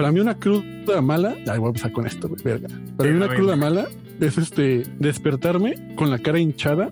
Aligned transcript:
para 0.00 0.12
mí 0.12 0.20
una 0.20 0.38
cruda 0.38 1.02
mala, 1.02 1.36
ay, 1.46 1.58
voy 1.58 1.66
a 1.66 1.68
empezar 1.68 1.92
con 1.92 2.06
esto, 2.06 2.26
güey, 2.26 2.40
verga. 2.42 2.68
Para 2.96 3.10
mí 3.10 3.16
una 3.16 3.28
cruda 3.28 3.54
mala 3.54 3.86
es 4.18 4.38
este 4.38 4.84
despertarme 4.98 5.94
con 5.94 6.08
la 6.08 6.18
cara 6.18 6.40
hinchada, 6.40 6.90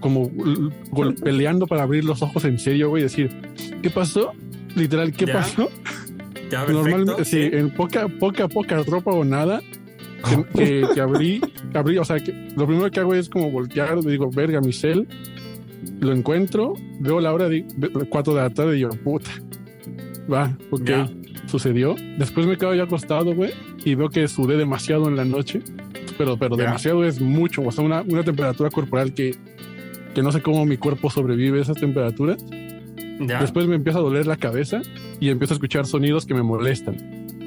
como 0.00 0.30
peleando 1.24 1.66
para 1.66 1.84
abrir 1.84 2.04
los 2.04 2.20
ojos 2.20 2.44
en 2.44 2.58
serio, 2.58 2.90
güey, 2.90 3.00
y 3.00 3.04
decir, 3.04 3.30
¿qué 3.80 3.88
pasó? 3.88 4.32
Literal, 4.76 5.12
¿qué 5.12 5.28
pasó? 5.28 5.70
Normalmente, 6.68 7.24
sí, 7.24 7.40
en 7.40 7.70
poca, 7.70 8.06
poca, 8.08 8.48
poca 8.48 8.82
ropa 8.82 9.12
o 9.12 9.24
nada, 9.24 9.62
que, 10.54 10.86
que, 10.94 11.00
abrí, 11.00 11.40
abrí, 11.72 11.96
o 11.96 12.04
sea, 12.04 12.20
que 12.20 12.52
lo 12.54 12.66
primero 12.66 12.90
que 12.90 13.00
hago 13.00 13.14
es 13.14 13.30
como 13.30 13.50
voltear, 13.50 13.98
digo, 14.02 14.30
verga, 14.30 14.60
mi 14.60 14.74
cel, 14.74 15.08
lo 16.00 16.12
encuentro, 16.12 16.74
veo 17.00 17.18
la 17.20 17.32
hora 17.32 17.48
de 17.48 17.64
4 18.10 18.34
de 18.34 18.40
la 18.42 18.50
tarde 18.50 18.76
y 18.76 18.80
yo, 18.80 18.90
puta, 18.90 19.30
va, 20.30 20.54
ok, 20.70 20.90
sucedió. 21.58 21.94
Después 22.18 22.46
me 22.46 22.56
quedo 22.56 22.74
ya 22.74 22.82
acostado, 22.82 23.32
güey, 23.32 23.52
y 23.84 23.94
veo 23.94 24.08
que 24.08 24.26
sudé 24.26 24.56
demasiado 24.56 25.08
en 25.08 25.14
la 25.14 25.24
noche, 25.24 25.62
pero, 26.18 26.36
pero 26.36 26.56
demasiado 26.56 27.04
es 27.04 27.20
mucho, 27.20 27.62
o 27.62 27.70
sea, 27.70 27.84
una, 27.84 28.02
una 28.02 28.24
temperatura 28.24 28.70
corporal 28.70 29.14
que, 29.14 29.36
que 30.14 30.22
no 30.22 30.32
sé 30.32 30.42
cómo 30.42 30.66
mi 30.66 30.76
cuerpo 30.78 31.10
sobrevive 31.10 31.60
a 31.60 31.62
esas 31.62 31.76
temperaturas. 31.76 32.44
Después 33.20 33.68
me 33.68 33.76
empieza 33.76 34.00
a 34.00 34.02
doler 34.02 34.26
la 34.26 34.36
cabeza 34.36 34.82
y 35.20 35.28
empiezo 35.28 35.54
a 35.54 35.56
escuchar 35.56 35.86
sonidos 35.86 36.26
que 36.26 36.34
me 36.34 36.42
molestan. 36.42 36.96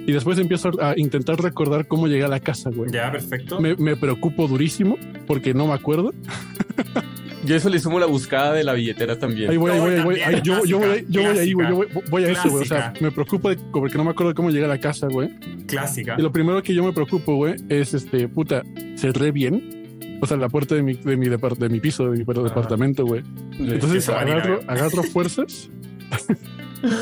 Y 0.08 0.14
después 0.14 0.40
empiezo 0.40 0.72
a 0.82 0.98
intentar 0.98 1.42
recordar 1.42 1.86
cómo 1.86 2.08
llegué 2.08 2.24
a 2.24 2.30
la 2.30 2.40
casa, 2.40 2.70
güey. 2.74 2.90
Ya, 2.90 3.12
perfecto. 3.12 3.60
Me, 3.60 3.76
me 3.76 3.98
preocupo 3.98 4.48
durísimo 4.48 4.98
porque 5.26 5.54
no 5.54 5.68
me 5.68 5.74
acuerdo. 5.74 6.14
Yo 7.48 7.56
eso 7.56 7.70
le 7.70 7.80
sumo 7.80 8.00
la 8.00 8.06
buscada 8.06 8.54
de 8.54 8.64
la 8.64 8.74
billetera 8.74 9.18
también. 9.18 9.50
Ahí 9.50 9.58
voy, 9.58 9.72
ahí 9.72 9.80
voy, 9.80 9.94
ahí 9.94 10.04
voy. 10.04 10.42
yo, 10.44 10.66
yo, 10.66 10.80
voy, 10.80 11.06
yo 11.10 11.24
voy 11.24 11.38
ahí, 11.38 11.54
güey. 11.54 11.70
Yo 11.70 11.76
voy, 12.10 12.24
a 12.26 12.32
eso, 12.32 12.50
güey. 12.50 12.64
O 12.64 12.66
sea, 12.66 12.94
me 13.00 13.12
preocupo 13.12 13.50
porque 13.72 13.98
no 13.98 14.04
me 14.04 14.12
acuerdo 14.12 14.30
de 14.30 14.36
cómo 14.36 14.50
llegué 14.50 14.66
a 14.66 14.70
la 14.70 14.80
casa, 14.80 15.08
güey. 15.08 15.30
Clásica. 15.66 16.16
Y 16.18 16.22
lo 16.22 16.32
primero 16.32 16.62
que 16.62 16.74
yo 16.74 16.84
me 16.84 16.94
preocupo, 16.94 17.36
güey, 17.36 17.56
es 17.70 17.94
este, 17.94 18.28
puta, 18.28 18.64
cerré 18.96 19.32
bien. 19.32 20.20
O 20.22 20.26
sea, 20.26 20.36
la 20.38 20.50
puerta 20.50 20.76
de 20.76 20.84
mi, 20.84 20.94
de 20.94 21.16
mi, 21.16 21.28
de 21.28 21.70
mi 21.70 21.80
piso, 21.80 22.10
de 22.10 22.18
mi 22.18 22.26
departamento, 22.26 23.06
güey. 23.06 23.24
Entonces 23.60 24.10
agarro, 24.10 24.60
agarro 24.68 25.04
fuerzas, 25.14 25.70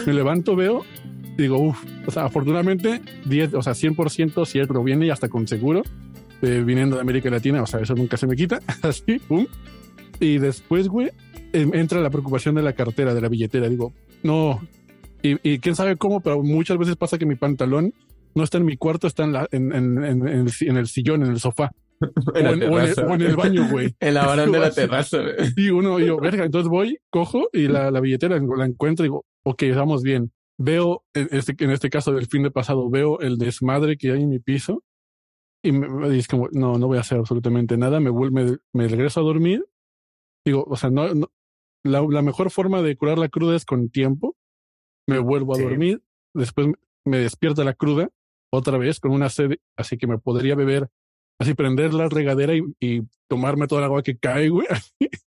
me 0.06 0.14
levanto, 0.14 0.56
veo 0.56 0.86
digo, 1.38 1.60
uff, 1.60 1.84
o 2.06 2.12
sea, 2.12 2.26
afortunadamente, 2.26 3.02
10, 3.26 3.56
o 3.56 3.62
sea, 3.62 3.74
100% 3.74 4.46
cierto, 4.46 4.84
viene 4.84 5.08
y 5.08 5.10
hasta 5.10 5.30
con 5.30 5.48
seguro, 5.48 5.84
eh, 6.42 6.64
viniendo 6.66 6.96
de 6.96 7.02
América 7.02 7.30
Latina, 7.30 7.62
o 7.62 7.68
sea, 7.68 7.82
eso 7.82 7.96
nunca 7.96 8.18
se 8.18 8.28
me 8.28 8.36
quita, 8.36 8.60
así, 8.82 9.20
pum. 9.20 9.46
Y 10.20 10.38
después, 10.38 10.88
güey, 10.88 11.12
em, 11.54 11.74
entra 11.74 12.02
la 12.02 12.10
preocupación 12.10 12.56
de 12.56 12.62
la 12.62 12.74
cartera, 12.74 13.14
de 13.14 13.22
la 13.22 13.30
billetera, 13.30 13.70
digo, 13.70 13.94
no, 14.24 14.62
y, 15.22 15.58
quién 15.58 15.76
sabe 15.76 15.96
cómo, 15.96 16.22
pero 16.22 16.44
muchas 16.44 16.78
veces 16.78 16.96
pasa 16.98 17.18
que 17.18 17.26
mi 17.26 17.36
pantalón 17.36 17.94
no 18.36 18.44
está 18.44 18.60
en 18.60 18.66
mi 18.66 18.78
cuarto, 18.78 19.08
está 19.08 19.24
en, 19.24 19.34
la, 19.34 19.48
en, 19.52 19.74
en, 19.74 20.04
en, 20.04 20.78
el, 20.78 20.88
sillón, 20.88 21.24
en 21.24 21.32
el 21.32 21.40
sofá. 21.40 21.72
o, 22.00 22.38
en, 22.38 22.46
el, 23.22 23.36
baño, 23.36 23.68
güey. 23.70 23.96
En 24.00 24.14
la 24.14 24.28
baranda 24.28 24.60
de 24.60 24.66
la 24.66 24.72
terraza, 24.76 25.18
güey. 25.22 25.36
Y 25.56 25.70
uno, 25.72 26.00
yo, 26.00 26.18
verga, 26.20 26.46
entonces 26.46 26.70
voy, 26.70 27.00
cojo 27.10 27.50
y 27.54 27.68
la, 27.68 27.90
la 27.90 28.02
billetera 28.02 28.38
la 28.40 28.66
encuentro 28.66 29.04
y 29.04 29.08
digo, 29.08 29.26
ok, 29.44 29.64
estamos 29.64 30.04
bien 30.04 30.32
veo, 30.58 31.04
en 31.14 31.28
este, 31.32 31.56
en 31.60 31.72
este 31.72 31.90
caso 31.90 32.12
del 32.14 32.28
fin 32.28 32.44
de 32.44 32.52
pasado, 32.52 32.90
veo 32.90 33.20
el 33.20 33.38
desmadre 33.38 33.98
que 33.98 34.12
hay 34.12 34.24
en 34.24 34.30
mi 34.30 34.40
piso 34.40 34.84
y 35.64 35.72
me, 35.72 36.10
dice 36.10 36.28
como, 36.30 36.48
no, 36.52 36.78
no 36.78 36.88
voy 36.88 36.98
a 36.98 37.02
hacer 37.02 37.18
absolutamente 37.18 37.78
nada, 37.78 38.00
me, 38.00 38.10
vuelvo, 38.10 38.58
me, 38.74 38.88
regreso 38.88 39.20
a 39.20 39.24
dormir. 39.24 39.66
Digo, 40.46 40.64
o 40.68 40.76
sea, 40.76 40.90
no, 40.90 41.08
la, 41.84 42.02
la, 42.02 42.22
mejor 42.22 42.52
forma 42.52 42.82
de 42.82 42.96
curar 42.96 43.18
la 43.18 43.30
cruda 43.30 43.56
es 43.56 43.66
con 43.66 43.90
tiempo. 43.90 44.36
Me 45.08 45.20
vuelvo 45.20 45.56
a 45.56 45.60
dormir, 45.60 46.04
después 46.34 46.68
me 47.06 47.18
despierta 47.18 47.64
la 47.64 47.74
cruda 47.74 48.10
otra 48.52 48.78
vez 48.78 49.00
con 49.00 49.12
una 49.12 49.30
sed, 49.30 49.58
así 49.78 49.98
que 49.98 50.08
me 50.08 50.18
podría 50.18 50.56
beber, 50.56 50.90
así 51.40 51.54
prender 51.54 51.94
la 51.94 52.10
regadera 52.10 52.54
y, 52.56 53.04
tomarme 53.28 53.68
toda 53.68 53.82
el 53.82 53.86
agua 53.86 54.04
que 54.04 54.18
cae, 54.18 54.50
güey. 54.50 54.68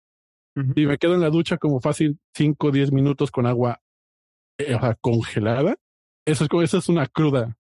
Y 0.75 0.85
me 0.85 0.99
quedo 0.99 1.15
en 1.15 1.21
la 1.21 1.31
ducha 1.31 1.57
como 1.57 1.81
fácil 1.81 2.19
5 2.35 2.67
o 2.67 2.71
10 2.71 2.91
minutos 2.91 3.31
con 3.31 3.47
agua 3.47 3.81
eh, 4.59 4.77
congelada, 5.01 5.77
eso 6.27 6.43
es, 6.43 6.49
eso 6.63 6.77
es 6.77 6.89
una 6.89 7.07
cruda. 7.07 7.57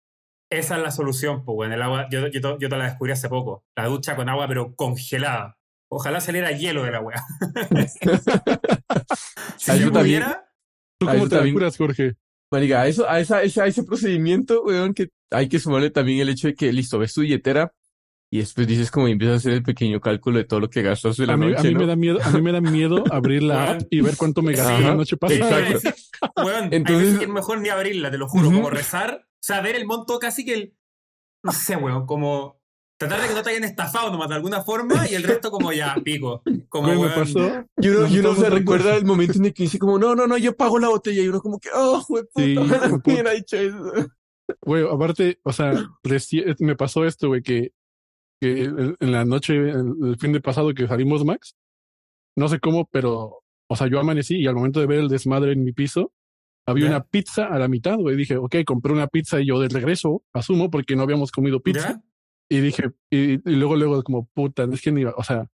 Esa 0.52 0.78
es 0.78 0.82
la 0.82 0.90
solución, 0.90 1.46
pues, 1.46 1.68
en 1.68 1.74
el 1.74 1.84
agua, 1.84 2.08
yo, 2.10 2.28
yo, 2.30 2.58
yo, 2.58 2.70
te 2.70 2.78
la 2.78 2.86
descubrí 2.86 3.12
hace 3.12 3.30
poco, 3.30 3.64
la 3.76 3.86
ducha 3.86 4.16
con 4.16 4.28
agua, 4.28 4.48
pero 4.48 4.76
congelada. 4.76 5.59
Ojalá 5.90 6.22
saliera 6.22 6.52
hielo 6.52 6.84
de 6.84 6.92
la 6.92 7.02
weá. 7.02 7.26
si 9.58 9.80
yo 9.80 9.92
pudiera... 9.92 10.46
¿Tú 11.00 11.08
cómo 11.08 11.28
te 11.28 11.44
la 11.44 11.52
curas, 11.52 11.78
Jorge? 11.78 12.16
Marica, 12.52 12.82
a, 12.82 12.88
eso, 12.88 13.10
a, 13.10 13.20
esa, 13.20 13.38
a 13.38 13.44
ese 13.44 13.84
procedimiento, 13.84 14.64
weón, 14.64 14.94
que 14.94 15.10
hay 15.32 15.48
que 15.48 15.60
sumarle 15.60 15.92
también 15.92 16.20
el 16.20 16.30
hecho 16.30 16.48
de 16.48 16.56
que, 16.56 16.74
listo, 16.74 17.00
ves 17.00 17.14
tu 17.14 17.22
billetera, 17.22 17.72
y 18.32 18.40
después 18.40 18.68
dices 18.68 18.92
como 18.92 19.08
empiezas 19.08 19.34
a 19.34 19.38
hacer 19.38 19.54
el 19.54 19.64
pequeño 19.64 20.00
cálculo 20.00 20.38
de 20.38 20.44
todo 20.44 20.60
lo 20.60 20.70
que 20.70 20.84
gastas 20.84 21.18
de 21.18 21.26
la 21.26 21.34
a 21.34 21.38
noche. 21.38 21.58
a 21.58 21.64
mí 21.64 21.76
me 21.76 21.88
da 21.88 21.96
miedo, 21.96 22.20
a 22.24 22.30
mí 22.30 22.42
me 22.42 22.52
da 22.52 22.62
miedo 22.62 23.04
abrir 23.12 23.42
la 23.42 23.72
app 23.72 23.82
y 23.90 24.02
ver 24.02 24.18
cuánto 24.18 24.42
me 24.42 24.54
gasté 24.54 24.82
la 24.82 24.96
noche 24.96 25.18
pasada. 25.18 25.70
Exacto. 25.70 26.32
bueno, 26.44 26.70
Entonces, 26.72 27.22
es 27.22 27.28
mejor 27.28 27.62
ni 27.62 27.70
abrirla, 27.70 28.12
te 28.12 28.18
lo 28.18 28.28
juro, 28.28 28.52
como 28.52 28.70
rezar, 28.70 29.26
o 29.26 29.42
sea, 29.42 29.62
ver 29.62 29.76
el 29.76 29.86
monto 29.86 30.20
casi 30.20 30.46
que 30.46 30.54
el, 30.54 30.76
no 31.44 31.52
sé, 31.52 31.76
weón, 31.76 32.06
como 32.06 32.59
tratar 33.00 33.22
de 33.22 33.28
que 33.30 33.34
no 33.34 33.42
te 33.42 33.50
hayan 33.50 33.64
estafado 33.64 34.12
nomás 34.12 34.30
de 34.30 34.36
alguna 34.36 34.62
forma 34.62 35.10
y 35.10 35.16
el 35.16 35.24
resto 35.24 35.50
como 35.50 35.72
ya, 35.72 35.96
pico. 36.04 36.44
Como, 36.68 36.94
me 36.94 37.10
pasó. 37.10 37.66
Y 37.78 37.88
uno, 37.88 38.08
y 38.08 38.20
uno 38.20 38.36
se 38.36 38.50
recuerda 38.50 38.96
el 38.96 39.06
momento 39.06 39.40
en 39.40 39.46
el 39.46 39.54
que 39.54 39.64
dice 39.64 39.80
como, 39.80 39.98
no, 39.98 40.16
no, 40.16 40.28
no, 40.28 40.38
yo 40.38 40.56
pago 40.56 40.78
la 40.78 40.90
botella 40.90 41.24
y 41.24 41.28
uno 41.28 41.42
como 41.42 41.60
que, 41.60 41.70
oh, 41.74 42.06
güey, 42.08 42.24
puta, 42.26 42.42
sí, 42.44 42.56
¿quién 43.04 43.28
ha 43.28 43.32
dicho 43.32 43.58
eso? 43.58 43.92
Güey, 44.62 44.86
aparte, 44.86 45.40
o 45.44 45.54
sea, 45.54 45.74
me 46.60 46.76
pasó 46.76 47.06
esto, 47.06 47.30
güey, 47.30 47.42
que 47.42 47.72
que 48.40 48.64
en 48.64 49.12
la 49.12 49.26
noche, 49.26 49.54
el, 49.56 50.16
fin 50.18 50.32
de 50.32 50.42
pasado 50.42 50.74
que 50.74 50.88
salimos, 50.88 51.26
Max, 51.26 51.56
no 52.38 52.48
sé 52.48 52.60
cómo, 52.60 52.88
pero, 52.92 53.44
o 53.68 53.76
sea, 53.76 53.88
yo 53.88 54.00
amanecí 54.00 54.38
y 54.38 54.48
al 54.48 54.56
momento 54.56 54.80
de 54.80 54.88
ver 54.88 55.00
el 55.00 55.10
desmadre 55.10 55.52
en 55.52 55.64
mi 55.64 55.74
piso, 55.74 56.14
había 56.66 56.88
una 56.88 57.04
pizza 57.04 57.48
a 57.48 57.58
la 57.58 57.68
mitad, 57.68 57.98
güey. 57.98 58.16
Dije, 58.16 58.38
ok, 58.38 58.58
compré 58.66 58.94
una 58.94 59.08
pizza 59.08 59.42
y 59.42 59.48
yo 59.48 59.60
de 59.60 59.70
regreso, 59.70 60.24
asumo, 60.34 60.70
porque 60.70 60.96
no 60.96 61.04
habíamos 61.04 61.32
comido 61.32 61.62
pizza. 61.62 62.02
Y 62.50 62.60
dije, 62.62 62.92
y, 63.12 63.38
luego, 63.50 63.76
luego, 63.76 64.04
como 64.04 64.28
puta, 64.34 64.68
es 64.72 64.82
que 64.82 64.92
ni, 64.92 65.06
o 65.06 65.24
sea, 65.24 65.48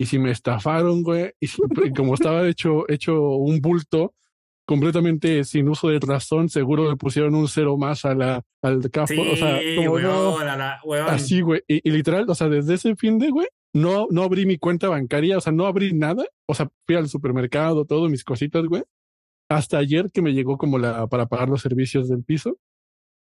y 0.00 0.06
si 0.06 0.18
me 0.18 0.30
estafaron, 0.30 1.02
güey, 1.02 1.32
y, 1.40 1.46
y 1.84 1.92
como 1.92 2.14
estaba 2.14 2.48
hecho, 2.48 2.88
hecho 2.88 3.20
un 3.20 3.60
bulto, 3.60 4.14
completamente 4.68 5.44
sin 5.44 5.66
uso 5.70 5.88
de 5.88 5.98
razón, 5.98 6.50
seguro 6.50 6.90
le 6.90 6.96
pusieron 6.96 7.34
un 7.34 7.48
cero 7.48 7.78
más 7.78 8.04
a 8.04 8.14
la, 8.14 8.42
al 8.60 8.90
capo. 8.90 9.14
o 9.32 9.34
sea, 9.34 9.60
así, 11.06 11.40
güey. 11.40 11.62
Y, 11.66 11.90
literal, 11.90 12.26
o 12.28 12.34
sea, 12.34 12.50
desde 12.50 12.74
ese 12.74 12.94
fin 12.94 13.18
de, 13.18 13.30
güey, 13.30 13.48
no, 13.72 14.06
no 14.10 14.22
abrí 14.22 14.44
mi 14.44 14.58
cuenta 14.58 14.90
bancaria, 14.90 15.38
o 15.38 15.40
sea, 15.40 15.54
no 15.54 15.64
abrí 15.64 15.94
nada. 15.94 16.22
O 16.46 16.54
sea, 16.54 16.68
fui 16.86 16.96
al 16.96 17.08
supermercado, 17.08 17.86
todo, 17.86 18.10
mis 18.10 18.24
cositas, 18.24 18.66
güey. 18.66 18.82
Hasta 19.50 19.78
ayer 19.78 20.10
que 20.12 20.20
me 20.20 20.34
llegó 20.34 20.58
como 20.58 20.78
la, 20.78 21.06
para 21.06 21.26
pagar 21.26 21.48
los 21.48 21.62
servicios 21.62 22.10
del 22.10 22.22
piso. 22.22 22.58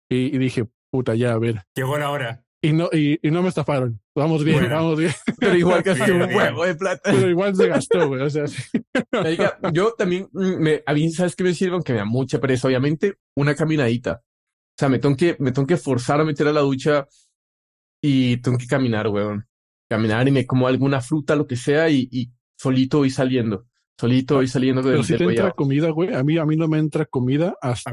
Y, 0.10 0.36
y 0.36 0.38
dije, 0.40 0.66
puta, 0.90 1.14
ya, 1.14 1.34
a 1.34 1.38
ver. 1.38 1.62
Llegó 1.76 2.00
la 2.00 2.10
hora. 2.10 2.44
Y 2.62 2.74
no, 2.74 2.90
y, 2.92 3.20
y, 3.26 3.32
no 3.32 3.42
me 3.42 3.50
estafaron. 3.50 4.02
Vamos 4.14 4.44
bien, 4.44 4.70
vamos 4.70 4.98
bien. 4.98 5.14
Pero 5.40 5.56
igual 5.56 5.82
gasté 5.82 6.12
un 6.12 6.24
huevo 6.24 6.66
de 6.66 6.76
plata. 6.76 7.12
Pero 7.12 7.30
igual 7.30 7.56
se 7.56 7.68
gastó, 7.68 8.08
güey. 8.08 8.22
O 8.22 8.30
sea, 8.30 8.46
yo 9.74 9.94
también, 9.98 10.28
me, 10.34 10.84
a 10.86 10.94
mí, 10.94 11.10
¿sabes 11.12 11.36
qué 11.38 11.46
me 11.46 11.54
sirve? 11.54 11.76
Aunque 11.76 11.94
me 11.94 12.00
da 12.00 12.06
mucha 12.06 12.40
pereza, 12.40 12.68
obviamente, 12.68 13.16
una 13.36 13.56
caminadita. 13.56 14.22
O 14.22 14.78
sea, 14.78 14.90
me 14.90 15.00
tengo 15.00 15.16
que, 15.16 15.38
me 15.40 15.54
tengo 15.54 15.68
que 15.68 15.78
forzar 15.78 16.20
a 16.20 16.26
meter 16.26 16.48
a 16.48 16.54
la 16.54 16.62
ducha 16.62 17.08
y 18.02 18.38
tengo 18.38 18.58
que 18.58 18.68
caminar, 18.68 19.08
weón. 19.08 19.48
Caminar 19.90 20.28
y 20.28 20.32
me 20.32 20.46
como 20.46 20.68
alguna 20.68 21.00
fruta, 21.00 21.38
lo 21.38 21.48
que 21.48 21.56
sea, 21.56 21.90
y, 21.90 22.10
y 22.12 22.30
solito 22.58 22.98
voy 22.98 23.10
saliendo 23.10 23.69
solito 24.00 24.42
y 24.42 24.48
saliendo 24.48 24.82
de 24.82 24.92
Pero 24.92 25.04
si 25.04 25.18
te 25.18 25.24
entra 25.26 25.52
comida, 25.52 25.90
güey. 25.90 26.14
A 26.14 26.24
mí, 26.24 26.38
a 26.38 26.46
mí 26.46 26.56
no 26.56 26.70
me 26.70 26.78
entra 26.78 27.06
comida 27.06 27.56
hasta 27.62 27.92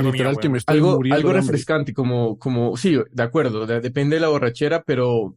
literal 0.00 0.38
que 0.38 0.48
me 0.48 0.58
estoy 0.58 0.76
algo, 0.76 0.96
muriendo. 0.96 1.16
Algo 1.16 1.32
refrescante, 1.32 1.92
como, 1.92 2.38
como, 2.38 2.76
sí, 2.78 2.96
de 3.10 3.22
acuerdo, 3.22 3.66
depende 3.66 4.16
de 4.16 4.20
la 4.20 4.28
borrachera, 4.28 4.82
pero 4.84 5.36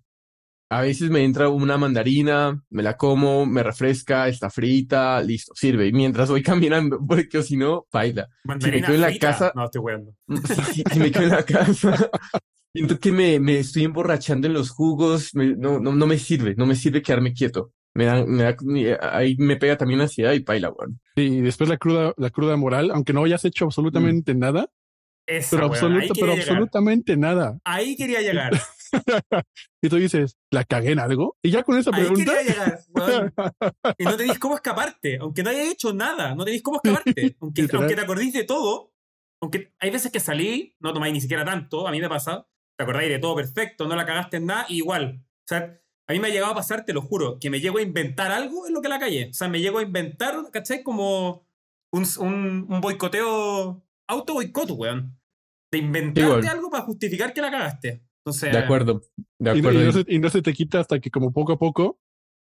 a 0.69 0.81
veces 0.81 1.09
me 1.09 1.25
entra 1.25 1.49
una 1.49 1.77
mandarina, 1.77 2.63
me 2.69 2.83
la 2.83 2.95
como, 2.95 3.45
me 3.45 3.63
refresca, 3.63 4.29
está 4.29 4.49
frita, 4.49 5.21
listo, 5.21 5.51
sirve. 5.53 5.87
Y 5.87 5.91
mientras 5.91 6.29
voy 6.29 6.41
caminando, 6.43 6.99
porque 7.05 7.43
si 7.43 7.57
no, 7.57 7.85
baila. 7.91 8.29
Si 8.61 8.71
me 8.71 8.81
quedo 8.81 8.95
en 8.95 9.01
la 9.01 9.17
casa. 9.17 9.51
No, 9.55 9.65
estoy 9.65 9.81
si, 10.73 10.83
si, 10.89 10.99
me 10.99 11.11
quedo 11.11 11.23
en 11.23 11.29
la 11.31 11.43
casa. 11.43 12.09
Siento 12.73 12.97
que 12.97 13.11
me, 13.11 13.41
me 13.41 13.59
estoy 13.59 13.83
emborrachando 13.83 14.47
en 14.47 14.53
los 14.53 14.69
jugos, 14.69 15.31
no, 15.33 15.79
no, 15.79 15.91
no 15.91 16.07
me 16.07 16.17
sirve, 16.17 16.55
no 16.55 16.65
me 16.65 16.75
sirve 16.75 17.01
quedarme 17.01 17.33
quieto 17.33 17.73
me 17.97 18.05
da, 18.05 18.23
me 18.27 18.43
da, 18.43 18.55
ahí 19.11 19.35
me 19.39 19.57
pega 19.57 19.75
también 19.75 19.99
ansiedad 19.99 20.33
y 20.33 20.41
paila, 20.41 20.69
weón. 20.69 20.99
Sí, 21.15 21.23
y 21.23 21.41
después 21.41 21.67
la 21.67 21.77
cruda, 21.77 22.13
la 22.17 22.29
cruda 22.29 22.55
moral, 22.55 22.91
aunque 22.91 23.11
no 23.11 23.23
hayas 23.23 23.43
hecho 23.43 23.65
absolutamente 23.65 24.35
mm. 24.35 24.39
nada. 24.39 24.69
pero, 25.25 25.71
pero 26.13 26.33
absolutamente 26.33 27.17
nada. 27.17 27.57
Ahí 27.63 27.95
quería 27.95 28.21
llegar. 28.21 28.53
y 29.81 29.89
tú 29.89 29.95
dices, 29.95 30.37
¿la 30.51 30.63
cagué 30.63 30.91
en 30.91 30.99
algo? 30.99 31.37
Y 31.41 31.49
ya 31.49 31.63
con 31.63 31.75
esa 31.79 31.89
pregunta. 31.89 32.33
Ahí 32.33 32.45
quería 32.45 32.53
llegar, 32.53 32.83
Y 33.97 34.03
no 34.03 34.15
tenéis 34.15 34.37
cómo 34.37 34.53
escaparte, 34.53 35.17
aunque 35.19 35.41
no 35.41 35.49
hayas 35.49 35.67
hecho 35.69 35.91
nada, 35.91 36.35
no 36.35 36.45
tenéis 36.45 36.61
cómo 36.61 36.79
escaparte. 36.83 37.35
Aunque, 37.41 37.67
aunque 37.73 37.95
te 37.95 38.01
acordéis 38.01 38.33
de 38.33 38.43
todo, 38.43 38.93
aunque 39.41 39.73
hay 39.79 39.89
veces 39.89 40.11
que 40.11 40.19
salí, 40.19 40.75
no 40.79 40.93
tomáis 40.93 41.15
ni 41.15 41.21
siquiera 41.21 41.43
tanto, 41.43 41.87
a 41.87 41.91
mí 41.91 41.99
me 41.99 42.09
pasa, 42.09 42.47
te 42.77 42.83
acordáis 42.83 43.09
de 43.09 43.17
todo 43.17 43.35
perfecto, 43.35 43.87
no 43.87 43.95
la 43.95 44.05
cagaste 44.05 44.37
en 44.37 44.45
nada, 44.45 44.67
y 44.69 44.77
igual. 44.77 45.23
O 45.23 45.47
sea, 45.47 45.81
a 46.07 46.13
mí 46.13 46.19
me 46.19 46.27
ha 46.27 46.31
llegado 46.31 46.53
a 46.53 46.55
pasar, 46.55 46.85
te 46.85 46.93
lo 46.93 47.01
juro, 47.01 47.37
que 47.39 47.49
me 47.49 47.59
llego 47.59 47.79
a 47.79 47.81
inventar 47.81 48.31
algo 48.31 48.65
en 48.65 48.73
lo 48.73 48.81
que 48.81 48.87
la 48.87 48.99
calle. 48.99 49.29
O 49.29 49.33
sea, 49.33 49.49
me 49.49 49.59
llego 49.59 49.79
a 49.79 49.83
inventar, 49.83 50.35
¿cachai? 50.51 50.81
Como 50.81 51.45
un, 51.91 52.05
un, 52.19 52.65
un 52.69 52.81
boicoteo, 52.81 53.83
auto 54.07 54.33
boicot, 54.33 54.71
weón. 54.71 55.17
De 55.69 55.79
inventarte 55.79 56.47
algo 56.47 56.69
para 56.69 56.85
justificar 56.85 57.33
que 57.33 57.41
la 57.41 57.51
cagaste. 57.51 58.03
Entonces, 58.19 58.53
de 58.53 58.57
acuerdo, 58.57 59.01
de 59.37 59.51
acuerdo. 59.51 59.81
Y 59.81 59.85
no, 59.85 59.91
se, 59.91 60.05
y 60.07 60.19
no 60.19 60.29
se 60.29 60.41
te 60.41 60.53
quita 60.53 60.79
hasta 60.79 60.99
que 60.99 61.11
como 61.11 61.33
poco 61.33 61.53
a 61.53 61.59
poco 61.59 61.99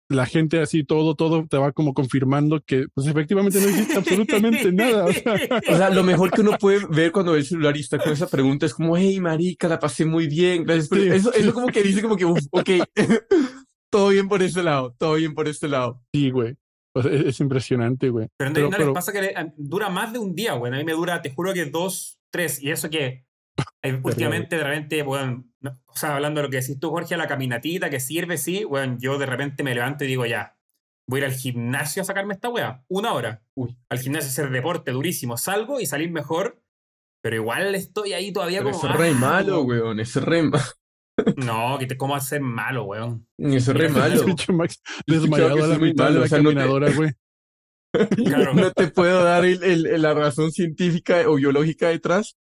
la 0.10 0.26
gente 0.26 0.60
así, 0.60 0.84
todo, 0.84 1.16
todo 1.16 1.46
te 1.48 1.58
va 1.58 1.72
como 1.72 1.94
confirmando 1.94 2.62
que 2.62 2.88
pues 2.94 3.06
efectivamente 3.06 3.62
no 3.62 3.70
hiciste 3.70 3.96
absolutamente 3.96 4.72
nada. 4.74 5.06
O 5.06 5.14
sea. 5.14 5.90
lo 5.92 6.04
mejor 6.04 6.32
que 6.32 6.42
uno 6.42 6.58
puede 6.60 6.86
ver 6.88 7.12
cuando 7.12 7.34
ve 7.34 7.40
el 7.40 7.46
celular 7.46 7.78
y 7.78 7.82
está 7.82 8.00
con 8.00 8.12
esa 8.12 8.28
pregunta 8.28 8.66
es 8.66 8.74
como, 8.74 8.98
hey, 8.98 9.20
marica, 9.20 9.68
la 9.68 9.80
pasé 9.80 10.06
muy 10.06 10.28
bien. 10.28 10.64
Gracias. 10.64 10.92
eso, 10.92 11.34
eso 11.34 11.54
como 11.54 11.68
que 11.68 11.84
dice 11.84 12.02
como 12.02 12.18
que, 12.18 12.26
ok, 12.26 12.70
todo 13.92 14.10
bien 14.10 14.28
por 14.28 14.42
este 14.42 14.64
lado, 14.64 14.96
todo 14.98 15.14
bien 15.14 15.36
por 15.36 15.48
este 15.48 15.68
lado. 15.68 16.02
Sí, 16.12 16.32
güey. 16.32 16.58
es, 16.96 17.40
impresionante, 17.40 18.10
güey. 18.10 18.28
Pero, 18.38 18.70
no, 18.70 18.78
les 18.78 18.90
pasa 18.90 19.12
que 19.12 19.34
dura 19.58 19.90
más 19.90 20.12
de 20.12 20.18
un 20.18 20.34
día, 20.34 20.54
güey. 20.54 20.74
A 20.74 20.78
mí 20.78 20.84
me 20.84 20.94
dura, 20.94 21.22
te 21.22 21.32
juro 21.32 21.54
que 21.54 21.66
dos, 21.66 22.20
tres. 22.32 22.62
Y 22.64 22.72
eso 22.72 22.90
que 22.90 23.26
últimamente, 24.04 24.58
de 24.58 24.64
repente, 24.64 25.04
bueno, 25.04 25.46
o 25.86 25.96
sea, 25.96 26.16
hablando 26.16 26.42
de 26.42 26.48
lo 26.48 26.52
que 26.52 26.62
decís 26.62 26.80
tú, 26.80 26.90
Jorge, 26.90 27.18
la 27.18 27.28
caminatita 27.28 27.90
que 27.90 28.00
sirve, 28.00 28.38
sí, 28.38 28.64
bueno, 28.64 28.98
yo 29.00 29.18
de 29.18 29.26
repente 29.26 29.64
me 29.64 29.76
levanto 29.76 30.04
y 30.04 30.08
digo, 30.08 30.26
ya, 30.26 30.58
voy 31.08 31.22
a 31.22 31.26
ir 31.26 31.32
al 31.32 31.38
gimnasio 31.38 32.02
a 32.02 32.06
sacarme 32.06 32.34
esta 32.36 32.50
weá, 32.50 32.84
una 32.88 33.14
hora. 33.14 33.44
Uy. 33.56 33.78
Al 33.90 34.00
gimnasio 34.00 34.28
a 34.28 34.32
hacer 34.32 34.50
deporte 34.52 34.92
durísimo, 34.92 35.38
salgo 35.38 35.80
y 35.80 35.86
salir 35.86 36.12
mejor, 36.12 36.62
pero 37.22 37.36
igual 37.36 37.76
estoy 37.76 38.14
ahí 38.14 38.32
todavía 38.32 38.64
como. 38.64 38.76
Es 38.76 38.98
re 38.98 39.10
ah, 39.10 39.14
malo, 39.14 39.62
weón, 39.64 40.00
es 40.00 40.16
re 40.16 40.44
malo. 40.44 40.64
No, 41.36 41.78
que 41.78 41.86
te 41.86 41.98
cómo 41.98 42.16
hacer 42.16 42.40
malo, 42.40 42.86
weón. 42.86 43.28
Es 43.38 43.68
re 43.68 43.90
malo. 43.90 44.24
Max 44.54 44.82
desmayado 45.06 45.66
a 45.66 45.68
la 45.68 45.78
mitad 45.78 46.12
de 46.12 46.20
la 46.20 46.30
caminadora, 46.30 46.94
güey. 46.94 47.12
Claro. 48.24 48.54
No 48.54 48.72
te 48.72 48.88
puedo 48.88 49.22
dar 49.24 49.44
el, 49.44 50.02
la 50.02 50.14
razón 50.14 50.52
científica 50.52 51.24
o 51.28 51.36
biológica 51.36 51.90
detrás, 51.90 52.38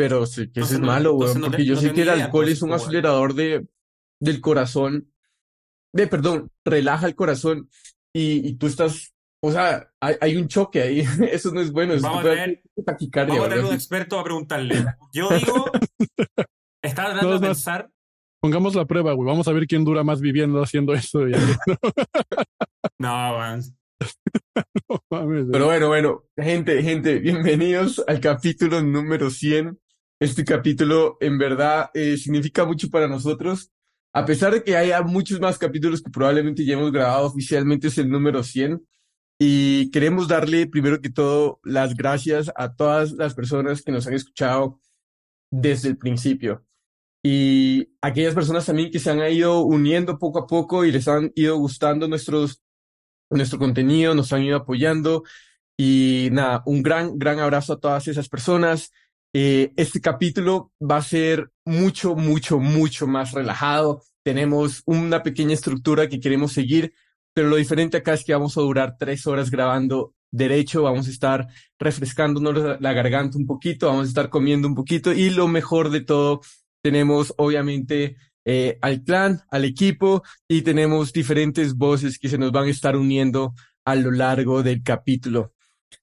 pero 0.00 0.24
sí 0.24 0.50
que 0.50 0.60
eso 0.60 0.74
es 0.76 0.80
malo, 0.80 1.12
güey. 1.12 1.34
porque 1.34 1.62
yo 1.62 1.76
sé 1.76 1.92
que 1.92 2.00
el 2.02 2.08
alcohol 2.08 2.48
es 2.48 2.62
un 2.62 2.72
acelerador 2.72 3.34
de, 3.34 3.66
del 4.18 4.40
corazón. 4.40 5.12
De, 5.92 6.06
perdón, 6.06 6.50
relaja 6.64 7.06
el 7.06 7.14
corazón 7.14 7.68
y, 8.10 8.48
y 8.48 8.54
tú 8.54 8.66
estás. 8.66 9.14
O 9.42 9.52
sea, 9.52 9.90
hay, 10.00 10.14
hay, 10.22 10.36
un 10.36 10.48
choque 10.48 10.80
ahí. 10.80 11.00
Eso 11.30 11.52
no 11.52 11.60
es 11.60 11.70
bueno. 11.70 11.92
Vamos, 12.00 12.20
a 12.20 12.30
tener, 12.30 12.62
vamos 12.76 13.46
a 13.46 13.48
tener 13.50 13.64
un 13.66 13.74
experto 13.74 14.18
a 14.18 14.24
preguntarle. 14.24 14.86
Yo 15.12 15.28
digo. 15.28 15.70
estaba 16.82 17.10
tratando 17.10 17.38
de 17.38 17.46
pensar. 17.48 17.90
Pongamos 18.40 18.74
la 18.74 18.86
prueba, 18.86 19.12
güey. 19.12 19.26
Vamos 19.26 19.48
a 19.48 19.52
ver 19.52 19.66
quién 19.66 19.84
dura 19.84 20.02
más 20.02 20.22
viviendo 20.22 20.62
haciendo 20.62 20.94
eso. 20.94 21.26
no, 22.98 23.34
güey. 25.10 25.44
Pero 25.52 25.66
bueno, 25.66 25.88
bueno, 25.88 26.24
gente, 26.38 26.82
gente, 26.82 27.18
bienvenidos 27.18 28.02
al 28.08 28.18
capítulo 28.18 28.80
número 28.80 29.28
100 29.28 29.78
este 30.20 30.44
capítulo 30.44 31.16
en 31.20 31.38
verdad 31.38 31.90
eh, 31.94 32.18
significa 32.18 32.66
mucho 32.66 32.90
para 32.90 33.08
nosotros. 33.08 33.72
A 34.12 34.26
pesar 34.26 34.52
de 34.52 34.62
que 34.62 34.76
haya 34.76 35.00
muchos 35.02 35.40
más 35.40 35.56
capítulos 35.56 36.02
que 36.02 36.10
probablemente 36.10 36.64
ya 36.64 36.74
hemos 36.74 36.92
grabado 36.92 37.26
oficialmente, 37.26 37.88
es 37.88 37.96
el 37.98 38.10
número 38.10 38.42
100. 38.42 38.86
Y 39.38 39.90
queremos 39.90 40.28
darle 40.28 40.66
primero 40.66 41.00
que 41.00 41.08
todo 41.08 41.60
las 41.64 41.96
gracias 41.96 42.52
a 42.54 42.74
todas 42.74 43.12
las 43.12 43.34
personas 43.34 43.80
que 43.80 43.92
nos 43.92 44.06
han 44.06 44.12
escuchado 44.12 44.78
desde 45.50 45.88
el 45.88 45.96
principio. 45.96 46.66
Y 47.22 47.94
aquellas 48.02 48.34
personas 48.34 48.66
también 48.66 48.90
que 48.90 48.98
se 48.98 49.10
han 49.10 49.20
ido 49.32 49.62
uniendo 49.62 50.18
poco 50.18 50.40
a 50.40 50.46
poco 50.46 50.84
y 50.84 50.92
les 50.92 51.08
han 51.08 51.32
ido 51.34 51.56
gustando 51.56 52.08
nuestros, 52.08 52.62
nuestro 53.30 53.58
contenido, 53.58 54.14
nos 54.14 54.32
han 54.34 54.42
ido 54.42 54.58
apoyando. 54.58 55.22
Y 55.78 56.28
nada, 56.32 56.62
un 56.66 56.82
gran, 56.82 57.18
gran 57.18 57.38
abrazo 57.38 57.74
a 57.74 57.80
todas 57.80 58.06
esas 58.08 58.28
personas. 58.28 58.90
Eh, 59.32 59.72
este 59.76 60.00
capítulo 60.00 60.72
va 60.80 60.96
a 60.96 61.02
ser 61.02 61.50
mucho, 61.64 62.16
mucho, 62.16 62.58
mucho 62.58 63.06
más 63.06 63.32
relajado. 63.32 64.02
Tenemos 64.22 64.82
una 64.86 65.22
pequeña 65.22 65.54
estructura 65.54 66.08
que 66.08 66.20
queremos 66.20 66.52
seguir, 66.52 66.92
pero 67.32 67.48
lo 67.48 67.56
diferente 67.56 67.96
acá 67.96 68.14
es 68.14 68.24
que 68.24 68.32
vamos 68.32 68.56
a 68.58 68.62
durar 68.62 68.96
tres 68.98 69.26
horas 69.26 69.50
grabando 69.50 70.14
derecho, 70.32 70.82
vamos 70.82 71.06
a 71.06 71.10
estar 71.10 71.46
refrescándonos 71.78 72.80
la 72.80 72.92
garganta 72.92 73.38
un 73.38 73.46
poquito, 73.46 73.86
vamos 73.86 74.06
a 74.06 74.08
estar 74.08 74.30
comiendo 74.30 74.68
un 74.68 74.74
poquito 74.74 75.12
y 75.12 75.30
lo 75.30 75.48
mejor 75.48 75.90
de 75.90 76.02
todo, 76.02 76.40
tenemos 76.82 77.34
obviamente 77.36 78.16
eh, 78.44 78.78
al 78.80 79.02
clan, 79.02 79.42
al 79.50 79.64
equipo 79.64 80.22
y 80.48 80.62
tenemos 80.62 81.12
diferentes 81.12 81.74
voces 81.74 82.18
que 82.18 82.28
se 82.28 82.38
nos 82.38 82.52
van 82.52 82.66
a 82.66 82.70
estar 82.70 82.96
uniendo 82.96 83.54
a 83.84 83.94
lo 83.94 84.10
largo 84.10 84.62
del 84.62 84.82
capítulo. 84.82 85.52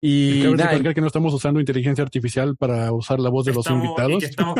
Y 0.00 0.42
cabe 0.56 0.94
que 0.94 1.00
no 1.00 1.08
estamos 1.08 1.34
usando 1.34 1.58
inteligencia 1.58 2.04
artificial 2.04 2.56
para 2.56 2.92
usar 2.92 3.18
la 3.18 3.30
voz 3.30 3.46
de 3.46 3.52
los 3.52 3.68
invitados. 3.68 4.22
estamos, 4.22 4.58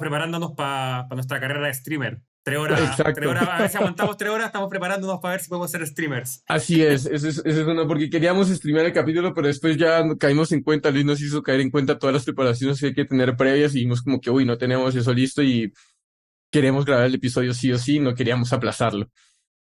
preparándonos 0.00 0.52
para 0.52 1.06
nuestra 1.10 1.38
carrera 1.38 1.68
de 1.68 1.74
streamer. 1.74 2.20
Tres 2.42 2.58
horas, 2.58 2.96
tres 2.96 3.26
horas, 3.26 3.48
a 3.48 3.58
ver 3.58 3.70
si 3.70 3.76
aguantamos 3.76 4.16
tres 4.16 4.30
horas, 4.30 4.46
estamos 4.46 4.68
preparándonos 4.68 5.18
para 5.20 5.32
ver 5.32 5.40
si 5.40 5.48
podemos 5.48 5.68
ser 5.68 5.84
streamers. 5.84 6.44
Así 6.46 6.80
es, 6.80 7.06
eso 7.12 7.28
es, 7.28 7.38
eso 7.38 7.60
es 7.60 7.64
bueno, 7.64 7.88
porque 7.88 8.08
queríamos 8.08 8.48
streamear 8.48 8.86
el 8.86 8.92
capítulo, 8.92 9.34
pero 9.34 9.48
después 9.48 9.76
ya 9.76 10.04
caímos 10.16 10.52
en 10.52 10.62
cuenta, 10.62 10.92
Luis 10.92 11.04
nos 11.04 11.20
hizo 11.20 11.42
caer 11.42 11.60
en 11.60 11.70
cuenta 11.70 11.98
todas 11.98 12.14
las 12.14 12.24
preparaciones 12.24 12.78
que 12.78 12.86
hay 12.86 12.94
que 12.94 13.04
tener 13.04 13.36
previas 13.36 13.74
y 13.74 13.80
vimos 13.80 14.02
como 14.02 14.20
que, 14.20 14.30
uy, 14.30 14.44
no 14.44 14.58
tenemos 14.58 14.94
eso 14.94 15.12
listo 15.12 15.42
y 15.42 15.72
queremos 16.52 16.84
grabar 16.84 17.06
el 17.06 17.16
episodio 17.16 17.52
sí 17.52 17.72
o 17.72 17.78
sí, 17.78 17.98
no 17.98 18.14
queríamos 18.14 18.52
aplazarlo. 18.52 19.10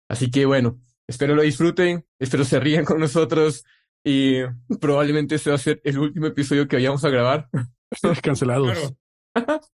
Así 0.08 0.30
que 0.30 0.46
bueno, 0.46 0.80
espero 1.08 1.36
lo 1.36 1.42
disfruten, 1.42 2.06
espero 2.20 2.46
se 2.46 2.60
rían 2.60 2.86
con 2.86 3.00
nosotros. 3.00 3.66
Y 4.06 4.44
probablemente 4.80 5.36
este 5.36 5.50
va 5.50 5.56
a 5.56 5.60
ser 5.60 5.82
el 5.84 5.98
último 5.98 6.28
episodio 6.28 6.68
que 6.68 6.76
vayamos 6.76 7.04
a 7.04 7.10
grabar. 7.10 7.50
Cancelados. 8.22 8.94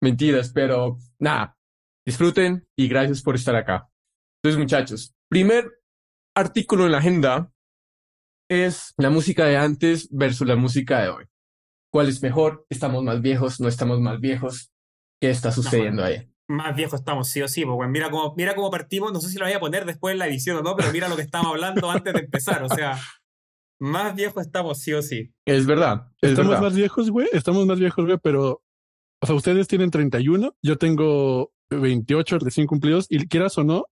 Mentiras, 0.00 0.52
pero 0.54 0.98
nada. 1.18 1.56
Disfruten 2.06 2.64
y 2.78 2.86
gracias 2.86 3.22
por 3.22 3.34
estar 3.34 3.56
acá. 3.56 3.90
Entonces, 4.40 4.60
muchachos, 4.60 5.14
primer 5.28 5.80
artículo 6.36 6.86
en 6.86 6.92
la 6.92 6.98
agenda 6.98 7.52
es 8.48 8.94
la 8.96 9.10
música 9.10 9.46
de 9.46 9.56
antes 9.56 10.08
versus 10.12 10.46
la 10.46 10.54
música 10.54 11.02
de 11.02 11.08
hoy. 11.08 11.24
¿Cuál 11.92 12.08
es 12.08 12.22
mejor? 12.22 12.64
¿Estamos 12.70 13.02
más 13.02 13.20
viejos? 13.20 13.60
¿No 13.60 13.66
estamos 13.66 14.00
más 14.00 14.20
viejos? 14.20 14.70
¿Qué 15.20 15.30
está 15.30 15.50
sucediendo 15.50 16.04
ahí? 16.04 16.30
Más 16.48 16.76
viejos 16.76 17.00
estamos, 17.00 17.28
sí 17.28 17.42
o 17.42 17.48
sí. 17.48 17.64
Pues, 17.64 17.90
mira, 17.90 18.10
cómo, 18.10 18.34
mira 18.36 18.54
cómo 18.54 18.70
partimos. 18.70 19.12
No 19.12 19.20
sé 19.20 19.30
si 19.30 19.38
lo 19.38 19.44
voy 19.44 19.54
a 19.54 19.60
poner 19.60 19.84
después 19.84 20.12
en 20.12 20.20
la 20.20 20.28
edición 20.28 20.58
o 20.58 20.62
no, 20.62 20.76
pero 20.76 20.92
mira 20.92 21.08
lo 21.08 21.16
que 21.16 21.22
estábamos 21.22 21.54
hablando 21.54 21.90
antes 21.90 22.12
de 22.12 22.20
empezar. 22.20 22.62
O 22.62 22.68
sea, 22.68 22.96
más 23.78 24.14
viejos 24.14 24.46
estamos, 24.46 24.80
sí 24.80 24.92
o 24.92 25.02
sí. 25.02 25.32
Es 25.44 25.66
verdad. 25.66 26.08
estamos 26.20 26.60
más 26.60 26.74
viejos, 26.74 27.10
güey. 27.10 27.28
Estamos 27.32 27.66
más 27.66 27.78
viejos, 27.78 28.04
güey, 28.04 28.18
pero. 28.22 28.62
O 29.22 29.26
sea, 29.26 29.34
ustedes 29.34 29.66
tienen 29.66 29.90
31, 29.90 30.54
yo 30.62 30.76
tengo 30.76 31.50
28 31.70 32.38
recién 32.38 32.66
cumplidos, 32.66 33.06
y 33.08 33.26
quieras 33.28 33.56
o 33.56 33.64
no, 33.64 33.86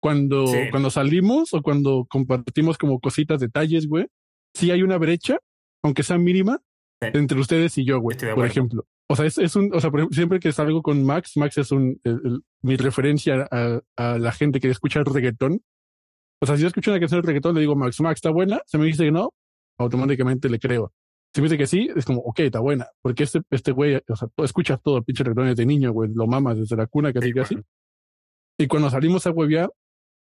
cuando, 0.00 0.44
cuando 0.70 0.90
salimos 0.90 1.52
o 1.52 1.62
cuando 1.62 2.06
compartimos 2.08 2.78
como 2.78 3.00
cositas, 3.00 3.40
detalles, 3.40 3.88
güey, 3.88 4.06
sí 4.54 4.70
hay 4.70 4.82
una 4.82 4.98
brecha, 4.98 5.38
aunque 5.82 6.02
sea 6.02 6.18
mínima, 6.18 6.60
entre 7.00 7.40
ustedes 7.40 7.76
y 7.78 7.84
yo, 7.84 8.00
güey, 8.00 8.16
por 8.34 8.46
ejemplo. 8.46 8.86
O 9.08 9.16
sea, 9.16 9.26
es, 9.26 9.36
es 9.38 9.56
un, 9.56 9.74
o 9.74 9.80
sea, 9.80 9.90
siempre 10.10 10.40
que 10.40 10.52
salgo 10.52 10.82
con 10.82 11.04
Max, 11.04 11.36
Max 11.36 11.58
es 11.58 11.70
un, 11.70 12.00
mi 12.62 12.76
referencia 12.76 13.48
a, 13.50 13.80
a, 13.96 14.18
la 14.18 14.32
gente 14.32 14.60
que 14.60 14.70
escucha 14.70 15.00
el 15.00 15.06
reggaetón. 15.06 15.60
O 16.42 16.46
sea, 16.46 16.56
si 16.56 16.62
yo 16.62 16.68
escucho 16.68 16.90
una 16.90 16.98
canción 16.98 17.22
de 17.22 17.26
reggaetón, 17.28 17.54
le 17.54 17.60
digo, 17.60 17.76
Max, 17.76 18.00
Max, 18.00 18.16
¿está 18.16 18.30
buena? 18.30 18.60
Se 18.66 18.76
me 18.76 18.86
dice 18.86 19.04
que 19.04 19.12
no, 19.12 19.32
automáticamente 19.78 20.48
le 20.48 20.58
creo. 20.58 20.92
Si 21.32 21.40
me 21.40 21.44
dice 21.44 21.56
que 21.56 21.68
sí, 21.68 21.88
es 21.94 22.04
como, 22.04 22.20
ok, 22.20 22.40
está 22.40 22.58
buena. 22.58 22.88
Porque 23.00 23.22
este, 23.22 23.42
este 23.48 23.70
güey, 23.70 24.00
o 24.08 24.16
sea, 24.16 24.28
escucha 24.38 24.76
todo 24.76 24.98
el 24.98 25.04
pinche 25.04 25.22
reggaetón 25.22 25.46
desde 25.46 25.64
niño, 25.64 25.92
güey, 25.92 26.10
lo 26.12 26.26
mamas 26.26 26.58
desde 26.58 26.74
la 26.74 26.88
cuna, 26.88 27.12
casi 27.12 27.28
sí, 27.28 27.32
casi. 27.32 27.58
Y 28.58 28.66
cuando 28.66 28.90
salimos 28.90 29.24
a 29.28 29.30
huevear, 29.30 29.70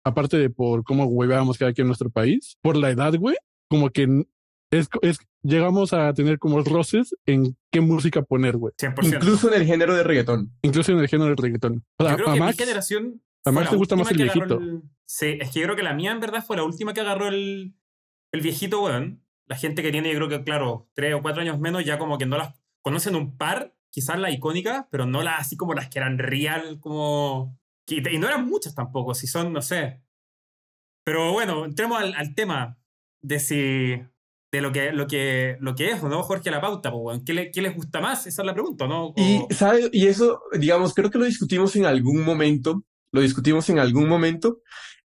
aparte 0.04 0.38
de 0.38 0.48
por 0.48 0.84
cómo 0.84 1.04
hueveábamos 1.04 1.58
cada 1.58 1.74
quien 1.74 1.84
en 1.84 1.88
nuestro 1.88 2.08
país, 2.08 2.56
por 2.62 2.78
la 2.78 2.90
edad, 2.90 3.14
güey, 3.18 3.36
como 3.68 3.90
que 3.90 4.24
es, 4.70 4.88
es, 5.02 5.18
llegamos 5.42 5.92
a 5.92 6.14
tener 6.14 6.38
como 6.38 6.62
roces 6.62 7.14
en 7.26 7.58
qué 7.70 7.82
música 7.82 8.22
poner, 8.22 8.56
güey. 8.56 8.72
Incluso 9.02 9.52
en 9.52 9.60
el 9.60 9.66
género 9.66 9.94
de 9.94 10.02
reggaetón. 10.02 10.50
Incluso 10.62 10.92
en 10.92 10.98
el 10.98 11.08
género 11.08 11.28
de 11.28 11.42
reggaetón. 11.42 11.84
O 11.98 12.04
sea, 12.04 12.16
yo 12.16 12.24
creo 12.24 12.34
que 12.36 12.40
mi 12.40 12.52
generación 12.54 13.22
a 13.44 13.52
Max 13.52 13.68
te 13.68 13.76
gusta 13.76 13.96
más 13.96 14.10
el 14.10 14.16
viejito. 14.16 14.60
Sí, 15.06 15.38
es 15.40 15.50
que 15.50 15.60
yo 15.60 15.66
creo 15.66 15.76
que 15.76 15.82
la 15.82 15.94
mía 15.94 16.10
en 16.10 16.20
verdad 16.20 16.44
fue 16.44 16.56
la 16.56 16.64
última 16.64 16.92
que 16.92 17.00
agarró 17.00 17.28
el, 17.28 17.74
el 18.32 18.40
viejito, 18.40 18.82
weón. 18.82 19.22
La 19.46 19.56
gente 19.56 19.82
que 19.82 19.92
tiene, 19.92 20.12
yo 20.12 20.16
creo 20.16 20.28
que, 20.28 20.44
claro, 20.44 20.88
tres 20.94 21.14
o 21.14 21.22
cuatro 21.22 21.42
años 21.42 21.60
menos, 21.60 21.84
ya 21.84 21.98
como 21.98 22.18
que 22.18 22.26
no 22.26 22.36
las 22.36 22.60
conocen 22.82 23.14
un 23.14 23.36
par, 23.36 23.74
quizás 23.90 24.18
la 24.18 24.30
icónica, 24.30 24.88
pero 24.90 25.06
no 25.06 25.22
las 25.22 25.40
así 25.40 25.56
como 25.56 25.74
las 25.74 25.88
que 25.88 26.00
eran 26.00 26.18
real, 26.18 26.80
como. 26.80 27.56
Y 27.88 28.18
no 28.18 28.26
eran 28.26 28.46
muchas 28.46 28.74
tampoco, 28.74 29.14
si 29.14 29.28
son, 29.28 29.52
no 29.52 29.62
sé. 29.62 30.02
Pero 31.04 31.32
bueno, 31.32 31.64
entremos 31.64 32.00
al, 32.00 32.14
al 32.14 32.34
tema 32.34 32.78
de 33.22 33.38
si, 33.38 34.02
de 34.52 34.60
lo 34.60 34.72
que, 34.72 34.92
lo 34.92 35.06
que, 35.06 35.56
lo 35.60 35.74
que 35.74 35.90
es, 35.90 36.02
¿no, 36.02 36.22
Jorge? 36.22 36.50
La 36.50 36.60
pauta, 36.60 36.90
pues, 36.90 37.20
¿Qué, 37.24 37.50
¿Qué, 37.52 37.62
les 37.62 37.74
gusta 37.74 38.00
más? 38.00 38.26
Esa 38.26 38.42
es 38.42 38.46
la 38.46 38.54
pregunta, 38.54 38.86
¿no? 38.86 39.12
Y, 39.16 39.42
¿sabes? 39.54 39.88
Y 39.92 40.06
eso, 40.06 40.40
digamos, 40.58 40.94
creo 40.94 41.10
que 41.10 41.18
lo 41.18 41.24
discutimos 41.24 41.74
en 41.76 41.84
algún 41.84 42.24
momento, 42.24 42.84
lo 43.12 43.20
discutimos 43.20 43.68
en 43.70 43.78
algún 43.78 44.08
momento, 44.08 44.60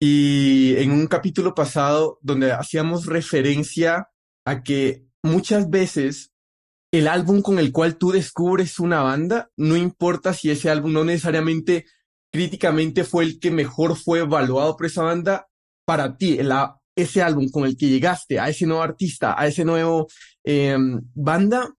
y 0.05 0.75
en 0.79 0.91
un 0.91 1.07
capítulo 1.07 1.55
pasado 1.55 2.19
donde 2.23 2.51
hacíamos 2.51 3.07
referencia 3.07 4.09
a 4.45 4.65
que 4.65 5.07
muchas 5.23 5.71
veces 5.71 6.33
el 6.93 7.07
álbum 7.07 7.41
con 7.41 7.61
el 7.61 7.71
cual 7.71 7.99
tú 7.99 8.11
descubres 8.11 8.81
una 8.81 9.03
banda, 9.03 9.53
no 9.57 9.77
importa 9.77 10.35
si 10.35 10.51
ese 10.51 10.71
álbum 10.71 10.93
no 10.93 11.05
necesariamente 11.05 11.87
críticamente 12.33 13.05
fue 13.05 13.23
el 13.23 13.39
que 13.39 13.53
mejor 13.53 13.97
fue 13.97 14.19
evaluado 14.19 14.77
por 14.77 14.87
esa 14.87 15.05
banda, 15.05 15.47
para 15.87 16.17
ti, 16.17 16.37
la, 16.39 16.81
ese 16.97 17.23
álbum 17.23 17.49
con 17.49 17.65
el 17.65 17.77
que 17.77 17.87
llegaste 17.87 18.41
a 18.41 18.49
ese 18.49 18.67
nuevo 18.67 18.83
artista, 18.83 19.41
a 19.41 19.47
ese 19.47 19.65
nuevo 19.65 20.09
eh, 20.43 20.77
banda, 21.15 21.73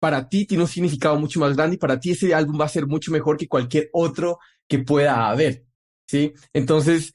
para 0.00 0.28
ti 0.28 0.44
tiene 0.44 0.64
un 0.64 0.68
significado 0.68 1.20
mucho 1.20 1.38
más 1.38 1.54
grande 1.54 1.76
y 1.76 1.78
para 1.78 2.00
ti 2.00 2.10
ese 2.10 2.34
álbum 2.34 2.60
va 2.60 2.64
a 2.64 2.68
ser 2.68 2.88
mucho 2.88 3.12
mejor 3.12 3.36
que 3.36 3.46
cualquier 3.46 3.90
otro 3.92 4.40
que 4.66 4.80
pueda 4.80 5.30
haber, 5.30 5.66
¿sí? 6.08 6.32
Entonces, 6.52 7.12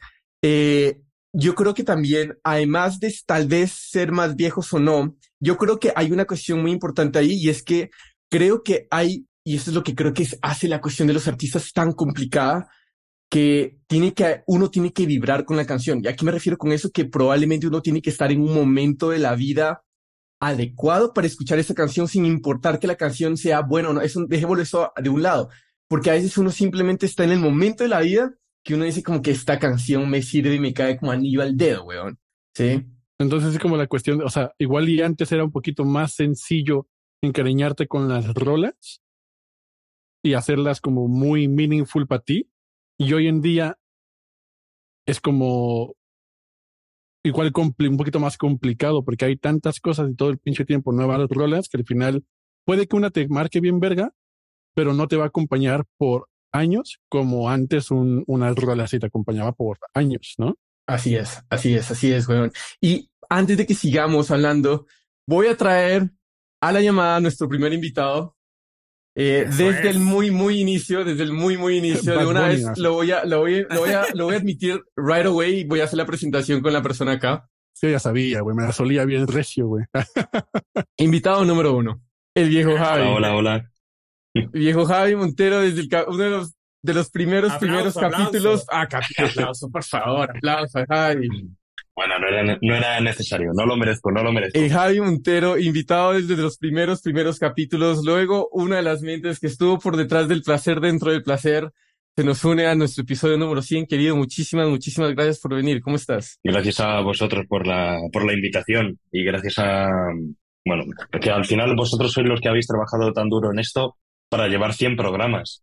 eh, 0.48 1.02
yo 1.34 1.56
creo 1.56 1.74
que 1.74 1.84
también, 1.84 2.38
además 2.44 3.00
de 3.00 3.12
tal 3.26 3.48
vez 3.48 3.72
ser 3.72 4.12
más 4.12 4.36
viejos 4.36 4.72
o 4.74 4.80
no, 4.80 5.18
yo 5.40 5.58
creo 5.58 5.80
que 5.80 5.92
hay 5.96 6.12
una 6.12 6.26
cuestión 6.26 6.62
muy 6.62 6.72
importante 6.72 7.18
ahí 7.18 7.34
y 7.34 7.50
es 7.50 7.64
que 7.64 7.90
creo 8.30 8.62
que 8.62 8.88
hay, 8.92 9.26
y 9.44 9.56
eso 9.56 9.72
es 9.72 9.76
lo 9.76 9.82
que 9.82 9.96
creo 9.96 10.14
que 10.14 10.28
hace 10.44 10.68
la 10.68 10.82
cuestión 10.82 11.08
de 11.08 11.16
los 11.16 11.28
artistas 11.28 11.74
tan 11.74 11.94
complicada, 11.94 12.70
que 13.28 13.80
tiene 13.88 14.14
que, 14.14 14.44
uno 14.46 14.70
tiene 14.70 14.94
que 14.94 15.08
vibrar 15.08 15.46
con 15.46 15.58
la 15.58 15.66
canción. 15.66 16.00
Y 16.04 16.08
aquí 16.08 16.24
me 16.24 16.32
refiero 16.32 16.60
con 16.60 16.72
eso 16.72 16.92
que 16.92 17.06
probablemente 17.06 17.66
uno 17.66 17.82
tiene 17.82 18.04
que 18.04 18.12
estar 18.12 18.32
en 18.32 18.42
un 18.42 18.54
momento 18.54 19.10
de 19.10 19.18
la 19.18 19.34
vida 19.34 19.84
adecuado 20.40 21.12
para 21.12 21.26
escuchar 21.26 21.58
esa 21.58 21.74
canción 21.74 22.08
sin 22.08 22.24
importar 22.24 22.78
que 22.78 22.86
la 22.86 22.98
canción 22.98 23.36
sea 23.36 23.62
buena 23.62 23.90
o 23.90 23.94
no. 23.94 24.02
Eso, 24.02 24.28
dejémoslo 24.28 24.62
eso 24.62 24.94
de 25.02 25.10
un 25.10 25.24
lado. 25.24 25.50
Porque 25.88 26.12
a 26.12 26.14
veces 26.14 26.38
uno 26.38 26.52
simplemente 26.52 27.08
está 27.08 27.24
en 27.24 27.32
el 27.32 27.40
momento 27.40 27.84
de 27.84 27.90
la 27.90 28.02
vida 28.02 28.36
que 28.66 28.74
uno 28.74 28.84
dice 28.84 29.04
como 29.04 29.22
que 29.22 29.30
esta 29.30 29.60
canción 29.60 30.10
me 30.10 30.24
sirve 30.24 30.56
y 30.56 30.60
me 30.60 30.74
cae 30.74 30.98
como 30.98 31.12
anillo 31.12 31.44
al 31.44 31.56
dedo, 31.56 31.86
weón. 31.86 32.18
¿Sí? 32.56 32.84
Entonces 33.20 33.54
es 33.54 33.60
como 33.60 33.78
la 33.78 33.86
cuestión, 33.86 34.22
o 34.24 34.30
sea, 34.30 34.54
igual 34.58 34.90
y 34.90 35.02
antes 35.02 35.32
era 35.32 35.44
un 35.44 35.52
poquito 35.52 35.86
más 35.86 36.16
sencillo 36.16 36.88
encariñarte 37.22 37.88
con 37.88 38.10
las 38.10 38.34
rolas 38.34 39.02
y 40.24 40.34
hacerlas 40.34 40.82
como 40.82 41.08
muy 41.08 41.48
meaningful 41.48 42.08
para 42.08 42.24
ti. 42.24 42.50
Y 42.98 43.14
hoy 43.14 43.28
en 43.28 43.42
día 43.42 43.78
es 45.06 45.22
como 45.22 45.96
igual 47.24 47.52
un 47.56 47.98
poquito 47.98 48.20
más 48.20 48.36
complicado 48.36 49.06
porque 49.06 49.26
hay 49.26 49.38
tantas 49.38 49.80
cosas 49.80 50.10
y 50.10 50.16
todo 50.16 50.30
el 50.30 50.40
pinche 50.40 50.66
tiempo 50.66 50.92
nuevas 50.92 51.30
rolas 51.30 51.70
que 51.70 51.78
al 51.78 51.86
final 51.86 52.26
puede 52.66 52.88
que 52.88 52.96
una 52.96 53.12
te 53.12 53.28
marque 53.28 53.60
bien 53.60 53.80
verga, 53.80 54.12
pero 54.74 54.94
no 54.94 55.08
te 55.08 55.18
va 55.18 55.26
a 55.26 55.28
acompañar 55.28 55.86
por 55.98 56.30
años 56.56 57.00
como 57.10 57.50
antes 57.50 57.92
un, 57.92 58.24
una 58.28 58.54
rola 58.54 58.84
así 58.84 59.00
te 59.00 59.08
acompañaba 59.08 59.52
por 59.52 59.78
años, 59.94 60.36
¿no? 60.38 60.56
Así 60.88 61.16
es, 61.16 61.44
así 61.50 61.74
es, 61.74 61.90
así 61.92 62.12
es, 62.12 62.28
weón. 62.28 62.52
Y 62.80 63.10
antes 63.30 63.58
de 63.58 63.66
que 63.66 63.74
sigamos 63.74 64.32
hablando, 64.32 64.86
voy 65.28 65.48
a 65.48 65.58
traer 65.58 66.12
a 66.62 66.72
la 66.72 66.82
llamada 66.82 67.18
a 67.18 67.20
nuestro 67.20 67.50
primer 67.50 67.74
invitado, 67.74 68.36
eh, 69.18 69.46
desde 69.48 69.90
el 69.90 70.00
muy, 70.00 70.30
muy 70.30 70.60
inicio, 70.60 71.06
desde 71.06 71.24
el 71.24 71.32
muy, 71.32 71.58
muy 71.58 71.78
inicio, 71.78 72.20
de 72.20 72.26
una 72.26 72.50
vez 72.50 72.66
lo 72.78 72.94
voy 72.94 73.12
a, 73.12 73.24
lo 73.24 73.40
voy, 73.40 73.66
lo 73.70 73.80
voy 73.80 73.92
a, 73.92 74.06
lo 74.14 74.26
voy 74.26 74.36
a 74.36 74.38
admitir 74.38 74.82
right 74.98 75.26
away 75.26 75.60
y 75.60 75.64
voy 75.64 75.80
a 75.80 75.86
hacer 75.86 75.98
la 75.98 76.06
presentación 76.06 76.62
con 76.62 76.74
la 76.74 76.82
persona 76.82 77.14
acá. 77.14 77.50
Sí, 77.74 77.90
ya 77.92 78.00
sabía, 78.00 78.42
güey, 78.42 78.56
me 78.56 78.64
la 78.64 78.74
solía 78.74 79.06
bien 79.06 79.26
recio, 79.28 79.68
güey. 79.68 79.86
Invitado 80.98 81.46
número 81.46 81.76
uno, 81.76 82.02
el 82.36 82.50
viejo 82.50 82.76
Javi. 82.78 83.08
Hola, 83.08 83.36
hola, 83.36 83.56
El 83.56 83.70
viejo 84.52 84.86
Javi 84.86 85.16
Montero 85.16 85.62
desde 85.62 85.82
el, 85.82 85.90
uno 86.08 86.24
de 86.24 86.30
los, 86.30 86.56
de 86.82 86.94
los 86.94 87.10
primeros, 87.10 87.54
primeros 87.54 87.96
capítulos. 87.96 88.66
Ah, 88.72 88.88
aplauso, 89.18 89.70
por 89.70 89.84
favor, 89.84 90.30
aplauso, 90.30 90.80
Javi. 90.90 91.30
Bueno, 91.96 92.20
no 92.20 92.28
era, 92.28 92.58
no 92.62 92.76
era 92.76 93.00
necesario, 93.00 93.52
no 93.54 93.66
lo 93.66 93.78
merezco, 93.78 94.12
no 94.12 94.22
lo 94.22 94.34
merezco. 94.34 94.60
El 94.60 94.70
Javi 94.70 95.00
Montero, 95.00 95.58
invitado 95.58 96.12
desde 96.12 96.36
los 96.36 96.58
primeros, 96.58 97.02
primeros 97.02 97.40
capítulos, 97.40 98.04
luego 98.04 98.50
una 98.52 98.78
de 98.78 98.82
las 98.82 99.02
mentes 99.02 99.40
que 99.40 99.48
estuvo 99.48 99.80
por 99.80 99.96
detrás 99.96 100.28
del 100.28 100.42
placer 100.42 100.82
dentro 100.82 101.12
del 101.12 101.24
placer, 101.24 101.72
se 102.18 102.24
nos 102.26 102.44
une 102.44 102.66
a 102.66 102.76
nuestro 102.76 103.04
episodio 103.04 103.38
número 103.38 103.62
100. 103.62 103.88
Querido, 103.88 104.16
muchísimas, 104.16 104.68
muchísimas 104.68 105.14
gracias 105.14 105.40
por 105.40 105.56
venir. 105.56 105.82
¿Cómo 105.82 105.96
estás? 105.96 106.38
Gracias 106.44 106.82
a 106.82 107.00
vosotros 107.00 107.46
por 107.48 107.66
la, 107.66 107.98
por 108.12 108.26
la 108.26 108.34
invitación 108.34 109.00
y 109.12 109.24
gracias 109.24 109.60
a, 109.60 109.90
bueno, 110.66 110.84
que 111.22 111.30
al 111.30 111.46
final 111.46 111.76
vosotros 111.76 112.12
sois 112.12 112.28
los 112.28 112.42
que 112.42 112.50
habéis 112.50 112.68
trabajado 112.68 113.14
tan 113.14 113.30
duro 113.30 113.52
en 113.52 113.60
esto 113.60 113.96
para 114.30 114.48
llevar 114.48 114.74
100 114.74 114.96
programas 114.96 115.62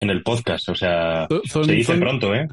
en 0.00 0.10
el 0.10 0.22
podcast. 0.22 0.68
O 0.68 0.74
sea, 0.74 1.28
se 1.44 1.72
dice 1.72 1.96
pronto, 1.96 2.34
¿eh? 2.34 2.46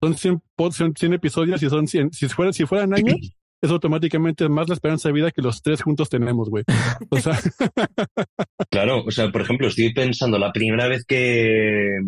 son 0.00 0.94
100, 0.94 1.12
episodios 1.14 1.62
y 1.62 1.68
son 1.68 1.86
100. 1.86 2.12
Si, 2.12 2.28
fuera, 2.28 2.52
si 2.52 2.66
fueran 2.66 2.94
años, 2.94 3.16
es 3.62 3.70
automáticamente 3.70 4.48
más 4.48 4.68
la 4.68 4.74
esperanza 4.74 5.08
de 5.08 5.14
vida 5.14 5.30
que 5.30 5.42
los 5.42 5.62
tres 5.62 5.82
juntos 5.82 6.08
tenemos, 6.08 6.50
güey. 6.50 6.64
O 7.10 7.18
sea. 7.18 7.38
claro, 8.70 9.04
o 9.04 9.10
sea, 9.10 9.30
por 9.30 9.42
ejemplo, 9.42 9.68
estoy 9.68 9.92
pensando, 9.92 10.38
la 10.38 10.52
primera 10.52 10.86
vez 10.88 11.04
que, 11.04 11.98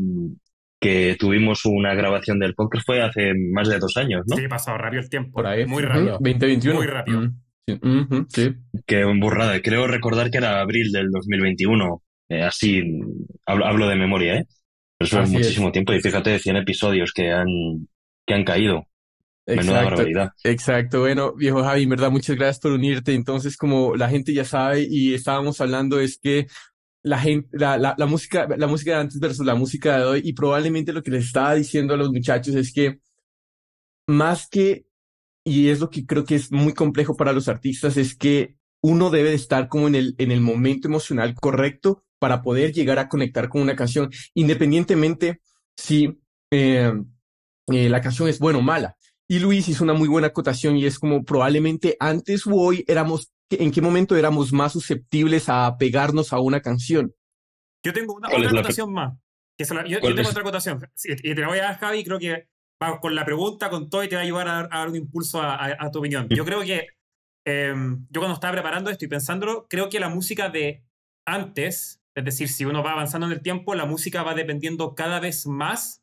que 0.81 1.17
tuvimos 1.19 1.65
una 1.65 1.95
grabación 1.95 2.39
del 2.39 2.55
podcast 2.55 2.85
fue 2.85 3.03
hace 3.03 3.33
más 3.53 3.69
de 3.69 3.79
dos 3.79 3.97
años, 3.97 4.25
¿no? 4.27 4.37
Sí, 4.37 4.49
pasado 4.49 4.79
rápido 4.79 5.03
el 5.03 5.09
tiempo. 5.09 5.33
Por 5.33 5.47
ahí. 5.47 5.67
Muy 5.67 5.83
rápido. 5.83 6.13
2021. 6.21 6.77
Muy 6.77 6.87
rápido. 6.87 7.21
Mm, 7.21 8.27
sí. 8.29 8.43
sí. 8.43 8.55
Qué 8.87 9.05
burrada. 9.05 9.61
Creo 9.61 9.87
recordar 9.87 10.31
que 10.31 10.39
era 10.39 10.61
abril 10.61 10.93
del 10.93 11.11
2021. 11.11 12.03
Eh, 12.29 12.43
así, 12.43 12.83
hablo, 13.45 13.89
de 13.89 13.97
memoria, 13.97 14.37
¿eh? 14.37 14.47
Eso 14.99 15.21
es 15.21 15.31
muchísimo 15.31 15.71
tiempo 15.71 15.93
y 15.93 16.01
fíjate, 16.01 16.39
100 16.39 16.57
episodios 16.57 17.13
que 17.13 17.31
han, 17.31 17.47
que 18.27 18.35
han 18.35 18.45
caído. 18.45 18.87
Menuda 19.47 19.85
barbaridad. 19.85 20.31
Exacto. 20.43 21.01
Bueno, 21.01 21.35
viejo 21.35 21.63
Javi, 21.63 21.85
en 21.85 21.91
verdad, 21.91 22.11
muchas 22.11 22.35
gracias 22.35 22.59
por 22.59 22.73
unirte. 22.73 23.15
Entonces, 23.15 23.57
como 23.57 23.95
la 23.95 24.09
gente 24.09 24.33
ya 24.33 24.45
sabe 24.45 24.87
y 24.89 25.15
estábamos 25.15 25.61
hablando, 25.61 26.01
es 26.01 26.19
que 26.19 26.47
la 27.03 27.19
gente, 27.19 27.49
la, 27.53 27.79
la, 27.79 27.95
la, 27.97 28.07
música, 28.07 28.49
la 28.57 28.67
música 28.67 28.93
de 28.93 29.01
antes 29.03 29.21
versus 29.21 29.47
la 29.47 29.55
música 29.55 29.99
de 29.99 30.05
hoy, 30.05 30.21
y 30.25 30.33
probablemente 30.33 30.93
lo 30.93 31.03
que 31.03 31.13
les 31.13 31.27
estaba 31.27 31.55
diciendo 31.55 31.95
a 31.95 31.97
los 31.97 32.11
muchachos 32.11 32.57
es 32.57 32.73
que 32.73 32.99
más 34.09 34.49
que, 34.49 34.87
y 35.45 35.69
es 35.69 35.79
lo 35.79 35.91
que 35.91 36.05
creo 36.05 36.25
que 36.25 36.35
es 36.35 36.51
muy 36.51 36.75
complejo 36.75 37.17
para 37.17 37.33
los 37.33 37.47
artistas, 37.47 37.97
es 37.97 38.17
que 38.17 38.57
uno 38.83 39.11
debe 39.11 39.35
estar 39.35 39.69
como 39.69 39.87
en 39.87 39.95
el, 39.95 40.15
en 40.19 40.33
el 40.33 40.41
momento 40.41 40.89
emocional 40.89 41.35
correcto 41.35 42.06
para 42.19 42.43
poder 42.43 42.73
llegar 42.73 42.99
a 42.99 43.09
conectar 43.09 43.49
con 43.49 43.63
una 43.63 43.77
canción, 43.77 44.11
independientemente 44.35 45.41
si 45.77 46.19
eh, 46.51 46.93
eh, 47.69 47.89
la 47.89 48.01
canción 48.01 48.29
es 48.29 48.39
buena 48.39 48.59
o 48.59 48.63
mala. 48.63 48.97
Y 49.29 49.41
Luis 49.41 49.69
hizo 49.69 49.83
una 49.83 49.93
muy 49.93 50.09
buena 50.09 50.29
acotación 50.29 50.77
y 50.77 50.87
es 50.87 50.99
como 50.99 51.25
probablemente 51.25 51.97
antes 51.99 52.47
o 52.47 52.55
hoy 52.55 52.85
éramos, 52.87 53.33
¿en 53.51 53.73
qué 53.73 53.81
momento 53.81 54.17
éramos 54.17 54.53
más 54.53 54.73
susceptibles 54.73 55.49
a 55.49 55.77
pegarnos 55.79 56.33
a 56.33 56.39
una 56.39 56.61
canción? 56.61 57.13
Yo 57.85 57.93
tengo 57.93 58.15
una, 58.15 58.29
otra 58.29 58.51
acotación 58.51 58.93
más. 58.93 59.15
yo, 59.59 60.01
tengo 60.01 60.29
otra 60.29 60.41
acotación. 60.41 60.89
Y 61.05 61.35
te 61.35 61.41
la 61.41 61.49
voy 61.49 61.59
a 61.59 61.63
dar, 61.63 61.79
Javi, 61.79 62.05
creo 62.05 62.19
que 62.19 62.49
va 62.83 63.01
con 63.01 63.15
la 63.15 63.25
pregunta, 63.25 63.69
con 63.69 63.91
todo, 63.91 64.05
y 64.05 64.09
te 64.09 64.15
va 64.15 64.23
a 64.23 64.25
ayudar 64.25 64.49
a, 64.49 64.69
dar 64.69 64.89
un 64.89 64.97
impulso 64.97 65.41
a, 65.43 65.91
tu 65.91 65.99
opinión. 65.99 66.29
Yo 66.31 66.45
creo 66.45 66.61
que 66.63 66.89
em, 67.45 68.07
yo 68.11 68.21
cuando 68.21 68.35
estaba 68.35 68.53
preparando 68.53 68.91
esto 68.91 69.05
y 69.05 69.09
pensándolo, 69.09 69.67
creo 69.69 69.89
que 69.89 70.01
la 70.01 70.09
música 70.09 70.51
de 70.51 70.85
antes 71.27 72.01
es 72.17 72.25
decir, 72.25 72.49
si 72.49 72.65
uno 72.65 72.83
va 72.83 72.93
avanzando 72.93 73.27
en 73.27 73.35
el 73.35 73.43
tiempo, 73.43 73.75
la 73.75 73.85
música 73.85 74.23
va 74.23 74.35
dependiendo 74.35 74.95
cada 74.95 75.21
vez 75.21 75.47
más, 75.47 76.03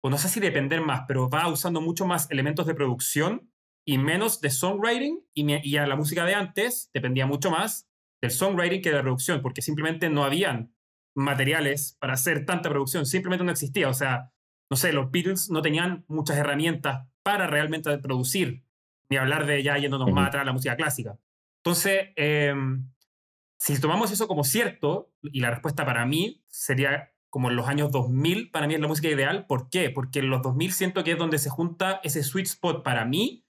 o 0.00 0.08
no 0.08 0.16
sé 0.16 0.28
si 0.28 0.38
depender 0.38 0.80
más, 0.80 1.02
pero 1.08 1.28
va 1.28 1.48
usando 1.48 1.80
mucho 1.80 2.06
más 2.06 2.30
elementos 2.30 2.66
de 2.66 2.74
producción 2.74 3.50
y 3.84 3.98
menos 3.98 4.40
de 4.40 4.50
songwriting, 4.50 5.26
y, 5.34 5.76
a 5.76 5.86
la 5.88 5.96
música 5.96 6.24
de 6.24 6.34
antes 6.34 6.88
dependía 6.94 7.26
mucho 7.26 7.50
más 7.50 7.90
del 8.22 8.30
songwriting 8.30 8.80
que 8.80 8.90
de 8.90 8.96
la 8.96 9.02
producción, 9.02 9.42
porque 9.42 9.60
simplemente 9.60 10.08
no 10.08 10.22
habían 10.22 10.72
materiales 11.16 11.96
para 11.98 12.12
hacer 12.12 12.46
tanta 12.46 12.70
producción, 12.70 13.04
simplemente 13.04 13.44
no 13.44 13.50
existía. 13.50 13.88
O 13.88 13.94
sea, 13.94 14.32
no 14.70 14.76
sé, 14.76 14.92
los 14.92 15.10
Beatles 15.10 15.50
no 15.50 15.62
tenían 15.62 16.04
muchas 16.06 16.36
herramientas 16.36 17.08
para 17.24 17.48
realmente 17.48 17.98
producir, 17.98 18.62
ni 19.10 19.16
hablar 19.16 19.46
de 19.46 19.64
ya 19.64 19.78
yéndonos 19.78 20.12
más 20.12 20.28
atrás 20.28 20.42
a 20.42 20.46
la 20.46 20.52
música 20.52 20.76
clásica. 20.76 21.18
Entonces, 21.58 22.10
eh, 22.14 22.54
si 23.72 23.80
tomamos 23.80 24.10
eso 24.10 24.28
como 24.28 24.44
cierto, 24.44 25.10
y 25.22 25.40
la 25.40 25.50
respuesta 25.50 25.86
para 25.86 26.04
mí 26.04 26.44
sería 26.48 27.14
como 27.30 27.48
en 27.48 27.56
los 27.56 27.66
años 27.66 27.90
2000, 27.90 28.50
para 28.50 28.66
mí 28.66 28.74
es 28.74 28.80
la 28.80 28.88
música 28.88 29.08
ideal. 29.08 29.46
¿Por 29.46 29.70
qué? 29.70 29.90
Porque 29.90 30.18
en 30.18 30.28
los 30.28 30.42
2000 30.42 30.72
siento 30.72 31.02
que 31.02 31.12
es 31.12 31.18
donde 31.18 31.38
se 31.38 31.48
junta 31.48 32.00
ese 32.04 32.22
sweet 32.22 32.46
spot 32.46 32.84
para 32.84 33.06
mí 33.06 33.46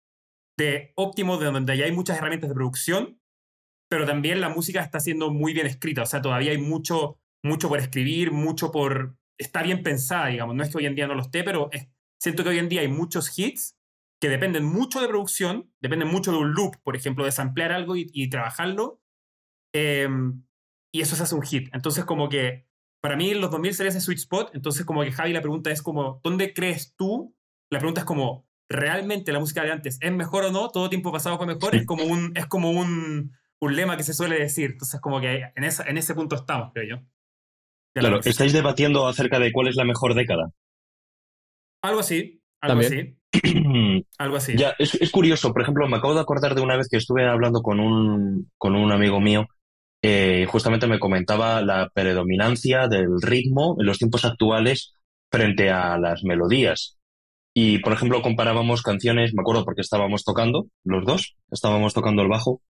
de 0.57 0.93
óptimo, 0.95 1.37
de 1.37 1.47
donde 1.47 1.77
ya 1.77 1.85
hay 1.85 1.93
muchas 1.93 2.19
herramientas 2.19 2.49
de 2.49 2.55
producción, 2.55 3.21
pero 3.91 4.07
también 4.07 4.41
la 4.41 4.49
música 4.49 4.81
está 4.81 5.01
siendo 5.01 5.33
muy 5.33 5.53
bien 5.53 5.67
escrita. 5.67 6.03
O 6.03 6.07
sea, 6.07 6.23
todavía 6.23 6.53
hay 6.53 6.59
mucho, 6.59 7.19
mucho 7.43 7.69
por 7.69 7.81
escribir, 7.81 8.31
mucho 8.31 8.71
por... 8.71 9.19
Está 9.37 9.65
bien 9.65 9.83
pensada, 9.83 10.29
digamos. 10.29 10.55
No 10.55 10.63
es 10.63 10.71
que 10.71 10.79
hoy 10.79 10.87
en 10.87 10.95
día 10.95 11.09
no 11.09 11.15
lo 11.15 11.23
esté, 11.23 11.43
pero 11.43 11.71
siento 12.21 12.45
que 12.45 12.51
hoy 12.51 12.59
en 12.59 12.69
día 12.69 12.83
hay 12.83 12.89
muchos 12.89 13.37
hits 13.37 13.77
que 14.21 14.29
dependen 14.29 14.65
mucho 14.65 15.01
de 15.01 15.09
producción, 15.09 15.75
dependen 15.81 16.09
mucho 16.09 16.31
de 16.31 16.39
un 16.39 16.53
loop, 16.53 16.77
por 16.85 16.95
ejemplo, 16.95 17.25
de 17.25 17.33
samplear 17.33 17.73
algo 17.73 17.97
y, 17.97 18.31
trabajarlo, 18.31 19.03
em, 19.75 20.43
y 20.93 21.01
eso 21.03 21.17
se 21.17 21.25
hace 21.25 21.35
un 21.35 21.43
hit. 21.43 21.69
Entonces, 21.75 22.05
como 22.05 22.29
que 22.29 22.67
para 23.03 23.17
mí 23.17 23.35
los 23.35 23.51
2000 23.51 23.75
sería 23.75 23.91
ese 23.91 24.01
sweet 24.01 24.19
spot, 24.19 24.51
entonces 24.55 24.87
como 24.87 25.03
que 25.03 25.13
Javi 25.13 25.35
la 25.35 25.43
pregunta 25.43 25.71
es 25.71 25.83
como, 25.83 26.23
¿dónde 26.25 26.55
crees 26.55 26.95
tú? 26.97 27.37
La 27.71 27.79
pregunta 27.79 28.01
es 28.01 28.07
como, 28.07 28.49
¿realmente 28.69 29.33
la 29.33 29.41
música 29.41 29.63
de 29.63 29.73
antes 29.73 29.99
es 30.01 30.13
mejor 30.13 30.45
o 30.45 30.51
no? 30.51 30.71
¿Todo 30.71 30.89
tiempo 30.89 31.13
pasado 31.13 31.37
fue 31.37 31.47
mejor? 31.47 31.75
Es 31.75 31.85
como 31.85 32.05
un, 32.05 32.33
es 32.35 32.47
como 32.47 32.71
un, 32.71 33.37
un 33.61 33.77
lema 33.77 33.97
que 33.97 34.05
se 34.05 34.15
suele 34.15 34.39
decir. 34.39 34.71
Entonces, 34.73 35.01
como 35.01 35.21
que 35.21 35.51
en, 35.55 35.65
esa, 35.65 35.85
en 35.85 35.99
ese 35.99 36.15
punto 36.15 36.37
estamos, 36.37 36.71
creo 36.73 36.97
yo. 36.97 37.05
Claro, 37.95 38.21
estáis 38.25 38.53
debatiendo 38.53 39.07
acerca 39.07 39.39
de 39.39 39.53
cuál 39.53 39.69
es 39.69 39.77
la 39.77 39.85
mejor 39.85 40.15
década. 40.15 40.51
Algo 41.83 42.01
así, 42.01 42.43
algo 42.61 42.81
así. 42.81 43.17
algo 44.19 44.37
así. 44.37 44.57
Ya, 44.57 44.75
es, 44.79 44.95
es, 44.95 45.11
curioso, 45.11 45.53
por 45.53 45.63
ejemplo, 45.63 45.87
me 45.87 45.99
acabo 45.99 46.15
de 46.15 46.21
acordar 46.21 46.55
de 46.55 46.63
una 46.63 46.77
vez 46.77 46.89
que 46.89 46.97
estuve 46.97 47.29
hablando 47.29 47.63
con 47.63 47.81
un, 47.81 48.51
con 48.57 48.75
un 48.75 48.91
amigo 48.91 49.21
mío, 49.21 49.47
eh, 50.07 50.45
justamente 50.51 50.87
me 50.87 50.99
comentaba 50.99 51.63
la 51.63 51.89
predominancia 51.89 52.89
del 52.89 53.23
ritmo 53.23 53.75
en 53.81 53.87
los 53.87 53.97
tiempos 53.97 54.27
actuales 54.27 54.93
frente 55.31 55.71
a 55.71 55.97
las 55.97 56.25
melodías. 56.25 56.99
Y, 57.55 57.79
por 57.79 57.95
ejemplo, 57.95 58.21
comparábamos 58.21 58.83
canciones, 58.83 59.33
me 59.33 59.41
acuerdo 59.41 59.65
porque 59.65 59.81
estábamos 59.81 60.23
tocando, 60.23 60.67
los 60.85 61.07
dos, 61.07 61.37
estábamos 61.51 61.95
tocando 61.95 62.21
el 62.21 62.29
bajo, 62.29 62.61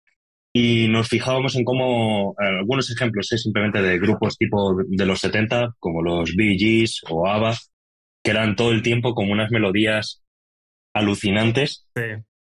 y 0.52 0.86
nos 0.86 1.08
fijábamos 1.08 1.56
en 1.56 1.64
cómo, 1.64 2.36
algunos 2.38 2.88
ejemplos, 2.92 3.32
¿eh? 3.32 3.38
simplemente 3.38 3.82
de 3.82 3.98
grupos 3.98 4.38
tipo 4.38 4.76
de 4.86 5.04
los 5.04 5.18
70, 5.18 5.74
como 5.80 6.02
los 6.02 6.36
Bee 6.36 6.56
Gees 6.56 7.00
o 7.10 7.26
ABBA, 7.26 7.56
que 8.22 8.30
eran 8.30 8.54
todo 8.54 8.70
el 8.70 8.82
tiempo 8.82 9.12
como 9.12 9.32
unas 9.32 9.50
melodías 9.50 10.22
alucinantes. 10.94 11.88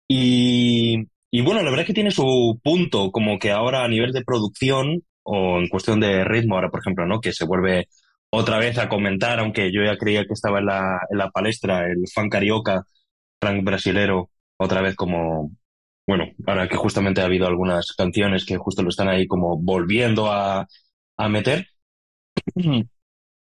Y, 0.08 1.06
y 1.32 1.42
bueno, 1.42 1.60
la 1.62 1.66
verdad 1.70 1.82
es 1.82 1.88
que 1.88 1.94
tiene 1.94 2.12
su 2.12 2.60
punto, 2.64 3.12
como 3.12 3.38
que 3.40 3.52
ahora 3.52 3.84
a 3.84 3.88
nivel 3.88 4.12
de 4.14 4.24
producción 4.24 5.04
o 5.24 5.60
en 5.60 5.68
cuestión 5.70 6.00
de 6.00 6.24
ritmo, 6.26 6.56
ahora 6.56 6.70
por 6.70 6.80
ejemplo, 6.82 7.06
¿no? 7.06 7.22
Que 7.22 7.34
se 7.34 7.46
vuelve 7.46 7.88
otra 8.32 8.58
vez 8.60 8.78
a 8.78 8.90
comentar, 8.90 9.40
aunque 9.40 9.72
yo 9.72 9.84
ya 9.84 9.98
creía 9.98 10.26
que 10.26 10.34
estaba 10.34 10.60
en 10.60 10.66
la, 10.68 11.00
en 11.10 11.18
la 11.18 11.30
palestra, 11.32 11.86
el 11.88 12.04
fan 12.14 12.30
carioca, 12.30 12.84
frank 13.42 13.64
brasilero, 13.64 14.32
otra 14.58 14.82
vez 14.82 14.96
como, 14.96 15.52
bueno, 16.08 16.26
ahora 16.48 16.68
que 16.70 16.78
justamente 16.78 17.22
ha 17.22 17.26
habido 17.26 17.48
algunas 17.48 17.94
canciones 17.94 18.46
que 18.46 18.58
justo 18.58 18.84
lo 18.84 18.90
están 18.90 19.10
ahí 19.10 19.28
como 19.28 19.58
volviendo 19.58 20.32
a, 20.32 20.68
a 21.18 21.30
meter. 21.30 21.68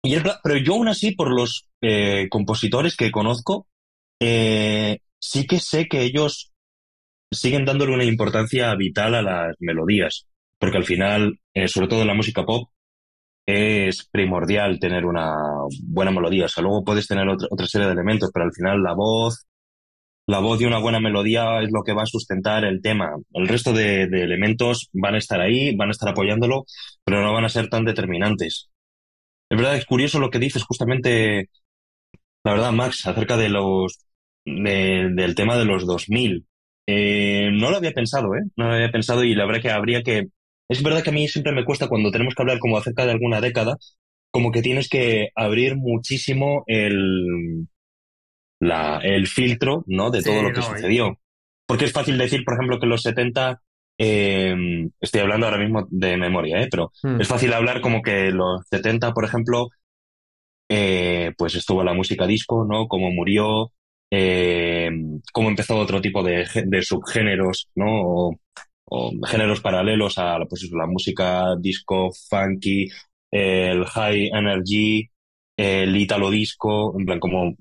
Y 0.02 0.16
pero 0.42 0.56
yo 0.58 0.74
aún 0.74 0.88
así, 0.88 1.12
por 1.12 1.30
los 1.32 1.68
eh, 1.82 2.28
compositores 2.30 2.96
que 2.96 3.10
conozco, 3.10 3.66
eh, 4.20 5.00
sí 5.18 5.46
que 5.46 5.60
sé 5.60 5.88
que 5.88 6.02
ellos 6.02 6.52
siguen 7.30 7.64
dándole 7.64 7.94
una 7.94 8.04
importancia 8.04 8.74
vital 8.74 9.14
a 9.14 9.22
las 9.22 9.56
melodías, 9.60 10.26
porque 10.58 10.78
al 10.78 10.84
final, 10.84 11.38
eh, 11.54 11.68
sobre 11.68 11.88
todo 11.88 12.02
en 12.02 12.08
la 12.08 12.14
música 12.14 12.44
pop, 12.44 12.70
es 13.46 14.06
primordial 14.10 14.78
tener 14.78 15.06
una 15.06 15.34
buena 15.84 16.10
melodía. 16.10 16.46
O 16.46 16.48
sea, 16.48 16.62
luego 16.62 16.84
puedes 16.84 17.06
tener 17.08 17.28
otra, 17.28 17.48
otra 17.50 17.66
serie 17.66 17.86
de 17.86 17.94
elementos, 17.94 18.30
pero 18.32 18.44
al 18.46 18.52
final 18.52 18.82
la 18.82 18.94
voz, 18.94 19.46
la 20.28 20.40
voz 20.40 20.58
de 20.58 20.66
una 20.66 20.78
buena 20.78 21.00
melodía 21.00 21.62
es 21.62 21.70
lo 21.72 21.82
que 21.82 21.94
va 21.94 22.02
a 22.02 22.06
sustentar 22.06 22.64
el 22.64 22.82
tema. 22.82 23.16
El 23.32 23.48
resto 23.48 23.72
de, 23.72 24.02
elementos 24.02 24.90
van 24.92 25.14
a 25.14 25.18
estar 25.18 25.40
ahí, 25.40 25.74
van 25.74 25.88
a 25.88 25.92
estar 25.92 26.10
apoyándolo, 26.10 26.66
pero 27.02 27.22
no 27.22 27.32
van 27.32 27.46
a 27.46 27.48
ser 27.48 27.70
tan 27.70 27.84
determinantes. 27.86 28.70
Es 29.50 29.56
verdad, 29.58 29.76
es 29.76 29.86
curioso 29.86 30.18
lo 30.20 30.30
que 30.30 30.38
dices 30.38 30.64
justamente, 30.64 31.48
la 32.44 32.52
verdad, 32.52 32.72
Max, 32.72 33.06
acerca 33.06 33.38
de 33.38 33.48
los, 33.48 34.04
del 34.44 35.34
tema 35.34 35.56
de 35.56 35.64
los 35.64 35.86
2000. 35.86 36.46
Eh, 36.90 37.50
no 37.52 37.70
lo 37.70 37.76
había 37.76 37.92
pensado, 37.92 38.34
¿eh? 38.34 38.40
No 38.56 38.68
lo 38.68 38.74
había 38.74 38.90
pensado 38.90 39.22
y 39.22 39.34
la 39.34 39.44
verdad 39.44 39.60
que 39.60 39.70
habría 39.70 40.02
que 40.02 40.28
es 40.70 40.82
verdad 40.82 41.02
que 41.02 41.10
a 41.10 41.12
mí 41.12 41.28
siempre 41.28 41.52
me 41.52 41.64
cuesta 41.64 41.86
cuando 41.86 42.10
tenemos 42.10 42.34
que 42.34 42.42
hablar 42.42 42.58
como 42.58 42.78
acerca 42.78 43.04
de 43.04 43.12
alguna 43.12 43.42
década, 43.42 43.76
como 44.30 44.52
que 44.52 44.62
tienes 44.62 44.88
que 44.88 45.28
abrir 45.34 45.76
muchísimo 45.76 46.64
el, 46.66 47.68
la, 48.58 49.00
el 49.02 49.26
filtro, 49.26 49.84
¿no? 49.86 50.10
De 50.10 50.22
todo 50.22 50.42
lo 50.42 50.52
que 50.52 50.62
sucedió. 50.62 51.18
Porque 51.66 51.84
es 51.84 51.92
fácil 51.92 52.16
decir, 52.16 52.42
por 52.42 52.54
ejemplo, 52.54 52.78
que 52.80 52.86
los 52.86 53.02
70, 53.02 53.60
em, 53.98 54.90
estoy 55.00 55.20
hablando 55.20 55.46
ahora 55.46 55.58
mismo 55.58 55.86
de 55.90 56.16
memoria, 56.16 56.62
¿eh? 56.62 56.68
Pero 56.70 56.92
hmm. 57.02 57.20
es 57.20 57.28
fácil 57.28 57.52
hablar 57.52 57.82
como 57.82 58.00
que 58.00 58.30
los 58.30 58.66
70, 58.70 59.12
por 59.12 59.26
ejemplo, 59.26 59.68
eh, 60.70 61.32
pues 61.36 61.54
estuvo 61.54 61.84
la 61.84 61.94
música 61.94 62.26
disco, 62.26 62.66
¿no? 62.66 62.88
Cómo 62.88 63.10
murió, 63.10 63.72
eh, 64.10 64.90
cómo 65.32 65.48
empezó 65.50 65.76
otro 65.78 66.00
tipo 66.00 66.22
de, 66.22 66.46
subgéneros, 66.82 67.68
¿no? 67.74 68.30
o 68.90 69.12
géneros 69.26 69.60
paralelos 69.60 70.18
a 70.18 70.38
pues 70.48 70.68
la 70.72 70.86
música 70.86 71.54
disco, 71.60 72.10
funky, 72.30 72.88
el 73.30 73.84
high 73.84 74.30
energy, 74.32 75.10
el 75.56 75.96
italo 75.96 76.30
disco, 76.30 76.98
en 76.98 77.06
plan 77.06 77.20
como 77.20 77.54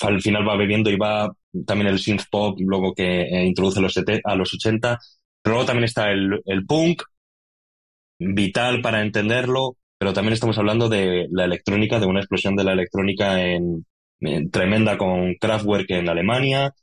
al 0.00 0.22
final 0.22 0.46
va 0.48 0.56
bebiendo 0.56 0.90
y 0.90 0.96
va 0.96 1.32
también 1.66 1.88
el 1.88 1.98
synth 1.98 2.24
pop, 2.30 2.58
luego 2.60 2.94
que 2.94 3.22
eh, 3.22 3.44
introduce 3.46 3.80
los 3.80 3.96
a 4.24 4.34
los 4.34 4.54
80. 4.54 4.98
Pero 5.42 5.54
luego 5.54 5.66
también 5.66 5.84
está 5.84 6.10
el 6.10 6.66
punk, 6.66 7.02
vital 8.18 8.80
para 8.82 9.02
entenderlo, 9.02 9.76
pero 9.98 10.12
también 10.12 10.34
estamos 10.34 10.58
hablando 10.58 10.88
de 10.88 11.26
la 11.30 11.44
electrónica, 11.44 11.98
de 12.00 12.06
una 12.06 12.20
explosión 12.20 12.56
de 12.56 12.64
la 12.64 12.72
electrónica 12.72 13.42
en, 13.42 13.86
tremenda 14.50 14.98
con 14.98 15.34
Kraftwerk 15.34 15.90
en 15.90 16.08
Alemania. 16.08 16.74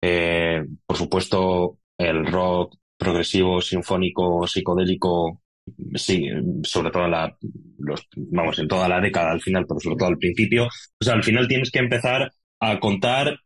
Eh, 0.00 0.64
por 0.86 0.96
supuesto, 0.96 1.78
el 1.98 2.26
rock 2.26 2.76
progresivo, 2.96 3.60
sinfónico, 3.60 4.46
psicodélico, 4.46 5.42
sí, 5.94 6.28
sobre 6.62 6.90
todo 6.90 7.04
en 7.06 7.10
la, 7.12 7.36
los, 7.78 8.06
vamos, 8.16 8.58
en 8.58 8.68
toda 8.68 8.88
la 8.88 9.00
década 9.00 9.32
al 9.32 9.40
final, 9.40 9.66
pero 9.66 9.80
sobre 9.80 9.96
todo 9.96 10.08
al 10.08 10.18
principio. 10.18 10.66
O 10.66 11.04
sea, 11.04 11.14
al 11.14 11.24
final 11.24 11.48
tienes 11.48 11.70
que 11.70 11.78
empezar 11.80 12.30
a 12.60 12.80
contar 12.80 13.38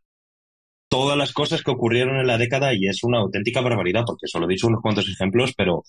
todas 0.89 1.17
las 1.17 1.33
cosas 1.33 1.63
que 1.63 1.71
ocurrieron 1.71 2.17
en 2.19 2.27
la 2.27 2.37
década 2.37 2.73
y 2.73 2.87
es 2.87 3.03
una 3.03 3.19
auténtica 3.19 3.61
barbaridad, 3.61 4.03
porque 4.05 4.27
solo 4.27 4.45
he 4.45 4.49
dicho 4.53 4.67
unos 4.67 4.81
cuantos 4.81 5.09
ejemplos, 5.09 5.53
pero 5.57 5.83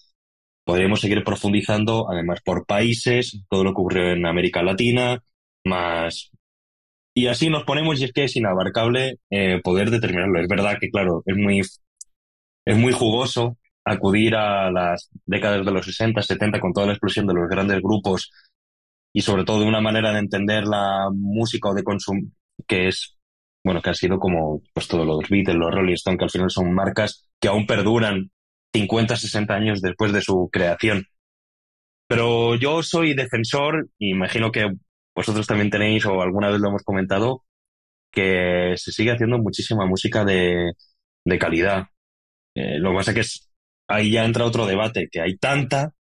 podríamos 0.65 1.01
seguir 1.01 1.25
profundizando, 1.25 2.11
además 2.11 2.41
por 2.45 2.67
países, 2.67 3.43
todo 3.49 3.65
lo 3.65 3.71
que 3.71 3.81
ocurrió 3.81 4.11
en 4.13 4.27
América 4.27 4.63
Latina, 4.63 5.23
más... 5.65 6.31
Y 7.17 7.29
así 7.29 7.49
nos 7.49 7.65
ponemos 7.65 7.99
y 7.99 8.05
es 8.05 8.13
que 8.13 8.25
es 8.25 8.37
inabarcable 8.37 9.17
eh, 9.31 9.61
poder 9.65 9.91
determinarlo. 9.91 10.39
Es 10.39 10.49
verdad 10.49 10.77
que, 10.79 10.91
claro, 10.91 11.23
es 11.25 11.35
muy 11.35 11.63
es 12.67 12.77
muy 12.77 12.93
jugoso 12.93 13.57
acudir 13.85 14.35
a 14.35 14.71
las 14.71 15.09
décadas 15.25 15.65
de 15.65 15.73
los 15.73 15.87
60, 15.87 16.21
70 16.21 16.61
con 16.61 16.75
toda 16.75 16.87
la 16.87 16.93
explosión 16.93 17.27
de 17.27 17.33
los 17.35 17.49
grandes 17.49 17.81
grupos 17.81 18.31
y 19.15 19.23
sobre 19.23 19.45
todo 19.45 19.61
de 19.61 19.67
una 19.67 19.81
manera 19.81 20.13
de 20.13 20.19
entender 20.19 20.65
la 20.67 21.09
música 21.11 21.71
o 21.71 21.75
de 21.75 21.85
consumo 21.85 22.21
que 22.67 22.89
es, 22.89 23.17
bueno, 23.65 23.81
que 23.81 23.91
ha 23.91 23.95
sido 23.95 24.19
como 24.19 24.61
pues 24.75 24.87
todos 24.87 25.07
los 25.07 25.27
Beatles, 25.31 25.57
los 25.57 25.73
Rolling 25.75 25.95
Stones, 25.95 26.19
que 26.19 26.25
al 26.25 26.31
final 26.31 26.51
son 26.51 26.75
marcas 26.75 27.31
que 27.41 27.49
aún 27.49 27.67
perduran 27.67 28.31
50, 28.75 29.17
60 29.17 29.55
años 29.55 29.81
después 29.81 30.13
de 30.13 30.21
su 30.21 30.51
creación. 30.53 31.07
Pero 32.09 32.57
yo 32.57 32.83
soy 32.83 33.15
defensor, 33.15 33.89
imagino 33.99 34.53
que 34.53 34.71
vosotros 35.17 35.47
también 35.47 35.71
tenéis, 35.71 36.05
o 36.05 36.21
alguna 36.21 36.51
vez 36.51 36.61
lo 36.61 36.69
hemos 36.69 36.83
comentado, 36.83 37.43
que 38.13 38.75
se 38.77 38.93
sigue 38.93 39.13
haciendo 39.13 39.39
muchísima 39.39 39.87
música 39.87 40.25
de, 40.25 40.73
de 41.25 41.39
calidad. 41.39 41.87
Eh, 42.55 42.79
lo 42.79 42.91
que 42.91 42.97
pasa 42.97 43.11
es 43.13 43.17
que 43.17 43.47
ahí 43.89 44.11
ya 44.13 44.25
entra 44.25 44.45
otro 44.45 44.67
debate, 44.67 45.09
que 45.11 45.21
hay 45.21 45.37
tanta 45.39 45.93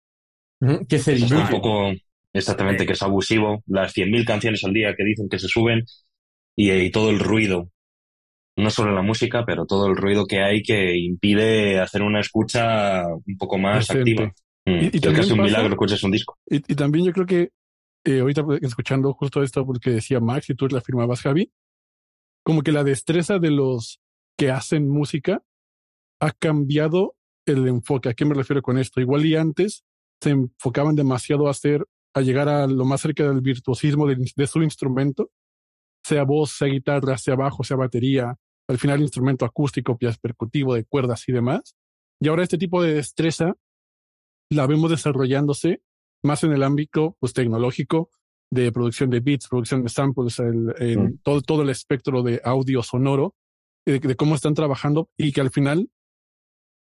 que 0.89 0.99
se 0.99 1.15
es 1.15 1.31
un 1.31 1.49
poco 1.49 1.93
exactamente 2.33 2.87
que 2.87 2.95
es 2.95 3.03
abusivo, 3.03 3.63
las 3.67 3.95
100.000 3.95 4.25
canciones 4.25 4.65
al 4.65 4.73
día 4.73 4.95
que 4.97 5.05
dicen 5.05 5.29
que 5.29 5.39
se 5.39 5.49
suben 5.49 5.85
y, 6.57 6.91
todo 6.91 7.11
el 7.11 7.21
ruido, 7.21 7.71
no 8.57 8.71
solo 8.71 8.93
la 8.93 9.03
música, 9.03 9.45
pero 9.45 9.67
todo 9.67 9.89
el 9.89 9.97
ruido 9.97 10.27
que 10.27 10.41
hay 10.43 10.63
que 10.63 10.97
impide 10.97 11.81
hacer 11.81 12.03
una 12.03 12.21
escucha 12.21 13.05
un 13.07 13.37
poco 13.37 13.59
más 13.59 13.91
activa. 13.91 14.33
Mm, 14.65 14.89
y, 14.93 15.01
también 15.01 15.33
un 15.33 15.43
milagro 15.43 15.77
un 16.03 16.11
disco. 16.11 16.39
Y, 16.49 16.61
también 16.75 17.05
yo 17.05 17.13
creo 17.13 17.27
que 17.27 17.51
eh, 18.05 18.21
ahorita 18.21 18.45
escuchando 18.63 19.13
justo 19.15 19.43
esto 19.43 19.65
porque 19.65 19.91
decía 19.91 20.21
Max 20.21 20.51
y 20.51 20.55
tú 20.55 20.67
la 20.69 20.79
afirmabas 20.79 21.23
Javi, 21.23 21.53
como 22.45 22.63
que 22.63 22.73
la 22.73 22.85
destreza 22.85 23.39
de 23.39 23.51
los 23.51 24.01
que 24.37 24.51
hacen 24.51 24.89
música 24.89 25.43
ha 26.21 26.31
cambiado 26.33 27.17
el 27.47 27.67
enfoque. 27.69 28.09
¿A 28.09 28.15
qué 28.15 28.25
me 28.25 28.35
refiero 28.35 28.63
con 28.63 28.79
esto? 28.79 29.01
Igual 29.01 29.25
y 29.27 29.37
antes 29.37 29.85
se 30.21 30.31
enfocaban 30.31 30.95
demasiado 30.95 31.49
a 31.49 31.51
hacer, 31.51 31.87
a 32.15 32.21
llegar 32.21 32.49
a 32.49 32.67
lo 32.67 32.85
más 32.85 33.01
cerca 33.01 33.25
del 33.25 33.41
virtuosismo 33.41 34.07
de, 34.07 34.47
su 34.47 34.63
instrumento, 34.63 35.31
sea 36.05 36.25
voz, 36.25 36.51
sea 36.53 36.69
guitarra, 36.69 37.19
sea 37.19 37.37
bajo, 37.37 37.65
sea 37.65 37.77
batería, 37.77 38.37
al 38.69 38.79
final 38.79 39.01
instrumento 39.01 39.45
acústico, 39.45 39.99
pias 39.99 40.19
percutivo, 40.19 40.75
de 40.75 40.85
cuerdas 40.85 41.29
y 41.29 41.33
demás. 41.33 41.75
Y 42.21 42.29
ahora 42.29 42.43
este 42.43 42.59
tipo 42.59 42.83
de 42.83 42.95
destreza 42.95 43.55
la 44.51 44.67
vemos 44.67 44.91
desarrollándose 44.91 45.83
más 46.25 46.43
en 46.45 46.53
el 46.53 46.63
ámbito 46.63 47.17
pues, 47.21 47.33
tecnológico 47.33 48.11
de 48.51 48.73
producción 48.73 49.11
de 49.11 49.21
beats, 49.21 49.49
producción 49.49 49.83
de 49.83 49.89
samples, 49.89 50.39
el, 50.39 50.75
mm. 50.99 51.19
todo, 51.23 51.43
todo 51.43 51.63
el 51.63 51.71
espectro 51.71 52.23
de 52.23 52.41
audio 52.45 52.83
sonoro 52.83 53.35
de, 53.87 54.17
cómo 54.17 54.35
están 54.35 54.55
trabajando 54.55 55.11
y 55.17 55.33
que 55.33 55.41
al 55.41 55.51
final, 55.51 55.91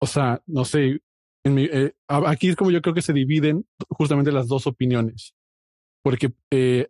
o 0.01 0.07
sea, 0.07 0.41
no 0.47 0.65
sé, 0.65 1.01
en 1.45 1.53
mi, 1.53 1.63
eh, 1.63 1.93
aquí 2.07 2.49
es 2.49 2.55
como 2.55 2.71
yo 2.71 2.81
creo 2.81 2.93
que 2.93 3.01
se 3.01 3.13
dividen 3.13 3.65
justamente 3.89 4.31
las 4.31 4.47
dos 4.47 4.67
opiniones, 4.67 5.33
porque 6.03 6.33
eh, 6.51 6.89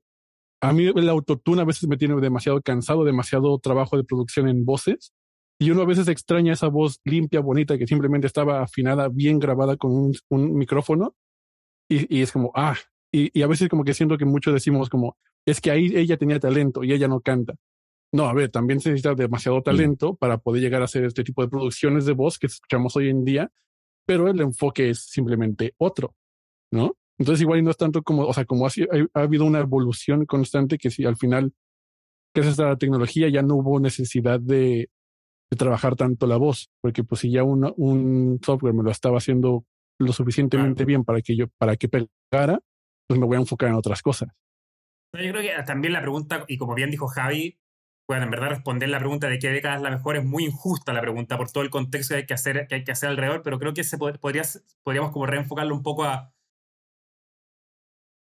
a 0.62 0.74
mí 0.74 0.88
el 0.88 1.10
autotune 1.10 1.62
a 1.62 1.66
veces 1.66 1.88
me 1.88 1.98
tiene 1.98 2.20
demasiado 2.20 2.62
cansado, 2.62 3.04
demasiado 3.04 3.58
trabajo 3.60 3.98
de 3.98 4.04
producción 4.04 4.48
en 4.50 4.66
voces. 4.66 5.14
Y 5.62 5.72
uno 5.72 5.82
a 5.82 5.86
veces 5.86 6.08
extraña 6.08 6.54
esa 6.54 6.68
voz 6.68 7.02
limpia, 7.04 7.42
bonita, 7.42 7.78
que 7.78 7.86
simplemente 7.86 8.28
estaba 8.28 8.62
afinada, 8.62 9.10
bien 9.10 9.40
grabada 9.40 9.76
con 9.76 9.92
un, 9.92 10.16
un 10.30 10.54
micrófono. 10.54 11.16
Y, 11.90 12.18
y, 12.18 12.22
es 12.22 12.32
como, 12.32 12.52
ah, 12.56 12.76
y, 13.12 13.38
y, 13.38 13.42
a 13.42 13.48
veces 13.48 13.68
como 13.68 13.84
que 13.84 13.94
siento 13.94 14.18
que 14.18 14.26
muchos 14.26 14.54
decimos 14.54 14.90
como, 14.90 15.18
es 15.46 15.60
que 15.60 15.72
ahí 15.72 15.92
ella 15.96 16.18
tenía 16.18 16.40
talento 16.40 16.84
y 16.84 16.94
ella 16.94 17.08
no 17.08 17.22
canta. 17.22 17.56
No, 18.12 18.26
a 18.26 18.34
ver, 18.34 18.50
también 18.50 18.80
se 18.80 18.90
necesita 18.90 19.14
demasiado 19.14 19.62
talento 19.62 20.16
para 20.16 20.40
poder 20.40 20.62
llegar 20.62 20.82
a 20.82 20.86
hacer 20.86 21.06
este 21.06 21.24
tipo 21.24 21.44
de 21.44 21.50
producciones 21.50 22.06
de 22.06 22.14
voz 22.14 22.40
que 22.40 22.48
escuchamos 22.48 22.96
hoy 22.96 23.10
en 23.10 23.24
día, 23.24 23.52
pero 24.06 24.28
el 24.28 24.42
enfoque 24.42 24.90
es 24.90 25.04
simplemente 25.06 25.76
otro, 25.78 26.16
¿no? 26.72 26.98
Entonces 27.20 27.42
igual 27.42 27.64
no 27.64 27.70
es 27.70 27.78
tanto 27.78 28.02
como, 28.02 28.24
o 28.24 28.34
sea, 28.34 28.46
como 28.46 28.66
ha, 28.66 28.72
ha 29.14 29.20
habido 29.20 29.46
una 29.46 29.60
evolución 29.60 30.26
constante 30.26 30.78
que 30.80 30.90
si 30.90 31.06
al 31.06 31.18
final, 31.18 31.54
gracias 32.34 32.60
a 32.60 32.70
la 32.70 32.78
tecnología, 32.78 33.30
ya 33.30 33.44
no 33.44 33.56
hubo 33.56 33.80
necesidad 33.80 34.40
de, 34.40 34.90
de 35.52 35.58
trabajar 35.58 35.96
tanto 35.96 36.26
la 36.26 36.38
voz, 36.38 36.72
porque 36.82 37.04
pues 37.04 37.22
si 37.22 37.32
ya 37.32 37.44
una, 37.44 37.72
un 37.76 38.40
software 38.44 38.74
me 38.74 38.84
lo 38.84 38.90
estaba 38.90 39.18
haciendo 39.18 39.66
lo 40.00 40.14
suficientemente 40.14 40.86
bien 40.86 41.04
para 41.04 41.22
que 41.22 41.36
yo, 41.36 41.48
para 41.58 41.76
que 41.76 41.90
pegara, 41.90 42.60
pues 43.08 43.20
me 43.20 43.26
voy 43.26 43.38
a 43.38 43.42
enfocar 43.42 43.70
en 43.70 43.76
otras 43.76 44.02
cosas. 44.02 44.30
Yo 45.14 45.32
creo 45.32 45.42
que 45.42 45.64
también 45.64 45.94
la 45.94 46.02
pregunta, 46.02 46.46
y 46.48 46.58
como 46.58 46.76
bien 46.76 46.92
dijo 46.92 47.08
Javi, 47.08 47.60
bueno, 48.08 48.26
en 48.26 48.32
verdad 48.32 48.50
responder 48.50 48.90
la 48.90 49.00
pregunta 49.00 49.28
de 49.28 49.38
qué 49.38 49.50
década 49.50 49.76
es 49.76 49.82
la 49.82 49.92
mejor 49.92 50.18
es 50.18 50.26
muy 50.26 50.46
injusta 50.46 50.94
la 50.94 51.02
pregunta 51.02 51.38
por 51.38 51.52
todo 51.52 51.64
el 51.64 51.70
contexto 51.70 52.14
que 52.14 52.22
hay 52.22 52.26
que 52.26 52.34
hacer, 52.34 52.68
que 52.68 52.76
hay 52.76 52.84
que 52.84 52.92
hacer 52.92 53.10
alrededor, 53.10 53.44
pero 53.44 53.60
creo 53.60 53.74
que 53.74 53.84
se 53.84 53.98
podría, 53.98 54.44
podríamos 54.84 55.12
como 55.12 55.26
reenfocarlo 55.26 55.76
un 55.76 55.84
poco 55.84 56.06
a 56.06 56.34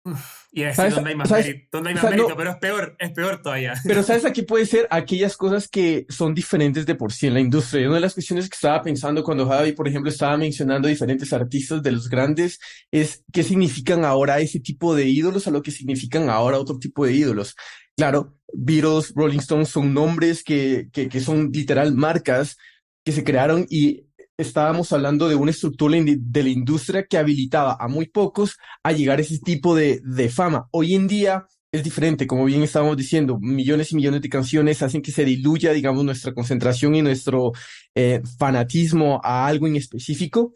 y 0.52 0.62
a 0.62 0.68
decir 0.68 0.90
dónde 0.90 1.10
hay 1.10 1.16
más, 1.16 1.30
mérito, 1.30 1.78
hay 1.78 1.94
más 1.94 2.04
mérito 2.04 2.36
pero 2.36 2.50
es 2.50 2.56
peor, 2.56 2.96
es 2.98 3.10
peor 3.12 3.42
todavía. 3.42 3.74
Pero 3.84 4.02
sabes, 4.02 4.24
aquí 4.24 4.42
puede 4.42 4.66
ser 4.66 4.86
aquellas 4.90 5.36
cosas 5.36 5.68
que 5.68 6.06
son 6.08 6.34
diferentes 6.34 6.84
de 6.86 6.94
por 6.94 7.12
sí 7.12 7.26
en 7.26 7.34
la 7.34 7.40
industria. 7.40 7.82
Y 7.82 7.86
una 7.86 7.96
de 7.96 8.00
las 8.02 8.14
cuestiones 8.14 8.48
que 8.48 8.54
estaba 8.54 8.82
pensando 8.82 9.24
cuando 9.24 9.48
Javi, 9.48 9.72
por 9.72 9.88
ejemplo, 9.88 10.10
estaba 10.10 10.36
mencionando 10.36 10.88
diferentes 10.88 11.32
artistas 11.32 11.82
de 11.82 11.92
los 11.92 12.08
grandes, 12.08 12.58
es 12.90 13.24
qué 13.32 13.42
significan 13.42 14.04
ahora 14.04 14.40
ese 14.40 14.60
tipo 14.60 14.94
de 14.94 15.06
ídolos 15.06 15.46
a 15.46 15.50
lo 15.50 15.62
que 15.62 15.70
significan 15.70 16.28
ahora 16.28 16.58
otro 16.58 16.78
tipo 16.78 17.06
de 17.06 17.12
ídolos. 17.12 17.56
Claro, 17.96 18.36
Beatles, 18.52 19.12
Rolling 19.14 19.38
Stones 19.38 19.68
son 19.68 19.94
nombres 19.94 20.42
que, 20.44 20.88
que, 20.92 21.08
que 21.08 21.20
son 21.20 21.50
literal 21.52 21.94
marcas 21.94 22.56
que 23.04 23.12
se 23.12 23.24
crearon 23.24 23.66
y 23.68 24.06
estábamos 24.36 24.92
hablando 24.92 25.28
de 25.28 25.34
una 25.34 25.50
estructura 25.50 25.96
de 26.00 26.42
la 26.42 26.48
industria 26.48 27.06
que 27.06 27.18
habilitaba 27.18 27.76
a 27.78 27.88
muy 27.88 28.06
pocos 28.06 28.56
a 28.82 28.92
llegar 28.92 29.18
a 29.18 29.22
ese 29.22 29.38
tipo 29.38 29.74
de, 29.74 30.00
de 30.04 30.28
fama. 30.28 30.68
Hoy 30.72 30.94
en 30.94 31.06
día 31.06 31.46
es 31.70 31.82
diferente, 31.82 32.26
como 32.26 32.44
bien 32.44 32.62
estábamos 32.62 32.96
diciendo, 32.96 33.38
millones 33.40 33.92
y 33.92 33.96
millones 33.96 34.22
de 34.22 34.28
canciones 34.28 34.82
hacen 34.82 35.02
que 35.02 35.10
se 35.10 35.24
diluya, 35.24 35.72
digamos, 35.72 36.04
nuestra 36.04 36.32
concentración 36.32 36.94
y 36.94 37.02
nuestro 37.02 37.52
eh, 37.94 38.22
fanatismo 38.38 39.20
a 39.24 39.46
algo 39.46 39.66
en 39.66 39.76
específico. 39.76 40.52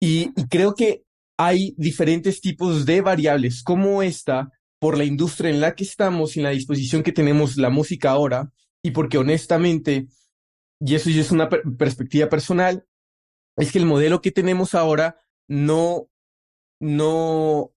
Y, 0.00 0.30
y 0.36 0.46
creo 0.48 0.74
que 0.74 1.02
hay 1.38 1.74
diferentes 1.76 2.40
tipos 2.40 2.86
de 2.86 3.02
variables 3.02 3.62
como 3.62 4.02
esta 4.02 4.50
por 4.78 4.96
la 4.96 5.04
industria 5.04 5.50
en 5.50 5.60
la 5.60 5.74
que 5.74 5.84
estamos 5.84 6.36
y 6.36 6.40
en 6.40 6.44
la 6.44 6.50
disposición 6.50 7.02
que 7.02 7.12
tenemos 7.12 7.56
la 7.56 7.70
música 7.70 8.10
ahora 8.10 8.50
y 8.82 8.92
porque 8.92 9.18
honestamente, 9.18 10.06
y 10.80 10.94
eso 10.94 11.10
ya 11.10 11.20
es 11.20 11.32
una 11.32 11.48
perspectiva 11.48 12.28
personal, 12.28 12.86
es 13.56 13.72
que 13.72 13.78
el 13.78 13.86
modelo 13.86 14.20
que 14.20 14.32
tenemos 14.32 14.74
ahora 14.74 15.20
no, 15.48 16.08
no 16.80 17.72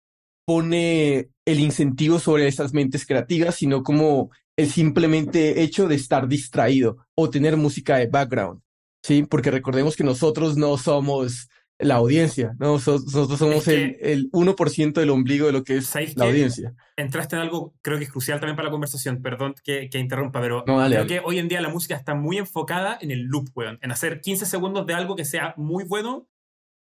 pone 0.47 1.31
el 1.45 1.61
incentivo 1.61 2.19
sobre 2.19 2.49
esas 2.49 2.73
mentes 2.73 3.07
creativas, 3.07 3.57
sino 3.57 3.83
como 3.83 4.31
el 4.57 4.71
simplemente 4.71 5.63
hecho 5.63 5.87
de 5.87 5.95
estar 5.95 6.27
distraído 6.27 7.07
o 7.15 7.31
tener 7.31 7.57
música 7.57 7.97
de 7.97 8.07
background, 8.07 8.61
¿sí? 9.03 9.23
Porque 9.23 9.51
recordemos 9.51 9.95
que 9.95 10.05
nosotros 10.05 10.57
no 10.57 10.77
somos 10.77 11.49
la 11.79 11.95
audiencia, 11.95 12.57
¿no? 12.59 12.73
Nosotros 12.73 13.39
somos 13.39 13.69
el, 13.69 13.97
el 14.01 14.31
1% 14.33 14.93
del 14.93 15.11
ombligo 15.11 15.47
de 15.47 15.53
lo 15.53 15.63
que 15.63 15.77
es 15.77 15.95
la 16.17 16.25
audiencia. 16.25 16.75
Entraste 16.97 17.37
en 17.37 17.43
algo, 17.43 17.75
creo 17.83 17.99
que 17.99 18.05
es 18.05 18.11
crucial 18.11 18.41
también 18.41 18.57
para 18.57 18.67
la 18.67 18.73
conversación, 18.73 19.23
perdón 19.23 19.55
que, 19.63 19.89
que 19.89 19.99
interrumpa, 19.99 20.41
pero 20.41 20.65
creo 20.65 21.07
que 21.07 21.21
hoy 21.25 21.39
en 21.39 21.49
día 21.49 21.61
la 21.61 21.69
música 21.69 21.95
está 21.95 22.15
muy 22.15 22.39
enfocada 22.39 22.99
en 23.01 23.13
el 23.13 23.23
loop, 23.23 23.51
weón, 23.55 23.79
en 23.81 23.93
hacer 23.93 24.21
15 24.21 24.47
segundos 24.47 24.87
de 24.87 24.95
algo 24.95 25.15
que 25.15 25.25
sea 25.25 25.55
muy 25.57 25.85
bueno 25.85 26.29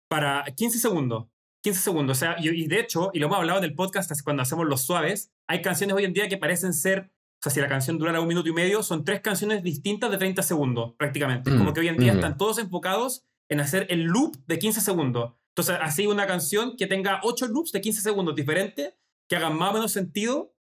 para 0.10 0.44
15 0.44 0.80
segundos. 0.80 1.28
15 1.62 1.80
segundos, 1.80 2.18
o 2.18 2.20
sea, 2.20 2.36
y, 2.40 2.68
de 2.68 2.80
hecho, 2.82 3.10
y 3.14 3.20
lo 3.20 3.28
hemos 3.28 3.38
hablado 3.38 3.60
en 3.60 3.64
el 3.64 3.74
podcast 3.74 4.12
cuando 4.22 4.42
hacemos 4.42 4.68
los 4.68 4.82
suaves, 4.82 5.32
hay 5.48 5.62
canciones 5.62 5.96
hoy 5.96 6.04
en 6.04 6.12
día 6.12 6.28
que 6.28 6.38
parecen 6.38 6.74
ser 6.74 7.10
o 7.10 7.44
sea, 7.44 7.52
si 7.52 7.60
la 7.60 7.68
canción 7.68 7.98
durara 7.98 8.22
un 8.22 8.28
minuto 8.30 8.48
y 8.48 8.54
medio, 8.54 8.84
son 8.84 9.04
tres 9.04 9.20
canciones 9.20 9.64
distintas 9.64 10.10
de 10.10 10.18
30 10.18 10.42
segundos, 10.44 10.94
prácticamente. 10.98 11.52
como 11.52 11.72
mm, 11.72 11.74
que 11.74 11.80
hoy 11.82 11.90
en 11.90 11.98
día 11.98 12.14
mm. 12.14 12.16
están 12.16 12.38
todos 12.38 12.58
enfocados 12.58 13.26
en 13.50 13.60
hacer 13.60 13.88
el 13.90 14.04
loop 14.04 14.36
de 14.48 14.60
15 14.60 14.82
segundos. 14.82 15.34
Entonces, 15.56 15.78
así 15.82 16.08
una 16.08 16.26
canción 16.26 16.76
que 16.76 16.88
tenga 16.88 17.20
8 17.24 17.48
loops 17.48 17.72
de 17.72 17.82
15 17.82 18.02
segundos 18.02 18.36
diferentes, 18.36 18.96
que 19.30 19.36
hagan 19.36 19.56
más 19.56 19.70
o 19.70 19.74
menos 19.74 19.92
sentido. 19.92 20.56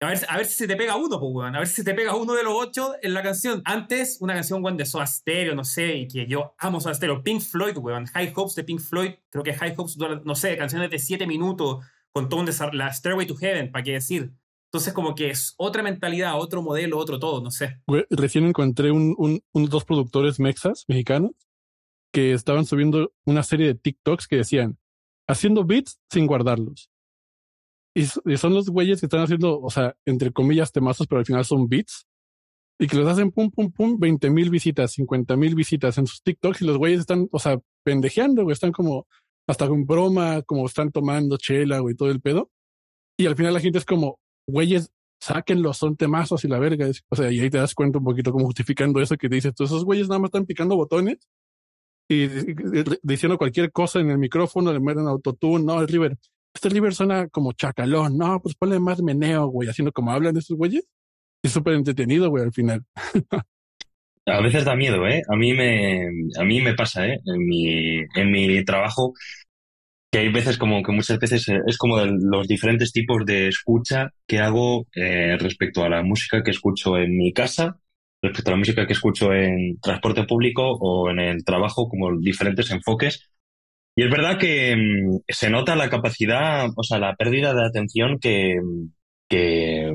A 0.00 0.08
ver, 0.08 0.18
a 0.28 0.36
ver 0.36 0.46
si 0.46 0.54
se 0.54 0.66
te 0.66 0.76
pega 0.76 0.96
uno, 0.96 1.20
pues, 1.20 1.54
A 1.54 1.58
ver 1.58 1.68
si 1.68 1.76
se 1.76 1.84
te 1.84 1.94
pega 1.94 2.16
uno 2.16 2.34
de 2.34 2.42
los 2.42 2.52
8 2.54 2.94
en 3.02 3.14
la 3.14 3.22
canción. 3.22 3.62
Antes, 3.64 4.18
una 4.20 4.34
canción, 4.34 4.62
weón, 4.62 4.76
de 4.76 4.86
Soda 4.86 5.06
Stereo, 5.06 5.54
no 5.54 5.64
sé, 5.64 5.94
y 5.96 6.08
que 6.08 6.26
yo 6.26 6.54
amo 6.58 6.80
Soda 6.80 6.94
Stereo. 6.94 7.22
Pink 7.22 7.40
Floyd, 7.40 7.76
weón. 7.78 8.06
High 8.06 8.32
Hopes 8.34 8.56
de 8.56 8.64
Pink 8.64 8.80
Floyd. 8.80 9.12
Creo 9.30 9.44
que 9.44 9.54
High 9.54 9.74
Hopes, 9.76 9.96
no 10.24 10.34
sé, 10.34 10.56
canciones 10.56 10.90
de 10.90 10.98
7 10.98 11.26
minutos, 11.26 11.84
con 12.12 12.28
todo 12.28 12.40
un. 12.40 12.50
La 12.72 12.92
Stairway 12.92 13.26
to 13.26 13.36
Heaven, 13.36 13.70
¿para 13.70 13.84
qué 13.84 13.92
decir? 13.92 14.34
Entonces, 14.74 14.92
como 14.92 15.14
que 15.14 15.30
es 15.30 15.54
otra 15.56 15.84
mentalidad, 15.84 16.36
otro 16.40 16.60
modelo, 16.60 16.98
otro 16.98 17.20
todo, 17.20 17.40
no 17.40 17.52
sé. 17.52 17.80
Recién 18.10 18.44
encontré 18.46 18.90
un, 18.90 19.14
un, 19.16 19.40
unos 19.52 19.70
dos 19.70 19.84
productores 19.84 20.40
mexas, 20.40 20.84
mexicanos, 20.88 21.30
que 22.14 22.32
estaban 22.32 22.64
subiendo 22.64 23.12
una 23.26 23.42
serie 23.42 23.66
de 23.66 23.74
TikToks 23.74 24.28
que 24.28 24.36
decían, 24.36 24.78
haciendo 25.28 25.64
beats 25.64 25.98
sin 26.08 26.28
guardarlos. 26.28 26.88
Y, 27.92 28.04
son 28.06 28.54
los 28.54 28.70
güeyes 28.70 29.00
que 29.00 29.06
están 29.06 29.22
haciendo, 29.22 29.60
o 29.60 29.68
sea, 29.68 29.96
entre 30.06 30.30
comillas, 30.32 30.70
temazos, 30.70 31.08
pero 31.08 31.18
al 31.18 31.26
final 31.26 31.44
son 31.44 31.68
beats. 31.68 32.06
Y 32.78 32.86
que 32.86 32.96
los 32.96 33.08
hacen 33.08 33.32
pum, 33.32 33.50
pum, 33.50 33.72
pum, 33.72 33.98
20 33.98 34.30
mil 34.30 34.48
visitas, 34.48 34.92
50 34.92 35.36
mil 35.36 35.56
visitas 35.56 35.98
en 35.98 36.06
sus 36.06 36.22
TikToks 36.22 36.62
y 36.62 36.66
los 36.66 36.78
güeyes 36.78 37.00
están, 37.00 37.28
o 37.32 37.38
sea, 37.40 37.58
pendejeando, 37.84 38.44
güey, 38.44 38.52
están 38.52 38.70
como 38.70 39.08
hasta 39.48 39.66
con 39.66 39.84
broma, 39.84 40.42
como 40.42 40.66
están 40.66 40.92
tomando 40.92 41.36
chela, 41.36 41.80
güey, 41.80 41.96
todo 41.96 42.12
el 42.12 42.20
pedo. 42.20 42.48
Y 43.18 43.26
al 43.26 43.34
final 43.34 43.54
la 43.54 43.60
gente 43.60 43.78
es 43.78 43.84
como, 43.84 44.20
güeyes, 44.46 44.92
sáquenlos, 45.20 45.78
son 45.78 45.96
temazos 45.96 46.44
y 46.44 46.48
la 46.48 46.60
verga. 46.60 46.88
O 47.08 47.16
sea, 47.16 47.32
y 47.32 47.40
ahí 47.40 47.50
te 47.50 47.58
das 47.58 47.74
cuenta 47.74 47.98
un 47.98 48.04
poquito 48.04 48.30
como 48.30 48.46
justificando 48.46 49.00
eso 49.00 49.16
que 49.16 49.28
te 49.28 49.34
dices, 49.34 49.52
todos 49.52 49.72
esos 49.72 49.84
güeyes 49.84 50.06
nada 50.06 50.20
más 50.20 50.28
están 50.28 50.46
picando 50.46 50.76
botones 50.76 51.18
y 52.08 52.28
diciendo 53.02 53.38
cualquier 53.38 53.72
cosa 53.72 54.00
en 54.00 54.10
el 54.10 54.18
micrófono, 54.18 54.72
le 54.72 54.80
meten 54.80 55.06
autotune, 55.06 55.64
no, 55.64 55.80
el 55.80 55.88
River, 55.88 56.16
este 56.54 56.68
River 56.68 56.94
suena 56.94 57.28
como 57.28 57.52
chacalón, 57.52 58.16
no, 58.16 58.40
pues 58.40 58.54
ponle 58.54 58.78
más 58.78 59.02
meneo, 59.02 59.46
güey, 59.48 59.68
haciendo 59.68 59.92
como 59.92 60.12
hablan 60.12 60.36
esos 60.36 60.56
güeyes. 60.56 60.86
Es 61.42 61.52
súper 61.52 61.74
entretenido, 61.74 62.30
güey, 62.30 62.44
al 62.44 62.52
final. 62.52 62.84
A 64.26 64.40
veces 64.40 64.64
da 64.64 64.74
miedo, 64.74 65.06
¿eh? 65.06 65.22
A 65.28 65.36
mí 65.36 65.52
me, 65.52 66.08
a 66.38 66.44
mí 66.44 66.62
me 66.62 66.72
pasa, 66.74 67.06
¿eh? 67.06 67.20
En 67.26 67.44
mi, 67.44 67.98
en 67.98 68.30
mi 68.32 68.64
trabajo, 68.64 69.12
que 70.10 70.20
hay 70.20 70.32
veces 70.32 70.56
como 70.56 70.82
que 70.82 70.92
muchas 70.92 71.18
veces 71.18 71.48
eh, 71.48 71.58
es 71.66 71.76
como 71.76 71.98
de 71.98 72.06
los 72.20 72.48
diferentes 72.48 72.92
tipos 72.92 73.26
de 73.26 73.48
escucha 73.48 74.10
que 74.26 74.38
hago 74.38 74.86
eh, 74.94 75.36
respecto 75.38 75.84
a 75.84 75.90
la 75.90 76.02
música 76.02 76.42
que 76.42 76.52
escucho 76.52 76.96
en 76.96 77.16
mi 77.18 77.32
casa 77.34 77.78
respecto 78.24 78.50
a 78.50 78.52
la 78.54 78.58
música 78.58 78.86
que 78.86 78.92
escucho 78.94 79.32
en 79.32 79.78
transporte 79.80 80.24
público 80.24 80.62
o 80.72 81.10
en 81.10 81.20
el 81.20 81.44
trabajo, 81.44 81.88
como 81.88 82.18
diferentes 82.18 82.70
enfoques. 82.70 83.30
Y 83.96 84.04
es 84.04 84.10
verdad 84.10 84.38
que 84.38 84.76
mm, 84.76 85.20
se 85.28 85.50
nota 85.50 85.76
la 85.76 85.90
capacidad, 85.90 86.68
o 86.76 86.82
sea, 86.82 86.98
la 86.98 87.14
pérdida 87.16 87.54
de 87.54 87.64
atención 87.66 88.18
que, 88.20 88.60
que 89.28 89.92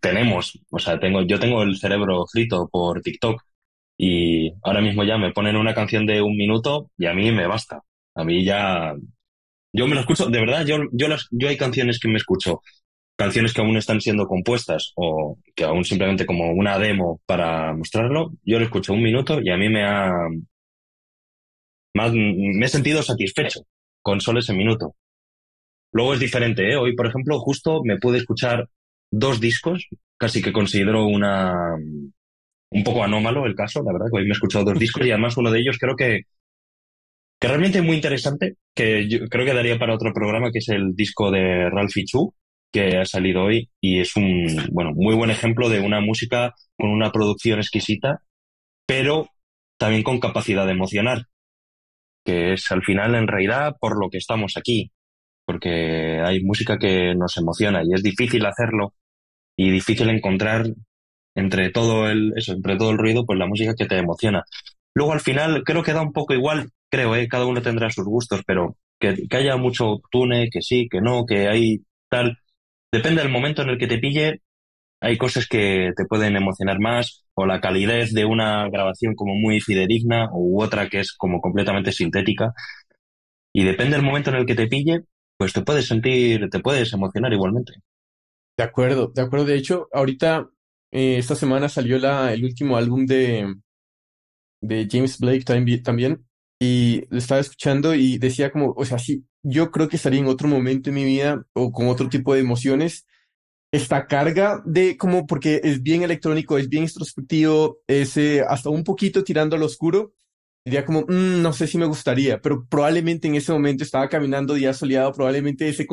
tenemos. 0.00 0.60
O 0.70 0.78
sea, 0.78 0.98
tengo, 1.00 1.22
yo 1.22 1.38
tengo 1.40 1.62
el 1.62 1.76
cerebro 1.78 2.24
frito 2.30 2.68
por 2.70 3.00
TikTok 3.02 3.42
y 3.98 4.52
ahora 4.62 4.80
mismo 4.80 5.04
ya 5.04 5.18
me 5.18 5.32
ponen 5.32 5.56
una 5.56 5.74
canción 5.74 6.06
de 6.06 6.22
un 6.22 6.36
minuto 6.36 6.90
y 6.98 7.06
a 7.06 7.14
mí 7.14 7.30
me 7.32 7.46
basta. 7.46 7.82
A 8.14 8.24
mí 8.24 8.44
ya, 8.44 8.94
yo 9.72 9.86
me 9.86 9.94
lo 9.94 10.00
escucho, 10.02 10.26
de 10.28 10.40
verdad, 10.40 10.66
yo, 10.66 10.78
yo, 10.92 11.08
las, 11.08 11.28
yo 11.30 11.48
hay 11.48 11.56
canciones 11.56 11.98
que 12.00 12.08
me 12.08 12.16
escucho 12.18 12.62
canciones 13.16 13.52
que 13.52 13.60
aún 13.60 13.76
están 13.76 14.00
siendo 14.00 14.26
compuestas 14.26 14.92
o 14.96 15.38
que 15.54 15.64
aún 15.64 15.84
simplemente 15.84 16.26
como 16.26 16.50
una 16.52 16.78
demo 16.78 17.20
para 17.26 17.72
mostrarlo, 17.74 18.32
yo 18.42 18.58
lo 18.58 18.64
escucho 18.64 18.92
un 18.92 19.02
minuto 19.02 19.40
y 19.40 19.50
a 19.50 19.56
mí 19.56 19.68
me 19.68 19.84
ha... 19.84 20.10
me 21.94 22.66
he 22.66 22.68
sentido 22.68 23.02
satisfecho 23.02 23.60
con 24.02 24.20
solo 24.20 24.40
ese 24.40 24.52
minuto. 24.52 24.94
Luego 25.92 26.14
es 26.14 26.20
diferente, 26.20 26.70
¿eh? 26.72 26.76
Hoy, 26.76 26.94
por 26.96 27.06
ejemplo, 27.06 27.38
justo 27.38 27.82
me 27.84 27.98
pude 27.98 28.18
escuchar 28.18 28.68
dos 29.10 29.40
discos, 29.40 29.86
casi 30.18 30.42
que 30.42 30.52
considero 30.52 31.06
una, 31.06 31.54
un 31.76 32.84
poco 32.84 33.04
anómalo 33.04 33.46
el 33.46 33.54
caso, 33.54 33.82
la 33.84 33.92
verdad, 33.92 34.06
que 34.10 34.18
hoy 34.18 34.24
me 34.24 34.30
he 34.30 34.32
escuchado 34.32 34.64
dos 34.64 34.78
discos 34.78 35.06
y 35.06 35.12
además 35.12 35.36
uno 35.36 35.52
de 35.52 35.60
ellos 35.60 35.78
creo 35.78 35.94
que, 35.94 36.22
que 37.38 37.48
realmente 37.48 37.78
es 37.78 37.84
muy 37.84 37.94
interesante, 37.94 38.56
que 38.74 39.08
yo 39.08 39.28
creo 39.28 39.46
que 39.46 39.54
daría 39.54 39.78
para 39.78 39.94
otro 39.94 40.12
programa, 40.12 40.50
que 40.50 40.58
es 40.58 40.68
el 40.68 40.96
disco 40.96 41.30
de 41.30 41.70
Ralphie 41.70 42.04
Chu, 42.04 42.34
que 42.74 42.98
ha 42.98 43.04
salido 43.04 43.44
hoy 43.44 43.70
y 43.80 44.00
es 44.00 44.16
un, 44.16 44.46
bueno, 44.72 44.90
muy 44.96 45.14
buen 45.14 45.30
ejemplo 45.30 45.68
de 45.68 45.78
una 45.78 46.00
música 46.00 46.54
con 46.76 46.90
una 46.90 47.12
producción 47.12 47.60
exquisita, 47.60 48.22
pero 48.84 49.28
también 49.78 50.02
con 50.02 50.18
capacidad 50.18 50.66
de 50.66 50.72
emocionar, 50.72 51.26
que 52.24 52.54
es 52.54 52.72
al 52.72 52.82
final 52.82 53.14
en 53.14 53.28
realidad 53.28 53.76
por 53.78 53.96
lo 53.96 54.10
que 54.10 54.18
estamos 54.18 54.56
aquí, 54.56 54.90
porque 55.46 56.20
hay 56.20 56.42
música 56.42 56.76
que 56.76 57.14
nos 57.14 57.36
emociona 57.36 57.82
y 57.84 57.94
es 57.94 58.02
difícil 58.02 58.44
hacerlo 58.44 58.92
y 59.56 59.70
difícil 59.70 60.10
encontrar 60.10 60.66
entre 61.36 61.70
todo 61.70 62.08
el 62.10 62.32
eso, 62.36 62.54
entre 62.54 62.76
todo 62.76 62.90
el 62.90 62.98
ruido, 62.98 63.24
pues 63.24 63.38
la 63.38 63.46
música 63.46 63.74
que 63.76 63.86
te 63.86 63.98
emociona. 63.98 64.42
Luego 64.94 65.12
al 65.12 65.20
final 65.20 65.62
creo 65.64 65.84
que 65.84 65.92
da 65.92 66.02
un 66.02 66.12
poco 66.12 66.34
igual, 66.34 66.70
creo, 66.90 67.14
¿eh? 67.14 67.28
cada 67.28 67.46
uno 67.46 67.62
tendrá 67.62 67.88
sus 67.90 68.04
gustos, 68.04 68.42
pero 68.44 68.76
que, 68.98 69.14
que 69.30 69.36
haya 69.36 69.56
mucho 69.56 70.00
tune, 70.10 70.48
que 70.50 70.60
sí, 70.60 70.88
que 70.90 71.00
no, 71.00 71.24
que 71.24 71.46
hay 71.46 71.84
tal. 72.08 72.36
Depende 72.94 73.22
del 73.22 73.32
momento 73.32 73.62
en 73.62 73.70
el 73.70 73.78
que 73.78 73.88
te 73.88 73.98
pille, 73.98 74.40
hay 75.00 75.18
cosas 75.18 75.48
que 75.48 75.90
te 75.96 76.04
pueden 76.04 76.36
emocionar 76.36 76.78
más, 76.78 77.24
o 77.34 77.44
la 77.44 77.60
calidez 77.60 78.12
de 78.12 78.24
una 78.24 78.68
grabación 78.68 79.16
como 79.16 79.34
muy 79.34 79.60
fidedigna, 79.60 80.28
u 80.32 80.62
otra 80.62 80.88
que 80.88 81.00
es 81.00 81.12
como 81.12 81.40
completamente 81.40 81.90
sintética. 81.90 82.52
Y 83.52 83.64
depende 83.64 83.96
del 83.96 84.06
momento 84.06 84.30
en 84.30 84.36
el 84.36 84.46
que 84.46 84.54
te 84.54 84.68
pille, 84.68 85.00
pues 85.36 85.52
te 85.52 85.62
puedes 85.62 85.88
sentir, 85.88 86.48
te 86.50 86.60
puedes 86.60 86.92
emocionar 86.92 87.32
igualmente. 87.32 87.72
De 88.56 88.62
acuerdo, 88.62 89.10
de 89.12 89.22
acuerdo. 89.22 89.46
De 89.46 89.56
hecho, 89.56 89.88
ahorita, 89.92 90.48
eh, 90.92 91.18
esta 91.18 91.34
semana 91.34 91.68
salió 91.68 91.96
el 91.96 92.44
último 92.44 92.76
álbum 92.76 93.06
de, 93.06 93.56
de 94.60 94.88
James 94.88 95.18
Blake 95.18 95.42
también, 95.82 96.24
y 96.60 97.02
lo 97.10 97.18
estaba 97.18 97.40
escuchando 97.40 97.92
y 97.92 98.18
decía 98.18 98.52
como, 98.52 98.72
o 98.76 98.84
sea, 98.84 99.00
sí, 99.00 99.24
yo 99.44 99.70
creo 99.70 99.88
que 99.88 99.96
estaría 99.96 100.20
en 100.20 100.26
otro 100.26 100.48
momento 100.48 100.88
en 100.88 100.96
mi 100.96 101.04
vida 101.04 101.44
o 101.52 101.70
con 101.70 101.88
otro 101.88 102.08
tipo 102.08 102.34
de 102.34 102.40
emociones. 102.40 103.06
Esta 103.72 104.06
carga 104.06 104.62
de 104.64 104.96
como, 104.96 105.26
porque 105.26 105.60
es 105.62 105.82
bien 105.82 106.02
electrónico, 106.02 106.58
es 106.58 106.68
bien 106.68 106.84
introspectivo, 106.84 107.78
es 107.86 108.16
eh, 108.16 108.42
hasta 108.48 108.70
un 108.70 108.84
poquito 108.84 109.24
tirando 109.24 109.56
al 109.56 109.62
oscuro, 109.62 110.14
diría 110.64 110.84
como, 110.84 111.02
mm, 111.02 111.42
no 111.42 111.52
sé 111.52 111.66
si 111.66 111.76
me 111.78 111.86
gustaría, 111.86 112.40
pero 112.40 112.66
probablemente 112.66 113.28
en 113.28 113.34
ese 113.34 113.52
momento 113.52 113.84
estaba 113.84 114.08
caminando 114.08 114.54
día 114.54 114.72
soleado, 114.72 115.12
probablemente 115.12 115.68
ese 115.68 115.86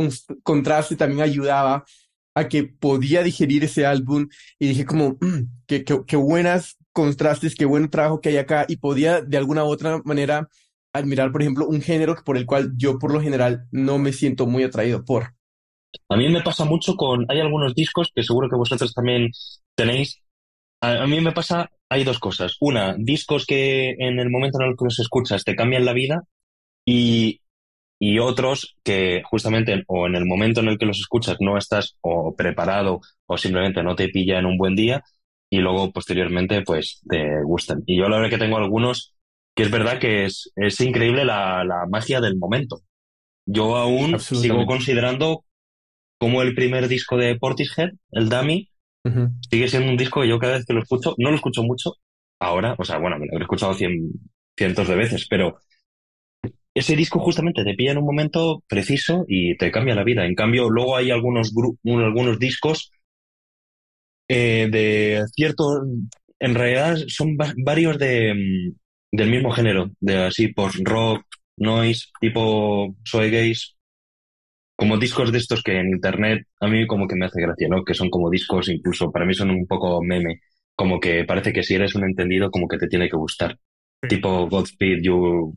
contraste 0.44 0.96
también 0.96 1.22
ayudaba 1.22 1.84
a 2.36 2.48
que 2.48 2.64
podía 2.64 3.24
digerir 3.24 3.64
ese 3.64 3.86
álbum 3.86 4.28
y 4.60 4.70
dije 4.70 4.86
como, 4.86 5.18
mm, 5.20 5.64
qué, 5.68 5.84
qué, 5.84 6.16
buenas 6.16 6.78
contrastes, 6.94 7.56
qué 7.56 7.66
buen 7.66 7.90
trabajo 7.90 8.22
que 8.22 8.30
hay 8.30 8.38
acá 8.38 8.66
y 8.68 8.78
podía 8.78 9.22
de 9.22 9.38
alguna 9.38 9.66
u 9.66 9.68
otra 9.68 10.02
manera 10.06 10.50
admirar, 10.94 11.32
por 11.32 11.42
ejemplo, 11.42 11.68
un 11.68 11.82
género 11.82 12.16
por 12.26 12.38
el 12.38 12.46
cual 12.46 12.74
yo 12.78 13.00
por 13.00 13.14
lo 13.14 13.22
general 13.22 13.66
no 13.72 13.98
me 13.98 14.14
siento 14.14 14.48
muy 14.48 14.64
atraído 14.64 15.06
por. 15.06 15.34
A 16.10 16.18
mí 16.18 16.30
me 16.30 16.42
pasa 16.42 16.66
mucho 16.66 16.96
con, 16.96 17.26
hay 17.30 17.40
algunos 17.40 17.76
discos 17.76 18.12
que 18.16 18.24
seguro 18.24 18.50
que 18.50 18.56
vosotros 18.56 18.94
también 18.94 19.32
tenéis. 19.76 20.22
A, 20.82 21.04
a 21.04 21.08
mí 21.08 21.22
me 21.22 21.32
pasa 21.34 21.70
hay 21.90 22.04
dos 22.06 22.20
cosas. 22.20 22.58
Una, 22.62 22.96
discos 22.98 23.46
que 23.46 23.92
en 24.00 24.20
el 24.20 24.30
momento 24.30 24.60
en 24.62 24.70
el 24.70 24.78
que 24.78 24.86
los 24.86 25.00
escuchas 25.00 25.44
te 25.44 25.56
cambian 25.56 25.86
la 25.86 25.94
vida 25.94 26.24
y, 26.86 27.42
y 28.00 28.20
otros 28.20 28.78
que 28.84 29.22
justamente 29.26 29.84
o 29.88 30.08
en 30.08 30.16
el 30.16 30.26
momento 30.26 30.62
en 30.62 30.70
el 30.70 30.78
que 30.78 30.86
los 30.88 31.00
escuchas 31.00 31.38
no 31.40 31.58
estás 31.58 31.98
o 32.02 32.36
preparado 32.36 33.02
o 33.28 33.38
simplemente 33.38 33.84
no 33.84 33.96
te 33.96 34.10
pilla 34.10 34.40
en 34.40 34.46
un 34.48 34.58
buen 34.58 34.76
día 34.76 35.04
y 35.50 35.60
luego 35.60 35.92
posteriormente 35.92 36.62
pues 36.64 37.02
te 37.10 37.44
gustan. 37.44 37.84
Y 37.86 37.98
yo 37.98 38.10
la 38.10 38.18
verdad 38.18 38.32
que 38.32 38.38
tengo 38.44 38.58
algunos 38.58 39.14
que 39.56 39.64
es 39.64 39.72
verdad 39.72 40.00
que 40.00 40.26
es, 40.26 40.52
es 40.56 40.80
increíble 40.82 41.26
la, 41.26 41.64
la 41.64 41.86
magia 41.90 42.22
del 42.22 42.38
momento. 42.38 42.82
Yo 43.46 43.76
aún 43.78 44.20
sigo 44.20 44.66
considerando 44.66 45.46
como 46.20 46.42
el 46.42 46.56
primer 46.56 46.88
disco 46.88 47.18
de 47.18 47.38
Portishead, 47.38 47.92
el 48.12 48.30
Dummy, 48.30 48.70
Sigue 49.50 49.68
siendo 49.68 49.92
un 49.92 49.98
disco 49.98 50.22
que 50.22 50.30
yo 50.30 50.40
cada 50.40 50.54
vez 50.58 50.66
que 50.66 50.74
lo 50.74 50.82
escucho, 50.82 51.16
no 51.18 51.30
lo 51.30 51.36
escucho 51.36 51.64
mucho 51.64 51.94
ahora, 52.40 52.76
o 52.78 52.86
sea, 52.86 52.98
bueno, 52.98 53.18
me 53.20 53.28
lo 53.28 53.40
he 53.40 53.42
escuchado 53.42 53.74
cientos 53.76 54.88
de 54.88 54.96
veces, 54.96 55.28
pero 55.30 55.58
ese 56.74 56.96
disco 56.96 57.20
justamente 57.20 57.64
te 57.64 57.74
pilla 57.76 57.92
en 57.92 57.98
un 58.00 58.06
momento 58.06 58.64
preciso 58.68 59.26
y 59.28 59.58
te 59.58 59.72
cambia 59.72 59.96
la 59.96 60.04
vida. 60.04 60.26
En 60.26 60.36
cambio, 60.36 60.70
luego 60.70 60.96
hay 60.96 61.12
algunos, 61.12 61.52
algunos 61.86 62.40
discos 62.40 62.92
eh, 64.28 64.68
de 64.72 65.26
cierto, 65.36 65.84
en 66.40 66.56
realidad 66.56 66.98
son 67.08 67.38
varios 67.38 67.98
de, 67.98 68.34
mm, 68.34 68.76
del 69.12 69.30
mismo 69.30 69.52
género, 69.52 69.92
de 70.00 70.18
así 70.26 70.50
post-rock, 70.50 71.26
noise, 71.58 72.08
tipo 72.20 72.96
Soy 73.04 73.30
Gays, 73.32 73.76
como 74.76 74.98
discos 74.98 75.32
de 75.32 75.38
estos 75.38 75.62
que 75.64 75.78
en 75.80 75.90
internet 75.90 76.48
a 76.60 76.68
mí 76.68 76.88
como 76.88 77.08
que 77.08 77.16
me 77.16 77.26
hace 77.26 77.42
gracia, 77.42 77.68
¿no? 77.70 77.84
Que 77.86 77.94
son 77.94 78.10
como 78.10 78.30
discos, 78.30 78.70
incluso 78.70 79.12
para 79.12 79.26
mí 79.26 79.34
son 79.34 79.52
un 79.52 79.68
poco 79.68 80.02
meme, 80.02 80.42
como 80.76 81.00
que 81.00 81.24
parece 81.26 81.54
que 81.54 81.64
si 81.64 81.76
eres 81.76 81.96
un 81.96 82.04
entendido 82.06 82.50
como 82.52 82.68
que 82.68 82.78
te 82.78 82.88
tiene 82.88 83.10
que 83.10 83.18
gustar. 83.18 83.58
Tipo 84.10 84.48
Godspeed 84.50 85.02
You, 85.04 85.56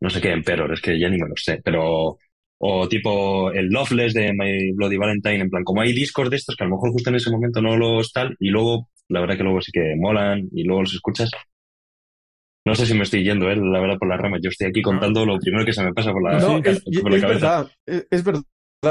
no 0.00 0.10
sé 0.10 0.20
qué, 0.20 0.30
Emperor, 0.32 0.72
es 0.72 0.80
que 0.80 0.98
ya 0.98 1.08
ni 1.08 1.18
me 1.18 1.28
lo 1.28 1.36
sé, 1.36 1.60
pero 1.64 2.18
o 2.64 2.88
tipo 2.88 3.50
el 3.52 3.68
Loveless 3.68 4.14
de 4.14 4.32
My 4.32 4.72
Bloody 4.72 4.96
Valentine, 4.96 5.40
en 5.40 5.50
plan, 5.50 5.64
como 5.64 5.80
hay 5.80 5.92
discos 5.92 6.30
de 6.30 6.36
estos 6.36 6.54
que 6.56 6.64
a 6.64 6.66
lo 6.68 6.76
mejor 6.76 6.92
justo 6.92 7.10
en 7.10 7.16
ese 7.16 7.30
momento 7.30 7.60
no 7.60 7.76
los 7.76 8.12
tal, 8.12 8.36
y 8.38 8.50
luego, 8.50 8.88
la 9.08 9.20
verdad 9.20 9.36
que 9.36 9.42
luego 9.42 9.60
sí 9.60 9.72
que 9.72 9.94
molan, 9.96 10.48
y 10.52 10.64
luego 10.64 10.82
los 10.82 10.94
escuchas, 10.94 11.30
no 12.64 12.74
sé 12.74 12.86
si 12.86 12.94
me 12.94 13.02
estoy 13.02 13.24
yendo, 13.24 13.50
¿eh? 13.50 13.56
la 13.56 13.80
verdad, 13.80 13.98
por 13.98 14.08
la 14.08 14.16
rama. 14.16 14.38
Yo 14.40 14.50
estoy 14.50 14.68
aquí 14.68 14.82
contando 14.82 15.26
lo 15.26 15.38
primero 15.38 15.64
que 15.64 15.72
se 15.72 15.82
me 15.82 15.92
pasa 15.92 16.12
por 16.12 16.22
la, 16.22 16.38
no, 16.38 16.58
es, 16.58 16.82
Verdad, 17.02 17.70
es, 17.86 18.24
verdad. 18.24 18.42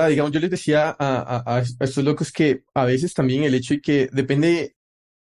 Digamos, 0.09 0.31
yo 0.31 0.39
les 0.39 0.49
decía 0.49 0.95
a, 0.97 1.43
a, 1.45 1.59
estos 1.59 2.03
locos 2.03 2.31
que 2.31 2.63
a 2.73 2.85
veces 2.85 3.13
también 3.13 3.43
el 3.43 3.55
hecho 3.55 3.73
de 3.73 3.81
que 3.81 4.09
depende 4.11 4.75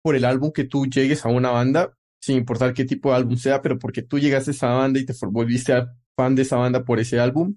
por 0.03 0.15
el 0.15 0.25
álbum 0.25 0.51
que 0.51 0.65
tú 0.65 0.85
llegues 0.85 1.25
a 1.25 1.29
una 1.29 1.51
banda, 1.51 1.93
sin 2.19 2.37
importar 2.37 2.73
qué 2.73 2.85
tipo 2.85 3.09
de 3.09 3.15
álbum 3.17 3.37
sea, 3.37 3.61
pero 3.61 3.77
porque 3.79 4.01
tú 4.01 4.19
llegaste 4.19 4.51
a 4.51 4.53
esa 4.53 4.67
banda 4.69 4.99
y 4.99 5.05
te 5.05 5.13
volviste 5.29 5.73
fan 6.15 6.35
de 6.35 6.43
esa 6.43 6.57
banda 6.57 6.83
por 6.83 6.99
ese 6.99 7.19
álbum, 7.19 7.55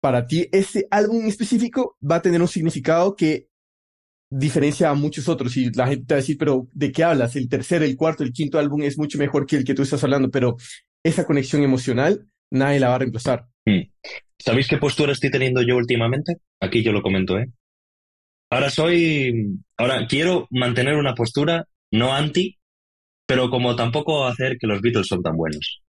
para 0.00 0.26
ti 0.26 0.48
ese 0.52 0.86
álbum 0.90 1.22
en 1.22 1.28
específico 1.28 1.96
va 2.02 2.16
a 2.16 2.22
tener 2.22 2.40
un 2.42 2.48
significado 2.48 3.16
que 3.16 3.48
diferencia 4.36 4.90
a 4.90 4.94
muchos 4.94 5.28
otros 5.28 5.56
y 5.56 5.70
la 5.72 5.86
gente 5.86 6.06
te 6.06 6.14
va 6.14 6.18
a 6.18 6.20
decir, 6.22 6.36
pero 6.36 6.66
¿de 6.72 6.90
qué 6.90 7.04
hablas? 7.04 7.36
El 7.36 7.48
tercer, 7.48 7.82
el 7.82 7.96
cuarto, 7.96 8.24
el 8.24 8.32
quinto 8.32 8.58
álbum 8.58 8.82
es 8.82 8.98
mucho 8.98 9.16
mejor 9.16 9.46
que 9.46 9.56
el 9.56 9.64
que 9.64 9.74
tú 9.74 9.82
estás 9.82 10.02
hablando, 10.02 10.30
pero 10.30 10.56
esa 11.04 11.24
conexión 11.24 11.62
emocional 11.62 12.26
nadie 12.50 12.80
la 12.80 12.88
va 12.88 12.96
a 12.96 12.98
reemplazar. 12.98 13.46
Hmm. 13.64 13.82
¿Sabéis 14.38 14.68
qué 14.68 14.78
postura 14.78 15.12
estoy 15.12 15.30
teniendo 15.30 15.62
yo 15.62 15.76
últimamente? 15.76 16.38
Aquí 16.60 16.82
yo 16.82 16.92
lo 16.92 17.02
comento, 17.02 17.38
¿eh? 17.38 17.46
Ahora 18.50 18.70
soy, 18.70 19.58
ahora 19.76 20.06
quiero 20.08 20.48
mantener 20.50 20.96
una 20.96 21.14
postura 21.14 21.66
no 21.92 22.12
anti, 22.12 22.58
pero 23.26 23.50
como 23.50 23.76
tampoco 23.76 24.26
hacer 24.26 24.58
que 24.58 24.66
los 24.66 24.80
Beatles 24.80 25.06
son 25.06 25.22
tan 25.22 25.36
buenos. 25.36 25.80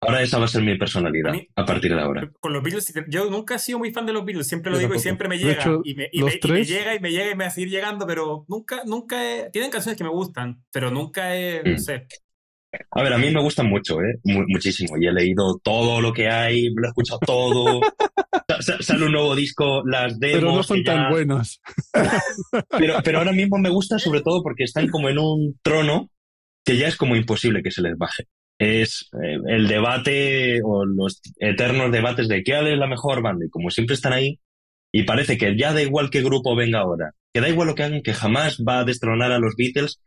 Ahora 0.00 0.22
esa 0.22 0.38
va 0.38 0.44
a 0.44 0.48
ser 0.48 0.62
mi 0.62 0.78
personalidad 0.78 1.34
a, 1.56 1.66
partir 1.66 1.92
de 1.92 2.00
ahora. 2.00 2.30
Con 2.38 2.52
los 2.52 2.62
Beatles, 2.62 2.92
yo 3.08 3.28
nunca 3.30 3.56
he 3.56 3.58
sido 3.58 3.80
muy 3.80 3.92
fan 3.92 4.06
de 4.06 4.12
los 4.12 4.24
Beatles, 4.24 4.46
siempre 4.46 4.70
lo 4.70 4.78
digo 4.78 4.94
y 4.94 5.00
siempre 5.00 5.28
me 5.28 5.38
llega. 5.38 5.64
y, 5.82 5.94
me, 5.94 6.08
llega 6.64 6.94
y 6.94 7.00
me 7.00 7.10
llega 7.10 7.30
y 7.32 7.34
me 7.34 7.44
va 7.44 7.48
a 7.48 7.50
seguir 7.50 7.70
llegando, 7.70 8.06
pero 8.06 8.44
nunca, 8.48 8.82
nunca 8.86 9.50
Tienen 9.50 9.70
canciones 9.70 9.98
que 9.98 10.04
me 10.04 10.10
gustan, 10.10 10.62
pero 10.70 10.90
nunca 10.90 11.36
he, 11.36 11.62
no 11.64 11.74
mm. 11.74 11.78
sé. 11.78 12.06
A 12.90 13.02
ver, 13.02 13.12
a 13.12 13.18
mí 13.18 13.30
me 13.30 13.42
gustan 13.42 13.66
mucho, 13.66 14.00
¿eh? 14.02 14.20
muchísimo. 14.22 14.96
Y 14.98 15.06
he 15.06 15.12
leído 15.12 15.58
todo 15.64 16.00
lo 16.00 16.12
que 16.12 16.28
hay, 16.28 16.68
lo 16.74 16.84
he 16.84 16.88
escuchado 16.88 17.18
todo. 17.20 17.80
sale 18.80 19.06
un 19.06 19.12
nuevo 19.12 19.34
disco, 19.34 19.82
las 19.84 20.18
demos. 20.20 20.38
Pero 20.38 20.52
no 20.54 20.62
son 20.62 20.84
tan 20.84 21.10
buenos. 21.10 21.60
pero, 22.78 23.00
pero 23.02 23.18
ahora 23.18 23.32
mismo 23.32 23.58
me 23.58 23.70
gusta 23.70 23.98
sobre 23.98 24.20
todo 24.20 24.42
porque 24.42 24.64
están 24.64 24.88
como 24.88 25.08
en 25.08 25.18
un 25.18 25.58
trono 25.62 26.10
que 26.64 26.76
ya 26.76 26.86
es 26.86 26.96
como 26.96 27.16
imposible 27.16 27.62
que 27.62 27.70
se 27.70 27.82
les 27.82 27.96
baje 27.96 28.28
es 28.58 29.08
eh, 29.22 29.38
el 29.46 29.68
debate 29.68 30.60
o 30.64 30.84
los 30.84 31.20
eternos 31.38 31.92
debates 31.92 32.28
de 32.28 32.42
qué 32.42 32.58
es 32.58 32.78
la 32.78 32.86
mejor 32.86 33.22
banda. 33.22 33.46
Y 33.46 33.50
como 33.50 33.70
siempre 33.70 33.94
están 33.94 34.12
ahí, 34.12 34.40
y 34.92 35.04
parece 35.04 35.38
que 35.38 35.56
ya 35.56 35.72
da 35.72 35.82
igual 35.82 36.10
qué 36.10 36.22
grupo 36.22 36.56
venga 36.56 36.80
ahora, 36.80 37.12
que 37.32 37.40
da 37.40 37.48
igual 37.48 37.68
lo 37.68 37.74
que 37.74 37.84
hagan, 37.84 38.02
que 38.02 38.14
jamás 38.14 38.58
va 38.66 38.80
a 38.80 38.84
destronar 38.84 39.32
a 39.32 39.38
los 39.38 39.54
Beatles, 39.56 40.00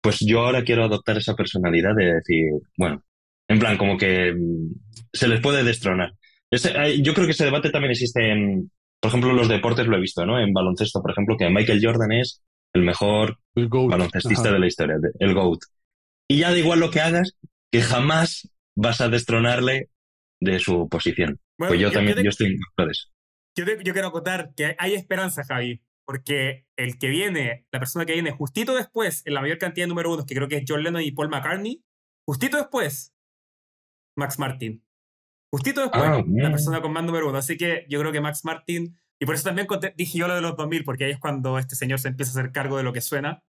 pues 0.00 0.18
yo 0.20 0.40
ahora 0.40 0.64
quiero 0.64 0.84
adoptar 0.84 1.16
esa 1.16 1.34
personalidad 1.34 1.94
de 1.96 2.14
decir, 2.14 2.50
bueno, 2.76 3.02
en 3.48 3.58
plan, 3.58 3.76
como 3.76 3.96
que 3.96 4.32
mm, 4.32 4.74
se 5.12 5.28
les 5.28 5.40
puede 5.40 5.64
destronar. 5.64 6.12
yo 6.50 7.14
creo 7.14 7.26
que 7.26 7.32
ese 7.32 7.46
debate 7.46 7.70
también 7.70 7.92
existe 7.92 8.30
en, 8.30 8.70
por 9.00 9.08
ejemplo, 9.08 9.32
los 9.32 9.48
deportes 9.48 9.86
lo 9.86 9.96
he 9.96 10.00
visto, 10.00 10.24
¿no? 10.24 10.38
En 10.38 10.52
baloncesto, 10.52 11.00
por 11.00 11.10
ejemplo, 11.10 11.36
que 11.36 11.50
Michael 11.50 11.80
Jordan 11.82 12.12
es 12.12 12.42
el 12.74 12.82
mejor 12.82 13.38
baloncestista 13.54 14.52
de 14.52 14.58
la 14.58 14.66
historia, 14.66 14.96
el 15.18 15.34
GOAT. 15.34 15.60
Y 16.28 16.38
ya 16.38 16.50
da 16.50 16.58
igual 16.58 16.80
lo 16.80 16.90
que 16.90 17.00
hagas, 17.00 17.36
que 17.74 17.82
jamás 17.82 18.48
vas 18.76 19.00
a 19.00 19.08
destronarle 19.08 19.90
de 20.40 20.60
su 20.60 20.88
posición. 20.88 21.40
pues 21.56 21.80
yo, 21.80 21.90
también, 21.90 22.22
yo 22.22 22.30
estoy 22.30 22.46
en 22.46 22.60
Yo, 23.56 23.64
yo, 23.82 23.92
quiero 23.92 24.06
acotar 24.06 24.54
que 24.54 24.76
hay 24.78 24.94
esperanza, 24.94 25.42
Javi. 25.42 25.82
porque 26.06 26.68
el 26.76 27.00
que 27.00 27.08
viene, 27.08 27.66
la 27.72 27.80
persona 27.80 28.06
que 28.06 28.12
viene 28.12 28.30
justito 28.30 28.76
después, 28.76 29.26
en 29.26 29.34
la 29.34 29.40
mayor 29.40 29.58
cantidad 29.58 29.86
de 29.86 29.88
número 29.88 30.12
uno, 30.12 30.24
que 30.24 30.36
creo 30.36 30.46
que 30.46 30.58
es 30.58 30.64
John 30.68 30.84
Lennon 30.84 31.02
y 31.02 31.10
Paul 31.10 31.30
McCartney, 31.30 31.82
justito 32.24 32.58
después, 32.58 33.12
Max 34.16 34.38
Martin. 34.38 34.84
Justito 35.50 35.80
después, 35.80 36.04
Ah, 36.04 36.22
la 36.28 36.50
persona 36.50 36.80
con 36.80 36.92
más 36.92 37.02
número 37.02 37.28
uno. 37.28 37.38
Así 37.38 37.56
que 37.56 37.86
yo 37.88 37.98
creo 37.98 38.12
que 38.12 38.20
Max 38.20 38.44
Martin, 38.44 39.00
y 39.20 39.26
por 39.26 39.34
eso 39.34 39.42
también 39.42 39.66
dije 39.96 40.18
yo 40.18 40.28
lo 40.28 40.36
de 40.36 40.42
los 40.42 40.56
2000, 40.56 40.84
porque 40.84 41.06
ahí 41.06 41.10
es 41.10 41.18
cuando 41.18 41.58
este 41.58 41.74
señor 41.74 41.98
se 41.98 42.06
empieza 42.06 42.30
a 42.30 42.40
hacer 42.40 42.52
cargo 42.52 42.76
de 42.76 42.84
lo 42.84 42.92
que 42.92 43.00
suena. 43.00 43.42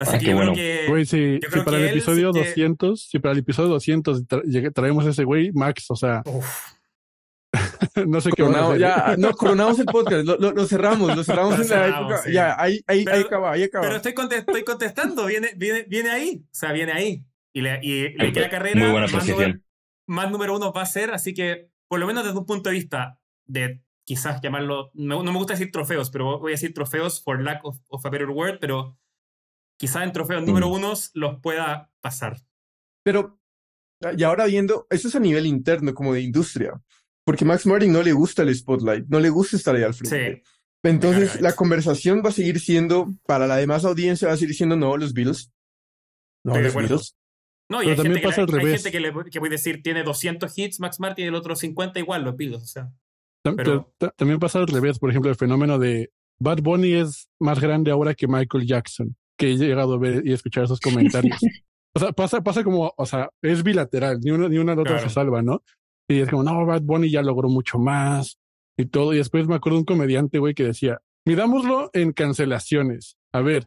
Así 0.00 0.16
Ah, 0.16 0.18
que 0.18 0.24
qué 0.24 0.34
bueno. 0.34 0.54
que... 0.54 0.86
Güey, 0.88 1.04
si, 1.04 1.38
yo 1.42 1.50
si 1.50 1.60
para 1.60 1.76
que 1.76 1.82
el 1.84 1.88
sí 1.90 1.96
episodio 1.98 2.32
que- 2.32 2.38
200, 2.40 3.02
si 3.08 3.18
para 3.18 3.32
el 3.32 3.38
episodio 3.40 3.68
200 3.68 4.26
tra- 4.26 4.42
llegue- 4.44 4.72
traemos 4.72 5.06
a 5.06 5.10
ese 5.10 5.24
güey, 5.24 5.52
Max, 5.52 5.84
o 5.90 5.96
sea, 5.96 6.22
Uf, 6.24 6.46
no 8.06 8.20
sé 8.20 8.30
qué 8.30 8.44
ya, 8.78 9.16
no, 9.18 9.32
coronamos 9.32 9.78
el 9.78 9.86
podcast, 9.86 10.24
lo, 10.24 10.36
lo- 10.38 10.52
lo 10.52 10.66
cerramos, 10.66 11.14
lo 11.16 11.24
cerramos 11.24 11.56
Lo 11.58 11.62
en 11.64 11.68
la 11.70 11.76
cerramos, 11.76 12.00
época. 12.12 12.22
sí. 12.22 12.32
Ya, 12.32 12.56
ahí, 12.60 12.80
ahí, 12.86 13.04
Pero- 13.04 13.16
ahí 13.16 13.22
acaba, 13.22 13.52
ahí 13.52 13.62
acaba. 13.64 13.84
pero 13.84 13.96
estoy, 13.96 14.14
estoy 14.38 14.64
contestando, 14.64 15.26
viene, 15.26 15.50
viene, 15.56 15.84
viene 15.88 16.10
ahí. 16.10 16.42
O 16.44 16.48
sea, 16.52 16.72
viene 16.72 16.92
ahí. 16.92 17.24
Y 17.52 17.60
le, 17.62 17.80
y 17.82 18.32
queda 18.32 18.48
carrera. 18.48 18.78
Muy 18.80 18.90
buena 18.92 19.06
más 19.08 19.26
número- 19.28 19.58
más 20.06 20.30
número 20.30 20.56
uno 20.56 20.72
va 20.72 20.82
a 20.82 20.86
ser, 20.86 21.10
así 21.12 21.34
que, 21.34 21.68
por 21.88 21.98
lo 22.00 22.06
menos 22.06 22.24
desde 22.24 22.38
un 22.38 22.46
punto 22.46 22.68
de 22.70 22.76
vista 22.76 23.18
de 23.46 23.82
quizás 24.04 24.40
llamarlo, 24.40 24.90
no, 24.94 25.22
no 25.22 25.32
me 25.32 25.38
gusta 25.38 25.52
decir 25.54 25.70
trofeos, 25.72 26.10
pero 26.10 26.38
voy 26.38 26.52
a 26.52 26.54
decir 26.54 26.72
trofeos 26.72 27.22
for 27.22 27.40
lack 27.42 27.64
of, 27.64 27.78
of 27.88 28.06
a 28.06 28.10
better 28.10 28.28
word, 28.30 28.58
pero 28.60 28.96
quizás 29.80 30.04
en 30.04 30.12
trofeos 30.12 30.44
número 30.44 30.68
unos 30.68 31.10
los 31.14 31.40
pueda 31.40 31.90
pasar. 32.02 32.38
Pero, 33.02 33.40
y 34.16 34.22
ahora 34.22 34.44
viendo, 34.44 34.86
eso 34.90 35.08
es 35.08 35.14
a 35.16 35.20
nivel 35.20 35.46
interno, 35.46 35.94
como 35.94 36.12
de 36.12 36.20
industria. 36.20 36.80
Porque 37.24 37.46
Max 37.46 37.64
Martin 37.66 37.90
no 37.92 38.02
le 38.02 38.12
gusta 38.12 38.42
el 38.42 38.54
spotlight, 38.54 39.06
no 39.08 39.20
le 39.20 39.30
gusta 39.30 39.56
estar 39.56 39.74
ahí 39.74 39.82
al 39.82 39.94
frente. 39.94 40.36
Sí. 40.44 40.52
Entonces, 40.82 41.40
la 41.40 41.54
conversación 41.54 42.22
va 42.24 42.28
a 42.28 42.32
seguir 42.32 42.60
siendo, 42.60 43.14
para 43.26 43.46
la 43.46 43.56
demás 43.56 43.84
audiencia, 43.84 44.28
va 44.28 44.34
a 44.34 44.36
seguir 44.36 44.54
siendo, 44.54 44.76
no, 44.76 44.96
los 44.96 45.12
Beatles. 45.14 45.50
No, 46.44 46.52
Estoy 46.56 46.64
los. 46.64 46.74
Beatles. 46.74 47.16
No, 47.70 47.82
y 47.82 47.86
Pero 47.86 47.90
hay 47.90 47.96
también 47.96 48.14
gente, 48.14 48.20
que, 48.20 48.26
pasa 48.28 48.40
le- 48.40 48.42
al 48.44 48.48
hay 48.58 48.64
revés. 48.64 48.82
gente 48.82 48.90
que, 48.92 49.00
le, 49.00 49.30
que 49.30 49.38
voy 49.38 49.48
a 49.48 49.50
decir 49.52 49.82
tiene 49.82 50.02
200 50.02 50.58
hits 50.58 50.80
Max 50.80 50.98
Martin 51.00 51.24
y 51.24 51.28
el 51.28 51.34
otro 51.34 51.54
50 51.56 51.98
igual, 52.00 52.24
los 52.24 52.36
Beatles, 52.36 52.62
o 52.62 52.66
sea. 52.66 52.92
Pero- 53.56 53.92
ta- 53.98 54.10
también 54.10 54.38
pasa 54.40 54.58
al 54.58 54.66
revés, 54.66 54.98
por 54.98 55.08
ejemplo, 55.10 55.30
el 55.30 55.36
fenómeno 55.36 55.78
de 55.78 56.10
Bad 56.40 56.62
Bunny 56.62 56.94
es 56.94 57.28
más 57.38 57.60
grande 57.60 57.90
ahora 57.90 58.14
que 58.14 58.26
Michael 58.26 58.66
Jackson, 58.66 59.14
que 59.40 59.52
he 59.52 59.56
llegado 59.56 59.94
a 59.94 59.98
ver 59.98 60.22
y 60.26 60.34
escuchar 60.34 60.64
esos 60.64 60.80
comentarios. 60.80 61.38
o 61.94 61.98
sea, 61.98 62.12
pasa, 62.12 62.42
pasa 62.42 62.62
como, 62.62 62.92
o 62.94 63.06
sea, 63.06 63.30
es 63.40 63.62
bilateral, 63.62 64.20
ni 64.20 64.30
una 64.32 64.50
ni 64.50 64.58
una 64.58 64.74
ni 64.74 64.82
otra 64.82 64.96
Claro. 64.96 65.08
se 65.08 65.14
salva, 65.14 65.40
¿no? 65.40 65.62
Y 66.08 66.20
es 66.20 66.28
como, 66.28 66.42
no, 66.42 66.66
Bad 66.66 66.82
Bunny 66.82 67.10
ya 67.10 67.22
logró 67.22 67.48
mucho 67.48 67.78
más 67.78 68.38
y 68.76 68.84
todo. 68.84 69.14
Y 69.14 69.16
después 69.16 69.48
me 69.48 69.54
acuerdo 69.54 69.76
de 69.76 69.80
un 69.80 69.86
comediante, 69.86 70.38
güey, 70.38 70.52
que 70.52 70.64
decía, 70.64 71.00
mirámoslo 71.24 71.88
en 71.94 72.12
cancelaciones. 72.12 73.16
A 73.32 73.40
ver, 73.40 73.66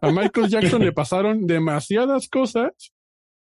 a 0.00 0.12
Michael 0.12 0.48
Jackson 0.48 0.84
le 0.84 0.92
pasaron 0.92 1.46
demasiadas 1.48 2.28
cosas 2.28 2.70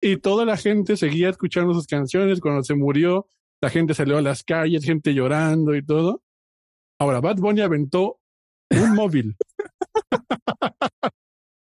y 0.00 0.18
toda 0.18 0.44
la 0.44 0.56
gente 0.56 0.96
seguía 0.96 1.30
escuchando 1.30 1.74
sus 1.74 1.88
canciones. 1.88 2.40
Cuando 2.40 2.62
se 2.62 2.76
murió, 2.76 3.26
la 3.60 3.70
gente 3.70 3.94
salió 3.94 4.18
a 4.18 4.22
las 4.22 4.44
calles, 4.44 4.84
gente 4.84 5.14
llorando 5.14 5.74
y 5.74 5.84
todo. 5.84 6.22
Ahora, 7.00 7.20
Bad 7.20 7.38
Bunny 7.38 7.62
aventó 7.62 8.20
un 8.70 8.94
móvil. 8.94 9.36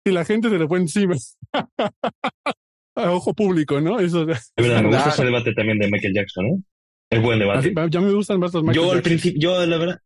y 0.06 0.12
la 0.12 0.24
gente 0.26 0.50
se 0.50 0.58
le 0.60 0.68
fue 0.68 0.80
encima. 0.80 1.16
a 2.96 3.12
ojo 3.12 3.34
público, 3.34 3.82
¿no? 3.82 4.00
Eso, 4.00 4.22
Es 4.30 4.52
verdad, 4.56 4.82
me 4.84 4.88
gusta 4.90 5.10
ese 5.10 5.26
debate 5.26 5.54
también 5.54 5.80
de 5.80 5.90
Michael 5.90 6.14
Jackson, 6.14 6.46
¿eh? 6.46 6.58
Es 7.10 7.22
buen 7.22 7.40
debate. 7.40 7.74
así- 7.76 7.92
ya 7.92 8.02
me 8.02 8.12
gustan 8.12 8.40
más 8.40 8.54
los 8.54 8.64
Michael 8.64 8.76
Yo 8.76 8.92
al 8.92 8.98
Jackson. 8.98 9.04
principio, 9.04 9.40
yo 9.42 9.66
la 9.66 9.78
verdad, 9.78 10.00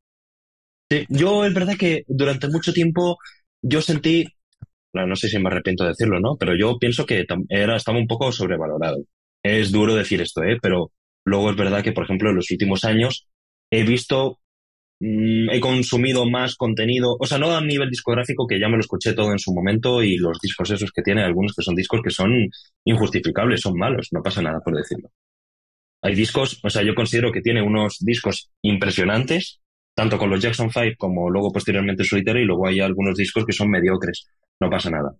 sí, 0.92 1.06
yo 1.10 1.46
es 1.46 1.54
verdad 1.54 1.78
que 1.78 2.04
durante 2.08 2.48
mucho 2.50 2.74
tiempo 2.74 3.18
yo 3.62 3.82
sentí, 3.82 4.26
no, 4.94 5.06
no 5.06 5.16
sé 5.16 5.30
si 5.30 5.38
me 5.40 5.50
arrepiento 5.50 5.84
de 5.84 5.90
decirlo, 5.92 6.20
¿no? 6.20 6.36
Pero 6.38 6.56
yo 6.58 6.78
pienso 6.80 7.06
que 7.06 7.26
era, 7.50 7.76
estaba 7.76 7.98
un 8.00 8.08
poco 8.08 8.32
sobrevalorado. 8.32 8.98
Es 9.44 9.72
duro 9.72 9.96
decir 9.96 10.20
esto, 10.22 10.44
¿eh? 10.44 10.58
Pero 10.62 10.92
luego 11.26 11.52
es 11.52 11.56
verdad 11.56 11.84
que, 11.84 11.92
por 11.92 12.06
ejemplo, 12.06 12.30
en 12.32 12.36
los 12.38 12.50
últimos 12.52 12.84
años 12.86 13.28
he 13.72 13.84
visto, 13.84 14.40
mm, 15.00 15.50
he 15.52 15.60
consumido 15.60 16.26
más 16.30 16.56
contenido, 16.56 17.16
o 17.20 17.26
sea, 17.26 17.38
no 17.38 17.56
a 17.56 17.62
nivel 17.62 17.90
discográfico, 17.90 18.48
que 18.48 18.60
ya 18.60 18.68
me 18.68 18.76
lo 18.78 18.82
escuché 18.82 19.14
todo 19.14 19.32
en 19.32 19.40
su 19.40 19.54
momento 19.54 20.04
y 20.04 20.18
los 20.18 20.40
discos 20.40 20.72
esos 20.72 20.92
que 20.92 21.02
tiene, 21.02 21.24
algunos 21.24 21.54
que 21.56 21.64
son 21.64 21.76
discos 21.76 22.02
que 22.04 22.12
son 22.12 22.50
injustificables, 22.86 23.62
son 23.62 23.76
malos, 23.78 24.10
no 24.12 24.22
pasa 24.22 24.42
nada 24.42 24.60
por 24.64 24.76
decirlo. 24.76 25.10
Hay 26.02 26.16
discos, 26.16 26.60
o 26.64 26.70
sea, 26.70 26.84
yo 26.84 26.96
considero 26.96 27.32
que 27.32 27.42
tiene 27.42 27.62
unos 27.62 27.98
discos 28.00 28.50
impresionantes, 28.62 29.60
tanto 29.94 30.18
con 30.18 30.30
los 30.30 30.42
Jackson 30.42 30.70
5 30.72 30.96
como 30.98 31.30
luego 31.30 31.52
posteriormente 31.52 32.04
solitario, 32.06 32.44
y 32.44 32.46
luego 32.46 32.68
hay 32.68 32.80
algunos 32.80 33.18
discos 33.18 33.46
que 33.46 33.54
son 33.54 33.70
mediocres, 33.70 34.28
no 34.62 34.70
pasa 34.70 34.90
nada. 34.90 35.14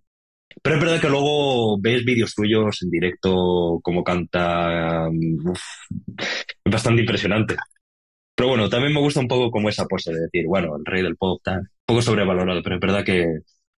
Pero 0.62 0.76
es 0.76 0.82
verdad 0.82 1.00
que 1.00 1.08
luego 1.08 1.78
ves 1.80 2.04
vídeos 2.04 2.34
tuyos 2.34 2.82
en 2.82 2.90
directo, 2.90 3.78
como 3.82 4.02
canta, 4.02 5.08
mm, 5.10 5.52
es 6.64 6.72
bastante 6.72 7.02
impresionante. 7.02 7.56
Pero 8.40 8.48
bueno, 8.48 8.70
también 8.70 8.94
me 8.94 9.00
gusta 9.00 9.20
un 9.20 9.28
poco 9.28 9.50
como 9.50 9.68
esa 9.68 9.84
pose 9.84 10.14
de 10.14 10.20
decir, 10.20 10.46
bueno, 10.46 10.74
el 10.78 10.84
rey 10.86 11.02
del 11.02 11.14
pop, 11.18 11.42
tal, 11.44 11.58
un 11.58 11.66
poco 11.84 12.00
sobrevalorado, 12.00 12.62
pero 12.62 12.76
es 12.76 12.80
verdad 12.80 13.04
que 13.04 13.26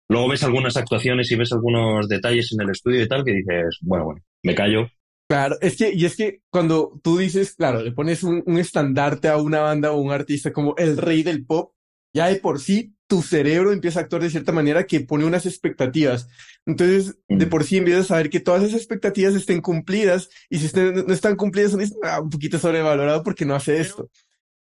luego 0.08 0.28
ves 0.28 0.44
algunas 0.44 0.78
actuaciones 0.78 1.32
y 1.32 1.36
ves 1.36 1.52
algunos 1.52 2.08
detalles 2.08 2.52
en 2.52 2.62
el 2.62 2.70
estudio 2.70 3.02
y 3.02 3.08
tal 3.08 3.24
que 3.26 3.32
dices, 3.32 3.80
bueno, 3.82 4.06
bueno, 4.06 4.22
me 4.44 4.54
callo, 4.54 4.88
Claro, 5.28 5.56
es 5.62 5.78
que, 5.78 5.92
y 5.92 6.06
es 6.06 6.16
que 6.16 6.42
cuando 6.52 7.00
tú 7.02 7.18
dices, 7.18 7.56
claro, 7.56 7.82
le 7.82 7.92
pones 7.92 8.22
un, 8.22 8.44
un 8.46 8.60
estandarte 8.60 9.30
a 9.30 9.38
una 9.38 9.62
banda 9.62 9.94
o 9.94 10.00
un 10.00 10.12
artista 10.12 10.54
como 10.54 10.76
el 10.78 10.96
rey 10.98 11.24
del 11.24 11.44
pop, 11.44 11.74
ya 12.14 12.28
de 12.28 12.36
por 12.36 12.60
sí 12.60 12.94
tu 13.08 13.24
cerebro 13.24 13.72
empieza 13.72 14.00
a 14.00 14.04
actuar 14.04 14.22
de 14.22 14.30
cierta 14.30 14.52
manera 14.52 14.86
que 14.86 15.00
pone 15.00 15.26
unas 15.26 15.48
expectativas. 15.48 16.28
Entonces, 16.68 17.18
de 17.28 17.48
Mm. 17.48 17.50
por 17.50 17.64
sí 17.64 17.78
empiezas 17.78 18.06
a 18.06 18.08
saber 18.10 18.30
que 18.30 18.42
todas 18.42 18.62
esas 18.62 18.76
expectativas 18.78 19.34
estén 19.34 19.60
cumplidas 19.62 20.30
y 20.52 20.60
si 20.60 20.68
estén- 20.68 21.04
no 21.08 21.14
están 21.14 21.36
cumplidas, 21.36 21.72
son 21.72 21.82
ah, 22.04 22.22
un 22.22 22.30
poquito 22.30 22.60
sobrevalorado 22.60 23.24
porque 23.24 23.44
no 23.46 23.56
hace 23.56 23.72
Pero- 23.72 23.82
esto. 23.84 24.10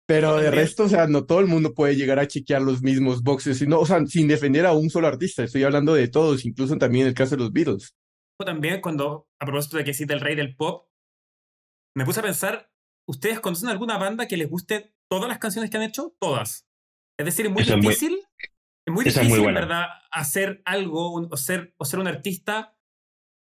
Pero 0.07 0.37
de 0.37 0.51
resto, 0.51 0.83
o 0.83 0.89
sea, 0.89 1.07
no 1.07 1.25
todo 1.25 1.39
el 1.39 1.47
mundo 1.47 1.73
puede 1.73 1.95
llegar 1.95 2.19
a 2.19 2.27
chequear 2.27 2.61
los 2.61 2.81
mismos 2.81 3.23
boxes, 3.23 3.57
sino, 3.59 3.79
o 3.79 3.85
sea, 3.85 4.05
sin 4.07 4.27
defender 4.27 4.65
a 4.65 4.73
un 4.73 4.89
solo 4.89 5.07
artista. 5.07 5.43
Estoy 5.43 5.63
hablando 5.63 5.93
de 5.93 6.07
todos, 6.09 6.43
incluso 6.45 6.77
también 6.77 7.03
en 7.03 7.09
el 7.09 7.13
caso 7.13 7.35
de 7.35 7.43
los 7.43 7.53
Beatles. 7.53 7.95
También 8.43 8.81
cuando, 8.81 9.27
a 9.39 9.45
propósito 9.45 9.77
de 9.77 9.83
que 9.83 9.93
cita 9.93 10.13
el 10.13 10.19
rey 10.19 10.35
del 10.35 10.55
pop, 10.55 10.87
me 11.95 12.05
puse 12.05 12.19
a 12.19 12.23
pensar, 12.23 12.71
¿ustedes 13.07 13.39
conocen 13.39 13.69
alguna 13.69 13.97
banda 13.97 14.27
que 14.27 14.37
les 14.37 14.49
guste 14.49 14.93
todas 15.09 15.29
las 15.29 15.37
canciones 15.37 15.69
que 15.69 15.77
han 15.77 15.83
hecho? 15.83 16.15
Todas. 16.19 16.67
Es 17.19 17.25
decir, 17.25 17.45
es 17.45 17.51
muy 17.51 17.61
es 17.61 17.69
muy- 17.69 17.81
difícil, 17.81 18.13
es 18.87 18.93
muy 18.93 19.05
es 19.07 19.15
muy 19.15 19.23
difícil, 19.23 19.33
en 19.35 19.43
buena. 19.43 19.59
verdad, 19.61 19.85
hacer 20.11 20.61
algo 20.65 21.13
un- 21.13 21.27
o 21.31 21.37
ser, 21.37 21.73
o 21.77 21.85
ser 21.85 21.99
un 21.99 22.07
artista. 22.07 22.75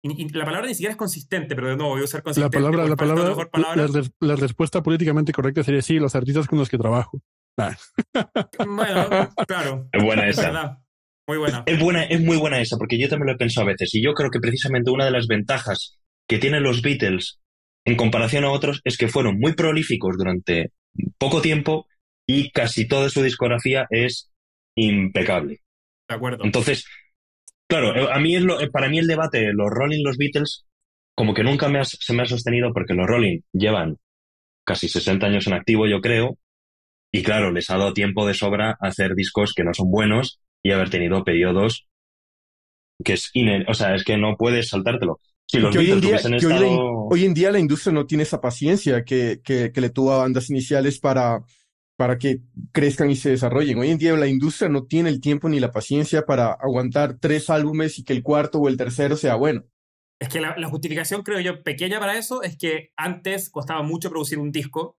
Y, 0.01 0.23
y 0.23 0.29
la 0.29 0.45
palabra 0.45 0.67
ni 0.67 0.73
siquiera 0.73 0.91
es 0.91 0.97
consistente, 0.97 1.55
pero 1.55 1.67
de 1.69 1.75
nuevo 1.75 1.91
voy 1.91 2.01
a 2.01 2.05
usar 2.05 2.19
La 2.19 2.23
consistente. 2.23 2.57
palabra, 2.57 2.83
la 2.83 2.89
de 2.91 2.95
palabra, 2.95 3.23
mejor 3.29 3.49
palabra. 3.49 3.75
la, 3.75 3.87
res- 3.87 4.11
la 4.19 4.35
respuesta 4.35 4.81
políticamente 4.81 5.31
correcta 5.33 5.63
sería 5.63 5.81
sí, 5.81 5.99
los 5.99 6.15
artistas 6.15 6.47
con 6.47 6.59
los 6.59 6.69
que 6.69 6.77
trabajo. 6.77 7.21
Nah. 7.57 7.73
Bueno, 8.65 9.29
claro. 9.47 9.87
Es 9.91 10.03
buena 10.03 10.27
Es 10.27 10.37
esa. 10.37 10.47
verdad. 10.47 10.77
Muy 11.27 11.37
buena. 11.37 11.63
Es 11.65 11.79
buena, 11.79 12.03
es 12.05 12.21
muy 12.21 12.37
buena 12.37 12.59
esa, 12.61 12.77
porque 12.77 12.97
yo 12.99 13.07
también 13.07 13.27
lo 13.27 13.33
he 13.33 13.37
pensado 13.37 13.67
a 13.67 13.71
veces. 13.71 13.93
Y 13.93 14.01
yo 14.03 14.13
creo 14.13 14.31
que 14.31 14.39
precisamente 14.39 14.89
una 14.91 15.05
de 15.05 15.11
las 15.11 15.27
ventajas 15.27 15.99
que 16.27 16.37
tienen 16.39 16.63
los 16.63 16.81
Beatles 16.81 17.39
en 17.85 17.95
comparación 17.97 18.45
a 18.45 18.51
otros 18.51 18.81
es 18.83 18.97
que 18.97 19.07
fueron 19.09 19.37
muy 19.39 19.53
prolíficos 19.53 20.17
durante 20.17 20.71
poco 21.17 21.41
tiempo 21.41 21.87
y 22.27 22.51
casi 22.51 22.87
toda 22.87 23.09
su 23.09 23.21
discografía 23.21 23.85
es 23.89 24.31
impecable. 24.75 25.59
De 26.07 26.15
acuerdo. 26.15 26.43
Entonces, 26.45 26.85
claro, 27.69 27.95
eh, 27.95 28.09
a 28.11 28.19
mí 28.19 28.35
es 28.35 28.43
lo, 28.43 28.59
eh, 28.59 28.69
para 28.69 28.89
mí 28.89 28.99
el 28.99 29.07
debate, 29.07 29.53
los 29.53 29.69
Rolling, 29.69 30.03
los 30.03 30.17
Beatles, 30.17 30.65
como 31.15 31.33
que 31.33 31.43
nunca 31.43 31.69
me 31.69 31.79
has- 31.79 31.97
se 31.99 32.13
me 32.13 32.23
ha 32.23 32.25
sostenido 32.25 32.73
porque 32.73 32.93
los 32.95 33.07
Rolling 33.07 33.41
llevan 33.53 33.97
casi 34.65 34.89
60 34.89 35.27
años 35.27 35.47
en 35.47 35.53
activo, 35.53 35.87
yo 35.87 36.01
creo, 36.01 36.37
y 37.11 37.23
claro, 37.23 37.51
les 37.51 37.69
ha 37.69 37.77
dado 37.77 37.93
tiempo 37.93 38.27
de 38.27 38.33
sobra 38.35 38.71
a 38.71 38.87
hacer 38.89 39.15
discos 39.15 39.53
que 39.55 39.63
no 39.63 39.73
son 39.73 39.91
buenos 39.91 40.41
y 40.63 40.71
haber 40.73 40.89
tenido 40.91 41.23
periodos 41.23 41.87
que 43.03 43.13
es 43.13 43.29
ine- 43.33 43.65
o 43.67 43.73
sea, 43.73 43.95
es 43.95 44.03
que 44.03 44.17
no 44.17 44.35
puedes 44.37 44.69
saltártelo. 44.69 45.19
Si 45.45 45.59
los 45.59 45.71
Que 45.71 45.79
hoy 45.79 45.91
en 45.91 46.01
Beatles 46.01 46.23
día, 46.23 46.31
hoy 47.09 47.25
en 47.25 47.33
día 47.33 47.51
la 47.51 47.59
industria 47.59 47.93
no 47.93 48.05
tiene 48.05 48.23
esa 48.23 48.41
paciencia 48.41 49.03
que, 49.03 49.39
que, 49.43 49.71
que 49.71 49.81
le 49.81 49.89
tuvo 49.89 50.13
a 50.13 50.17
bandas 50.19 50.49
iniciales 50.49 50.99
para, 50.99 51.39
para 51.99 52.17
que 52.17 52.39
crezcan 52.71 53.11
y 53.11 53.17
se 53.17 53.29
desarrollen. 53.31 53.77
Hoy 53.77 53.89
en 53.89 53.97
día 53.97 54.13
la 54.15 54.27
industria 54.27 54.69
no 54.69 54.85
tiene 54.85 55.09
el 55.09 55.19
tiempo 55.19 55.49
ni 55.49 55.59
la 55.59 55.73
paciencia 55.73 56.25
para 56.25 56.53
aguantar 56.53 57.17
tres 57.19 57.49
álbumes 57.49 57.99
y 57.99 58.05
que 58.05 58.13
el 58.13 58.23
cuarto 58.23 58.59
o 58.59 58.69
el 58.69 58.77
tercero 58.77 59.17
sea 59.17 59.35
bueno. 59.35 59.65
Es 60.17 60.29
que 60.29 60.39
la, 60.39 60.55
la 60.57 60.69
justificación, 60.69 61.23
creo 61.23 61.41
yo, 61.41 61.61
pequeña 61.61 61.99
para 61.99 62.17
eso 62.17 62.41
es 62.41 62.57
que 62.57 62.91
antes 62.95 63.49
costaba 63.49 63.83
mucho 63.83 64.09
producir 64.09 64.39
un 64.39 64.53
disco. 64.53 64.95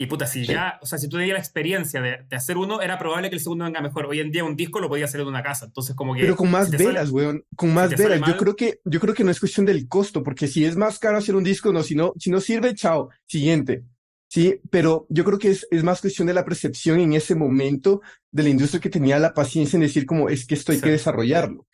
Y 0.00 0.06
puta, 0.06 0.26
si 0.26 0.46
Sí. 0.46 0.52
ya, 0.54 0.78
o 0.80 0.86
sea, 0.86 0.96
si 0.98 1.06
tú 1.06 1.18
tenías 1.18 1.34
la 1.34 1.38
experiencia 1.38 2.00
de, 2.00 2.24
de 2.26 2.36
hacer 2.36 2.56
uno, 2.56 2.80
era 2.80 2.98
probable 2.98 3.28
que 3.28 3.36
el 3.36 3.42
segundo 3.42 3.66
venga 3.66 3.82
mejor. 3.82 4.06
Hoy 4.06 4.20
en 4.20 4.30
día 4.32 4.42
un 4.42 4.56
disco 4.56 4.80
lo 4.80 4.88
podía 4.88 5.04
hacer 5.04 5.20
en 5.20 5.26
una 5.26 5.42
casa. 5.42 5.66
Entonces, 5.66 5.94
como 5.94 6.14
que. 6.14 6.22
Pero 6.22 6.34
con 6.34 6.50
más 6.50 6.64
si 6.64 6.70
te 6.72 6.78
sale- 6.78 6.88
velas, 6.88 7.10
weón, 7.10 7.44
con 7.56 7.74
más 7.74 7.90
velas. 7.94 8.22
Yo 8.26 8.38
creo 8.38 8.56
que, 8.56 8.80
yo 8.86 8.98
creo 9.00 9.12
que 9.14 9.22
no 9.22 9.30
es 9.30 9.38
cuestión 9.38 9.66
del 9.66 9.86
costo, 9.86 10.22
porque 10.22 10.48
si 10.48 10.64
es 10.64 10.76
más 10.76 10.98
caro 10.98 11.18
hacer 11.18 11.36
un 11.36 11.44
disco, 11.44 11.72
no, 11.74 11.82
si 11.82 11.94
no, 11.94 12.14
si 12.18 12.30
no 12.30 12.40
sirve, 12.40 12.74
chao, 12.74 13.10
siguiente. 13.26 13.84
Sí, 14.32 14.62
pero 14.70 15.06
yo 15.10 15.24
creo 15.24 15.38
que 15.38 15.50
es, 15.50 15.68
es 15.70 15.84
más 15.84 16.00
cuestión 16.00 16.26
de 16.26 16.32
la 16.32 16.46
percepción 16.46 16.98
en 17.00 17.12
ese 17.12 17.34
momento 17.34 18.00
de 18.30 18.42
la 18.42 18.48
industria 18.48 18.80
que 18.80 18.88
tenía 18.88 19.18
la 19.18 19.34
paciencia 19.34 19.76
en 19.76 19.82
decir 19.82 20.06
como 20.06 20.30
es 20.30 20.46
que 20.46 20.54
esto 20.54 20.72
hay 20.72 20.80
que 20.80 20.88
desarrollarlo. 20.88 21.66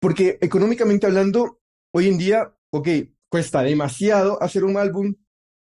Porque 0.00 0.36
económicamente 0.42 1.06
hablando, 1.06 1.62
hoy 1.92 2.08
en 2.08 2.18
día, 2.18 2.54
ok, 2.68 2.88
cuesta 3.30 3.62
demasiado 3.62 4.42
hacer 4.42 4.64
un 4.64 4.76
álbum, 4.76 5.14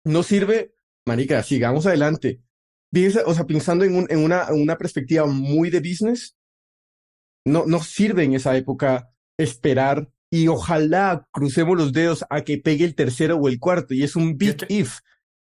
no 0.03 0.24
sirve, 0.24 0.74
marica, 1.07 1.41
sigamos 1.45 1.87
adelante. 1.87 2.43
o 3.26 3.32
sea, 3.32 3.47
pensando 3.47 3.85
en, 3.85 3.95
un, 3.95 4.09
en 4.11 4.18
una, 4.18 4.51
una 4.51 4.76
perspectiva 4.76 5.26
muy 5.26 5.70
de 5.70 5.78
business, 5.78 6.37
no, 7.45 7.64
no 7.64 7.80
sirve 7.80 8.24
en 8.24 8.35
esa 8.35 8.57
época 8.57 9.09
esperar 9.39 10.11
y 10.32 10.49
ojalá 10.49 11.28
crucemos 11.30 11.78
los 11.78 11.93
dedos 11.93 12.24
a 12.28 12.41
que 12.43 12.59
pegue 12.59 12.85
el 12.85 12.97
tercero 12.97 13.37
o 13.37 13.47
el 13.47 13.61
cuarto. 13.61 13.95
Y 13.95 14.03
es 14.03 14.16
un 14.16 14.37
big 14.37 14.57
if. 14.68 14.99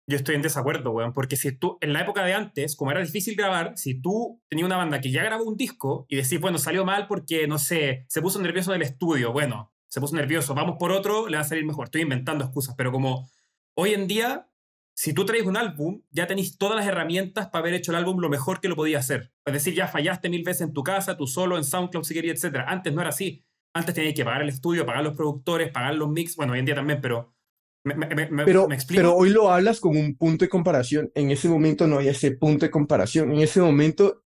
Yo 0.09 0.15
estoy 0.15 0.33
en 0.33 0.41
desacuerdo, 0.41 0.89
weón, 0.89 1.13
porque 1.13 1.35
si 1.35 1.51
tú, 1.51 1.77
en 1.81 1.93
la 1.93 2.01
época 2.01 2.25
de 2.25 2.33
antes, 2.33 2.75
como 2.75 2.89
era 2.89 2.99
difícil 2.99 3.35
grabar, 3.35 3.73
si 3.77 4.01
tú 4.01 4.41
tenías 4.49 4.65
una 4.65 4.75
banda 4.75 5.01
que 5.01 5.11
ya 5.11 5.23
grabó 5.23 5.43
un 5.43 5.55
disco 5.55 6.07
y 6.09 6.15
decís, 6.15 6.39
bueno, 6.39 6.57
salió 6.57 6.83
mal 6.83 7.05
porque, 7.05 7.47
no 7.47 7.59
sé, 7.59 8.05
se 8.09 8.19
puso 8.19 8.41
nervioso 8.41 8.71
en 8.73 8.77
el 8.77 8.87
estudio, 8.87 9.31
bueno, 9.31 9.71
se 9.87 10.01
puso 10.01 10.15
nervioso, 10.15 10.55
vamos 10.55 10.77
por 10.79 10.91
otro, 10.91 11.27
le 11.27 11.37
va 11.37 11.41
a 11.41 11.45
salir 11.45 11.63
mejor. 11.63 11.85
Estoy 11.85 12.01
inventando 12.01 12.43
excusas, 12.43 12.73
pero 12.75 12.91
como 12.91 13.29
hoy 13.75 13.93
en 13.93 14.07
día, 14.07 14.49
si 14.95 15.13
tú 15.13 15.25
traes 15.25 15.45
un 15.45 15.57
álbum, 15.57 16.01
ya 16.09 16.25
tenéis 16.25 16.57
todas 16.57 16.75
las 16.75 16.87
herramientas 16.87 17.49
para 17.49 17.59
haber 17.59 17.75
hecho 17.75 17.91
el 17.91 17.97
álbum 17.97 18.19
lo 18.19 18.29
mejor 18.29 18.61
que 18.61 18.67
lo 18.67 18.75
podía 18.75 18.97
hacer. 18.97 19.31
Es 19.45 19.53
decir, 19.53 19.75
ya 19.75 19.87
fallaste 19.87 20.27
mil 20.29 20.43
veces 20.43 20.61
en 20.61 20.73
tu 20.73 20.81
casa, 20.81 21.17
tú 21.17 21.27
solo, 21.27 21.55
en 21.55 21.63
SoundCloud, 21.63 22.03
si 22.03 22.15
querías, 22.15 22.43
etc. 22.43 22.63
Antes 22.65 22.95
no 22.95 23.01
era 23.01 23.11
así. 23.11 23.45
Antes 23.75 23.93
tenías 23.93 24.15
que 24.15 24.25
pagar 24.25 24.41
el 24.41 24.49
estudio, 24.49 24.87
pagar 24.87 25.03
los 25.03 25.15
productores, 25.15 25.69
pagar 25.71 25.93
los 25.93 26.09
mix, 26.09 26.35
bueno, 26.35 26.53
hoy 26.53 26.59
en 26.59 26.65
día 26.65 26.73
también, 26.73 26.99
pero 26.99 27.35
pero, 27.83 28.67
pero 28.87 29.15
hoy 29.15 29.29
lo 29.29 29.51
hablas 29.51 29.79
con 29.79 29.95
un 29.95 30.15
punto 30.15 30.45
de 30.45 30.49
comparación. 30.49 31.11
En 31.15 31.31
ese 31.31 31.47
momento 31.47 31.87
no 31.87 31.97
había 31.97 32.11
ese 32.11 32.31
punto 32.31 32.65
de 32.65 32.71
comparación. 32.71 33.31
En 33.31 33.39
ese 33.39 33.61
momento, 33.61 34.23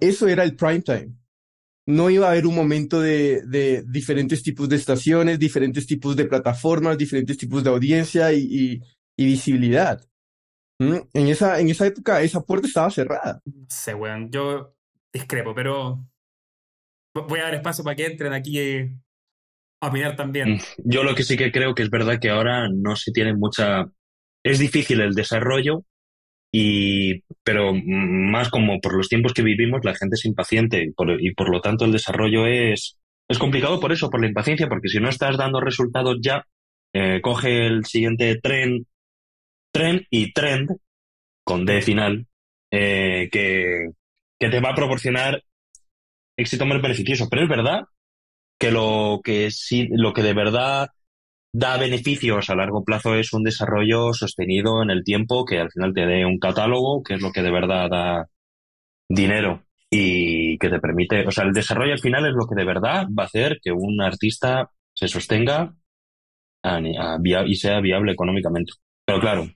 eso 0.00 0.28
era 0.28 0.42
el 0.44 0.56
prime 0.56 0.82
time. 0.82 1.14
No 1.86 2.08
iba 2.08 2.28
a 2.28 2.30
haber 2.30 2.46
un 2.46 2.54
momento 2.54 3.00
de, 3.00 3.42
de 3.46 3.84
diferentes 3.86 4.42
tipos 4.42 4.68
de 4.68 4.76
estaciones, 4.76 5.38
diferentes 5.38 5.86
tipos 5.86 6.16
de 6.16 6.24
plataformas, 6.24 6.96
diferentes 6.96 7.36
tipos 7.36 7.62
de 7.62 7.70
audiencia 7.70 8.32
y, 8.32 8.80
y, 9.18 9.24
visibilidad. 9.24 10.00
¿Mm? 10.80 10.96
En, 11.12 11.28
esa, 11.28 11.60
en 11.60 11.68
esa 11.68 11.86
época, 11.86 12.22
esa 12.22 12.40
puerta 12.40 12.66
estaba 12.66 12.90
cerrada. 12.90 13.40
No 13.44 13.66
sé, 13.68 13.94
weón. 13.94 14.30
Yo 14.30 14.74
discrepo, 15.12 15.54
pero 15.54 16.06
voy 17.14 17.40
a 17.40 17.44
dar 17.44 17.54
espacio 17.54 17.84
para 17.84 17.96
que 17.96 18.06
entren 18.06 18.32
aquí 18.32 18.58
eh, 19.80 19.86
opinar 19.86 20.16
también. 20.16 20.54
Mm, 20.54 20.60
yo 20.84 21.02
lo 21.02 21.14
que 21.14 21.22
sí 21.22 21.36
que 21.36 21.52
creo 21.52 21.74
que 21.74 21.82
es 21.82 21.90
verdad 21.90 22.18
que 22.20 22.30
ahora 22.30 22.68
no 22.68 22.96
se 22.96 23.12
tiene 23.12 23.34
mucha... 23.34 23.84
Es 24.42 24.58
difícil 24.58 25.00
el 25.00 25.14
desarrollo, 25.14 25.84
y, 26.56 27.24
pero 27.42 27.72
más 27.74 28.48
como 28.48 28.80
por 28.80 28.94
los 28.96 29.08
tiempos 29.08 29.32
que 29.32 29.42
vivimos 29.42 29.84
la 29.84 29.94
gente 29.94 30.14
es 30.14 30.24
impaciente 30.24 30.84
y 31.18 31.32
por, 31.32 31.50
lo 31.50 31.60
tanto 31.60 31.84
el 31.84 31.90
desarrollo 31.90 32.46
es, 32.46 32.96
es 33.28 33.38
complicado 33.38 33.80
por 33.80 33.90
eso, 33.90 34.08
por 34.08 34.20
la 34.20 34.28
impaciencia, 34.28 34.68
porque 34.68 34.88
si 34.88 35.00
no 35.00 35.08
estás 35.08 35.36
dando 35.36 35.60
resultados 35.60 36.18
ya, 36.22 36.46
eh, 36.92 37.20
coge 37.22 37.66
el 37.66 37.84
siguiente 37.86 38.38
trend, 38.40 38.86
trend 39.72 40.02
y 40.10 40.32
trend, 40.32 40.70
con 41.42 41.64
D 41.66 41.82
final, 41.82 42.26
eh, 42.70 43.28
que, 43.32 43.90
que 44.38 44.48
te 44.48 44.60
va 44.60 44.70
a 44.70 44.76
proporcionar 44.76 45.42
éxito 46.36 46.66
más 46.66 46.80
beneficioso. 46.80 47.28
Pero 47.28 47.42
es 47.42 47.48
verdad 47.48 47.80
que 48.58 48.70
lo 48.70 49.20
que 49.24 49.50
sí, 49.50 49.88
lo 49.92 50.12
que 50.12 50.22
de 50.22 50.34
verdad 50.34 50.88
da 51.52 51.78
beneficios 51.78 52.50
a 52.50 52.56
largo 52.56 52.84
plazo 52.84 53.14
es 53.14 53.32
un 53.32 53.44
desarrollo 53.44 54.12
sostenido 54.14 54.82
en 54.82 54.90
el 54.90 55.04
tiempo 55.04 55.44
que 55.44 55.60
al 55.60 55.70
final 55.72 55.94
te 55.94 56.06
dé 56.06 56.26
un 56.26 56.38
catálogo, 56.38 57.02
que 57.02 57.14
es 57.14 57.22
lo 57.22 57.32
que 57.32 57.42
de 57.42 57.52
verdad 57.52 57.90
da 57.90 58.26
dinero 59.08 59.64
y 59.90 60.58
que 60.58 60.70
te 60.70 60.80
permite, 60.80 61.26
o 61.26 61.30
sea, 61.30 61.44
el 61.44 61.52
desarrollo 61.52 61.92
al 61.92 62.00
final 62.00 62.26
es 62.26 62.34
lo 62.34 62.46
que 62.46 62.56
de 62.56 62.64
verdad 62.64 63.06
va 63.16 63.24
a 63.24 63.26
hacer 63.26 63.60
que 63.62 63.72
un 63.72 64.00
artista 64.02 64.70
se 64.94 65.08
sostenga 65.08 65.74
y 67.46 67.54
sea 67.56 67.80
viable 67.80 68.12
económicamente. 68.12 68.72
Pero 69.04 69.20
claro, 69.20 69.46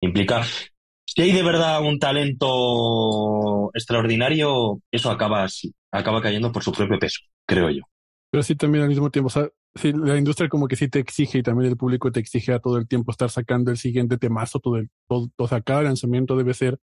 implica, 0.00 0.44
si 1.06 1.22
hay 1.22 1.32
de 1.32 1.42
verdad 1.42 1.82
un 1.82 1.98
talento 1.98 3.70
extraordinario, 3.74 4.80
eso 4.90 5.10
acaba, 5.10 5.46
acaba 5.92 6.22
cayendo 6.22 6.52
por 6.52 6.64
su 6.64 6.72
propio 6.72 6.98
peso, 6.98 7.20
creo 7.46 7.70
yo. 7.70 7.82
Pero 8.30 8.42
sí 8.42 8.54
también 8.54 8.82
al 8.82 8.88
mismo 8.88 9.10
tiempo, 9.10 9.26
o 9.26 9.30
sea, 9.30 9.50
sí, 9.74 9.92
la 9.92 10.16
industria 10.16 10.48
como 10.48 10.68
que 10.68 10.76
sí 10.76 10.88
te 10.88 11.00
exige 11.00 11.38
y 11.38 11.42
también 11.42 11.70
el 11.70 11.76
público 11.76 12.12
te 12.12 12.20
exige 12.20 12.52
a 12.52 12.60
todo 12.60 12.78
el 12.78 12.86
tiempo 12.86 13.10
estar 13.10 13.30
sacando 13.30 13.70
el 13.70 13.76
siguiente 13.76 14.18
temazo, 14.18 14.60
todo 14.60 14.76
el, 14.76 14.90
todo, 15.08 15.30
o 15.36 15.48
sea, 15.48 15.60
cada 15.62 15.82
lanzamiento 15.82 16.36
debe 16.36 16.54
ser, 16.54 16.78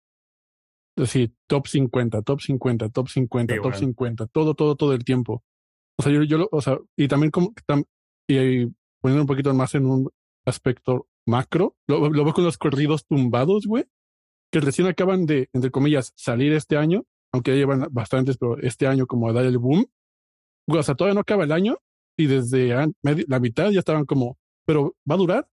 así, 0.98 1.34
top 1.48 1.68
50, 1.68 2.22
top 2.22 2.42
50, 2.42 2.90
top 2.90 3.08
50, 3.08 3.62
top 3.62 3.76
50, 3.76 4.28
todo, 4.28 4.56
todo, 4.56 4.76
todo 4.76 4.94
el 4.94 5.06
tiempo. 5.06 5.44
O 5.98 6.04
sea, 6.04 6.12
yo, 6.12 6.24
yo, 6.24 6.50
o 6.52 6.62
sea, 6.62 6.78
y 6.98 7.08
también 7.08 7.32
como, 7.32 7.54
y, 8.28 8.66
poniendo 9.02 9.24
un 9.24 9.28
poquito 9.28 9.54
más 9.54 9.74
en 9.76 9.86
un 9.86 10.10
aspecto 10.46 11.08
macro, 11.26 11.76
lo, 11.88 12.10
lo 12.10 12.24
veo 12.24 12.34
con 12.34 12.44
los 12.44 12.58
corridos 12.58 13.06
tumbados, 13.06 13.68
güey, 13.68 13.86
que 14.52 14.60
recién 14.60 14.88
acaban 14.88 15.26
de, 15.26 15.50
entre 15.54 15.72
comillas, 15.72 16.14
salir 16.16 16.54
este 16.54 16.78
año, 16.78 17.06
aunque 17.32 17.52
ya 17.52 17.58
llevan 17.58 17.88
bastantes, 17.92 18.38
pero 18.38 18.58
este 18.60 18.88
año 18.88 19.08
como 19.08 19.30
a 19.30 19.34
dar 19.34 19.46
el 19.46 19.58
boom 19.58 19.88
o 20.68 20.84
sea, 20.84 20.96
todavía 20.96 21.16
no 21.16 21.22
acaba 21.22 21.44
el 21.44 21.52
año 21.52 21.78
y 22.18 22.28
desde 22.28 22.74
la 23.02 23.40
mitad 23.40 23.70
ya 23.72 23.80
estaban 23.80 24.06
como, 24.06 24.38
pero 24.66 24.96
va 25.10 25.16
a 25.16 25.20
durar, 25.20 25.48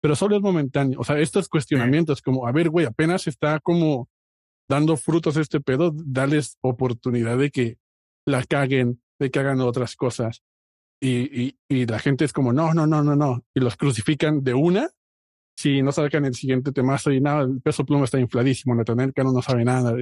pero 0.00 0.16
solo 0.16 0.36
es 0.36 0.42
momentáneo. 0.42 1.00
O 1.00 1.04
sea, 1.04 1.18
estos 1.18 1.48
cuestionamientos 1.48 2.22
como, 2.22 2.46
a 2.46 2.52
ver, 2.52 2.70
güey, 2.70 2.86
apenas 2.86 3.26
está 3.26 3.60
como 3.60 4.08
dando 4.68 4.96
frutos 4.96 5.36
este 5.36 5.60
pedo, 5.60 5.92
darles 5.94 6.58
oportunidad 6.60 7.38
de 7.38 7.50
que 7.50 7.78
la 8.26 8.44
caguen, 8.44 9.02
de 9.18 9.30
que 9.30 9.38
hagan 9.38 9.60
otras 9.60 9.96
cosas. 9.96 10.42
Y, 11.00 11.42
y, 11.42 11.58
y 11.68 11.86
la 11.86 11.98
gente 11.98 12.24
es 12.24 12.32
como, 12.32 12.52
no, 12.52 12.74
no, 12.74 12.86
no, 12.86 13.02
no, 13.02 13.16
no. 13.16 13.44
Y 13.54 13.60
los 13.60 13.76
crucifican 13.76 14.44
de 14.44 14.54
una 14.54 14.90
si 15.56 15.82
no 15.82 15.92
sacan 15.92 16.24
el 16.24 16.34
siguiente 16.34 16.72
temazo 16.72 17.12
y 17.12 17.20
nada, 17.20 17.42
el 17.42 17.60
peso 17.60 17.84
pluma 17.84 18.04
está 18.04 18.18
infladísimo, 18.18 18.74
Nathaniel 18.74 19.12
Cano 19.14 19.32
no 19.32 19.42
sabe 19.42 19.64
nada. 19.64 19.94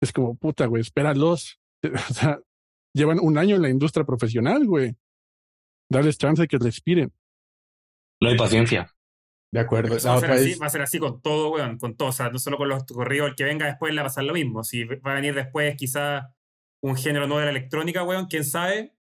Es 0.00 0.12
como, 0.12 0.36
puta, 0.36 0.66
güey, 0.66 0.82
espéralos. 0.82 1.58
O 2.10 2.14
sea, 2.14 2.40
llevan 2.96 3.18
un 3.20 3.38
año 3.38 3.56
en 3.56 3.62
la 3.62 3.68
industria 3.68 4.04
profesional, 4.04 4.66
güey. 4.66 4.96
Darles 5.88 6.18
chance 6.18 6.42
de 6.42 6.48
que 6.48 6.58
respiren. 6.58 7.12
No 8.20 8.30
hay 8.30 8.36
paciencia. 8.36 8.92
De 9.52 9.60
acuerdo. 9.60 9.90
va, 9.90 10.14
a 10.16 10.20
ser 10.20 10.30
así, 10.30 10.54
va, 10.56 10.66
a 10.66 10.70
ser 10.70 10.82
así, 10.82 10.98
con 10.98 11.20
todo, 11.22 11.52
weón, 11.52 11.78
con 11.78 11.96
todo. 11.96 12.08
O 12.08 12.12
sea, 12.12 12.30
no 12.30 12.38
solo 12.38 12.56
con 12.56 12.68
los 12.68 12.84
corridos, 12.84 13.28
el 13.28 13.36
que 13.36 13.44
venga 13.44 13.66
después 13.66 13.94
le 13.94 14.00
va 14.00 14.06
a 14.06 14.10
pasar 14.10 14.24
lo 14.24 14.32
mismo. 14.32 14.64
Si 14.64 14.84
va 14.84 15.12
a 15.12 15.14
venir 15.14 15.34
después 15.34 15.76
quizás 15.76 16.24
un 16.82 16.96
género 16.96 17.26
nuevo 17.26 17.40
de 17.40 17.46
la 17.46 17.50
electrónica, 17.52 18.02
weón, 18.02 18.26
quién 18.26 18.44
sabe. 18.44 18.94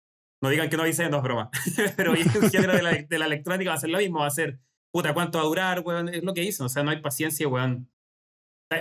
No 0.43 0.51
digan 0.51 0.69
que 0.69 0.77
no 0.77 0.85
dice, 0.85 1.09
no 1.09 1.19
es 1.19 1.23
broma. 1.23 1.51
Pero 1.97 2.13
un 2.13 2.51
género 2.51 2.75
de 2.75 2.83
la, 2.83 2.93
de 2.93 3.19
la, 3.19 3.27
electrónica 3.27 3.71
va 3.71 3.77
a 3.77 3.81
ser 3.81 3.91
lo 3.91 3.99
mismo, 3.99 4.19
va 4.19 4.27
a 4.27 4.31
ser, 4.31 4.59
puta, 4.93 5.15
¿cuánto 5.15 5.39
va 5.39 5.45
a 5.45 5.47
durar, 5.47 5.81
weón? 5.81 6.09
Es 6.09 6.23
lo 6.23 6.35
que 6.35 6.43
dicen, 6.43 6.67
o 6.67 6.69
sea, 6.69 6.83
no 6.83 6.91
hay 6.91 7.01
paciencia, 7.01 7.49
weón. 7.49 7.91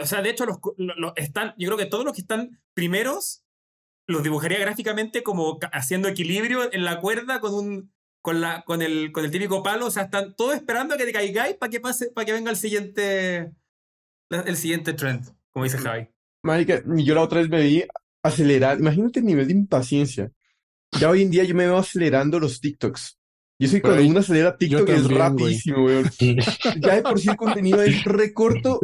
O 0.01 0.05
sea, 0.05 0.22
de 0.22 0.32
hecho, 0.32 0.45
los, 0.45 0.57
los, 0.78 1.14
están, 1.16 1.53
yo 1.57 1.68
creo 1.68 1.78
que 1.78 1.86
todos 1.86 2.03
los 2.03 2.14
que 2.14 2.22
están 2.22 2.59
primeros 2.74 3.43
los 4.08 4.24
dibujaría 4.24 4.60
gráficamente 4.60 5.24
como 5.24 5.60
haciendo 5.72 6.08
equilibrio 6.08 6.72
en 6.74 6.84
la 6.84 6.99
cuerda 6.99 7.39
con 7.39 7.54
un 7.54 7.93
con 8.22 8.41
la 8.41 8.64
con 8.64 8.82
el 8.82 9.12
con 9.12 9.26
el 9.26 9.32
típico 9.32 9.64
palo, 9.64 9.88
o 9.88 9.91
sea, 9.91 10.04
están 10.04 10.36
todos 10.36 10.56
esperando 10.56 10.95
a 10.95 10.97
que 10.97 11.06
te 11.06 11.14
caigáis 11.14 11.56
para 11.56 11.70
que 11.70 11.80
pase 11.80 12.10
para 12.12 12.26
que 12.26 12.34
venga 12.34 12.51
el 12.51 12.58
siguiente 12.58 13.54
el 14.30 14.58
siguiente 14.58 14.93
trend, 14.93 15.26
como 15.51 15.66
dice 15.66 15.78
Javi. 15.78 16.08
Marica, 16.43 16.82
yo 16.86 17.16
la 17.16 17.22
otra 17.22 17.39
vez 17.39 17.49
me 17.49 17.62
vi 17.62 17.84
acelerar, 18.24 18.80
imagínate 18.80 19.20
el 19.20 19.26
nivel 19.26 19.47
de 19.47 19.54
impaciencia. 19.54 20.32
Ya 20.99 21.10
hoy 21.10 21.22
en 21.22 21.32
día 21.32 21.43
yo 21.43 21.56
me 21.56 21.66
veo 21.66 21.78
acelerando 21.78 22.39
los 22.39 22.60
TikToks. 22.60 23.18
Yo 23.60 23.68
soy 23.68 23.82
cuando 23.82 24.04
uno 24.04 24.20
acelera 24.20 24.58
TikTok 24.58 24.89
es 24.89 25.10
rapidísimo, 25.10 25.86
weón. 25.86 26.10
ya 26.20 26.95
de 26.95 27.01
por 27.01 27.20
sí 27.20 27.30
el 27.30 27.38
contenido 27.38 27.82
es 27.82 28.04
recorto 28.04 28.80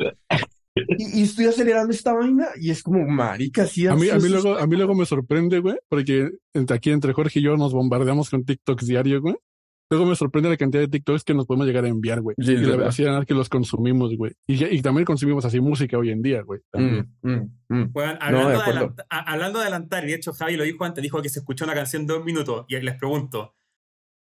y, 0.97 1.23
estoy 1.23 1.45
acelerando 1.45 1.91
esta 1.91 2.13
vaina 2.13 2.47
y 2.59 2.69
es 2.69 2.83
como 2.83 3.05
marica, 3.07 3.65
sí. 3.65 3.87
A 3.87 3.95
mí, 3.95 4.09
a 4.09 4.17
mí, 4.17 4.29
luego, 4.29 4.57
a 4.57 4.67
mí 4.67 4.75
luego 4.75 4.95
me 4.95 5.05
sorprende, 5.05 5.59
güey, 5.59 5.77
porque 5.87 6.29
entre 6.53 6.75
aquí 6.75 6.91
entre 6.91 7.13
Jorge 7.13 7.39
y 7.39 7.43
yo 7.43 7.57
nos 7.57 7.73
bombardeamos 7.73 8.29
con 8.29 8.43
TikToks 8.45 8.87
diario, 8.87 9.21
güey. 9.21 9.35
Luego 9.91 10.05
me 10.05 10.15
sorprende 10.15 10.49
la 10.49 10.57
cantidad 10.57 10.83
de 10.83 10.87
TikToks 10.87 11.23
que 11.23 11.33
nos 11.33 11.47
podemos 11.47 11.65
llegar 11.65 11.83
a 11.83 11.87
enviar, 11.87 12.21
güey. 12.21 12.35
y 12.37 12.57
la 12.57 12.75
velocidad 12.75 13.25
que 13.25 13.33
los 13.33 13.49
consumimos, 13.49 14.15
güey. 14.15 14.33
Y, 14.45 14.63
y, 14.63 14.81
también 14.83 15.03
consumimos 15.03 15.45
así 15.45 15.59
música 15.59 15.97
hoy 15.97 16.11
en 16.11 16.21
día, 16.21 16.43
güey. 16.43 16.59
Mm, 16.73 16.99
mm, 17.23 17.51
mm. 17.69 17.91
hablando, 18.19 18.49
de 18.49 19.03
hablando, 19.09 19.59
de 19.59 19.65
adelantar, 19.65 20.03
y 20.03 20.09
de 20.09 20.15
hecho 20.15 20.31
Javi 20.33 20.57
lo 20.57 20.63
dijo 20.63 20.85
antes, 20.85 21.01
dijo 21.01 21.21
que 21.23 21.29
se 21.29 21.39
escuchó 21.39 21.65
una 21.65 21.73
canción 21.73 22.05
de 22.05 22.13
un 22.13 22.23
minuto. 22.23 22.67
Y 22.69 22.79
les 22.79 22.95
pregunto, 22.99 23.55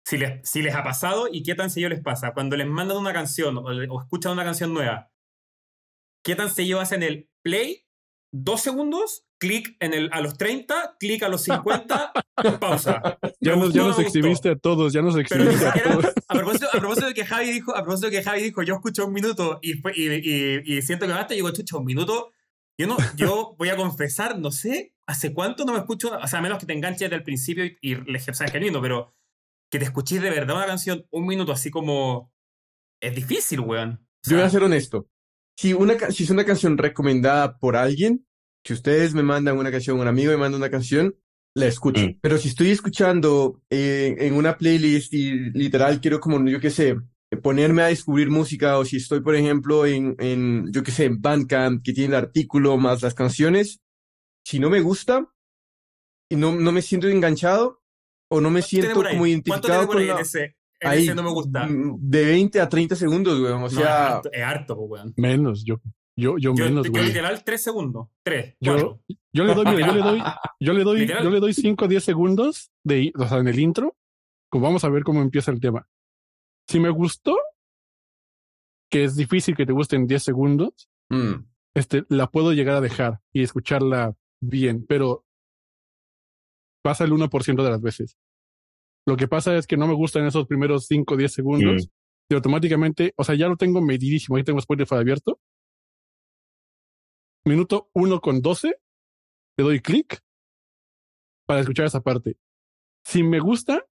si 0.04 0.18
les, 0.18 0.50
si 0.50 0.64
les 0.64 0.74
ha 0.74 0.84
pasado 0.84 1.28
y 1.32 1.44
qué 1.44 1.54
tan 1.54 1.70
seguido 1.70 1.92
les 1.92 2.02
pasa. 2.02 2.34
Cuando 2.34 2.58
les 2.58 2.68
mandan 2.68 2.98
una 2.98 3.14
canción 3.14 3.58
o, 3.58 3.62
o 3.62 4.02
escuchan 4.02 4.32
una 4.32 4.44
canción 4.44 4.74
nueva, 4.74 5.12
¿Qué 6.24 6.36
tan 6.36 6.50
seguido 6.50 6.80
hacen 6.80 7.04
el 7.04 7.30
play? 7.44 7.86
¿Dos 8.32 8.62
segundos? 8.62 9.26
clic 9.44 9.76
en 9.82 9.94
el, 9.94 10.10
a 10.14 10.22
los 10.22 10.38
30, 10.38 10.96
clic 10.98 11.22
a 11.22 11.28
los 11.28 11.44
50, 11.44 12.14
pausa. 12.62 13.20
Ya 13.42 13.58
nos, 13.58 13.74
ya 13.74 13.84
nos 13.84 14.00
exhibiste 14.00 14.52
a 14.52 14.56
todos, 14.56 14.94
ya 14.94 15.02
nos 15.02 15.18
exhibiste 15.18 15.68
a 15.68 15.74
todos. 15.84 16.06
A 16.30 16.34
propósito, 16.34 16.68
a 16.72 16.80
propósito, 16.80 17.08
de 17.08 17.14
que 17.14 17.26
Javi 17.26 17.52
dijo, 17.52 17.76
a 17.76 17.84
propósito 17.84 18.10
de 18.10 18.18
que 18.18 18.24
Javi 18.24 18.42
dijo, 18.42 18.64
yo 18.64 18.76
escucho 18.76 19.06
un 19.06 19.12
minuto 19.12 19.60
y, 19.62 19.74
y, 20.00 20.78
y, 20.78 20.82
siento 20.82 21.06
que 21.06 21.12
basta, 21.12 21.34
digo, 21.34 21.52
chucha, 21.52 21.76
un 21.76 21.84
minuto. 21.84 22.32
Yo 22.78 22.88
no, 22.88 22.96
yo 23.18 23.56
voy 23.60 23.68
a 23.68 23.76
confesar, 23.76 24.40
no 24.40 24.50
sé, 24.50 24.96
hace 25.06 25.34
cuánto 25.34 25.66
no 25.66 25.74
me 25.74 25.80
escucho, 25.80 26.18
o 26.18 26.28
sea, 26.28 26.40
a 26.40 26.42
menos 26.42 26.58
que 26.58 26.66
te 26.66 26.74
enganches 26.74 27.02
desde 27.02 27.18
el 27.18 27.24
principio 27.24 27.66
y, 27.66 27.78
y 27.82 27.96
le 27.96 28.20
sabes 28.20 28.50
genuino, 28.50 28.82
pero 28.82 29.14
que 29.70 29.78
te 29.78 29.86
escuches 29.86 30.22
de 30.22 30.30
verdad 30.30 30.56
una 30.56 30.66
canción 30.68 31.06
un 31.12 31.28
minuto 31.28 31.52
así 31.52 31.70
como 31.70 32.32
es 33.02 33.14
difícil, 33.14 33.60
weón. 33.60 34.08
yo 34.26 34.38
voy 34.38 34.46
a 34.46 34.50
ser 34.50 34.64
honesto. 34.64 35.10
Si, 35.58 35.74
una, 35.74 36.12
si 36.12 36.24
es 36.24 36.30
una 36.30 36.46
canción 36.46 36.78
recomendada 36.78 37.58
por 37.58 37.76
alguien, 37.76 38.26
si 38.66 38.74
ustedes 38.74 39.14
me 39.14 39.24
mandan 39.24 39.58
una 39.58 39.72
canción, 39.72 40.00
un 40.00 40.08
amigo 40.08 40.32
me 40.32 40.38
manda 40.38 40.58
una 40.58 40.70
canción, 40.70 41.16
la 41.56 41.68
escucho. 41.68 42.02
Mm. 42.02 42.20
Pero 42.22 42.38
si 42.38 42.50
estoy 42.50 42.72
escuchando 42.72 43.62
eh, 43.70 44.16
en 44.20 44.34
una 44.34 44.58
playlist 44.58 45.14
y 45.14 45.52
literal 45.52 46.02
quiero 46.02 46.20
como, 46.20 46.44
yo 46.48 46.60
qué 46.60 46.70
sé, 46.70 46.96
ponerme 47.42 47.84
a 47.84 47.88
descubrir 47.88 48.30
música 48.30 48.78
o 48.78 48.86
si 48.86 48.98
estoy, 48.98 49.22
por 49.22 49.36
ejemplo, 49.36 49.86
en, 49.86 50.16
en 50.20 50.72
yo 50.72 50.84
qué 50.84 50.92
sé, 50.92 51.06
en 51.06 51.22
Bandcamp, 51.22 51.84
que 51.84 51.94
tiene 51.94 52.16
el 52.16 52.24
artículo 52.24 52.78
más 52.78 53.02
las 53.02 53.14
canciones, 53.14 53.82
si 54.46 54.60
no 54.60 54.70
me 54.70 54.82
gusta 54.82 55.30
y 56.30 56.36
no, 56.36 56.56
no 56.56 56.72
me 56.72 56.82
siento 56.82 57.08
enganchado 57.08 57.82
o 58.30 58.42
no 58.42 58.50
me 58.50 58.62
siento 58.62 59.04
como 59.04 59.28
identificado 59.28 59.88
con 59.88 60.06
la... 60.06 60.20
ese, 60.20 60.56
ahí, 60.84 61.08
no 61.08 61.24
me 61.24 61.32
gusta? 61.32 61.68
De 61.70 62.26
20 62.26 62.62
a 62.62 62.70
30 62.70 62.96
segundos, 62.96 63.40
weón. 63.40 63.64
O 63.64 63.70
sea... 63.70 64.22
es 64.32 64.44
harto, 64.44 64.76
weón. 64.76 65.14
Menos, 65.18 65.64
yo 65.64 65.80
yo, 66.16 66.38
yo, 66.38 66.54
menos, 66.54 66.90
güey. 66.90 67.06
literal, 67.06 67.44
tres 67.44 67.64
segundos. 67.64 68.08
Tres. 68.22 68.56
Yo, 68.60 69.00
yo 69.34 69.44
le 69.44 69.56
doy, 69.56 69.66
yo 69.66 69.94
le 69.94 70.02
doy, 70.02 70.22
yo 70.60 70.74
le 70.74 70.84
doy, 70.84 71.08
yo 71.08 71.30
le 71.30 71.40
doy 71.40 71.54
cinco 71.54 71.86
o 71.86 71.88
diez 71.88 72.04
segundos 72.04 72.72
de, 72.84 73.12
o 73.18 73.28
sea, 73.28 73.40
en 73.40 73.48
el 73.48 73.60
intro. 73.60 73.98
Como 74.50 74.66
vamos 74.66 74.84
a 74.84 74.90
ver 74.90 75.04
cómo 75.04 75.22
empieza 75.22 75.50
el 75.50 75.60
tema. 75.60 75.88
Si 76.68 76.80
me 76.80 76.90
gustó, 76.92 77.36
que 78.92 79.06
es 79.06 79.16
difícil 79.16 79.56
que 79.56 79.66
te 79.66 79.74
guste 79.74 79.96
en 79.96 80.06
10 80.06 80.22
segundos, 80.22 80.88
mm. 81.10 81.34
este, 81.74 82.06
la 82.10 82.28
puedo 82.28 82.54
llegar 82.54 82.76
a 82.76 82.82
dejar 82.82 83.20
y 83.34 83.42
escucharla 83.42 84.16
bien, 84.40 84.86
pero 84.88 85.26
pasa 86.84 87.04
el 87.04 87.12
1% 87.12 87.64
de 87.64 87.70
las 87.70 87.82
veces. 87.82 88.18
Lo 89.06 89.18
que 89.18 89.28
pasa 89.28 89.56
es 89.58 89.68
que 89.68 89.78
no 89.78 89.88
me 89.88 89.94
gustan 89.94 90.26
esos 90.26 90.48
primeros 90.48 90.86
5 90.88 91.14
o 91.14 91.18
10 91.18 91.32
segundos 91.34 91.86
mm. 91.86 92.34
y 92.34 92.36
automáticamente, 92.36 93.14
o 93.18 93.24
sea, 93.24 93.36
ya 93.36 93.48
lo 93.48 93.58
tengo 93.58 93.82
medidísimo, 93.82 94.38
ahí 94.38 94.44
tengo 94.44 94.60
Spotify 94.60 94.96
abierto 94.96 95.40
minuto 97.46 97.90
1 97.94 98.22
con 98.22 98.42
12, 98.42 98.76
le 99.58 99.64
doy 99.64 99.80
clic 99.82 100.20
para 101.46 101.60
escuchar 101.60 101.86
esa 101.86 102.02
parte. 102.02 102.38
Si 103.06 103.24
me 103.24 103.40
gusta, 103.40 103.86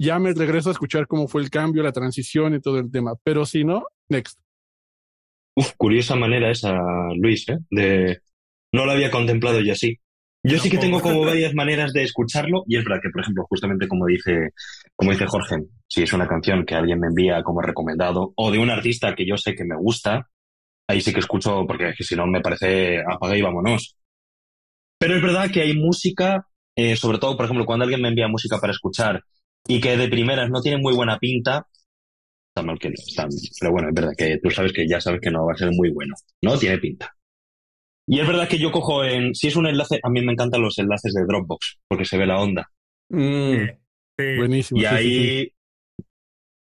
ya 0.00 0.18
me 0.18 0.32
regreso 0.32 0.70
a 0.70 0.72
escuchar 0.72 1.06
cómo 1.06 1.28
fue 1.28 1.42
el 1.42 1.50
cambio, 1.50 1.82
la 1.82 1.92
transición 1.92 2.54
y 2.54 2.60
todo 2.60 2.78
el 2.78 2.90
tema. 2.90 3.14
Pero 3.22 3.44
si 3.44 3.64
no, 3.64 3.86
next. 4.08 4.40
Uf, 5.54 5.72
curiosa 5.76 6.16
manera 6.16 6.50
esa, 6.50 6.78
Luis, 7.16 7.48
¿eh? 7.48 7.58
De... 7.70 8.20
No 8.72 8.84
lo 8.84 8.92
había 8.92 9.10
contemplado 9.10 9.60
yo 9.60 9.72
así. 9.72 9.98
Yo 10.42 10.58
sí 10.58 10.70
que 10.70 10.78
tengo 10.78 11.00
como 11.00 11.24
varias 11.24 11.52
maneras 11.52 11.92
de 11.92 12.04
escucharlo 12.04 12.62
y 12.66 12.76
es 12.76 12.84
verdad 12.84 13.00
que, 13.02 13.10
por 13.10 13.22
ejemplo, 13.22 13.44
justamente 13.48 13.88
como 13.88 14.06
dice, 14.06 14.50
como 14.94 15.10
dice 15.10 15.26
Jorge, 15.26 15.56
si 15.88 16.02
es 16.02 16.12
una 16.12 16.28
canción 16.28 16.64
que 16.64 16.74
alguien 16.74 17.00
me 17.00 17.08
envía 17.08 17.42
como 17.42 17.60
recomendado 17.60 18.32
o 18.36 18.50
de 18.50 18.58
un 18.58 18.70
artista 18.70 19.14
que 19.14 19.26
yo 19.26 19.36
sé 19.36 19.54
que 19.54 19.64
me 19.64 19.76
gusta, 19.76 20.28
ahí 20.86 21.00
sí 21.00 21.12
que 21.12 21.20
escucho, 21.20 21.64
porque 21.66 21.92
si 21.98 22.14
no 22.14 22.26
me 22.26 22.40
parece 22.40 23.00
apaga 23.00 23.36
y 23.36 23.42
vámonos. 23.42 23.96
Pero 24.98 25.16
es 25.16 25.22
verdad 25.22 25.50
que 25.50 25.62
hay 25.62 25.76
música, 25.76 26.46
eh, 26.76 26.96
sobre 26.96 27.18
todo, 27.18 27.36
por 27.36 27.44
ejemplo, 27.44 27.66
cuando 27.66 27.84
alguien 27.84 28.02
me 28.02 28.08
envía 28.08 28.28
música 28.28 28.58
para 28.58 28.72
escuchar 28.72 29.22
y 29.66 29.80
que 29.80 29.96
de 29.96 30.08
primeras 30.08 30.50
no 30.50 30.60
tiene 30.60 30.78
muy 30.78 30.94
buena 30.94 31.18
pinta, 31.18 31.66
está 32.48 32.66
mal 32.66 32.78
que 32.78 32.88
no, 32.88 32.94
está, 32.94 33.26
pero 33.60 33.72
bueno, 33.72 33.88
es 33.88 33.94
verdad 33.94 34.12
que 34.16 34.38
tú 34.42 34.50
sabes 34.50 34.72
que 34.72 34.88
ya 34.88 35.00
sabes 35.00 35.20
que 35.20 35.30
no 35.30 35.46
va 35.46 35.52
a 35.52 35.56
ser 35.56 35.70
muy 35.72 35.90
bueno, 35.90 36.14
no 36.42 36.58
tiene 36.58 36.78
pinta. 36.78 37.14
Y 38.10 38.20
es 38.20 38.26
verdad 38.26 38.48
que 38.48 38.58
yo 38.58 38.72
cojo 38.72 39.04
en, 39.04 39.34
si 39.34 39.48
es 39.48 39.56
un 39.56 39.66
enlace, 39.66 40.00
a 40.02 40.08
mí 40.08 40.22
me 40.22 40.32
encantan 40.32 40.62
los 40.62 40.78
enlaces 40.78 41.12
de 41.12 41.26
Dropbox, 41.26 41.78
porque 41.86 42.06
se 42.06 42.16
ve 42.16 42.26
la 42.26 42.40
onda. 42.40 42.70
Mm, 43.10 43.68
Buenísimo. 44.38 44.80
Y 44.80 44.84
ahí 44.86 45.52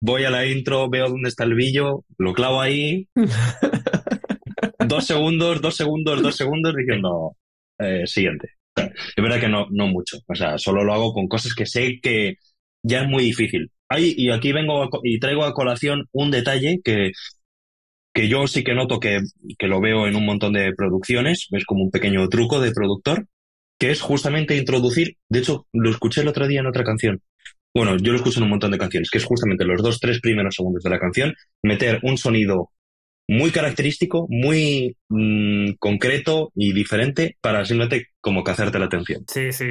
voy 0.02 0.24
a 0.24 0.30
la 0.30 0.46
intro, 0.46 0.90
veo 0.90 1.08
dónde 1.08 1.30
está 1.30 1.44
el 1.44 1.54
billo, 1.54 2.04
lo 2.18 2.34
clavo 2.34 2.60
ahí 2.60 3.08
dos 4.86 5.06
segundos, 5.06 5.62
dos 5.62 5.76
segundos, 5.76 6.22
dos 6.22 6.36
segundos 6.36 6.74
diciendo 6.76 7.36
eh, 7.78 8.06
siguiente. 8.06 8.50
Es 8.76 9.22
verdad 9.22 9.40
que 9.40 9.48
no, 9.48 9.66
no 9.70 9.88
mucho. 9.88 10.18
O 10.26 10.34
sea, 10.34 10.58
solo 10.58 10.84
lo 10.84 10.92
hago 10.92 11.12
con 11.14 11.26
cosas 11.26 11.54
que 11.54 11.64
sé 11.64 12.00
que 12.02 12.36
ya 12.82 13.02
es 13.02 13.08
muy 13.08 13.24
difícil. 13.24 13.70
Ahí, 13.88 14.14
y 14.16 14.30
aquí 14.30 14.52
vengo 14.52 14.88
y 15.02 15.18
traigo 15.18 15.44
a 15.44 15.54
colación 15.54 16.06
un 16.12 16.30
detalle 16.30 16.80
que, 16.84 17.12
que 18.12 18.28
yo 18.28 18.46
sí 18.46 18.64
que 18.64 18.74
noto 18.74 19.00
que, 19.00 19.20
que 19.58 19.66
lo 19.66 19.80
veo 19.80 20.06
en 20.06 20.16
un 20.16 20.26
montón 20.26 20.52
de 20.52 20.72
producciones, 20.74 21.48
es 21.50 21.64
como 21.64 21.84
un 21.84 21.90
pequeño 21.90 22.28
truco 22.28 22.60
de 22.60 22.72
productor, 22.72 23.26
que 23.78 23.90
es 23.90 24.00
justamente 24.00 24.56
introducir, 24.56 25.16
de 25.28 25.38
hecho, 25.38 25.66
lo 25.72 25.90
escuché 25.90 26.20
el 26.20 26.28
otro 26.28 26.46
día 26.46 26.60
en 26.60 26.66
otra 26.66 26.84
canción. 26.84 27.22
Bueno, 27.72 27.96
yo 27.96 28.12
lo 28.12 28.18
escucho 28.18 28.40
en 28.40 28.44
un 28.44 28.50
montón 28.50 28.72
de 28.72 28.78
canciones, 28.78 29.10
que 29.10 29.18
es 29.18 29.24
justamente 29.24 29.64
los 29.64 29.82
dos, 29.82 30.00
tres 30.00 30.20
primeros 30.20 30.56
segundos 30.56 30.82
de 30.82 30.90
la 30.90 30.98
canción, 30.98 31.34
meter 31.62 32.00
un 32.02 32.18
sonido 32.18 32.70
muy 33.28 33.52
característico, 33.52 34.26
muy 34.28 34.96
mm, 35.08 35.74
concreto 35.78 36.50
y 36.56 36.72
diferente 36.72 37.36
para 37.40 37.64
simplemente 37.64 38.08
como 38.20 38.42
que 38.42 38.50
hacerte 38.50 38.78
la 38.80 38.86
atención. 38.86 39.24
Sí, 39.28 39.52
sí. 39.52 39.66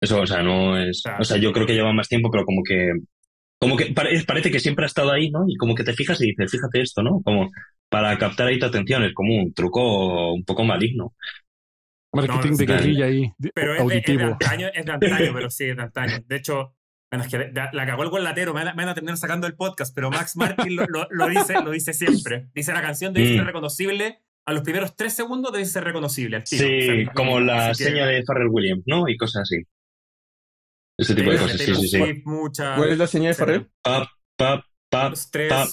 Eso, 0.00 0.20
o 0.20 0.26
sea, 0.26 0.42
no 0.42 0.78
es. 0.78 1.02
O 1.18 1.24
sea, 1.24 1.36
yo 1.36 1.52
creo 1.52 1.66
que 1.66 1.74
lleva 1.74 1.92
más 1.92 2.08
tiempo, 2.08 2.30
pero 2.30 2.44
como 2.44 2.62
que. 2.62 2.92
Como 3.62 3.76
que 3.76 3.94
parece 3.94 4.50
que 4.50 4.58
siempre 4.58 4.84
ha 4.84 4.86
estado 4.86 5.12
ahí, 5.12 5.30
¿no? 5.30 5.44
Y 5.46 5.56
como 5.56 5.76
que 5.76 5.84
te 5.84 5.92
fijas 5.92 6.20
y 6.20 6.26
dices, 6.26 6.50
fíjate 6.50 6.80
esto, 6.80 7.00
¿no? 7.00 7.22
Como 7.22 7.48
para 7.88 8.18
captar 8.18 8.48
ahí 8.48 8.58
tu 8.58 8.66
atención, 8.66 9.04
es 9.04 9.14
como 9.14 9.36
un 9.36 9.54
truco 9.54 10.32
un 10.32 10.44
poco 10.44 10.64
maligno. 10.64 11.14
Marketing 12.12 12.56
de 12.56 12.66
guerrilla 12.66 13.04
ahí, 13.04 13.32
pero 13.54 13.80
auditivo. 13.80 14.20
Es, 14.20 14.26
de 14.26 14.32
antaño, 14.32 14.66
es 14.74 14.84
de 14.84 14.92
antaño, 14.92 15.30
pero 15.32 15.48
sí, 15.48 15.66
es 15.66 15.76
de 15.76 15.82
antaño. 15.82 16.24
De 16.26 16.34
hecho, 16.34 16.74
bueno, 17.08 17.24
es 17.24 17.30
que 17.30 17.52
la 17.54 17.86
cagó 17.86 18.02
el 18.02 18.08
gualatero, 18.08 18.52
me, 18.52 18.64
van 18.64 18.88
a 18.88 18.94
terminar 18.94 19.16
sacando 19.16 19.46
el 19.46 19.54
podcast, 19.54 19.94
pero 19.94 20.10
Max 20.10 20.36
Martin 20.36 20.74
lo, 20.74 21.28
dice, 21.28 21.62
lo 21.62 21.70
dice 21.70 21.92
siempre. 21.92 22.48
Dice 22.52 22.72
la 22.72 22.82
canción 22.82 23.12
debe 23.12 23.28
ser 23.28 23.44
mm. 23.44 23.46
reconocible, 23.46 24.18
a 24.44 24.52
los 24.52 24.64
primeros 24.64 24.96
tres 24.96 25.14
segundos 25.14 25.52
debe 25.52 25.66
ser 25.66 25.84
reconocible. 25.84 26.42
Sí, 26.46 27.06
como 27.14 27.38
la 27.38 27.74
seña 27.74 28.06
de 28.06 28.24
Farrell 28.24 28.48
Williams, 28.48 28.82
¿no? 28.86 29.08
Y 29.08 29.16
cosas 29.16 29.42
así. 29.42 29.62
Ese 31.02 31.14
tipo 31.14 31.30
de 31.30 31.38
cosas, 31.38 31.60
sí, 31.60 31.74
sí, 31.74 31.88
sí. 31.88 32.22
¿Cuál 32.22 32.90
es 32.90 32.98
la 32.98 33.06
seña 33.06 33.28
de 33.28 33.34
Farrell? 33.34 33.70
Pap, 33.82 34.08
pap, 34.36 34.64
pap, 34.88 35.14
pap. 35.48 35.68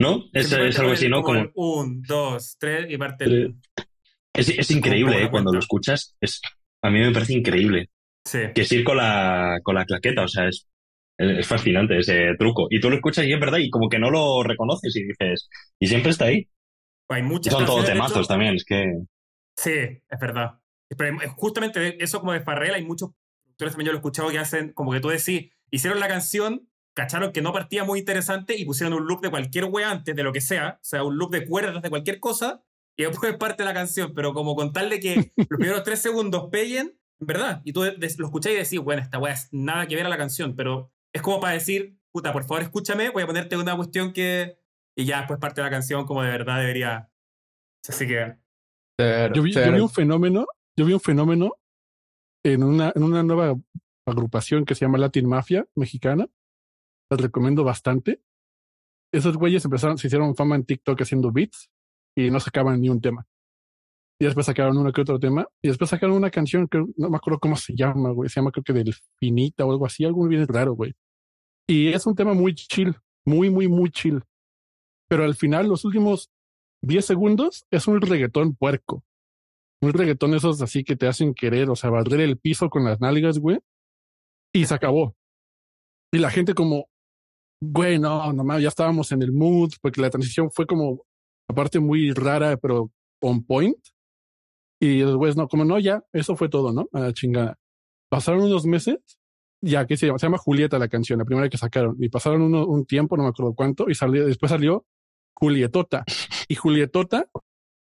¿No? 0.00 0.24
Es, 0.32 0.50
es 0.50 0.78
algo 0.78 0.92
así, 0.92 1.08
¿no? 1.08 1.22
Como... 1.22 1.50
Un, 1.54 2.02
dos, 2.02 2.56
tres 2.58 2.86
y 2.90 2.96
parte 2.96 3.24
el... 3.24 3.54
Es, 4.34 4.48
es 4.48 4.70
increíble, 4.70 5.22
¿eh? 5.22 5.30
Cuando 5.30 5.52
lo 5.52 5.58
escuchas, 5.58 6.16
es, 6.20 6.40
a 6.82 6.90
mí 6.90 6.98
me 6.98 7.12
parece 7.12 7.34
increíble. 7.34 7.90
Que 8.24 8.52
es 8.62 8.72
ir 8.72 8.84
con 8.84 8.96
la, 8.96 9.58
con 9.62 9.74
la 9.74 9.84
claqueta, 9.84 10.22
o 10.22 10.28
sea, 10.28 10.48
es, 10.48 10.66
es 11.18 11.46
fascinante 11.46 11.98
ese 11.98 12.34
truco. 12.38 12.66
Y 12.70 12.80
tú 12.80 12.88
lo 12.88 12.96
escuchas 12.96 13.26
y 13.26 13.32
es 13.32 13.40
verdad, 13.40 13.58
y 13.58 13.68
como 13.68 13.88
que 13.88 13.98
no 13.98 14.10
lo 14.10 14.42
reconoces 14.42 14.96
y 14.96 15.04
dices, 15.04 15.48
y 15.78 15.86
siempre 15.86 16.10
está 16.10 16.26
ahí. 16.26 16.48
Hay 17.08 17.22
muchas 17.22 17.52
Son 17.52 17.66
todos 17.66 17.84
temazos 17.84 18.26
también, 18.26 18.54
es 18.54 18.64
que. 18.64 18.90
Sí, 19.56 19.72
es 19.72 20.20
verdad. 20.20 20.58
Pero 20.96 21.18
justamente 21.36 22.02
eso 22.02 22.20
como 22.20 22.32
de 22.32 22.40
Farrell, 22.40 22.74
hay 22.74 22.84
muchos 22.84 23.10
productores 23.52 23.72
también 23.72 23.86
yo 23.86 23.92
lo 23.92 23.98
he 23.98 24.00
escuchado 24.00 24.30
que 24.30 24.38
hacen, 24.38 24.72
como 24.72 24.92
que 24.92 25.00
tú 25.00 25.08
decís, 25.08 25.50
hicieron 25.70 26.00
la 26.00 26.08
canción, 26.08 26.68
cacharon 26.94 27.32
que 27.32 27.42
no 27.42 27.52
partía 27.52 27.84
muy 27.84 28.00
interesante 28.00 28.56
y 28.56 28.64
pusieron 28.64 28.94
un 28.94 29.06
loop 29.06 29.22
de 29.22 29.30
cualquier 29.30 29.64
wea 29.66 29.90
antes, 29.90 30.14
de 30.14 30.22
lo 30.22 30.32
que 30.32 30.40
sea, 30.40 30.78
o 30.80 30.84
sea, 30.84 31.04
un 31.04 31.16
loop 31.16 31.30
de 31.30 31.46
cuerdas 31.46 31.82
de 31.82 31.90
cualquier 31.90 32.20
cosa, 32.20 32.62
y 32.96 33.04
después 33.04 33.36
parte 33.38 33.62
de 33.62 33.68
la 33.68 33.74
canción, 33.74 34.12
pero 34.14 34.34
como 34.34 34.54
con 34.54 34.72
tal 34.72 34.90
de 34.90 35.00
que 35.00 35.32
los 35.36 35.58
primeros 35.58 35.82
tres 35.82 36.00
segundos 36.00 36.48
peguen, 36.50 36.98
¿verdad? 37.18 37.62
Y 37.64 37.72
tú 37.72 37.84
lo 37.84 38.26
escuchás 38.26 38.52
y 38.52 38.56
decís, 38.56 38.80
bueno, 38.80 39.02
esta 39.02 39.18
weá 39.18 39.32
es 39.32 39.48
nada 39.52 39.86
que 39.86 39.96
ver 39.96 40.06
a 40.06 40.10
la 40.10 40.18
canción, 40.18 40.54
pero 40.56 40.92
es 41.12 41.22
como 41.22 41.40
para 41.40 41.54
decir, 41.54 41.96
puta, 42.10 42.32
por 42.32 42.44
favor 42.44 42.62
escúchame, 42.62 43.10
voy 43.10 43.22
a 43.22 43.26
ponerte 43.26 43.56
una 43.56 43.76
cuestión 43.76 44.12
que... 44.12 44.58
Y 44.94 45.06
ya 45.06 45.18
después 45.18 45.40
parte 45.40 45.62
de 45.62 45.64
la 45.64 45.70
canción 45.70 46.04
como 46.04 46.22
de 46.22 46.30
verdad 46.30 46.60
debería... 46.60 47.10
Así 47.88 48.06
que... 48.06 48.36
yo, 49.34 49.42
vi, 49.42 49.56
un 49.56 49.88
fenómeno, 49.88 50.46
yo 50.76 50.84
vi 50.84 50.92
un 50.92 51.00
fenómeno 51.00 51.56
en 52.44 52.62
una, 52.62 52.92
en 52.94 53.02
una 53.02 53.22
nueva 53.22 53.58
agrupación 54.06 54.64
que 54.64 54.74
se 54.74 54.84
llama 54.84 54.98
Latin 54.98 55.28
Mafia 55.28 55.66
mexicana. 55.74 56.28
Las 57.10 57.20
recomiendo 57.20 57.64
bastante. 57.64 58.22
Esos 59.12 59.36
güeyes 59.36 59.64
empezaron, 59.64 59.98
se 59.98 60.06
hicieron 60.06 60.34
fama 60.34 60.56
en 60.56 60.64
TikTok 60.64 61.00
haciendo 61.02 61.30
beats 61.30 61.70
y 62.16 62.30
no 62.30 62.40
sacaban 62.40 62.80
ni 62.80 62.88
un 62.88 63.00
tema. 63.00 63.26
Y 64.20 64.24
después 64.24 64.46
sacaron 64.46 64.78
uno 64.78 64.92
que 64.92 65.00
otro 65.00 65.18
tema. 65.18 65.48
Y 65.60 65.68
después 65.68 65.90
sacaron 65.90 66.16
una 66.16 66.30
canción 66.30 66.68
que 66.68 66.78
no 66.96 67.10
me 67.10 67.16
acuerdo 67.16 67.40
cómo 67.40 67.56
se 67.56 67.74
llama, 67.74 68.10
güey. 68.10 68.28
Se 68.28 68.40
llama 68.40 68.52
creo 68.52 68.62
que 68.62 68.72
Delfinita 68.72 69.64
o 69.64 69.72
algo 69.72 69.84
así. 69.84 70.04
Algo 70.04 70.26
bien 70.28 70.46
raro, 70.46 70.74
güey. 70.74 70.94
Y 71.66 71.88
es 71.88 72.06
un 72.06 72.14
tema 72.14 72.32
muy 72.32 72.54
chill. 72.54 72.96
Muy, 73.26 73.50
muy, 73.50 73.68
muy 73.68 73.90
chill. 73.90 74.22
Pero 75.08 75.24
al 75.24 75.34
final, 75.34 75.68
los 75.68 75.84
últimos 75.84 76.30
10 76.82 77.04
segundos 77.04 77.66
es 77.70 77.88
un 77.88 78.00
reggaetón 78.00 78.54
puerco. 78.54 79.02
Un 79.82 79.92
reggaetón 79.92 80.34
esos 80.34 80.62
así 80.62 80.84
que 80.84 80.96
te 80.96 81.08
hacen 81.08 81.34
querer, 81.34 81.68
o 81.68 81.76
sea, 81.76 81.90
barrer 81.90 82.20
el 82.20 82.38
piso 82.38 82.70
con 82.70 82.84
las 82.84 83.00
nalgas, 83.00 83.38
güey. 83.38 83.58
Y 84.54 84.64
se 84.64 84.74
acabó. 84.74 85.16
Y 86.12 86.18
la 86.18 86.30
gente 86.30 86.54
como, 86.54 86.88
güey, 87.60 87.98
no, 87.98 88.32
nomás 88.32 88.62
ya 88.62 88.68
estábamos 88.68 89.10
en 89.12 89.22
el 89.22 89.32
mood, 89.32 89.72
porque 89.80 90.00
la 90.00 90.10
transición 90.10 90.50
fue 90.50 90.66
como, 90.66 91.04
aparte 91.48 91.80
muy 91.80 92.12
rara, 92.12 92.56
pero 92.56 92.92
on 93.20 93.44
point. 93.44 93.78
Y 94.80 95.00
después, 95.00 95.36
no, 95.36 95.48
como 95.48 95.64
no, 95.64 95.78
ya, 95.78 96.04
eso 96.12 96.36
fue 96.36 96.48
todo, 96.48 96.72
¿no? 96.72 96.88
A 96.92 97.00
la 97.00 97.12
chingada. 97.12 97.58
Pasaron 98.08 98.44
unos 98.44 98.66
meses, 98.66 98.98
ya, 99.60 99.86
que 99.86 99.96
se 99.96 100.06
llama? 100.06 100.18
Se 100.18 100.26
llama 100.26 100.38
Julieta 100.38 100.78
la 100.78 100.88
canción, 100.88 101.18
la 101.18 101.24
primera 101.24 101.48
que 101.48 101.58
sacaron. 101.58 101.96
Y 101.98 102.08
pasaron 102.08 102.54
un 102.54 102.86
tiempo, 102.86 103.16
no 103.16 103.24
me 103.24 103.30
acuerdo 103.30 103.54
cuánto, 103.54 103.88
y 103.88 103.94
salió, 103.94 104.26
después 104.26 104.50
salió 104.50 104.86
Julietota. 105.34 106.04
Y 106.48 106.54
Julietota 106.54 107.26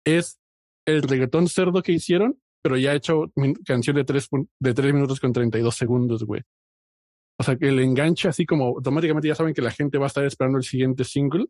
es 0.05 0.39
el 0.85 1.03
reggaetón 1.03 1.47
cerdo 1.47 1.81
que 1.81 1.91
hicieron, 1.91 2.39
pero 2.61 2.77
ya 2.77 2.91
ha 2.91 2.95
hecho 2.95 3.31
canción 3.65 3.95
de 3.95 4.03
tres, 4.03 4.27
de 4.59 4.73
tres 4.73 4.93
minutos 4.93 5.19
con 5.19 5.33
32 5.33 5.75
segundos, 5.75 6.23
güey. 6.23 6.41
O 7.37 7.43
sea, 7.43 7.57
que 7.57 7.67
el 7.67 7.79
enganche 7.79 8.27
así 8.27 8.45
como 8.45 8.65
automáticamente 8.65 9.27
ya 9.27 9.35
saben 9.35 9.53
que 9.53 9.61
la 9.61 9.71
gente 9.71 9.97
va 9.97 10.05
a 10.05 10.07
estar 10.07 10.23
esperando 10.25 10.57
el 10.57 10.63
siguiente 10.63 11.03
single. 11.03 11.45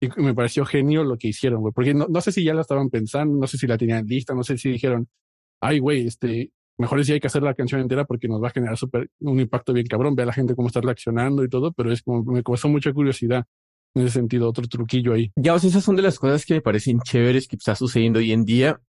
Y 0.00 0.08
me 0.20 0.34
pareció 0.34 0.64
genio 0.64 1.04
lo 1.04 1.18
que 1.18 1.28
hicieron, 1.28 1.60
güey. 1.60 1.72
Porque 1.72 1.92
no, 1.92 2.06
no 2.08 2.20
sé 2.20 2.32
si 2.32 2.44
ya 2.44 2.54
la 2.54 2.62
estaban 2.62 2.88
pensando, 2.88 3.36
no 3.36 3.46
sé 3.46 3.58
si 3.58 3.66
la 3.66 3.76
tenían 3.76 4.06
lista, 4.06 4.34
no 4.34 4.44
sé 4.44 4.56
si 4.56 4.70
dijeron, 4.70 5.08
ay, 5.60 5.80
güey, 5.80 6.06
este, 6.06 6.52
mejor 6.78 7.00
es 7.00 7.10
hay 7.10 7.20
que 7.20 7.26
hacer 7.26 7.42
la 7.42 7.54
canción 7.54 7.80
entera 7.80 8.04
porque 8.04 8.28
nos 8.28 8.42
va 8.42 8.48
a 8.48 8.50
generar 8.50 8.76
super, 8.76 9.10
un 9.20 9.40
impacto 9.40 9.72
bien 9.72 9.86
cabrón. 9.86 10.14
Ve 10.14 10.22
a 10.22 10.26
la 10.26 10.32
gente 10.32 10.54
cómo 10.54 10.68
está 10.68 10.80
reaccionando 10.80 11.44
y 11.44 11.48
todo, 11.48 11.72
pero 11.72 11.92
es 11.92 12.02
como, 12.02 12.22
me 12.32 12.42
causó 12.42 12.68
mucha 12.68 12.92
curiosidad 12.92 13.44
en 13.94 14.02
ese 14.02 14.14
sentido, 14.14 14.48
otro 14.48 14.66
truquillo 14.66 15.14
ahí. 15.14 15.32
Ya, 15.36 15.54
o 15.54 15.58
sea, 15.58 15.70
esas 15.70 15.84
son 15.84 15.96
de 15.96 16.02
las 16.02 16.18
cosas 16.18 16.44
que 16.44 16.54
me 16.54 16.60
parecen 16.60 17.00
chéveres 17.00 17.48
que 17.48 17.56
está 17.56 17.74
sucediendo 17.74 18.18
hoy 18.18 18.32
en 18.32 18.44
día, 18.44 18.80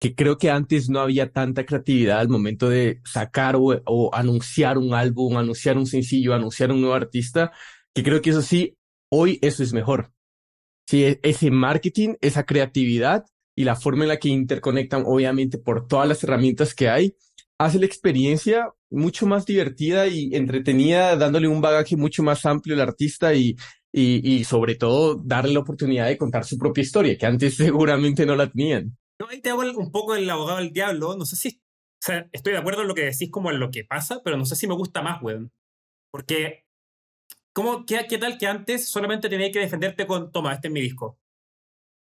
que 0.00 0.14
creo 0.14 0.38
que 0.38 0.50
antes 0.50 0.88
no 0.88 1.00
había 1.00 1.30
tanta 1.32 1.66
creatividad 1.66 2.20
al 2.20 2.28
momento 2.28 2.68
de 2.68 3.00
sacar 3.04 3.56
o, 3.56 4.14
anunciar 4.14 4.78
un 4.78 4.94
álbum, 4.94 5.36
anunciar 5.36 5.76
un 5.76 5.86
sencillo, 5.86 6.34
anunciar 6.34 6.70
un 6.70 6.80
nuevo 6.80 6.94
artista, 6.94 7.52
que 7.94 8.02
creo 8.02 8.22
que 8.22 8.30
eso 8.30 8.42
sí, 8.42 8.76
hoy 9.10 9.38
eso 9.42 9.62
es 9.62 9.72
mejor. 9.72 10.12
Sí, 10.88 11.04
e, 11.04 11.20
ese 11.22 11.50
marketing, 11.50 12.14
esa 12.20 12.44
creatividad 12.44 13.24
y 13.56 13.64
la 13.64 13.76
forma 13.76 14.04
en 14.04 14.08
la 14.08 14.18
que 14.18 14.28
interconectan, 14.28 15.02
obviamente, 15.04 15.58
por 15.58 15.88
todas 15.88 16.08
las 16.08 16.22
herramientas 16.22 16.74
que 16.74 16.88
hay, 16.88 17.16
hace 17.58 17.80
la 17.80 17.86
experiencia 17.86 18.72
mucho 18.90 19.26
más 19.26 19.44
divertida 19.44 20.06
y 20.06 20.34
entretenida, 20.34 21.16
dándole 21.16 21.48
un 21.48 21.60
bagaje 21.60 21.96
mucho 21.96 22.22
más 22.22 22.46
amplio 22.46 22.74
al 22.74 22.80
artista 22.80 23.34
y, 23.34 23.56
y, 23.92 24.36
y 24.36 24.44
sobre 24.44 24.74
todo 24.74 25.14
darle 25.14 25.54
la 25.54 25.60
oportunidad 25.60 26.06
de 26.06 26.18
contar 26.18 26.44
su 26.44 26.58
propia 26.58 26.82
historia, 26.82 27.16
que 27.16 27.26
antes 27.26 27.56
seguramente 27.56 28.26
no 28.26 28.36
la 28.36 28.50
tenían. 28.50 28.96
Yo 29.20 29.28
ahí 29.28 29.40
te 29.40 29.50
hago 29.50 29.62
un 29.62 29.90
poco 29.90 30.14
el 30.14 30.28
abogado 30.30 30.58
del 30.58 30.72
diablo. 30.72 31.16
No 31.16 31.26
sé 31.26 31.36
si. 31.36 31.60
O 32.00 32.06
sea, 32.06 32.28
estoy 32.32 32.52
de 32.52 32.60
acuerdo 32.60 32.82
en 32.82 32.88
lo 32.88 32.94
que 32.94 33.04
decís 33.04 33.30
como 33.30 33.50
en 33.50 33.58
lo 33.58 33.70
que 33.70 33.84
pasa, 33.84 34.20
pero 34.24 34.36
no 34.36 34.46
sé 34.46 34.54
si 34.54 34.66
me 34.66 34.74
gusta 34.74 35.02
más, 35.02 35.20
weón. 35.22 35.52
Porque. 36.12 36.64
¿cómo, 37.52 37.84
qué, 37.84 38.06
¿Qué 38.08 38.18
tal 38.18 38.38
que 38.38 38.46
antes 38.46 38.88
solamente 38.88 39.28
tenías 39.28 39.50
que 39.52 39.58
defenderte 39.58 40.06
con. 40.06 40.30
Toma, 40.30 40.54
este 40.54 40.68
es 40.68 40.72
mi 40.72 40.80
disco. 40.80 41.18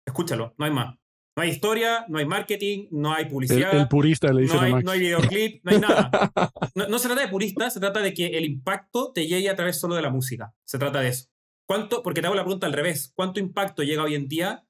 Escúchalo, 0.06 0.54
no 0.58 0.64
hay 0.66 0.70
más. 0.70 0.96
No 1.36 1.42
hay 1.42 1.50
historia, 1.50 2.06
no 2.08 2.18
hay 2.18 2.24
marketing, 2.24 2.86
no 2.92 3.12
hay 3.12 3.26
publicidad. 3.26 3.74
El, 3.74 3.88
purista 3.88 4.32
le 4.32 4.42
dice 4.42 4.54
no, 4.54 4.60
hay, 4.62 4.72
Max. 4.72 4.84
no 4.84 4.90
hay 4.92 5.00
videoclip, 5.00 5.64
no 5.64 5.70
hay 5.70 5.80
nada. 5.80 6.10
No, 6.88 6.98
se 6.98 7.08
trata 7.08 7.22
de 7.22 7.28
purista, 7.28 7.68
se 7.68 7.80
trata 7.80 8.00
de 8.00 8.14
que 8.14 8.26
el 8.26 8.44
impacto 8.44 9.12
te 9.12 9.26
llegue 9.26 9.50
a 9.50 9.56
través 9.56 9.78
solo 9.78 9.94
de 9.94 10.02
la 10.02 10.10
música. 10.10 10.54
Se 10.64 10.78
trata 10.78 11.00
de 11.00 11.08
eso. 11.08 11.28
¿Cuánto, 11.66 12.02
porque 12.02 12.20
te 12.20 12.28
hago 12.28 12.36
la 12.36 12.44
pregunta 12.44 12.66
al 12.66 12.72
revés, 12.72 13.12
¿cuánto 13.14 13.40
impacto 13.40 13.82
llega 13.82 14.04
hoy 14.04 14.14
en 14.14 14.28
día 14.28 14.64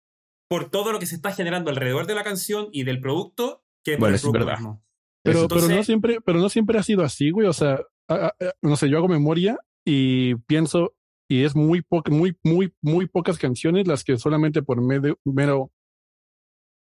por 0.48 0.70
todo 0.70 0.92
lo 0.92 0.98
que 0.98 1.06
se 1.06 1.16
está 1.16 1.32
generando 1.32 1.70
alrededor 1.70 2.06
de 2.06 2.14
la 2.14 2.24
canción 2.24 2.68
y 2.72 2.84
del 2.84 3.00
producto 3.00 3.64
que 3.84 3.92
por 3.92 4.00
bueno, 4.00 4.14
el 4.14 4.20
producto 4.20 4.46
verdad. 4.46 4.58
mismo? 4.58 4.82
Pero, 5.22 5.48
pero, 5.48 5.68
no 5.68 5.82
siempre, 5.82 6.20
pero 6.20 6.38
no 6.38 6.48
siempre 6.48 6.78
ha 6.78 6.82
sido 6.82 7.02
así, 7.02 7.30
güey. 7.30 7.48
O 7.48 7.52
sea, 7.52 7.80
no 8.62 8.76
sé, 8.76 8.88
yo 8.88 8.96
hago 8.96 9.08
memoria 9.08 9.58
y 9.84 10.36
pienso, 10.46 10.94
y 11.28 11.42
es 11.42 11.54
muy, 11.56 11.82
muy, 12.10 12.36
muy, 12.44 12.72
muy 12.80 13.06
pocas 13.08 13.36
canciones 13.36 13.86
las 13.88 14.04
que 14.04 14.16
solamente 14.18 14.62
por 14.62 14.80
medio, 14.80 15.18
mero 15.24 15.72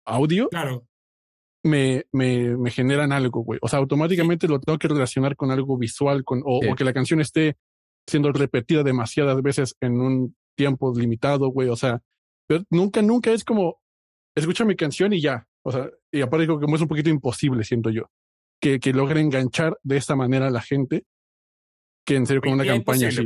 audio 0.05 0.47
claro. 0.49 0.87
me, 1.63 2.05
me, 2.11 2.55
me 2.55 2.69
generan 2.69 3.11
algo, 3.11 3.41
güey. 3.41 3.59
O 3.63 3.67
sea, 3.67 3.79
automáticamente 3.79 4.47
lo 4.47 4.59
tengo 4.59 4.77
que 4.77 4.87
relacionar 4.87 5.35
con 5.35 5.51
algo 5.51 5.77
visual, 5.77 6.23
con, 6.23 6.43
o, 6.45 6.59
o 6.71 6.75
que 6.75 6.83
la 6.85 6.93
canción 6.93 7.19
esté 7.19 7.57
siendo 8.07 8.31
repetida 8.31 8.83
demasiadas 8.83 9.41
veces 9.41 9.75
en 9.81 9.99
un 9.99 10.35
tiempo 10.55 10.93
limitado, 10.95 11.49
güey. 11.49 11.69
O 11.69 11.75
sea, 11.75 12.01
pero 12.47 12.63
nunca, 12.69 13.01
nunca 13.01 13.31
es 13.31 13.43
como, 13.43 13.79
escucha 14.35 14.65
mi 14.65 14.75
canción 14.75 15.13
y 15.13 15.21
ya. 15.21 15.47
O 15.63 15.71
sea, 15.71 15.89
y 16.11 16.21
aparte 16.21 16.43
digo 16.43 16.59
que 16.59 16.65
es 16.65 16.81
un 16.81 16.87
poquito 16.87 17.09
imposible, 17.09 17.63
siento 17.63 17.89
yo, 17.89 18.09
que, 18.61 18.79
que 18.79 18.93
logre 18.93 19.19
enganchar 19.19 19.77
de 19.83 19.97
esta 19.97 20.15
manera 20.15 20.47
a 20.47 20.51
la 20.51 20.61
gente 20.61 21.05
que 22.07 22.15
en 22.15 22.25
serio 22.25 22.41
con 22.41 22.53
una 22.53 22.65
campaña 22.65 23.09
así. 23.09 23.21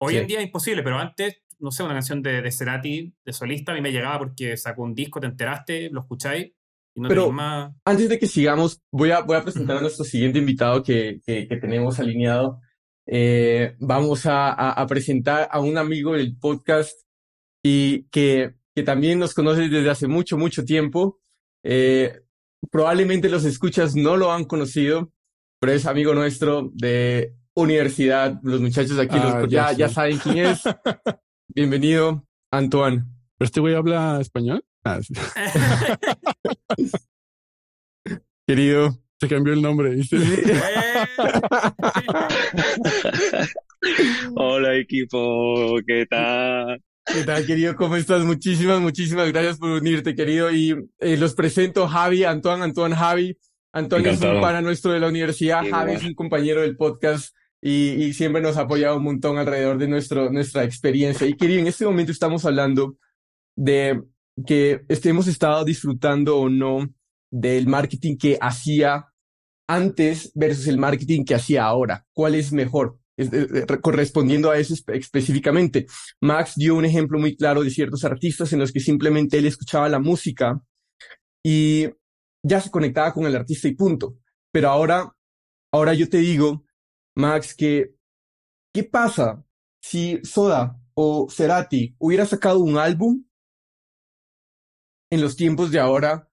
Hoy 0.00 0.14
sí. 0.14 0.18
en 0.18 0.26
día 0.26 0.40
es 0.40 0.46
imposible, 0.46 0.82
pero 0.82 0.98
antes, 0.98 1.40
no 1.60 1.70
sé, 1.70 1.84
una 1.84 1.94
canción 1.94 2.20
de, 2.20 2.42
de 2.42 2.50
Cerati, 2.50 3.14
de 3.24 3.32
solista, 3.32 3.70
a 3.70 3.76
mí 3.76 3.80
me 3.80 3.92
llegaba 3.92 4.18
porque 4.18 4.56
sacó 4.56 4.82
un 4.82 4.94
disco, 4.94 5.20
te 5.20 5.28
enteraste, 5.28 5.88
lo 5.90 6.00
escucháis. 6.00 6.52
Y 6.96 7.00
no 7.00 7.08
pero 7.08 7.30
más... 7.30 7.72
antes 7.84 8.08
de 8.08 8.18
que 8.18 8.26
sigamos, 8.26 8.82
voy 8.92 9.12
a, 9.12 9.20
voy 9.20 9.36
a 9.36 9.42
presentar 9.42 9.76
a 9.78 9.80
nuestro 9.80 10.04
siguiente 10.04 10.40
invitado 10.40 10.82
que, 10.82 11.20
que, 11.24 11.46
que 11.46 11.56
tenemos 11.56 11.98
alineado. 12.00 12.60
Eh, 13.06 13.76
vamos 13.80 14.26
a, 14.26 14.48
a, 14.48 14.70
a, 14.72 14.86
presentar 14.86 15.48
a 15.50 15.60
un 15.60 15.76
amigo 15.76 16.14
del 16.14 16.36
podcast 16.36 16.98
y 17.62 18.04
que, 18.04 18.54
que 18.74 18.82
también 18.82 19.18
nos 19.18 19.34
conoce 19.34 19.68
desde 19.68 19.90
hace 19.90 20.08
mucho, 20.08 20.38
mucho 20.38 20.64
tiempo. 20.64 21.20
Eh, 21.62 22.20
probablemente 22.70 23.28
los 23.28 23.44
escuchas 23.44 23.94
no 23.94 24.16
lo 24.16 24.32
han 24.32 24.44
conocido, 24.44 25.12
pero 25.60 25.72
es 25.72 25.86
amigo 25.86 26.14
nuestro 26.14 26.70
de 26.74 27.34
universidad. 27.54 28.40
Los 28.42 28.60
muchachos 28.60 28.98
aquí 28.98 29.16
ah, 29.18 29.40
los, 29.40 29.50
ya, 29.50 29.72
ya, 29.72 29.78
ya, 29.78 29.88
saben 29.88 30.18
quién 30.18 30.38
es. 30.38 30.62
Bienvenido, 31.54 32.26
Antoine. 32.50 33.04
¿Pero 33.36 33.46
este 33.46 33.60
güey 33.60 33.74
habla 33.74 34.20
español? 34.20 34.64
Ah, 34.84 35.00
sí. 35.02 35.14
Querido, 38.46 38.98
se 39.24 39.34
cambió 39.34 39.54
el 39.54 39.62
nombre. 39.62 39.94
¿viste? 39.94 40.18
Hola 44.36 44.76
equipo, 44.76 45.76
¿qué 45.86 46.06
tal? 46.06 46.82
¿Qué 47.06 47.22
tal, 47.24 47.46
querido? 47.46 47.76
¿Cómo 47.76 47.96
estás? 47.96 48.24
Muchísimas, 48.24 48.80
muchísimas 48.80 49.30
gracias 49.30 49.58
por 49.58 49.70
unirte, 49.70 50.14
querido. 50.14 50.50
Y 50.50 50.74
eh, 50.98 51.16
los 51.16 51.34
presento 51.34 51.86
Javi, 51.86 52.24
Antoine, 52.24 52.64
Antoine, 52.64 52.96
Javi. 52.96 53.38
Antonio 53.72 54.10
es 54.10 54.20
un 54.20 54.40
pana 54.40 54.62
nuestro 54.62 54.92
de 54.92 55.00
la 55.00 55.08
universidad, 55.08 55.62
Qué 55.62 55.70
Javi 55.70 55.92
bueno. 55.92 56.00
es 56.00 56.06
un 56.06 56.14
compañero 56.14 56.60
del 56.60 56.76
podcast 56.76 57.34
y, 57.60 58.04
y, 58.04 58.12
siempre 58.12 58.40
nos 58.40 58.56
ha 58.56 58.62
apoyado 58.62 58.98
un 58.98 59.04
montón 59.04 59.36
alrededor 59.36 59.78
de 59.78 59.88
nuestro, 59.88 60.30
nuestra 60.30 60.64
experiencia. 60.64 61.26
Y 61.26 61.34
querido, 61.34 61.60
en 61.60 61.66
este 61.66 61.84
momento 61.84 62.12
estamos 62.12 62.44
hablando 62.44 62.96
de 63.56 64.00
que 64.46 64.84
hemos 64.88 65.26
estado 65.26 65.64
disfrutando 65.64 66.38
o 66.38 66.48
no 66.48 66.88
del 67.32 67.66
marketing 67.66 68.16
que 68.16 68.38
hacía 68.40 69.06
antes 69.68 70.30
versus 70.34 70.66
el 70.66 70.78
marketing 70.78 71.24
que 71.24 71.34
hacía 71.34 71.64
ahora. 71.64 72.06
¿Cuál 72.12 72.34
es 72.34 72.52
mejor? 72.52 72.98
Es, 73.16 73.32
eh, 73.32 73.66
correspondiendo 73.80 74.50
a 74.50 74.58
eso 74.58 74.74
espe 74.74 74.96
específicamente. 74.96 75.86
Max 76.20 76.54
dio 76.56 76.74
un 76.74 76.84
ejemplo 76.84 77.18
muy 77.18 77.36
claro 77.36 77.62
de 77.62 77.70
ciertos 77.70 78.04
artistas 78.04 78.52
en 78.52 78.58
los 78.58 78.72
que 78.72 78.80
simplemente 78.80 79.38
él 79.38 79.46
escuchaba 79.46 79.88
la 79.88 80.00
música 80.00 80.60
y 81.42 81.88
ya 82.42 82.60
se 82.60 82.70
conectaba 82.70 83.12
con 83.12 83.26
el 83.26 83.36
artista 83.36 83.68
y 83.68 83.74
punto. 83.74 84.18
Pero 84.52 84.68
ahora, 84.68 85.12
ahora 85.72 85.94
yo 85.94 86.08
te 86.08 86.18
digo, 86.18 86.64
Max, 87.14 87.54
que 87.54 87.94
¿qué 88.72 88.84
pasa 88.84 89.44
si 89.80 90.20
Soda 90.24 90.80
o 90.94 91.28
Cerati 91.30 91.94
hubiera 91.98 92.26
sacado 92.26 92.60
un 92.60 92.78
álbum 92.78 93.24
en 95.10 95.20
los 95.20 95.36
tiempos 95.36 95.70
de 95.70 95.78
ahora 95.78 96.28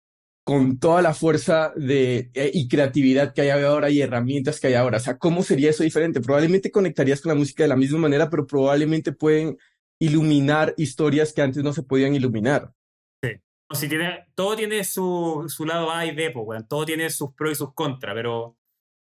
con 0.52 0.80
toda 0.80 1.02
la 1.02 1.14
fuerza 1.14 1.72
de, 1.78 2.30
eh, 2.34 2.52
y 2.54 2.68
creatividad 2.68 3.34
que 3.34 3.40
hay 3.40 3.52
ahora 3.52 3.90
y 3.90 4.02
herramientas 4.02 4.60
que 4.60 4.68
hay 4.68 4.74
ahora. 4.74 4.98
O 4.98 5.00
sea, 5.00 5.18
¿cómo 5.18 5.44
sería 5.44 5.70
eso 5.70 5.82
diferente? 5.82 6.20
Probablemente 6.20 6.72
conectarías 6.72 7.22
con 7.22 7.30
la 7.30 7.38
música 7.38 7.64
de 7.64 7.70
la 7.70 7.78
misma 7.78 8.00
manera, 8.00 8.30
pero 8.30 8.46
probablemente 8.46 9.14
pueden 9.14 9.58
iluminar 9.98 10.74
historias 10.76 11.32
que 11.32 11.42
antes 11.42 11.64
no 11.64 11.72
se 11.72 11.84
podían 11.84 12.16
iluminar. 12.16 12.74
Sí. 13.24 13.30
Si 13.72 13.88
tiene, 13.88 14.26
todo 14.36 14.58
tiene 14.58 14.84
su, 14.84 15.46
su 15.48 15.66
lado 15.66 15.90
A 15.90 16.06
y 16.06 16.14
B, 16.14 16.32
pues, 16.32 16.46
bueno, 16.46 16.68
todo 16.68 16.84
tiene 16.84 17.10
sus 17.12 17.34
pros 17.34 17.54
y 17.54 17.56
sus 17.56 17.74
contras, 17.74 18.14
pero... 18.14 18.58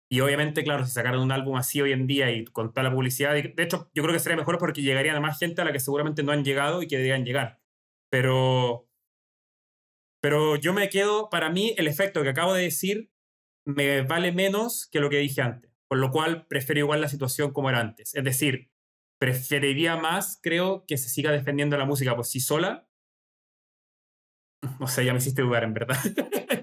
Y 0.10 0.22
obviamente, 0.22 0.64
claro, 0.64 0.84
si 0.84 0.94
sacaran 0.94 1.20
un 1.20 1.32
álbum 1.32 1.58
así 1.58 1.80
hoy 1.80 1.92
en 1.92 2.08
día 2.08 2.32
y 2.32 2.46
con 2.46 2.74
toda 2.74 2.86
la 2.86 2.92
publicidad, 2.92 3.34
de 3.34 3.54
hecho, 3.58 3.92
yo 3.94 4.02
creo 4.02 4.14
que 4.14 4.20
sería 4.20 4.36
mejor 4.36 4.58
porque 4.58 4.82
llegarían 4.82 5.16
a 5.16 5.20
más 5.20 5.38
gente 5.38 5.62
a 5.62 5.66
la 5.66 5.72
que 5.72 5.80
seguramente 5.80 6.24
no 6.24 6.32
han 6.32 6.44
llegado 6.44 6.82
y 6.82 6.88
que 6.88 6.98
deberían 6.98 7.24
llegar. 7.24 7.60
Pero 8.10 8.85
pero 10.26 10.56
yo 10.56 10.74
me 10.74 10.90
quedo, 10.90 11.30
para 11.30 11.52
mí, 11.52 11.76
el 11.78 11.88
efecto 11.88 12.24
que 12.24 12.30
acabo 12.30 12.56
de 12.56 12.64
decir 12.64 13.12
me 13.64 14.02
vale 14.02 14.32
menos 14.32 14.90
que 14.92 15.00
lo 15.00 15.12
que 15.12 15.20
dije 15.20 15.44
antes. 15.44 15.70
Por 15.88 16.00
lo 16.00 16.10
cual 16.10 16.48
prefiero 16.48 16.80
igual 16.80 17.00
la 17.00 17.10
situación 17.10 17.54
como 17.54 17.70
era 17.70 17.80
antes. 17.80 18.16
Es 18.16 18.24
decir, 18.24 18.72
preferiría 19.20 19.98
más, 19.98 20.40
creo, 20.42 20.84
que 20.88 20.98
se 20.98 21.10
siga 21.10 21.32
defendiendo 21.32 21.78
la 21.78 21.86
música 21.86 22.16
por 22.16 22.26
sí 22.26 22.40
sola. 22.40 22.90
O 24.80 24.88
sea, 24.88 25.04
ya 25.04 25.14
me 25.14 25.20
hiciste 25.20 25.42
dudar, 25.42 25.64
en 25.64 25.74
verdad. 25.74 25.98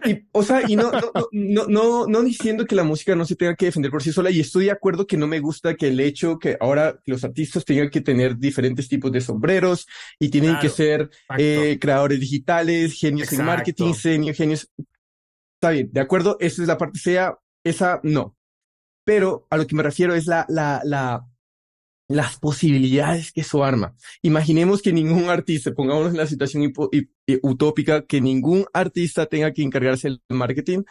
y, 0.05 0.27
o 0.33 0.43
sea, 0.43 0.63
y 0.69 0.77
no, 0.77 0.91
no, 1.33 1.67
no, 1.69 2.07
no, 2.07 2.23
diciendo 2.23 2.65
que 2.65 2.75
la 2.75 2.85
música 2.85 3.15
no 3.15 3.25
se 3.25 3.37
tenga 3.37 3.55
que 3.55 3.67
defender 3.67 3.91
por 3.91 4.03
sí 4.03 4.13
sola, 4.13 4.31
y 4.31 4.41
estoy 4.41 4.67
de 4.67 4.71
acuerdo 4.71 5.07
que 5.07 5.17
no 5.17 5.27
me 5.27 5.41
gusta 5.41 5.75
que 5.75 5.89
el 5.89 6.01
hecho 6.01 6.39
que 6.39 6.57
ahora 6.61 7.01
los 7.07 7.25
artistas 7.25 7.65
tengan 7.65 7.91
que 7.91 8.01
tener 8.01 8.37
diferentes 8.37 8.89
tipos 8.89 9.13
de 9.13 9.21
sombreros 9.21 9.87
y 10.19 10.29
tienen 10.29 10.59
que 10.59 10.69
ser 10.69 11.11
eh, 11.39 11.79
creadores 11.81 12.21
digitales, 12.21 12.95
genios 12.99 13.33
en 13.33 13.45
marketing, 13.45 13.93
genios. 14.35 14.71
Está 15.55 15.71
bien, 15.71 15.91
de 15.93 16.01
acuerdo, 16.01 16.37
esa 16.41 16.63
es 16.63 16.69
la 16.69 16.79
parte 16.79 16.99
sea, 16.99 17.39
esa 17.65 18.01
no. 18.03 18.37
Pero 19.05 19.47
a 19.51 19.57
lo 19.57 19.67
que 19.67 19.75
me 19.75 19.83
refiero 19.83 20.15
es 20.15 20.27
la, 20.27 20.45
la, 20.49 20.81
la, 20.85 21.27
las 22.17 22.39
posibilidades 22.39 23.33
que 23.33 23.43
eso 23.43 23.65
arma. 23.65 23.95
Imaginemos 24.23 24.83
que 24.83 24.93
ningún 24.93 25.29
artista, 25.29 25.73
pongámonos 25.73 26.13
en 26.13 26.19
la 26.19 26.27
situación 26.27 26.73
utópica, 27.43 28.07
que 28.07 28.21
ningún 28.21 28.67
artista 28.73 29.27
tenga 29.27 29.53
que 29.53 29.63
encargarse 29.63 30.09
del 30.09 30.21
marketing, 30.29 30.83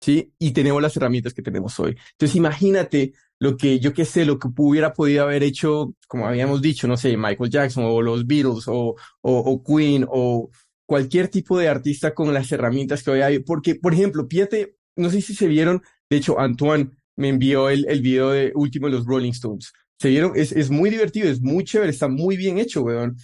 ¿sí? 0.00 0.32
Y 0.38 0.52
tenemos 0.52 0.82
las 0.82 0.96
herramientas 0.96 1.34
que 1.34 1.42
tenemos 1.42 1.78
hoy. 1.80 1.96
Entonces, 2.12 2.36
imagínate 2.36 3.12
lo 3.38 3.56
que, 3.56 3.80
yo 3.80 3.92
qué 3.92 4.04
sé, 4.04 4.24
lo 4.24 4.38
que 4.38 4.48
hubiera 4.56 4.92
podido 4.92 5.24
haber 5.24 5.42
hecho, 5.42 5.94
como 6.08 6.26
habíamos 6.26 6.62
dicho, 6.62 6.86
no 6.86 6.96
sé, 6.96 7.16
Michael 7.16 7.50
Jackson 7.50 7.84
o 7.84 8.02
los 8.02 8.26
Beatles 8.26 8.68
o, 8.68 8.94
o, 8.94 8.96
o 9.22 9.62
Queen 9.62 10.06
o 10.08 10.50
cualquier 10.86 11.28
tipo 11.28 11.58
de 11.58 11.68
artista 11.68 12.14
con 12.14 12.32
las 12.32 12.50
herramientas 12.52 13.02
que 13.02 13.10
hoy 13.10 13.20
hay. 13.22 13.38
Porque, 13.40 13.74
por 13.74 13.94
ejemplo, 13.94 14.26
fíjate, 14.28 14.76
no 14.96 15.10
sé 15.10 15.20
si 15.20 15.34
se 15.34 15.48
vieron, 15.48 15.82
de 16.08 16.16
hecho, 16.16 16.38
Antoine 16.38 16.90
me 17.16 17.28
envió 17.28 17.70
el, 17.70 17.86
el 17.88 18.00
video 18.02 18.30
de 18.30 18.52
último 18.54 18.86
de 18.86 18.94
los 18.94 19.06
Rolling 19.06 19.32
Stones 19.32 19.72
se 19.98 20.08
vieron, 20.08 20.32
es, 20.36 20.52
es 20.52 20.70
muy 20.70 20.90
divertido, 20.90 21.28
es 21.28 21.40
muy 21.40 21.64
chévere, 21.64 21.90
está 21.90 22.08
muy 22.08 22.36
bien 22.36 22.58
hecho, 22.58 22.82
weón. 22.82 23.16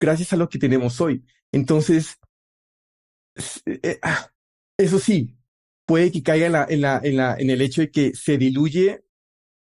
Gracias 0.00 0.32
a 0.32 0.36
lo 0.36 0.48
que 0.48 0.58
tenemos 0.58 1.00
hoy. 1.00 1.24
Entonces, 1.52 2.18
eh, 3.66 3.80
eh, 3.82 3.98
ah, 4.02 4.30
eso 4.78 4.98
sí, 4.98 5.36
puede 5.86 6.10
que 6.12 6.22
caiga 6.22 6.46
en, 6.46 6.52
la, 6.52 6.66
en, 6.68 6.80
la, 6.80 7.00
en, 7.02 7.16
la, 7.16 7.36
en 7.38 7.50
el 7.50 7.60
hecho 7.62 7.80
de 7.82 7.90
que 7.90 8.14
se 8.14 8.38
diluye 8.38 9.04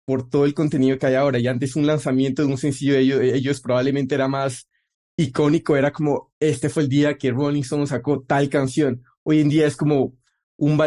por 0.05 0.29
todo 0.29 0.45
el 0.45 0.55
contenido 0.55 0.99
que 0.99 1.07
hay 1.07 1.15
ahora. 1.15 1.39
Y 1.39 1.47
antes 1.47 1.77
un 1.77 1.87
lanzamiento 1.87 2.43
de 2.43 2.49
un 2.49 2.59
sencillo 2.59 2.95
de 2.95 3.01
ellos, 3.01 3.21
ellos 3.21 3.61
probablemente 3.61 4.15
era 4.15 4.29
más 4.29 4.69
icónico, 5.17 5.77
era 5.77 5.93
como, 5.93 6.33
este 6.41 6.69
fue 6.69 6.85
el 6.85 6.89
día 6.89 7.19
que 7.19 7.31
Rolling 7.31 7.63
Stone 7.63 7.87
sacó 7.87 8.23
tal 8.23 8.49
canción. 8.49 9.03
Hoy 9.23 9.41
en 9.41 9.49
día 9.49 9.67
es 9.67 9.77
como, 9.77 10.17
un 10.57 10.79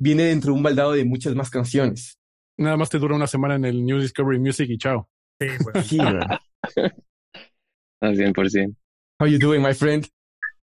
viene 0.00 0.24
dentro 0.24 0.52
de 0.52 0.56
un 0.56 0.62
baldado 0.62 0.92
de 0.92 1.04
muchas 1.04 1.34
más 1.34 1.50
canciones. 1.50 2.18
Nada 2.58 2.76
más 2.76 2.90
te 2.90 2.98
dura 2.98 3.14
una 3.14 3.26
semana 3.26 3.54
en 3.54 3.64
el 3.64 3.84
New 3.84 4.00
Discovery 4.00 4.40
Music 4.40 4.68
y 4.68 4.78
chao. 4.78 5.08
Sí, 5.40 5.48
pues. 5.62 5.86
sí, 5.86 5.98
Al 8.00 8.16
100%. 8.16 8.76
How 9.20 9.26
you 9.26 9.38
doing, 9.38 9.62
my 9.62 9.74
friend? 9.74 10.06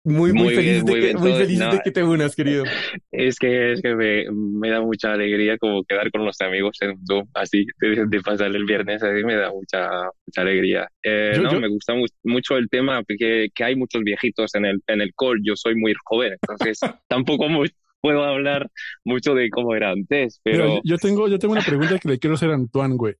Muy, 0.02 0.32
muy, 0.32 0.54
feliz, 0.54 0.82
de, 0.82 0.92
que, 0.92 1.14
muy 1.14 1.32
feliz 1.32 1.58
de 1.58 1.80
que 1.84 1.90
te 1.90 2.02
unas, 2.02 2.34
querido. 2.34 2.64
Es 3.12 3.38
que, 3.38 3.72
es 3.72 3.82
que 3.82 3.94
me, 3.94 4.24
me, 4.30 4.70
da 4.70 4.80
mucha 4.80 5.12
alegría 5.12 5.58
como 5.58 5.84
quedar 5.84 6.10
con 6.10 6.24
los 6.24 6.40
amigos 6.40 6.78
en 6.80 6.96
Zoom, 7.06 7.26
así, 7.34 7.66
de, 7.78 8.06
de 8.06 8.20
pasar 8.22 8.54
el 8.56 8.64
viernes, 8.64 9.02
así 9.02 9.22
me 9.24 9.36
da 9.36 9.50
mucha, 9.50 9.90
mucha 10.26 10.40
alegría. 10.40 10.88
Eh, 11.02 11.38
no, 11.38 11.60
me 11.60 11.68
gusta 11.68 11.92
mucho 12.24 12.56
el 12.56 12.70
tema, 12.70 13.02
porque 13.02 13.48
que 13.54 13.64
hay 13.64 13.76
muchos 13.76 14.02
viejitos 14.02 14.54
en 14.54 14.64
el, 14.64 14.80
en 14.86 15.02
el 15.02 15.12
call, 15.14 15.40
yo 15.42 15.54
soy 15.54 15.74
muy 15.74 15.92
joven, 16.02 16.34
entonces 16.40 16.80
tampoco 17.08 17.50
muy, 17.50 17.70
puedo 18.00 18.24
hablar 18.24 18.70
mucho 19.04 19.34
de 19.34 19.50
cómo 19.50 19.74
era 19.74 19.90
antes, 19.90 20.40
pero... 20.42 20.80
yo, 20.84 20.96
tengo, 20.96 21.28
yo 21.28 21.38
tengo 21.38 21.52
una 21.52 21.62
pregunta 21.62 21.98
que 21.98 22.08
le 22.08 22.18
quiero 22.18 22.34
hacer 22.34 22.50
a 22.50 22.54
Antoine, 22.54 22.96
güey. 22.96 23.14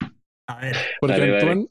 A 0.47 0.61
ver. 0.61 0.77
Porque 1.01 1.23
Antoine, 1.23 1.67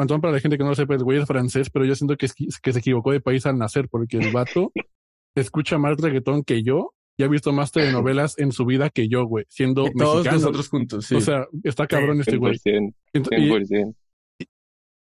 Antoine, 0.00 0.20
para 0.20 0.34
la 0.34 0.40
gente 0.40 0.56
que 0.56 0.64
no 0.64 0.70
lo 0.70 0.76
sepa, 0.76 0.94
el 0.94 1.04
güey 1.04 1.18
es 1.18 1.26
francés, 1.26 1.70
pero 1.70 1.84
yo 1.84 1.94
siento 1.94 2.16
que, 2.16 2.28
que 2.62 2.72
se 2.72 2.78
equivocó 2.78 3.12
de 3.12 3.20
país 3.20 3.46
al 3.46 3.58
nacer, 3.58 3.88
porque 3.88 4.18
el 4.18 4.32
vato 4.32 4.72
escucha 5.34 5.78
más 5.78 5.96
reggaetón 5.98 6.44
que 6.44 6.62
yo 6.62 6.94
y 7.16 7.22
ha 7.22 7.28
visto 7.28 7.52
más 7.52 7.72
telenovelas 7.72 8.38
en 8.38 8.52
su 8.52 8.64
vida 8.64 8.90
que 8.90 9.08
yo, 9.08 9.24
güey, 9.24 9.44
siendo 9.48 9.90
Todos 9.96 10.24
nosotros 10.24 10.68
juntos, 10.68 11.06
sí. 11.06 11.14
O 11.16 11.20
sea, 11.20 11.46
está 11.64 11.86
cabrón 11.86 12.20
este 12.20 12.36
güey. 12.36 12.56
100%. 12.56 13.94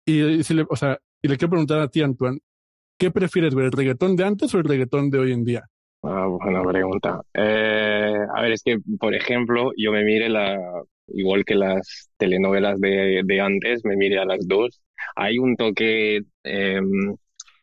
Y, 0.04 0.20
y, 0.20 0.42
si 0.42 0.54
le, 0.54 0.66
o 0.68 0.76
sea, 0.76 0.98
y 1.22 1.28
le 1.28 1.36
quiero 1.36 1.50
preguntar 1.50 1.80
a 1.80 1.88
ti, 1.88 2.02
Antoine, 2.02 2.40
¿qué 2.98 3.10
prefieres, 3.10 3.54
güey, 3.54 3.66
el 3.66 3.72
reggaetón 3.72 4.16
de 4.16 4.24
antes 4.24 4.54
o 4.54 4.58
el 4.58 4.64
reggaetón 4.64 5.10
de 5.10 5.18
hoy 5.18 5.32
en 5.32 5.44
día? 5.44 5.70
Ah, 6.04 6.26
buena 6.26 6.62
pregunta. 6.64 7.22
Eh, 7.32 8.16
a 8.34 8.42
ver, 8.42 8.52
es 8.52 8.62
que, 8.64 8.78
por 8.98 9.14
ejemplo, 9.14 9.70
yo 9.76 9.92
me 9.92 10.02
mire 10.04 10.28
la, 10.28 10.58
igual 11.08 11.44
que 11.44 11.54
las 11.54 12.10
telenovelas 12.16 12.80
de, 12.80 13.22
de 13.24 13.40
antes, 13.40 13.84
me 13.84 13.96
mire 13.96 14.18
a 14.18 14.24
las 14.24 14.46
dos. 14.48 14.82
Hay 15.14 15.38
un 15.38 15.56
toque 15.56 16.22
eh, 16.44 16.80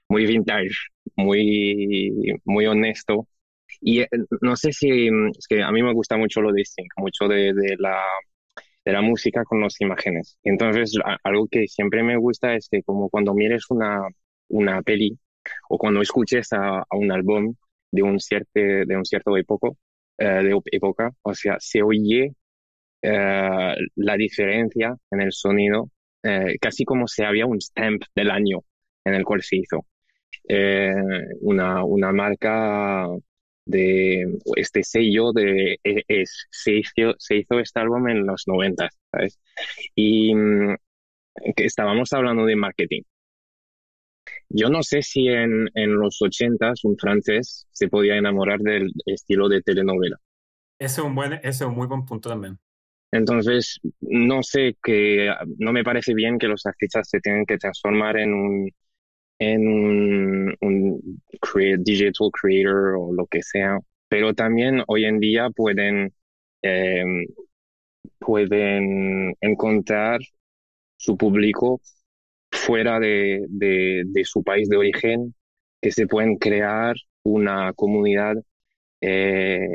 muy 0.09 0.25
vintage, 0.25 0.71
muy, 1.17 2.11
muy 2.45 2.65
honesto. 2.67 3.27
Y 3.81 4.01
eh, 4.01 4.09
no 4.41 4.55
sé 4.55 4.71
si, 4.73 5.07
es 5.37 5.47
que 5.49 5.63
a 5.63 5.71
mí 5.71 5.83
me 5.83 5.93
gusta 5.93 6.17
mucho 6.17 6.41
lo 6.41 6.53
de 6.53 6.65
sync, 6.65 6.89
mucho 6.97 7.27
de, 7.27 7.53
de 7.53 7.75
la, 7.79 7.97
de 8.85 8.91
la 8.93 9.01
música 9.01 9.43
con 9.45 9.61
las 9.61 9.79
imágenes. 9.81 10.37
Entonces, 10.43 10.93
algo 11.23 11.47
que 11.49 11.67
siempre 11.67 12.03
me 12.03 12.17
gusta 12.17 12.55
es 12.55 12.67
que 12.69 12.83
como 12.83 13.09
cuando 13.09 13.33
mires 13.33 13.65
una, 13.69 14.01
una 14.49 14.81
peli 14.81 15.17
o 15.69 15.77
cuando 15.77 16.01
escuches 16.01 16.53
a 16.53 16.83
un 16.91 17.11
álbum, 17.11 17.55
de 17.91 18.03
un 18.03 18.19
cierto, 18.19 18.51
de 18.55 18.97
un 18.97 19.05
cierto 19.05 19.35
época, 19.37 19.69
eh, 20.17 20.25
de 20.43 20.59
época, 20.71 21.11
o 21.23 21.33
sea, 21.33 21.57
se 21.59 21.81
oye 21.81 22.33
eh, 23.01 23.75
la 23.95 24.17
diferencia 24.17 24.95
en 25.11 25.21
el 25.21 25.31
sonido, 25.31 25.89
eh, 26.23 26.57
casi 26.61 26.85
como 26.85 27.07
si 27.07 27.23
había 27.23 27.45
un 27.45 27.61
stamp 27.61 28.03
del 28.15 28.31
año 28.31 28.59
en 29.05 29.15
el 29.15 29.23
cual 29.25 29.41
se 29.43 29.57
hizo. 29.57 29.85
una, 31.41 31.83
una 31.85 32.11
marca 32.11 33.07
de 33.65 34.25
este 34.55 34.83
sello 34.83 35.31
de 35.31 35.77
es, 35.83 36.47
se, 36.51 36.73
hizo, 36.79 37.13
se 37.19 37.37
hizo 37.37 37.59
este 37.59 37.79
álbum 37.79 38.07
en 38.09 38.25
los 38.25 38.43
90, 38.47 38.89
¿sabes? 39.11 39.39
Y 39.95 40.33
mm, 40.35 40.75
que 41.55 41.65
estábamos 41.65 42.13
hablando 42.13 42.45
de 42.45 42.55
marketing. 42.55 43.01
Yo 44.49 44.69
no 44.69 44.83
sé 44.83 45.01
si 45.01 45.27
en, 45.27 45.69
en 45.75 45.95
los 45.95 46.21
ochentas 46.21 46.83
un 46.83 46.97
francés 46.97 47.67
se 47.71 47.87
podía 47.87 48.17
enamorar 48.17 48.59
del 48.59 48.91
estilo 49.05 49.47
de 49.47 49.61
telenovela. 49.61 50.17
Ese 50.79 51.01
es 51.01 51.05
un 51.05 51.15
buen, 51.15 51.33
ese 51.33 51.49
es 51.49 51.61
un 51.61 51.75
muy 51.75 51.87
buen 51.87 52.05
punto 52.05 52.29
también. 52.29 52.57
Entonces, 53.11 53.79
no 54.01 54.43
sé 54.43 54.77
que, 54.83 55.33
no 55.57 55.73
me 55.73 55.83
parece 55.83 56.13
bien 56.13 56.37
que 56.37 56.47
los 56.47 56.65
artistas 56.65 57.09
se 57.09 57.19
tengan 57.19 57.45
que 57.45 57.57
transformar 57.57 58.17
en 58.17 58.33
un, 58.33 58.71
en 59.39 59.67
un, 59.67 60.55
un 60.61 61.21
digital 61.83 62.29
creator 62.31 62.95
o 62.97 63.13
lo 63.13 63.25
que 63.27 63.41
sea, 63.41 63.79
pero 64.09 64.33
también 64.33 64.83
hoy 64.87 65.05
en 65.05 65.19
día 65.19 65.49
pueden, 65.49 66.13
eh, 66.61 67.03
pueden 68.19 69.35
encontrar 69.41 70.19
su 70.97 71.17
público 71.17 71.81
fuera 72.59 72.99
de, 72.99 73.45
de, 73.49 74.03
de, 74.05 74.25
su 74.25 74.43
país 74.43 74.69
de 74.69 74.77
origen, 74.77 75.33
que 75.81 75.91
se 75.91 76.07
pueden 76.07 76.37
crear 76.37 76.95
una 77.23 77.73
comunidad 77.73 78.35
eh, 79.01 79.69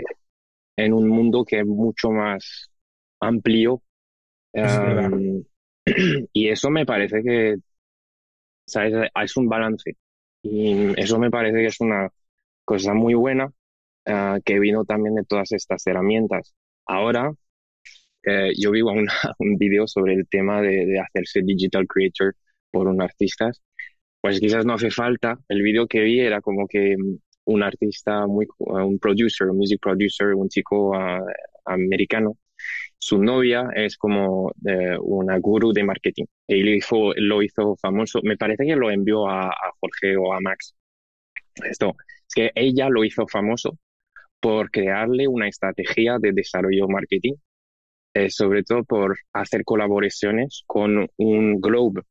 en 0.76 0.92
un 0.92 1.08
mundo 1.08 1.44
que 1.44 1.60
es 1.60 1.66
mucho 1.66 2.10
más 2.10 2.70
amplio. 3.20 3.82
y 6.32 6.48
eso 6.48 6.70
me 6.70 6.86
parece 6.86 7.22
que 7.22 7.56
¿sabes? 8.66 9.10
es 9.22 9.36
un 9.36 9.48
balance. 9.48 9.96
Y 10.42 11.00
eso 11.00 11.18
me 11.18 11.30
parece 11.30 11.58
que 11.58 11.66
es 11.66 11.80
una 11.80 12.08
cosa 12.64 12.94
muy 12.94 13.14
buena 13.14 13.46
uh, 14.06 14.40
que 14.44 14.58
vino 14.58 14.84
también 14.84 15.14
de 15.14 15.24
todas 15.24 15.52
estas 15.52 15.86
herramientas. 15.86 16.54
Ahora, 16.86 17.32
eh, 18.24 18.52
yo 18.58 18.70
vi 18.70 18.82
un 19.38 19.56
video 19.58 19.86
sobre 19.86 20.14
el 20.14 20.28
tema 20.28 20.60
de, 20.62 20.86
de 20.86 21.00
hacerse 21.00 21.42
digital 21.42 21.86
creator 21.86 22.34
por 22.74 22.88
un 22.88 23.00
artista, 23.00 23.52
pues 24.20 24.40
quizás 24.40 24.66
no 24.66 24.74
hace 24.74 24.90
falta. 24.90 25.38
El 25.48 25.62
vídeo 25.62 25.86
que 25.86 26.00
vi 26.02 26.20
era 26.20 26.40
como 26.40 26.66
que 26.66 26.96
mm, 26.98 27.18
un 27.46 27.62
artista, 27.62 28.26
muy, 28.26 28.46
un 28.58 28.98
producer, 28.98 29.48
un 29.48 29.58
music 29.58 29.80
producer, 29.80 30.34
un 30.34 30.48
chico 30.48 30.94
ah, 30.96 31.20
americano, 31.66 32.36
su 32.98 33.18
novia 33.22 33.68
es 33.74 33.96
como 33.96 34.50
eh, 34.66 34.96
una 35.00 35.38
guru 35.38 35.72
de 35.72 35.84
marketing. 35.84 36.24
Y 36.48 36.62
lo 36.62 36.70
hizo, 36.70 37.12
lo 37.16 37.42
hizo 37.42 37.76
famoso. 37.76 38.20
Me 38.22 38.36
parece 38.36 38.64
que 38.66 38.76
lo 38.76 38.90
envió 38.90 39.28
a, 39.28 39.50
Jorge 39.80 40.16
o 40.16 40.32
a 40.32 40.40
Max. 40.40 40.74
Esto, 41.64 41.94
es 42.28 42.34
que 42.34 42.50
ella 42.54 42.88
lo 42.88 43.04
hizo 43.04 43.26
famoso 43.28 43.78
por 44.40 44.70
crearle 44.70 45.28
una 45.28 45.48
estrategia 45.48 46.18
de 46.18 46.32
desarrollo 46.32 46.88
marketing, 46.88 47.34
eh, 48.14 48.30
sobre 48.30 48.62
todo 48.62 48.84
por 48.84 49.16
hacer 49.32 49.64
colaboraciones 49.64 50.62
con 50.66 51.08
un 51.18 51.60
Globe, 51.60 52.02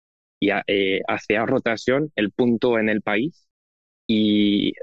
y 0.44 0.50
eh, 0.68 1.02
hacía 1.08 1.46
rotación 1.46 2.12
el 2.16 2.32
punto 2.32 2.78
en 2.78 2.90
el 2.90 3.02
país 3.02 3.48
y 4.08 4.74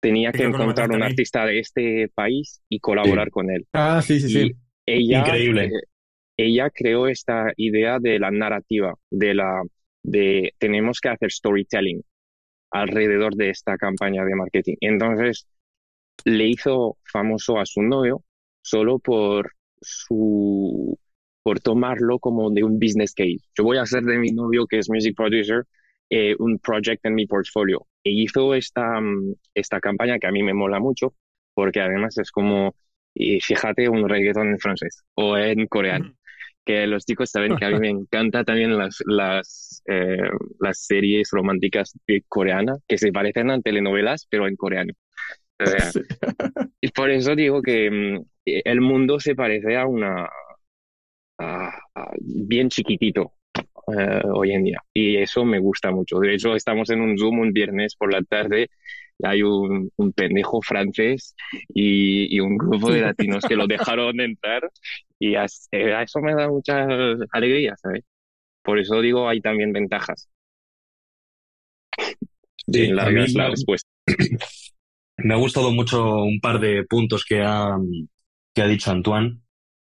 tenía 0.00 0.32
que 0.32 0.44
encontrar 0.44 0.90
un 0.90 1.02
artista 1.02 1.44
de 1.44 1.58
este 1.58 2.08
país 2.14 2.62
y 2.68 2.80
colaborar 2.80 3.30
con 3.30 3.50
él. 3.50 3.66
Ah, 3.74 4.00
sí, 4.02 4.18
sí, 4.20 4.28
sí. 4.28 4.52
Ella, 4.86 5.20
Increíble. 5.20 5.66
Eh, 5.66 5.80
ella 6.38 6.70
creó 6.70 7.06
esta 7.06 7.52
idea 7.56 7.98
de 7.98 8.18
la 8.18 8.30
narrativa, 8.30 8.94
de 9.10 9.34
la 9.34 9.62
de 10.02 10.54
tenemos 10.58 10.98
que 11.00 11.10
hacer 11.10 11.30
storytelling 11.30 12.02
alrededor 12.70 13.34
de 13.34 13.50
esta 13.50 13.76
campaña 13.76 14.24
de 14.24 14.34
marketing. 14.34 14.76
Entonces, 14.80 15.46
le 16.24 16.46
hizo 16.46 16.96
famoso 17.04 17.58
a 17.58 17.66
su 17.66 17.82
novio 17.82 18.24
solo 18.62 18.98
por 18.98 19.52
su 19.82 20.98
por 21.42 21.60
tomarlo 21.60 22.18
como 22.18 22.50
de 22.50 22.64
un 22.64 22.78
business 22.78 23.14
case. 23.14 23.38
Yo 23.56 23.64
voy 23.64 23.78
a 23.78 23.82
hacer 23.82 24.02
de 24.04 24.18
mi 24.18 24.30
novio, 24.30 24.66
que 24.66 24.78
es 24.78 24.90
music 24.90 25.16
producer, 25.16 25.64
eh, 26.10 26.34
un 26.38 26.58
project 26.58 27.04
en 27.06 27.14
mi 27.14 27.26
portfolio. 27.26 27.86
E 28.04 28.10
hizo 28.10 28.54
esta, 28.54 29.00
mm, 29.00 29.34
esta 29.54 29.80
campaña 29.80 30.18
que 30.18 30.26
a 30.26 30.32
mí 30.32 30.42
me 30.42 30.54
mola 30.54 30.80
mucho, 30.80 31.14
porque 31.54 31.80
además 31.80 32.18
es 32.18 32.30
como, 32.30 32.74
y 33.14 33.40
fíjate, 33.40 33.88
un 33.88 34.08
reggaeton 34.08 34.48
en 34.48 34.58
francés 34.58 35.02
o 35.14 35.36
en 35.38 35.66
coreano. 35.66 36.14
Que 36.64 36.86
los 36.86 37.06
chicos 37.06 37.30
saben 37.30 37.56
que 37.56 37.64
a 37.64 37.70
mí 37.70 37.78
me 37.78 37.88
encanta 37.90 38.44
también 38.44 38.76
las, 38.76 38.98
las, 39.06 39.82
eh, 39.86 40.30
las 40.60 40.84
series 40.84 41.30
románticas 41.32 41.98
coreanas, 42.28 42.78
que 42.86 42.98
se 42.98 43.12
parecen 43.12 43.50
a 43.50 43.60
telenovelas, 43.60 44.26
pero 44.28 44.46
en 44.48 44.56
coreano. 44.56 44.92
Y 46.82 46.88
por 46.92 47.10
eso 47.10 47.36
digo 47.36 47.60
que 47.62 47.90
mm, 47.90 48.24
el 48.46 48.80
mundo 48.80 49.20
se 49.20 49.34
parece 49.34 49.76
a 49.76 49.86
una, 49.86 50.28
bien 52.20 52.68
chiquitito 52.68 53.32
eh, 53.96 54.22
hoy 54.32 54.52
en 54.52 54.64
día. 54.64 54.78
Y 54.94 55.16
eso 55.16 55.44
me 55.44 55.58
gusta 55.58 55.90
mucho. 55.90 56.18
De 56.18 56.34
hecho, 56.34 56.54
estamos 56.54 56.90
en 56.90 57.00
un 57.00 57.18
Zoom 57.18 57.40
un 57.40 57.52
viernes 57.52 57.96
por 57.96 58.12
la 58.12 58.22
tarde. 58.22 58.68
Hay 59.22 59.42
un, 59.42 59.90
un 59.96 60.12
pendejo 60.12 60.62
francés 60.62 61.34
y, 61.68 62.34
y, 62.34 62.40
un 62.40 62.56
grupo 62.56 62.90
de 62.90 63.02
latinos 63.02 63.44
que 63.44 63.56
lo 63.56 63.66
dejaron 63.68 64.18
entrar 64.20 64.70
y 65.18 65.34
a, 65.34 65.44
eso 65.44 66.20
me 66.20 66.34
da 66.34 66.48
mucha 66.48 66.86
alegría, 67.32 67.76
¿sabes? 67.76 68.04
Por 68.62 68.78
eso 68.78 69.00
digo, 69.00 69.28
hay 69.28 69.40
también 69.40 69.72
ventajas. 69.72 70.30
Sí, 72.66 72.86
la, 72.88 73.10
la 73.10 73.50
respuesta. 73.50 73.88
Me 75.22 75.34
ha 75.34 75.36
gustado 75.36 75.70
mucho 75.70 76.22
un 76.22 76.40
par 76.40 76.60
de 76.60 76.84
puntos 76.84 77.26
que 77.26 77.42
ha, 77.42 77.76
que 78.54 78.62
ha 78.62 78.66
dicho 78.66 78.90
Antoine. 78.90 79.40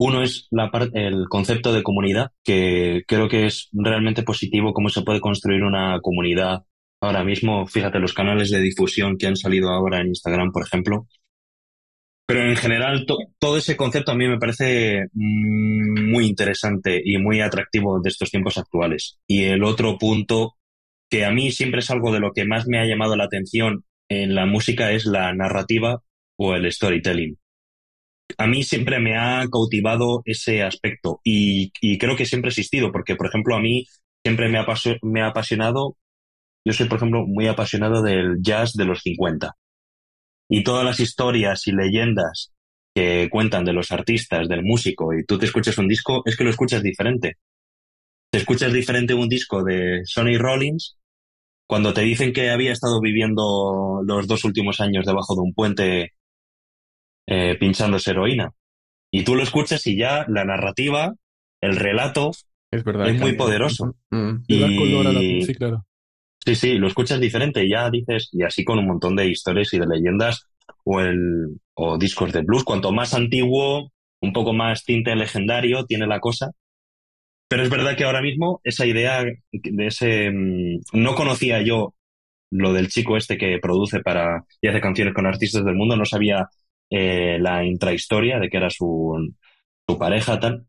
Uno 0.03 0.23
es 0.23 0.49
el 0.95 1.29
concepto 1.29 1.75
de 1.75 1.83
comunidad, 1.83 2.31
que 2.43 3.03
creo 3.07 3.29
que 3.29 3.45
es 3.45 3.69
realmente 3.71 4.23
positivo 4.23 4.73
cómo 4.73 4.89
se 4.89 5.03
puede 5.03 5.21
construir 5.21 5.63
una 5.63 6.01
comunidad 6.01 6.65
ahora 7.03 7.23
mismo. 7.23 7.67
Fíjate 7.67 7.99
los 7.99 8.15
canales 8.15 8.51
de 8.51 8.61
difusión 8.61 9.19
que 9.19 9.27
han 9.27 9.37
salido 9.37 9.69
ahora 9.69 10.01
en 10.01 10.07
Instagram, 10.07 10.53
por 10.53 10.63
ejemplo. 10.63 11.07
Pero 12.25 12.49
en 12.49 12.57
general, 12.57 13.05
todo 13.39 13.59
ese 13.59 13.77
concepto 13.77 14.13
a 14.13 14.15
mí 14.15 14.27
me 14.27 14.39
parece 14.39 15.09
muy 15.13 16.25
interesante 16.25 17.03
y 17.05 17.19
muy 17.19 17.43
atractivo 17.43 18.01
de 18.01 18.09
estos 18.09 18.31
tiempos 18.31 18.57
actuales. 18.57 19.19
Y 19.27 19.45
el 19.45 19.63
otro 19.63 19.99
punto, 19.99 20.55
que 21.11 21.27
a 21.27 21.31
mí 21.31 21.53
siempre 21.53 21.81
es 21.81 21.91
algo 21.91 22.11
de 22.11 22.21
lo 22.21 22.33
que 22.33 22.47
más 22.47 22.67
me 22.67 22.79
ha 22.79 22.87
llamado 22.87 23.17
la 23.17 23.25
atención 23.25 23.85
en 24.09 24.35
la 24.35 24.47
música, 24.47 24.93
es 24.93 25.05
la 25.05 25.35
narrativa 25.35 26.03
o 26.39 26.55
el 26.55 26.73
storytelling 26.73 27.37
a 28.39 28.47
mí 28.47 28.63
siempre 28.63 29.01
me 29.01 29.17
ha 29.17 29.47
cautivado 29.51 30.23
ese 30.25 30.63
aspecto 30.63 31.21
y, 31.25 31.71
creo 31.99 32.17
que 32.17 32.27
siempre 32.27 32.49
ha 32.49 32.53
existido, 32.53 32.93
porque, 32.93 33.17
por 33.17 33.27
ejemplo, 33.27 33.57
a 33.57 33.61
mí 33.61 33.87
siempre 34.25 34.49
me 34.49 34.59
ha, 34.59 34.67
me 35.03 35.23
ha 35.23 35.29
apasionado, 35.29 35.97
yo 36.65 36.73
soy, 36.73 36.89
por 36.89 36.99
ejemplo, 36.99 37.27
muy 37.27 37.47
apasionado 37.47 38.03
del 38.03 38.39
jazz 38.41 38.75
de 38.75 38.85
los 38.85 39.01
50. 39.03 39.55
Y 40.49 40.65
todas 40.65 40.85
las 40.85 41.01
historias 41.01 41.67
y 41.67 41.73
leyendas 41.73 42.53
que 42.95 43.29
cuentan 43.31 43.65
de 43.65 43.73
los 43.73 43.93
artistas, 43.93 44.49
del 44.49 44.63
músico, 44.65 45.15
y 45.15 45.25
tú 45.25 45.39
te 45.39 45.47
escuchas 45.47 45.79
un 45.79 45.89
disco, 45.89 46.23
es 46.27 46.37
que 46.37 46.45
lo 46.45 46.51
escuchas 46.51 46.83
diferente. 46.83 47.39
Te 48.31 48.39
escuchas 48.39 48.73
diferente 48.73 49.15
un 49.15 49.29
disco 49.29 49.65
de 49.65 50.03
Sonny 50.05 50.39
Rollins 50.39 50.99
cuando 51.67 51.95
te 51.95 52.03
dicen 52.03 52.33
que 52.33 52.51
había 52.51 52.73
estado 52.73 53.01
viviendo 53.01 54.03
los 54.05 54.27
dos 54.27 54.45
últimos 54.45 54.81
años 54.81 55.07
debajo 55.07 55.37
de 55.37 55.41
un 55.43 55.55
puente 55.55 56.13
eh, 57.31 57.57
pinchándose 57.59 58.11
heroína. 58.11 58.53
Y 59.13 59.23
tú 59.23 59.37
lo 59.37 59.45
escuchas 59.45 59.87
y 59.87 59.97
ya 59.97 60.27
la 60.29 60.45
narrativa, 60.45 61.15
el 61.61 61.77
relato, 61.77 62.33
es, 62.73 62.83
verdad, 62.83 63.09
es 63.09 63.21
muy 63.21 63.35
poderoso. 63.35 63.95
Mm. 64.11 64.33
Y... 64.49 65.43
Sí, 65.43 65.55
claro. 65.55 65.87
Sí, 66.45 66.55
sí, 66.57 66.75
lo 66.75 66.89
escuchas 66.89 67.21
diferente 67.21 67.65
y 67.65 67.71
ya 67.71 67.89
dices, 67.89 68.31
y 68.33 68.43
así 68.43 68.65
con 68.65 68.79
un 68.79 68.87
montón 68.87 69.15
de 69.15 69.29
historias 69.29 69.73
y 69.73 69.79
de 69.79 69.87
leyendas 69.87 70.49
o, 70.85 71.01
el, 71.01 71.61
o 71.75 71.99
discos 71.99 72.33
de 72.33 72.43
blues. 72.43 72.65
Cuanto 72.65 72.91
más 72.91 73.15
antiguo, 73.15 73.93
un 74.21 74.33
poco 74.33 74.53
más 74.53 74.85
tinte 74.85 75.15
legendario 75.15 75.85
tiene 75.85 76.09
la 76.09 76.19
cosa. 76.19 76.51
Pero 77.49 77.63
es 77.63 77.71
verdad 77.71 77.97
que 77.97 78.05
ahora 78.05 78.23
mismo 78.23 78.61
esa 78.65 78.87
idea 78.87 79.23
de 79.23 79.87
ese... 79.87 80.31
Mm, 80.31 80.81
no 80.95 81.15
conocía 81.15 81.63
yo 81.63 81.95
lo 82.51 82.73
del 82.73 82.89
chico 82.89 83.17
este 83.17 83.39
que 83.39 83.59
produce 83.63 84.01
para 84.01 84.45
y 84.61 84.67
hace 84.67 84.81
canciones 84.81 85.15
con 85.15 85.27
artistas 85.27 85.65
del 85.65 85.77
mundo, 85.77 85.97
no 85.97 86.05
sabía 86.05 86.49
eh, 86.91 87.39
la 87.41 87.65
intrahistoria 87.65 88.39
de 88.39 88.49
que 88.51 88.57
era 88.59 88.71
su, 88.71 89.33
su 89.89 89.99
pareja, 89.99 90.41
tal. 90.41 90.67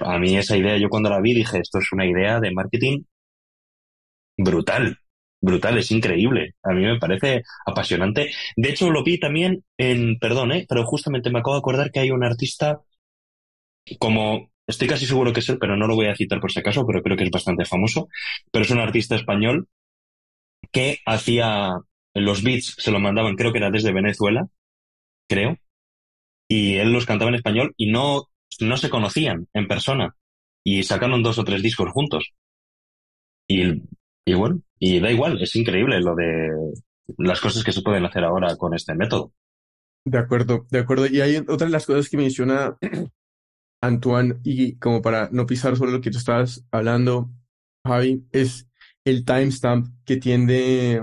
A 0.00 0.18
mí 0.18 0.36
esa 0.36 0.56
idea, 0.56 0.78
yo 0.78 0.88
cuando 0.88 1.10
la 1.10 1.20
vi 1.20 1.34
dije, 1.34 1.58
esto 1.60 1.78
es 1.78 1.92
una 1.92 2.06
idea 2.06 2.40
de 2.40 2.52
marketing 2.52 3.02
brutal, 4.36 4.98
brutal, 5.40 5.78
es 5.78 5.90
increíble. 5.90 6.54
A 6.62 6.72
mí 6.72 6.82
me 6.84 6.98
parece 6.98 7.42
apasionante. 7.66 8.30
De 8.56 8.70
hecho, 8.70 8.90
lo 8.90 9.02
vi 9.04 9.18
también 9.20 9.64
en, 9.78 10.18
perdón, 10.18 10.52
¿eh? 10.52 10.66
pero 10.68 10.84
justamente 10.84 11.30
me 11.30 11.40
acabo 11.40 11.54
de 11.54 11.58
acordar 11.60 11.90
que 11.90 12.00
hay 12.00 12.10
un 12.10 12.24
artista 12.24 12.80
como, 13.98 14.50
estoy 14.66 14.88
casi 14.88 15.06
seguro 15.06 15.32
que 15.32 15.40
es 15.40 15.48
él, 15.48 15.58
pero 15.58 15.76
no 15.76 15.86
lo 15.86 15.94
voy 15.96 16.06
a 16.06 16.16
citar 16.16 16.40
por 16.40 16.52
si 16.52 16.60
acaso, 16.60 16.86
pero 16.86 17.02
creo 17.02 17.16
que 17.16 17.24
es 17.24 17.30
bastante 17.30 17.64
famoso, 17.64 18.08
pero 18.50 18.64
es 18.64 18.70
un 18.70 18.80
artista 18.80 19.16
español 19.16 19.68
que 20.72 20.98
hacía 21.06 21.72
los 22.14 22.42
beats, 22.42 22.74
se 22.78 22.90
lo 22.90 23.00
mandaban, 23.00 23.36
creo 23.36 23.52
que 23.52 23.58
era 23.58 23.70
desde 23.70 23.92
Venezuela, 23.92 24.46
creo, 25.28 25.58
y 26.48 26.76
él 26.76 26.92
los 26.92 27.06
cantaba 27.06 27.30
en 27.30 27.36
español 27.36 27.74
y 27.76 27.90
no, 27.90 28.24
no 28.60 28.76
se 28.76 28.90
conocían 28.90 29.48
en 29.52 29.68
persona 29.68 30.14
y 30.64 30.82
sacaron 30.82 31.22
dos 31.22 31.38
o 31.38 31.44
tres 31.44 31.62
discos 31.62 31.90
juntos. 31.90 32.32
Y, 33.48 33.82
y 34.24 34.34
bueno, 34.34 34.60
y 34.78 35.00
da 35.00 35.10
igual, 35.10 35.40
es 35.42 35.54
increíble 35.56 36.00
lo 36.00 36.14
de 36.14 36.50
las 37.18 37.40
cosas 37.40 37.62
que 37.62 37.72
se 37.72 37.82
pueden 37.82 38.04
hacer 38.04 38.24
ahora 38.24 38.56
con 38.56 38.74
este 38.74 38.94
método. 38.94 39.32
De 40.06 40.18
acuerdo, 40.18 40.66
de 40.70 40.78
acuerdo. 40.78 41.06
Y 41.06 41.20
hay 41.20 41.36
otra 41.36 41.66
de 41.66 41.72
las 41.72 41.86
cosas 41.86 42.08
que 42.08 42.16
menciona 42.16 42.76
Antoine, 43.82 44.40
y 44.44 44.76
como 44.76 45.02
para 45.02 45.28
no 45.30 45.46
pisar 45.46 45.76
sobre 45.76 45.92
lo 45.92 46.00
que 46.00 46.10
tú 46.10 46.18
estabas 46.18 46.64
hablando, 46.70 47.30
Javi, 47.86 48.26
es 48.32 48.66
el 49.04 49.24
timestamp 49.24 49.88
que 50.06 50.16
tiene 50.16 51.00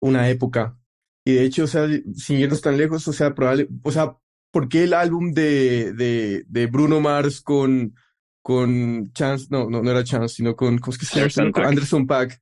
una 0.00 0.28
época 0.28 0.78
y 1.26 1.34
de 1.34 1.42
hecho, 1.42 1.64
o 1.64 1.66
sea, 1.66 1.88
sin 2.14 2.38
irnos 2.38 2.60
tan 2.60 2.76
lejos, 2.76 3.08
o 3.08 3.12
sea, 3.12 3.34
probable, 3.34 3.66
o 3.82 3.90
sea, 3.90 4.16
¿por 4.52 4.68
qué 4.68 4.84
el 4.84 4.94
álbum 4.94 5.32
de, 5.32 5.92
de, 5.92 6.44
de 6.46 6.66
Bruno 6.66 7.00
Mars 7.00 7.40
con, 7.40 7.96
con 8.42 9.12
Chance, 9.12 9.48
no, 9.50 9.68
no, 9.68 9.82
no 9.82 9.90
era 9.90 10.04
Chance, 10.04 10.36
sino 10.36 10.54
con, 10.54 10.78
¿cómo 10.78 10.92
es 10.92 10.98
que 10.98 11.04
se 11.04 11.42
Anderson 11.64 12.06
Pack 12.06 12.40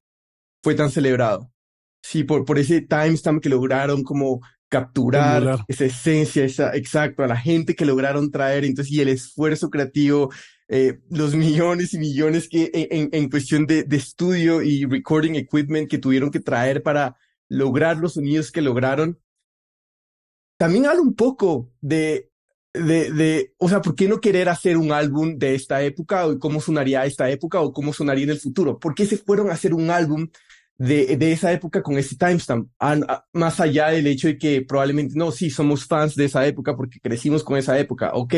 fue 0.63 0.75
tan 0.75 0.91
celebrado? 0.91 1.51
Sí, 2.03 2.25
por, 2.25 2.45
por 2.45 2.59
ese 2.59 2.83
timestamp 2.83 3.43
que 3.43 3.49
lograron 3.49 4.05
como 4.05 4.43
capturar 4.69 5.65
esa 5.67 5.87
esencia, 5.87 6.45
esa, 6.45 6.77
exacto, 6.77 7.25
a 7.25 7.27
la 7.27 7.39
gente 7.39 7.75
que 7.75 7.87
lograron 7.87 8.31
traer, 8.31 8.67
entonces, 8.67 8.93
y 8.93 9.01
el 9.01 9.09
esfuerzo 9.09 9.71
creativo, 9.71 10.31
eh, 10.69 10.99
los 11.09 11.35
millones 11.35 11.95
y 11.95 11.99
millones 11.99 12.51
que 12.51 12.71
en, 12.75 13.09
en 13.13 13.31
cuestión 13.31 13.65
de, 13.65 13.85
de 13.85 13.97
estudio 13.97 14.61
y 14.61 14.85
recording 14.85 15.37
equipment 15.37 15.89
que 15.89 15.97
tuvieron 15.97 16.31
que 16.31 16.41
traer 16.41 16.83
para 16.83 17.17
lograr 17.55 17.99
los 17.99 18.15
sonidos 18.15 18.53
que 18.53 18.63
lograron, 18.63 19.19
también 20.57 20.87
habla 20.87 21.01
un 21.01 21.15
poco 21.15 21.73
de, 21.81 22.31
de, 22.73 23.13
de, 23.13 23.55
o 23.59 23.69
sea, 23.69 23.83
¿por 23.83 23.95
qué 23.95 24.09
no 24.09 24.21
querer 24.21 24.49
hacer 24.49 24.77
un 24.77 24.93
álbum 24.93 25.37
de 25.39 25.55
esta 25.55 25.83
época 25.83 26.27
o 26.27 26.39
cómo 26.39 26.61
sonaría 26.61 27.05
esta 27.07 27.31
época 27.31 27.61
o 27.61 27.73
cómo 27.73 27.93
sonaría 27.93 28.25
en 28.25 28.31
el 28.31 28.41
futuro? 28.41 28.79
¿Por 28.79 28.95
qué 28.95 29.07
se 29.07 29.17
fueron 29.17 29.51
a 29.51 29.55
hacer 29.55 29.75
un 29.75 29.91
álbum 29.91 30.29
de, 30.77 31.17
de 31.17 31.33
esa 31.33 31.53
época 31.53 31.83
con 31.83 31.99
ese 31.99 32.17
timestamp? 32.17 32.69
Más 33.33 33.61
allá 33.61 33.89
del 33.89 34.07
hecho 34.07 34.29
de 34.29 34.39
que 34.39 34.63
probablemente, 34.63 35.15
no, 35.17 35.31
sí, 35.33 35.51
somos 35.51 35.87
fans 35.87 36.15
de 36.15 36.27
esa 36.27 36.47
época 36.47 36.77
porque 36.77 37.01
crecimos 37.01 37.45
con 37.45 37.57
esa 37.57 37.79
época, 37.79 38.13
ok, 38.15 38.35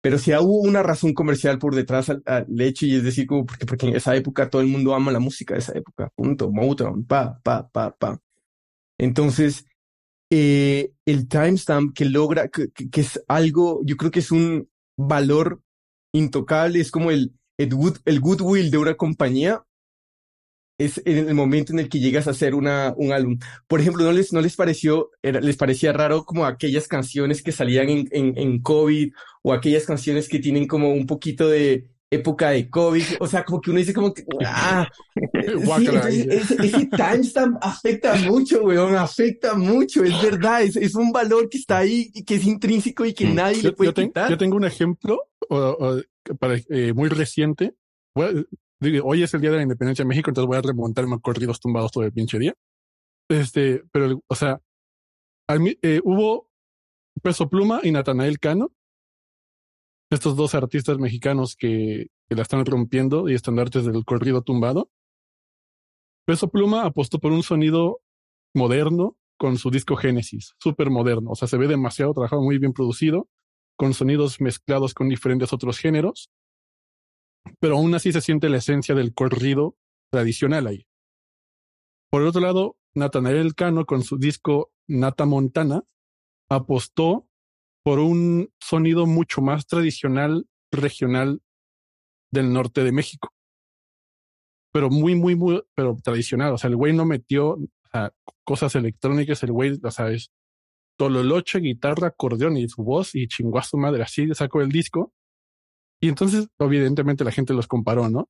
pero 0.00 0.18
si 0.18 0.32
hubo 0.32 0.60
una 0.60 0.82
razón 0.82 1.12
comercial 1.12 1.58
por 1.58 1.74
detrás 1.74 2.10
al, 2.10 2.60
hecho, 2.60 2.86
y 2.86 2.96
es 2.96 3.04
decir, 3.04 3.26
como 3.26 3.44
porque, 3.44 3.66
porque 3.66 3.86
en 3.86 3.96
esa 3.96 4.16
época 4.16 4.48
todo 4.48 4.62
el 4.62 4.68
mundo 4.68 4.94
ama 4.94 5.12
la 5.12 5.20
música 5.20 5.54
de 5.54 5.60
esa 5.60 5.76
época, 5.76 6.10
punto, 6.14 6.50
Motown, 6.50 7.04
pa, 7.04 7.38
pa, 7.42 7.68
pa, 7.68 7.94
pa. 7.96 8.20
Entonces, 8.98 9.66
eh, 10.30 10.92
el 11.04 11.28
timestamp 11.28 11.94
que 11.94 12.04
logra, 12.06 12.48
que, 12.48 12.70
que, 12.70 13.00
es 13.00 13.22
algo, 13.28 13.80
yo 13.84 13.96
creo 13.96 14.10
que 14.10 14.20
es 14.20 14.30
un 14.30 14.68
valor 14.96 15.60
intocable, 16.12 16.80
es 16.80 16.90
como 16.90 17.10
el, 17.10 17.34
el, 17.58 17.74
good, 17.74 17.98
el 18.04 18.20
goodwill 18.20 18.70
de 18.70 18.78
una 18.78 18.94
compañía 18.94 19.64
es 20.80 21.00
en 21.04 21.28
el 21.28 21.34
momento 21.34 21.72
en 21.72 21.78
el 21.78 21.88
que 21.88 22.00
llegas 22.00 22.26
a 22.26 22.30
hacer 22.30 22.54
una, 22.54 22.94
un 22.96 23.12
álbum. 23.12 23.38
Por 23.68 23.80
ejemplo, 23.80 24.04
¿no 24.04 24.12
les, 24.12 24.32
no 24.32 24.40
les 24.40 24.56
pareció, 24.56 25.10
les 25.22 25.56
parecía 25.56 25.92
raro 25.92 26.24
como 26.24 26.46
aquellas 26.46 26.88
canciones 26.88 27.42
que 27.42 27.52
salían 27.52 27.90
en, 27.90 28.08
en, 28.10 28.38
en, 28.38 28.60
COVID 28.60 29.12
o 29.42 29.52
aquellas 29.52 29.84
canciones 29.84 30.28
que 30.28 30.38
tienen 30.38 30.66
como 30.66 30.92
un 30.92 31.06
poquito 31.06 31.48
de, 31.48 31.86
época 32.10 32.50
de 32.50 32.68
COVID, 32.68 33.04
o 33.20 33.26
sea, 33.26 33.44
como 33.44 33.60
que 33.60 33.70
uno 33.70 33.78
dice 33.78 33.94
como 33.94 34.12
que, 34.12 34.24
ah, 34.44 34.88
sí, 35.78 35.88
ese, 36.30 36.66
ese, 36.66 36.86
timestamp 36.96 37.58
afecta 37.60 38.16
mucho, 38.16 38.64
weón, 38.64 38.96
afecta 38.96 39.54
mucho, 39.54 40.02
es 40.02 40.20
verdad, 40.20 40.62
es, 40.62 40.76
es, 40.76 40.94
un 40.96 41.12
valor 41.12 41.48
que 41.48 41.58
está 41.58 41.78
ahí 41.78 42.10
y 42.12 42.24
que 42.24 42.34
es 42.34 42.44
intrínseco 42.44 43.04
y 43.04 43.14
que 43.14 43.26
mm. 43.26 43.34
nadie 43.34 43.62
le 43.62 43.72
puede 43.72 43.92
yo 43.92 43.94
quitar. 43.94 44.28
yo 44.28 44.36
tengo 44.36 44.56
un 44.56 44.64
ejemplo 44.64 45.20
para, 46.38 46.56
eh, 46.68 46.92
muy 46.94 47.08
reciente. 47.08 47.74
Hoy 49.02 49.22
es 49.22 49.34
el 49.34 49.40
día 49.40 49.50
de 49.50 49.56
la 49.56 49.62
independencia 49.62 50.04
de 50.04 50.08
México, 50.08 50.30
entonces 50.30 50.48
voy 50.48 50.58
a 50.58 50.62
remontarme 50.62 51.16
a 51.16 51.18
corridos 51.18 51.60
tumbados 51.60 51.92
todo 51.92 52.04
el 52.04 52.12
pinche 52.12 52.38
día. 52.38 52.54
Este, 53.28 53.82
pero, 53.92 54.22
o 54.26 54.34
sea, 54.34 54.60
eh, 55.82 56.00
hubo 56.04 56.48
Peso 57.22 57.48
Pluma 57.48 57.80
y 57.82 57.90
Natanael 57.90 58.38
Cano 58.38 58.72
estos 60.10 60.36
dos 60.36 60.54
artistas 60.54 60.98
mexicanos 60.98 61.56
que, 61.56 62.08
la 62.28 62.42
están 62.42 62.64
rompiendo 62.64 63.28
y 63.28 63.34
estandartes 63.34 63.84
del 63.84 64.04
corrido 64.04 64.42
tumbado. 64.42 64.88
Peso 66.24 66.48
Pluma 66.48 66.84
apostó 66.84 67.18
por 67.18 67.32
un 67.32 67.42
sonido 67.42 68.02
moderno 68.54 69.16
con 69.36 69.58
su 69.58 69.68
disco 69.68 69.96
Génesis, 69.96 70.54
súper 70.60 70.90
moderno. 70.90 71.30
O 71.32 71.34
sea, 71.34 71.48
se 71.48 71.56
ve 71.56 71.66
demasiado 71.66 72.12
trabajado, 72.12 72.40
muy 72.40 72.58
bien 72.58 72.72
producido, 72.72 73.28
con 73.76 73.94
sonidos 73.94 74.40
mezclados 74.40 74.94
con 74.94 75.08
diferentes 75.08 75.52
otros 75.52 75.78
géneros. 75.78 76.30
Pero 77.58 77.76
aún 77.76 77.94
así 77.94 78.12
se 78.12 78.20
siente 78.20 78.48
la 78.48 78.58
esencia 78.58 78.94
del 78.94 79.14
corrido 79.14 79.76
tradicional 80.10 80.66
ahí. 80.66 80.86
Por 82.10 82.22
el 82.22 82.28
otro 82.28 82.40
lado, 82.40 82.76
Natanael 82.94 83.54
Cano 83.54 83.86
con 83.86 84.02
su 84.02 84.18
disco 84.18 84.72
Nata 84.88 85.26
Montana 85.26 85.84
apostó 86.48 87.28
por 87.84 87.98
un 87.98 88.52
sonido 88.60 89.06
mucho 89.06 89.40
más 89.40 89.66
tradicional, 89.66 90.46
regional 90.72 91.40
del 92.32 92.52
norte 92.52 92.84
de 92.84 92.92
México. 92.92 93.32
Pero 94.72 94.90
muy, 94.90 95.14
muy, 95.14 95.34
muy, 95.34 95.62
pero 95.74 95.96
tradicional. 96.02 96.52
O 96.52 96.58
sea, 96.58 96.68
el 96.68 96.76
güey 96.76 96.92
no 96.92 97.04
metió 97.04 97.58
cosas 98.44 98.74
electrónicas, 98.76 99.42
el 99.42 99.52
güey, 99.52 99.78
o 99.82 99.90
sea, 99.90 100.10
es 100.10 100.30
tololoche, 100.96 101.60
guitarra, 101.60 102.08
acordeón 102.08 102.56
y 102.56 102.68
su 102.68 102.84
voz 102.84 103.14
y 103.14 103.26
chingó 103.26 103.58
a 103.58 103.62
su 103.62 103.78
madre. 103.78 104.02
Así 104.02 104.28
sacó 104.34 104.60
el 104.60 104.68
disco. 104.70 105.12
Y 106.00 106.08
entonces, 106.08 106.48
evidentemente, 106.58 107.24
la 107.24 107.32
gente 107.32 107.54
los 107.54 107.66
comparó, 107.66 108.08
¿no? 108.08 108.28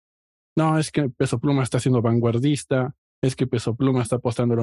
No, 0.57 0.79
es 0.79 0.91
que 0.91 1.09
Peso 1.09 1.39
Pluma 1.39 1.63
está 1.63 1.79
siendo 1.79 2.03
vanguardista, 2.03 2.95
es 3.23 3.37
que 3.37 3.47
Peso 3.47 3.77
Pluma 3.77 4.03
está 4.03 4.17
apostando 4.17 4.57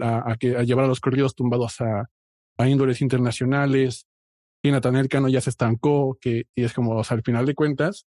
a, 0.00 0.30
a, 0.30 0.36
que, 0.36 0.56
a 0.56 0.62
llevar 0.62 0.84
a 0.84 0.88
los 0.88 1.00
corridos 1.00 1.34
tumbados 1.34 1.80
a, 1.80 2.10
a 2.58 2.68
índoles 2.68 3.00
internacionales, 3.00 4.06
y 4.62 4.70
Nathaniel 4.70 5.08
Cano 5.08 5.28
ya 5.28 5.40
se 5.40 5.50
estancó, 5.50 6.18
que, 6.20 6.44
y 6.54 6.64
es 6.64 6.74
como, 6.74 6.96
o 6.96 7.04
sea, 7.04 7.16
al 7.16 7.22
final 7.22 7.46
de 7.46 7.54
cuentas, 7.54 8.06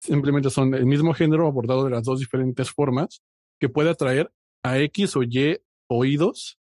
simplemente 0.00 0.48
son 0.48 0.74
el 0.74 0.86
mismo 0.86 1.12
género 1.12 1.46
abordado 1.46 1.84
de 1.84 1.90
las 1.90 2.04
dos 2.04 2.20
diferentes 2.20 2.70
formas, 2.70 3.22
que 3.60 3.68
puede 3.68 3.90
atraer 3.90 4.32
a 4.64 4.78
X 4.78 5.16
o 5.16 5.22
Y 5.22 5.58
oídos 5.88 6.58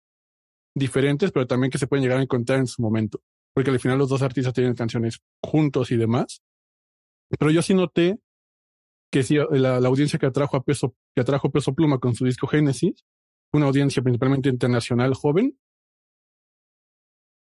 diferentes, 0.75 1.31
pero 1.31 1.47
también 1.47 1.71
que 1.71 1.77
se 1.77 1.87
pueden 1.87 2.03
llegar 2.03 2.19
a 2.19 2.23
encontrar 2.23 2.59
en 2.59 2.67
su 2.67 2.81
momento. 2.81 3.21
Porque 3.53 3.71
al 3.71 3.79
final 3.79 3.97
los 3.97 4.09
dos 4.09 4.21
artistas 4.21 4.53
tienen 4.53 4.75
canciones 4.75 5.21
juntos 5.43 5.91
y 5.91 5.97
demás. 5.97 6.41
Pero 7.37 7.51
yo 7.51 7.61
sí 7.61 7.73
noté 7.73 8.19
que 9.11 9.23
sí, 9.23 9.37
la, 9.51 9.77
audiencia 9.77 10.19
que 10.19 10.27
atrajo 10.27 10.57
a 10.57 10.63
Peso, 10.63 10.95
que 11.15 11.21
atrajo 11.21 11.51
Peso 11.51 11.73
Pluma 11.73 11.99
con 11.99 12.15
su 12.15 12.25
disco 12.25 12.47
Génesis, 12.47 13.05
una 13.51 13.65
audiencia 13.65 14.03
principalmente 14.03 14.49
internacional 14.49 15.13
joven, 15.15 15.57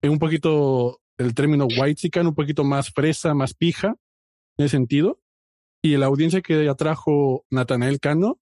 un 0.03 0.19
poquito 0.19 1.01
el 1.17 1.35
término 1.35 1.67
white 1.67 2.09
un 2.21 2.33
poquito 2.33 2.63
más 2.63 2.91
fresa, 2.91 3.33
más 3.33 3.53
pija, 3.53 3.95
en 4.57 4.65
ese 4.65 4.77
sentido. 4.77 5.19
Y 5.83 5.97
la 5.97 6.07
audiencia 6.07 6.41
que 6.41 6.67
atrajo 6.67 7.45
Natanael 7.49 7.99
Cano, 7.99 8.39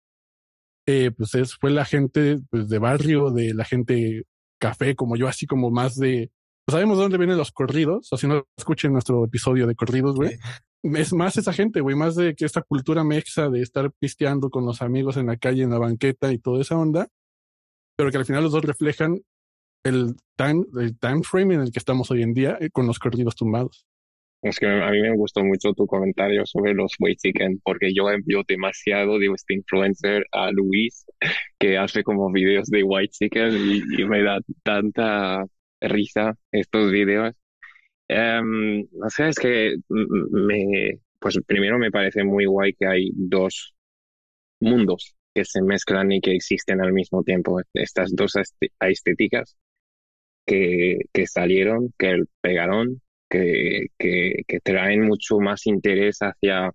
eh, 0.88 1.12
pues 1.12 1.36
es, 1.36 1.56
fue 1.56 1.72
la 1.72 1.86
gente 1.86 2.40
pues, 2.50 2.70
de 2.70 2.80
barrio, 2.80 3.32
de 3.32 3.54
la 3.54 3.66
gente 3.66 4.24
café, 4.60 4.96
como 4.96 5.16
yo, 5.16 5.28
así 5.28 5.46
como 5.46 5.72
más 5.72 5.96
de, 5.96 6.32
pues 6.66 6.74
sabemos 6.74 6.98
de 6.98 7.04
dónde 7.04 7.18
vienen 7.18 7.38
los 7.38 7.52
corridos, 7.52 8.08
o 8.12 8.18
si 8.18 8.28
no 8.28 8.46
escuchen 8.58 8.92
nuestro 8.92 9.26
episodio 9.26 9.68
de 9.68 9.76
corridos, 9.76 10.16
güey. 10.16 10.38
Es 10.84 11.14
más 11.14 11.38
esa 11.38 11.52
gente, 11.52 11.82
güey, 11.82 11.96
más 11.96 12.16
de 12.16 12.36
que 12.36 12.46
esta 12.46 12.62
cultura 12.62 13.04
mexa 13.04 13.50
de 13.50 13.62
estar 13.62 13.92
pisteando 14.00 14.50
con 14.50 14.66
los 14.66 14.82
amigos 14.82 15.18
en 15.18 15.28
la 15.28 15.38
calle, 15.38 15.64
en 15.64 15.72
la 15.72 15.78
banqueta 15.78 16.32
y 16.32 16.38
toda 16.38 16.62
esa 16.62 16.78
onda, 16.78 17.10
pero 17.98 18.12
que 18.12 18.18
al 18.18 18.26
final 18.26 18.44
los 18.44 18.54
dos 18.54 18.64
reflejan 18.64 19.22
el 19.84 20.16
time, 20.38 20.64
el 20.80 20.98
time 20.98 21.24
frame 21.24 21.56
en 21.56 21.62
el 21.62 21.72
que 21.72 21.80
estamos 21.80 22.12
hoy 22.12 22.24
en 22.24 22.34
día 22.34 22.58
eh, 22.62 22.70
con 22.72 22.88
los 22.88 23.00
corridos 23.00 23.36
tumbados. 23.36 23.86
Es 24.42 24.58
que 24.58 24.68
a 24.68 24.90
mí 24.92 25.02
me 25.02 25.18
gustó 25.18 25.44
mucho 25.44 25.74
tu 25.74 25.86
comentario 25.86 26.46
sobre 26.46 26.74
los 26.74 26.94
White 26.98 27.20
Chicken, 27.24 27.60
porque 27.62 27.94
yo 27.94 28.10
envío 28.10 28.44
demasiado 28.48 29.20
de 29.20 29.28
este 29.36 29.56
influencer 29.56 30.26
a 30.32 30.50
Luis, 30.52 31.06
que 31.60 31.78
hace 31.78 32.04
como 32.04 32.32
videos 32.32 32.70
de 32.70 32.84
White 32.84 33.12
Chicken 33.12 33.52
y, 33.54 34.06
me 34.06 34.24
da 34.24 34.40
tanta 34.64 35.44
risa 35.82 36.38
estos 36.54 36.90
videos. 36.90 37.36
Um, 38.10 38.88
o 39.04 39.10
sea, 39.10 39.30
es 39.30 39.38
que 39.38 39.76
me, 39.88 41.00
pues 41.20 41.38
primero 41.46 41.78
me 41.78 41.92
parece 41.92 42.24
muy 42.24 42.46
guay 42.46 42.74
que 42.74 42.88
hay 42.88 43.12
dos 43.14 43.76
mundos 44.60 45.16
que 45.34 45.46
se 45.46 45.62
mezclan 45.62 46.12
y 46.12 46.22
que 46.22 46.34
existen 46.36 46.82
al 46.82 46.94
mismo 46.94 47.24
tiempo. 47.24 47.62
Estas 47.74 48.16
dos 48.16 48.34
estéticas 48.80 49.58
que, 50.46 51.00
salieron, 51.28 51.94
que 51.98 52.24
pegaron, 52.42 53.02
que, 53.30 53.88
que, 53.98 54.44
que, 54.48 54.60
traen 54.62 55.06
mucho 55.06 55.40
más 55.40 55.68
interés 55.68 56.20
hacia 56.22 56.72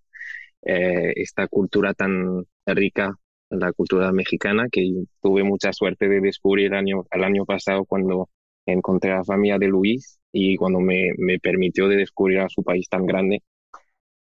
eh, 0.63 1.13
esta 1.17 1.49
cultura 1.49 1.95
tan 1.95 2.45
rica, 2.67 3.13
la 3.51 3.73
cultura 3.73 4.13
mexicana, 4.13 4.69
que 4.71 4.83
tuve 5.21 5.43
mucha 5.45 5.73
suerte 5.73 6.09
de 6.09 6.21
descubrir 6.21 6.75
el 6.75 6.87
el 7.11 7.25
año 7.25 7.45
pasado 7.45 7.85
cuando 7.87 8.31
encontré 8.67 9.13
a 9.13 9.17
la 9.19 9.25
familia 9.25 9.59
de 9.59 9.69
Luis 9.69 10.19
y 10.37 10.57
cuando 10.57 10.81
me, 10.81 11.13
me 11.17 11.39
permitió 11.39 11.87
de 11.87 11.97
descubrir 11.97 12.41
a 12.41 12.49
su 12.49 12.65
país 12.65 12.89
tan 12.89 13.07
grande. 13.07 13.41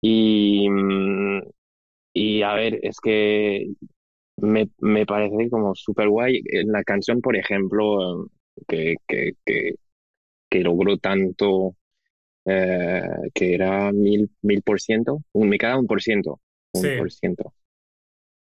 Y, 0.00 0.68
y 2.14 2.42
a 2.42 2.54
ver, 2.54 2.78
es 2.82 3.00
que 3.02 3.66
me, 4.36 4.68
me 4.78 5.04
parece 5.04 5.50
como 5.50 5.74
súper 5.74 6.08
guay. 6.08 6.42
En 6.44 6.70
la 6.70 6.84
canción, 6.84 7.20
por 7.20 7.36
ejemplo, 7.36 8.28
que, 8.68 8.94
que, 9.08 9.32
que, 9.44 9.74
que 10.48 10.60
logró 10.60 10.96
tanto, 10.96 11.74
eh, 12.44 13.02
que 13.34 13.54
era 13.54 13.90
mil, 13.90 14.30
mil 14.42 14.62
por 14.62 14.80
ciento, 14.80 15.18
me 15.34 15.58
queda 15.58 15.76
un 15.76 15.88
por 15.88 16.00
ciento, 16.00 16.40
un 16.72 16.98
por 16.98 17.10
ciento. 17.10 17.52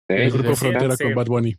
El 0.09 0.31
grupo 0.31 0.57
Frontera 0.57 0.97
con 0.97 1.15
Bad 1.15 1.27
Bunny. 1.27 1.57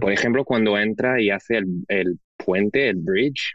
Por 0.00 0.12
ejemplo, 0.12 0.44
cuando 0.44 0.78
entra 0.78 1.18
y 1.20 1.30
hace 1.30 1.56
el, 1.56 1.84
el 1.88 2.18
puente, 2.36 2.90
el 2.90 2.96
bridge, 2.96 3.54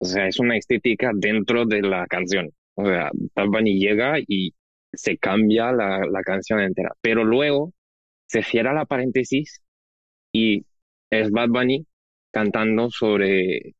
o 0.00 0.04
sea, 0.06 0.26
es 0.28 0.40
una 0.40 0.56
estética 0.56 1.12
dentro 1.14 1.66
de 1.66 1.82
la 1.82 2.06
canción. 2.06 2.50
O 2.74 2.86
sea, 2.86 3.10
Bad 3.34 3.46
Bunny 3.48 3.78
llega 3.78 4.18
y 4.26 4.54
se 4.92 5.18
cambia 5.18 5.72
la, 5.72 6.00
la 6.10 6.22
canción 6.22 6.60
entera. 6.60 6.94
Pero 7.02 7.24
luego 7.24 7.72
se 8.26 8.42
cierra 8.42 8.72
la 8.72 8.86
paréntesis 8.86 9.62
y 10.32 10.64
es 11.10 11.30
Bad 11.30 11.50
Bunny 11.50 11.86
cantando 12.32 12.90
sobre, 12.90 13.74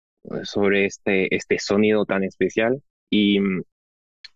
sobre 0.45 0.87
este, 0.87 1.35
este 1.35 1.59
sonido 1.59 2.05
tan 2.05 2.25
especial 2.25 2.83
y 3.09 3.41
mm, 3.41 3.63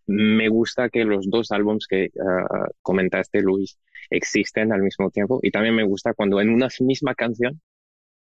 me 0.07 0.49
gusta 0.49 0.89
que 0.91 1.05
los 1.05 1.29
dos 1.31 1.53
álbumes 1.53 1.87
que 1.87 2.11
ah, 2.21 2.69
comentaste, 2.83 3.43
Luis, 3.43 3.79
existen 4.11 4.73
al 4.73 4.83
mismo 4.83 5.11
tiempo 5.11 5.41
y 5.43 5.51
también 5.51 5.75
me 5.75 5.85
gusta 5.85 6.15
cuando 6.15 6.41
en 6.41 6.51
una 6.51 6.69
misma 6.81 7.15
canción 7.15 7.61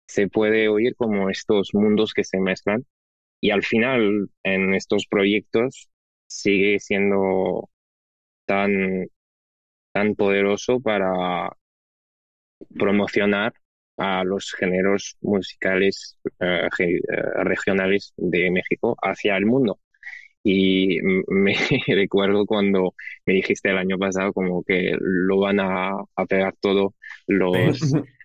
se 0.08 0.28
puede 0.28 0.70
oír 0.70 0.95
como 0.95 1.30
estos 1.30 1.74
mundos 1.74 2.14
que 2.14 2.24
se 2.24 2.39
mezclan 2.39 2.86
y 3.42 3.52
al 3.52 3.64
final 3.64 4.30
en 4.44 4.74
estos 4.74 5.08
proyectos 5.10 5.90
sigue 6.28 6.80
siendo 6.80 7.70
tan, 8.46 9.08
tan 9.94 10.16
poderoso 10.16 10.80
para 10.82 11.52
promocionar 12.78 13.54
a 13.98 14.24
los 14.24 14.54
géneros 14.54 15.18
musicales 15.22 16.18
eh, 16.40 16.68
eh, 16.80 17.00
regionales 17.44 18.14
de 18.18 18.52
México 18.52 18.96
hacia 19.02 19.38
el 19.38 19.46
mundo. 19.46 19.80
Y 20.44 21.00
me 21.30 21.56
recuerdo 21.88 22.48
cuando 22.48 22.96
me 23.28 23.36
dijiste 23.36 23.72
el 23.72 23.80
año 23.80 24.00
pasado 24.00 24.34
como 24.34 24.64
que 24.64 24.96
lo 25.00 25.40
van 25.42 25.62
a, 25.62 25.92
a 26.18 26.28
pegar 26.28 26.56
todo 26.62 26.96
los 27.28 27.80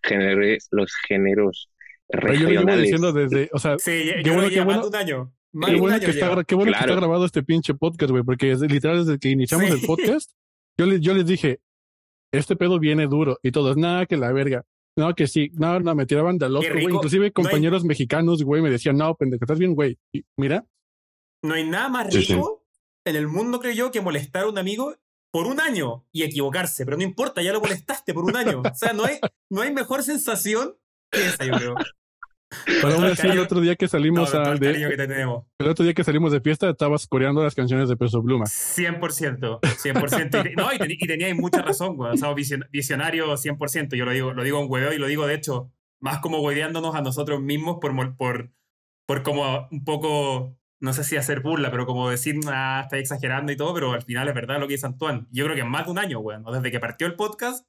géneros, 0.04 0.68
los 0.72 0.94
géneros 1.08 1.70
regionales. 2.12 2.60
yo 2.60 2.66
lo 2.66 2.76
diciendo 2.76 3.12
desde, 3.12 3.50
o 3.52 3.58
sea, 3.58 3.78
sí, 3.78 4.10
qué 4.22 4.30
bueno, 4.30 4.48
qué 4.48 4.60
bueno, 4.60 4.86
un 4.86 4.96
año. 4.96 5.32
Qué 5.66 5.76
bueno, 5.76 6.00
que 6.00 6.10
está, 6.10 6.44
qué 6.44 6.54
bueno 6.54 6.72
que 6.72 6.78
está, 6.78 6.94
grabado 6.94 7.24
este 7.24 7.42
pinche 7.42 7.74
podcast, 7.74 8.10
güey, 8.10 8.22
porque 8.22 8.52
es, 8.52 8.60
literal 8.60 9.04
desde 9.04 9.18
que 9.18 9.28
iniciamos 9.28 9.70
el 9.70 9.82
podcast, 9.86 10.30
yo 10.78 10.86
les, 10.86 11.00
yo 11.00 11.12
les 11.14 11.26
dije, 11.26 11.60
este 12.32 12.56
pedo 12.56 12.78
viene 12.78 13.06
duro 13.06 13.38
y 13.42 13.50
todos, 13.50 13.76
nada, 13.76 14.06
que 14.06 14.16
la 14.16 14.32
verga. 14.32 14.64
No, 14.96 15.14
que 15.14 15.26
sí, 15.26 15.50
no, 15.54 15.80
no, 15.80 15.94
me 15.94 16.06
tiraban 16.06 16.38
de 16.38 16.50
loco, 16.50 16.66
güey. 16.70 16.84
Inclusive 16.84 17.32
compañeros 17.32 17.84
mexicanos, 17.84 18.42
güey, 18.42 18.60
me 18.60 18.70
decían, 18.70 18.96
no, 18.96 19.14
pendejo, 19.14 19.44
estás 19.44 19.58
bien, 19.58 19.74
güey. 19.74 19.98
Y 20.12 20.24
mira. 20.36 20.66
No 21.42 21.54
hay 21.54 21.68
nada 21.68 21.88
más 21.88 22.12
rico 22.12 22.64
en 23.04 23.16
el 23.16 23.26
mundo, 23.26 23.58
creo 23.58 23.72
yo, 23.72 23.90
que 23.90 24.00
molestar 24.00 24.44
a 24.44 24.48
un 24.48 24.58
amigo 24.58 24.94
por 25.32 25.46
un 25.46 25.60
año 25.60 26.06
y 26.12 26.22
equivocarse, 26.22 26.84
pero 26.84 26.96
no 26.96 27.02
importa, 27.02 27.42
ya 27.42 27.52
lo 27.52 27.60
molestaste 27.60 28.12
por 28.12 28.24
un 28.24 28.36
año. 28.36 28.60
O 28.60 28.74
sea, 28.74 28.92
no 28.92 29.04
hay, 29.04 29.18
no 29.50 29.62
hay 29.62 29.72
mejor 29.72 30.02
sensación 30.02 30.76
que 31.10 31.26
esa, 31.26 31.44
yo 31.44 31.52
creo. 31.54 31.74
Pero 32.66 32.94
aún 32.94 33.04
así, 33.04 33.26
el 33.26 33.38
otro 33.38 33.60
día 33.60 33.76
que 33.76 33.88
salimos 33.88 34.34
a. 34.34 34.54
De, 34.54 34.72
que 34.72 34.96
tenemos. 34.96 35.44
El 35.58 35.68
otro 35.68 35.84
día 35.84 35.94
que 35.94 36.04
salimos 36.04 36.32
de 36.32 36.40
fiesta, 36.40 36.70
estabas 36.70 37.06
coreando 37.06 37.42
las 37.42 37.54
canciones 37.54 37.88
de 37.88 37.96
Peso 37.96 38.22
Pluma. 38.22 38.44
100%. 38.46 39.60
100%. 39.60 40.52
y, 40.52 40.56
no, 40.56 40.68
y, 40.72 41.06
teníais 41.06 41.36
mucha 41.36 41.62
razón, 41.62 41.96
güey. 41.96 42.12
O 42.22 42.34
visionario 42.70 43.26
100%. 43.36 43.96
Yo 43.96 44.04
lo 44.04 44.12
digo, 44.12 44.32
lo 44.32 44.42
digo 44.44 44.60
en 44.60 44.70
hueveo 44.70 44.92
y 44.92 44.98
lo 44.98 45.06
digo, 45.06 45.26
de 45.26 45.34
hecho, 45.34 45.72
más 46.00 46.18
como 46.18 46.40
hueveándonos 46.40 46.94
a 46.94 47.02
nosotros 47.02 47.40
mismos 47.40 47.78
por, 47.80 48.16
por, 48.16 48.50
por 49.06 49.22
como 49.22 49.68
un 49.70 49.84
poco. 49.84 50.56
No 50.80 50.92
sé 50.92 51.04
si 51.04 51.16
hacer 51.16 51.40
burla, 51.40 51.70
pero 51.70 51.86
como 51.86 52.10
decir, 52.10 52.40
ah, 52.48 52.80
está 52.82 52.98
exagerando 52.98 53.52
y 53.52 53.56
todo, 53.56 53.72
pero 53.72 53.92
al 53.92 54.02
final 54.02 54.26
es 54.28 54.34
verdad 54.34 54.58
lo 54.58 54.66
que 54.66 54.74
dice 54.74 54.86
Antoine. 54.86 55.26
Yo 55.30 55.44
creo 55.44 55.54
que 55.54 55.62
más 55.62 55.84
de 55.84 55.92
un 55.92 55.98
año, 55.98 56.18
güey. 56.18 56.38
Desde 56.52 56.72
que 56.72 56.80
partió 56.80 57.06
el 57.06 57.14
podcast, 57.14 57.64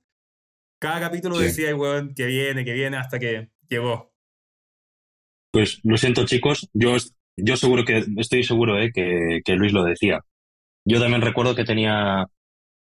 cada 0.80 1.00
capítulo 1.00 1.38
decía, 1.38 1.72
güey, 1.74 2.14
que 2.14 2.26
viene, 2.26 2.66
que 2.66 2.74
viene, 2.74 2.98
hasta 2.98 3.20
que 3.20 3.52
llegó. 3.70 4.13
Pues 5.54 5.80
lo 5.84 5.98
siento, 5.98 6.26
chicos. 6.26 6.68
Yo, 6.74 6.96
yo 7.38 7.56
seguro 7.58 7.86
que 7.86 8.04
estoy 8.18 8.44
seguro 8.44 8.80
eh, 8.80 8.92
que, 8.92 9.42
que 9.46 9.54
Luis 9.56 9.72
lo 9.72 9.84
decía. 9.84 10.20
Yo 10.84 11.00
también 11.00 11.22
recuerdo 11.22 11.54
que 11.54 11.64
tenía 11.64 12.26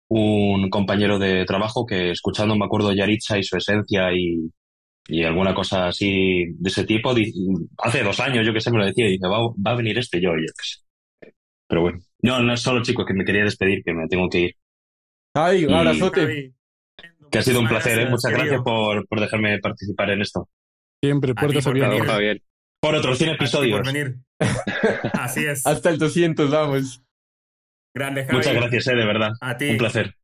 un 0.09 0.69
compañero 0.69 1.19
de 1.19 1.45
trabajo 1.45 1.85
que 1.85 2.11
escuchando, 2.11 2.57
me 2.57 2.65
acuerdo, 2.65 2.91
Yaritza 2.91 3.37
y 3.37 3.43
su 3.43 3.55
esencia 3.55 4.11
y, 4.13 4.51
y 5.07 5.23
alguna 5.23 5.53
cosa 5.53 5.87
así 5.87 6.47
de 6.49 6.69
ese 6.69 6.83
tipo, 6.83 7.15
hace 7.77 8.03
dos 8.03 8.19
años 8.19 8.45
yo 8.45 8.51
que 8.51 8.59
sé 8.59 8.71
me 8.71 8.79
lo 8.79 8.85
decía 8.85 9.07
y 9.07 9.13
dice, 9.13 9.27
va, 9.27 9.39
va 9.39 9.71
a 9.71 9.75
venir 9.75 9.97
este 9.97 10.19
yo, 10.19 10.31
yo 10.31 10.47
qué 10.47 10.63
sé. 10.63 11.31
Pero 11.65 11.81
bueno, 11.81 11.99
no, 12.23 12.41
no 12.41 12.53
es 12.53 12.59
solo 12.59 12.83
chicos 12.83 13.05
que 13.05 13.13
me 13.13 13.23
quería 13.23 13.45
despedir, 13.45 13.83
que 13.85 13.93
me 13.93 14.07
tengo 14.07 14.27
que 14.27 14.39
ir. 14.39 14.55
Ay, 15.33 15.63
un 15.63 15.75
abrazote. 15.75 16.51
Que 17.31 17.37
ha 17.37 17.41
sido 17.41 17.61
un 17.61 17.69
placer, 17.69 17.99
¿eh? 17.99 18.09
muchas 18.09 18.33
gracias 18.33 18.61
por, 18.63 19.07
por 19.07 19.21
dejarme 19.21 19.59
participar 19.59 20.09
en 20.09 20.21
esto. 20.21 20.49
Siempre, 21.01 21.33
puertas 21.33 21.65
abiertas. 21.65 22.48
Por 22.81 22.95
otros 22.95 23.17
100 23.17 23.31
episodios. 23.31 23.79
Por 23.79 23.93
venir. 23.93 24.17
Así 25.13 25.45
es. 25.45 25.65
Hasta 25.65 25.89
el 25.89 25.97
200, 25.97 26.49
vamos. 26.49 27.03
Grande, 27.95 28.23
Javi. 28.23 28.37
Muchas 28.37 28.53
gracias, 28.53 28.87
eh, 28.87 28.95
de 28.95 29.05
verdad. 29.05 29.31
A 29.41 29.57
ti. 29.57 29.69
Un 29.71 29.77
placer. 29.77 30.15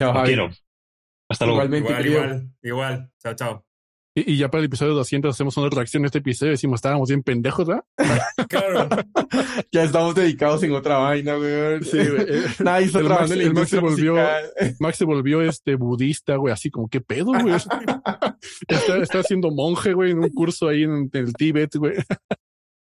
Chao, 0.00 0.12
Javi. 0.12 0.26
quiero. 0.26 0.50
Hasta 1.30 1.46
luego. 1.46 1.62
Igualmente, 1.64 1.90
igual, 1.90 2.06
igual, 2.06 2.52
igual. 2.62 3.12
Chao, 3.18 3.34
chao. 3.34 3.67
Y, 4.26 4.36
ya 4.36 4.50
para 4.50 4.60
el 4.60 4.66
episodio 4.66 4.94
200 4.94 5.34
hacemos 5.34 5.56
una 5.56 5.70
reacción 5.70 6.02
a 6.04 6.06
este 6.06 6.18
episodio 6.18 6.52
y 6.52 6.54
decimos, 6.54 6.78
estábamos 6.78 7.08
bien 7.08 7.22
pendejos, 7.22 7.68
¿ah? 7.68 7.84
claro. 8.48 8.88
ya 9.72 9.84
estamos 9.84 10.14
dedicados 10.14 10.62
en 10.62 10.72
otra 10.72 10.98
vaina, 10.98 11.36
güey. 11.36 11.82
Sí, 11.82 11.98
güey. 11.98 12.44
Está 12.46 12.78
el 13.00 13.04
Max, 13.04 13.30
el 13.30 13.54
Max 13.54 13.70
se 13.70 13.78
volvió. 13.78 14.16
Max 14.80 14.96
se 14.96 15.04
volvió 15.04 15.42
este 15.42 15.74
budista, 15.76 16.36
güey, 16.36 16.52
así 16.52 16.70
como, 16.70 16.88
¿qué 16.88 17.00
pedo, 17.00 17.26
güey? 17.26 17.54
está, 18.68 18.96
está 18.98 19.18
haciendo 19.20 19.50
monje, 19.50 19.92
güey, 19.92 20.12
en 20.12 20.18
un 20.18 20.30
curso 20.30 20.68
ahí 20.68 20.82
en, 20.82 21.10
en 21.12 21.24
el 21.24 21.32
Tíbet, 21.34 21.76
güey. 21.76 21.94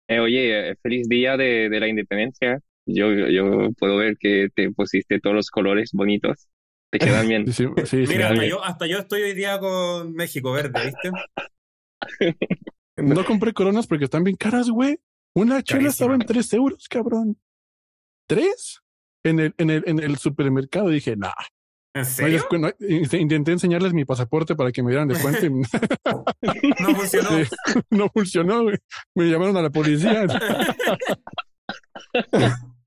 Eh, 0.07 0.19
oye, 0.19 0.76
feliz 0.82 1.07
día 1.07 1.38
de, 1.38 1.69
de 1.69 1.80
la 1.80 1.88
independencia. 1.88 2.59
Yo, 2.86 3.11
yo 3.11 3.69
puedo 3.78 3.97
ver 3.97 4.17
que 4.17 4.49
te 4.53 4.72
pusiste 4.72 5.19
todos 5.19 5.36
los 5.36 5.49
colores 5.49 5.91
bonitos. 5.93 6.47
Te 6.91 6.99
quedan 6.99 7.27
bien. 7.27 7.51
Sí, 7.53 7.65
sí, 7.85 7.97
Mira, 8.07 8.29
hasta, 8.29 8.45
yo, 8.45 8.63
hasta 8.63 8.85
yo 8.85 8.99
estoy 8.99 9.21
hoy 9.21 9.33
día 9.33 9.59
con 9.59 10.13
México 10.13 10.51
Verde, 10.51 10.85
¿viste? 10.85 12.35
No 12.97 13.25
compré 13.25 13.53
coronas 13.53 13.87
porque 13.87 14.05
están 14.05 14.23
bien 14.23 14.35
caras, 14.35 14.69
güey. 14.69 14.99
Una 15.33 15.63
chela 15.63 15.89
estaba 15.89 16.13
en 16.13 16.21
tres 16.21 16.51
euros, 16.53 16.87
cabrón. 16.89 17.39
¿Tres? 18.27 18.81
En 19.23 19.39
el, 19.39 19.55
en 19.57 19.69
el, 19.69 19.83
en 19.87 19.99
el 19.99 20.17
supermercado 20.17 20.89
dije, 20.89 21.15
nah. 21.15 21.31
¿En 21.93 22.05
serio? 22.05 22.45
No, 22.51 22.59
no, 22.59 22.71
intenté 22.79 23.51
enseñarles 23.51 23.93
mi 23.93 24.05
pasaporte 24.05 24.55
para 24.55 24.71
que 24.71 24.81
me 24.81 24.91
dieran 24.91 25.09
descuento. 25.09 25.45
Y... 25.45 25.49
no 26.81 26.95
funcionó. 26.95 27.29
Sí, 27.29 27.43
no 27.89 28.09
funcionó, 28.09 28.63
güey. 28.63 28.77
Me 29.15 29.25
llamaron 29.25 29.57
a 29.57 29.61
la 29.61 29.69
policía. 29.69 30.25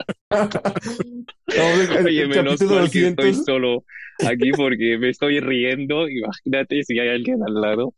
Oye, 2.04 2.26
menos 2.26 2.60
mal 2.62 2.90
que 2.90 3.08
estoy 3.08 3.34
solo 3.34 3.84
aquí 4.26 4.50
porque 4.52 4.98
me 4.98 5.10
estoy 5.10 5.40
riendo. 5.40 6.08
Imagínate 6.08 6.82
si 6.84 6.98
hay 6.98 7.08
alguien 7.08 7.42
al 7.42 7.54
lado. 7.60 7.94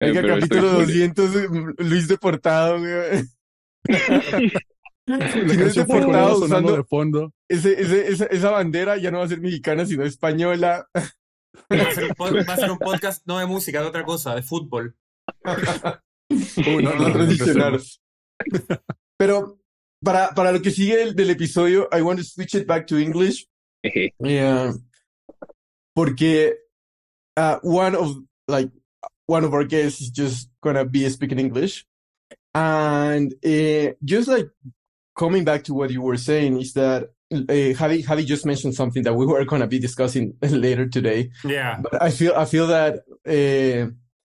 Capítulo 0.00 0.36
estoy- 0.38 0.60
200, 0.60 1.30
Luis 1.78 2.08
deportado, 2.08 2.78
güey. 2.78 3.24
Fue 5.06 5.70
deportado 5.70 6.38
usando 6.44 6.76
de 6.76 6.84
fondo. 6.84 7.32
ese, 7.48 7.80
ese, 7.80 8.08
esa, 8.12 8.26
esa 8.26 8.50
bandera 8.50 8.96
ya 8.98 9.10
no 9.10 9.18
va 9.18 9.24
a 9.24 9.28
ser 9.28 9.40
mexicana, 9.40 9.86
sino 9.86 10.04
española. 10.04 10.86
Va 11.72 11.88
a, 11.88 11.92
ser 11.94 12.04
un 12.04 12.10
pod- 12.10 12.48
va 12.48 12.52
a 12.52 12.56
ser 12.56 12.70
un 12.70 12.78
podcast 12.78 13.26
no 13.26 13.38
de 13.38 13.46
música, 13.46 13.80
de 13.80 13.88
otra 13.88 14.04
cosa, 14.04 14.34
de 14.34 14.42
fútbol. 14.42 14.94
Uy, 16.30 16.82
no, 16.84 16.92
no, 16.92 16.98
No 17.00 17.08
no, 17.08 17.12
tradicional. 17.12 17.74
empecemos. 17.74 18.02
Pero 19.16 19.57
para, 20.04 20.34
para 20.34 20.52
lo 20.52 20.60
que 20.60 20.70
sigue 20.70 20.96
del, 20.96 21.14
del 21.14 21.30
episodio, 21.30 21.88
I 21.92 22.02
want 22.02 22.18
to 22.18 22.24
switch 22.24 22.54
it 22.54 22.66
back 22.66 22.86
to 22.88 22.98
English. 22.98 23.46
Jeje. 23.84 24.12
Yeah. 24.20 24.72
Porque 25.94 26.54
uh, 27.36 27.58
one 27.62 27.96
of 27.96 28.16
like 28.46 28.70
one 29.26 29.44
of 29.44 29.52
our 29.52 29.64
guests 29.64 30.00
is 30.00 30.10
just 30.10 30.48
gonna 30.62 30.84
be 30.84 31.08
speaking 31.08 31.40
English, 31.40 31.84
and 32.54 33.34
uh, 33.44 33.92
just 34.04 34.28
like 34.28 34.48
coming 35.16 35.44
back 35.44 35.64
to 35.64 35.74
what 35.74 35.90
you 35.90 36.00
were 36.00 36.16
saying 36.16 36.60
is 36.60 36.72
that 36.74 37.10
uh, 37.32 37.36
Javi 37.74 38.04
Javi 38.04 38.24
just 38.24 38.46
mentioned 38.46 38.74
something 38.74 39.02
that 39.02 39.14
we 39.14 39.26
were 39.26 39.44
gonna 39.44 39.66
be 39.66 39.80
discussing 39.80 40.34
later 40.42 40.86
today. 40.86 41.30
Yeah. 41.44 41.80
But 41.80 42.00
I 42.00 42.10
feel 42.10 42.34
I 42.36 42.44
feel 42.44 42.68
that 42.68 43.00
uh, 43.26 43.90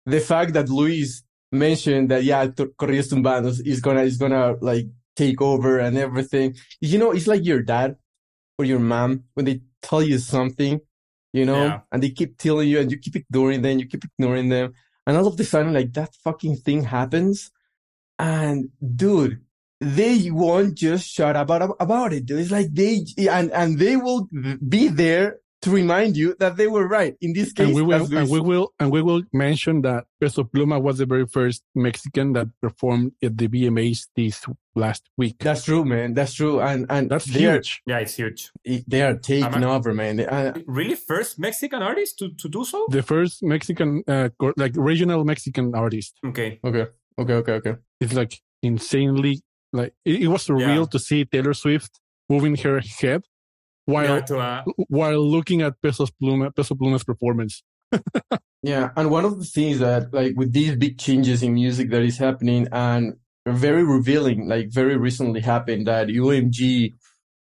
the 0.05 0.19
fact 0.19 0.53
that 0.53 0.67
Luis 0.67 1.23
mentioned 1.51 2.09
that 2.11 2.23
yeah, 2.23 2.45
T- 2.47 2.65
Corridos 2.77 3.13
Tumbados 3.13 3.65
is 3.65 3.79
gonna 3.79 4.01
is 4.01 4.17
gonna 4.17 4.55
like 4.59 4.87
take 5.15 5.41
over 5.41 5.79
and 5.79 5.97
everything. 5.97 6.55
You 6.81 6.97
know, 6.99 7.11
it's 7.11 7.27
like 7.27 7.45
your 7.45 7.61
dad 7.61 7.97
or 8.57 8.65
your 8.65 8.79
mom 8.79 9.23
when 9.33 9.45
they 9.45 9.61
tell 9.81 10.01
you 10.01 10.17
something, 10.19 10.79
you 11.33 11.45
know, 11.45 11.65
Yeah. 11.65 11.79
and 11.91 12.01
they 12.03 12.09
keep 12.09 12.37
telling 12.37 12.69
you 12.69 12.79
and 12.79 12.91
you 12.91 12.97
keep 12.97 13.15
ignoring 13.15 13.61
them, 13.61 13.79
you 13.79 13.87
keep 13.87 14.03
ignoring 14.05 14.49
them, 14.49 14.73
and 15.05 15.17
all 15.17 15.27
of 15.27 15.37
the 15.37 15.43
sudden 15.43 15.73
like 15.73 15.93
that 15.93 16.15
fucking 16.23 16.57
thing 16.57 16.83
happens, 16.83 17.51
and 18.19 18.69
dude. 18.95 19.41
They 19.81 20.31
won't 20.31 20.75
just 20.75 21.09
shut 21.09 21.35
up 21.35 21.49
about, 21.49 21.75
about 21.77 22.13
it. 22.13 22.31
It's 22.31 22.51
like 22.51 22.73
they, 22.73 23.03
and, 23.29 23.51
and 23.51 23.77
they 23.77 23.97
will 23.97 24.29
be 24.65 24.87
there 24.87 25.39
to 25.63 25.69
remind 25.71 26.15
you 26.15 26.35
that 26.39 26.57
they 26.57 26.67
were 26.67 26.87
right. 26.87 27.15
In 27.21 27.31
this 27.33 27.51
case, 27.53 27.67
And 27.67 27.75
we 27.75 27.81
will, 27.81 28.05
and 28.19 28.29
we 28.29 28.39
will, 28.39 28.73
and 28.79 28.91
we 28.91 29.01
will 29.01 29.21
mention 29.33 29.81
that 29.81 30.05
Peso 30.19 30.43
Pluma 30.43 30.77
was 30.81 30.97
the 30.97 31.05
very 31.05 31.25
first 31.37 31.63
Mexican 31.73 32.33
that 32.33 32.47
performed 32.61 33.11
at 33.23 33.37
the 33.37 33.47
VMAs 33.47 33.99
this 34.15 34.43
last 34.75 35.03
week. 35.17 35.35
That's 35.39 35.63
true, 35.65 35.83
man. 35.85 36.13
That's 36.13 36.33
true. 36.33 36.59
And 36.61 36.85
and 36.89 37.09
That's 37.09 37.25
they 37.25 37.45
are 37.47 37.53
huge. 37.55 37.81
Yeah, 37.91 37.99
it's 38.03 38.15
huge. 38.15 38.51
they 38.93 39.01
are 39.07 39.15
taking 39.17 39.53
Am 39.57 39.63
I- 39.63 39.75
over, 39.75 39.93
man. 39.93 40.13
They- 40.17 40.27
uh, 40.27 40.53
Really, 40.67 40.95
first 40.95 41.39
Mexican 41.39 41.81
artist 41.81 42.19
to, 42.19 42.25
to 42.41 42.47
do 42.49 42.61
so? 42.65 42.85
The 42.89 43.03
first 43.03 43.35
Mexican, 43.43 44.03
uh, 44.07 44.29
like 44.63 44.73
regional 44.75 45.23
Mexican 45.25 45.73
artist. 45.75 46.11
Okay. 46.29 46.59
okay, 46.63 46.85
okay, 47.21 47.33
okay, 47.41 47.53
okay. 47.59 47.75
It's 48.01 48.13
like 48.13 48.33
insanely, 48.61 49.35
like 49.71 49.93
it, 50.05 50.23
it 50.23 50.27
was 50.27 50.41
surreal 50.47 50.83
Yeah. 50.85 50.91
to 50.93 50.99
see 50.99 51.25
Taylor 51.25 51.53
Swift 51.53 51.99
moving 52.29 52.55
her 52.65 52.79
head 53.01 53.21
while 53.85 54.15
Yeah, 54.15 54.21
to, 54.21 54.39
uh, 54.39 54.63
while 54.89 55.19
looking 55.25 55.61
at 55.61 55.81
Peso 55.81 56.05
Pluma, 56.21 56.55
Peso 56.55 56.75
Pluma's 56.75 57.03
performance. 57.03 57.63
Yeah, 58.63 58.91
and 58.95 59.11
one 59.11 59.25
of 59.25 59.39
the 59.39 59.45
things 59.45 59.79
that 59.79 60.13
like 60.13 60.35
with 60.37 60.53
these 60.53 60.75
big 60.77 60.97
changes 60.97 61.43
in 61.43 61.53
music 61.53 61.89
that 61.89 62.01
is 62.01 62.17
happening 62.17 62.67
and 62.71 63.15
very 63.45 63.83
revealing, 63.83 64.47
like 64.47 64.69
very 64.71 64.95
recently 64.95 65.41
happened 65.41 65.87
that 65.87 66.07
UMG 66.07 66.95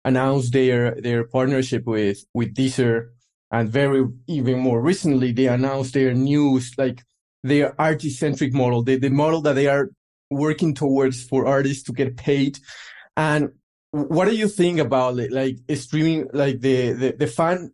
announced 0.04 0.52
their 0.52 0.94
their 1.00 1.24
partnership 1.24 1.84
with 1.84 2.24
with 2.32 2.54
Deezer, 2.54 3.08
and 3.50 3.68
very 3.68 4.06
even 4.28 4.60
more 4.60 4.80
recently 4.80 5.32
they 5.32 5.48
announced 5.48 5.94
their 5.94 6.14
new 6.14 6.60
like 6.78 7.02
their 7.42 7.74
artist 7.80 8.20
centric 8.20 8.54
model, 8.54 8.82
the 8.84 8.96
the 8.96 9.10
model 9.10 9.40
that 9.42 9.54
they 9.54 9.66
are 9.66 9.90
working 10.30 10.74
towards 10.74 11.24
for 11.24 11.46
artists 11.46 11.82
to 11.84 11.92
get 11.92 12.16
paid. 12.16 12.56
And 13.16 13.50
what 13.92 14.26
do 14.26 14.36
you 14.36 14.48
think 14.48 14.78
about 14.78 15.18
it? 15.18 15.32
Like 15.32 15.58
streaming, 15.76 16.28
like 16.32 16.60
the 16.60 16.92
the, 16.92 17.12
the 17.18 17.26
fan 17.26 17.72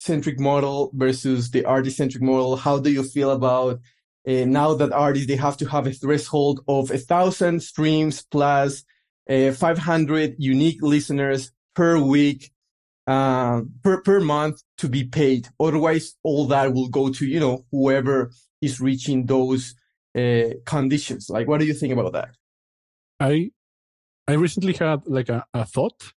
centric 0.00 0.38
model 0.38 0.90
versus 0.94 1.50
the 1.50 1.64
artist 1.64 1.96
centric 1.96 2.22
model? 2.22 2.56
How 2.56 2.78
do 2.78 2.90
you 2.90 3.02
feel 3.02 3.30
about 3.30 3.80
uh, 4.26 4.44
now 4.44 4.74
that 4.74 4.92
artists 4.92 5.26
they 5.26 5.36
have 5.36 5.56
to 5.58 5.68
have 5.68 5.86
a 5.86 5.92
threshold 5.92 6.60
of 6.68 6.90
a 6.90 6.98
thousand 6.98 7.62
streams 7.62 8.22
plus 8.30 8.84
uh, 9.28 9.52
500 9.52 10.36
unique 10.38 10.82
listeners 10.82 11.52
per 11.74 11.98
week 11.98 12.50
uh, 13.06 13.62
per 13.82 14.02
per 14.02 14.20
month 14.20 14.62
to 14.78 14.88
be 14.88 15.04
paid? 15.04 15.48
Otherwise 15.58 16.14
all 16.22 16.46
that 16.48 16.74
will 16.74 16.88
go 16.88 17.10
to 17.10 17.26
you 17.26 17.40
know 17.40 17.64
whoever 17.72 18.30
is 18.60 18.80
reaching 18.80 19.24
those 19.24 19.74
uh, 20.16 20.50
conditions. 20.66 21.30
Like 21.30 21.48
what 21.48 21.60
do 21.60 21.66
you 21.66 21.74
think 21.74 21.92
about 21.92 22.12
that? 22.12 22.30
I 23.20 23.50
I 24.28 24.34
recently 24.34 24.74
had 24.74 25.06
like 25.06 25.30
a, 25.30 25.44
a 25.54 25.64
thought 25.64 26.12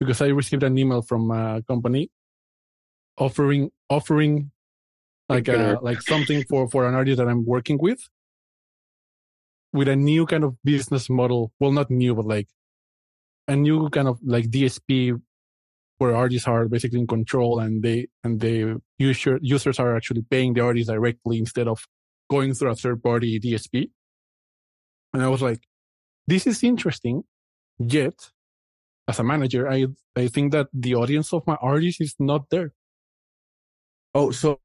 because 0.00 0.22
I 0.22 0.28
received 0.28 0.62
an 0.62 0.78
email 0.78 1.02
from 1.02 1.30
a 1.30 1.62
company 1.68 2.10
offering 3.18 3.70
offering 3.90 4.50
like 5.28 5.48
uh, 5.48 5.76
a, 5.78 5.84
like 5.84 6.00
something 6.00 6.44
for 6.44 6.68
for 6.68 6.88
an 6.88 6.94
artist 6.94 7.18
that 7.18 7.28
I'm 7.28 7.44
working 7.44 7.78
with 7.78 8.00
with 9.74 9.88
a 9.88 9.96
new 9.96 10.24
kind 10.24 10.44
of 10.44 10.56
business 10.64 11.10
model. 11.10 11.52
Well, 11.60 11.72
not 11.72 11.90
new, 11.90 12.14
but 12.14 12.24
like 12.24 12.48
a 13.48 13.54
new 13.54 13.90
kind 13.90 14.08
of 14.08 14.18
like 14.24 14.46
DSP 14.46 15.20
where 15.98 16.16
artists 16.16 16.48
are 16.48 16.68
basically 16.68 17.00
in 17.00 17.06
control 17.06 17.60
and 17.60 17.82
they 17.82 18.08
and 18.24 18.40
the 18.40 18.80
user 18.98 19.38
users 19.42 19.78
are 19.78 19.94
actually 19.94 20.22
paying 20.22 20.54
the 20.54 20.62
artists 20.62 20.88
directly 20.88 21.38
instead 21.38 21.68
of 21.68 21.86
going 22.30 22.54
through 22.54 22.70
a 22.70 22.74
third 22.74 23.02
party 23.02 23.38
DSP. 23.38 23.90
And 25.12 25.22
I 25.22 25.28
was 25.28 25.42
like, 25.42 25.60
this 26.26 26.46
is 26.46 26.62
interesting. 26.62 27.24
Yet, 27.78 28.30
as 29.08 29.18
a 29.18 29.24
manager, 29.24 29.68
I 29.68 29.86
I 30.16 30.28
think 30.28 30.52
that 30.52 30.68
the 30.72 30.94
audience 30.94 31.32
of 31.32 31.46
my 31.46 31.56
artists 31.60 32.00
is 32.00 32.14
not 32.18 32.48
there. 32.50 32.72
Oh, 34.14 34.30
so 34.30 34.60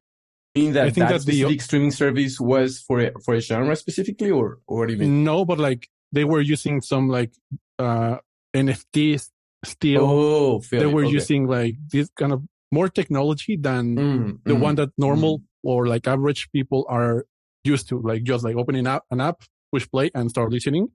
mean 0.56 0.74
that 0.74 0.86
I 0.86 0.90
think 0.90 1.10
that, 1.10 1.26
that 1.26 1.32
the, 1.32 1.58
streaming 1.60 1.92
service 1.92 2.40
was 2.40 2.80
for 2.80 3.00
a, 3.00 3.12
for 3.24 3.36
a 3.36 3.42
genre 3.42 3.76
specifically, 3.76 4.32
or 4.32 4.60
or 4.68 4.80
what 4.80 4.88
do 4.88 4.94
you 4.94 5.00
mean? 5.00 5.24
No, 5.24 5.46
but 5.46 5.60
like 5.60 5.90
they 6.12 6.24
were 6.24 6.42
using 6.42 6.82
some 6.82 7.10
like 7.10 7.34
uh 7.80 8.18
NFTs 8.56 9.30
still. 9.66 10.06
Oh, 10.06 10.62
they 10.72 10.86
were 10.86 11.06
okay. 11.06 11.14
using 11.14 11.48
like 11.48 11.76
this 11.88 12.10
kind 12.18 12.34
of 12.34 12.44
more 12.72 12.90
technology 12.90 13.58
than 13.58 13.96
mm, 13.96 14.40
the 14.46 14.54
mm, 14.54 14.60
one 14.60 14.76
that 14.76 14.90
normal 14.98 15.40
mm. 15.40 15.44
or 15.64 15.88
like 15.88 16.08
average 16.08 16.50
people 16.52 16.86
are 16.90 17.26
used 17.64 17.90
to, 17.90 18.00
like 18.00 18.24
just 18.24 18.44
like 18.44 18.56
opening 18.56 18.88
up 18.88 19.06
an 19.12 19.22
app, 19.22 19.44
push 19.72 19.88
play, 19.90 20.10
and 20.16 20.30
start 20.30 20.52
listening. 20.52 20.90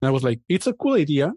And 0.00 0.08
I 0.08 0.10
was 0.10 0.24
like, 0.24 0.40
it's 0.48 0.66
a 0.66 0.72
cool 0.72 0.94
idea. 0.94 1.32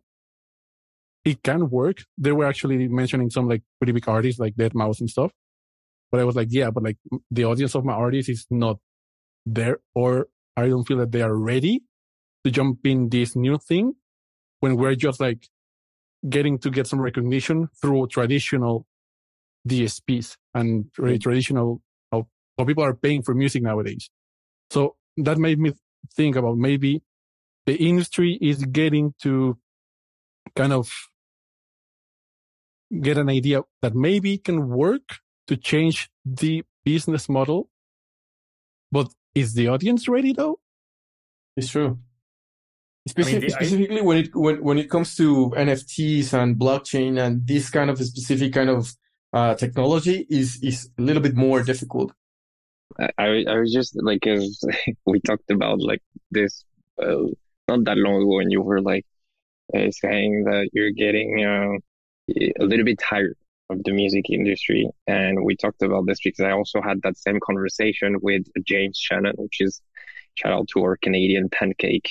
It 1.26 1.44
can 1.44 1.70
work. 1.70 1.98
They 2.18 2.32
were 2.32 2.46
actually 2.46 2.88
mentioning 2.88 3.30
some 3.30 3.48
like 3.48 3.64
pretty 3.80 3.94
big 3.94 4.08
artists 4.08 4.40
like 4.40 4.56
Dead 4.56 4.74
Mouse 4.74 5.00
and 5.00 5.10
stuff. 5.10 5.32
But 6.12 6.20
I 6.20 6.26
was 6.26 6.36
like, 6.36 6.50
yeah, 6.52 6.70
but 6.70 6.84
like 6.84 6.98
the 7.32 7.46
audience 7.46 7.76
of 7.76 7.86
my 7.86 7.94
artists 7.94 8.30
is 8.30 8.46
not 8.52 8.78
there, 9.46 9.80
or 9.96 10.28
I 10.56 10.68
don't 10.68 10.84
feel 10.84 10.98
that 10.98 11.12
they 11.12 11.22
are 11.22 11.36
ready 11.36 11.82
to 12.44 12.52
jump 12.52 12.86
in 12.86 13.10
this 13.10 13.36
new 13.36 13.58
thing 13.58 13.94
when 14.60 14.76
we're 14.76 14.96
just 14.96 15.20
like 15.20 15.48
getting 16.30 16.58
to 16.60 16.70
get 16.70 16.88
some 16.88 17.02
recognition 17.02 17.68
through 17.82 18.08
traditional 18.08 18.86
DSPs 19.68 20.38
and 20.54 20.86
really 20.98 21.16
hmm. 21.16 21.22
traditional 21.22 21.82
how, 22.12 22.28
how 22.58 22.66
people 22.66 22.84
are 22.84 22.94
paying 22.94 23.24
for 23.24 23.34
music 23.34 23.64
nowadays. 23.64 24.10
So 24.70 24.96
that 25.18 25.38
made 25.38 25.60
me 25.60 25.74
think 26.16 26.36
about 26.36 26.58
maybe 26.58 27.02
the 27.66 27.76
industry 27.76 28.38
is 28.42 28.66
getting 28.66 29.14
to 29.22 29.58
kind 30.56 30.74
of 30.74 30.92
get 33.02 33.18
an 33.18 33.30
idea 33.30 33.62
that 33.82 33.96
maybe 33.96 34.36
it 34.36 34.44
can 34.44 34.70
work 34.70 35.20
to 35.48 35.58
change 35.58 36.10
the 36.26 36.64
business 36.84 37.28
model. 37.30 37.70
But 38.92 39.08
is 39.34 39.54
the 39.54 39.68
audience 39.68 40.08
ready 40.08 40.34
though? 40.34 40.60
It's 41.56 41.70
true. 41.70 42.00
Speci- 43.10 43.36
I 43.36 43.40
mean, 43.40 43.50
specifically 43.50 44.00
I... 44.00 44.04
when 44.04 44.18
it 44.18 44.36
when, 44.36 44.64
when 44.64 44.78
it 44.78 44.90
comes 44.90 45.16
to 45.18 45.52
NFTs 45.58 46.34
and 46.34 46.56
blockchain 46.56 47.20
and 47.20 47.46
this 47.46 47.70
kind 47.70 47.90
of 47.90 47.98
specific 47.98 48.54
kind 48.54 48.70
of 48.70 48.94
uh, 49.34 49.56
technology 49.56 50.26
is 50.30 50.60
is 50.64 50.90
a 50.98 51.02
little 51.02 51.22
bit 51.22 51.36
more 51.36 51.64
difficult. 51.64 52.14
I 53.18 53.44
I 53.48 53.58
was 53.60 53.74
just 53.74 54.02
like 54.02 54.26
as 54.28 54.64
we 55.06 55.20
talked 55.20 55.50
about 55.50 55.80
like 55.82 56.02
this 56.32 56.64
uh, 57.02 57.26
not 57.68 57.84
that 57.86 57.98
long 57.98 58.22
ago, 58.22 58.40
and 58.40 58.52
you 58.52 58.62
were 58.62 58.82
like 58.82 59.06
uh, 59.76 59.90
saying 59.92 60.46
that 60.46 60.70
you're 60.74 60.92
getting 60.92 61.46
uh, 61.46 61.78
a 62.60 62.66
little 62.66 62.86
bit 62.86 63.00
tired 63.00 63.36
of 63.70 63.84
the 63.84 63.92
music 63.92 64.30
industry. 64.30 64.90
And 65.08 65.44
we 65.44 65.56
talked 65.56 65.82
about 65.82 66.06
this 66.06 66.20
because 66.24 66.42
I 66.42 66.52
also 66.52 66.82
had 66.82 67.02
that 67.04 67.18
same 67.18 67.40
conversation 67.40 68.18
with 68.22 68.44
James 68.66 68.98
Shannon, 68.98 69.36
which 69.38 69.62
is 69.62 69.82
shout 70.36 70.54
out 70.54 70.68
to 70.70 70.82
our 70.82 70.98
Canadian 70.98 71.50
pancake. 71.50 72.10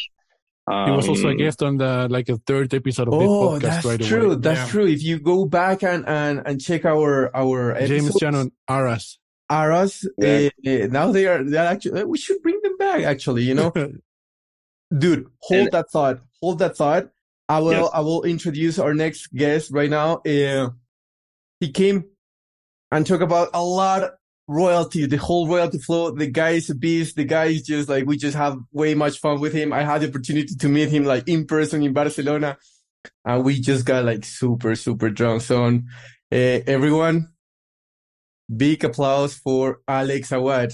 Um, 0.66 0.90
he 0.90 0.96
was 0.96 1.08
also 1.08 1.28
a 1.28 1.30
um, 1.32 1.38
guest 1.38 1.62
on 1.62 1.76
the 1.76 2.06
like 2.08 2.28
a 2.28 2.36
third 2.36 2.72
episode 2.72 3.08
of 3.08 3.14
oh, 3.14 3.58
this 3.58 3.68
podcast 3.68 3.72
that's 3.72 3.84
right 3.84 4.00
true. 4.00 4.26
Away. 4.26 4.36
That's 4.36 4.60
yeah. 4.60 4.68
true. 4.68 4.86
If 4.86 5.02
you 5.02 5.18
go 5.18 5.44
back 5.44 5.82
and 5.82 6.06
and, 6.06 6.42
and 6.46 6.60
check 6.60 6.84
our 6.84 7.34
our 7.34 7.72
episodes, 7.72 7.90
James 7.90 8.16
Shannon 8.20 8.52
Aras. 8.68 9.18
Aras. 9.50 10.08
Yeah. 10.18 10.50
Uh, 10.64 10.86
now 10.86 11.10
they 11.10 11.26
are 11.26 11.42
they're 11.42 11.66
actually 11.66 12.04
we 12.04 12.16
should 12.16 12.40
bring 12.42 12.60
them 12.62 12.76
back 12.76 13.02
actually, 13.02 13.42
you 13.42 13.54
know. 13.54 13.72
Dude, 14.96 15.26
hold 15.40 15.60
and, 15.60 15.72
that 15.72 15.90
thought. 15.90 16.20
Hold 16.40 16.58
that 16.58 16.76
thought. 16.76 17.08
I 17.48 17.58
will 17.60 17.72
yes. 17.72 17.90
I 17.92 18.00
will 18.00 18.22
introduce 18.24 18.78
our 18.78 18.94
next 18.94 19.32
guest 19.34 19.70
right 19.72 19.90
now. 19.90 20.16
Uh, 20.18 20.70
he 21.60 21.70
came 21.70 22.04
and 22.90 23.06
talked 23.06 23.22
about 23.22 23.50
a 23.54 23.62
lot 23.62 24.12
royalty, 24.48 25.06
the 25.06 25.16
whole 25.16 25.48
royalty 25.48 25.78
flow. 25.78 26.10
The 26.10 26.26
guy 26.26 26.50
is 26.50 26.70
a 26.70 26.74
beast. 26.74 27.16
The 27.16 27.24
guy 27.24 27.46
is 27.46 27.62
just 27.62 27.88
like, 27.88 28.06
we 28.06 28.16
just 28.16 28.36
have 28.36 28.58
way 28.72 28.94
much 28.94 29.18
fun 29.18 29.40
with 29.40 29.52
him. 29.52 29.72
I 29.72 29.82
had 29.82 30.02
the 30.02 30.08
opportunity 30.08 30.54
to 30.54 30.68
meet 30.68 30.88
him 30.88 31.04
like 31.04 31.28
in 31.28 31.46
person 31.46 31.82
in 31.82 31.92
Barcelona 31.92 32.58
and 33.24 33.44
we 33.44 33.60
just 33.60 33.84
got 33.84 34.04
like 34.04 34.24
super, 34.24 34.74
super 34.74 35.10
drunk. 35.10 35.42
So, 35.42 35.64
uh, 35.64 35.80
everyone, 36.30 37.28
big 38.54 38.84
applause 38.84 39.34
for 39.34 39.80
Alex 39.86 40.32
Awad. 40.32 40.72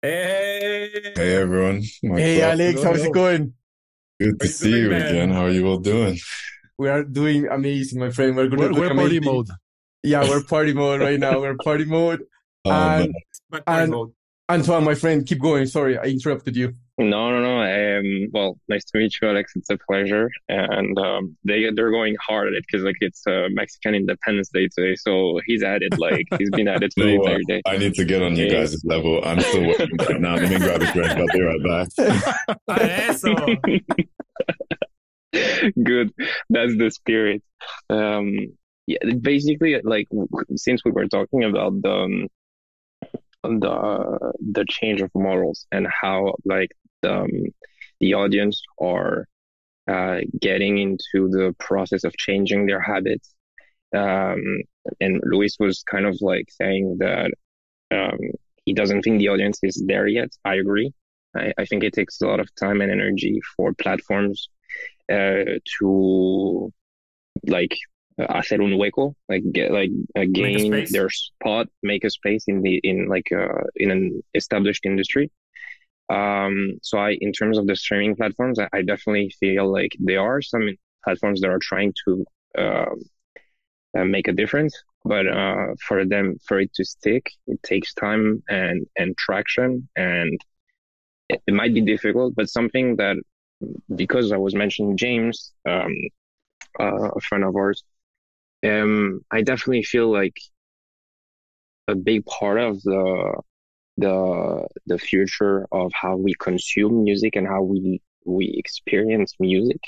Hey. 0.00 0.71
Hey, 1.02 1.34
everyone. 1.34 1.82
My 2.04 2.20
hey, 2.20 2.42
Alex, 2.42 2.80
how's 2.80 3.02
it 3.02 3.12
going? 3.12 3.54
Good 4.20 4.38
to 4.38 4.46
see 4.46 4.70
you 4.70 4.90
man? 4.90 5.02
again. 5.08 5.30
How 5.30 5.46
are 5.46 5.50
you 5.50 5.66
all 5.66 5.78
doing? 5.78 6.16
We 6.78 6.88
are 6.90 7.02
doing 7.02 7.48
amazing, 7.48 7.98
my 7.98 8.10
friend. 8.10 8.36
We're 8.36 8.46
going 8.46 8.72
to 8.72 8.80
we're, 8.80 8.88
we're 8.88 8.94
party 8.94 9.18
mode. 9.18 9.48
Yeah, 10.04 10.28
we're 10.28 10.44
party 10.44 10.72
mode 10.72 11.00
right 11.00 11.18
now. 11.18 11.40
We're 11.40 11.56
party 11.56 11.84
mode. 11.84 12.22
Oh, 12.64 12.70
and, 12.70 13.12
and 13.66 13.90
mode. 13.90 14.12
Antoine, 14.48 14.84
my 14.84 14.94
friend, 14.94 15.26
keep 15.26 15.40
going. 15.40 15.66
Sorry, 15.66 15.98
I 15.98 16.04
interrupted 16.04 16.54
you. 16.54 16.76
No, 16.98 17.30
no, 17.30 17.40
no. 17.40 17.62
Um, 17.62 18.28
well, 18.32 18.58
nice 18.68 18.84
to 18.84 18.98
meet 18.98 19.14
you, 19.20 19.28
Alex. 19.28 19.52
It's 19.56 19.70
a 19.70 19.78
pleasure. 19.78 20.30
And 20.48 20.98
um, 20.98 21.36
they 21.42 21.70
they're 21.74 21.90
going 21.90 22.16
hard 22.20 22.48
at 22.48 22.54
it 22.54 22.64
because 22.66 22.84
like 22.84 22.96
it's 23.00 23.26
uh, 23.26 23.48
Mexican 23.50 23.94
Independence 23.94 24.50
Day 24.50 24.68
today, 24.68 24.94
so 24.96 25.40
he's 25.46 25.62
at 25.62 25.82
it. 25.82 25.98
Like 25.98 26.26
he's 26.38 26.50
been 26.50 26.68
at 26.68 26.82
it 26.82 26.92
for 26.94 27.04
the 27.04 27.14
entire 27.14 27.40
day. 27.48 27.62
I 27.66 27.78
need 27.78 27.94
to 27.94 28.04
get 28.04 28.22
on 28.22 28.36
you 28.36 28.50
guys' 28.50 28.84
level. 28.84 29.20
I'm 29.24 29.40
still 29.40 29.68
working 29.68 29.96
right 30.00 30.20
now. 30.20 30.34
Let 30.34 30.50
me 30.50 30.58
grab 30.58 30.82
a 30.82 30.92
drink. 30.92 31.10
I'll 31.12 31.26
be 31.32 31.40
right 31.40 31.62
back. 31.64 31.88
Good. 35.82 36.12
That's 36.50 36.76
the 36.76 36.90
spirit. 36.90 37.42
Um, 37.88 38.36
yeah, 38.86 38.98
basically, 39.20 39.80
like 39.82 40.08
since 40.56 40.84
we 40.84 40.90
were 40.90 41.06
talking 41.06 41.44
about 41.44 41.80
the 41.80 41.90
um, 41.90 42.28
the 43.42 44.32
the 44.52 44.64
change 44.68 45.00
of 45.00 45.10
morals 45.14 45.66
and 45.72 45.86
how 45.86 46.34
like 46.44 46.70
um, 47.04 47.28
the 48.00 48.14
audience 48.14 48.62
are 48.80 49.26
uh, 49.88 50.18
getting 50.40 50.78
into 50.78 51.28
the 51.28 51.54
process 51.58 52.04
of 52.04 52.16
changing 52.16 52.66
their 52.66 52.80
habits. 52.80 53.34
Um, 53.94 54.62
and 55.00 55.20
Luis 55.24 55.56
was 55.58 55.82
kind 55.82 56.06
of 56.06 56.16
like 56.20 56.48
saying 56.50 56.98
that 57.00 57.30
um, 57.90 58.18
he 58.64 58.72
doesn't 58.72 59.02
think 59.02 59.18
the 59.18 59.28
audience 59.28 59.58
is 59.62 59.82
there 59.86 60.06
yet. 60.06 60.30
I 60.44 60.54
agree. 60.56 60.92
I, 61.36 61.52
I 61.58 61.64
think 61.64 61.84
it 61.84 61.92
takes 61.92 62.20
a 62.20 62.26
lot 62.26 62.40
of 62.40 62.54
time 62.54 62.80
and 62.80 62.90
energy 62.90 63.40
for 63.56 63.74
platforms 63.74 64.48
uh, 65.10 65.58
to 65.78 66.72
like 67.46 67.76
hacer 68.18 68.62
un 68.62 68.72
hueco, 68.72 69.14
like 69.28 69.42
get 69.52 69.72
like 69.72 69.90
uh, 70.16 70.24
gain 70.32 70.86
their 70.90 71.10
spot, 71.10 71.68
make 71.82 72.04
a 72.04 72.10
space 72.10 72.44
in 72.46 72.62
the 72.62 72.80
in 72.82 73.08
like 73.08 73.30
uh, 73.32 73.64
in 73.76 73.90
an 73.90 74.22
established 74.34 74.84
industry. 74.84 75.30
Um, 76.08 76.78
so 76.82 76.98
I, 76.98 77.16
in 77.20 77.32
terms 77.32 77.58
of 77.58 77.66
the 77.66 77.76
streaming 77.76 78.16
platforms, 78.16 78.58
I, 78.58 78.68
I 78.72 78.82
definitely 78.82 79.34
feel 79.40 79.70
like 79.70 79.92
there 79.98 80.20
are 80.20 80.42
some 80.42 80.68
platforms 81.04 81.40
that 81.40 81.50
are 81.50 81.58
trying 81.60 81.94
to 82.04 82.24
uh, 82.58 82.94
uh, 83.96 84.04
make 84.04 84.28
a 84.28 84.32
difference, 84.32 84.74
but 85.04 85.26
uh, 85.26 85.68
for 85.86 86.04
them, 86.04 86.36
for 86.46 86.60
it 86.60 86.72
to 86.74 86.84
stick, 86.84 87.30
it 87.46 87.62
takes 87.62 87.94
time 87.94 88.42
and 88.48 88.86
and 88.96 89.16
traction, 89.16 89.88
and 89.96 90.40
it, 91.28 91.42
it 91.46 91.54
might 91.54 91.74
be 91.74 91.80
difficult. 91.80 92.34
But 92.34 92.48
something 92.48 92.96
that, 92.96 93.16
because 93.94 94.32
I 94.32 94.36
was 94.36 94.54
mentioning 94.54 94.96
James, 94.96 95.52
um, 95.68 95.94
uh, 96.80 97.10
a 97.10 97.20
friend 97.20 97.44
of 97.44 97.56
ours, 97.56 97.82
um, 98.64 99.20
I 99.30 99.42
definitely 99.42 99.82
feel 99.82 100.10
like 100.10 100.36
a 101.88 101.94
big 101.94 102.24
part 102.26 102.58
of 102.58 102.80
the 102.82 103.40
the 103.96 104.66
the 104.86 104.98
future 104.98 105.66
of 105.70 105.92
how 105.94 106.16
we 106.16 106.34
consume 106.34 107.04
music 107.04 107.36
and 107.36 107.46
how 107.46 107.62
we 107.62 108.00
we 108.24 108.54
experience 108.56 109.34
music 109.38 109.80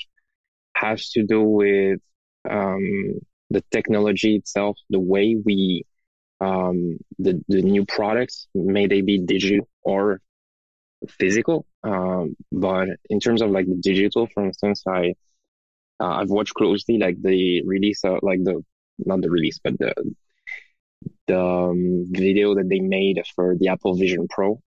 has 0.74 1.10
to 1.10 1.22
do 1.22 1.42
with 1.42 2.00
um, 2.48 3.20
the 3.50 3.62
technology 3.70 4.36
itself, 4.36 4.76
the 4.90 5.00
way 5.00 5.36
we 5.42 5.84
um, 6.40 6.98
the 7.18 7.42
the 7.48 7.62
new 7.62 7.84
products, 7.86 8.48
may 8.54 8.86
they 8.86 9.00
be 9.00 9.18
digital 9.18 9.68
or 9.82 10.20
physical. 11.08 11.66
Um, 11.82 12.36
but 12.50 12.88
in 13.10 13.20
terms 13.20 13.42
of 13.42 13.50
like 13.50 13.66
the 13.66 13.76
digital, 13.76 14.26
for 14.26 14.44
instance, 14.44 14.82
I 14.86 15.14
uh, 16.00 16.08
I've 16.08 16.30
watched 16.30 16.54
closely 16.54 16.98
like 16.98 17.20
the 17.22 17.62
release, 17.64 18.02
like 18.04 18.42
the 18.42 18.64
not 18.98 19.20
the 19.22 19.30
release, 19.30 19.60
but 19.62 19.78
the 19.78 19.94
the 21.26 21.40
um, 21.40 22.06
video 22.10 22.54
that 22.54 22.68
they 22.68 22.80
made 22.80 23.22
for 23.34 23.56
the 23.58 23.68
Apple 23.68 23.94
Vision 23.94 24.26
Pro, 24.28 24.60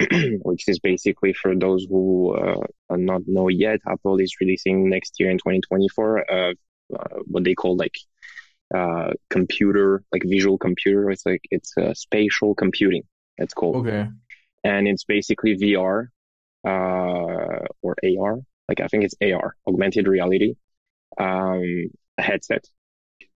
which 0.42 0.68
is 0.68 0.78
basically 0.78 1.32
for 1.32 1.54
those 1.54 1.86
who 1.88 2.34
uh, 2.34 2.66
are 2.90 2.98
not 2.98 3.22
know 3.26 3.48
yet. 3.48 3.80
Apple 3.88 4.18
is 4.18 4.34
releasing 4.40 4.88
next 4.88 5.18
year 5.18 5.30
in 5.30 5.38
2024 5.38 6.30
uh, 6.30 6.52
uh, 6.94 7.18
what 7.24 7.44
they 7.44 7.54
call 7.54 7.76
like 7.76 7.96
uh, 8.74 9.12
computer, 9.30 10.02
like 10.12 10.22
visual 10.24 10.58
computer. 10.58 11.10
It's 11.10 11.26
like 11.26 11.42
it's 11.50 11.74
spatial 11.94 12.54
computing. 12.54 13.02
It's 13.38 13.54
called. 13.54 13.86
Okay. 13.86 14.08
And 14.64 14.88
it's 14.88 15.04
basically 15.04 15.56
VR 15.56 16.08
uh, 16.66 17.66
or 17.82 17.96
AR. 18.02 18.38
Like 18.68 18.80
I 18.80 18.88
think 18.88 19.04
it's 19.04 19.14
AR, 19.22 19.54
augmented 19.66 20.08
reality, 20.08 20.54
um, 21.18 21.90
headset 22.18 22.64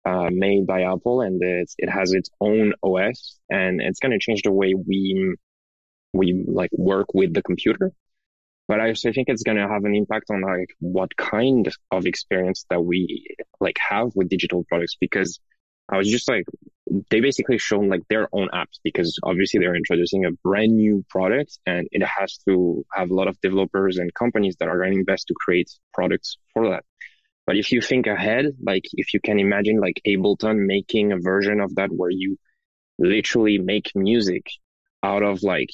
uh, 0.08 0.30
made 0.32 0.66
by 0.66 0.84
Apple, 0.84 1.22
and 1.22 1.42
it 1.44 1.90
has 1.90 2.14
its 2.14 2.30
own 2.40 2.74
OS, 2.82 3.40
and 3.50 3.82
it's 3.82 4.00
going 4.00 4.14
to 4.14 4.20
change 4.20 4.42
the 4.44 4.52
way 4.52 4.74
we 4.74 5.36
we 6.14 6.46
like 6.48 6.72
work 6.72 7.14
with 7.14 7.34
the 7.34 7.42
computer. 7.42 7.92
But 8.70 8.80
I 8.80 8.90
also 8.90 9.12
think 9.12 9.28
it's 9.30 9.44
going 9.44 9.58
to 9.58 9.68
have 9.68 9.84
an 9.86 9.96
impact 9.96 10.26
on 10.30 10.42
like 10.42 10.72
what 10.80 11.16
kind 11.16 11.70
of 11.92 12.06
experience 12.06 12.66
that 12.70 12.82
we 12.82 13.26
like 13.60 13.78
have 13.90 14.10
with 14.16 14.30
digital 14.30 14.64
products 14.70 14.96
because 15.00 15.40
I 15.90 15.98
was 15.98 16.10
just 16.10 16.28
like, 16.30 16.44
they 17.10 17.22
basically 17.22 17.58
shown 17.58 17.88
like 17.88 18.02
their 18.10 18.28
own 18.34 18.50
apps 18.54 18.80
because 18.84 19.18
obviously 19.24 19.60
they're 19.60 19.76
introducing 19.76 20.26
a 20.26 20.32
brand 20.44 20.76
new 20.76 21.06
product 21.10 21.60
and 21.66 21.88
it 21.92 22.04
has 22.04 22.38
to 22.48 22.86
have 22.94 23.10
a 23.10 23.14
lot 23.14 23.30
of 23.30 23.40
developers 23.42 23.98
and 23.98 24.14
companies 24.14 24.58
that 24.60 24.68
are 24.68 24.78
going 24.80 24.94
to 24.94 25.00
invest 25.00 25.28
to 25.28 25.34
create 25.34 25.70
products 25.94 26.38
for 26.54 26.70
that. 26.70 26.84
But 27.48 27.56
if 27.56 27.72
you 27.72 27.82
think 27.82 28.08
ahead, 28.08 28.46
like 28.62 28.84
if 28.94 29.14
you 29.14 29.22
can 29.22 29.40
imagine 29.40 29.80
like 29.80 30.02
Ableton 30.06 30.68
making 30.68 31.14
a 31.14 31.18
version 31.20 31.62
of 31.62 31.74
that 31.76 31.90
where 31.92 32.12
you 32.12 32.38
literally 33.00 33.58
make 33.58 33.92
music 33.96 34.46
out 35.02 35.24
of 35.24 35.42
like 35.44 35.70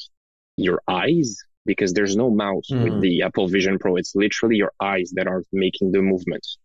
your 0.56 0.82
eyes, 0.88 1.38
because 1.66 1.94
there's 1.94 2.16
no 2.16 2.30
mouse 2.30 2.70
mm. 2.72 2.84
with 2.84 3.02
the 3.02 3.24
Apple 3.24 3.48
Vision 3.48 3.80
Pro. 3.80 3.96
It's 3.96 4.16
literally 4.16 4.58
your 4.58 4.74
eyes 4.80 5.12
that 5.16 5.28
are 5.28 5.44
making 5.52 5.92
the 5.92 6.02
movements. 6.02 6.58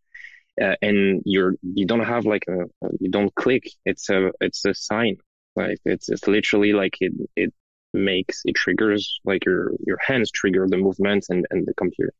Uh, 0.60 0.74
and 0.82 1.22
you're 1.24 1.54
you 1.62 1.86
don't 1.86 2.04
have 2.04 2.26
like 2.26 2.44
a 2.48 2.64
you 2.98 3.08
don't 3.10 3.32
click 3.36 3.70
it's 3.84 4.10
a 4.10 4.32
it's 4.40 4.64
a 4.64 4.74
sign 4.74 5.16
like 5.54 5.78
it's 5.84 6.08
it's 6.08 6.26
literally 6.26 6.72
like 6.72 6.96
it 7.00 7.12
it 7.36 7.54
makes 7.94 8.42
it 8.44 8.54
triggers 8.54 9.20
like 9.24 9.44
your 9.44 9.72
your 9.86 9.98
hands 10.00 10.30
trigger 10.30 10.66
the 10.68 10.76
movements 10.76 11.30
and 11.30 11.46
and 11.50 11.66
the 11.66 11.74
computer 11.74 12.12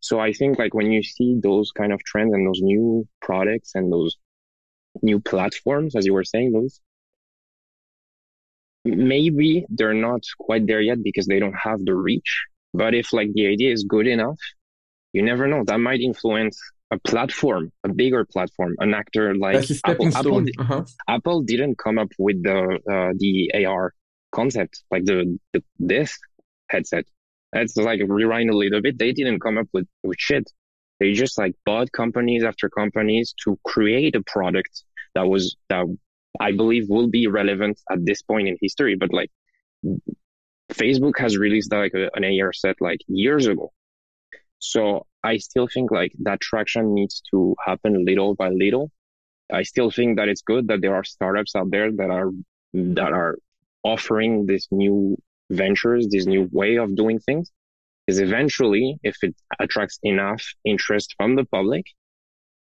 so 0.00 0.20
i 0.20 0.32
think 0.32 0.58
like 0.58 0.74
when 0.74 0.92
you 0.92 1.02
see 1.02 1.38
those 1.42 1.70
kind 1.70 1.92
of 1.92 2.02
trends 2.04 2.34
and 2.34 2.46
those 2.46 2.60
new 2.60 3.06
products 3.22 3.72
and 3.74 3.90
those 3.90 4.16
new 5.02 5.18
platforms 5.18 5.96
as 5.96 6.04
you 6.04 6.12
were 6.12 6.24
saying 6.24 6.52
those 6.52 6.80
maybe 8.84 9.64
they're 9.70 9.94
not 9.94 10.20
quite 10.38 10.66
there 10.66 10.82
yet 10.82 11.02
because 11.02 11.26
they 11.26 11.40
don't 11.40 11.56
have 11.56 11.82
the 11.84 11.94
reach 11.94 12.44
but 12.74 12.94
if 12.94 13.12
like 13.12 13.32
the 13.32 13.46
idea 13.46 13.72
is 13.72 13.84
good 13.84 14.06
enough 14.06 14.38
you 15.14 15.22
never 15.22 15.46
know 15.46 15.64
that 15.64 15.78
might 15.78 16.00
influence 16.00 16.60
a 16.90 16.98
platform, 16.98 17.72
a 17.82 17.88
bigger 17.88 18.24
platform, 18.24 18.76
an 18.78 18.94
actor 18.94 19.34
like 19.34 19.64
Apple. 19.84 20.08
Apple, 20.14 20.44
uh-huh. 20.58 20.84
Apple, 21.08 21.42
didn't 21.42 21.78
come 21.78 21.98
up 21.98 22.12
with 22.18 22.42
the 22.42 22.78
uh, 22.90 23.12
the 23.16 23.66
AR 23.66 23.92
concept, 24.34 24.82
like 24.90 25.04
the, 25.04 25.38
the 25.52 25.62
this 25.78 26.18
headset. 26.68 27.04
It's 27.52 27.76
like 27.76 28.00
rewind 28.06 28.50
a 28.50 28.56
little 28.56 28.82
bit. 28.82 28.98
They 28.98 29.12
didn't 29.12 29.40
come 29.40 29.58
up 29.58 29.68
with, 29.72 29.86
with 30.02 30.18
shit. 30.18 30.50
They 31.00 31.12
just 31.12 31.38
like 31.38 31.54
bought 31.64 31.92
companies 31.92 32.44
after 32.44 32.68
companies 32.68 33.34
to 33.44 33.58
create 33.64 34.16
a 34.16 34.22
product 34.22 34.82
that 35.14 35.28
was 35.28 35.56
that 35.68 35.86
I 36.40 36.52
believe 36.52 36.86
will 36.88 37.08
be 37.08 37.26
relevant 37.28 37.80
at 37.90 38.04
this 38.04 38.22
point 38.22 38.48
in 38.48 38.56
history. 38.60 38.96
But 38.96 39.12
like 39.12 39.30
Facebook 40.72 41.18
has 41.18 41.36
released 41.36 41.72
like 41.72 41.94
a, 41.94 42.10
an 42.14 42.24
AR 42.24 42.52
set 42.52 42.76
like 42.80 43.00
years 43.06 43.46
ago. 43.46 43.72
So 44.58 45.06
I 45.22 45.36
still 45.36 45.68
think 45.72 45.90
like 45.90 46.12
that 46.22 46.40
traction 46.40 46.94
needs 46.94 47.22
to 47.30 47.54
happen 47.64 48.04
little 48.04 48.34
by 48.34 48.48
little. 48.48 48.90
I 49.52 49.62
still 49.62 49.90
think 49.90 50.16
that 50.16 50.28
it's 50.28 50.42
good 50.42 50.68
that 50.68 50.80
there 50.80 50.94
are 50.94 51.04
startups 51.04 51.54
out 51.54 51.70
there 51.70 51.92
that 51.92 52.10
are 52.10 52.30
that 52.72 53.12
are 53.12 53.36
offering 53.84 54.46
this 54.46 54.66
new 54.70 55.16
ventures, 55.50 56.08
this 56.10 56.26
new 56.26 56.48
way 56.52 56.76
of 56.76 56.96
doing 56.96 57.18
things. 57.18 57.50
Is 58.06 58.20
eventually, 58.20 58.98
if 59.02 59.16
it 59.22 59.34
attracts 59.58 59.98
enough 60.02 60.42
interest 60.64 61.14
from 61.16 61.36
the 61.36 61.44
public, 61.46 61.86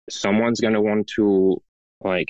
someone's 0.09 0.61
gonna 0.61 0.81
want 0.81 1.07
to 1.15 1.61
like 2.01 2.29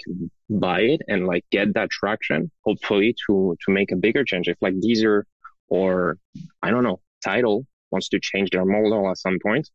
buy 0.49 0.81
it 0.81 1.01
and 1.07 1.27
like 1.27 1.45
get 1.51 1.73
that 1.75 1.91
traction, 1.91 2.49
hopefully 2.63 3.15
to 3.27 3.55
to 3.63 3.71
make 3.71 3.91
a 3.91 3.95
bigger 3.95 4.23
change. 4.23 4.47
If 4.47 4.57
like 4.61 4.73
Deezer 4.75 5.23
or 5.67 6.17
I 6.63 6.71
don't 6.71 6.83
know, 6.83 6.99
Title 7.23 7.67
wants 7.91 8.09
to 8.09 8.19
change 8.19 8.49
their 8.51 8.65
model 8.65 9.09
at 9.09 9.17
some 9.17 9.37
point, 9.41 9.69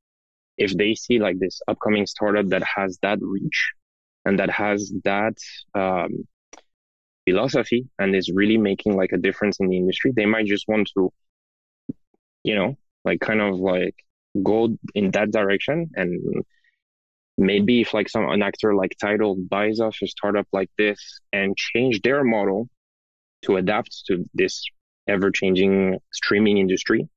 if 0.56 0.76
they 0.76 0.94
see 0.94 1.18
like 1.18 1.38
this 1.38 1.60
upcoming 1.68 2.06
startup 2.06 2.46
that 2.48 2.62
has 2.76 2.98
that 3.02 3.18
reach 3.20 3.72
and 4.24 4.38
that 4.38 4.50
has 4.50 4.92
that 5.04 5.36
um, 5.74 6.26
philosophy 7.30 7.88
and 7.98 8.14
is 8.14 8.30
really 8.32 8.58
making 8.58 8.96
like 8.96 9.12
a 9.12 9.18
difference 9.18 9.58
in 9.60 9.68
the 9.68 9.76
industry, 9.76 10.12
they 10.14 10.26
might 10.26 10.46
just 10.46 10.66
want 10.68 10.90
to, 10.94 11.12
you 12.44 12.54
know, 12.54 12.76
like 13.04 13.20
kind 13.20 13.40
of 13.40 13.56
like 13.56 13.94
go 14.42 14.76
in 14.94 15.10
that 15.12 15.30
direction 15.30 15.90
and 15.94 16.44
maybe 17.38 17.80
if 17.80 17.94
like 17.94 18.08
some 18.08 18.28
an 18.28 18.42
actor 18.42 18.74
like 18.74 18.92
Tidal 19.00 19.36
buys 19.36 19.80
off 19.80 19.96
a 20.02 20.06
startup 20.06 20.46
like 20.52 20.70
this 20.76 21.20
and 21.32 21.56
change 21.56 22.02
their 22.02 22.22
model 22.22 22.68
to 23.42 23.56
adapt 23.56 24.04
to 24.06 24.24
this 24.34 24.62
ever 25.08 25.30
changing 25.30 25.98
streaming 26.12 26.58
industry 26.58 27.08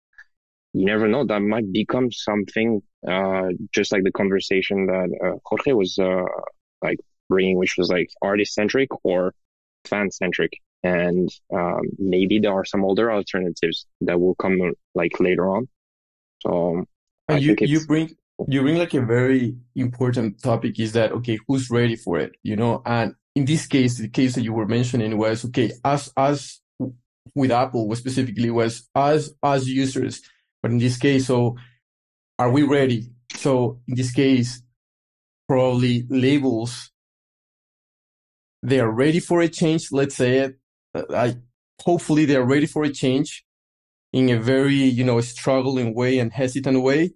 you 0.73 0.85
never 0.85 1.07
know 1.07 1.26
that 1.26 1.41
might 1.41 1.72
become 1.72 2.11
something 2.11 2.81
uh, 3.07 3.49
just 3.73 3.91
like 3.91 4.03
the 4.03 4.11
conversation 4.11 4.88
that 4.88 5.10
uh, 5.23 5.38
Jorge 5.45 5.73
was 5.73 5.99
uh, 5.99 6.23
like 6.81 6.98
bringing, 7.30 7.57
which 7.57 7.76
was 7.77 7.90
like 7.90 8.10
artist 8.22 8.53
centric 8.53 8.90
or 9.03 9.34
fan 9.88 10.11
centric, 10.11 10.53
and 10.84 11.30
um, 11.53 11.81
maybe 11.97 12.39
there 12.39 12.53
are 12.53 12.65
some 12.65 12.85
other 12.85 13.11
alternatives 13.11 13.85
that 14.01 14.19
will 14.19 14.35
come 14.35 14.73
like 14.95 15.19
later 15.19 15.49
on. 15.49 15.68
So 16.41 16.85
and 17.27 17.41
you 17.41 17.55
you 17.60 17.85
bring 17.85 18.15
you 18.47 18.61
bring 18.61 18.77
like 18.77 18.93
a 18.93 19.01
very 19.01 19.55
important 19.76 20.41
topic 20.41 20.80
is 20.80 20.93
that 20.93 21.11
okay 21.11 21.38
who's 21.47 21.69
ready 21.69 21.95
for 21.95 22.19
it 22.19 22.35
you 22.41 22.55
know 22.55 22.81
and 22.85 23.14
in 23.35 23.45
this 23.45 23.68
case 23.68 23.99
the 23.99 24.10
case 24.10 24.34
that 24.35 24.41
you 24.41 24.51
were 24.51 24.65
mentioning 24.65 25.18
was 25.18 25.45
okay 25.45 25.72
as 25.85 26.11
as 26.18 26.60
with 27.35 27.51
apple 27.51 27.95
specifically 27.95 28.49
was 28.49 28.89
as 28.95 29.34
as 29.43 29.69
users 29.69 30.22
but 30.64 30.72
in 30.72 30.77
this 30.77 30.97
case, 30.97 31.27
so 31.27 31.57
are 32.39 32.49
we 32.49 32.64
ready? 32.64 33.11
So 33.35 33.81
in 33.88 33.95
this 33.95 34.14
case, 34.14 34.64
probably 35.47 36.07
labels, 36.10 36.89
they 38.64 38.80
are 38.80 38.90
ready 38.90 39.19
for 39.19 39.41
a 39.41 39.49
change. 39.49 39.90
Let's 39.91 40.15
say 40.15 40.40
it. 40.40 40.57
Uh, 40.95 41.03
I, 41.14 41.35
hopefully 41.81 42.26
they 42.26 42.38
are 42.38 42.45
ready 42.45 42.65
for 42.65 42.84
a 42.84 42.90
change 42.90 43.45
in 44.14 44.30
a 44.30 44.40
very, 44.40 44.76
you 44.76 45.03
know, 45.03 45.19
struggling 45.22 45.94
way 45.94 46.18
and 46.18 46.31
hesitant 46.31 46.81
way, 46.81 47.14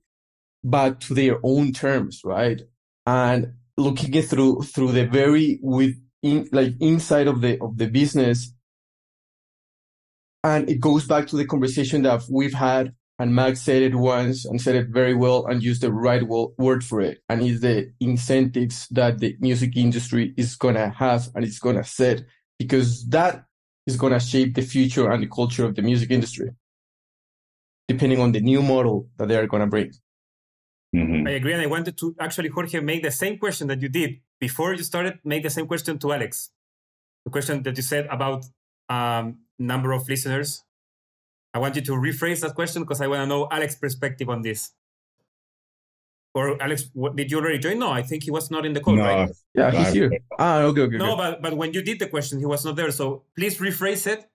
but 0.64 1.00
to 1.02 1.14
their 1.14 1.40
own 1.44 1.72
terms, 1.72 2.22
right? 2.26 2.62
And 3.06 3.54
looking 3.78 4.14
it 4.14 4.26
through, 4.26 4.64
through 4.64 4.92
the 4.92 5.06
very 5.06 5.60
with 5.62 5.96
in, 6.22 6.50
like 6.52 6.74
inside 6.82 7.28
of 7.28 7.42
the, 7.42 7.62
of 7.62 7.78
the 7.78 7.88
business. 7.88 8.52
And 10.44 10.70
it 10.70 10.80
goes 10.82 11.06
back 11.06 11.28
to 11.28 11.38
the 11.38 11.46
conversation 11.46 12.02
that 12.04 12.24
we've 12.30 12.54
had 12.54 12.94
and 13.20 13.34
Max 13.34 13.62
said 13.62 13.82
it 13.82 13.96
once 13.96 14.46
and 14.46 14.62
said 14.62 14.76
it 14.76 14.90
very 14.90 15.16
well 15.16 15.48
and 15.48 15.64
used 15.64 15.82
the 15.82 15.92
right 15.92 16.22
word 16.24 16.84
for 16.84 17.02
it. 17.02 17.20
And 17.30 17.42
it's 17.42 17.62
the 17.62 17.92
incentives 18.00 18.88
that 18.92 19.20
the 19.20 19.36
music 19.40 19.76
industry 19.76 20.34
is 20.38 20.56
going 20.56 20.76
to 20.76 20.90
have 20.90 21.30
and 21.34 21.44
it's 21.44 21.58
going 21.60 21.78
to 21.78 21.84
set 21.84 22.24
because 22.60 23.08
that 23.10 23.46
is 23.88 23.98
going 23.98 24.14
to 24.14 24.20
shape 24.20 24.54
the 24.54 24.62
future 24.62 25.10
and 25.10 25.24
the 25.24 25.28
culture 25.28 25.66
of 25.66 25.76
the 25.76 25.82
music 25.82 26.12
industry, 26.12 26.52
depending 27.88 28.20
on 28.20 28.34
the 28.34 28.42
new 28.42 28.62
model 28.62 29.10
that 29.18 29.30
they 29.30 29.36
are 29.36 29.48
going 29.48 29.62
to 29.62 29.68
bring. 29.68 29.92
Mm-hmm. 30.96 31.28
I 31.28 31.32
agree. 31.32 31.54
And 31.54 31.62
I 31.62 31.68
wanted 31.68 31.98
to 31.98 32.16
actually, 32.20 32.50
Jorge, 32.50 32.80
make 32.82 33.02
the 33.02 33.12
same 33.12 33.40
question 33.40 33.68
that 33.68 33.82
you 33.82 33.90
did 33.90 34.18
before 34.40 34.74
you 34.76 34.84
started, 34.84 35.20
make 35.24 35.42
the 35.42 35.50
same 35.50 35.66
question 35.66 35.98
to 36.00 36.14
Alex. 36.14 36.52
The 37.26 37.32
question 37.32 37.64
that 37.64 37.76
you 37.76 37.84
said 37.84 38.08
about 38.12 38.46
um, 38.90 39.40
number 39.58 39.92
of 39.92 40.08
listeners 40.08 40.64
I 41.58 41.60
want 41.60 41.76
you 41.76 41.82
to 41.82 41.94
rephrase 41.94 42.42
that 42.42 42.54
question 42.54 42.84
because 42.84 43.02
I 43.02 43.08
want 43.08 43.22
to 43.22 43.26
know 43.26 43.48
Alex's 43.50 43.80
perspective 43.80 44.30
on 44.30 44.44
this. 44.44 44.74
Or 46.36 46.62
Alex, 46.62 46.92
what, 46.94 47.16
did 47.16 47.32
you 47.32 47.40
already 47.40 47.58
join? 47.58 47.80
No, 47.80 47.90
I 47.90 48.04
think 48.04 48.22
he 48.22 48.30
was 48.30 48.52
not 48.52 48.64
in 48.64 48.74
the 48.74 48.80
call, 48.80 48.96
no, 48.96 49.02
right? 49.02 49.32
Yeah, 49.56 49.72
he's 49.72 49.92
here. 49.92 50.12
Ah, 50.38 50.60
okay, 50.70 50.82
okay. 50.82 50.98
No, 50.98 51.14
okay. 51.14 51.18
but 51.18 51.42
but 51.42 51.58
when 51.58 51.74
you 51.74 51.82
did 51.82 51.98
the 51.98 52.06
question, 52.06 52.38
he 52.38 52.46
was 52.46 52.64
not 52.64 52.76
there. 52.76 52.92
So 52.92 53.24
please 53.36 53.58
rephrase 53.58 54.06
it. 54.06 54.30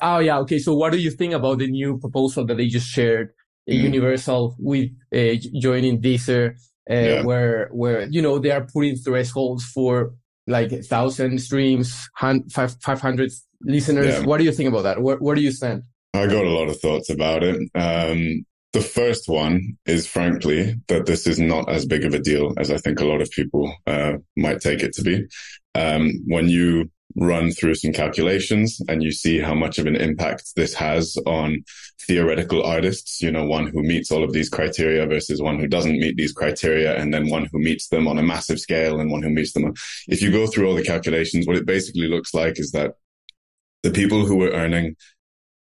Oh 0.00 0.20
yeah, 0.20 0.38
okay. 0.38 0.60
So 0.60 0.72
what 0.72 0.92
do 0.92 0.98
you 0.98 1.10
think 1.10 1.34
about 1.34 1.58
the 1.58 1.66
new 1.66 1.98
proposal 1.98 2.46
that 2.46 2.58
they 2.58 2.68
just 2.68 2.86
shared, 2.86 3.34
mm. 3.68 3.74
Universal 3.74 4.54
with 4.60 4.90
uh, 5.12 5.34
joining 5.58 6.00
Deezer 6.00 6.54
uh, 6.88 6.94
yeah. 6.94 7.24
where 7.24 7.70
where 7.72 8.06
you 8.06 8.22
know 8.22 8.38
they 8.38 8.52
are 8.52 8.64
putting 8.64 8.94
thresholds 8.94 9.64
for 9.64 10.14
like 10.46 10.70
thousand 10.84 11.40
streams, 11.40 12.08
five 12.54 12.76
five 12.78 13.00
hundred 13.00 13.32
listeners. 13.62 14.14
Yeah. 14.14 14.26
What 14.26 14.38
do 14.38 14.44
you 14.44 14.52
think 14.52 14.68
about 14.68 14.82
that? 14.82 15.02
Where 15.02 15.16
where 15.16 15.34
do 15.34 15.42
you 15.42 15.50
stand? 15.50 15.82
I 16.14 16.26
got 16.26 16.44
a 16.44 16.50
lot 16.50 16.68
of 16.68 16.78
thoughts 16.78 17.10
about 17.10 17.42
it. 17.42 17.56
Um, 17.74 18.44
the 18.72 18.80
first 18.80 19.28
one 19.28 19.76
is 19.86 20.06
frankly 20.06 20.76
that 20.88 21.06
this 21.06 21.26
is 21.26 21.38
not 21.38 21.70
as 21.70 21.86
big 21.86 22.04
of 22.04 22.14
a 22.14 22.18
deal 22.18 22.54
as 22.58 22.70
I 22.70 22.78
think 22.78 23.00
a 23.00 23.04
lot 23.04 23.20
of 23.20 23.30
people 23.30 23.74
uh, 23.86 24.14
might 24.36 24.60
take 24.60 24.82
it 24.82 24.92
to 24.94 25.02
be. 25.02 25.26
Um, 25.74 26.12
when 26.26 26.48
you 26.48 26.90
run 27.16 27.50
through 27.50 27.74
some 27.74 27.92
calculations 27.92 28.80
and 28.88 29.02
you 29.02 29.12
see 29.12 29.38
how 29.38 29.54
much 29.54 29.78
of 29.78 29.86
an 29.86 29.96
impact 29.96 30.52
this 30.56 30.72
has 30.74 31.16
on 31.26 31.62
theoretical 32.00 32.62
artists, 32.62 33.20
you 33.20 33.30
know, 33.30 33.44
one 33.44 33.66
who 33.66 33.82
meets 33.82 34.10
all 34.10 34.24
of 34.24 34.32
these 34.32 34.48
criteria 34.48 35.06
versus 35.06 35.40
one 35.40 35.58
who 35.58 35.66
doesn't 35.66 35.98
meet 35.98 36.16
these 36.16 36.32
criteria 36.32 36.96
and 36.96 37.12
then 37.12 37.28
one 37.28 37.48
who 37.52 37.58
meets 37.58 37.88
them 37.88 38.08
on 38.08 38.18
a 38.18 38.22
massive 38.22 38.58
scale 38.58 39.00
and 39.00 39.10
one 39.10 39.22
who 39.22 39.30
meets 39.30 39.52
them. 39.52 39.72
If 40.08 40.22
you 40.22 40.30
go 40.30 40.46
through 40.46 40.68
all 40.68 40.74
the 40.74 40.82
calculations, 40.82 41.46
what 41.46 41.56
it 41.56 41.66
basically 41.66 42.08
looks 42.08 42.32
like 42.32 42.58
is 42.58 42.72
that 42.72 42.92
the 43.82 43.90
people 43.90 44.24
who 44.24 44.36
were 44.36 44.50
earning 44.50 44.96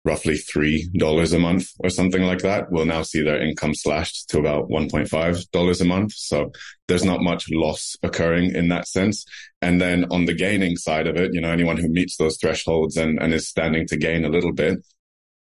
roughly 0.05 0.35
$3 0.35 1.33
a 1.33 1.39
month 1.39 1.69
or 1.79 1.89
something 1.89 2.23
like 2.23 2.41
that 2.41 2.71
will 2.71 2.85
now 2.85 3.03
see 3.03 3.21
their 3.21 3.41
income 3.41 3.73
slashed 3.73 4.29
to 4.29 4.39
about 4.39 4.69
$1.5 4.69 5.81
a 5.81 5.85
month. 5.85 6.13
So 6.13 6.51
there's 6.87 7.05
not 7.05 7.21
much 7.21 7.49
loss 7.49 7.95
occurring 8.03 8.53
in 8.53 8.67
that 8.67 8.87
sense. 8.87 9.25
And 9.61 9.79
then 9.79 10.05
on 10.11 10.25
the 10.25 10.33
gaining 10.33 10.75
side 10.75 11.07
of 11.07 11.15
it, 11.15 11.33
you 11.33 11.39
know, 11.39 11.51
anyone 11.51 11.77
who 11.77 11.87
meets 11.87 12.17
those 12.17 12.37
thresholds 12.37 12.97
and, 12.97 13.21
and 13.21 13.33
is 13.33 13.47
standing 13.47 13.87
to 13.87 13.97
gain 13.97 14.25
a 14.25 14.29
little 14.29 14.53
bit, 14.53 14.85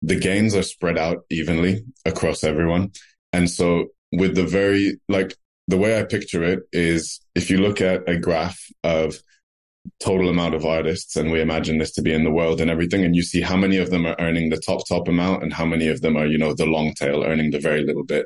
the 0.02 0.20
gains 0.20 0.56
are 0.56 0.64
spread 0.64 0.98
out 0.98 1.24
evenly 1.30 1.84
across 2.06 2.44
everyone. 2.44 2.92
And 3.34 3.50
so 3.50 3.88
with 4.12 4.36
the 4.36 4.46
very, 4.46 5.00
like 5.08 5.36
the 5.68 5.78
way 5.78 6.00
I 6.00 6.04
picture 6.04 6.44
it 6.44 6.62
is 6.72 7.20
if 7.36 7.50
you 7.52 7.58
look 7.58 7.82
at 7.82 8.08
a 8.10 8.18
graph 8.18 8.60
of 8.84 9.20
total 10.00 10.30
amount 10.30 10.56
of 10.56 10.66
artists 10.66 11.16
and 11.16 11.32
we 11.32 11.42
imagine 11.42 11.78
this 11.78 11.92
to 11.94 12.02
be 12.02 12.14
in 12.14 12.24
the 12.24 12.32
world 12.32 12.62
and 12.62 12.70
everything 12.70 13.04
and 13.04 13.16
you 13.16 13.24
see 13.24 13.42
how 13.42 13.56
many 13.56 13.78
of 13.78 13.90
them 13.90 14.06
are 14.06 14.16
earning 14.20 14.50
the 14.50 14.58
top 14.58 14.88
top 14.88 15.08
amount 15.08 15.44
and 15.44 15.54
how 15.54 15.66
many 15.66 15.88
of 15.88 16.02
them 16.02 16.16
are 16.16 16.26
you 16.26 16.38
know 16.38 16.54
the 16.54 16.66
long 16.66 16.94
tail 16.94 17.24
earning 17.24 17.52
the 17.52 17.60
very 17.60 17.84
little 17.84 18.04
bit. 18.04 18.26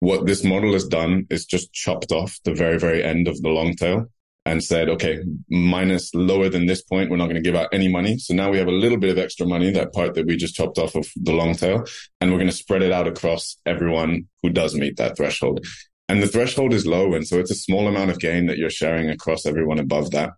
What 0.00 0.26
this 0.26 0.44
model 0.44 0.72
has 0.74 0.86
done 0.86 1.26
is 1.30 1.44
just 1.44 1.72
chopped 1.72 2.12
off 2.12 2.38
the 2.44 2.54
very 2.54 2.78
very 2.78 3.02
end 3.02 3.28
of 3.28 3.40
the 3.42 3.48
long 3.48 3.74
tail 3.74 4.06
and 4.46 4.62
said 4.62 4.88
okay 4.88 5.20
minus 5.50 6.14
lower 6.14 6.48
than 6.48 6.66
this 6.66 6.82
point 6.82 7.10
we're 7.10 7.16
not 7.16 7.26
going 7.26 7.42
to 7.42 7.48
give 7.48 7.56
out 7.56 7.68
any 7.72 7.88
money. 7.88 8.18
So 8.18 8.34
now 8.34 8.50
we 8.50 8.58
have 8.58 8.68
a 8.68 8.72
little 8.72 8.98
bit 8.98 9.10
of 9.10 9.18
extra 9.18 9.46
money 9.46 9.70
that 9.72 9.92
part 9.92 10.14
that 10.14 10.26
we 10.26 10.36
just 10.36 10.54
chopped 10.54 10.78
off 10.78 10.94
of 10.94 11.08
the 11.16 11.32
long 11.32 11.54
tail 11.54 11.84
and 12.20 12.30
we're 12.30 12.38
going 12.38 12.50
to 12.50 12.56
spread 12.56 12.82
it 12.82 12.92
out 12.92 13.06
across 13.06 13.56
everyone 13.66 14.28
who 14.42 14.50
does 14.50 14.74
meet 14.74 14.96
that 14.96 15.16
threshold. 15.16 15.66
And 16.08 16.22
the 16.22 16.26
threshold 16.26 16.72
is 16.72 16.86
low 16.86 17.14
and 17.14 17.26
so 17.26 17.38
it's 17.38 17.50
a 17.50 17.54
small 17.54 17.86
amount 17.86 18.10
of 18.10 18.18
gain 18.18 18.46
that 18.46 18.58
you're 18.58 18.70
sharing 18.70 19.10
across 19.10 19.44
everyone 19.44 19.78
above 19.78 20.10
that 20.12 20.30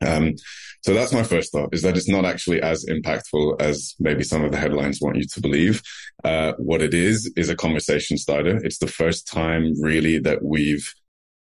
um, 0.00 0.34
so 0.82 0.92
that's 0.92 1.12
my 1.12 1.22
first 1.22 1.52
thought 1.52 1.72
is 1.72 1.82
that 1.82 1.96
it's 1.96 2.08
not 2.08 2.24
actually 2.24 2.60
as 2.60 2.84
impactful 2.84 3.60
as 3.60 3.94
maybe 3.98 4.22
some 4.22 4.44
of 4.44 4.52
the 4.52 4.58
headlines 4.58 5.00
want 5.00 5.16
you 5.16 5.26
to 5.32 5.40
believe. 5.40 5.82
Uh, 6.22 6.52
what 6.58 6.82
it 6.82 6.94
is, 6.94 7.32
is 7.36 7.48
a 7.48 7.56
conversation 7.56 8.18
starter. 8.18 8.56
It's 8.64 8.78
the 8.78 8.86
first 8.86 9.26
time 9.26 9.72
really 9.80 10.18
that 10.20 10.44
we've, 10.44 10.92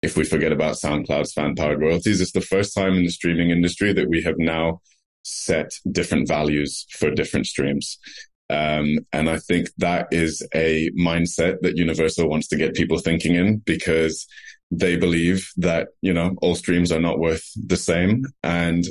if 0.02 0.16
we 0.16 0.24
forget 0.24 0.52
about 0.52 0.74
SoundCloud's 0.76 1.32
fan 1.32 1.54
powered 1.54 1.80
royalties, 1.80 2.20
it's 2.20 2.32
the 2.32 2.40
first 2.40 2.74
time 2.74 2.94
in 2.94 3.04
the 3.04 3.10
streaming 3.10 3.50
industry 3.50 3.92
that 3.92 4.08
we 4.08 4.22
have 4.22 4.38
now 4.38 4.80
set 5.22 5.72
different 5.90 6.26
values 6.26 6.86
for 6.90 7.10
different 7.10 7.46
streams. 7.46 7.98
Um, 8.50 9.00
and 9.12 9.28
I 9.28 9.38
think 9.38 9.68
that 9.78 10.08
is 10.10 10.46
a 10.54 10.90
mindset 10.98 11.60
that 11.60 11.76
Universal 11.76 12.28
wants 12.28 12.48
to 12.48 12.56
get 12.56 12.74
people 12.74 12.98
thinking 12.98 13.34
in 13.34 13.58
because 13.58 14.26
they 14.70 14.96
believe 14.96 15.50
that, 15.56 15.88
you 16.02 16.12
know, 16.12 16.36
all 16.42 16.54
streams 16.54 16.92
are 16.92 17.00
not 17.00 17.18
worth 17.18 17.44
the 17.56 17.76
same. 17.76 18.24
And 18.42 18.84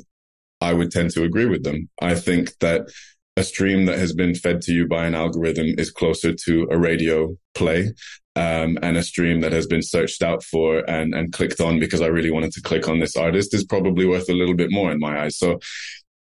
I 0.62 0.74
would 0.74 0.92
tend 0.92 1.12
to 1.12 1.24
agree 1.24 1.46
with 1.46 1.64
them. 1.64 1.90
I 2.02 2.16
think 2.16 2.58
that 2.60 2.88
a 3.36 3.44
stream 3.44 3.86
that 3.86 4.00
has 4.00 4.14
been 4.14 4.34
fed 4.34 4.62
to 4.64 4.74
you 4.74 4.88
by 4.88 5.06
an 5.06 5.14
algorithm 5.14 5.76
is 5.78 5.92
closer 5.92 6.34
to 6.46 6.68
a 6.72 6.78
radio 6.78 7.36
play. 7.54 7.94
Um, 8.36 8.78
and 8.84 8.98
a 8.98 9.02
stream 9.02 9.42
that 9.42 9.52
has 9.52 9.66
been 9.66 9.82
searched 9.82 10.22
out 10.22 10.44
for 10.44 10.88
and, 10.88 11.16
and 11.16 11.34
clicked 11.34 11.60
on 11.60 11.80
because 11.80 12.02
I 12.02 12.08
really 12.08 12.30
wanted 12.30 12.52
to 12.52 12.62
click 12.62 12.88
on 12.88 13.00
this 13.00 13.16
artist 13.16 13.52
is 13.56 13.64
probably 13.64 14.06
worth 14.06 14.30
a 14.30 14.36
little 14.36 14.54
bit 14.54 14.70
more 14.70 14.92
in 14.92 15.00
my 15.00 15.24
eyes. 15.24 15.40
So 15.40 15.60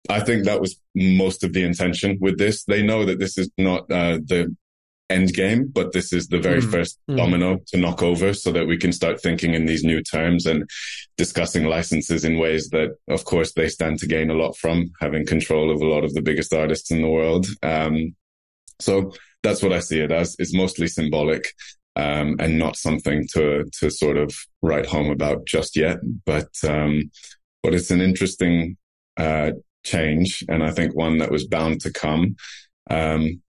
I 0.09 0.19
think 0.19 0.45
that 0.45 0.61
was 0.61 0.81
most 0.97 1.45
of 1.45 1.53
the 1.53 1.63
intention 1.63 2.19
with 2.21 2.37
this. 2.37 2.65
They 2.65 2.83
know 2.83 3.05
that 3.05 3.21
this 3.21 3.39
is 3.39 3.49
not 3.59 3.83
uh, 3.93 4.19
the 4.25 4.55
end 5.11 5.35
game, 5.35 5.71
but 5.73 5.93
this 5.93 6.13
is 6.13 6.29
the 6.29 6.39
very 6.39 6.61
mm. 6.61 6.71
first 6.71 6.99
mm. 7.11 7.17
domino 7.17 7.59
to 7.69 7.77
knock 7.77 8.03
over 8.03 8.33
so 8.33 8.53
that 8.53 8.67
we 8.67 8.77
can 8.77 8.93
start 8.93 9.21
thinking 9.21 9.55
in 9.55 9.67
these 9.67 9.85
new 9.85 10.03
terms 10.03 10.47
and 10.47 10.69
discussing 11.17 11.65
licenses 11.65 12.25
in 12.25 12.39
ways 12.39 12.71
that, 12.71 12.91
of 13.09 13.25
course, 13.25 13.53
they 13.53 13.69
stand 13.69 13.99
to 13.99 14.07
gain 14.07 14.31
a 14.31 14.35
lot 14.35 14.57
from 14.57 14.91
having 15.01 15.27
control 15.27 15.71
of 15.71 15.81
a 15.81 15.87
lot 15.87 16.05
of 16.05 16.15
the 16.15 16.23
biggest 16.23 16.53
artists 16.53 16.91
in 16.91 17.03
the 17.03 17.09
world. 17.09 17.47
Um, 17.63 18.15
so 18.81 19.13
that's 19.43 19.63
what 19.63 19.73
I 19.73 19.81
see 19.81 20.01
it 20.01 20.13
as. 20.13 20.37
It's 20.39 20.55
mostly 20.55 20.87
symbolic. 20.87 21.53
Um, 21.97 22.37
and 22.39 22.57
not 22.57 22.77
something 22.77 23.27
to, 23.33 23.65
to 23.81 23.91
sort 23.91 24.17
of 24.17 24.33
write 24.63 24.87
home 24.87 25.11
about 25.11 25.45
just 25.45 25.77
yet, 25.77 25.99
but, 26.25 26.49
um, 26.67 27.11
but 27.65 27.75
it's 27.75 27.91
an 27.91 28.01
interesting, 28.01 28.77
uh, 29.17 29.51
change. 29.85 30.45
And 30.49 30.63
I 30.63 30.71
think 30.71 30.95
one 30.95 31.19
that 31.19 31.33
was 31.33 31.49
bound 31.49 31.81
to 31.81 31.93
come. 31.93 32.37
Um, 32.89 33.43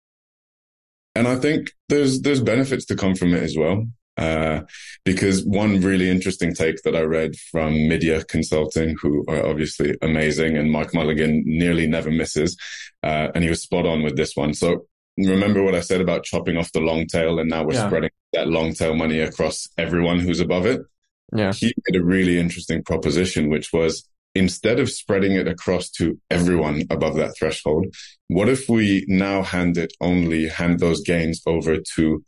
and 1.14 1.26
I 1.28 1.36
think 1.36 1.72
there's 1.88 2.22
there's 2.22 2.42
benefits 2.42 2.84
to 2.86 2.96
come 2.96 3.14
from 3.14 3.34
it 3.34 3.42
as 3.42 3.56
well. 3.56 3.86
Uh, 4.16 4.62
because 5.04 5.46
one 5.46 5.80
really 5.80 6.10
interesting 6.10 6.52
take 6.52 6.82
that 6.82 6.94
I 6.94 7.00
read 7.00 7.36
from 7.36 7.72
Media 7.88 8.22
Consulting, 8.24 8.96
who 9.00 9.24
are 9.28 9.46
obviously 9.46 9.96
amazing, 10.02 10.58
and 10.58 10.70
Mike 10.70 10.92
Mulligan 10.92 11.42
nearly 11.46 11.86
never 11.86 12.10
misses, 12.10 12.54
uh, 13.02 13.28
and 13.34 13.42
he 13.42 13.48
was 13.48 13.62
spot 13.62 13.86
on 13.86 14.02
with 14.02 14.16
this 14.16 14.36
one. 14.36 14.52
So 14.52 14.86
remember 15.16 15.62
what 15.62 15.74
I 15.74 15.80
said 15.80 16.02
about 16.02 16.24
chopping 16.24 16.58
off 16.58 16.72
the 16.72 16.80
long 16.80 17.06
tail, 17.06 17.38
and 17.38 17.48
now 17.48 17.64
we're 17.64 17.74
yeah. 17.74 17.86
spreading 17.86 18.10
that 18.34 18.48
long 18.48 18.74
tail 18.74 18.94
money 18.94 19.20
across 19.20 19.68
everyone 19.78 20.20
who's 20.20 20.40
above 20.40 20.66
it. 20.66 20.82
Yeah, 21.34 21.52
he 21.52 21.72
made 21.88 21.98
a 21.98 22.04
really 22.04 22.38
interesting 22.38 22.82
proposition, 22.82 23.48
which 23.48 23.72
was 23.72 24.06
instead 24.34 24.78
of 24.78 24.90
spreading 24.90 25.32
it 25.32 25.48
across 25.48 25.90
to 25.90 26.18
everyone 26.30 26.84
above 26.90 27.16
that 27.16 27.36
threshold, 27.36 27.86
what 28.28 28.48
if 28.48 28.68
we 28.68 29.04
now 29.08 29.42
hand 29.42 29.76
it 29.76 29.92
only, 30.00 30.48
hand 30.48 30.78
those 30.78 31.02
gains 31.02 31.42
over 31.46 31.78
to 31.96 32.24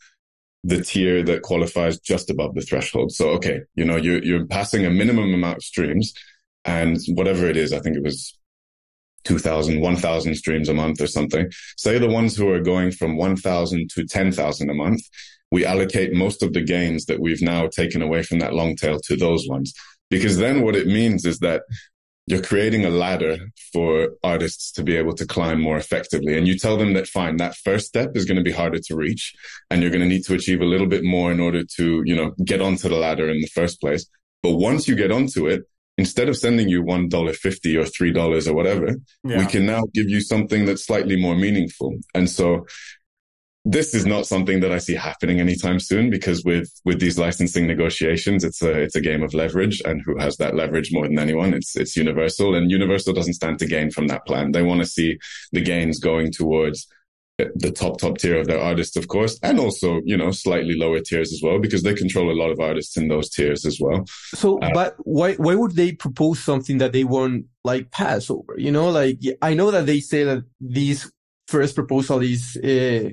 the 0.65 0.83
tier 0.83 1.23
that 1.25 1.43
qualifies 1.43 1.99
just 1.99 2.31
above 2.31 2.55
the 2.55 2.63
threshold? 2.63 3.13
So, 3.13 3.31
okay, 3.31 3.61
you 3.75 3.85
know, 3.85 3.97
you're, 3.97 4.23
you're 4.23 4.47
passing 4.47 4.85
a 4.85 4.91
minimum 4.91 5.33
amount 5.33 5.59
of 5.59 5.65
streams 5.65 6.13
and 6.65 6.99
whatever 7.09 7.47
it 7.49 7.57
is, 7.57 7.73
I 7.73 7.81
think 7.81 7.97
it 7.97 8.03
was 8.03 8.37
2000, 9.25 9.81
1000 9.81 10.35
streams 10.35 10.69
a 10.69 10.75
month 10.75 11.01
or 11.01 11.07
something. 11.07 11.51
Say 11.77 11.99
the 11.99 12.09
ones 12.09 12.37
who 12.37 12.51
are 12.51 12.61
going 12.61 12.91
from 12.91 13.17
1000 13.17 13.91
to 13.91 14.05
10,000 14.05 14.71
a 14.71 14.75
month, 14.75 15.03
we 15.51 15.65
allocate 15.65 16.15
most 16.15 16.43
of 16.43 16.53
the 16.53 16.63
gains 16.63 17.07
that 17.07 17.21
we've 17.21 17.43
now 17.43 17.69
taken 17.69 18.03
away 18.03 18.23
from 18.23 18.39
that 18.41 18.55
long 18.55 18.75
tail 18.75 18.99
to 19.01 19.17
those 19.17 19.47
ones. 19.49 19.75
Because 20.11 20.39
then 20.39 20.63
what 20.63 20.77
it 20.77 20.87
means 20.87 21.25
is 21.25 21.39
that 21.39 21.63
you're 22.27 22.43
creating 22.43 22.85
a 22.85 22.91
ladder 22.91 23.37
for 23.73 24.11
artists 24.23 24.71
to 24.73 24.83
be 24.83 24.97
able 24.97 25.15
to 25.15 25.27
climb 25.27 25.61
more 25.61 25.77
effectively. 25.77 26.37
And 26.37 26.47
you 26.47 26.57
tell 26.57 26.77
them 26.77 26.93
that 26.93 27.09
fine, 27.09 27.37
that 27.39 27.57
first 27.57 27.87
step 27.87 28.11
is 28.15 28.25
going 28.25 28.37
to 28.37 28.45
be 28.45 28.53
harder 28.53 28.79
to 28.79 28.97
reach 28.97 29.35
and 29.71 29.83
you're 29.83 29.91
going 29.91 30.03
to 30.03 30.09
need 30.09 30.25
to 30.27 30.35
achieve 30.35 30.61
a 30.61 30.67
little 30.67 30.87
bit 30.87 31.03
more 31.03 31.33
in 31.33 31.41
order 31.41 31.65
to, 31.77 32.03
you 32.05 32.15
know, 32.15 32.33
get 32.45 32.61
onto 32.61 32.89
the 32.89 32.97
ladder 32.97 33.29
in 33.29 33.41
the 33.41 33.49
first 33.49 33.81
place. 33.81 34.07
But 34.43 34.53
once 34.53 34.87
you 34.87 34.95
get 34.95 35.11
onto 35.11 35.49
it, 35.49 35.65
instead 35.99 36.29
of 36.29 36.37
sending 36.37 36.69
you 36.69 36.83
$1.50 36.83 37.77
or 37.77 37.85
$3 37.85 38.49
or 38.49 38.55
whatever, 38.55 38.97
yeah. 39.25 39.39
we 39.39 39.47
can 39.47 39.67
now 39.67 39.83
give 39.93 40.09
you 40.09 40.21
something 40.21 40.65
that's 40.65 40.87
slightly 40.87 41.21
more 41.21 41.37
meaningful. 41.37 41.99
And 42.15 42.31
so 42.31 42.67
this 43.65 43.95
is 43.95 44.05
not 44.05 44.27
something 44.27 44.61
that 44.61 44.73
I 44.73 44.79
see 44.79 44.95
happening 44.95 45.39
anytime 45.39 45.79
soon 45.79 46.11
because 46.11 46.45
with 46.45 46.69
with 46.85 46.99
these 46.99 47.19
licensing 47.19 47.67
negotiations, 47.67 48.43
it's 48.43 48.61
a 48.63 48.73
it's 48.73 48.97
a 48.97 49.01
game 49.01 49.23
of 49.23 49.35
leverage, 49.35 49.81
and 49.85 50.03
who 50.05 50.19
has 50.19 50.37
that 50.39 50.57
leverage 50.57 50.93
more 50.93 51.07
than 51.07 51.19
anyone? 51.19 51.55
It's 51.55 51.77
it's 51.77 51.97
Universal, 51.97 52.57
and 52.57 52.71
Universal 52.71 53.15
doesn't 53.15 53.35
stand 53.35 53.61
to 53.61 53.67
gain 53.67 53.91
from 53.91 54.09
that 54.09 54.27
plan. 54.27 54.53
They 54.53 54.63
want 54.63 54.81
to 54.81 54.87
see 54.87 55.19
the 55.53 55.61
gains 55.61 56.01
going 56.01 56.33
towards 56.33 56.89
the 57.39 57.71
top 57.71 57.99
top 57.99 58.19
tier 58.19 58.39
of 58.39 58.47
their 58.47 58.61
artists, 58.61 58.97
of 58.97 59.07
course, 59.07 59.39
and 59.45 59.61
also 59.61 60.01
you 60.05 60.17
know 60.17 60.33
slightly 60.33 60.75
lower 60.75 60.99
tiers 60.99 61.33
as 61.33 61.41
well 61.41 61.61
because 61.61 61.85
they 61.85 61.95
control 61.95 62.33
a 62.33 62.39
lot 62.41 62.51
of 62.51 62.59
artists 62.59 62.97
in 62.97 63.07
those 63.07 63.31
tiers 63.31 63.65
as 63.65 63.79
well. 63.81 64.05
So, 64.35 64.59
uh, 64.59 64.71
but 64.75 64.97
why 64.99 65.35
why 65.35 65.55
would 65.55 65.77
they 65.77 65.93
propose 65.93 66.41
something 66.41 66.79
that 66.79 66.93
they 66.93 67.05
won't 67.05 67.47
like 67.63 67.93
pass 67.93 68.29
over? 68.29 68.57
You 68.59 68.73
know, 68.73 68.91
like 68.91 69.21
I 69.41 69.55
know 69.55 69.71
that 69.71 69.87
they 69.87 70.01
say 70.01 70.25
that 70.25 70.43
this 70.61 71.09
first 71.47 71.77
proposal 71.77 72.23
is. 72.23 72.57
Uh, 72.57 73.11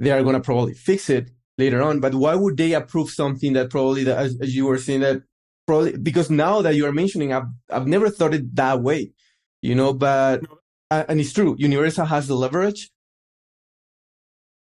they 0.00 0.10
are 0.10 0.22
going 0.22 0.34
to 0.34 0.40
mm-hmm. 0.40 0.44
probably 0.44 0.74
fix 0.74 1.10
it 1.10 1.30
later 1.58 1.82
on. 1.82 2.00
But 2.00 2.14
why 2.14 2.34
would 2.34 2.56
they 2.56 2.72
approve 2.72 3.10
something 3.10 3.54
that 3.54 3.70
probably, 3.70 4.04
that, 4.04 4.18
as, 4.18 4.38
as 4.40 4.54
you 4.54 4.66
were 4.66 4.78
saying, 4.78 5.00
that 5.00 5.22
probably 5.66 5.96
because 5.96 6.30
now 6.30 6.62
that 6.62 6.74
you 6.74 6.86
are 6.86 6.92
mentioning, 6.92 7.32
I've 7.32 7.48
I've 7.70 7.86
never 7.86 8.08
thought 8.08 8.34
it 8.34 8.54
that 8.56 8.82
way, 8.82 9.12
you 9.62 9.74
know. 9.74 9.92
But 9.92 10.42
and 10.90 11.20
it's 11.20 11.32
true, 11.32 11.56
Universal 11.58 12.06
has 12.06 12.28
the 12.28 12.36
leverage, 12.36 12.90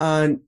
and 0.01 0.41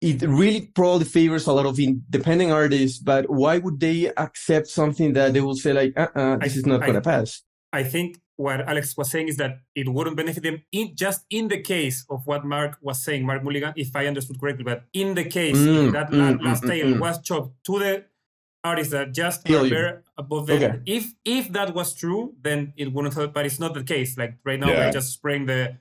it 0.00 0.22
really 0.22 0.70
probably 0.74 1.04
favors 1.04 1.46
a 1.46 1.52
lot 1.52 1.66
of 1.66 1.78
independent 1.78 2.52
artists, 2.52 2.98
but 2.98 3.30
why 3.30 3.58
would 3.58 3.80
they 3.80 4.12
accept 4.16 4.66
something 4.68 5.14
that 5.14 5.32
they 5.32 5.40
will 5.40 5.56
say 5.56 5.72
like, 5.72 5.92
uh-uh, 5.96 6.36
this 6.38 6.54
I, 6.54 6.58
is 6.58 6.66
not 6.66 6.80
going 6.80 6.94
to 6.94 7.00
pass? 7.00 7.42
I 7.72 7.82
think 7.84 8.18
what 8.40 8.66
Alex 8.66 8.96
was 8.96 9.10
saying 9.10 9.28
is 9.28 9.36
that 9.36 9.60
it 9.74 9.86
wouldn't 9.88 10.16
benefit 10.16 10.42
them 10.42 10.62
in 10.72 10.92
just 10.94 11.26
in 11.28 11.48
the 11.48 11.60
case 11.60 12.06
of 12.08 12.26
what 12.26 12.44
Mark 12.44 12.78
was 12.80 13.04
saying, 13.04 13.26
Mark 13.26 13.44
Mulligan, 13.44 13.74
if 13.76 13.94
I 13.94 14.06
understood 14.06 14.40
correctly, 14.40 14.64
but 14.64 14.84
in 14.94 15.14
the 15.14 15.24
case 15.24 15.58
mm, 15.58 15.92
that 15.92 16.10
mm, 16.10 16.42
last 16.42 16.62
mm, 16.62 16.68
tale 16.68 16.86
mm, 16.86 16.94
mm. 16.94 17.00
was 17.00 17.20
chopped 17.20 17.52
to 17.66 17.78
the 17.78 18.04
artists 18.64 18.92
that 18.92 19.12
just 19.12 19.48
are 19.50 19.68
there 19.68 20.02
above 20.16 20.46
them. 20.46 20.62
Okay. 20.62 20.80
If 20.86 21.12
if 21.24 21.52
that 21.52 21.74
was 21.74 21.94
true, 21.94 22.34
then 22.40 22.72
it 22.76 22.92
wouldn't 22.92 23.14
help, 23.14 23.34
but 23.34 23.44
it's 23.44 23.60
not 23.60 23.74
the 23.74 23.84
case. 23.84 24.16
Like 24.16 24.38
right 24.44 24.58
now, 24.58 24.68
yeah. 24.68 24.86
we're 24.86 24.92
just 24.92 25.12
spraying 25.12 25.44
the 25.44 25.76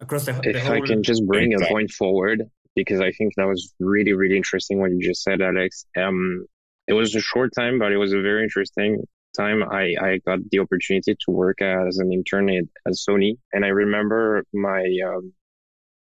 across 0.00 0.26
the. 0.26 0.32
If 0.44 0.64
the 0.64 0.72
I 0.72 0.80
can 0.80 1.02
just 1.02 1.26
bring 1.26 1.54
a 1.54 1.66
point 1.66 1.90
forward, 1.90 2.48
because 2.76 3.00
I 3.00 3.10
think 3.10 3.34
that 3.36 3.46
was 3.46 3.74
really 3.80 4.12
really 4.12 4.36
interesting 4.36 4.78
what 4.78 4.92
you 4.92 5.00
just 5.02 5.22
said, 5.24 5.42
Alex. 5.42 5.86
Um, 5.96 6.46
it 6.86 6.92
was 6.92 7.16
a 7.16 7.20
short 7.20 7.52
time, 7.52 7.80
but 7.80 7.90
it 7.90 7.96
was 7.96 8.12
a 8.12 8.22
very 8.22 8.44
interesting 8.44 9.02
time, 9.36 9.62
I, 9.62 9.94
I 10.00 10.18
got 10.26 10.38
the 10.50 10.60
opportunity 10.60 11.14
to 11.14 11.30
work 11.30 11.62
as 11.62 11.98
an 11.98 12.12
intern 12.12 12.48
at, 12.50 12.64
at 12.86 12.94
Sony. 12.94 13.38
And 13.52 13.64
I 13.64 13.68
remember 13.68 14.44
my, 14.52 14.84
um, 15.06 15.32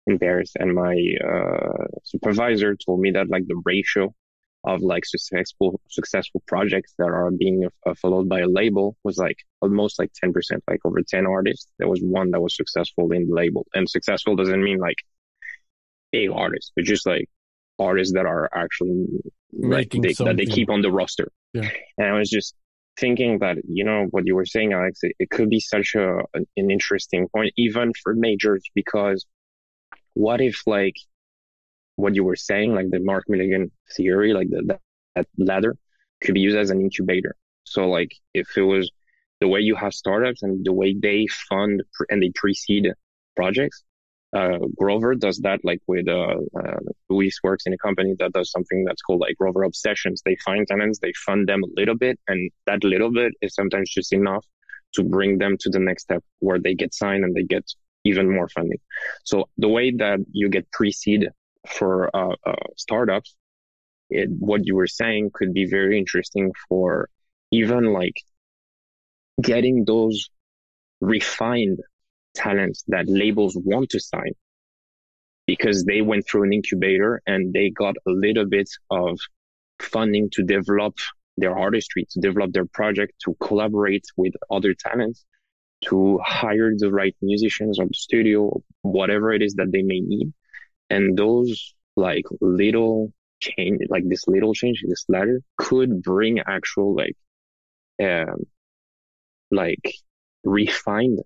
in 0.07 0.19
Paris 0.19 0.53
and 0.57 0.73
my, 0.73 0.95
uh, 1.23 1.85
supervisor 2.03 2.75
told 2.75 3.01
me 3.01 3.11
that 3.11 3.29
like 3.29 3.45
the 3.47 3.61
ratio 3.65 4.13
of 4.65 4.81
like 4.81 5.05
successful, 5.05 5.79
successful 5.89 6.43
projects 6.47 6.93
that 6.97 7.07
are 7.07 7.31
being 7.31 7.67
uh, 7.85 7.93
followed 7.95 8.27
by 8.27 8.41
a 8.41 8.47
label 8.47 8.97
was 9.03 9.17
like 9.17 9.37
almost 9.61 9.99
like 9.99 10.11
10%, 10.23 10.33
like 10.69 10.79
over 10.85 11.01
10 11.01 11.25
artists. 11.25 11.67
There 11.77 11.87
was 11.87 12.01
one 12.01 12.31
that 12.31 12.41
was 12.41 12.55
successful 12.55 13.11
in 13.11 13.27
the 13.27 13.33
label 13.33 13.65
and 13.73 13.89
successful 13.89 14.35
doesn't 14.35 14.63
mean 14.63 14.79
like 14.79 14.97
big 16.11 16.29
artists, 16.31 16.71
but 16.75 16.85
just 16.85 17.05
like 17.05 17.29
artists 17.77 18.13
that 18.13 18.25
are 18.25 18.49
actually 18.53 19.05
like 19.53 19.89
they, 19.91 20.13
that 20.13 20.35
they 20.37 20.45
keep 20.45 20.69
on 20.69 20.81
the 20.81 20.91
roster. 20.91 21.31
Yeah. 21.53 21.69
And 21.97 22.07
I 22.07 22.17
was 22.17 22.29
just 22.29 22.53
thinking 22.99 23.39
that, 23.39 23.57
you 23.67 23.83
know, 23.83 24.07
what 24.11 24.25
you 24.25 24.35
were 24.35 24.45
saying, 24.45 24.73
Alex, 24.73 24.99
it, 25.03 25.15
it 25.19 25.29
could 25.29 25.49
be 25.49 25.59
such 25.59 25.95
a, 25.95 26.19
an, 26.33 26.45
an 26.57 26.69
interesting 26.71 27.27
point, 27.29 27.53
even 27.57 27.93
for 28.01 28.13
majors, 28.13 28.63
because 28.75 29.25
what 30.13 30.41
if 30.41 30.57
like 30.67 30.95
what 31.95 32.15
you 32.15 32.23
were 32.23 32.35
saying, 32.35 32.73
like 32.73 32.89
the 32.89 32.99
Mark 32.99 33.25
Milligan 33.27 33.71
theory, 33.95 34.33
like 34.33 34.49
the, 34.49 34.63
that, 34.67 34.79
that 35.15 35.27
ladder 35.37 35.75
could 36.21 36.33
be 36.33 36.41
used 36.41 36.57
as 36.57 36.69
an 36.69 36.81
incubator. 36.81 37.35
So 37.63 37.89
like 37.89 38.11
if 38.33 38.57
it 38.57 38.63
was 38.63 38.91
the 39.41 39.47
way 39.47 39.61
you 39.61 39.75
have 39.75 39.93
startups 39.93 40.43
and 40.43 40.65
the 40.65 40.73
way 40.73 40.95
they 40.97 41.27
fund 41.49 41.83
and 42.09 42.21
they 42.21 42.31
precede 42.35 42.87
projects, 43.35 43.83
uh, 44.31 44.59
Grover 44.77 45.15
does 45.15 45.39
that 45.39 45.59
like 45.63 45.81
with, 45.87 46.07
uh, 46.07 46.35
uh, 46.57 46.79
Luis 47.09 47.39
works 47.43 47.65
in 47.65 47.73
a 47.73 47.77
company 47.77 48.15
that 48.19 48.33
does 48.33 48.51
something 48.51 48.83
that's 48.85 49.01
called 49.01 49.21
like 49.21 49.37
Grover 49.37 49.63
Obsessions. 49.63 50.21
They 50.23 50.37
find 50.45 50.67
tenants, 50.67 50.99
they 50.99 51.13
fund 51.25 51.47
them 51.47 51.63
a 51.63 51.79
little 51.79 51.97
bit, 51.97 52.19
and 52.27 52.51
that 52.67 52.83
little 52.83 53.11
bit 53.11 53.33
is 53.41 53.55
sometimes 53.55 53.89
just 53.89 54.13
enough 54.13 54.45
to 54.93 55.03
bring 55.03 55.37
them 55.37 55.57
to 55.59 55.69
the 55.69 55.79
next 55.79 56.03
step 56.03 56.23
where 56.39 56.59
they 56.59 56.75
get 56.75 56.93
signed 56.93 57.23
and 57.23 57.35
they 57.35 57.43
get 57.43 57.65
even 58.05 58.29
more 58.29 58.47
funding. 58.49 58.79
So 59.23 59.49
the 59.57 59.67
way 59.67 59.91
that 59.91 60.19
you 60.31 60.49
get 60.49 60.71
pre-seed 60.71 61.29
for, 61.67 62.15
uh, 62.15 62.35
uh 62.45 62.55
startups, 62.77 63.35
it, 64.09 64.29
what 64.29 64.65
you 64.65 64.75
were 64.75 64.87
saying 64.87 65.31
could 65.33 65.53
be 65.53 65.65
very 65.65 65.97
interesting 65.97 66.51
for 66.67 67.09
even 67.51 67.93
like 67.93 68.15
getting 69.41 69.85
those 69.85 70.29
refined 71.01 71.79
talents 72.35 72.83
that 72.87 73.07
labels 73.07 73.55
want 73.55 73.89
to 73.91 73.99
sign 73.99 74.33
because 75.47 75.83
they 75.83 76.01
went 76.01 76.27
through 76.27 76.43
an 76.43 76.53
incubator 76.53 77.21
and 77.25 77.53
they 77.53 77.69
got 77.71 77.95
a 78.07 78.11
little 78.11 78.45
bit 78.45 78.69
of 78.91 79.17
funding 79.79 80.29
to 80.31 80.43
develop 80.43 80.95
their 81.37 81.57
artistry, 81.57 82.05
to 82.11 82.19
develop 82.19 82.51
their 82.53 82.65
project, 82.65 83.13
to 83.25 83.35
collaborate 83.41 84.05
with 84.15 84.33
other 84.51 84.73
talents, 84.73 85.25
to 85.85 86.19
hire 86.23 86.71
the 86.77 86.91
right 86.91 87.15
musicians 87.21 87.79
or 87.79 87.85
the 87.85 87.93
studio, 87.93 88.61
whatever 88.81 89.31
it 89.31 89.41
is 89.41 89.55
that 89.55 89.71
they 89.71 89.81
may 89.81 89.99
need. 89.99 90.31
And 90.89 91.17
those 91.17 91.73
like 91.95 92.25
little 92.41 93.11
change, 93.39 93.79
like 93.89 94.03
this 94.07 94.27
little 94.27 94.53
change, 94.53 94.83
this 94.87 95.05
ladder 95.07 95.41
could 95.57 96.01
bring 96.03 96.39
actual 96.39 96.95
like, 96.95 97.17
um, 98.03 98.45
like 99.49 99.93
refined 100.43 101.19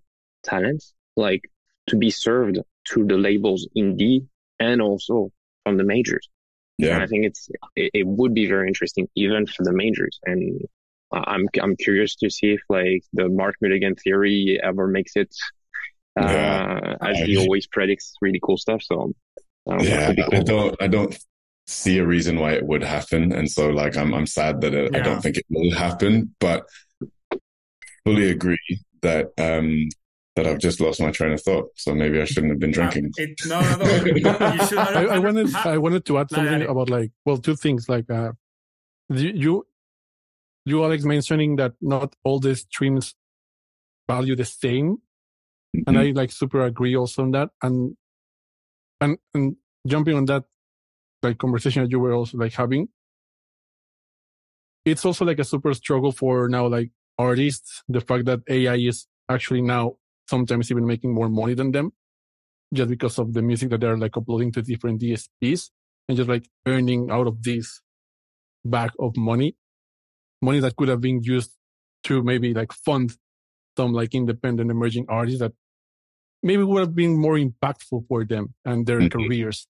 talents, 0.44 0.94
like 1.16 1.42
to 1.88 1.98
be 1.98 2.10
served 2.10 2.60
to 2.90 3.06
the 3.06 3.18
labels 3.18 3.68
indie 3.78 4.28
and 4.60 4.82
also 4.82 5.32
from 5.64 5.78
the 5.78 5.84
majors. 5.84 6.30
Yeah. 6.78 6.96
And 6.96 7.04
I 7.04 7.08
think 7.08 7.26
it's, 7.26 7.50
it, 7.76 7.92
it, 7.94 8.08
would 8.08 8.34
be 8.34 8.48
very 8.48 8.68
interesting 8.68 9.08
even 9.16 9.46
for 9.46 9.64
the 9.64 9.74
majors. 9.74 10.20
And 10.26 10.62
I'm, 11.12 11.48
I'm 11.62 11.76
curious 11.76 12.16
to 12.18 12.30
see 12.30 12.54
if 12.54 12.62
like 12.70 13.04
the 13.14 13.30
Mark 13.30 13.56
Milligan 13.62 13.96
theory 13.96 14.60
ever 14.62 14.88
makes 14.88 15.16
it, 15.16 15.34
uh, 16.20 16.26
yeah. 16.26 16.96
as 17.02 17.20
he 17.20 17.38
always 17.38 17.68
predicts 17.68 18.16
really 18.22 18.40
cool 18.42 18.58
stuff. 18.58 18.82
So, 18.82 19.14
um, 19.70 19.80
yeah, 19.82 20.14
cool. 20.14 20.40
I 20.40 20.44
don't, 20.44 20.76
I 20.82 20.88
don't 20.88 21.18
see 21.68 22.00
a 22.00 22.06
reason 22.06 22.40
why 22.40 22.54
it 22.54 22.66
would 22.66 22.84
happen. 22.84 23.32
And 23.32 23.50
so 23.50 23.70
like, 23.70 23.96
I'm, 23.96 24.14
I'm 24.14 24.28
sad 24.28 24.62
that 24.62 24.74
it, 24.74 24.92
yeah. 24.92 25.00
I 25.00 25.02
don't 25.02 25.22
think 25.22 25.38
it 25.38 25.46
will 25.50 25.74
happen, 25.74 26.36
but 26.40 26.66
fully 28.04 28.30
agree 28.32 28.80
that, 29.02 29.32
um, 29.38 29.90
that 30.36 30.48
I've 30.48 30.60
just 30.60 30.80
lost 30.80 31.00
my 31.00 31.12
train 31.12 31.34
of 31.34 31.42
thought. 31.42 31.70
So 31.76 31.94
maybe 31.94 32.20
I 32.20 32.26
shouldn't 32.26 32.52
have 32.52 32.60
been 32.60 32.72
drinking. 32.72 33.12
Uh, 33.20 33.24
it, 33.24 33.42
no, 33.46 33.62
no, 33.62 33.78
no. 33.78 34.54
you 34.54 34.68
should 34.68 34.78
I, 34.78 35.06
I, 35.16 35.20
wanted, 35.20 35.56
I 35.56 35.78
wanted 35.78 36.06
to 36.06 36.18
add 36.18 36.30
something 36.30 36.64
about 36.64 36.90
like, 36.90 37.12
well, 37.26 37.38
two 37.38 37.56
things. 37.56 37.88
Like, 37.88 38.10
uh, 38.10 38.32
you, 39.10 39.66
you, 40.66 40.84
Alex, 40.84 41.04
mentioning 41.04 41.58
that 41.58 41.74
not 41.82 42.16
all 42.24 42.40
the 42.40 42.56
streams 42.56 43.16
value 44.10 44.36
the 44.36 44.46
same, 44.46 44.98
mm-hmm. 45.76 45.82
and 45.88 46.00
I 46.00 46.12
like 46.12 46.32
super 46.32 46.62
agree 46.62 46.96
also 46.96 47.24
on 47.24 47.32
that. 47.32 47.50
And 47.62 47.96
and 49.02 49.18
and 49.34 49.56
jumping 49.86 50.16
on 50.16 50.26
that 50.26 50.46
like 51.22 51.38
conversation 51.38 51.84
that 51.84 51.92
you 51.92 52.00
were 52.00 52.14
also 52.14 52.38
like 52.38 52.54
having, 52.54 52.88
it's 54.86 55.06
also 55.06 55.26
like 55.26 55.40
a 55.40 55.44
super 55.44 55.74
struggle 55.74 56.12
for 56.12 56.48
now 56.50 56.68
like 56.68 56.90
artists. 57.20 57.84
The 57.88 58.02
fact 58.02 58.26
that 58.26 58.42
AI 58.50 58.76
is 58.76 59.08
actually 59.30 59.62
now 59.62 59.98
sometimes 60.30 60.72
even 60.72 60.86
making 60.86 61.14
more 61.14 61.30
money 61.30 61.54
than 61.54 61.72
them 61.72 61.92
just 62.74 62.90
because 62.90 63.20
of 63.20 63.34
the 63.34 63.42
music 63.42 63.70
that 63.70 63.82
they're 63.82 63.98
like 63.98 64.18
uploading 64.18 64.52
to 64.52 64.62
different 64.62 65.02
DSPs 65.02 65.70
and 66.08 66.18
just 66.18 66.30
like 66.30 66.50
earning 66.66 67.10
out 67.12 67.28
of 67.28 67.44
this 67.44 67.82
bag 68.66 68.92
of 69.00 69.16
money, 69.16 69.56
money 70.42 70.60
that 70.60 70.76
could 70.76 70.88
have 70.88 71.02
been 71.02 71.22
used 71.24 71.52
to 72.06 72.24
maybe 72.24 72.54
like 72.54 72.74
fund 72.74 73.16
some 73.78 73.94
like 73.94 74.14
independent 74.14 74.72
emerging 74.72 75.06
artists 75.10 75.40
that 75.40 75.54
maybe 76.42 76.64
would 76.64 76.80
have 76.80 76.96
been 76.96 77.18
more 77.18 77.38
impactful 77.38 78.08
for 78.08 78.26
them 78.26 78.54
and 78.66 78.86
their 78.86 79.00
mm-hmm. 79.00 79.18
careers. 79.18 79.68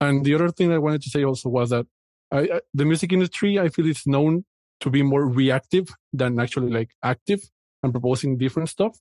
And 0.00 0.24
the 0.24 0.34
other 0.34 0.50
thing 0.50 0.72
I 0.72 0.78
wanted 0.78 1.02
to 1.02 1.10
say 1.10 1.24
also 1.24 1.48
was 1.48 1.70
that 1.70 1.86
I, 2.30 2.40
I, 2.40 2.60
the 2.74 2.84
music 2.84 3.12
industry, 3.12 3.58
I 3.58 3.68
feel 3.68 3.86
is 3.86 4.06
known 4.06 4.44
to 4.80 4.90
be 4.90 5.02
more 5.02 5.26
reactive 5.26 5.88
than 6.12 6.38
actually 6.38 6.70
like 6.70 6.90
active 7.02 7.40
and 7.82 7.92
proposing 7.92 8.38
different 8.38 8.68
stuff 8.68 8.98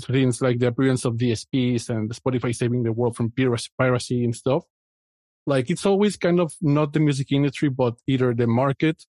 things 0.00 0.40
like 0.40 0.58
the 0.58 0.68
appearance 0.68 1.04
of 1.04 1.14
DSPs 1.14 1.88
and 1.88 2.10
Spotify 2.10 2.54
saving 2.54 2.82
the 2.82 2.92
world 2.92 3.16
from 3.16 3.32
piracy 3.78 4.24
and 4.24 4.34
stuff. 4.34 4.64
Like 5.46 5.70
it's 5.70 5.84
always 5.84 6.16
kind 6.16 6.40
of 6.40 6.54
not 6.60 6.92
the 6.92 7.00
music 7.00 7.32
industry, 7.32 7.68
but 7.68 7.94
either 8.06 8.32
the 8.32 8.46
market 8.46 9.04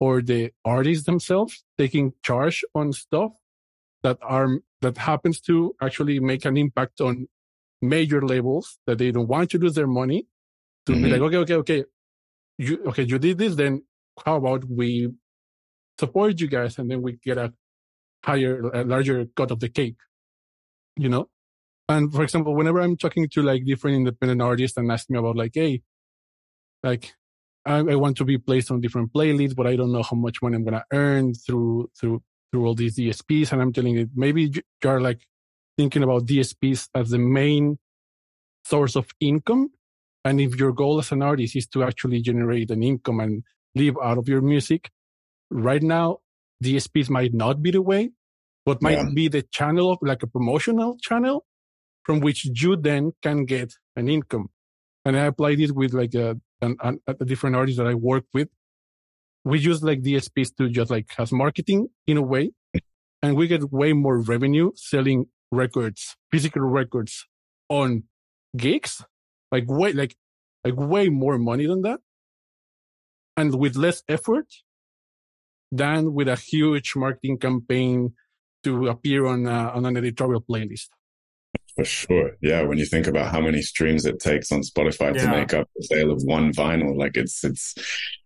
or 0.00 0.22
the 0.22 0.50
artists 0.64 1.04
themselves 1.04 1.62
taking 1.78 2.14
charge 2.22 2.64
on 2.74 2.92
stuff 2.92 3.32
that 4.02 4.18
are, 4.22 4.60
that 4.80 4.98
happens 4.98 5.40
to 5.42 5.74
actually 5.80 6.18
make 6.20 6.44
an 6.44 6.56
impact 6.56 7.00
on 7.00 7.28
major 7.80 8.22
labels 8.22 8.78
that 8.86 8.98
they 8.98 9.10
don't 9.12 9.28
want 9.28 9.50
to 9.50 9.58
lose 9.58 9.74
their 9.74 9.86
money 9.86 10.26
to 10.86 10.92
mm-hmm. 10.92 11.02
be 11.04 11.10
like, 11.10 11.20
okay, 11.20 11.36
okay, 11.36 11.54
okay. 11.54 11.84
You, 12.58 12.82
okay, 12.86 13.02
you 13.02 13.18
did 13.18 13.38
this. 13.38 13.54
Then 13.54 13.84
how 14.24 14.36
about 14.36 14.64
we 14.64 15.10
support 15.98 16.40
you 16.40 16.48
guys 16.48 16.78
and 16.78 16.90
then 16.90 17.02
we 17.02 17.18
get 17.24 17.38
a 17.38 17.52
higher, 18.24 18.60
a 18.72 18.84
larger 18.84 19.26
cut 19.36 19.50
of 19.50 19.60
the 19.60 19.68
cake 19.68 19.96
you 20.96 21.08
know? 21.08 21.28
And 21.88 22.12
for 22.12 22.22
example, 22.22 22.54
whenever 22.54 22.80
I'm 22.80 22.96
talking 22.96 23.28
to 23.30 23.42
like 23.42 23.64
different 23.64 23.96
independent 23.96 24.40
artists 24.40 24.76
and 24.76 24.90
asking 24.90 25.14
me 25.14 25.20
about 25.20 25.36
like, 25.36 25.52
hey, 25.54 25.82
like 26.82 27.12
I, 27.66 27.78
I, 27.78 27.94
want 27.96 28.16
to 28.18 28.24
be 28.24 28.38
placed 28.38 28.70
on 28.70 28.80
different 28.80 29.12
playlists, 29.12 29.54
but 29.54 29.66
I 29.66 29.76
don't 29.76 29.92
know 29.92 30.02
how 30.02 30.16
much 30.16 30.42
money 30.42 30.56
I'm 30.56 30.64
gonna 30.64 30.84
earn 30.92 31.34
through 31.34 31.90
through 31.98 32.22
through 32.50 32.66
all 32.66 32.74
these 32.74 32.96
DSPs. 32.96 33.52
And 33.52 33.60
I'm 33.60 33.72
telling 33.72 33.94
you, 33.94 34.08
maybe 34.14 34.50
you're 34.82 35.00
like 35.00 35.26
thinking 35.76 36.02
about 36.02 36.26
DSPs 36.26 36.88
as 36.94 37.10
the 37.10 37.18
main 37.18 37.78
source 38.64 38.96
of 38.96 39.08
income. 39.20 39.70
And 40.24 40.40
if 40.40 40.56
your 40.56 40.72
goal 40.72 41.00
as 41.00 41.12
an 41.12 41.22
artist 41.22 41.56
is 41.56 41.66
to 41.68 41.82
actually 41.82 42.22
generate 42.22 42.70
an 42.70 42.82
income 42.82 43.20
and 43.20 43.42
live 43.74 43.96
out 44.02 44.16
of 44.16 44.28
your 44.28 44.40
music, 44.40 44.90
right 45.50 45.82
now 45.82 46.18
DSPs 46.62 47.10
might 47.10 47.34
not 47.34 47.62
be 47.62 47.70
the 47.70 47.82
way 47.82 48.10
but 48.64 48.82
might 48.82 48.98
yeah. 48.98 49.08
be 49.14 49.28
the 49.28 49.42
channel 49.42 49.92
of 49.92 49.98
like 50.02 50.22
a 50.22 50.26
promotional 50.26 50.96
channel 51.00 51.44
from 52.02 52.20
which 52.20 52.44
you 52.44 52.76
then 52.76 53.12
can 53.22 53.44
get 53.44 53.74
an 53.96 54.08
income. 54.08 54.48
and 55.04 55.16
I 55.16 55.26
applied 55.26 55.60
it 55.60 55.74
with 55.74 55.92
like 55.92 56.14
a, 56.14 56.36
an, 56.62 56.76
an, 56.82 57.00
a 57.06 57.24
different 57.24 57.56
artist 57.56 57.78
that 57.78 57.86
I 57.86 57.94
work 57.94 58.24
with. 58.32 58.48
We 59.44 59.58
use 59.58 59.82
like 59.82 60.00
DSPs 60.02 60.56
to 60.56 60.70
just 60.70 60.90
like 60.90 61.12
has 61.18 61.30
marketing 61.30 61.88
in 62.06 62.16
a 62.16 62.22
way, 62.22 62.52
and 63.22 63.36
we 63.36 63.46
get 63.46 63.70
way 63.70 63.92
more 63.92 64.18
revenue 64.18 64.70
selling 64.74 65.26
records, 65.52 66.16
physical 66.30 66.62
records 66.62 67.26
on 67.68 68.04
gigs, 68.56 69.04
like 69.52 69.64
way 69.68 69.92
like 69.92 70.16
like 70.64 70.76
way 70.76 71.10
more 71.10 71.38
money 71.38 71.66
than 71.66 71.82
that, 71.82 72.00
and 73.36 73.54
with 73.54 73.76
less 73.76 74.02
effort 74.08 74.46
than 75.70 76.14
with 76.14 76.28
a 76.28 76.36
huge 76.36 76.92
marketing 76.96 77.36
campaign 77.38 78.14
to 78.64 78.88
appear 78.88 79.26
on 79.26 79.46
a, 79.46 79.70
on 79.70 79.86
an 79.86 79.96
editorial 79.96 80.40
playlist. 80.40 80.88
For 81.76 81.84
sure. 81.84 82.32
Yeah. 82.40 82.62
When 82.62 82.78
you 82.78 82.86
think 82.86 83.06
about 83.06 83.32
how 83.32 83.40
many 83.40 83.60
streams 83.60 84.06
it 84.06 84.20
takes 84.20 84.52
on 84.52 84.60
Spotify 84.60 85.14
yeah. 85.14 85.22
to 85.22 85.30
make 85.30 85.54
up 85.54 85.68
the 85.74 85.82
sale 85.82 86.12
of 86.12 86.22
one 86.22 86.52
vinyl, 86.52 86.96
like 86.96 87.16
it's, 87.16 87.42
it's 87.42 87.74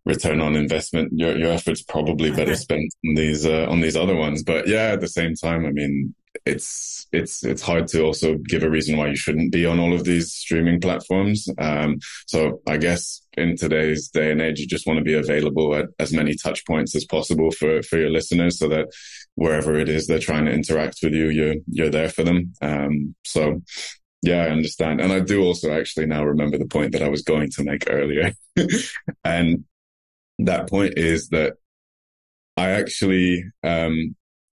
return 0.04 0.40
on 0.40 0.54
investment. 0.54 1.12
Your, 1.14 1.36
your 1.36 1.52
efforts 1.52 1.82
probably 1.82 2.30
better 2.30 2.56
spent 2.66 2.92
on 3.06 3.14
these, 3.14 3.46
uh, 3.46 3.66
on 3.68 3.80
these 3.80 3.96
other 3.96 4.16
ones. 4.16 4.42
But 4.42 4.68
yeah, 4.68 4.92
at 4.92 5.00
the 5.00 5.08
same 5.08 5.34
time, 5.34 5.64
I 5.64 5.70
mean, 5.70 6.14
it's 6.44 7.06
it's 7.12 7.44
it's 7.44 7.62
hard 7.62 7.88
to 7.88 8.02
also 8.02 8.36
give 8.36 8.62
a 8.62 8.70
reason 8.70 8.96
why 8.96 9.08
you 9.08 9.16
shouldn't 9.16 9.52
be 9.52 9.66
on 9.66 9.78
all 9.78 9.94
of 9.94 10.04
these 10.04 10.32
streaming 10.32 10.80
platforms. 10.80 11.48
Um, 11.58 11.98
so 12.26 12.60
I 12.66 12.76
guess 12.76 13.22
in 13.36 13.56
today's 13.56 14.08
day 14.08 14.30
and 14.30 14.40
age, 14.40 14.60
you 14.60 14.66
just 14.66 14.86
want 14.86 14.98
to 14.98 15.04
be 15.04 15.14
available 15.14 15.74
at 15.74 15.86
as 15.98 16.12
many 16.12 16.34
touch 16.34 16.64
points 16.66 16.94
as 16.94 17.04
possible 17.04 17.50
for 17.50 17.82
for 17.82 17.98
your 17.98 18.10
listeners, 18.10 18.58
so 18.58 18.68
that 18.68 18.88
wherever 19.34 19.78
it 19.78 19.88
is 19.88 20.06
they're 20.06 20.18
trying 20.18 20.46
to 20.46 20.52
interact 20.52 20.98
with 21.02 21.12
you, 21.12 21.28
you're 21.28 21.56
you're 21.66 21.90
there 21.90 22.08
for 22.08 22.24
them. 22.24 22.52
Um, 22.62 23.14
so 23.24 23.62
yeah, 24.22 24.44
I 24.44 24.50
understand, 24.50 25.00
and 25.00 25.12
I 25.12 25.20
do 25.20 25.42
also 25.42 25.72
actually 25.72 26.06
now 26.06 26.24
remember 26.24 26.58
the 26.58 26.66
point 26.66 26.92
that 26.92 27.02
I 27.02 27.08
was 27.08 27.22
going 27.22 27.50
to 27.50 27.64
make 27.64 27.84
earlier, 27.88 28.32
and 29.24 29.64
that 30.40 30.68
point 30.68 30.98
is 30.98 31.28
that 31.28 31.54
I 32.56 32.70
actually 32.70 33.44
um, 33.62 34.16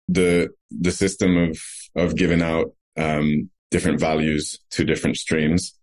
the 0.08 0.48
the 0.70 0.92
system 0.92 1.36
of 1.36 1.58
of 1.96 2.16
giving 2.16 2.42
out 2.42 2.72
um, 2.96 3.50
different 3.70 4.00
values 4.00 4.58
to 4.70 4.84
different 4.84 5.16
streams 5.16 5.74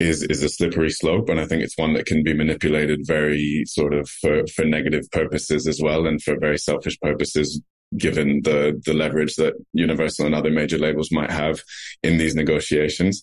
is 0.00 0.22
is 0.24 0.42
a 0.42 0.48
slippery 0.48 0.90
slope, 0.90 1.28
and 1.28 1.40
I 1.40 1.46
think 1.46 1.62
it's 1.62 1.78
one 1.78 1.94
that 1.94 2.06
can 2.06 2.22
be 2.22 2.34
manipulated 2.34 3.00
very 3.06 3.64
sort 3.66 3.94
of 3.94 4.08
for 4.08 4.46
for 4.48 4.64
negative 4.64 5.10
purposes 5.12 5.66
as 5.66 5.80
well, 5.80 6.06
and 6.06 6.20
for 6.22 6.38
very 6.38 6.58
selfish 6.58 6.98
purposes. 7.00 7.60
Given 7.96 8.40
the 8.42 8.80
the 8.84 8.94
leverage 8.94 9.36
that 9.36 9.54
Universal 9.72 10.26
and 10.26 10.34
other 10.34 10.50
major 10.50 10.78
labels 10.78 11.12
might 11.12 11.30
have 11.30 11.62
in 12.02 12.18
these 12.18 12.34
negotiations, 12.34 13.22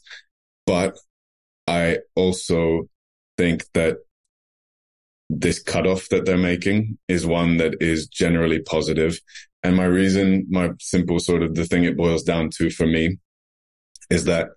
but 0.66 0.98
I 1.68 1.98
also 2.16 2.88
think 3.38 3.66
that 3.74 3.98
this 5.30 5.62
cutoff 5.62 6.08
that 6.10 6.26
they're 6.26 6.38
making 6.38 6.98
is 7.08 7.26
one 7.26 7.58
that 7.58 7.82
is 7.82 8.08
generally 8.08 8.60
positive 8.60 9.20
and 9.64 9.76
my 9.76 9.86
reason, 9.86 10.48
my 10.50 10.72
simple 10.80 11.20
sort 11.20 11.44
of 11.44 11.56
the 11.56 11.66
thing 11.66 11.84
it 11.84 11.98
boils 11.98 12.24
down 12.24 12.50
to 12.58 12.70
for 12.70 12.88
me 12.88 13.18
is 14.10 14.26
that 14.26 14.50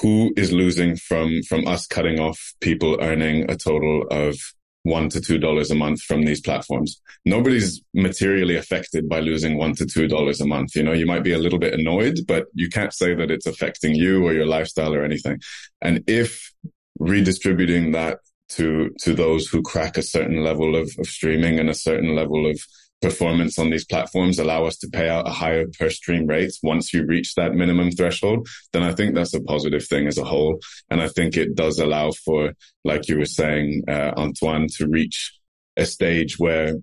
who 0.00 0.32
is 0.36 0.52
losing 0.52 0.96
from, 0.96 1.42
from 1.48 1.66
us 1.66 1.86
cutting 1.86 2.18
off 2.18 2.54
people 2.60 2.98
earning 3.00 3.50
a 3.50 3.56
total 3.56 4.04
of 4.10 4.36
one 4.84 5.08
to 5.08 5.20
two 5.20 5.38
dollars 5.38 5.70
a 5.70 5.74
month 5.74 6.00
from 6.02 6.24
these 6.24 6.40
platforms. 6.40 7.00
Nobody's 7.24 7.80
materially 7.94 8.56
affected 8.56 9.08
by 9.08 9.20
losing 9.20 9.56
one 9.56 9.74
to 9.76 9.86
two 9.86 10.08
dollars 10.08 10.40
a 10.40 10.46
month. 10.46 10.74
You 10.74 10.82
know, 10.82 10.92
you 10.92 11.06
might 11.06 11.22
be 11.22 11.32
a 11.32 11.38
little 11.38 11.58
bit 11.58 11.78
annoyed, 11.78 12.18
but 12.26 12.46
you 12.54 12.68
can't 12.68 12.92
say 12.92 13.14
that 13.14 13.30
it's 13.30 13.46
affecting 13.46 13.94
you 13.94 14.26
or 14.26 14.32
your 14.32 14.46
lifestyle 14.46 14.92
or 14.92 15.04
anything. 15.04 15.40
And 15.80 16.02
if 16.08 16.52
redistributing 16.98 17.92
that 17.92 18.18
to 18.50 18.90
to 19.00 19.14
those 19.14 19.46
who 19.46 19.62
crack 19.62 19.96
a 19.96 20.02
certain 20.02 20.42
level 20.42 20.74
of, 20.74 20.90
of 20.98 21.06
streaming 21.06 21.58
and 21.58 21.70
a 21.70 21.74
certain 21.74 22.14
level 22.16 22.50
of 22.50 22.60
performance 23.02 23.58
on 23.58 23.68
these 23.68 23.84
platforms 23.84 24.38
allow 24.38 24.64
us 24.64 24.76
to 24.78 24.88
pay 24.88 25.08
out 25.08 25.28
a 25.28 25.32
higher 25.32 25.66
per 25.78 25.90
stream 25.90 26.26
rates 26.26 26.60
once 26.62 26.94
you 26.94 27.04
reach 27.04 27.34
that 27.34 27.54
minimum 27.54 27.90
threshold, 27.90 28.46
then 28.72 28.82
I 28.82 28.94
think 28.94 29.14
that's 29.14 29.34
a 29.34 29.42
positive 29.42 29.84
thing 29.84 30.06
as 30.06 30.16
a 30.16 30.24
whole. 30.24 30.60
And 30.88 31.02
I 31.02 31.08
think 31.08 31.36
it 31.36 31.54
does 31.54 31.78
allow 31.78 32.12
for, 32.24 32.52
like 32.84 33.08
you 33.08 33.18
were 33.18 33.26
saying, 33.26 33.82
uh, 33.88 34.12
Antoine, 34.16 34.68
to 34.76 34.88
reach 34.88 35.36
a 35.76 35.84
stage 35.84 36.38
where 36.38 36.76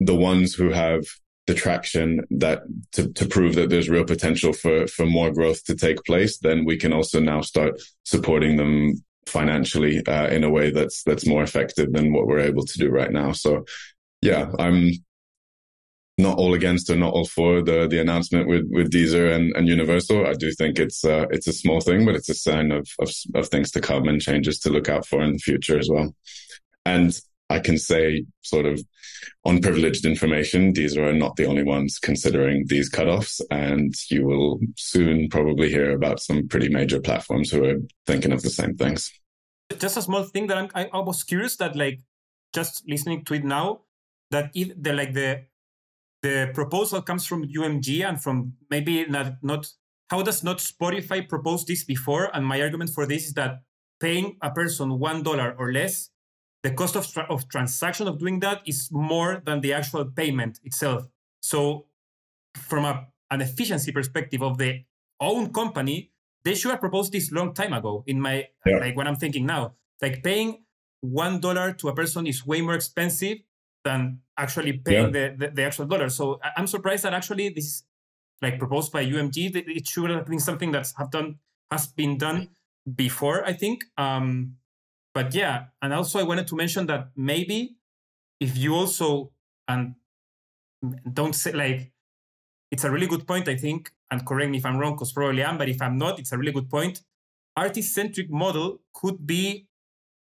the 0.00 0.14
ones 0.14 0.54
who 0.54 0.70
have 0.70 1.02
the 1.48 1.54
traction 1.54 2.20
that 2.30 2.60
to, 2.92 3.12
to 3.14 3.26
prove 3.26 3.54
that 3.56 3.70
there's 3.70 3.88
real 3.88 4.04
potential 4.04 4.52
for, 4.52 4.86
for 4.86 5.06
more 5.06 5.32
growth 5.32 5.64
to 5.64 5.74
take 5.74 6.04
place, 6.04 6.38
then 6.38 6.64
we 6.64 6.76
can 6.76 6.92
also 6.92 7.20
now 7.20 7.40
start 7.40 7.80
supporting 8.04 8.56
them 8.56 8.92
financially 9.26 10.06
uh, 10.06 10.28
in 10.28 10.44
a 10.44 10.50
way 10.50 10.70
that's 10.70 11.02
that's 11.04 11.26
more 11.26 11.42
effective 11.42 11.92
than 11.92 12.12
what 12.12 12.26
we're 12.26 12.38
able 12.38 12.64
to 12.64 12.78
do 12.78 12.88
right 12.88 13.10
now. 13.10 13.32
So 13.32 13.64
yeah, 14.20 14.50
I'm 14.58 14.90
not 16.18 16.36
all 16.36 16.52
against 16.52 16.90
or 16.90 16.96
not 16.96 17.14
all 17.14 17.24
for 17.24 17.62
the 17.62 17.86
the 17.88 18.00
announcement 18.00 18.48
with 18.48 18.66
with 18.70 18.90
Deezer 18.90 19.32
and, 19.34 19.54
and 19.56 19.68
Universal. 19.68 20.26
I 20.26 20.34
do 20.34 20.52
think 20.52 20.78
it's 20.78 21.04
uh, 21.04 21.26
it's 21.30 21.46
a 21.46 21.52
small 21.52 21.80
thing, 21.80 22.04
but 22.04 22.16
it's 22.16 22.28
a 22.28 22.34
sign 22.34 22.72
of, 22.72 22.88
of 22.98 23.10
of 23.34 23.48
things 23.48 23.70
to 23.72 23.80
come 23.80 24.08
and 24.08 24.20
changes 24.20 24.58
to 24.60 24.70
look 24.70 24.88
out 24.88 25.06
for 25.06 25.22
in 25.22 25.32
the 25.32 25.38
future 25.38 25.78
as 25.78 25.88
well. 25.88 26.14
And 26.84 27.18
I 27.50 27.60
can 27.60 27.78
say, 27.78 28.24
sort 28.42 28.66
of 28.66 28.82
unprivileged 29.46 30.04
information, 30.04 30.74
Deezer 30.74 31.06
are 31.06 31.14
not 31.14 31.36
the 31.36 31.46
only 31.46 31.62
ones 31.62 31.98
considering 31.98 32.64
these 32.66 32.90
cutoffs, 32.90 33.40
and 33.50 33.94
you 34.10 34.26
will 34.26 34.58
soon 34.76 35.28
probably 35.30 35.70
hear 35.70 35.92
about 35.92 36.20
some 36.20 36.48
pretty 36.48 36.68
major 36.68 37.00
platforms 37.00 37.50
who 37.50 37.64
are 37.64 37.78
thinking 38.06 38.32
of 38.32 38.42
the 38.42 38.50
same 38.50 38.76
things. 38.76 39.12
Just 39.78 39.96
a 39.96 40.02
small 40.02 40.24
thing 40.24 40.48
that 40.48 40.58
I'm 40.58 40.68
I 40.74 40.98
was 40.98 41.22
curious 41.22 41.56
that 41.56 41.76
like 41.76 42.00
just 42.52 42.82
listening 42.88 43.24
to 43.26 43.34
it 43.34 43.44
now 43.44 43.82
that 44.30 44.50
if 44.54 44.72
the 44.76 44.92
like 44.92 45.14
the 45.14 45.44
the 46.22 46.50
proposal 46.54 47.02
comes 47.02 47.26
from 47.26 47.44
UMG 47.44 48.04
and 48.06 48.20
from 48.20 48.54
maybe 48.70 49.06
not, 49.06 49.34
not 49.42 49.66
how 50.10 50.22
does 50.22 50.42
not 50.42 50.58
Spotify 50.58 51.28
propose 51.28 51.64
this 51.64 51.84
before? 51.84 52.30
And 52.34 52.44
my 52.44 52.60
argument 52.60 52.90
for 52.90 53.06
this 53.06 53.26
is 53.26 53.34
that 53.34 53.62
paying 54.00 54.36
a 54.42 54.50
person 54.50 54.98
one 54.98 55.22
dollar 55.22 55.54
or 55.58 55.72
less, 55.72 56.10
the 56.62 56.72
cost 56.72 56.96
of, 56.96 57.10
tra- 57.10 57.26
of 57.28 57.48
transaction 57.48 58.08
of 58.08 58.18
doing 58.18 58.40
that 58.40 58.62
is 58.66 58.88
more 58.90 59.42
than 59.44 59.60
the 59.60 59.72
actual 59.72 60.04
payment 60.06 60.58
itself. 60.64 61.04
So, 61.40 61.86
from 62.56 62.84
a, 62.84 63.06
an 63.30 63.40
efficiency 63.40 63.92
perspective 63.92 64.42
of 64.42 64.58
the 64.58 64.82
own 65.20 65.52
company, 65.52 66.10
they 66.44 66.54
should 66.54 66.70
have 66.70 66.80
proposed 66.80 67.12
this 67.12 67.30
long 67.30 67.54
time 67.54 67.72
ago. 67.72 68.02
In 68.06 68.20
my 68.20 68.46
yeah. 68.66 68.78
like 68.78 68.96
what 68.96 69.06
I'm 69.06 69.16
thinking 69.16 69.46
now, 69.46 69.74
like 70.02 70.22
paying 70.22 70.64
one 71.00 71.38
dollar 71.40 71.72
to 71.74 71.88
a 71.88 71.94
person 71.94 72.26
is 72.26 72.44
way 72.46 72.60
more 72.60 72.74
expensive 72.74 73.38
than 73.88 74.20
actually 74.36 74.74
paying 74.74 75.14
yeah. 75.14 75.30
the, 75.30 75.34
the, 75.38 75.46
the, 75.56 75.62
actual 75.64 75.86
dollar. 75.86 76.10
So 76.10 76.38
I'm 76.56 76.66
surprised 76.66 77.04
that 77.04 77.14
actually 77.14 77.48
this 77.48 77.84
like 78.42 78.58
proposed 78.58 78.92
by 78.92 79.02
UMG. 79.04 79.38
It 79.78 79.86
should 79.86 80.10
have 80.10 80.26
been 80.26 80.40
something 80.40 80.70
that's 80.70 80.92
have 80.98 81.10
done 81.10 81.38
has 81.70 81.86
been 81.86 82.18
done 82.18 82.50
before, 83.04 83.44
I 83.44 83.54
think. 83.54 83.84
Um, 83.96 84.56
but 85.14 85.34
yeah, 85.34 85.56
and 85.80 85.92
also 85.94 86.18
I 86.18 86.24
wanted 86.24 86.46
to 86.48 86.56
mention 86.56 86.86
that 86.86 87.08
maybe 87.16 87.76
if 88.40 88.56
you 88.56 88.74
also 88.74 89.32
and 89.66 89.94
don't 91.12 91.34
say 91.34 91.52
like 91.52 91.92
it's 92.70 92.84
a 92.84 92.90
really 92.90 93.06
good 93.06 93.26
point, 93.26 93.48
I 93.48 93.56
think, 93.56 93.90
and 94.10 94.24
correct 94.26 94.50
me 94.50 94.58
if 94.58 94.66
I'm 94.66 94.76
wrong, 94.76 94.94
because 94.94 95.12
probably 95.12 95.42
I 95.42 95.48
am, 95.48 95.56
but 95.56 95.68
if 95.68 95.80
I'm 95.80 95.96
not, 95.96 96.18
it's 96.18 96.32
a 96.32 96.38
really 96.38 96.52
good 96.52 96.68
point. 96.68 97.00
Artist-centric 97.56 98.28
model 98.30 98.80
could 98.92 99.26
be 99.26 99.66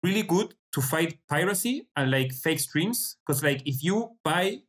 really 0.04 0.24
good 0.24 0.54
to 0.78 0.82
fight 0.82 1.18
piracy 1.28 1.88
and 1.96 2.12
like 2.12 2.32
fake 2.32 2.60
streams. 2.60 3.18
Because 3.26 3.44
like 3.44 3.64
if 3.66 3.84
you 3.84 4.12
buy, 4.24 4.60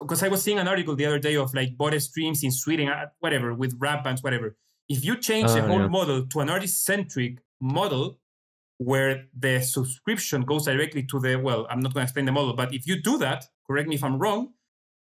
because 0.00 0.22
I 0.22 0.28
was 0.28 0.42
seeing 0.42 0.58
an 0.58 0.66
article 0.66 0.96
the 0.96 1.04
other 1.04 1.18
day 1.18 1.36
of 1.36 1.52
like 1.52 1.76
bought 1.76 2.00
streams 2.00 2.42
in 2.42 2.50
Sweden, 2.50 2.88
uh, 2.88 3.06
whatever, 3.18 3.52
with 3.52 3.76
rap 3.78 4.02
bands, 4.02 4.22
whatever. 4.22 4.56
If 4.88 5.04
you 5.04 5.16
change 5.16 5.50
uh, 5.50 5.56
the 5.56 5.64
ah, 5.64 5.66
whole 5.66 5.80
yeah. 5.80 5.88
model 5.88 6.26
to 6.26 6.40
an 6.40 6.48
artist-centric 6.48 7.38
model, 7.60 8.18
where 8.78 9.26
the 9.38 9.60
subscription 9.60 10.40
goes 10.40 10.64
directly 10.64 11.02
to 11.02 11.20
the 11.20 11.36
well, 11.36 11.66
I'm 11.68 11.80
not 11.80 11.92
going 11.92 12.02
to 12.04 12.08
explain 12.08 12.24
the 12.24 12.32
model, 12.32 12.54
but 12.54 12.72
if 12.72 12.86
you 12.86 13.02
do 13.02 13.18
that, 13.18 13.44
correct 13.66 13.88
me 13.88 13.96
if 13.96 14.02
I'm 14.02 14.18
wrong, 14.18 14.54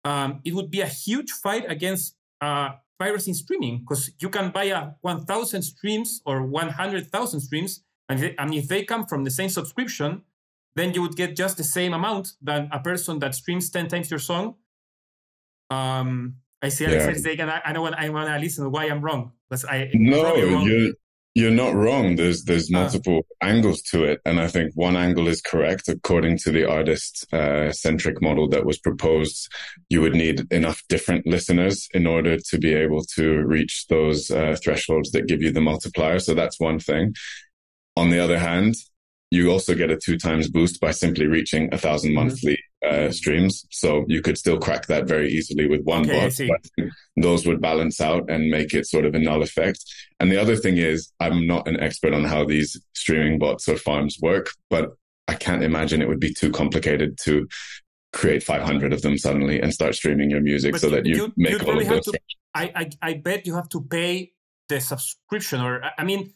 um, 0.06 0.42
it 0.44 0.56
would 0.56 0.72
be 0.72 0.82
a 0.82 0.88
huge 0.88 1.30
fight 1.30 1.66
against 1.70 2.16
uh, 2.42 2.70
piracy 2.98 3.30
in 3.30 3.36
streaming 3.36 3.82
because 3.82 4.10
you 4.20 4.30
can 4.30 4.50
buy 4.50 4.64
a 4.64 4.90
1,000 5.02 5.62
streams 5.62 6.20
or 6.26 6.42
100,000 6.42 7.40
streams 7.42 7.84
and 8.10 8.24
if, 8.24 8.36
and 8.38 8.54
if 8.54 8.68
they 8.68 8.84
come 8.84 9.06
from 9.06 9.24
the 9.24 9.32
same 9.32 9.50
subscription, 9.50 10.24
then 10.76 10.94
you 10.94 11.02
would 11.02 11.16
get 11.16 11.36
just 11.36 11.58
the 11.58 11.64
same 11.64 11.94
amount 11.94 12.34
than 12.42 12.70
a 12.72 12.80
person 12.80 13.20
that 13.20 13.36
streams 13.36 13.70
10 13.70 13.88
times 13.88 14.10
your 14.10 14.20
song. 14.20 14.56
Um, 15.70 16.38
I 16.62 16.70
see 16.70 16.86
Alex 16.86 17.06
yeah. 17.06 17.14
saying, 17.14 17.42
I, 17.42 17.62
I 17.66 17.74
know 17.74 17.84
when 17.84 17.94
I 17.94 18.10
want 18.10 18.28
to 18.28 18.38
listen 18.38 18.70
why 18.72 18.86
I'm 18.86 19.02
wrong. 19.02 19.32
Because 19.50 19.66
I 19.66 19.90
no, 19.94 20.36
you're 20.36 20.94
you're 21.36 21.52
not 21.52 21.74
wrong. 21.74 22.16
There's 22.16 22.44
there's 22.44 22.70
ah. 22.74 22.80
multiple 22.82 23.20
uh, 23.20 23.46
angles 23.46 23.82
to 23.92 24.04
it, 24.04 24.20
and 24.26 24.40
I 24.40 24.48
think 24.48 24.74
one 24.76 24.98
angle 24.98 25.28
is 25.28 25.42
correct. 25.42 25.88
According 25.88 26.38
to 26.40 26.52
the 26.52 26.70
artist 26.70 27.32
uh, 27.34 27.72
centric 27.72 28.22
model 28.22 28.50
that 28.50 28.66
was 28.66 28.78
proposed, 28.80 29.48
you 29.90 30.02
would 30.02 30.14
need 30.14 30.52
enough 30.52 30.84
different 30.90 31.26
listeners 31.26 31.88
in 31.94 32.06
order 32.06 32.38
to 32.38 32.58
be 32.58 32.74
able 32.74 33.04
to 33.16 33.44
reach 33.46 33.86
those 33.88 34.30
uh, 34.32 34.56
thresholds 34.62 35.12
that 35.12 35.28
give 35.28 35.42
you 35.42 35.52
the 35.52 35.62
multiplier. 35.62 36.20
So 36.20 36.34
that's 36.34 36.60
one 36.60 36.80
thing. 36.80 37.14
On 37.96 38.10
the 38.10 38.20
other 38.20 38.40
hand, 38.40 38.76
you 39.32 39.52
also 39.52 39.76
get 39.76 39.92
a 39.92 39.98
two 39.98 40.18
times 40.18 40.50
boost 40.50 40.80
by 40.80 40.92
simply 40.92 41.28
reaching 41.28 41.66
a 41.66 41.78
1000 41.78 42.10
mm-hmm. 42.10 42.16
monthly 42.16 42.60
uh, 42.86 43.12
streams. 43.12 43.66
So 43.70 44.06
you 44.08 44.22
could 44.22 44.38
still 44.38 44.58
crack 44.58 44.88
that 44.88 45.08
very 45.08 45.30
easily 45.30 45.68
with 45.68 45.84
one 45.84 46.10
okay, 46.10 46.48
bot. 46.48 46.90
those 47.16 47.46
would 47.46 47.62
balance 47.62 48.02
out 48.02 48.30
and 48.30 48.50
make 48.50 48.74
it 48.74 48.88
sort 48.88 49.06
of 49.06 49.14
a 49.14 49.20
null 49.20 49.44
effect. 49.44 49.84
And 50.20 50.32
the 50.32 50.42
other 50.42 50.56
thing 50.56 50.78
is, 50.78 51.12
I'm 51.20 51.46
not 51.46 51.68
an 51.68 51.80
expert 51.80 52.14
on 52.14 52.24
how 52.24 52.46
these 52.46 52.80
streaming 52.94 53.38
bots 53.38 53.68
or 53.68 53.78
farms 53.78 54.18
work, 54.22 54.50
but 54.70 54.92
I 55.28 55.36
can't 55.36 55.64
imagine 55.64 56.02
it 56.02 56.08
would 56.08 56.20
be 56.20 56.34
too 56.34 56.52
complicated 56.52 57.18
to 57.24 57.48
create 58.12 58.42
500 58.42 58.92
of 58.94 59.04
them 59.04 59.18
suddenly 59.18 59.62
and 59.62 59.72
start 59.72 59.94
streaming 59.94 60.32
your 60.32 60.42
music 60.42 60.72
but 60.72 60.82
so 60.82 60.90
that 60.90 61.06
you, 61.06 61.16
you 61.16 61.34
make 61.38 61.64
all 61.64 61.80
of 61.80 61.88
those. 61.88 62.06
To, 62.06 62.20
I, 62.56 62.72
I, 62.76 62.90
I 63.10 63.14
bet 63.14 63.46
you 63.46 63.54
have 63.54 63.70
to 63.70 63.82
pay 63.82 64.32
the 64.70 64.82
subscription 64.82 65.62
or, 65.62 65.84
I 65.96 66.04
mean, 66.04 66.34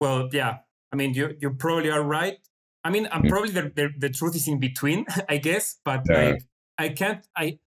well, 0.00 0.28
yeah, 0.32 0.58
I 0.92 0.96
mean, 0.96 1.14
you, 1.14 1.36
you 1.40 1.50
probably 1.50 1.90
are 1.90 2.02
right. 2.02 2.38
I 2.84 2.90
mean, 2.90 3.08
I'm 3.10 3.22
mm. 3.22 3.28
probably 3.28 3.50
the, 3.50 3.72
the, 3.74 3.90
the, 3.98 4.08
truth 4.08 4.36
is 4.36 4.48
in 4.48 4.58
between, 4.60 5.04
I 5.28 5.38
guess, 5.38 5.76
but 5.84 6.02
yeah. 6.08 6.24
like, 6.24 6.42
I 6.78 6.88
can't, 6.90 7.26
I, 7.36 7.58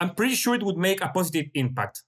I'm 0.00 0.14
pretty 0.14 0.34
sure 0.34 0.54
it 0.54 0.62
would 0.62 0.76
make 0.76 1.00
a 1.02 1.08
positive 1.08 1.46
impact. 1.54 2.02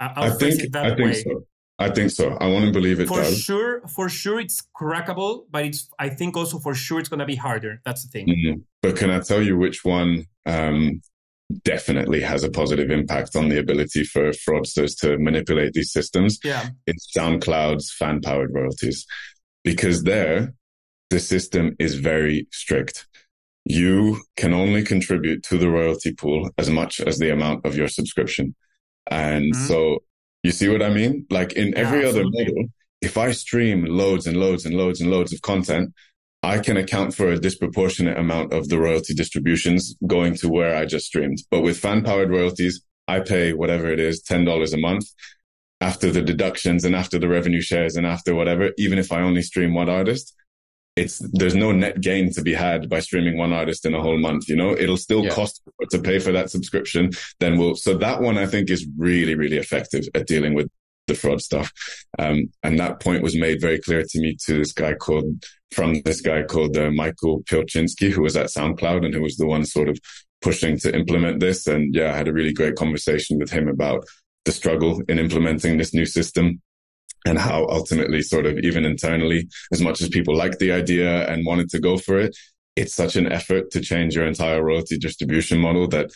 I'll 0.00 0.24
I 0.24 0.30
think, 0.30 0.76
I 0.76 0.88
think 0.88 0.98
way. 0.98 1.14
so. 1.14 1.44
I 1.78 1.90
think 1.90 2.10
so. 2.10 2.36
I 2.40 2.46
want 2.48 2.66
to 2.66 2.72
believe 2.72 3.00
it 3.00 3.08
for 3.08 3.18
does. 3.22 3.40
sure. 3.40 3.82
For 3.88 4.08
sure, 4.08 4.38
it's 4.38 4.62
crackable, 4.80 5.46
but 5.50 5.64
it's. 5.64 5.88
I 5.98 6.08
think 6.08 6.36
also 6.36 6.58
for 6.58 6.74
sure 6.74 7.00
it's 7.00 7.08
going 7.08 7.20
to 7.20 7.26
be 7.26 7.34
harder. 7.34 7.80
That's 7.84 8.04
the 8.04 8.10
thing. 8.10 8.28
Mm-hmm. 8.28 8.60
But 8.82 8.96
can 8.96 9.10
I 9.10 9.20
tell 9.20 9.42
you 9.42 9.56
which 9.56 9.84
one 9.84 10.26
um, 10.46 11.00
definitely 11.62 12.20
has 12.20 12.42
a 12.42 12.50
positive 12.50 12.90
impact 12.90 13.36
on 13.36 13.48
the 13.48 13.58
ability 13.58 14.04
for 14.04 14.30
fraudsters 14.30 14.98
to 15.00 15.18
manipulate 15.18 15.72
these 15.72 15.92
systems? 15.92 16.38
Yeah, 16.44 16.68
it's 16.86 17.10
SoundCloud's 17.16 17.92
fan-powered 17.92 18.52
royalties, 18.52 19.06
because 19.62 20.02
there, 20.04 20.54
the 21.10 21.20
system 21.20 21.76
is 21.78 21.94
very 21.94 22.46
strict. 22.52 23.06
You 23.64 24.22
can 24.36 24.52
only 24.52 24.82
contribute 24.82 25.42
to 25.44 25.58
the 25.58 25.70
royalty 25.70 26.12
pool 26.12 26.50
as 26.58 26.68
much 26.68 27.00
as 27.00 27.18
the 27.18 27.30
amount 27.30 27.64
of 27.64 27.76
your 27.76 27.88
subscription. 27.88 28.54
And 29.10 29.54
mm-hmm. 29.54 29.66
so 29.66 30.02
you 30.42 30.50
see 30.50 30.68
what 30.68 30.82
I 30.82 30.90
mean? 30.90 31.26
Like 31.30 31.54
in 31.54 31.76
every 31.76 32.02
yeah, 32.02 32.08
other 32.08 32.24
model, 32.24 32.66
if 33.00 33.16
I 33.16 33.32
stream 33.32 33.84
loads 33.84 34.26
and 34.26 34.36
loads 34.36 34.66
and 34.66 34.74
loads 34.74 35.00
and 35.00 35.10
loads 35.10 35.32
of 35.32 35.40
content, 35.40 35.94
I 36.44 36.58
can 36.58 36.76
account 36.76 37.14
for 37.14 37.30
a 37.30 37.40
disproportionate 37.40 38.18
amount 38.18 38.52
of 38.52 38.68
the 38.68 38.78
royalty 38.78 39.14
distributions 39.14 39.96
going 40.06 40.34
to 40.36 40.48
where 40.50 40.76
I 40.76 40.84
just 40.84 41.06
streamed. 41.06 41.38
But 41.50 41.62
with 41.62 41.78
fan 41.78 42.04
powered 42.04 42.30
royalties, 42.30 42.82
I 43.08 43.20
pay 43.20 43.54
whatever 43.54 43.90
it 43.90 43.98
is, 43.98 44.22
$10 44.22 44.74
a 44.74 44.76
month 44.76 45.06
after 45.80 46.10
the 46.10 46.20
deductions 46.20 46.84
and 46.84 46.94
after 46.94 47.18
the 47.18 47.28
revenue 47.28 47.62
shares 47.62 47.96
and 47.96 48.06
after 48.06 48.34
whatever, 48.34 48.72
even 48.76 48.98
if 48.98 49.10
I 49.10 49.22
only 49.22 49.40
stream 49.40 49.72
one 49.72 49.88
artist, 49.88 50.34
it's 50.96 51.18
there's 51.32 51.54
no 51.54 51.72
net 51.72 52.00
gain 52.02 52.30
to 52.32 52.42
be 52.42 52.52
had 52.52 52.90
by 52.90 53.00
streaming 53.00 53.36
one 53.38 53.52
artist 53.52 53.84
in 53.84 53.94
a 53.94 54.00
whole 54.00 54.18
month 54.18 54.48
you 54.48 54.54
know 54.54 54.76
it'll 54.76 54.96
still 54.96 55.24
yeah. 55.24 55.30
cost 55.30 55.60
to 55.90 55.98
pay 55.98 56.20
for 56.20 56.30
that 56.30 56.50
subscription 56.50 57.10
then 57.40 57.58
we'll 57.58 57.74
so 57.74 57.94
that 57.94 58.20
one 58.20 58.38
i 58.38 58.46
think 58.46 58.70
is 58.70 58.86
really 58.96 59.34
really 59.34 59.56
effective 59.56 60.04
at 60.14 60.28
dealing 60.28 60.54
with 60.54 60.68
the 61.06 61.14
fraud 61.14 61.40
stuff. 61.40 61.72
Um, 62.18 62.50
and 62.62 62.78
that 62.78 63.00
point 63.00 63.22
was 63.22 63.36
made 63.36 63.60
very 63.60 63.78
clear 63.78 64.04
to 64.08 64.20
me 64.20 64.36
to 64.46 64.58
this 64.58 64.72
guy 64.72 64.94
called 64.94 65.44
from 65.72 66.00
this 66.04 66.20
guy 66.20 66.44
called 66.44 66.76
uh, 66.76 66.90
michael 66.92 67.42
pilchinski 67.50 68.08
who 68.10 68.22
was 68.22 68.36
at 68.36 68.46
soundcloud 68.46 69.04
and 69.04 69.12
who 69.12 69.22
was 69.22 69.36
the 69.36 69.46
one 69.46 69.64
sort 69.64 69.88
of 69.88 69.98
pushing 70.40 70.78
to 70.78 70.94
implement 70.94 71.40
this. 71.40 71.66
And 71.66 71.94
yeah 71.94 72.12
i 72.12 72.16
had 72.16 72.28
a 72.28 72.32
really 72.32 72.52
great 72.52 72.76
conversation 72.76 73.38
with 73.38 73.50
him 73.50 73.68
about 73.68 74.04
the 74.44 74.52
struggle 74.52 75.02
in 75.08 75.18
implementing 75.18 75.78
this 75.78 75.94
new 75.94 76.06
system 76.06 76.60
and 77.26 77.38
how 77.38 77.66
ultimately 77.68 78.22
sort 78.22 78.46
of 78.46 78.58
even 78.58 78.84
internally, 78.84 79.48
as 79.72 79.80
much 79.80 80.00
as 80.00 80.08
people 80.08 80.36
liked 80.36 80.58
the 80.58 80.72
idea 80.72 81.26
and 81.26 81.46
wanted 81.46 81.70
to 81.70 81.80
go 81.80 81.96
for 81.96 82.18
it, 82.18 82.36
it's 82.76 82.94
such 82.94 83.16
an 83.16 83.30
effort 83.30 83.70
to 83.70 83.80
change 83.80 84.14
your 84.14 84.26
entire 84.26 84.62
royalty 84.62 84.98
distribution 84.98 85.58
model 85.58 85.88
that 85.88 86.10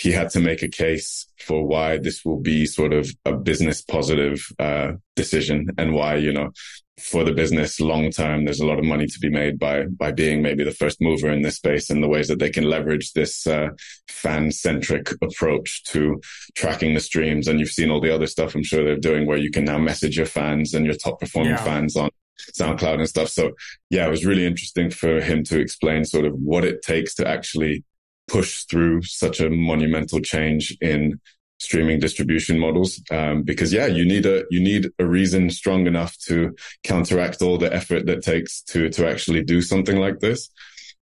he 0.00 0.12
had 0.12 0.30
to 0.30 0.40
make 0.40 0.62
a 0.62 0.68
case 0.68 1.26
for 1.38 1.66
why 1.66 1.98
this 1.98 2.24
will 2.24 2.40
be 2.40 2.64
sort 2.64 2.94
of 2.94 3.10
a 3.26 3.32
business 3.32 3.82
positive 3.82 4.40
uh, 4.58 4.92
decision 5.14 5.68
and 5.76 5.92
why 5.92 6.14
you 6.16 6.32
know 6.32 6.50
for 6.98 7.22
the 7.24 7.32
business 7.32 7.80
long 7.80 8.10
term 8.10 8.44
there's 8.44 8.60
a 8.60 8.66
lot 8.66 8.78
of 8.78 8.84
money 8.84 9.06
to 9.06 9.18
be 9.18 9.28
made 9.28 9.58
by 9.58 9.84
by 9.84 10.10
being 10.10 10.42
maybe 10.42 10.64
the 10.64 10.70
first 10.70 11.00
mover 11.00 11.30
in 11.30 11.42
this 11.42 11.56
space 11.56 11.90
and 11.90 12.02
the 12.02 12.08
ways 12.08 12.28
that 12.28 12.38
they 12.38 12.50
can 12.50 12.64
leverage 12.64 13.12
this 13.12 13.46
uh, 13.46 13.68
fan 14.08 14.50
centric 14.50 15.10
approach 15.22 15.84
to 15.84 16.20
tracking 16.54 16.94
the 16.94 17.00
streams 17.00 17.46
and 17.46 17.58
you've 17.58 17.68
seen 17.68 17.90
all 17.90 18.00
the 18.00 18.14
other 18.14 18.26
stuff 18.26 18.54
i'm 18.54 18.62
sure 18.62 18.84
they're 18.84 18.96
doing 18.96 19.26
where 19.26 19.38
you 19.38 19.50
can 19.50 19.64
now 19.64 19.78
message 19.78 20.16
your 20.16 20.26
fans 20.26 20.72
and 20.72 20.86
your 20.86 20.94
top 20.94 21.20
performing 21.20 21.52
yeah. 21.52 21.64
fans 21.64 21.96
on 21.96 22.10
SoundCloud 22.58 22.94
and 22.94 23.08
stuff. 23.08 23.28
So 23.28 23.52
yeah, 23.90 24.06
it 24.06 24.10
was 24.10 24.24
really 24.24 24.46
interesting 24.46 24.90
for 24.90 25.20
him 25.20 25.44
to 25.44 25.60
explain 25.60 26.06
sort 26.06 26.24
of 26.24 26.32
what 26.32 26.64
it 26.64 26.80
takes 26.80 27.14
to 27.16 27.28
actually 27.28 27.84
push 28.30 28.64
through 28.64 29.02
such 29.02 29.40
a 29.40 29.50
monumental 29.50 30.20
change 30.20 30.76
in 30.80 31.20
streaming 31.58 32.00
distribution 32.00 32.58
models. 32.58 33.02
Um, 33.10 33.42
because 33.42 33.72
yeah 33.72 33.86
you 33.86 34.04
need 34.04 34.26
a 34.26 34.44
you 34.50 34.60
need 34.60 34.90
a 34.98 35.06
reason 35.06 35.50
strong 35.50 35.86
enough 35.86 36.16
to 36.26 36.54
counteract 36.84 37.42
all 37.42 37.58
the 37.58 37.72
effort 37.72 38.06
that 38.06 38.22
takes 38.22 38.62
to 38.62 38.88
to 38.90 39.08
actually 39.08 39.42
do 39.44 39.60
something 39.60 39.98
like 39.98 40.20
this. 40.20 40.50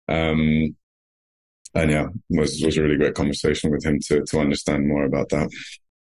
Um, 0.09 0.77
and 1.75 1.91
yeah 1.91 2.07
was 2.31 2.63
was 2.65 2.77
a 2.79 2.83
really 2.83 2.97
great 2.97 3.15
conversation 3.15 3.71
with 3.71 3.85
him 3.85 3.99
to 4.07 4.23
to 4.31 4.39
understand 4.39 4.89
more 4.89 5.05
about 5.05 5.29
that. 5.31 5.51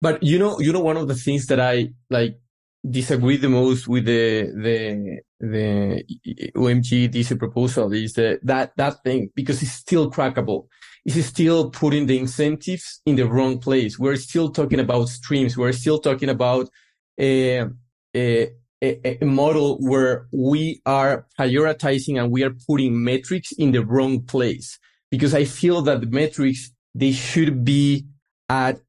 But 0.01 0.21
you 0.21 0.37
know 0.37 0.59
you 0.59 0.71
know 0.71 0.81
one 0.81 0.97
of 0.97 1.07
the 1.07 1.15
things 1.15 1.47
that 1.47 1.59
i 1.59 1.89
like 2.09 2.37
disagree 2.89 3.37
the 3.37 3.49
most 3.49 3.87
with 3.87 4.05
the 4.05 4.51
the 4.65 5.21
the 5.39 6.03
OMG 6.55 7.09
DC 7.09 7.39
proposal 7.39 7.91
is 7.93 8.13
that 8.13 8.39
that 8.43 8.73
that 8.75 9.01
thing 9.03 9.29
because 9.35 9.61
it's 9.61 9.71
still 9.71 10.11
crackable 10.11 10.67
is 11.05 11.25
still 11.25 11.69
putting 11.69 12.05
the 12.05 12.17
incentives 12.17 13.01
in 13.05 13.15
the 13.15 13.27
wrong 13.27 13.59
place. 13.59 13.99
We're 13.99 14.15
still 14.15 14.49
talking 14.49 14.80
about 14.80 15.09
streams. 15.09 15.57
We're 15.57 15.73
still 15.73 15.99
talking 15.99 16.30
about 16.30 16.69
a, 17.19 17.65
a, 18.15 18.51
a, 18.81 19.23
a 19.23 19.25
model 19.25 19.77
where 19.80 20.27
we 20.31 20.81
are 20.85 21.25
prioritizing 21.39 22.21
and 22.21 22.31
we 22.31 22.43
are 22.43 22.55
putting 22.67 23.03
metrics 23.03 23.51
in 23.53 23.71
the 23.71 23.85
wrong 23.85 24.21
place. 24.21 24.80
Because 25.11 25.34
I 25.34 25.45
feel 25.45 25.81
that 25.84 26.01
the 26.01 26.07
metrics, 26.07 26.71
they 26.95 27.11
should 27.11 27.63
be 27.63 28.05
at 28.49 28.80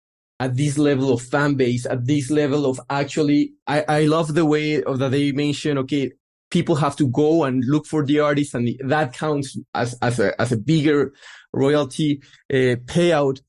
at 0.40 0.56
this 0.56 0.78
level 0.78 1.12
of 1.12 1.22
fan 1.22 1.54
base, 1.54 1.86
at 1.86 2.06
this 2.06 2.30
level 2.30 2.66
of 2.66 2.80
actually, 2.90 3.52
I, 3.66 3.84
I 3.88 4.00
love 4.06 4.34
the 4.34 4.44
way 4.44 4.80
that 4.80 5.10
they 5.10 5.30
mention, 5.32 5.78
okay, 5.78 6.12
people 6.50 6.74
have 6.76 6.96
to 6.96 7.08
go 7.08 7.44
and 7.44 7.64
look 7.66 7.86
for 7.86 8.04
the 8.04 8.20
artist 8.20 8.54
and 8.54 8.68
that 8.84 9.12
counts 9.12 9.56
as, 9.74 9.96
as 10.02 10.18
a, 10.18 10.40
as 10.40 10.52
a 10.52 10.56
bigger 10.56 11.12
royalty 11.54 12.22
uh, 12.52 12.76
payout. 12.86 13.40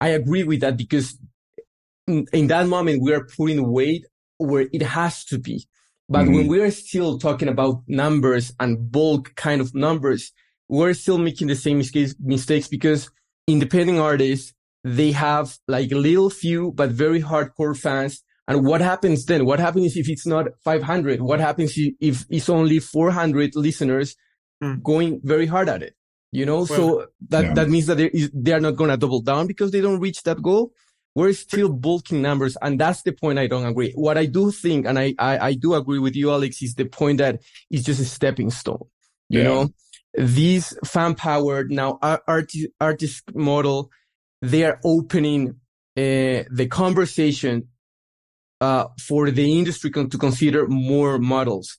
I 0.00 0.08
agree 0.08 0.44
with 0.44 0.60
that 0.60 0.76
because 0.76 1.18
in, 2.06 2.26
in, 2.32 2.46
that 2.48 2.66
moment 2.66 3.02
we 3.02 3.12
are 3.12 3.24
putting 3.24 3.70
weight 3.70 4.04
where 4.38 4.66
it 4.72 4.82
has 4.82 5.24
to 5.26 5.38
be. 5.38 5.66
But 6.08 6.24
mm-hmm. 6.24 6.34
when 6.34 6.46
we 6.48 6.60
are 6.60 6.70
still 6.70 7.18
talking 7.18 7.48
about 7.48 7.82
numbers 7.86 8.52
and 8.58 8.90
bulk 8.90 9.34
kind 9.36 9.60
of 9.60 9.74
numbers, 9.74 10.32
we're 10.68 10.94
still 10.94 11.18
making 11.18 11.48
the 11.48 11.54
same 11.54 11.82
mistakes 12.20 12.68
because 12.68 13.10
independent 13.46 13.98
artists, 13.98 14.52
they 14.82 15.12
have 15.12 15.58
like 15.68 15.92
a 15.92 15.96
little 15.96 16.30
few, 16.30 16.72
but 16.72 16.90
very 16.90 17.20
hardcore 17.20 17.76
fans. 17.78 18.22
And 18.48 18.64
what 18.64 18.80
happens 18.80 19.26
then? 19.26 19.44
What 19.44 19.60
happens 19.60 19.96
if 19.96 20.08
it's 20.08 20.26
not 20.26 20.46
500? 20.64 21.20
What 21.20 21.38
happens 21.38 21.74
if 21.76 22.24
it's 22.28 22.48
only 22.48 22.80
400 22.80 23.54
listeners 23.54 24.16
mm. 24.62 24.82
going 24.82 25.20
very 25.22 25.46
hard 25.46 25.68
at 25.68 25.82
it? 25.82 25.94
You 26.32 26.46
know 26.46 26.58
well, 26.58 26.66
so 26.66 27.06
that 27.28 27.44
yeah. 27.44 27.54
that 27.54 27.68
means 27.68 27.86
that 27.86 28.30
they 28.34 28.52
are 28.52 28.60
not 28.60 28.76
going 28.76 28.90
to 28.90 28.96
double 28.96 29.20
down 29.20 29.46
because 29.46 29.70
they 29.70 29.80
don't 29.80 30.00
reach 30.00 30.22
that 30.22 30.40
goal 30.42 30.72
we're 31.14 31.32
still 31.32 31.68
bulking 31.68 32.22
numbers 32.22 32.56
and 32.62 32.78
that's 32.78 33.02
the 33.02 33.12
point 33.12 33.38
i 33.38 33.46
don't 33.46 33.66
agree 33.66 33.92
what 33.92 34.16
i 34.16 34.26
do 34.26 34.50
think 34.50 34.86
and 34.86 34.98
i 34.98 35.14
i, 35.18 35.38
I 35.48 35.54
do 35.54 35.74
agree 35.74 35.98
with 35.98 36.14
you 36.14 36.30
alex 36.30 36.62
is 36.62 36.74
the 36.74 36.84
point 36.84 37.18
that 37.18 37.40
it's 37.70 37.84
just 37.84 38.00
a 38.00 38.04
stepping 38.04 38.50
stone 38.50 38.84
you 39.28 39.40
yeah. 39.40 39.44
know 39.44 39.68
these 40.14 40.76
fan 40.84 41.14
powered 41.14 41.70
now 41.70 41.98
art, 42.02 42.52
artist 42.80 43.34
model 43.34 43.90
they 44.42 44.64
are 44.64 44.80
opening 44.84 45.56
uh, 45.96 46.46
the 46.50 46.68
conversation 46.70 47.68
uh, 48.60 48.86
for 49.00 49.30
the 49.30 49.58
industry 49.58 49.90
con- 49.90 50.10
to 50.10 50.18
consider 50.18 50.66
more 50.68 51.18
models 51.18 51.78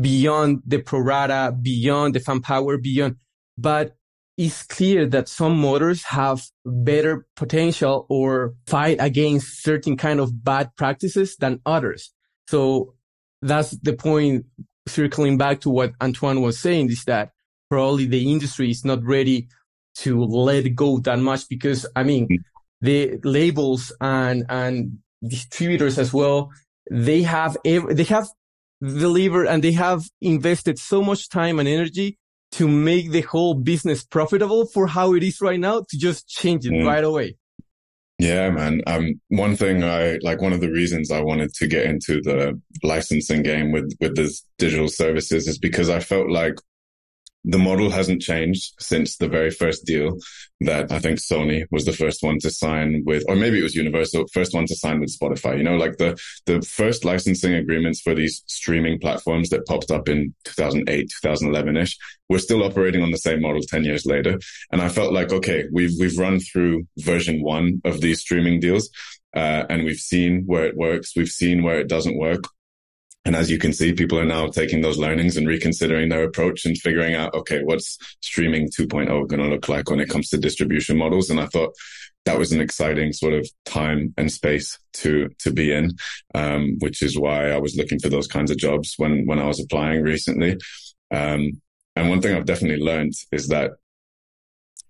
beyond 0.00 0.62
the 0.66 0.78
pro 0.78 1.00
rata, 1.00 1.54
beyond 1.60 2.14
the 2.14 2.20
fan 2.20 2.40
power, 2.40 2.78
beyond 2.78 3.16
but 3.58 3.96
it's 4.38 4.62
clear 4.62 5.04
that 5.04 5.28
some 5.28 5.58
motors 5.58 6.04
have 6.04 6.46
better 6.64 7.26
potential 7.34 8.06
or 8.08 8.54
fight 8.68 8.98
against 9.00 9.64
certain 9.64 9.96
kind 9.96 10.20
of 10.20 10.44
bad 10.44 10.70
practices 10.76 11.36
than 11.36 11.60
others. 11.66 12.12
So 12.46 12.94
that's 13.42 13.72
the 13.72 13.94
point 13.94 14.46
circling 14.86 15.38
back 15.38 15.60
to 15.62 15.70
what 15.70 15.92
Antoine 16.00 16.40
was 16.40 16.58
saying 16.58 16.90
is 16.90 17.04
that 17.04 17.32
probably 17.68 18.06
the 18.06 18.30
industry 18.30 18.70
is 18.70 18.84
not 18.84 19.02
ready 19.02 19.48
to 19.96 20.22
let 20.24 20.72
go 20.76 21.00
that 21.00 21.18
much 21.18 21.48
because 21.48 21.84
I 21.96 22.04
mean, 22.04 22.28
the 22.80 23.18
labels 23.24 23.92
and, 24.00 24.46
and 24.48 24.98
distributors 25.26 25.98
as 25.98 26.14
well, 26.14 26.52
they 26.88 27.22
have, 27.22 27.56
every, 27.64 27.94
they 27.94 28.04
have 28.04 28.28
delivered 28.80 29.46
and 29.48 29.64
they 29.64 29.72
have 29.72 30.04
invested 30.20 30.78
so 30.78 31.02
much 31.02 31.28
time 31.28 31.58
and 31.58 31.68
energy 31.68 32.18
to 32.52 32.68
make 32.68 33.10
the 33.10 33.20
whole 33.22 33.54
business 33.54 34.04
profitable 34.04 34.66
for 34.66 34.86
how 34.86 35.14
it 35.14 35.22
is 35.22 35.40
right 35.40 35.60
now 35.60 35.84
to 35.88 35.98
just 35.98 36.28
change 36.28 36.66
it 36.66 36.72
mm. 36.72 36.86
right 36.86 37.04
away. 37.04 37.36
Yeah, 38.18 38.50
man. 38.50 38.82
Um, 38.86 39.20
one 39.28 39.54
thing 39.54 39.84
I 39.84 40.18
like, 40.22 40.40
one 40.40 40.52
of 40.52 40.60
the 40.60 40.72
reasons 40.72 41.12
I 41.12 41.20
wanted 41.20 41.54
to 41.54 41.68
get 41.68 41.86
into 41.86 42.20
the 42.20 42.60
licensing 42.82 43.42
game 43.44 43.70
with, 43.70 43.96
with 44.00 44.16
this 44.16 44.44
digital 44.58 44.88
services 44.88 45.46
is 45.46 45.56
because 45.56 45.88
I 45.88 46.00
felt 46.00 46.28
like 46.28 46.56
the 47.44 47.58
model 47.58 47.90
hasn't 47.90 48.20
changed 48.20 48.74
since 48.78 49.16
the 49.16 49.28
very 49.28 49.50
first 49.50 49.86
deal 49.86 50.18
that 50.60 50.90
I 50.90 50.98
think 50.98 51.18
Sony 51.18 51.64
was 51.70 51.84
the 51.84 51.92
first 51.92 52.22
one 52.22 52.38
to 52.40 52.50
sign 52.50 53.04
with, 53.06 53.24
or 53.28 53.36
maybe 53.36 53.60
it 53.60 53.62
was 53.62 53.76
Universal, 53.76 54.26
first 54.32 54.52
one 54.52 54.66
to 54.66 54.74
sign 54.74 55.00
with 55.00 55.16
Spotify. 55.16 55.56
You 55.56 55.62
know, 55.62 55.76
like 55.76 55.98
the, 55.98 56.20
the 56.46 56.60
first 56.62 57.04
licensing 57.04 57.54
agreements 57.54 58.00
for 58.00 58.14
these 58.14 58.42
streaming 58.46 58.98
platforms 58.98 59.50
that 59.50 59.66
popped 59.66 59.90
up 59.90 60.08
in 60.08 60.34
2008, 60.44 61.10
2011 61.22 61.76
ish. 61.76 61.96
We're 62.28 62.38
still 62.38 62.64
operating 62.64 63.02
on 63.02 63.12
the 63.12 63.18
same 63.18 63.40
model 63.40 63.62
10 63.62 63.84
years 63.84 64.04
later. 64.04 64.38
And 64.72 64.82
I 64.82 64.88
felt 64.88 65.12
like, 65.12 65.32
okay, 65.32 65.64
we've, 65.72 65.92
we've 65.98 66.18
run 66.18 66.40
through 66.40 66.86
version 66.98 67.42
one 67.42 67.80
of 67.84 68.00
these 68.00 68.20
streaming 68.20 68.60
deals. 68.60 68.90
Uh, 69.34 69.64
and 69.70 69.84
we've 69.84 69.96
seen 69.96 70.42
where 70.46 70.64
it 70.64 70.76
works. 70.76 71.14
We've 71.14 71.28
seen 71.28 71.62
where 71.62 71.78
it 71.78 71.88
doesn't 71.88 72.18
work. 72.18 72.44
And 73.28 73.36
as 73.36 73.50
you 73.50 73.58
can 73.58 73.74
see, 73.74 73.92
people 73.92 74.18
are 74.18 74.24
now 74.24 74.46
taking 74.46 74.80
those 74.80 74.96
learnings 74.96 75.36
and 75.36 75.46
reconsidering 75.46 76.08
their 76.08 76.24
approach 76.24 76.64
and 76.64 76.78
figuring 76.78 77.14
out, 77.14 77.34
okay, 77.34 77.60
what's 77.62 77.98
streaming 78.22 78.70
2.0 78.70 79.06
going 79.28 79.42
to 79.42 79.50
look 79.50 79.68
like 79.68 79.90
when 79.90 80.00
it 80.00 80.08
comes 80.08 80.30
to 80.30 80.38
distribution 80.38 80.96
models? 80.96 81.28
And 81.28 81.38
I 81.38 81.44
thought 81.44 81.74
that 82.24 82.38
was 82.38 82.52
an 82.52 82.62
exciting 82.62 83.12
sort 83.12 83.34
of 83.34 83.46
time 83.66 84.14
and 84.16 84.32
space 84.32 84.78
to, 84.94 85.28
to 85.40 85.52
be 85.52 85.70
in, 85.70 85.90
um, 86.34 86.76
which 86.78 87.02
is 87.02 87.18
why 87.18 87.50
I 87.50 87.58
was 87.58 87.76
looking 87.76 87.98
for 87.98 88.08
those 88.08 88.26
kinds 88.26 88.50
of 88.50 88.56
jobs 88.56 88.94
when, 88.96 89.26
when 89.26 89.38
I 89.38 89.46
was 89.46 89.60
applying 89.60 90.00
recently. 90.00 90.56
Um, 91.10 91.60
and 91.96 92.08
one 92.08 92.22
thing 92.22 92.34
I've 92.34 92.46
definitely 92.46 92.82
learned 92.82 93.12
is 93.30 93.48
that 93.48 93.72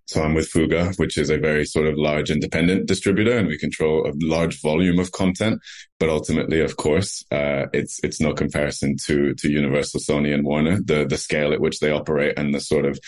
so 0.08 0.22
I'm 0.22 0.32
with 0.32 0.48
Fuga, 0.48 0.94
which 0.96 1.18
is 1.18 1.28
a 1.28 1.36
very 1.36 1.66
sort 1.66 1.86
of 1.86 1.98
large 1.98 2.30
independent 2.30 2.86
distributor 2.86 3.36
and 3.36 3.46
we 3.46 3.58
control 3.58 4.08
a 4.08 4.14
large 4.24 4.58
volume 4.62 4.98
of 4.98 5.12
content. 5.12 5.60
But 6.00 6.08
ultimately, 6.08 6.62
of 6.62 6.78
course, 6.78 7.22
uh, 7.30 7.66
it's, 7.74 8.00
it's 8.02 8.18
no 8.18 8.32
comparison 8.32 8.96
to, 9.04 9.34
to 9.34 9.50
Universal, 9.50 10.00
Sony 10.00 10.32
and 10.32 10.46
Warner, 10.46 10.80
the, 10.82 11.04
the 11.04 11.18
scale 11.18 11.52
at 11.52 11.60
which 11.60 11.80
they 11.80 11.90
operate 11.90 12.38
and 12.38 12.54
the 12.54 12.60
sort 12.60 12.86
of 12.86 12.98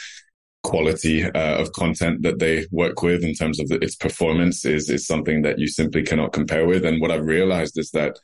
quality 0.63 1.25
uh, 1.25 1.57
of 1.57 1.73
content 1.73 2.21
that 2.21 2.39
they 2.39 2.67
work 2.71 3.03
with 3.03 3.25
in 3.25 3.33
terms 3.33 3.59
of 3.61 3.69
the, 3.69 3.83
its 3.83 3.97
performance 3.97 4.67
is, 4.67 4.91
is 4.91 5.07
something 5.07 5.41
that 5.41 5.59
you 5.59 5.69
simply 5.69 6.03
cannot 6.03 6.35
compare 6.35 6.67
with. 6.67 6.85
And 6.85 7.01
what 7.01 7.11
I've 7.11 7.25
realized 7.25 7.79
is 7.79 7.93
that 7.93 8.19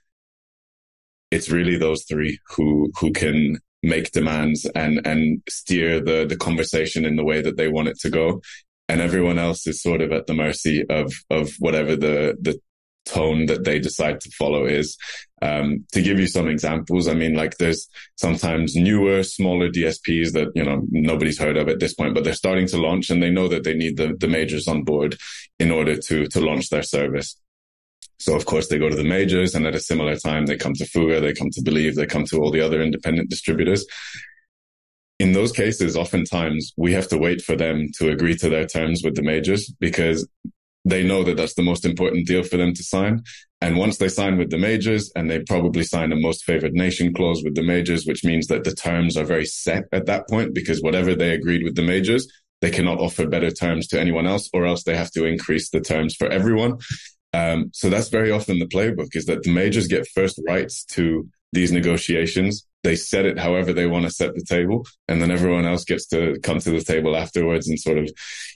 it's 1.30 1.48
really 1.48 1.78
those 1.78 2.04
three 2.04 2.38
who, 2.50 2.92
who 3.00 3.10
can 3.12 3.56
make 3.82 4.10
demands 4.10 4.66
and 4.74 5.06
and 5.06 5.42
steer 5.48 6.00
the 6.00 6.26
the 6.26 6.36
conversation 6.36 7.04
in 7.04 7.16
the 7.16 7.24
way 7.24 7.40
that 7.40 7.56
they 7.56 7.68
want 7.68 7.88
it 7.88 7.98
to 8.00 8.10
go 8.10 8.40
and 8.88 9.00
everyone 9.00 9.38
else 9.38 9.66
is 9.66 9.82
sort 9.82 10.00
of 10.00 10.12
at 10.12 10.26
the 10.26 10.34
mercy 10.34 10.84
of 10.88 11.12
of 11.30 11.50
whatever 11.58 11.96
the 11.96 12.36
the 12.40 12.60
tone 13.06 13.46
that 13.46 13.64
they 13.64 13.78
decide 13.78 14.20
to 14.20 14.30
follow 14.30 14.66
is. 14.66 14.98
Um, 15.40 15.86
to 15.92 16.02
give 16.02 16.18
you 16.18 16.26
some 16.26 16.48
examples, 16.48 17.08
I 17.08 17.14
mean, 17.14 17.34
like 17.34 17.56
there's 17.58 17.88
sometimes 18.16 18.74
newer, 18.74 19.22
smaller 19.22 19.68
DSPs 19.70 20.32
that, 20.32 20.48
you 20.54 20.64
know, 20.64 20.82
nobody's 20.90 21.38
heard 21.38 21.56
of 21.56 21.68
at 21.68 21.78
this 21.78 21.94
point, 21.94 22.14
but 22.14 22.24
they're 22.24 22.32
starting 22.34 22.66
to 22.68 22.78
launch 22.78 23.10
and 23.10 23.22
they 23.22 23.30
know 23.30 23.46
that 23.48 23.62
they 23.62 23.74
need 23.74 23.96
the, 23.96 24.16
the 24.18 24.28
majors 24.28 24.66
on 24.66 24.82
board 24.82 25.16
in 25.58 25.70
order 25.70 25.96
to, 25.96 26.26
to 26.26 26.40
launch 26.40 26.70
their 26.70 26.82
service. 26.82 27.36
So 28.18 28.34
of 28.34 28.46
course 28.46 28.68
they 28.68 28.78
go 28.78 28.88
to 28.88 28.96
the 28.96 29.04
majors 29.04 29.54
and 29.54 29.66
at 29.66 29.74
a 29.74 29.80
similar 29.80 30.16
time 30.16 30.46
they 30.46 30.56
come 30.56 30.72
to 30.74 30.86
Fuga, 30.86 31.20
they 31.20 31.34
come 31.34 31.50
to 31.50 31.62
Believe, 31.62 31.96
they 31.96 32.06
come 32.06 32.24
to 32.26 32.38
all 32.38 32.50
the 32.50 32.62
other 32.62 32.80
independent 32.82 33.30
distributors 33.30 33.84
in 35.18 35.32
those 35.32 35.52
cases, 35.52 35.96
oftentimes 35.96 36.72
we 36.76 36.92
have 36.92 37.08
to 37.08 37.18
wait 37.18 37.40
for 37.42 37.56
them 37.56 37.88
to 37.98 38.10
agree 38.10 38.36
to 38.36 38.48
their 38.48 38.66
terms 38.66 39.02
with 39.02 39.16
the 39.16 39.22
majors 39.22 39.72
because 39.80 40.28
they 40.84 41.02
know 41.02 41.24
that 41.24 41.36
that's 41.36 41.54
the 41.54 41.62
most 41.62 41.84
important 41.84 42.26
deal 42.26 42.42
for 42.42 42.56
them 42.56 42.72
to 42.74 42.82
sign. 42.82 43.22
And 43.60 43.76
once 43.76 43.96
they 43.96 44.08
sign 44.08 44.36
with 44.36 44.50
the 44.50 44.58
majors 44.58 45.10
and 45.16 45.28
they 45.28 45.40
probably 45.40 45.82
sign 45.82 46.12
a 46.12 46.16
most 46.16 46.44
favored 46.44 46.74
nation 46.74 47.12
clause 47.14 47.42
with 47.42 47.54
the 47.54 47.62
majors, 47.62 48.06
which 48.06 48.24
means 48.24 48.46
that 48.48 48.64
the 48.64 48.74
terms 48.74 49.16
are 49.16 49.24
very 49.24 49.46
set 49.46 49.84
at 49.92 50.06
that 50.06 50.28
point 50.28 50.54
because 50.54 50.82
whatever 50.82 51.14
they 51.14 51.30
agreed 51.30 51.64
with 51.64 51.74
the 51.74 51.82
majors, 51.82 52.28
they 52.60 52.70
cannot 52.70 53.00
offer 53.00 53.26
better 53.26 53.50
terms 53.50 53.86
to 53.88 54.00
anyone 54.00 54.26
else 54.26 54.48
or 54.52 54.66
else 54.66 54.84
they 54.84 54.96
have 54.96 55.10
to 55.12 55.24
increase 55.24 55.70
the 55.70 55.80
terms 55.80 56.14
for 56.14 56.28
everyone. 56.28 56.78
Um, 57.32 57.70
so 57.72 57.88
that's 57.88 58.08
very 58.08 58.30
often 58.30 58.58
the 58.58 58.66
playbook 58.66 59.14
is 59.14 59.26
that 59.26 59.42
the 59.42 59.52
majors 59.52 59.88
get 59.88 60.08
first 60.14 60.40
rights 60.46 60.84
to 60.92 61.28
these 61.52 61.72
negotiations. 61.72 62.66
They 62.86 62.94
set 62.94 63.26
it 63.26 63.36
however 63.36 63.72
they 63.72 63.86
want 63.86 64.04
to 64.04 64.12
set 64.12 64.36
the 64.36 64.44
table, 64.44 64.86
and 65.08 65.20
then 65.20 65.32
everyone 65.32 65.66
else 65.66 65.84
gets 65.84 66.06
to 66.10 66.38
come 66.44 66.60
to 66.60 66.70
the 66.70 66.84
table 66.84 67.16
afterwards 67.16 67.68
and 67.68 67.80
sort 67.80 67.98
of 67.98 68.08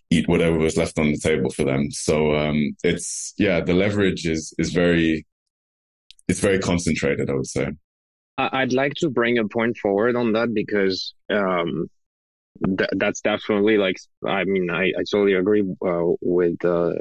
eat 0.08 0.28
whatever 0.28 0.56
was 0.56 0.76
left 0.76 1.00
on 1.00 1.10
the 1.10 1.18
table 1.18 1.50
for 1.50 1.64
them. 1.64 1.90
So 1.90 2.36
um, 2.36 2.76
it's 2.84 3.34
yeah, 3.38 3.60
the 3.60 3.74
leverage 3.74 4.28
is 4.28 4.54
is 4.56 4.72
very 4.72 5.26
it's 6.28 6.38
very 6.38 6.60
concentrated. 6.60 7.28
I 7.28 7.34
would 7.34 7.48
say. 7.48 7.70
I'd 8.38 8.72
like 8.72 8.94
to 8.98 9.10
bring 9.10 9.38
a 9.38 9.48
point 9.48 9.76
forward 9.78 10.14
on 10.14 10.32
that 10.34 10.54
because 10.54 11.12
um, 11.28 11.90
th- 12.64 12.90
that's 12.98 13.22
definitely 13.22 13.78
like 13.78 13.96
I 14.24 14.44
mean 14.44 14.70
I, 14.70 14.92
I 14.96 15.02
totally 15.10 15.34
agree 15.34 15.64
uh, 15.84 16.06
with 16.20 16.64
uh, 16.64 16.92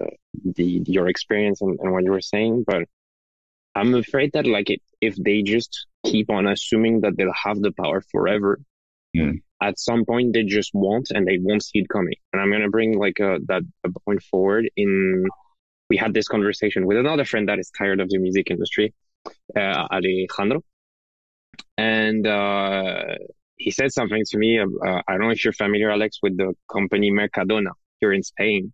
the 0.56 0.82
your 0.88 1.08
experience 1.08 1.62
and, 1.62 1.80
and 1.80 1.92
what 1.92 2.04
you 2.04 2.12
were 2.12 2.22
saying, 2.22 2.64
but 2.66 2.86
I'm 3.80 3.96
afraid 3.96 4.32
that 4.34 4.46
like 4.46 4.70
it, 4.70 4.82
if 5.00 5.16
they 5.16 5.42
just 5.42 5.88
keep 6.06 6.30
on 6.30 6.48
assuming 6.48 7.02
that 7.02 7.16
they'll 7.16 7.42
have 7.46 7.62
the 7.62 7.72
power 7.72 8.02
forever, 8.12 8.60
mm. 9.16 9.42
at 9.62 9.80
some 9.80 10.04
point 10.04 10.34
they 10.34 10.44
just 10.44 10.72
won't 10.74 11.12
and 11.12 11.26
they 11.26 11.38
won't 11.42 11.64
see 11.64 11.80
it 11.80 11.90
coming. 11.90 12.16
And 12.34 12.42
I'm 12.42 12.52
gonna 12.52 12.70
bring 12.70 13.00
like 13.00 13.20
a, 13.20 13.40
that 13.48 13.64
a 13.86 13.90
point 14.06 14.22
forward. 14.24 14.70
In 14.76 15.26
we 15.90 15.96
had 15.96 16.14
this 16.14 16.28
conversation 16.28 16.86
with 16.86 16.98
another 16.98 17.26
friend 17.26 17.48
that 17.48 17.58
is 17.58 17.72
tired 17.76 18.02
of 18.02 18.10
the 18.10 18.20
music 18.20 18.52
industry, 18.52 18.94
uh, 19.56 19.88
Alejandro, 19.96 20.62
and 21.78 22.28
uh, 22.28 23.16
he 23.56 23.72
said 23.72 23.94
something 23.94 24.24
to 24.30 24.38
me. 24.38 24.60
Uh, 24.60 25.02
I 25.08 25.14
don't 25.14 25.22
know 25.22 25.30
if 25.30 25.44
you're 25.44 25.54
familiar, 25.54 25.90
Alex, 25.90 26.20
with 26.22 26.38
the 26.38 26.54
company 26.72 27.12
Mercadona 27.12 27.72
here 28.02 28.12
in 28.12 28.24
Spain. 28.24 28.74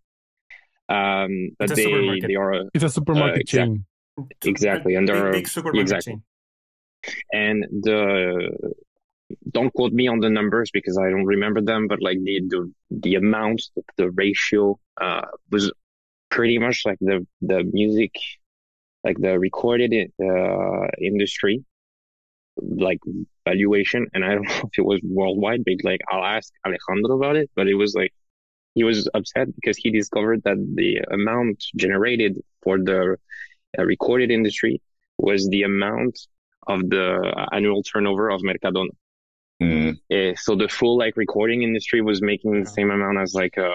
Um, 0.90 1.50
but 1.58 1.70
they 1.76 2.20
they 2.22 2.36
are 2.36 2.54
a, 2.54 2.64
it's 2.74 2.84
a 2.84 2.90
supermarket 2.90 3.48
uh, 3.50 3.58
chain 3.58 3.86
exactly 4.44 4.96
and 4.96 5.08
there 5.08 5.32
big, 5.32 5.48
big 5.54 5.76
exactly 5.76 6.22
and 7.34 7.66
the 7.82 8.76
don't 9.52 9.74
quote 9.74 9.94
me 9.94 10.08
on 10.08 10.20
the 10.20 10.30
numbers 10.30 10.70
because 10.72 10.98
I 10.98 11.10
don't 11.10 11.26
remember 11.26 11.62
them, 11.62 11.88
but 11.88 12.02
like 12.02 12.18
the 12.24 12.42
the, 12.48 12.72
the 12.92 13.16
amount, 13.16 13.62
the, 13.76 13.84
the 13.98 14.12
ratio 14.12 14.80
uh, 15.00 15.22
was 15.52 15.72
pretty 16.30 16.58
much 16.60 16.84
like 16.86 16.98
the 17.02 17.26
the 17.42 17.64
music, 17.64 18.14
like 19.04 19.18
the 19.20 19.38
recorded 19.40 19.94
uh, 20.22 20.88
industry, 21.02 21.64
like 22.58 23.00
valuation. 23.48 24.08
And 24.14 24.24
I 24.24 24.36
don't 24.36 24.44
know 24.50 24.70
if 24.72 24.78
it 24.78 24.86
was 24.86 25.02
worldwide, 25.04 25.64
but 25.66 25.84
like 25.84 26.02
I'll 26.10 26.24
ask 26.24 26.52
Alejandro 26.66 27.18
about 27.18 27.36
it. 27.36 27.50
But 27.56 27.68
it 27.68 27.76
was 27.76 27.96
like 27.96 28.14
he 28.76 28.84
was 28.84 29.10
upset 29.14 29.48
because 29.56 29.78
he 29.78 29.90
discovered 29.90 30.44
that 30.44 30.58
the 30.76 30.98
amount 31.12 31.64
generated 31.76 32.38
for 32.62 32.78
the 32.78 33.18
recorded 33.84 34.32
industry 34.32 34.82
was 35.18 35.48
the 35.50 35.64
amount 35.64 36.18
of 36.68 36.90
the 36.90 37.48
annual 37.52 37.84
turnover 37.84 38.30
of 38.30 38.42
Mercadona. 38.42 38.90
Mm. 39.62 39.98
Uh, 40.12 40.36
so 40.36 40.56
the 40.56 40.68
full 40.68 40.98
like 40.98 41.16
recording 41.16 41.64
industry 41.64 42.02
was 42.02 42.22
making 42.22 42.64
the 42.64 42.70
same 42.70 42.92
amount 42.92 43.18
as 43.20 43.34
like 43.34 43.56
a, 43.58 43.72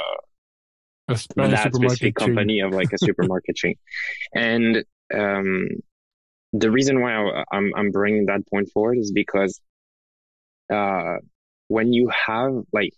a 1.08 1.14
that 1.48 1.72
specific 1.74 2.18
chain. 2.18 2.26
company 2.26 2.60
of 2.60 2.72
like 2.72 2.92
a 2.92 2.98
supermarket 3.06 3.56
chain. 3.56 3.76
And 4.34 4.84
um, 5.14 5.68
the 6.52 6.70
reason 6.70 7.00
why 7.00 7.14
I, 7.14 7.44
I'm 7.52 7.72
I'm 7.74 7.90
bringing 7.90 8.26
that 8.26 8.46
point 8.48 8.70
forward 8.72 8.98
is 8.98 9.12
because 9.12 9.60
uh, 10.72 11.16
when 11.68 11.92
you 11.92 12.10
have 12.10 12.52
like 12.72 12.92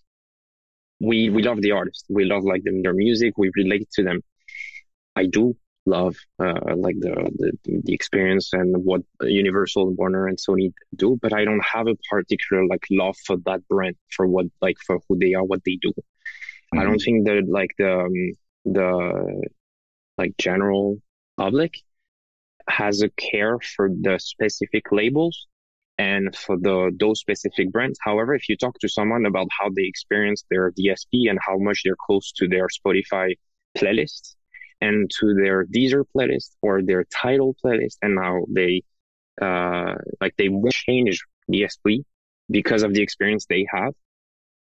we 1.01 1.31
we 1.31 1.43
love 1.43 1.61
the 1.61 1.73
artists, 1.73 2.05
we 2.09 2.25
love 2.25 2.45
like 2.45 2.65
them, 2.65 2.83
their 2.83 2.95
music, 2.95 3.35
we 3.37 3.51
relate 3.55 3.91
to 3.93 4.03
them. 4.03 4.23
I 5.15 5.27
do 5.27 5.57
love 5.87 6.17
uh, 6.39 6.75
like 6.77 6.97
the, 7.01 7.31
the 7.39 7.81
the 7.83 7.93
experience 7.93 8.53
and 8.53 8.85
what 8.85 9.03
Universal, 9.23 9.91
Warner, 9.95 10.27
and 10.29 10.39
Sony 10.39 10.73
do, 10.95 11.19
but 11.21 11.33
I 11.33 11.45
don't 11.45 11.65
have 11.65 11.87
a 11.89 11.97
particular 12.11 12.67
like 12.67 12.85
love 12.91 13.17
for 13.27 13.37
that 13.47 13.67
brand 13.69 13.97
for 14.11 14.27
what 14.27 14.47
like 14.61 14.77
for 14.87 15.01
who 15.09 15.19
they 15.19 15.35
are, 15.35 15.45
what 15.45 15.65
they 15.65 15.79
do. 15.81 15.91
Mm-hmm. 15.91 16.79
I 16.79 16.85
don't 16.85 16.99
think 16.99 17.27
that 17.27 17.49
like 17.49 17.71
the 17.79 18.01
um, 18.01 18.33
the 18.65 19.51
like 20.19 20.37
general 20.39 20.99
public 21.37 21.75
has 22.69 23.03
a 23.03 23.11
care 23.11 23.59
for 23.59 23.89
the 23.89 24.19
specific 24.19 24.93
labels 24.93 25.47
and 25.99 26.35
for 26.37 26.57
the 26.57 26.91
those 26.99 27.21
specific 27.21 27.71
brands. 27.73 27.99
However, 28.03 28.35
if 28.35 28.49
you 28.49 28.57
talk 28.57 28.79
to 28.81 28.89
someone 28.89 29.27
about 29.27 29.49
how 29.59 29.69
they 29.75 29.85
experience 29.85 30.45
their 30.51 30.71
DSP 30.73 31.29
and 31.29 31.39
how 31.47 31.59
much 31.59 31.83
they're 31.85 31.97
close 32.07 32.33
to 32.33 32.49
their 32.49 32.69
Spotify 32.69 33.35
playlists, 33.77 34.37
and 34.87 35.11
to 35.19 35.27
their 35.43 35.59
Deezer 35.75 36.05
playlist 36.13 36.51
or 36.61 36.75
their 36.83 37.05
title 37.23 37.51
playlist, 37.61 37.97
and 38.03 38.13
now 38.25 38.35
they 38.59 38.83
uh, 39.47 39.95
like 40.21 40.35
they 40.37 40.49
change 40.71 41.17
the 41.49 41.63
esprit, 41.65 42.05
because 42.51 42.83
of 42.83 42.93
the 42.95 43.03
experience 43.03 43.45
they 43.47 43.65
have, 43.77 43.95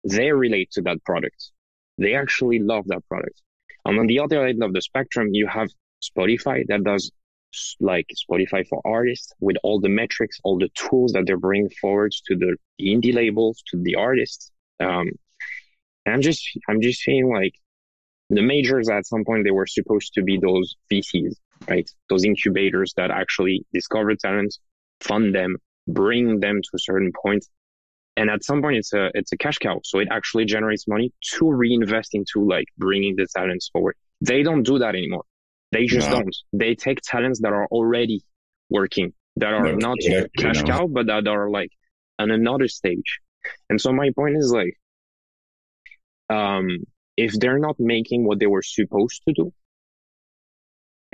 they 0.05 0.31
relate 0.33 0.71
to 0.73 0.83
that 0.83 0.99
product. 1.05 1.41
They 1.99 2.15
actually 2.15 2.61
love 2.73 2.85
that 2.87 3.03
product. 3.09 3.39
And 3.85 3.99
on 3.99 4.07
the 4.07 4.21
other 4.21 4.47
end 4.47 4.63
of 4.63 4.73
the 4.73 4.83
spectrum, 4.91 5.29
you 5.33 5.47
have 5.47 5.69
Spotify 6.09 6.65
that 6.69 6.85
does 6.85 7.11
like 7.81 8.09
Spotify 8.25 8.67
for 8.69 8.81
artists 8.85 9.33
with 9.41 9.57
all 9.65 9.81
the 9.81 9.89
metrics, 9.89 10.39
all 10.45 10.59
the 10.59 10.71
tools 10.83 11.13
that 11.13 11.25
they're 11.27 11.47
bringing 11.49 11.71
forward 11.81 12.13
to 12.27 12.37
the 12.37 12.57
indie 12.81 13.15
labels, 13.15 13.63
to 13.71 13.83
the 13.83 13.97
artists. 13.97 14.51
Um, 14.79 15.11
I'm 16.07 16.23
just, 16.23 16.43
I'm 16.69 16.81
just 16.81 17.03
feeling 17.03 17.29
like 17.29 17.55
the 18.31 18.43
majors 18.43 18.89
at 18.89 19.07
some 19.07 19.25
point 19.25 19.45
they 19.45 19.51
were 19.51 19.67
supposed 19.67 20.15
to 20.15 20.23
be 20.23 20.39
those 20.39 20.77
VCs, 20.91 21.35
right? 21.69 21.89
Those 22.09 22.25
incubators 22.25 22.95
that 22.97 23.11
actually 23.11 23.67
discover 23.75 24.15
talents, 24.15 24.61
fund 25.01 25.35
them, 25.35 25.57
bring 25.89 26.39
them 26.39 26.61
to 26.63 26.71
a 26.75 26.79
certain 26.79 27.13
point. 27.23 27.45
And 28.17 28.31
at 28.31 28.45
some 28.45 28.63
point 28.63 28.77
it's 28.77 28.93
a, 28.93 29.11
it's 29.15 29.33
a 29.33 29.37
cash 29.37 29.59
cow. 29.59 29.81
So 29.85 29.99
it 29.99 30.09
actually 30.11 30.45
generates 30.45 30.87
money 30.87 31.13
to 31.35 31.51
reinvest 31.51 32.15
into 32.15 32.47
like 32.47 32.67
bringing 32.79 33.17
the 33.17 33.27
talents 33.37 33.69
forward. 33.73 33.97
They 34.21 34.43
don't 34.45 34.63
do 34.63 34.79
that 34.79 34.95
anymore. 34.95 35.25
They 35.73 35.87
just 35.87 36.09
no. 36.09 36.21
don't. 36.21 36.37
They 36.53 36.75
take 36.75 37.01
talents 37.03 37.41
that 37.43 37.53
are 37.53 37.67
already 37.67 38.23
working, 38.69 39.13
that 39.37 39.53
are 39.53 39.73
no, 39.73 39.75
not 39.75 39.99
cash 40.39 40.63
cow, 40.63 40.87
but 40.87 41.07
that 41.07 41.27
are 41.27 41.51
like 41.51 41.71
on 42.19 42.31
another 42.31 42.69
stage. 42.69 43.21
And 43.69 43.81
so 43.81 43.93
my 43.93 44.11
point 44.15 44.37
is 44.37 44.53
like, 44.53 44.79
um, 46.29 46.85
if 47.27 47.33
they're 47.41 47.59
not 47.59 47.77
making 47.79 48.25
what 48.25 48.39
they 48.41 48.47
were 48.47 48.63
supposed 48.63 49.21
to 49.27 49.33
do, 49.41 49.47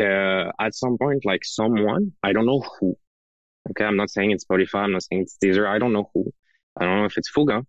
uh, 0.07 0.53
at 0.67 0.75
some 0.75 0.99
point, 0.99 1.25
like 1.25 1.45
someone, 1.45 2.13
I 2.23 2.33
don't 2.33 2.47
know 2.47 2.63
who. 2.75 2.97
Okay. 3.71 3.85
I'm 3.85 3.97
not 3.97 4.11
saying 4.11 4.31
it's 4.31 4.45
Spotify. 4.45 4.81
I'm 4.85 4.93
not 4.93 5.03
saying 5.03 5.23
it's 5.23 5.37
Deezer. 5.43 5.67
I 5.67 5.79
don't 5.79 5.93
know 5.93 6.09
who. 6.13 6.33
I 6.79 6.85
don't 6.85 6.99
know 7.01 7.07
if 7.07 7.17
it's 7.19 7.31
Fuga, 7.31 7.65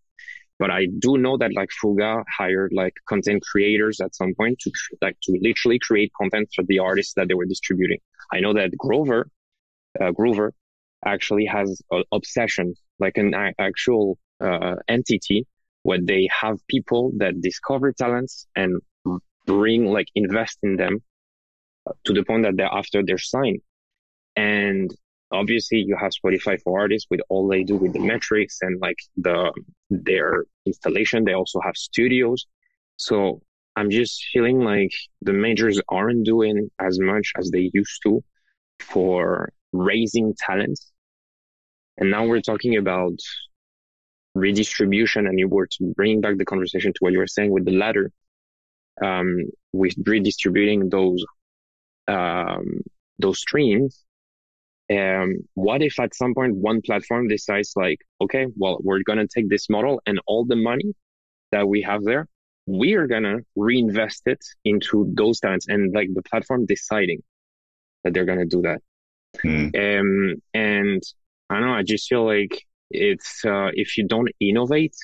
but 0.59 0.69
I 0.69 0.85
do 1.05 1.17
know 1.17 1.37
that 1.37 1.53
like 1.55 1.71
Fuga 1.71 2.23
hired 2.37 2.71
like 2.75 2.93
content 3.09 3.41
creators 3.51 3.99
at 4.01 4.13
some 4.13 4.33
point 4.35 4.59
to 4.59 4.71
like 5.01 5.17
to 5.23 5.31
literally 5.41 5.79
create 5.79 6.11
content 6.21 6.49
for 6.55 6.63
the 6.67 6.79
artists 6.79 7.13
that 7.15 7.27
they 7.27 7.33
were 7.33 7.45
distributing. 7.45 7.99
I 8.31 8.41
know 8.41 8.53
that 8.53 8.71
Grover, 8.77 9.31
uh, 9.99 10.11
actually 11.05 11.45
has 11.45 11.81
an 11.91 12.03
obsession, 12.11 12.75
like 12.99 13.17
an 13.17 13.33
actual 13.57 14.19
uh, 14.41 14.75
entity 14.87 15.47
where 15.83 15.99
they 16.01 16.27
have 16.41 16.57
people 16.67 17.11
that 17.17 17.41
discover 17.41 17.93
talents 17.93 18.47
and 18.55 18.81
bring 19.45 19.85
like 19.85 20.07
invest 20.15 20.57
in 20.63 20.75
them 20.75 21.01
to 22.03 22.13
the 22.13 22.23
point 22.23 22.43
that 22.43 22.57
they're 22.57 22.71
after 22.71 23.01
they're 23.03 23.17
signed. 23.17 23.61
And 24.35 24.93
obviously 25.31 25.79
you 25.79 25.97
have 25.97 26.11
Spotify 26.11 26.61
for 26.61 26.79
artists 26.79 27.07
with 27.09 27.21
all 27.29 27.47
they 27.47 27.63
do 27.63 27.75
with 27.75 27.93
the 27.93 27.99
metrics 27.99 28.59
and 28.61 28.79
like 28.81 28.97
the 29.15 29.51
their 29.89 30.43
installation. 30.65 31.23
They 31.23 31.33
also 31.33 31.59
have 31.61 31.75
studios. 31.75 32.45
So 32.97 33.41
I'm 33.75 33.89
just 33.89 34.25
feeling 34.33 34.59
like 34.59 34.91
the 35.21 35.33
majors 35.33 35.79
aren't 35.87 36.25
doing 36.25 36.69
as 36.79 36.99
much 36.99 37.31
as 37.37 37.49
they 37.51 37.69
used 37.73 37.99
to 38.03 38.23
for 38.79 39.51
raising 39.71 40.33
talents. 40.37 40.91
And 41.97 42.11
now 42.11 42.25
we're 42.25 42.41
talking 42.41 42.77
about 42.77 43.19
redistribution 44.37 45.27
and 45.27 45.39
you 45.39 45.47
were 45.47 45.67
to 45.67 45.93
bring 45.95 46.21
back 46.21 46.37
the 46.37 46.45
conversation 46.45 46.93
to 46.93 46.99
what 46.99 47.13
you 47.13 47.19
were 47.19 47.27
saying 47.27 47.51
with 47.51 47.65
the 47.65 47.71
latter, 47.71 48.11
um, 49.03 49.43
with 49.73 49.95
redistributing 50.05 50.89
those, 50.89 51.23
um, 52.07 52.81
those 53.19 53.39
streams 53.39 54.05
um, 54.89 55.35
what 55.53 55.81
if 55.81 55.99
at 55.99 56.15
some 56.15 56.33
point 56.33 56.55
one 56.55 56.81
platform 56.81 57.27
decides 57.27 57.73
like, 57.75 57.99
okay, 58.21 58.47
well, 58.55 58.77
we're 58.81 59.03
going 59.03 59.19
to 59.19 59.27
take 59.27 59.49
this 59.49 59.69
model 59.69 60.01
and 60.05 60.19
all 60.27 60.45
the 60.45 60.55
money 60.55 60.93
that 61.51 61.67
we 61.67 61.81
have 61.81 62.03
there, 62.03 62.27
we 62.65 62.93
are 62.93 63.07
going 63.07 63.23
to 63.23 63.39
reinvest 63.55 64.23
it 64.25 64.43
into 64.63 65.11
those 65.15 65.39
talents 65.39 65.67
and 65.67 65.93
like 65.93 66.09
the 66.13 66.23
platform 66.23 66.65
deciding 66.65 67.21
that 68.03 68.13
they're 68.13 68.25
going 68.25 68.39
to 68.39 68.45
do 68.45 68.61
that. 68.61 68.81
Hmm. 69.41 69.69
Um, 69.77 70.35
and 70.53 71.03
I 71.49 71.59
don't 71.59 71.67
know, 71.67 71.73
I 71.73 71.83
just 71.83 72.07
feel 72.07 72.25
like 72.25 72.65
it's, 72.89 73.43
uh, 73.45 73.69
if 73.73 73.97
you 73.97 74.07
don't 74.07 74.29
innovate, 74.39 74.95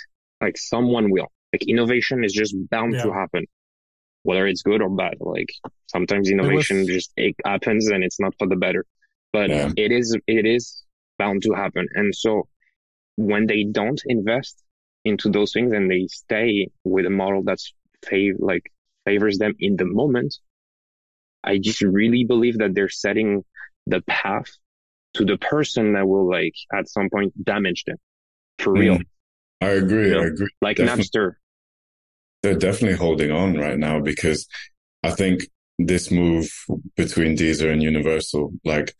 like 0.41 0.57
someone 0.57 1.09
will. 1.11 1.31
Like 1.51 1.67
innovation 1.67 2.23
is 2.23 2.33
just 2.33 2.55
bound 2.69 2.93
yeah. 2.93 3.03
to 3.03 3.13
happen, 3.13 3.45
whether 4.23 4.47
it's 4.47 4.63
good 4.63 4.81
or 4.81 4.89
bad. 4.89 5.17
Like 5.19 5.53
sometimes 5.87 6.29
innovation 6.29 6.79
was... 6.79 6.87
just 6.87 7.13
it 7.15 7.35
happens 7.45 7.87
and 7.89 8.03
it's 8.03 8.19
not 8.19 8.33
for 8.39 8.47
the 8.47 8.55
better 8.55 8.85
but 9.33 9.49
yeah. 9.49 9.71
it 9.75 9.91
is 9.91 10.15
it 10.27 10.45
is 10.45 10.83
bound 11.17 11.41
to 11.43 11.53
happen. 11.53 11.87
And 11.95 12.15
so 12.15 12.47
when 13.17 13.47
they 13.47 13.65
don't 13.65 14.01
invest 14.05 14.63
into 15.03 15.29
those 15.29 15.51
things 15.51 15.73
and 15.73 15.91
they 15.91 16.07
stay 16.07 16.69
with 16.85 17.05
a 17.05 17.09
model 17.09 17.43
that's 17.43 17.73
fav- 18.05 18.39
like 18.39 18.71
favors 19.05 19.37
them 19.39 19.53
in 19.59 19.75
the 19.75 19.85
moment, 19.85 20.37
I 21.43 21.57
just 21.57 21.81
really 21.81 22.23
believe 22.23 22.59
that 22.59 22.73
they're 22.73 22.89
setting 22.89 23.43
the 23.85 24.01
path 24.01 24.49
to 25.15 25.25
the 25.25 25.37
person 25.37 25.93
that 25.93 26.07
will 26.07 26.27
like 26.29 26.55
at 26.73 26.89
some 26.89 27.09
point 27.09 27.33
damage 27.43 27.83
them 27.85 27.97
for 28.59 28.73
real. 28.73 28.97
Mm. 28.97 29.05
I 29.61 29.69
agree. 29.69 30.09
You 30.09 30.15
know? 30.15 30.21
I 30.21 30.25
agree. 30.25 30.49
Like 30.61 30.77
definitely, 30.77 31.03
Napster. 31.03 31.33
They're 32.41 32.55
definitely 32.55 32.97
holding 32.97 33.31
on 33.31 33.55
right 33.55 33.77
now 33.77 34.01
because 34.01 34.47
I 35.03 35.11
think 35.11 35.47
this 35.79 36.11
move 36.11 36.51
between 36.95 37.37
Deezer 37.37 37.71
and 37.71 37.81
Universal, 37.81 38.53
like 38.65 38.93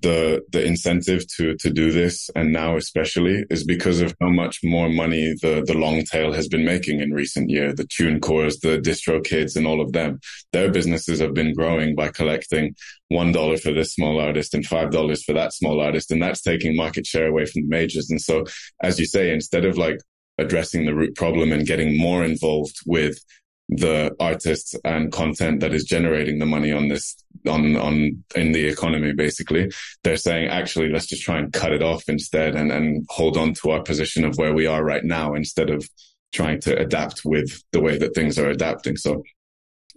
the 0.00 0.42
the 0.50 0.64
incentive 0.64 1.26
to 1.36 1.54
to 1.56 1.70
do 1.70 1.92
this 1.92 2.30
and 2.34 2.50
now 2.50 2.76
especially 2.76 3.44
is 3.50 3.62
because 3.62 4.00
of 4.00 4.14
how 4.22 4.30
much 4.30 4.60
more 4.64 4.88
money 4.88 5.34
the 5.42 5.62
the 5.66 5.76
long 5.76 6.02
tail 6.02 6.32
has 6.32 6.48
been 6.48 6.64
making 6.64 7.00
in 7.00 7.12
recent 7.12 7.50
years 7.50 7.74
the 7.74 7.84
TuneCores 7.84 8.60
the 8.60 8.78
distro 8.78 9.22
kids 9.22 9.54
and 9.54 9.66
all 9.66 9.82
of 9.82 9.92
them. 9.92 10.18
Their 10.52 10.70
businesses 10.70 11.20
have 11.20 11.34
been 11.34 11.52
growing 11.54 11.94
by 11.94 12.08
collecting 12.08 12.74
one 13.08 13.32
dollar 13.32 13.58
for 13.58 13.72
this 13.72 13.92
small 13.92 14.18
artist 14.18 14.54
and 14.54 14.64
five 14.64 14.90
dollars 14.90 15.22
for 15.24 15.34
that 15.34 15.52
small 15.52 15.80
artist 15.80 16.10
and 16.10 16.22
that's 16.22 16.40
taking 16.40 16.74
market 16.74 17.06
share 17.06 17.26
away 17.26 17.44
from 17.44 17.62
the 17.62 17.68
majors. 17.68 18.08
And 18.08 18.20
so 18.20 18.44
as 18.82 18.98
you 18.98 19.04
say 19.04 19.30
instead 19.30 19.66
of 19.66 19.76
like 19.76 20.00
addressing 20.38 20.86
the 20.86 20.94
root 20.94 21.14
problem 21.14 21.52
and 21.52 21.66
getting 21.66 21.98
more 21.98 22.24
involved 22.24 22.76
with 22.86 23.22
the 23.68 24.14
artists 24.20 24.74
and 24.84 25.12
content 25.12 25.60
that 25.60 25.72
is 25.72 25.84
generating 25.84 26.38
the 26.38 26.46
money 26.46 26.72
on 26.72 26.88
this 26.88 27.16
on 27.46 27.76
on 27.76 28.22
in 28.34 28.52
the 28.52 28.66
economy 28.66 29.12
basically. 29.12 29.70
They're 30.04 30.16
saying 30.16 30.48
actually 30.48 30.90
let's 30.90 31.06
just 31.06 31.22
try 31.22 31.38
and 31.38 31.52
cut 31.52 31.72
it 31.72 31.82
off 31.82 32.08
instead 32.08 32.54
and 32.54 32.70
and 32.70 33.06
hold 33.08 33.36
on 33.36 33.54
to 33.54 33.70
our 33.70 33.82
position 33.82 34.24
of 34.24 34.36
where 34.36 34.54
we 34.54 34.66
are 34.66 34.84
right 34.84 35.04
now 35.04 35.34
instead 35.34 35.70
of 35.70 35.88
trying 36.32 36.60
to 36.60 36.78
adapt 36.78 37.22
with 37.24 37.62
the 37.72 37.80
way 37.80 37.98
that 37.98 38.14
things 38.14 38.38
are 38.38 38.48
adapting. 38.48 38.96
So 38.96 39.22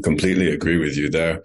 completely 0.04 0.52
agree 0.52 0.78
with 0.78 0.98
you 0.98 1.10
there. 1.10 1.44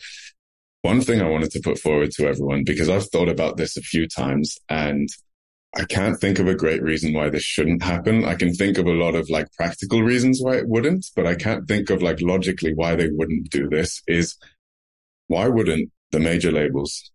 One 0.82 1.02
thing 1.02 1.20
i 1.20 1.28
wanted 1.28 1.50
to 1.52 1.60
put 1.60 1.78
forward 1.78 2.10
to 2.12 2.26
everyone 2.26 2.64
because 2.64 2.88
i've 2.88 3.06
thought 3.10 3.28
about 3.28 3.58
this 3.58 3.76
a 3.76 3.82
few 3.82 4.08
times 4.08 4.56
and 4.70 5.10
I 5.76 5.84
can't 5.84 6.18
think 6.18 6.40
of 6.40 6.48
a 6.48 6.54
great 6.54 6.82
reason 6.82 7.12
why 7.12 7.30
this 7.30 7.44
shouldn't 7.44 7.82
happen. 7.82 8.24
I 8.24 8.34
can 8.34 8.52
think 8.52 8.76
of 8.76 8.86
a 8.86 8.92
lot 8.92 9.14
of 9.14 9.30
like 9.30 9.52
practical 9.52 10.02
reasons 10.02 10.40
why 10.42 10.56
it 10.56 10.68
wouldn't, 10.68 11.06
but 11.14 11.26
I 11.26 11.36
can't 11.36 11.68
think 11.68 11.90
of 11.90 12.02
like 12.02 12.20
logically 12.20 12.74
why 12.74 12.96
they 12.96 13.08
wouldn't 13.08 13.50
do 13.50 13.68
this 13.68 14.02
is 14.08 14.36
why 15.28 15.46
wouldn't 15.46 15.90
the 16.10 16.18
major 16.18 16.50
labels 16.50 17.12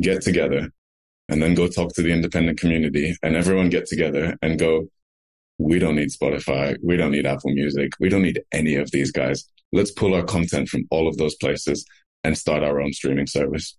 get 0.00 0.20
together 0.20 0.70
and 1.28 1.40
then 1.40 1.54
go 1.54 1.68
talk 1.68 1.94
to 1.94 2.02
the 2.02 2.12
independent 2.12 2.58
community 2.58 3.16
and 3.22 3.36
everyone 3.36 3.68
get 3.68 3.86
together 3.86 4.36
and 4.42 4.58
go, 4.58 4.88
we 5.58 5.78
don't 5.78 5.96
need 5.96 6.10
Spotify. 6.10 6.76
We 6.82 6.96
don't 6.96 7.12
need 7.12 7.26
Apple 7.26 7.52
Music. 7.52 7.92
We 8.00 8.08
don't 8.08 8.22
need 8.22 8.42
any 8.52 8.74
of 8.74 8.90
these 8.90 9.12
guys. 9.12 9.48
Let's 9.72 9.92
pull 9.92 10.14
our 10.14 10.24
content 10.24 10.68
from 10.68 10.86
all 10.90 11.06
of 11.06 11.16
those 11.18 11.36
places 11.36 11.84
and 12.24 12.36
start 12.36 12.64
our 12.64 12.80
own 12.80 12.92
streaming 12.92 13.26
service. 13.28 13.76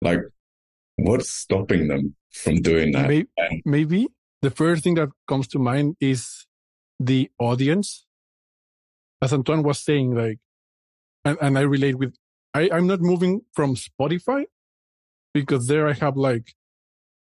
Like, 0.00 0.20
what's 0.96 1.30
stopping 1.30 1.88
them 1.88 2.14
from 2.30 2.62
doing 2.62 2.92
that. 2.92 3.08
Maybe, 3.08 3.28
maybe 3.64 4.08
the 4.42 4.50
first 4.50 4.84
thing 4.84 4.94
that 4.94 5.08
comes 5.26 5.48
to 5.48 5.58
mind 5.58 5.96
is 6.00 6.46
the 7.00 7.30
audience. 7.38 8.06
As 9.22 9.32
Antoine 9.32 9.62
was 9.62 9.82
saying, 9.82 10.14
like, 10.14 10.38
and, 11.24 11.38
and 11.40 11.58
I 11.58 11.62
relate 11.62 11.96
with, 11.96 12.14
I, 12.52 12.68
I'm 12.72 12.86
not 12.86 13.00
moving 13.00 13.42
from 13.54 13.74
Spotify 13.74 14.44
because 15.32 15.66
there 15.66 15.88
I 15.88 15.94
have 15.94 16.16
like 16.16 16.54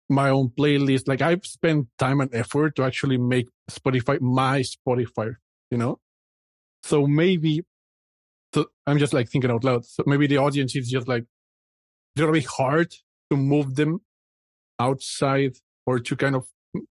my 0.09 0.28
own 0.28 0.51
playlist. 0.59 1.07
Like 1.07 1.23
I've 1.23 1.47
spent 1.47 1.89
time 1.99 2.20
and 2.20 2.35
effort 2.35 2.77
to 2.77 2.82
actually 2.82 3.19
make 3.19 3.49
Spotify 3.70 4.20
my 4.20 4.62
Spotify, 4.62 5.36
you 5.70 5.78
know? 5.78 6.01
So 6.82 7.07
maybe, 7.07 7.62
so 8.55 8.66
I'm 8.86 8.99
just 8.99 9.15
like 9.15 9.31
thinking 9.31 9.51
out 9.51 9.65
loud. 9.65 9.86
So 9.86 10.03
maybe 10.07 10.27
the 10.27 10.39
audience 10.39 10.77
is 10.77 10.91
just 10.91 11.09
like, 11.09 11.23
it's 11.23 12.20
gonna 12.20 12.32
be 12.32 12.41
hard 12.41 12.93
to 13.35 13.43
move 13.43 13.74
them 13.74 14.01
outside 14.78 15.56
or 15.86 15.98
to 15.98 16.16
kind 16.16 16.35
of 16.35 16.47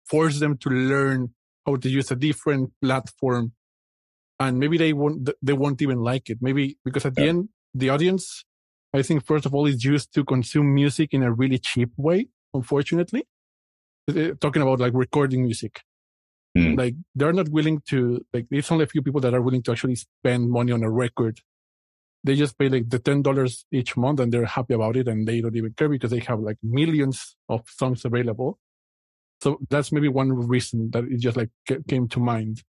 force 0.08 0.38
them 0.38 0.56
to 0.56 0.68
learn 0.68 1.30
how 1.66 1.76
to 1.76 1.88
use 1.88 2.10
a 2.10 2.16
different 2.16 2.70
platform 2.80 3.52
and 4.38 4.58
maybe 4.58 4.76
they 4.78 4.92
won't 4.92 5.30
they 5.40 5.52
won't 5.52 5.82
even 5.82 5.98
like 5.98 6.30
it 6.30 6.38
maybe 6.40 6.76
because 6.84 7.04
at 7.04 7.14
yeah. 7.16 7.22
the 7.22 7.28
end 7.28 7.48
the 7.74 7.88
audience 7.88 8.44
i 8.94 9.02
think 9.02 9.24
first 9.24 9.46
of 9.46 9.54
all 9.54 9.66
is 9.66 9.84
used 9.84 10.12
to 10.14 10.24
consume 10.24 10.74
music 10.74 11.08
in 11.12 11.22
a 11.22 11.32
really 11.32 11.58
cheap 11.58 11.90
way 11.96 12.28
unfortunately 12.54 13.24
uh, 14.10 14.32
talking 14.40 14.62
about 14.62 14.80
like 14.80 14.92
recording 14.94 15.44
music. 15.44 15.80
Mm. 16.58 16.76
Like 16.76 16.94
they're 17.14 17.32
not 17.32 17.48
willing 17.48 17.80
to 17.88 18.24
like. 18.32 18.46
It's 18.50 18.70
only 18.70 18.84
a 18.84 18.88
few 18.88 19.00
people 19.00 19.20
that 19.20 19.32
are 19.32 19.40
willing 19.40 19.62
to 19.62 19.72
actually 19.72 19.94
spend 19.94 20.50
money 20.50 20.72
on 20.72 20.82
a 20.82 20.90
record. 20.90 21.40
They 22.24 22.36
just 22.36 22.56
pay 22.56 22.68
like 22.68 22.88
the 22.88 22.98
ten 22.98 23.22
dollars 23.22 23.66
each 23.72 23.96
month, 23.96 24.20
and 24.20 24.32
they're 24.32 24.44
happy 24.44 24.74
about 24.74 24.96
it, 24.96 25.08
and 25.08 25.26
they 25.26 25.40
don't 25.40 25.56
even 25.56 25.72
care 25.72 25.88
because 25.88 26.10
they 26.10 26.20
have 26.20 26.40
like 26.40 26.58
millions 26.62 27.36
of 27.48 27.62
songs 27.68 28.04
available. 28.04 28.58
So 29.40 29.58
that's 29.68 29.90
maybe 29.90 30.06
one 30.08 30.32
reason 30.32 30.90
that 30.92 31.04
it 31.04 31.18
just 31.18 31.36
like 31.36 31.50
came 31.88 32.06
to 32.08 32.20
mind. 32.20 32.62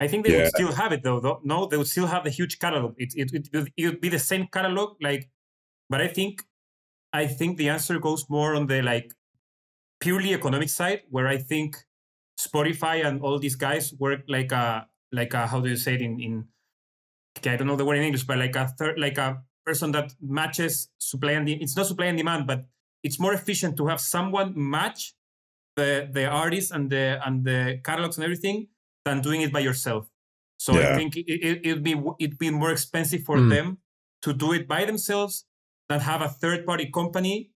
I 0.00 0.08
think 0.08 0.24
they 0.24 0.32
yeah. 0.32 0.44
would 0.44 0.48
still 0.48 0.72
have 0.72 0.92
it 0.92 1.02
though, 1.02 1.20
though. 1.20 1.40
No, 1.44 1.66
they 1.66 1.76
would 1.76 1.86
still 1.86 2.06
have 2.06 2.24
the 2.24 2.30
huge 2.30 2.58
catalog. 2.58 2.94
It, 2.96 3.12
it, 3.14 3.32
it, 3.52 3.68
it 3.76 3.84
would 3.86 4.00
be 4.00 4.08
the 4.08 4.18
same 4.18 4.48
catalog, 4.48 4.96
like, 5.00 5.28
but 5.88 6.00
I 6.00 6.08
think, 6.08 6.42
I 7.12 7.26
think 7.26 7.58
the 7.58 7.68
answer 7.68 8.00
goes 8.00 8.28
more 8.28 8.56
on 8.56 8.66
the 8.66 8.82
like 8.82 9.12
purely 10.00 10.32
economic 10.32 10.70
side, 10.70 11.02
where 11.10 11.28
I 11.28 11.36
think 11.36 11.76
Spotify 12.40 13.06
and 13.06 13.20
all 13.20 13.38
these 13.38 13.54
guys 13.54 13.92
work 13.92 14.22
like 14.26 14.50
a, 14.50 14.88
like 15.12 15.34
a, 15.34 15.46
how 15.46 15.60
do 15.60 15.68
you 15.68 15.76
say 15.76 15.94
it 15.94 16.02
in, 16.02 16.18
in 16.18 16.48
okay, 17.38 17.50
I 17.50 17.56
don't 17.56 17.66
know 17.66 17.76
the 17.76 17.84
word 17.84 17.98
in 17.98 18.04
English, 18.04 18.24
but 18.24 18.38
like 18.38 18.56
a 18.56 18.68
third, 18.68 18.98
like 18.98 19.18
a 19.18 19.42
person 19.64 19.92
that 19.92 20.14
matches 20.20 20.90
supply 20.98 21.32
and 21.32 21.46
de- 21.46 21.62
it's 21.62 21.76
not 21.76 21.86
supply 21.86 22.06
and 22.06 22.18
demand, 22.18 22.46
but 22.46 22.66
it's 23.02 23.18
more 23.18 23.32
efficient 23.32 23.76
to 23.76 23.86
have 23.86 24.00
someone 24.00 24.52
match 24.56 25.14
the 25.76 26.08
the 26.12 26.26
artists 26.26 26.70
and 26.70 26.90
the 26.90 27.20
and 27.24 27.44
the 27.44 27.80
catalogs 27.84 28.16
and 28.16 28.24
everything 28.24 28.68
than 29.04 29.20
doing 29.20 29.40
it 29.40 29.52
by 29.52 29.60
yourself. 29.60 30.08
So 30.58 30.74
yeah. 30.74 30.92
I 30.92 30.96
think 30.96 31.16
it, 31.16 31.26
it, 31.28 31.66
it'd 31.66 31.82
be 31.82 32.00
it'd 32.20 32.38
be 32.38 32.50
more 32.50 32.70
expensive 32.70 33.22
for 33.22 33.36
mm. 33.36 33.50
them 33.50 33.78
to 34.22 34.32
do 34.32 34.52
it 34.52 34.68
by 34.68 34.84
themselves 34.84 35.44
than 35.88 36.00
have 36.00 36.22
a 36.22 36.28
third 36.28 36.64
party 36.64 36.86
company 36.86 37.50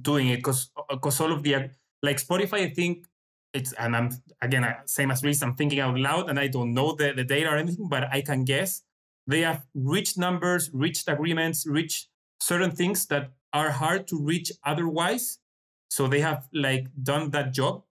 doing 0.00 0.28
it 0.28 0.36
because 0.36 0.70
because 0.88 1.20
all 1.20 1.32
of 1.32 1.42
the 1.42 1.70
like 2.02 2.18
Spotify, 2.18 2.66
I 2.66 2.70
think 2.70 3.06
it's 3.52 3.72
and 3.74 3.96
I'm 3.96 4.10
again 4.42 4.66
same 4.86 5.10
as 5.10 5.22
Luis, 5.22 5.42
I'm 5.42 5.54
thinking 5.54 5.80
out 5.80 5.98
loud 5.98 6.28
and 6.28 6.38
I 6.38 6.48
don't 6.48 6.74
know 6.74 6.94
the, 6.94 7.12
the 7.12 7.24
data 7.24 7.50
or 7.50 7.56
anything, 7.56 7.88
but 7.88 8.04
I 8.12 8.20
can 8.20 8.44
guess 8.44 8.82
they 9.26 9.40
have 9.42 9.66
reached 9.74 10.18
numbers, 10.18 10.70
reached 10.72 11.08
agreements, 11.08 11.66
reached 11.66 12.08
certain 12.40 12.70
things 12.70 13.06
that 13.06 13.32
are 13.52 13.70
hard 13.70 14.06
to 14.08 14.20
reach 14.20 14.52
otherwise. 14.64 15.38
So 15.88 16.06
they 16.06 16.20
have 16.20 16.48
like 16.52 16.86
done 17.02 17.30
that 17.30 17.52
job. 17.52 17.84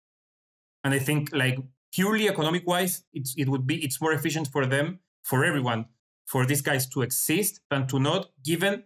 And 0.84 0.94
I 0.94 0.98
think 0.98 1.30
like 1.32 1.58
purely 1.92 2.28
economic 2.28 2.66
wise, 2.66 3.04
it's, 3.12 3.34
it 3.36 3.48
would 3.48 3.66
be, 3.66 3.82
it's 3.84 4.00
more 4.00 4.12
efficient 4.12 4.48
for 4.48 4.66
them, 4.66 5.00
for 5.24 5.44
everyone, 5.44 5.86
for 6.26 6.46
these 6.46 6.62
guys 6.62 6.86
to 6.88 7.02
exist 7.02 7.60
than 7.70 7.86
to 7.88 7.98
not, 7.98 8.30
given, 8.44 8.84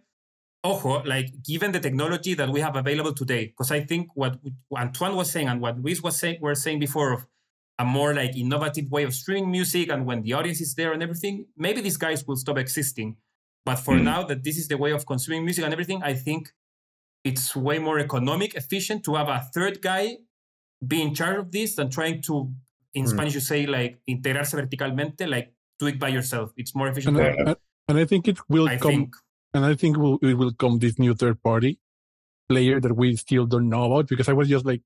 ojo, 0.63 1.03
like 1.03 1.43
given 1.43 1.71
the 1.71 1.79
technology 1.79 2.33
that 2.33 2.49
we 2.49 2.61
have 2.61 2.75
available 2.75 3.13
today. 3.13 3.47
Because 3.47 3.71
I 3.71 3.81
think 3.81 4.09
what 4.15 4.39
Antoine 4.75 5.15
was 5.15 5.29
saying 5.29 5.47
and 5.47 5.61
what 5.61 5.79
Luis 5.79 6.01
was 6.01 6.17
saying, 6.17 6.39
were 6.41 6.55
saying 6.55 6.79
before 6.79 7.11
of 7.13 7.27
a 7.81 7.85
more 7.85 8.13
like 8.13 8.33
innovative 8.43 8.87
way 8.95 9.03
of 9.03 9.13
streaming 9.21 9.49
music 9.57 9.89
and 9.91 10.05
when 10.05 10.21
the 10.21 10.33
audience 10.33 10.61
is 10.61 10.75
there 10.75 10.91
and 10.93 11.01
everything, 11.01 11.35
maybe 11.57 11.79
these 11.81 11.97
guys 11.97 12.19
will 12.27 12.39
stop 12.45 12.57
existing. 12.57 13.09
But 13.65 13.77
for 13.85 13.95
mm. 13.95 14.03
now, 14.03 14.23
that 14.29 14.43
this 14.43 14.57
is 14.61 14.67
the 14.67 14.77
way 14.83 14.91
of 14.91 15.05
consuming 15.05 15.43
music 15.45 15.63
and 15.65 15.73
everything, 15.73 16.01
I 16.03 16.13
think 16.13 16.49
it's 17.23 17.55
way 17.55 17.79
more 17.79 17.99
economic, 17.99 18.55
efficient 18.55 19.03
to 19.05 19.15
have 19.15 19.29
a 19.29 19.39
third 19.53 19.81
guy 19.81 20.17
be 20.85 21.01
in 21.01 21.13
charge 21.13 21.37
of 21.37 21.51
this 21.51 21.75
than 21.75 21.89
trying 21.89 22.21
to 22.23 22.51
in 22.93 23.05
mm. 23.05 23.09
Spanish, 23.09 23.33
you 23.33 23.39
say 23.39 23.65
like 23.65 23.99
integrarse 24.09 24.53
verticalmente, 24.59 25.29
like 25.29 25.53
do 25.79 25.87
it 25.87 25.97
by 25.99 26.09
yourself. 26.09 26.51
It's 26.57 26.75
more 26.75 26.87
efficient. 26.87 27.17
And, 27.17 27.49
I, 27.49 27.55
and 27.87 27.97
I 27.97 28.05
think 28.05 28.27
it 28.27 28.37
will 28.49 28.67
I 28.67 28.77
come. 28.77 28.91
Think, 28.91 29.15
and 29.53 29.65
I 29.65 29.75
think 29.75 29.97
will, 29.97 30.17
it 30.21 30.33
will 30.33 30.53
come 30.53 30.79
this 30.79 30.99
new 30.99 31.13
third 31.13 31.41
party 31.41 31.79
player 32.49 32.79
that 32.79 32.95
we 32.95 33.15
still 33.15 33.45
don't 33.45 33.69
know 33.69 33.85
about 33.85 34.07
because 34.07 34.27
I 34.27 34.33
was 34.33 34.49
just 34.49 34.65
like, 34.65 34.81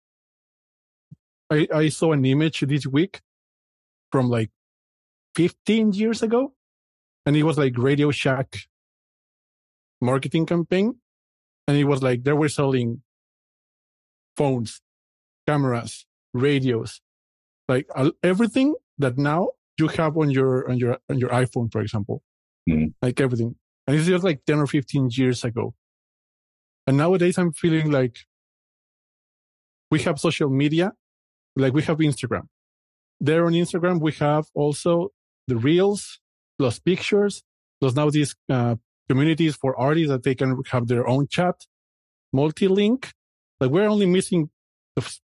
I, 1.49 1.67
I 1.73 1.89
saw 1.89 2.11
an 2.13 2.25
image 2.25 2.61
this 2.61 2.87
week 2.87 3.21
from 4.11 4.29
like 4.29 4.51
15 5.35 5.93
years 5.93 6.23
ago 6.23 6.53
and 7.25 7.35
it 7.35 7.43
was 7.43 7.57
like 7.57 7.77
Radio 7.77 8.11
Shack 8.11 8.55
marketing 10.01 10.45
campaign. 10.45 10.95
And 11.67 11.77
it 11.77 11.85
was 11.85 12.03
like 12.03 12.23
they 12.23 12.33
were 12.33 12.49
selling 12.49 13.01
phones, 14.37 14.81
cameras, 15.47 16.05
radios, 16.33 17.01
like 17.67 17.87
everything 18.21 18.75
that 18.99 19.17
now 19.17 19.49
you 19.79 19.87
have 19.87 20.15
on 20.15 20.29
your 20.29 20.69
on 20.69 20.77
your 20.77 20.99
on 21.09 21.17
your 21.17 21.29
iPhone, 21.29 21.71
for 21.71 21.81
example, 21.81 22.21
mm. 22.69 22.93
like 23.01 23.19
everything. 23.19 23.55
And 23.87 23.95
it's 23.95 24.05
just 24.05 24.23
like 24.23 24.45
ten 24.45 24.59
or 24.59 24.67
fifteen 24.67 25.09
years 25.11 25.43
ago. 25.43 25.73
And 26.85 26.97
nowadays, 26.97 27.39
I'm 27.39 27.51
feeling 27.51 27.89
like 27.89 28.17
we 29.89 29.99
have 30.01 30.19
social 30.19 30.49
media, 30.51 30.93
like 31.55 31.73
we 31.73 31.83
have 31.83 31.97
Instagram. 31.99 32.47
There 33.19 33.45
on 33.45 33.53
Instagram, 33.53 34.01
we 34.01 34.11
have 34.13 34.45
also 34.53 35.11
the 35.47 35.55
reels 35.55 36.19
plus 36.57 36.79
pictures 36.79 37.43
plus 37.79 37.95
now 37.95 38.09
these 38.09 38.35
uh, 38.49 38.75
communities 39.07 39.55
for 39.55 39.77
artists 39.77 40.09
that 40.09 40.23
they 40.23 40.35
can 40.35 40.61
have 40.71 40.87
their 40.87 41.07
own 41.07 41.27
chat, 41.27 41.55
multi-link. 42.33 43.11
Like 43.59 43.71
we're 43.71 43.87
only 43.87 44.05
missing 44.05 44.49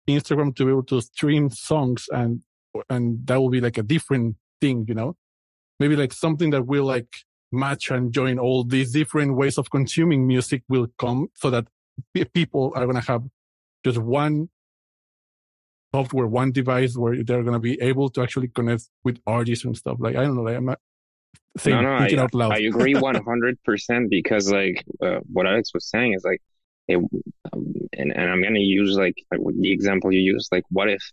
Instagram 0.08 0.56
to 0.56 0.66
be 0.66 0.72
able 0.72 0.84
to 0.84 1.02
stream 1.02 1.50
songs 1.50 2.08
and 2.12 2.42
and 2.90 3.26
that 3.28 3.40
will 3.40 3.50
be 3.50 3.62
like 3.62 3.78
a 3.78 3.84
different 3.84 4.36
thing, 4.60 4.86
you 4.88 4.94
know? 4.94 5.16
Maybe 5.80 5.96
like 5.96 6.12
something 6.12 6.50
that 6.50 6.66
will 6.66 6.86
like 6.86 7.08
match 7.52 7.90
and 7.90 8.12
join 8.12 8.38
all 8.38 8.64
these 8.64 8.92
different 8.92 9.36
ways 9.36 9.58
of 9.58 9.70
consuming 9.70 10.28
music 10.28 10.64
will 10.68 10.88
come 11.00 11.30
so 11.36 11.50
that 11.50 11.68
people 12.34 12.74
are 12.76 12.86
going 12.86 13.00
to 13.00 13.12
have 13.12 13.24
just 13.84 13.98
one 13.98 14.50
software, 15.96 16.28
one 16.28 16.52
device 16.52 16.94
where 17.02 17.16
they're 17.24 17.46
going 17.48 17.60
to 17.62 17.68
be 17.72 17.76
able 17.90 18.10
to 18.10 18.20
actually 18.24 18.50
connect 18.50 18.84
with 19.06 19.18
artists 19.26 19.66
and 19.66 19.76
stuff. 19.78 19.98
Like, 20.06 20.16
I 20.18 20.24
don't 20.24 20.36
know, 20.36 20.48
like, 20.50 20.58
I'm 20.58 20.66
not 20.66 20.80
saying, 21.58 21.82
no, 21.82 21.98
no, 21.98 22.04
I, 22.04 22.24
out 22.24 22.34
loud. 22.34 22.52
I 22.54 22.60
agree 22.72 22.94
100% 23.10 24.10
because 24.10 24.52
like 24.52 24.84
uh, 25.02 25.20
what 25.32 25.48
Alex 25.48 25.72
was 25.74 25.86
saying 25.90 26.14
is 26.14 26.24
like, 26.32 26.42
it, 26.88 26.98
um, 26.98 27.74
and, 28.00 28.10
and 28.18 28.30
I'm 28.32 28.42
going 28.42 28.56
to 28.56 28.60
use 28.60 28.98
like, 28.98 29.18
like 29.32 29.40
the 29.66 29.72
example 29.72 30.12
you 30.12 30.20
used, 30.34 30.50
like 30.52 30.66
what 30.70 30.90
if 30.90 31.04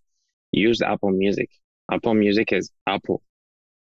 you 0.53 0.69
use 0.69 0.83
Apple 0.83 1.11
Music? 1.11 1.49
Apple 1.91 2.15
Music 2.15 2.53
is 2.53 2.71
Apple. 2.87 3.23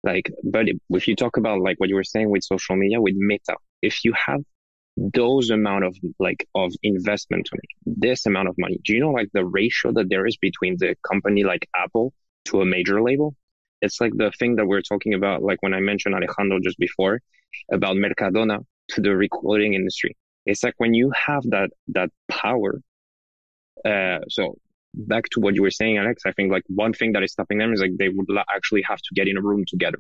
Like, 0.03 0.31
but 0.45 0.67
if 0.91 1.09
you 1.09 1.17
talk 1.17 1.39
about 1.39 1.61
like 1.61 1.81
what 1.81 1.89
you 1.89 1.95
were 1.95 2.05
saying 2.15 2.29
with 2.31 2.45
social 2.45 2.77
media, 2.77 3.01
with 3.01 3.15
Meta, 3.17 3.57
if 3.81 4.05
you 4.05 4.13
have 4.27 4.43
those 4.97 5.51
amount 5.51 5.85
of 5.85 5.97
like 6.19 6.47
of 6.55 6.73
investment 6.83 7.47
to 7.47 7.57
make 7.57 7.99
this 8.01 8.27
amount 8.27 8.49
of 8.49 8.55
money, 8.59 8.79
do 8.85 8.93
you 8.95 9.01
know 9.01 9.11
like 9.11 9.29
the 9.33 9.45
ratio 9.45 9.93
that 9.93 10.09
there 10.09 10.27
is 10.27 10.37
between 10.37 10.77
the 10.79 10.97
company 11.07 11.45
like 11.45 11.69
Apple 11.75 12.13
to 12.47 12.61
a 12.61 12.65
major 12.65 13.03
label? 13.03 13.35
It's 13.83 14.01
like 14.01 14.13
the 14.17 14.31
thing 14.39 14.57
that 14.57 14.67
we're 14.67 14.83
talking 14.83 15.15
about, 15.15 15.43
like 15.43 15.63
when 15.63 15.75
I 15.75 15.81
mentioned 15.81 16.15
Alejandro 16.15 16.59
just 16.63 16.79
before 16.79 17.21
about 17.73 17.97
Mercadona 17.97 18.65
to 18.91 19.01
the 19.01 19.15
recording 19.15 19.75
industry. 19.75 20.17
It's 20.47 20.63
like 20.63 20.75
when 20.79 20.95
you 20.95 21.13
have 21.27 21.43
that 21.45 21.71
that 21.89 22.11
power. 22.29 22.81
Uh, 23.85 24.21
so 24.29 24.57
back 24.95 25.25
to 25.31 25.41
what 25.41 25.55
you 25.55 25.63
were 25.63 25.71
saying, 25.71 25.99
Alex, 25.99 26.23
I 26.27 26.33
think 26.33 26.53
like 26.53 26.65
one 26.69 26.93
thing 26.93 27.13
that 27.13 27.23
is 27.23 27.33
stopping 27.33 27.59
them 27.59 27.73
is 27.73 27.81
like 27.81 27.97
they 27.99 28.09
would 28.09 28.27
actually 28.55 28.83
have 28.83 28.99
to 28.99 29.15
get 29.15 29.29
in 29.29 29.37
a 29.37 29.43
room 29.43 29.65
together. 29.67 29.99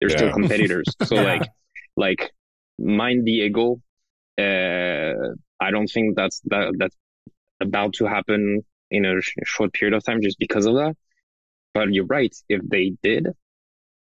They're 0.00 0.10
yeah. 0.10 0.16
still 0.16 0.32
competitors. 0.32 0.86
So 1.04 1.16
yeah. 1.16 1.22
like, 1.22 1.48
like 1.96 2.30
mind 2.78 3.24
the 3.24 3.32
ego. 3.32 3.72
Uh, 3.72 3.76
I 4.38 5.70
don't 5.70 5.88
think 5.88 6.16
that's 6.16 6.40
that 6.46 6.74
that's 6.78 6.96
about 7.60 7.94
to 7.94 8.06
happen 8.06 8.62
in 8.90 9.04
a 9.04 9.20
sh- 9.20 9.34
short 9.44 9.72
period 9.72 9.94
of 9.94 10.04
time 10.04 10.22
just 10.22 10.38
because 10.38 10.66
of 10.66 10.74
that. 10.74 10.96
But 11.74 11.92
you're 11.92 12.06
right. 12.06 12.34
If 12.48 12.62
they 12.68 12.94
did, 13.02 13.28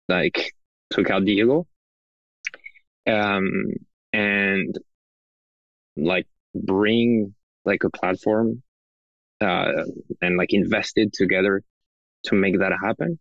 like, 0.10 0.54
took 0.92 1.10
out 1.10 1.26
the 1.26 1.34
ego, 1.34 1.68
um, 3.08 3.74
and 4.12 4.78
like 5.96 6.28
bring 6.56 7.34
like 7.66 7.84
a 7.84 7.90
platform 7.90 8.62
uh, 9.42 9.84
and 10.22 10.38
like 10.38 10.54
invested 10.54 11.14
together 11.14 11.64
to 12.26 12.36
make 12.36 12.60
that 12.60 12.74
happen. 12.82 13.20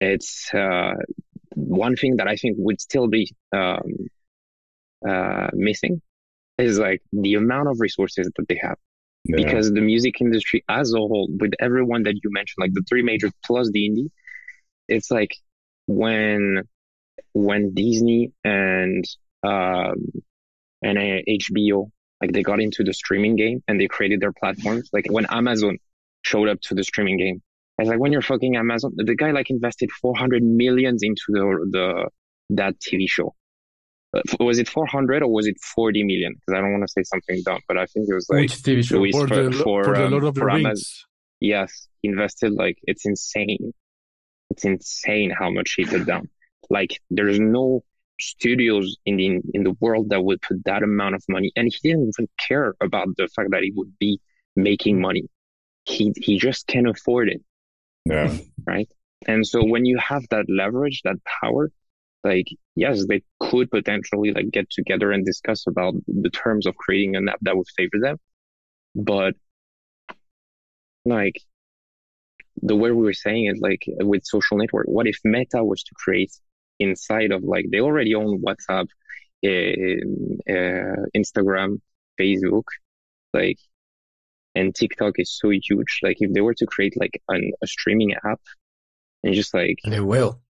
It's 0.00 0.52
uh, 0.54 0.94
one 1.54 1.96
thing 1.96 2.16
that 2.16 2.28
I 2.28 2.36
think 2.36 2.56
would 2.58 2.80
still 2.80 3.08
be 3.08 3.32
um, 3.52 3.82
uh, 5.06 5.48
missing 5.52 6.00
is 6.60 6.78
like 6.78 7.02
the 7.12 7.34
amount 7.34 7.68
of 7.68 7.80
resources 7.80 8.30
that 8.36 8.48
they 8.48 8.58
have. 8.62 8.76
Yeah. 9.24 9.36
Because 9.36 9.70
the 9.70 9.82
music 9.82 10.20
industry 10.20 10.64
as 10.68 10.92
a 10.92 10.96
whole, 10.96 11.28
with 11.30 11.52
everyone 11.60 12.04
that 12.04 12.14
you 12.14 12.30
mentioned, 12.30 12.56
like 12.58 12.72
the 12.72 12.82
three 12.88 13.02
majors 13.02 13.32
plus 13.44 13.70
the 13.70 13.88
indie, 13.88 14.10
it's 14.88 15.10
like 15.10 15.34
when 15.86 16.62
when 17.32 17.74
Disney 17.74 18.32
and 18.44 19.04
um, 19.42 20.10
and 20.82 20.98
HBO 20.98 21.90
like 22.20 22.32
they 22.32 22.42
got 22.42 22.60
into 22.60 22.84
the 22.84 22.92
streaming 22.92 23.36
game 23.36 23.62
and 23.66 23.80
they 23.80 23.88
created 23.88 24.20
their 24.20 24.32
platforms. 24.32 24.90
Like 24.92 25.06
when 25.10 25.26
Amazon 25.30 25.78
showed 26.22 26.48
up 26.48 26.60
to 26.62 26.74
the 26.74 26.84
streaming 26.84 27.16
game, 27.16 27.42
it's 27.78 27.88
like, 27.88 27.98
when 27.98 28.12
you're 28.12 28.22
fucking 28.22 28.56
Amazon, 28.56 28.92
the 28.96 29.14
guy 29.14 29.30
like 29.30 29.48
invested 29.48 29.90
400 29.90 30.42
millions 30.42 31.02
into 31.02 31.22
the, 31.28 31.68
the, 31.70 32.10
that 32.56 32.74
TV 32.78 33.08
show. 33.08 33.34
Was 34.40 34.58
it 34.58 34.68
400 34.68 35.22
or 35.22 35.32
was 35.32 35.46
it 35.46 35.56
40 35.60 36.02
million? 36.04 36.34
Because 36.34 36.58
I 36.58 36.60
don't 36.60 36.72
want 36.72 36.82
to 36.84 36.88
say 36.92 37.02
something 37.04 37.42
dumb, 37.44 37.60
but 37.68 37.76
I 37.78 37.86
think 37.86 38.08
it 38.08 38.14
was 38.14 38.26
like 38.28 38.40
Which 38.42 38.52
TV 38.54 38.84
show? 38.84 38.96
Luis 38.96 39.14
For 39.16 39.28
for, 39.28 39.42
the, 39.42 39.52
for, 39.52 39.84
for 39.84 39.96
the 39.96 40.06
um, 40.06 40.10
Lord 40.12 40.24
of 40.24 40.34
the 40.34 40.44
Rings. 40.44 40.64
Amazon. 40.66 40.84
Yes, 41.40 41.88
invested 42.02 42.52
like 42.52 42.78
it's 42.84 43.06
insane. 43.06 43.72
It's 44.50 44.64
insane 44.64 45.30
how 45.30 45.50
much 45.50 45.74
he 45.76 45.84
put 45.84 46.06
down. 46.06 46.28
Like 46.68 47.00
there's 47.10 47.38
no 47.40 47.82
studios 48.20 48.96
in 49.06 49.16
the 49.16 49.40
in 49.54 49.62
the 49.64 49.74
world 49.80 50.10
that 50.10 50.22
would 50.22 50.42
put 50.42 50.64
that 50.64 50.82
amount 50.82 51.14
of 51.14 51.24
money, 51.28 51.52
and 51.56 51.66
he 51.72 51.88
didn't 51.88 52.12
even 52.16 52.28
care 52.38 52.74
about 52.80 53.08
the 53.16 53.28
fact 53.28 53.50
that 53.52 53.62
he 53.62 53.72
would 53.74 53.96
be 53.98 54.20
making 54.56 55.00
money. 55.00 55.28
He 55.84 56.12
he 56.16 56.38
just 56.38 56.66
can't 56.66 56.88
afford 56.88 57.28
it, 57.30 57.40
Yeah. 58.04 58.36
right? 58.66 58.88
And 59.26 59.46
so 59.46 59.64
when 59.64 59.84
you 59.86 59.98
have 59.98 60.26
that 60.30 60.46
leverage, 60.48 61.00
that 61.04 61.16
power, 61.24 61.70
like 62.24 62.46
yes, 62.76 63.06
they 63.06 63.22
could 63.40 63.70
potentially 63.70 64.32
like 64.32 64.50
get 64.50 64.68
together 64.70 65.12
and 65.12 65.24
discuss 65.24 65.66
about 65.66 65.94
the 66.06 66.30
terms 66.30 66.66
of 66.66 66.76
creating 66.76 67.16
an 67.16 67.28
app 67.28 67.38
that 67.42 67.56
would 67.56 67.68
favor 67.76 67.98
them, 68.00 68.16
but 68.94 69.34
like 71.04 71.40
the 72.62 72.76
way 72.76 72.90
we 72.90 73.02
were 73.02 73.12
saying 73.12 73.46
it, 73.46 73.56
like 73.60 73.82
with 74.00 74.22
social 74.24 74.58
network, 74.58 74.86
what 74.86 75.06
if 75.06 75.18
Meta 75.24 75.64
was 75.64 75.82
to 75.82 75.94
create 75.94 76.32
inside 76.78 77.30
of 77.30 77.42
like 77.42 77.66
they 77.70 77.80
already 77.80 78.14
own 78.14 78.42
WhatsApp, 78.42 78.86
uh, 79.44 80.52
uh, 80.52 80.96
Instagram, 81.16 81.80
Facebook, 82.18 82.64
like, 83.32 83.58
and 84.54 84.74
TikTok 84.74 85.14
is 85.18 85.38
so 85.38 85.50
huge. 85.50 86.00
Like 86.02 86.16
if 86.20 86.32
they 86.32 86.40
were 86.40 86.54
to 86.54 86.66
create 86.66 86.94
like 86.98 87.22
an, 87.28 87.52
a 87.62 87.66
streaming 87.66 88.14
app 88.24 88.40
and 89.22 89.34
just 89.34 89.54
like, 89.54 89.76
They 89.84 90.00
will. 90.00 90.40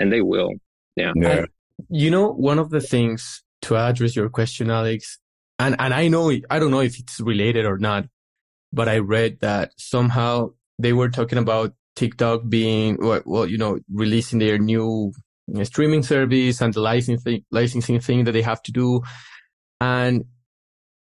and 0.00 0.12
they 0.12 0.22
will, 0.22 0.52
yeah. 0.98 1.12
Yeah. 1.16 1.44
You 1.88 2.10
know, 2.10 2.32
one 2.32 2.58
of 2.58 2.70
the 2.70 2.80
things 2.80 3.42
to 3.62 3.76
address 3.76 4.16
your 4.16 4.28
question, 4.28 4.70
Alex, 4.70 5.18
and, 5.58 5.76
and 5.78 5.94
I 5.94 6.08
know, 6.08 6.30
I 6.50 6.58
don't 6.58 6.70
know 6.70 6.80
if 6.80 6.98
it's 6.98 7.20
related 7.20 7.64
or 7.64 7.78
not, 7.78 8.06
but 8.72 8.88
I 8.88 8.98
read 8.98 9.40
that 9.40 9.72
somehow 9.76 10.50
they 10.78 10.92
were 10.92 11.08
talking 11.08 11.38
about 11.38 11.74
TikTok 11.96 12.42
being, 12.48 12.96
well, 13.00 13.22
well 13.24 13.46
you 13.46 13.58
know, 13.58 13.78
releasing 13.92 14.38
their 14.38 14.58
new 14.58 15.12
uh, 15.56 15.64
streaming 15.64 16.02
service 16.02 16.60
and 16.60 16.74
the 16.74 16.80
licensing, 16.80 17.44
licensing 17.50 18.00
thing 18.00 18.24
that 18.24 18.32
they 18.32 18.42
have 18.42 18.62
to 18.64 18.72
do. 18.72 19.02
And 19.80 20.24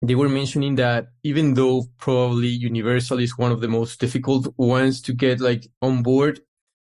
they 0.02 0.16
were 0.16 0.30
mentioning 0.30 0.76
that 0.76 1.08
even 1.24 1.54
though 1.54 1.86
probably 1.98 2.48
Universal 2.48 3.20
is 3.20 3.38
one 3.38 3.52
of 3.52 3.62
the 3.62 3.68
most 3.68 4.00
difficult 4.00 4.54
ones 4.58 5.02
to 5.02 5.14
get 5.14 5.40
like 5.40 5.68
on 5.82 6.04
board, 6.04 6.42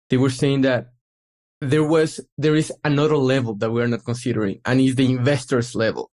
they 0.10 0.18
were 0.18 0.30
saying 0.30 0.62
that 0.62 0.92
there 1.61 1.84
was, 1.84 2.19
there 2.38 2.56
is 2.56 2.72
another 2.84 3.18
level 3.18 3.56
that 3.56 3.72
we're 3.72 3.88
not 3.88 4.06
considering 4.06 4.61
and 4.65 4.80
is 4.80 4.95
the 4.95 5.06
investors 5.06 5.76
level, 5.76 6.11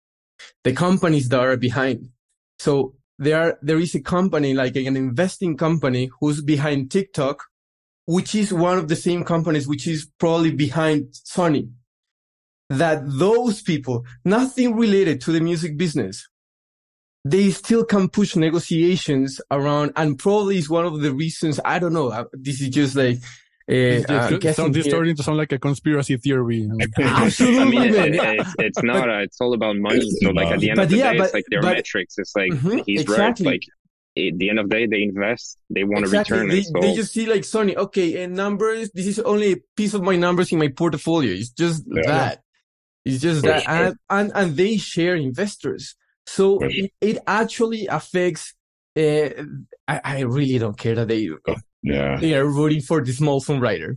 the 0.65 0.73
companies 0.73 1.29
that 1.29 1.41
are 1.41 1.57
behind. 1.57 2.11
So 2.59 2.95
there 3.19 3.41
are, 3.41 3.59
there 3.63 3.79
is 3.79 3.95
a 3.95 4.01
company 4.01 4.55
like 4.55 4.77
an 4.77 4.97
investing 4.97 5.57
company 5.57 6.11
who's 6.21 6.43
behind 6.43 6.91
TikTok, 6.91 7.45
which 8.07 8.35
is 8.35 8.53
one 8.53 8.79
of 8.79 8.89
the 8.89 8.97
same 8.97 9.25
companies, 9.25 9.69
which 9.69 9.87
is 9.87 10.11
probably 10.19 10.53
behind 10.53 11.13
Sony. 11.13 11.71
That 12.69 13.03
those 13.07 13.63
people, 13.63 14.05
nothing 14.25 14.75
related 14.75 15.21
to 15.23 15.33
the 15.33 15.41
music 15.41 15.77
business, 15.79 16.29
they 17.25 17.51
still 17.51 17.85
can 17.85 18.09
push 18.09 18.35
negotiations 18.37 19.41
around 19.51 19.93
and 19.97 20.19
probably 20.19 20.59
is 20.59 20.69
one 20.69 20.85
of 20.85 21.01
the 21.01 21.13
reasons, 21.13 21.61
I 21.65 21.79
don't 21.79 21.93
know, 21.93 22.09
uh, 22.09 22.25
this 22.33 22.61
is 22.61 22.69
just 22.69 22.97
like, 22.97 23.19
uh, 23.69 23.73
It's, 23.75 24.11
uh, 24.11 24.29
it's, 24.31 24.43
guessing 24.43 24.83
starting 24.83 25.17
to 25.17 25.23
sound 25.23 25.39
like 25.39 25.53
a 25.53 25.59
conspiracy 25.59 26.17
theory. 26.17 26.69
Absolutely, 26.99 27.59
I 27.61 27.65
mean, 27.65 27.83
it, 27.95 28.15
it, 28.15 28.21
it's, 28.41 28.55
it's 28.59 28.83
not, 28.83 29.09
uh, 29.11 29.19
it's 29.19 29.41
all 29.41 29.53
about 29.55 29.77
money. 29.77 30.09
So 30.23 30.31
like 30.31 30.49
at 30.53 30.61
the 30.61 30.71
end 30.71 30.77
But 30.77 30.85
of 30.85 30.91
the 30.91 30.97
yeah, 30.99 31.13
day, 31.13 31.19
but- 31.19 31.25
it's 31.25 31.35
like 31.35 31.45
their 31.51 31.63
but- 31.63 31.77
metrics. 31.77 32.15
It's 32.19 32.35
like, 32.37 32.53
Mhm, 32.53 32.83
he's 32.87 33.01
exactly. 33.03 33.47
right. 33.47 33.53
Like 33.55 33.63
at 34.33 34.39
the 34.39 34.49
end 34.51 34.59
of 34.61 34.69
the 34.71 34.75
day, 34.77 34.87
they 34.87 35.03
invest, 35.03 35.59
they 35.69 35.85
want 35.85 36.05
exactly. 36.05 36.37
to 36.39 36.43
return 36.45 36.51
They, 36.51 36.59
it. 36.61 36.67
So 36.67 36.81
they 36.81 36.95
just 36.95 37.13
see 37.13 37.27
like 37.27 37.43
Sony, 37.43 37.77
okay, 37.77 38.23
and 38.23 38.35
numbers, 38.35 38.91
this 38.95 39.07
is 39.07 39.19
only 39.19 39.53
a 39.53 39.57
piece 39.77 39.93
of 39.95 40.03
my 40.03 40.17
numbers 40.17 40.53
in 40.53 40.59
my 40.59 40.69
portfolio. 40.69 41.33
It's 41.35 41.51
just 41.51 41.85
Yeah. 41.87 42.03
that. 42.07 42.43
It's 43.05 43.21
just 43.21 43.41
For 43.43 43.49
that. 43.49 43.63
sure. 43.65 43.75
And, 43.75 43.97
and, 44.11 44.33
and 44.35 44.57
they 44.57 44.79
share 44.79 45.17
investors. 45.17 45.97
So 46.27 46.59
For 46.61 46.67
it, 46.71 46.93
it 47.01 47.19
actually 47.27 47.87
affects, 47.89 48.55
uh, 48.97 49.29
I, 49.87 50.01
I 50.03 50.21
really 50.21 50.59
don't 50.59 50.79
care 50.79 50.95
that 50.95 51.09
they, 51.09 51.29
Yeah. 51.87 52.19
they 52.21 52.35
are 52.35 52.45
rooting 52.47 52.81
for 52.83 53.03
the 53.05 53.13
small 53.13 53.41
songwriter. 53.41 53.97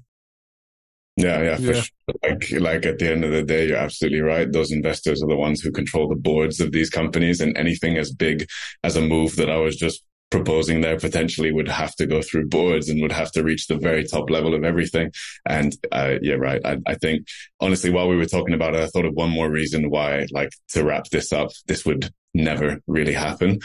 Yeah, 1.18 1.42
yeah, 1.44 1.56
for 1.58 1.74
Yeah. 1.74 1.82
sure. 1.82 2.16
Like, 2.24 2.52
like 2.52 2.86
at 2.86 3.00
the 3.00 3.12
end 3.12 3.26
of 3.26 3.32
the 3.32 3.44
day, 3.44 3.68
you're 3.68 3.78
absolutely 3.78 4.22
right. 4.22 4.50
Those 4.50 4.72
investors 4.72 5.22
are 5.22 5.28
the 5.28 5.36
ones 5.36 5.60
who 5.60 5.72
control 5.72 6.08
the 6.08 6.16
boards 6.16 6.60
of 6.62 6.72
these 6.72 6.90
companies, 6.90 7.42
and 7.42 7.58
anything 7.58 7.98
as 7.98 8.14
big 8.14 8.46
as 8.84 8.96
a 8.96 9.02
move 9.02 9.36
that 9.36 9.50
I 9.50 9.58
was 9.58 9.76
just 9.76 10.04
proposing 10.32 10.82
there 10.82 10.98
potentially 11.00 11.52
would 11.52 11.68
have 11.68 11.96
to 11.96 12.06
go 12.06 12.22
through 12.22 12.48
boards 12.48 12.88
and 12.88 13.02
would 13.02 13.12
have 13.12 13.32
to 13.32 13.44
reach 13.44 13.66
the 13.66 13.78
very 13.78 14.04
top 14.06 14.30
level 14.30 14.54
of 14.54 14.64
everything. 14.64 15.12
And 15.48 15.74
uh, 15.92 16.16
yeah, 16.22 16.36
right. 16.36 16.62
I, 16.64 16.78
I 16.86 16.96
think 16.96 17.28
honestly, 17.60 17.90
while 17.90 18.08
we 18.08 18.16
were 18.16 18.28
talking 18.28 18.54
about 18.54 18.76
it, 18.76 18.82
I 18.82 18.88
thought 18.88 19.06
of 19.10 19.16
one 19.16 19.32
more 19.32 19.50
reason 19.50 19.90
why, 19.90 20.28
like, 20.32 20.52
to 20.74 20.84
wrap 20.86 21.06
this 21.10 21.34
up, 21.34 21.50
this 21.68 21.84
would 21.86 22.12
never 22.36 22.80
really 22.88 23.14
happen. 23.14 23.60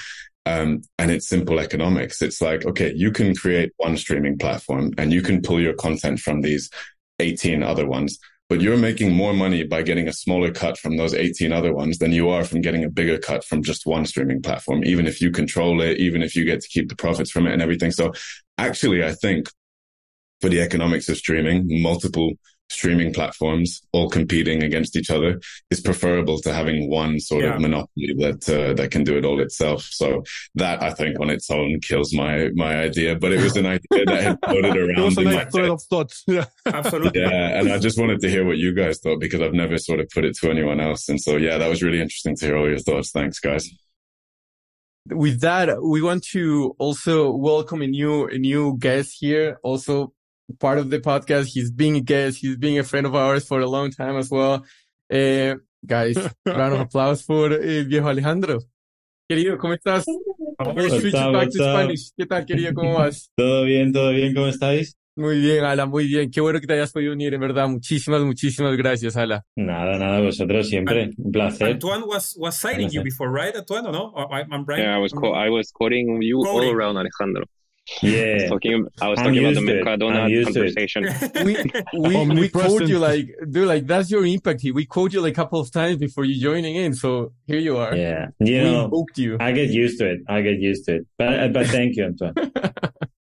Um, 0.47 0.83
and 0.99 1.11
it's 1.11 1.29
simple 1.29 1.59
economics. 1.59 2.21
It's 2.21 2.43
like, 2.43 2.67
okay, 2.67 2.93
you 2.95 3.11
can 3.11 3.35
create 3.35 3.73
one 3.79 3.97
streaming 3.97 4.39
platform 4.39 4.93
and 4.99 5.13
you 5.13 5.23
can 5.23 5.41
pull 5.41 5.61
your 5.61 5.75
content 5.75 6.21
from 6.21 6.43
these 6.43 6.71
18 7.19 7.63
other 7.63 7.87
ones, 7.87 8.19
but 8.49 8.61
you're 8.61 8.77
making 8.77 9.13
more 9.13 9.33
money 9.33 9.65
by 9.65 9.83
getting 9.83 10.07
a 10.07 10.13
smaller 10.13 10.53
cut 10.53 10.77
from 10.77 10.97
those 10.97 11.15
18 11.15 11.53
other 11.53 11.73
ones 11.73 11.99
than 11.99 12.13
you 12.13 12.29
are 12.29 12.45
from 12.45 12.61
getting 12.61 12.85
a 12.85 12.91
bigger 12.91 13.19
cut 13.19 13.43
from 13.45 13.63
just 13.63 13.87
one 13.87 14.05
streaming 14.05 14.43
platform, 14.43 14.85
even 14.85 15.07
if 15.07 15.21
you 15.21 15.31
control 15.31 15.81
it, 15.81 15.99
even 15.99 16.23
if 16.23 16.37
you 16.37 16.45
get 16.45 16.61
to 16.61 16.69
keep 16.69 16.89
the 16.89 16.97
profits 16.97 17.31
from 17.31 17.47
it 17.47 17.53
and 17.53 17.63
everything. 17.63 17.91
So 17.91 18.13
actually, 18.59 19.03
I 19.03 19.13
think 19.13 19.49
for 20.43 20.51
the 20.51 20.61
economics 20.61 21.09
of 21.09 21.17
streaming, 21.17 21.83
multiple 21.83 22.33
streaming 22.71 23.13
platforms 23.13 23.83
all 23.93 24.09
competing 24.09 24.63
against 24.63 24.97
each 24.97 25.11
other 25.11 25.39
is 25.71 25.81
preferable 25.81 26.39
to 26.41 26.53
having 26.53 26.89
one 26.91 27.21
sort 27.21 27.45
Yeah. 27.45 27.55
of 27.55 27.61
monopoly 27.61 28.15
that 28.19 28.49
uh, 28.49 28.73
that 28.75 28.91
can 28.91 29.05
do 29.05 29.17
it 29.19 29.25
all 29.25 29.41
itself. 29.41 29.83
So 29.91 30.25
that 30.57 30.83
I 30.83 30.93
think 30.93 31.21
on 31.21 31.31
its 31.31 31.51
own 31.51 31.79
kills 31.81 32.13
my 32.15 32.49
my 32.55 32.77
idea, 32.79 33.17
but 33.17 33.33
it 33.33 33.41
was 33.43 33.57
an 33.57 33.67
idea 33.67 34.05
that 34.07 34.23
had 34.23 34.39
floated 34.45 34.77
It 34.77 34.99
was 34.99 35.17
around 35.17 35.19
a 35.19 35.21
in 35.21 35.25
my 35.27 35.43
nice 35.45 35.53
thread 35.53 35.69
of 35.71 35.83
thoughts. 35.83 36.25
Yeah. 36.29 36.47
Absolutely. 36.67 37.21
yeah, 37.21 37.59
and 37.61 37.71
I 37.73 37.79
just 37.79 37.99
wanted 37.99 38.21
to 38.21 38.31
hear 38.31 38.45
what 38.47 38.57
you 38.57 38.75
guys 38.75 38.99
thought 38.99 39.21
because 39.21 39.41
I've 39.43 39.53
never 39.53 39.77
sort 39.79 40.01
of 40.01 40.09
put 40.11 40.25
it 40.25 40.35
to 40.39 40.51
anyone 40.51 40.81
else. 40.81 41.09
And 41.09 41.21
so, 41.21 41.37
yeah, 41.37 41.59
that 41.59 41.69
was 41.69 41.83
really 41.83 42.01
interesting 42.01 42.35
to 42.37 42.47
hear 42.47 42.57
all 42.57 42.69
your 42.69 42.79
thoughts. 42.79 43.11
Thanks, 43.13 43.39
guys. 43.41 43.69
with 45.11 45.41
that, 45.43 45.83
we 45.83 46.01
want 46.01 46.25
to 46.33 46.75
also 46.79 47.31
welcome 47.31 47.83
a 47.83 47.87
new, 47.87 48.27
a 48.27 48.39
new 48.39 48.77
guest 48.79 49.17
here. 49.21 49.59
Also 49.63 50.13
part 50.59 50.79
of 50.79 50.91
the 50.91 51.01
podcast. 51.01 51.47
He's 51.47 51.71
being 51.71 51.97
a 51.97 52.01
guest. 52.01 52.39
He's 52.41 52.57
being 52.57 52.79
a 52.79 52.85
friend 52.85 53.07
of 53.07 53.15
ours 53.15 53.47
for 53.47 53.61
a 53.61 53.67
long 53.69 53.91
time 53.91 54.17
as 54.17 54.31
well. 54.31 54.65
Eh, 55.11 55.55
guys, 55.87 56.17
round 56.47 56.75
of 56.75 56.81
applause 56.81 57.23
for 57.23 57.53
eh, 57.53 57.85
viejo 57.85 58.09
Alejandro. 58.09 58.61
Querido, 59.31 59.57
¿cómo 59.59 59.75
estás? 59.75 60.05
We're 60.07 60.75
What's 60.75 61.01
switching 61.01 61.21
up, 61.21 61.33
back 61.33 61.49
to? 61.51 61.59
Spanish. 61.59 62.11
¿Qué 62.17 62.27
tal, 62.27 62.45
querido? 62.45 62.75
¿Cómo 62.75 62.95
vas? 62.95 63.31
Todo 63.37 63.65
bien, 63.65 63.93
todo 63.93 64.11
bien, 64.11 64.35
¿cómo 64.35 64.49
estáis? 64.49 64.97
Muy 65.17 65.39
bien, 65.41 65.65
Ala, 65.65 65.87
muy 65.87 66.07
bien. 66.09 66.31
Qué 66.31 66.41
bueno 66.41 66.61
que 66.61 66.67
te 66.67 66.73
hayas 66.75 66.91
podido 66.93 67.13
unir, 67.13 67.33
en 67.35 67.41
verdad. 67.41 67.69
Muchísimas, 67.69 68.21
muchísimas 68.23 68.77
gracias, 68.77 69.17
Ala. 69.17 69.45
Nada, 69.57 69.97
nada, 69.99 70.21
vosotros 70.21 70.69
siempre. 70.69 71.11
Un 71.17 71.31
placer. 71.33 71.69
Antoine 71.71 72.05
was 72.05 72.37
was 72.37 72.57
citing 72.61 72.91
you 72.91 73.03
before, 73.03 73.31
right, 73.31 73.55
Antoine? 73.57 73.87
Or 73.87 73.93
no? 73.93 74.13
I, 74.31 74.43
I'm 74.51 74.65
right. 74.67 74.81
yeah, 74.81 74.97
I 74.97 74.99
was 75.01 75.13
co- 75.13 75.33
I 75.33 75.49
was 75.51 75.71
quoting 75.73 76.21
you 76.21 76.39
all 76.39 76.59
Quoting. 76.59 76.75
around 76.75 76.97
Alejandro. 76.97 77.45
I 78.03 78.07
was 78.07 78.13
Yeah. 78.15 78.49
talking, 78.49 78.87
I 79.01 79.09
was 79.09 79.19
talking 79.19 79.39
about 79.39 79.55
the 79.55 79.61
used 79.61 79.67
to 79.67 79.85
Mercadona 79.85 80.31
used 80.31 80.51
it. 80.51 80.55
conversation. 80.55 81.05
We, 81.45 81.57
we, 82.01 82.09
we 82.09 82.17
Omnipresent. 82.17 82.53
quote 82.53 82.89
you 82.89 82.99
like, 82.99 83.29
dude, 83.51 83.69
like, 83.69 83.87
that's 83.87 84.11
your 84.11 84.25
impact 84.25 84.63
here. 84.63 84.73
We 84.73 84.87
quote 84.87 85.13
you 85.13 85.21
like 85.21 85.33
a 85.33 85.37
couple 85.37 85.61
of 85.61 85.71
times 85.71 85.99
before 85.99 86.25
you 86.25 86.41
joining 86.41 86.77
in. 86.77 86.95
So 86.95 87.33
here 87.47 87.59
you 87.59 87.77
are. 87.77 87.95
Yeah. 87.95 88.29
You 88.41 88.57
we 88.63 88.65
know, 88.71 88.89
booked 88.89 89.19
you. 89.19 89.37
I 89.41 89.53
get 89.53 89.69
used 89.71 89.99
to 89.99 90.11
it. 90.13 90.21
I 90.29 90.41
get 90.41 90.59
used 90.59 90.87
to 90.87 90.97
it. 90.97 91.07
But, 91.19 91.41
uh, 91.41 91.49
but 91.49 91.67
thank 91.67 91.97
you, 91.97 92.05
Antoine. 92.05 92.35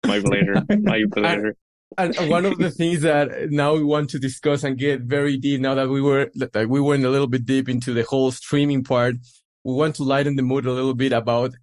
My 0.05 0.19
pleasure. 0.21 0.63
My 0.81 1.03
pleasure. 1.13 1.55
And 1.97 2.15
one 2.29 2.45
of 2.45 2.57
the 2.57 2.69
things 2.71 3.01
that 3.01 3.49
now 3.51 3.73
we 3.75 3.83
want 3.83 4.09
to 4.11 4.19
discuss 4.19 4.63
and 4.63 4.77
get 4.77 5.01
very 5.01 5.37
deep 5.37 5.61
now 5.61 5.75
that 5.75 5.89
we 5.89 6.01
were, 6.01 6.29
like 6.35 6.67
we 6.67 6.81
went 6.81 7.05
a 7.05 7.09
little 7.09 7.27
bit 7.27 7.45
deep 7.45 7.69
into 7.69 7.93
the 7.93 8.03
whole 8.03 8.31
streaming 8.31 8.83
part, 8.83 9.15
we 9.63 9.73
want 9.73 9.95
to 9.95 10.03
lighten 10.03 10.35
the 10.35 10.41
mood 10.43 10.65
a 10.65 10.71
little 10.71 10.93
bit 10.93 11.11
about 11.13 11.53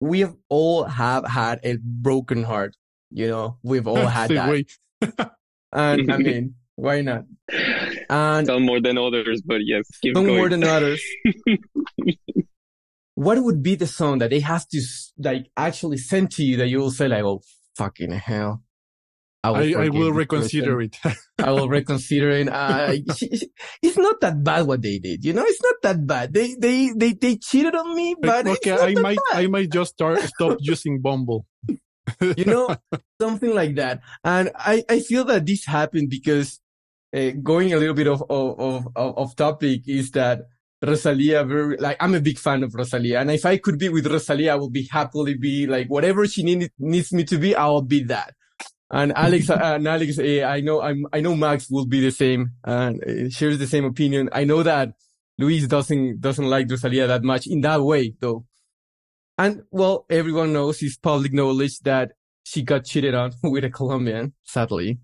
we 0.00 0.20
have 0.20 0.34
all 0.48 0.84
have 0.84 1.26
had 1.26 1.60
a 1.64 1.76
broken 1.82 2.42
heart. 2.44 2.76
You 3.10 3.28
know, 3.28 3.58
we've 3.62 3.86
all 3.86 4.06
had 4.06 4.30
Sí, 4.30 4.34
that. 4.34 4.48
güey. 4.48 5.30
And 5.72 6.12
I 6.12 6.18
mean, 6.28 6.54
why 6.76 7.00
not? 7.00 7.24
And 8.08 8.46
Some 8.46 8.62
more 8.64 8.80
than 8.80 8.96
others, 8.98 9.42
but 9.44 9.60
yes, 9.64 9.84
keep 10.02 10.14
some 10.14 10.26
going. 10.26 10.36
more 10.38 10.48
than 10.48 10.62
others. 10.64 11.02
what 13.14 13.42
would 13.42 13.62
be 13.62 13.74
the 13.76 13.86
song 13.86 14.18
that 14.18 14.30
they 14.30 14.40
have 14.40 14.66
to 14.68 14.80
like 15.18 15.50
actually 15.56 15.96
send 15.98 16.30
to 16.32 16.44
you 16.44 16.56
that 16.58 16.68
you 16.68 16.78
will 16.78 16.90
say 16.90 17.08
like, 17.08 17.22
oh 17.24 17.42
fucking 17.76 18.10
hell, 18.12 18.62
I 19.44 19.50
will, 19.50 19.78
I, 19.78 19.84
I 19.84 19.88
will 19.90 20.12
reconsider 20.12 20.76
person. 20.76 20.90
it. 21.04 21.16
I 21.38 21.50
will 21.50 21.68
reconsider 21.68 22.30
it. 22.30 22.48
Uh, 22.48 22.92
it's 23.82 23.98
not 23.98 24.20
that 24.22 24.42
bad 24.42 24.66
what 24.66 24.80
they 24.80 24.98
did. 24.98 25.24
You 25.24 25.34
know, 25.34 25.44
it's 25.44 25.62
not 25.62 25.74
that 25.82 26.06
bad. 26.06 26.32
They 26.32 26.54
they 26.58 26.92
they 26.96 27.12
they 27.12 27.36
cheated 27.36 27.74
on 27.74 27.94
me, 27.94 28.16
but 28.18 28.46
okay, 28.46 28.72
it's 28.72 28.80
not 28.80 28.88
I 28.88 28.94
that 28.94 29.02
might 29.02 29.18
bad. 29.30 29.44
I 29.44 29.46
might 29.48 29.70
just 29.70 29.92
start 29.92 30.20
stop 30.22 30.56
using 30.60 31.00
Bumble. 31.00 31.44
you 32.36 32.44
know, 32.44 32.76
something 33.20 33.54
like 33.54 33.74
that. 33.76 34.00
And 34.22 34.50
I, 34.54 34.84
I 34.88 35.00
feel 35.00 35.24
that 35.24 35.46
this 35.46 35.64
happened 35.64 36.10
because 36.10 36.60
uh, 37.14 37.30
going 37.42 37.72
a 37.72 37.76
little 37.76 37.94
bit 37.94 38.06
of, 38.06 38.22
of, 38.28 38.88
of, 38.96 39.18
of 39.18 39.36
topic 39.36 39.82
is 39.86 40.10
that 40.12 40.42
Rosalia 40.82 41.44
very, 41.44 41.76
like, 41.78 41.96
I'm 42.00 42.14
a 42.14 42.20
big 42.20 42.38
fan 42.38 42.62
of 42.62 42.74
Rosalia. 42.74 43.20
And 43.20 43.30
if 43.30 43.46
I 43.46 43.56
could 43.56 43.78
be 43.78 43.88
with 43.88 44.06
Rosalia, 44.06 44.52
I 44.52 44.56
would 44.56 44.72
be 44.72 44.88
happily 44.90 45.34
be 45.34 45.66
like, 45.66 45.88
whatever 45.88 46.26
she 46.26 46.42
need, 46.42 46.70
needs 46.78 47.12
me 47.12 47.24
to 47.24 47.38
be, 47.38 47.54
I'll 47.54 47.82
be 47.82 48.04
that. 48.04 48.34
And 48.90 49.12
Alex, 49.16 49.50
uh, 49.50 49.58
and 49.62 49.88
Alex, 49.88 50.18
uh, 50.18 50.44
I 50.46 50.60
know, 50.60 50.80
I'm, 50.82 51.06
I 51.12 51.20
know 51.20 51.34
Max 51.34 51.70
will 51.70 51.86
be 51.86 52.00
the 52.00 52.10
same 52.10 52.52
and 52.64 53.02
uh, 53.02 53.28
shares 53.30 53.58
the 53.58 53.66
same 53.66 53.84
opinion. 53.84 54.28
I 54.32 54.44
know 54.44 54.62
that 54.62 54.92
Luis 55.38 55.66
doesn't, 55.66 56.20
doesn't 56.20 56.44
like 56.48 56.70
Rosalia 56.70 57.06
that 57.08 57.22
much 57.24 57.46
in 57.46 57.60
that 57.62 57.82
way 57.82 58.14
though. 58.20 58.44
And 59.36 59.62
well, 59.70 60.06
everyone 60.10 60.52
knows 60.52 60.80
it's 60.82 60.96
public 60.96 61.32
knowledge 61.32 61.80
that 61.80 62.12
she 62.44 62.62
got 62.62 62.84
cheated 62.84 63.14
on 63.14 63.32
with 63.42 63.64
a 63.64 63.70
Colombian, 63.70 64.34
sadly. 64.44 65.00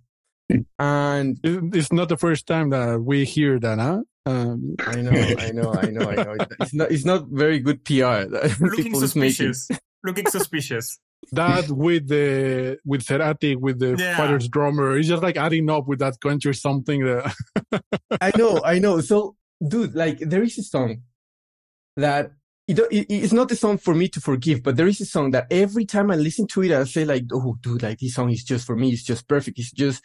And 0.78 1.38
It's 1.42 1.92
not 1.92 2.08
the 2.08 2.16
first 2.16 2.46
time 2.46 2.70
that 2.70 3.00
we 3.02 3.24
hear 3.24 3.58
that, 3.60 3.78
huh? 3.78 4.02
Um, 4.26 4.74
I 4.86 4.96
know, 5.00 5.10
I 5.10 5.50
know, 5.52 5.72
I 5.72 5.86
know, 5.86 6.10
I 6.10 6.14
know. 6.16 6.36
It's 6.60 6.74
not, 6.74 6.90
it's 6.92 7.04
not 7.04 7.26
very 7.28 7.58
good 7.60 7.84
PR 7.84 7.94
Looking 8.60 8.84
people 8.84 9.02
is 9.02 9.16
making. 9.16 9.54
suspicious. 9.54 9.68
Looking 10.04 10.26
suspicious. 10.26 10.98
That 11.32 11.68
with 11.70 12.08
the 12.08 12.78
with 12.84 13.04
Cerati 13.04 13.56
with 13.56 13.78
the 13.78 13.96
Yeah. 13.98 14.16
Fighters 14.16 14.48
drummer, 14.48 14.96
it's 14.96 15.08
just 15.08 15.22
like 15.22 15.36
adding 15.36 15.70
up 15.70 15.86
with 15.86 15.98
that 16.00 16.20
country 16.20 16.54
something 16.54 17.04
that 17.04 17.34
I 18.20 18.32
know, 18.36 18.60
I 18.64 18.78
know. 18.78 19.00
So, 19.00 19.36
dude, 19.66 19.94
like, 19.94 20.18
there 20.20 20.42
is 20.42 20.58
a 20.58 20.62
song 20.62 21.02
that 21.96 22.32
it, 22.66 22.78
it, 22.90 23.06
it's 23.10 23.32
not 23.32 23.50
a 23.50 23.56
song 23.56 23.78
for 23.78 23.94
me 23.94 24.08
to 24.08 24.20
forgive, 24.20 24.62
but 24.62 24.76
there 24.76 24.86
is 24.88 25.00
a 25.00 25.04
song 25.06 25.30
that 25.32 25.46
every 25.50 25.84
time 25.84 26.10
I 26.10 26.16
listen 26.16 26.46
to 26.48 26.62
it, 26.62 26.72
I 26.72 26.84
say 26.84 27.04
like, 27.04 27.24
oh, 27.32 27.56
dude, 27.60 27.82
like 27.82 27.98
this 27.98 28.14
song 28.14 28.30
is 28.30 28.44
just 28.44 28.66
for 28.66 28.76
me. 28.76 28.90
It's 28.90 29.02
just 29.02 29.26
perfect. 29.28 29.58
It's 29.58 29.72
just, 29.72 30.02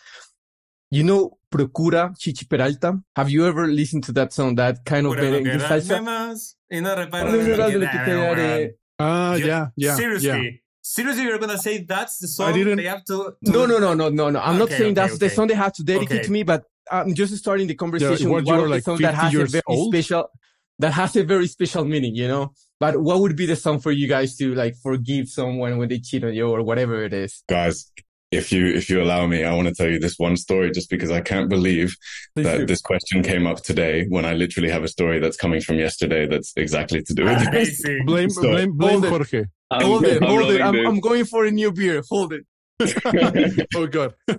you 0.91 1.03
know, 1.03 1.37
Procura 1.51 2.17
Chichi 2.19 2.45
Peralta. 2.45 2.99
Have 3.15 3.29
you 3.29 3.45
ever 3.47 3.67
listened 3.67 4.03
to 4.05 4.11
that 4.13 4.33
song? 4.33 4.55
That 4.55 4.83
kind 4.83 5.05
of 5.07 5.13
Pura 5.13 5.29
lo 5.29 5.37
que 5.39 5.43
merengue 5.45 5.61
salsa. 5.61 6.01
más 6.03 6.55
y 6.71 6.79
no 6.81 6.95
reparo 6.95 7.31
No 7.31 7.37
de 7.37 7.37
lo 7.37 7.55
reparas 7.55 7.71
que 7.71 7.79
de 7.79 7.79
lo 7.79 7.91
que 7.91 7.97
da, 7.97 8.05
te 8.05 8.11
weón. 8.11 8.35
daré. 8.37 8.71
Ah, 8.99 9.35
You- 9.35 9.45
yeah, 9.45 9.67
yeah, 9.75 9.95
Seriously. 9.95 10.27
yeah. 10.27 10.51
Seriously, 10.87 11.23
you're 11.23 11.39
gonna 11.39 11.57
say 11.57 11.79
that's 11.79 12.19
the 12.19 12.27
song 12.27 12.49
I 12.49 12.51
didn't- 12.51 12.77
they 12.77 12.83
have 12.83 13.03
to, 13.05 13.33
to 13.43 13.51
No, 13.51 13.65
no, 13.65 13.79
no, 13.79 13.95
no, 13.95 14.07
no, 14.09 14.29
no. 14.29 14.39
I'm 14.39 14.59
not 14.59 14.69
saying 14.69 14.91
okay, 14.91 14.93
that's 14.93 15.17
the 15.17 15.31
song 15.31 15.47
they 15.47 15.55
have 15.55 15.73
to 15.73 15.83
dedicate 15.83 16.19
Okay. 16.19 16.23
to 16.27 16.31
me, 16.31 16.43
but 16.43 16.63
I'm 16.91 17.15
just 17.15 17.35
starting 17.37 17.65
the 17.65 17.73
conversation 17.73 18.29
what, 18.29 18.43
with 18.43 18.45
one 18.45 18.59
you're 18.59 18.67
the 18.67 18.75
like 18.75 18.83
songs 18.83 19.01
that 19.01 19.15
has 19.15 19.33
a 19.33 19.45
very 19.45 19.63
old? 19.65 19.91
special, 19.91 20.29
that 20.77 20.93
has 20.93 21.15
a 21.15 21.23
very 21.23 21.47
special 21.47 21.85
meaning, 21.85 22.13
you 22.13 22.27
know? 22.27 22.53
But 22.79 23.01
what 23.01 23.19
would 23.21 23.35
be 23.35 23.47
the 23.47 23.55
song 23.55 23.79
for 23.79 23.91
you 23.91 24.07
guys 24.07 24.37
to 24.37 24.53
like 24.53 24.75
forgive 24.83 25.27
someone 25.27 25.79
when 25.79 25.89
they 25.89 25.97
cheat 25.97 26.23
on 26.23 26.35
you 26.35 26.47
or 26.49 26.61
whatever 26.61 27.03
it 27.03 27.13
is? 27.15 27.41
Guys, 27.49 27.91
if 28.35 28.51
you 28.51 28.67
if 28.67 28.89
you 28.89 29.01
allow 29.01 29.25
me, 29.27 29.43
I 29.43 29.53
want 29.53 29.67
to 29.67 29.73
tell 29.73 29.89
you 29.89 29.99
this 29.99 30.17
one 30.19 30.37
story 30.37 30.71
just 30.71 30.89
because 30.89 31.11
I 31.11 31.21
can't 31.21 31.49
believe 31.49 31.95
that 32.35 32.67
this 32.67 32.81
question 32.81 33.23
came 33.23 33.47
up 33.47 33.63
today 33.63 34.05
when 34.09 34.25
I 34.25 34.33
literally 34.33 34.69
have 34.69 34.83
a 34.83 34.87
story 34.87 35.19
that's 35.19 35.37
coming 35.37 35.61
from 35.61 35.77
yesterday 35.79 36.27
that's 36.27 36.53
exactly 36.55 37.01
to 37.03 37.13
do 37.13 37.23
with 37.25 37.51
this. 37.51 37.81
Blame 38.05 38.29
So- 38.29 38.41
blame 38.41 38.71
blame 38.77 38.91
Hold 39.01 39.05
it. 39.05 39.09
Jorge. 39.09 39.45
Hold 39.73 40.05
it, 40.05 40.21
I'm 40.21 40.27
hold 40.29 40.41
it. 40.51 40.59
loving 40.61 40.61
I'm. 40.85 40.87
I'm 40.87 40.99
going 40.99 41.25
for 41.25 41.45
a 41.45 41.51
new 41.51 41.71
beer. 41.71 42.03
Hold 42.09 42.33
it. 42.33 42.45
oh 43.75 43.87
god. 43.87 44.13
All 44.29 44.35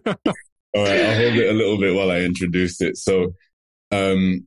right, 0.84 1.00
I'll 1.00 1.16
hold 1.16 1.36
it 1.36 1.48
a 1.50 1.52
little 1.54 1.78
bit 1.78 1.94
while 1.94 2.10
I 2.10 2.18
introduce 2.20 2.80
it. 2.82 2.96
So, 2.98 3.32
um, 3.90 4.46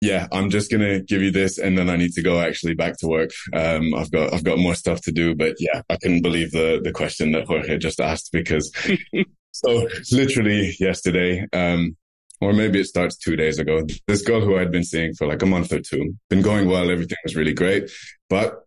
yeah, 0.00 0.26
I'm 0.30 0.50
just 0.50 0.70
gonna 0.70 1.00
give 1.00 1.22
you 1.22 1.30
this, 1.30 1.58
and 1.58 1.76
then 1.76 1.88
I 1.88 1.96
need 1.96 2.12
to 2.12 2.22
go 2.22 2.40
actually 2.40 2.74
back 2.74 2.98
to 2.98 3.06
work. 3.06 3.30
Um, 3.54 3.94
I've 3.94 4.10
got 4.10 4.34
I've 4.34 4.44
got 4.44 4.58
more 4.58 4.74
stuff 4.74 5.00
to 5.02 5.12
do, 5.12 5.34
but 5.34 5.54
yeah, 5.58 5.82
I 5.88 5.96
couldn't 5.96 6.22
believe 6.22 6.52
the 6.52 6.80
the 6.82 6.92
question 6.92 7.32
that 7.32 7.46
Jorge 7.46 7.78
just 7.78 8.00
asked 8.00 8.30
because 8.32 8.70
so 9.52 9.88
literally 10.12 10.76
yesterday, 10.78 11.46
um, 11.52 11.96
or 12.40 12.52
maybe 12.52 12.80
it 12.80 12.86
starts 12.86 13.16
two 13.16 13.36
days 13.36 13.58
ago. 13.58 13.86
This 14.06 14.22
girl 14.22 14.42
who 14.42 14.58
I'd 14.58 14.70
been 14.70 14.84
seeing 14.84 15.14
for 15.14 15.26
like 15.26 15.42
a 15.42 15.46
month 15.46 15.72
or 15.72 15.80
two, 15.80 16.14
been 16.28 16.42
going 16.42 16.68
well, 16.68 16.90
everything 16.90 17.18
was 17.24 17.36
really 17.36 17.54
great, 17.54 17.90
but 18.28 18.66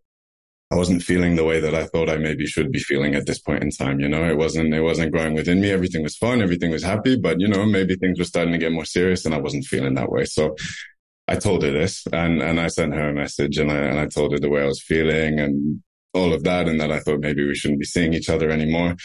I 0.71 0.75
wasn't 0.75 1.01
feeling 1.01 1.35
the 1.35 1.43
way 1.43 1.59
that 1.59 1.73
I 1.73 1.85
thought 1.85 2.09
I 2.09 2.17
maybe 2.17 2.45
should 2.45 2.71
be 2.71 2.77
feeling 2.79 3.15
at 3.15 3.25
this 3.25 3.39
point 3.39 3.63
in 3.63 3.71
time. 3.71 3.99
You 3.99 4.07
know, 4.07 4.23
it 4.23 4.37
wasn't, 4.37 4.71
it 4.71 4.81
wasn't 4.81 5.11
growing 5.11 5.33
within 5.33 5.61
me. 5.61 5.71
Everything 5.71 6.03
was 6.03 6.15
fun. 6.15 6.43
Everything 6.43 6.69
was 6.69 6.83
happy, 6.83 7.15
but 7.15 7.39
you 7.39 7.47
know, 7.47 7.65
maybe 7.65 7.95
things 7.95 8.19
were 8.19 8.25
starting 8.25 8.51
to 8.51 8.59
get 8.59 8.71
more 8.71 8.85
serious 8.85 9.25
and 9.25 9.33
I 9.33 9.39
wasn't 9.39 9.65
feeling 9.65 9.95
that 9.95 10.11
way. 10.11 10.25
So 10.25 10.55
I 11.29 11.35
told 11.35 11.61
her 11.61 11.71
this 11.71 12.07
and, 12.11 12.41
and 12.41 12.59
I 12.59 12.67
sent 12.67 12.95
her 12.95 13.09
a 13.09 13.13
message 13.13 13.59
and 13.59 13.71
I, 13.71 13.75
and 13.75 13.99
I 13.99 14.07
told 14.07 14.31
her 14.31 14.39
the 14.39 14.49
way 14.49 14.63
I 14.63 14.65
was 14.65 14.81
feeling 14.81 15.39
and 15.39 15.83
all 16.15 16.33
of 16.33 16.43
that 16.43 16.67
and 16.67 16.81
that 16.81 16.91
I 16.91 16.99
thought 17.01 17.19
maybe 17.19 17.47
we 17.47 17.53
shouldn't 17.53 17.79
be 17.79 17.85
seeing 17.85 18.15
each 18.15 18.29
other 18.29 18.49
anymore. 18.49 18.95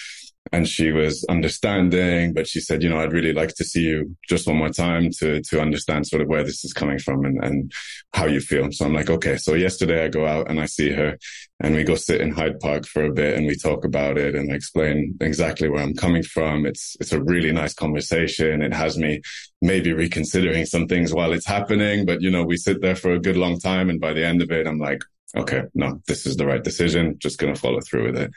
And 0.50 0.66
she 0.66 0.90
was 0.90 1.22
understanding, 1.28 2.32
but 2.32 2.46
she 2.46 2.60
said, 2.60 2.82
you 2.82 2.88
know, 2.88 2.98
I'd 2.98 3.12
really 3.12 3.34
like 3.34 3.54
to 3.56 3.64
see 3.64 3.82
you 3.82 4.16
just 4.26 4.46
one 4.46 4.56
more 4.56 4.70
time 4.70 5.10
to, 5.18 5.42
to 5.42 5.60
understand 5.60 6.06
sort 6.06 6.22
of 6.22 6.28
where 6.28 6.44
this 6.44 6.64
is 6.64 6.72
coming 6.72 6.98
from 6.98 7.26
and, 7.26 7.44
and 7.44 7.72
how 8.14 8.24
you 8.24 8.40
feel. 8.40 8.68
So 8.72 8.86
I'm 8.86 8.94
like, 8.94 9.10
okay. 9.10 9.36
So 9.36 9.52
yesterday 9.52 10.04
I 10.04 10.08
go 10.08 10.26
out 10.26 10.50
and 10.50 10.58
I 10.60 10.66
see 10.66 10.92
her 10.92 11.18
and 11.64 11.74
we 11.74 11.82
go 11.82 11.94
sit 11.94 12.20
in 12.20 12.30
Hyde 12.30 12.60
Park 12.60 12.84
for 12.84 13.06
a 13.06 13.12
bit 13.12 13.38
and 13.38 13.46
we 13.46 13.56
talk 13.56 13.86
about 13.86 14.18
it 14.18 14.34
and 14.34 14.52
I 14.52 14.54
explain 14.54 15.16
exactly 15.22 15.66
where 15.66 15.82
I'm 15.82 15.94
coming 15.94 16.22
from. 16.22 16.66
It's, 16.66 16.94
it's 17.00 17.12
a 17.12 17.22
really 17.22 17.52
nice 17.52 17.72
conversation. 17.72 18.60
It 18.60 18.74
has 18.74 18.98
me 18.98 19.22
maybe 19.62 19.94
reconsidering 19.94 20.66
some 20.66 20.86
things 20.86 21.14
while 21.14 21.32
it's 21.32 21.46
happening, 21.46 22.04
but 22.04 22.20
you 22.20 22.30
know, 22.30 22.44
we 22.44 22.58
sit 22.58 22.82
there 22.82 22.94
for 22.94 23.12
a 23.12 23.18
good 23.18 23.38
long 23.38 23.58
time. 23.58 23.88
And 23.88 23.98
by 23.98 24.12
the 24.12 24.26
end 24.26 24.42
of 24.42 24.50
it, 24.50 24.66
I'm 24.66 24.78
like, 24.78 25.02
okay, 25.34 25.62
no, 25.74 26.02
this 26.06 26.26
is 26.26 26.36
the 26.36 26.46
right 26.46 26.62
decision. 26.62 27.16
Just 27.18 27.38
going 27.38 27.54
to 27.54 27.60
follow 27.60 27.80
through 27.80 28.12
with 28.12 28.18
it. 28.18 28.30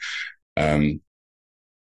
Um, 0.56 1.02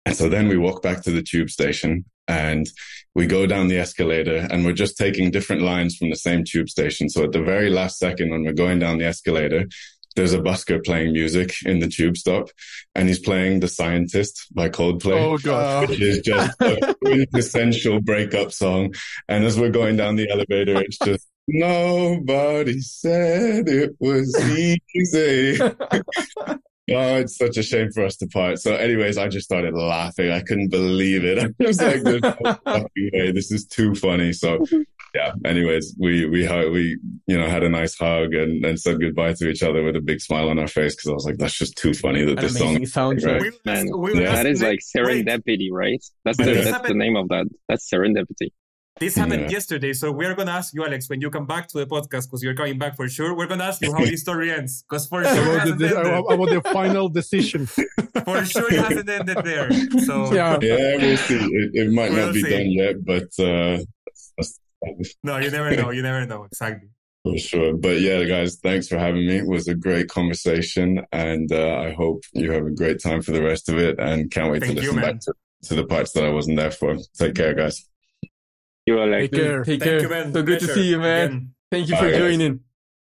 and 0.06 0.16
so 0.16 0.30
then 0.30 0.48
we 0.48 0.56
walk 0.56 0.82
back 0.82 1.02
to 1.02 1.10
the 1.10 1.22
tube 1.22 1.50
station 1.50 2.06
and 2.26 2.66
we 3.14 3.26
go 3.26 3.46
down 3.46 3.68
the 3.68 3.78
escalator 3.78 4.48
and 4.50 4.64
we're 4.64 4.72
just 4.72 4.96
taking 4.96 5.30
different 5.30 5.60
lines 5.60 5.94
from 5.94 6.08
the 6.08 6.16
same 6.16 6.44
tube 6.44 6.70
station. 6.70 7.10
So 7.10 7.24
at 7.24 7.32
the 7.32 7.42
very 7.42 7.68
last 7.68 7.98
second, 7.98 8.30
when 8.30 8.44
we're 8.44 8.52
going 8.54 8.78
down 8.78 8.96
the 8.96 9.04
escalator, 9.04 9.66
there's 10.16 10.34
a 10.34 10.38
busker 10.38 10.84
playing 10.84 11.12
music 11.12 11.54
in 11.64 11.78
the 11.78 11.88
tube 11.88 12.16
stop 12.16 12.48
and 12.94 13.08
he's 13.08 13.18
playing 13.18 13.60
The 13.60 13.68
Scientist 13.68 14.46
by 14.52 14.68
Coldplay. 14.68 15.20
Oh 15.20 15.38
god. 15.38 15.84
Oh. 15.84 15.86
Which 15.88 16.00
is 16.00 16.20
just 16.20 16.60
a 16.60 16.94
quintessential 17.04 18.00
breakup 18.00 18.52
song. 18.52 18.94
And 19.28 19.44
as 19.44 19.58
we're 19.58 19.70
going 19.70 19.96
down 19.96 20.16
the 20.16 20.30
elevator, 20.30 20.80
it's 20.80 20.98
just, 20.98 21.26
nobody 21.46 22.80
said 22.80 23.68
it 23.68 23.96
was 24.00 24.34
easy. 24.94 25.58
Oh, 26.90 27.16
it's 27.16 27.36
such 27.36 27.56
a 27.56 27.62
shame 27.62 27.90
for 27.92 28.04
us 28.04 28.16
to 28.16 28.26
part. 28.26 28.58
So, 28.58 28.74
anyways, 28.74 29.18
I 29.18 29.28
just 29.28 29.44
started 29.44 29.74
laughing. 29.74 30.30
I 30.30 30.40
couldn't 30.40 30.70
believe 30.70 31.24
it. 31.24 31.38
I 31.60 31.64
was 31.64 31.80
like, 31.80 32.02
"There's 32.02 32.22
no 32.22 32.32
fucking 32.64 33.10
way. 33.12 33.32
This 33.32 33.50
is 33.50 33.66
too 33.66 33.94
funny." 33.94 34.32
So, 34.32 34.64
yeah. 35.14 35.32
Anyways, 35.44 35.94
we 35.98 36.26
we 36.26 36.48
we 36.70 36.98
you 37.26 37.38
know 37.38 37.48
had 37.48 37.62
a 37.62 37.68
nice 37.68 37.96
hug 37.96 38.34
and, 38.34 38.64
and 38.64 38.80
said 38.80 39.00
goodbye 39.00 39.34
to 39.34 39.48
each 39.48 39.62
other 39.62 39.82
with 39.82 39.96
a 39.96 40.00
big 40.00 40.20
smile 40.20 40.48
on 40.48 40.58
our 40.58 40.68
face 40.68 40.94
because 40.96 41.10
I 41.10 41.14
was 41.14 41.26
like, 41.26 41.38
"That's 41.38 41.58
just 41.58 41.76
too 41.76 41.92
funny 41.94 42.24
that 42.24 42.38
An 42.38 42.44
this 42.44 42.58
song." 42.58 42.76
soundtrack. 42.78 43.40
Right. 43.40 43.42
We 43.42 43.50
will 43.50 43.58
Man, 43.64 43.86
we 43.86 44.12
will 44.12 44.20
Yeah. 44.20 44.34
That 44.36 44.46
is 44.46 44.62
like 44.62 44.80
serendipity, 44.80 45.68
right? 45.70 46.02
That's 46.24 46.38
the, 46.38 46.44
this 46.44 46.70
that's 46.70 46.88
the 46.88 46.94
name 46.94 47.16
of 47.16 47.28
that. 47.28 47.46
That's 47.68 47.88
serendipity. 47.90 48.50
This 49.00 49.14
happened 49.14 49.42
Yeah. 49.42 49.50
yesterday, 49.50 49.92
so 49.92 50.10
we're 50.10 50.34
gonna 50.34 50.50
ask 50.50 50.74
you, 50.74 50.84
Alex, 50.84 51.08
when 51.08 51.20
you 51.20 51.30
come 51.30 51.46
back 51.46 51.68
to 51.68 51.78
the 51.78 51.86
podcast, 51.86 52.24
because 52.26 52.42
you're 52.42 52.54
coming 52.54 52.78
back 52.78 52.96
for 52.96 53.08
sure. 53.08 53.34
We're 53.36 53.46
gonna 53.46 53.64
ask 53.64 53.80
you 53.80 53.92
how 53.92 54.04
this 54.04 54.20
story 54.26 54.50
ends, 54.50 54.82
because 54.88 55.06
for 55.06 55.22
sure 55.24 55.32
it 55.32 55.38
About 55.38 55.78
the, 55.78 55.88
hasn't 55.88 56.06
ended. 56.06 56.32
about 56.34 56.48
the 56.48 56.60
final 56.72 57.08
decision. 57.08 57.66
For 58.24 58.44
sure 58.44 58.70
it 58.72 58.78
hasn't 58.80 59.08
ended 59.08 59.38
there. 59.44 59.70
So 60.04 60.32
Yeah. 60.38 60.58
Yeah, 60.60 60.96
we'll 60.96 61.16
see. 61.16 61.36
It, 61.38 61.70
it 61.74 61.92
might 61.92 62.10
We'll 62.12 62.26
not 62.26 62.34
be 62.34 62.42
see. 62.42 62.50
done 62.50 62.70
yet, 62.72 62.96
but 63.04 63.28
uh, 63.38 63.78
that's- 63.78 64.60
that's 64.82 65.14
no, 65.22 65.38
you 65.38 65.50
never 65.50 65.74
know. 65.76 65.90
You 65.90 66.02
never 66.02 66.26
know 66.26 66.44
exactly. 66.44 66.88
for 67.24 67.38
sure. 67.38 67.74
But 67.76 68.00
yeah, 68.00 68.22
guys, 68.24 68.56
thanks 68.62 68.88
for 68.88 68.98
having 68.98 69.26
me. 69.26 69.36
It 69.38 69.46
was 69.46 69.66
a 69.68 69.74
great 69.74 70.08
conversation, 70.08 71.00
and 71.12 71.50
uh, 71.52 71.76
I 71.86 71.92
hope 71.92 72.22
you 72.32 72.50
have 72.52 72.66
a 72.66 72.70
great 72.70 73.00
time 73.02 73.22
for 73.22 73.32
the 73.32 73.42
rest 73.42 73.68
of 73.68 73.78
it. 73.78 73.98
And 73.98 74.30
can't 74.30 74.50
wait 74.52 74.62
Thank 74.62 74.74
to 74.74 74.80
listen 74.80 74.96
man. 74.96 75.04
back 75.12 75.20
to, 75.22 75.32
to 75.68 75.74
the 75.76 75.84
parts 75.86 76.12
that 76.12 76.24
I 76.24 76.30
wasn't 76.30 76.58
there 76.58 76.70
for. 76.70 76.96
Take 77.18 77.34
care, 77.36 77.54
guys. 77.54 77.84
You 78.88 78.98
are 79.00 79.06
like, 79.06 79.30
Take 79.30 79.42
care. 79.42 79.62
Take 79.64 79.80
Thank 79.80 79.82
care. 79.84 80.02
you, 80.02 80.08
man. 80.08 80.32
So 80.32 80.42
good 80.42 80.60
to 80.60 80.66
see 80.72 80.88
you, 80.92 80.98
man. 80.98 81.26
Again. 81.28 81.54
Thank 81.70 81.88
you 81.90 81.96
for 81.96 82.08
guys. 82.10 82.18
joining. 82.18 82.60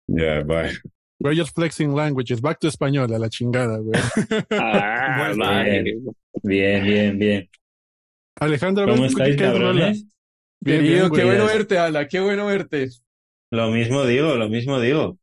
Yeah, 0.07 0.43
bye. 0.45 0.71
We're 1.19 1.35
just 1.35 1.55
flexing 1.57 1.93
languages. 1.93 2.41
Back 2.41 2.61
to 2.61 2.69
español, 2.69 3.11
a 3.13 3.19
la 3.19 3.29
chingada, 3.29 3.79
güey. 3.83 3.99
ah, 4.53 5.35
bye. 5.37 5.83
Bien, 6.45 6.85
bien, 6.85 7.19
bien. 7.19 7.49
Alejandro, 8.41 8.87
¿Cómo 8.87 9.03
¿qué- 9.03 9.09
estáis, 9.09 9.37
cabrones? 9.37 10.05
Bien, 10.61 10.81
Querido, 10.83 11.11
bien, 11.11 11.13
qué 11.21 11.25
bueno 11.25 11.47
verte, 11.47 11.79
Ala. 11.79 12.07
Qué 12.07 12.21
bueno 12.21 12.47
verte. 12.47 12.89
Lo 13.51 13.71
mismo 13.73 14.05
digo, 14.07 14.37
lo 14.37 14.49
mismo 14.49 14.81
digo. 14.81 15.19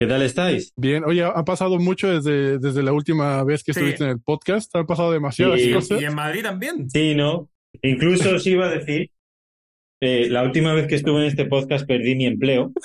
¿Qué 0.00 0.06
tal 0.06 0.20
estáis? 0.22 0.72
Bien, 0.76 1.02
oye, 1.04 1.24
ha 1.24 1.44
pasado 1.44 1.78
mucho 1.78 2.08
desde, 2.08 2.58
desde 2.58 2.82
la 2.82 2.92
última 2.92 3.42
vez 3.44 3.64
que 3.64 3.72
Sí. 3.72 3.80
estuviste 3.80 4.04
en 4.04 4.10
el 4.10 4.20
podcast. 4.20 4.74
Han 4.76 4.86
pasado 4.86 5.12
demasiadas 5.12 5.60
Sí, 5.60 5.72
cosas. 5.72 6.00
Y 6.00 6.04
en 6.04 6.14
Madrid 6.14 6.42
también. 6.42 6.88
Sí, 6.90 7.14
¿no? 7.14 7.48
Incluso 7.82 8.34
os 8.36 8.46
iba 8.46 8.66
a 8.66 8.70
decir, 8.70 9.10
eh, 10.00 10.28
la 10.30 10.42
última 10.42 10.72
vez 10.74 10.86
que 10.86 10.94
estuve 10.94 11.20
en 11.20 11.26
este 11.26 11.44
podcast 11.46 11.86
perdí 11.86 12.14
mi 12.14 12.26
empleo. 12.26 12.72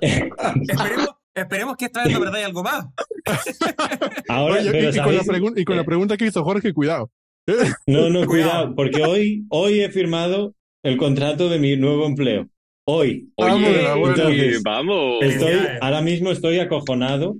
Eh, 0.00 0.30
Esperemos, 0.68 1.08
esperemos 1.34 1.76
que 1.76 1.86
esta 1.86 2.04
vez 2.04 2.12
no 2.12 2.20
perdáis 2.20 2.46
algo 2.46 2.62
más. 2.62 2.86
ahora, 4.28 4.60
Oye, 4.60 4.70
pero 4.70 4.90
y, 4.90 5.60
y 5.60 5.64
con 5.64 5.74
la 5.76 5.82
la 5.82 5.84
pregunta 5.84 6.16
que 6.16 6.26
hizo 6.26 6.44
Jorge, 6.44 6.72
cuidado. 6.72 7.10
No, 7.86 8.10
no, 8.10 8.26
Cuidado. 8.26 8.74
porque 8.74 9.02
hoy, 9.02 9.44
hoy 9.48 9.80
he 9.80 9.90
firmado 9.90 10.54
el 10.84 10.96
contrato 10.96 11.48
de 11.48 11.58
mi 11.58 11.76
nuevo 11.76 12.06
empleo. 12.06 12.48
Hoy. 12.86 13.32
Vamos, 13.36 13.68
Oye. 13.68 14.08
Entonces, 14.08 14.62
vamos. 14.62 15.22
Estoy, 15.22 15.52
ahora 15.80 16.00
mismo 16.00 16.30
estoy 16.30 16.58
acojonado. 16.58 17.36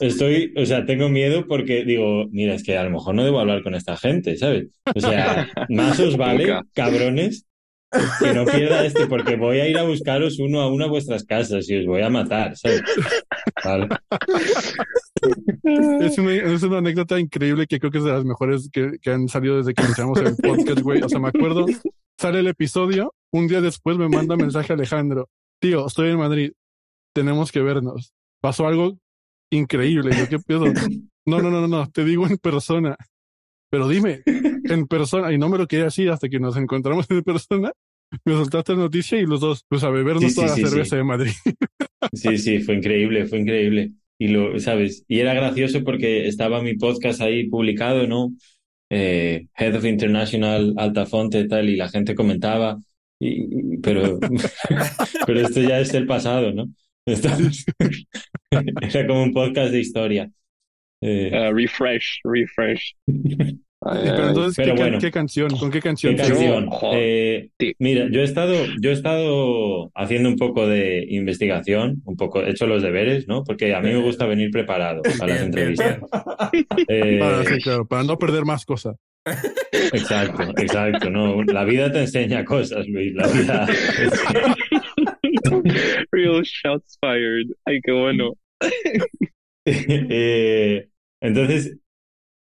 Estoy, 0.00 0.52
o 0.56 0.66
sea, 0.66 0.84
tengo 0.84 1.08
miedo 1.08 1.46
porque 1.46 1.84
digo, 1.84 2.26
mira, 2.30 2.54
es 2.54 2.62
que 2.62 2.76
a 2.76 2.84
lo 2.84 2.90
mejor 2.90 3.14
no 3.14 3.24
debo 3.24 3.40
hablar 3.40 3.62
con 3.62 3.74
esta 3.74 3.96
gente, 3.96 4.36
¿sabes? 4.36 4.68
O 4.94 5.00
sea, 5.00 5.48
más 5.68 5.98
os 6.00 6.16
vale, 6.16 6.46
Nunca. 6.46 6.62
cabrones, 6.74 7.46
que 8.20 8.32
no 8.32 8.44
pierda 8.44 8.84
este, 8.84 9.06
porque 9.06 9.36
voy 9.36 9.60
a 9.60 9.68
ir 9.68 9.78
a 9.78 9.84
buscaros 9.84 10.38
uno 10.38 10.60
a 10.60 10.72
uno 10.72 10.84
a 10.84 10.88
vuestras 10.88 11.24
casas 11.24 11.68
y 11.68 11.76
os 11.76 11.86
voy 11.86 12.02
a 12.02 12.10
matar, 12.10 12.56
¿sabes? 12.56 12.82
Vale. 13.64 13.88
Es 16.00 16.18
una, 16.18 16.34
es 16.34 16.62
una 16.64 16.78
anécdota 16.78 17.18
increíble 17.20 17.68
que 17.68 17.78
creo 17.78 17.92
que 17.92 17.98
es 17.98 18.04
de 18.04 18.10
las 18.10 18.24
mejores 18.24 18.68
que, 18.72 18.98
que 19.00 19.10
han 19.10 19.28
salido 19.28 19.58
desde 19.58 19.72
que 19.72 19.84
iniciamos 19.84 20.18
el 20.20 20.34
podcast, 20.36 20.80
güey. 20.80 21.00
O 21.00 21.08
sea, 21.08 21.20
me 21.20 21.28
acuerdo, 21.28 21.66
sale 22.18 22.40
el 22.40 22.48
episodio, 22.48 23.14
un 23.30 23.46
día 23.46 23.60
después 23.60 23.96
me 23.96 24.08
manda 24.08 24.36
mensaje 24.36 24.72
Alejandro. 24.72 25.28
Tío, 25.60 25.86
estoy 25.86 26.10
en 26.10 26.18
Madrid, 26.18 26.52
tenemos 27.14 27.52
que 27.52 27.60
vernos. 27.60 28.12
Pasó 28.40 28.66
algo 28.66 28.98
increíble. 29.52 30.16
Yo, 30.16 30.28
¿qué 30.28 30.38
pedo? 30.38 30.66
No, 31.24 31.40
no, 31.40 31.52
no, 31.52 31.60
no, 31.60 31.68
no, 31.68 31.88
te 31.88 32.04
digo 32.04 32.26
en 32.26 32.36
persona. 32.36 32.96
Pero 33.70 33.88
dime, 33.88 34.22
en 34.64 34.88
persona, 34.88 35.32
y 35.32 35.38
no 35.38 35.48
me 35.48 35.58
lo 35.58 35.68
quería 35.68 35.86
decir 35.86 36.10
hasta 36.10 36.28
que 36.28 36.40
nos 36.40 36.56
encontramos 36.56 37.06
en 37.10 37.22
persona. 37.22 37.72
Me 38.24 38.34
soltaste 38.34 38.72
la 38.74 38.80
noticia 38.80 39.18
y 39.20 39.26
los 39.26 39.40
dos, 39.40 39.64
pues 39.68 39.84
a 39.84 39.90
bebernos 39.90 40.24
Sí, 40.24 40.30
sí, 40.30 40.34
toda 40.36 40.48
la 40.48 40.54
sí, 40.56 40.62
cerveza 40.62 40.90
sí. 40.90 40.96
de 40.96 41.04
Madrid. 41.04 41.32
Sí, 42.12 42.38
sí, 42.38 42.60
fue 42.60 42.74
increíble, 42.76 43.26
fue 43.26 43.38
increíble. 43.40 43.92
Y 44.18 44.28
lo, 44.28 44.58
¿sabes? 44.60 45.04
Y 45.08 45.20
era 45.20 45.34
gracioso 45.34 45.84
porque 45.84 46.26
estaba 46.28 46.62
mi 46.62 46.74
podcast 46.76 47.20
ahí 47.20 47.48
publicado, 47.48 48.06
¿no? 48.08 48.32
Eh, 48.90 49.46
Head 49.56 49.76
of 49.76 49.84
International 49.84 50.74
Altafonte, 50.78 51.46
tal, 51.48 51.70
y 51.70 51.76
la 51.76 51.88
gente 51.88 52.14
comentaba, 52.16 52.78
y, 53.20 53.74
y- 53.74 53.78
pero, 53.78 54.18
pero 55.26 55.40
esto 55.40 55.60
ya 55.62 55.80
es 55.80 55.94
el 55.94 56.06
pasado, 56.06 56.52
¿no? 56.52 56.68
Estamos- 57.06 57.64
Era 58.80 59.06
como 59.06 59.22
un 59.22 59.32
podcast 59.32 59.72
de 59.72 59.80
historia. 59.80 60.30
Eh, 61.00 61.30
Ah, 61.34 61.50
refresh, 61.52 62.20
refresh. 62.24 62.94
Ay, 63.84 63.98
Pero 64.04 64.22
ay. 64.22 64.28
entonces, 64.28 64.54
Pero 64.56 64.74
¿qué, 64.74 64.76
can- 64.76 64.76
bueno. 64.76 64.98
qué 65.00 65.10
canción? 65.10 65.50
¿Con 65.58 65.70
qué 65.72 65.80
canción? 65.80 66.14
Eh, 66.92 67.48
mira, 67.80 68.06
yo 68.12 68.20
he 68.20 68.24
estado, 68.24 68.54
yo 68.80 68.90
he 68.90 68.92
estado 68.92 69.90
haciendo 69.96 70.28
un 70.28 70.36
poco 70.36 70.68
de 70.68 71.04
investigación, 71.08 72.00
un 72.04 72.16
poco, 72.16 72.44
he 72.44 72.50
hecho 72.50 72.68
los 72.68 72.80
deberes, 72.84 73.26
¿no? 73.26 73.42
Porque 73.42 73.74
a 73.74 73.80
mí 73.80 73.88
me 73.88 73.96
gusta 74.00 74.26
venir 74.26 74.52
preparado 74.52 75.02
a 75.20 75.26
las 75.26 75.40
entrevistas. 75.42 75.98
Eh, 76.86 77.16
Para, 77.18 77.44
sí, 77.44 77.60
claro, 77.60 77.84
para 77.88 78.04
no 78.04 78.16
perder 78.18 78.44
más 78.44 78.64
cosas. 78.64 78.94
Exacto, 79.92 80.44
exacto, 80.58 81.10
no. 81.10 81.42
La 81.42 81.64
vida 81.64 81.90
te 81.90 82.02
enseña 82.02 82.44
cosas, 82.44 82.86
Luis. 82.86 83.12
La 83.16 83.26
vida. 83.26 83.66
Real 86.12 86.42
shots 86.42 86.98
fired. 87.00 87.46
Ay, 87.64 87.80
qué 87.82 87.92
bueno. 87.92 88.32
Eh, 89.64 90.88
entonces, 91.20 91.76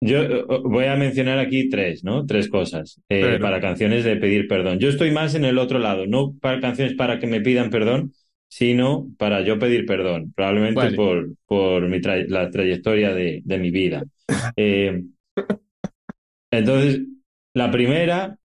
yo 0.01 0.45
voy 0.63 0.85
a 0.85 0.95
mencionar 0.95 1.39
aquí 1.39 1.69
tres, 1.69 2.03
¿no? 2.03 2.25
Tres 2.27 2.47
cosas 2.49 3.01
eh, 3.09 3.21
Pero- 3.23 3.39
para 3.39 3.59
canciones 3.59 4.03
de 4.03 4.17
pedir 4.17 4.47
perdón. 4.47 4.79
Yo 4.79 4.89
estoy 4.89 5.11
más 5.11 5.33
en 5.35 5.45
el 5.45 5.57
otro 5.57 5.79
lado, 5.79 6.05
no 6.05 6.35
para 6.39 6.59
canciones 6.61 6.93
para 6.95 7.17
que 7.19 7.25
me 7.27 7.41
pidan 7.41 7.71
perdón, 7.71 8.13
sino 8.49 9.07
para 9.17 9.41
yo 9.41 9.57
pedir 9.57 9.85
perdón, 9.87 10.31
probablemente 10.35 10.75
Vale. 10.75 10.95
por, 10.95 11.29
por 11.47 11.89
mi 11.89 11.97
tra- 11.99 12.27
la 12.27 12.51
trayectoria 12.51 13.13
de, 13.13 13.41
de 13.43 13.57
mi 13.57 13.71
vida. 13.71 14.03
Eh, 14.55 15.01
entonces, 16.51 17.01
la 17.53 17.71
primera, 17.71 18.37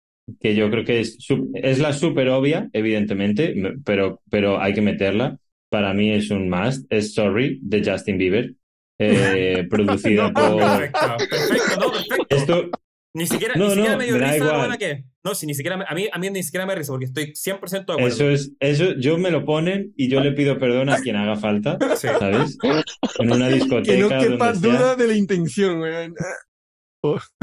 que 0.40 0.54
yo 0.54 0.70
creo 0.70 0.84
que 0.84 1.00
es, 1.00 1.18
es 1.54 1.78
la 1.80 1.92
súper 1.92 2.28
obvia, 2.28 2.68
evidentemente, 2.72 3.54
pero, 3.84 4.20
pero 4.30 4.60
hay 4.60 4.72
que 4.74 4.80
meterla. 4.82 5.38
Para 5.70 5.94
mí 5.94 6.12
es 6.12 6.30
un 6.30 6.50
must, 6.50 6.86
es 6.92 7.14
Sorry, 7.14 7.58
de 7.62 7.82
Justin 7.84 8.18
Bieber, 8.18 8.54
eh, 8.98 9.66
producida 9.70 10.32
por... 10.32 10.58
Perfecto, 10.58 11.00
perfecto, 11.30 11.80
no, 11.80 11.92
perfecto. 11.92 12.26
Esto, 12.28 12.70
Ni 13.14 13.26
siquiera, 13.26 13.54
No, 13.56 13.64
ni 13.64 13.70
siquiera 13.74 13.92
no, 13.92 13.98
me 13.98 14.04
dio 14.04 14.16
me 14.18 14.24
risa, 14.24 14.36
igual. 14.36 14.78
¿qué? 14.78 15.04
No, 15.24 15.34
si 15.34 15.46
ni 15.46 15.54
siquiera, 15.54 15.76
me- 15.76 15.84
a 15.88 15.94
mí, 15.94 16.08
a 16.12 16.18
mí 16.18 16.30
ni 16.30 16.42
siquiera 16.42 16.66
me 16.66 16.74
risa 16.74 16.92
porque 16.92 17.04
estoy 17.06 17.32
100% 17.34 17.70
de 17.70 17.92
acuerdo. 17.92 18.06
eso 18.08 18.30
es, 18.30 18.52
eso 18.60 18.94
yo 18.98 19.16
me 19.18 19.30
lo 19.30 19.44
ponen 19.44 19.92
y 19.96 20.08
yo 20.08 20.20
le 20.20 20.32
pido 20.32 20.58
perdón 20.58 20.88
a 20.90 20.98
quien 21.00 21.16
haga 21.16 21.36
falta, 21.36 21.78
Sí. 21.96 22.08
¿sabes? 22.18 22.56
En 23.18 23.30
una 23.32 23.48
Que 23.48 23.54
discoteca 23.54 23.98
no 23.98 24.08
quepa 24.08 24.52
donde 24.52 24.68
sea. 24.68 24.78
duda 24.78 24.96
de 24.96 25.06
la 25.06 25.14
intención, 25.14 25.80
weón. 25.80 26.14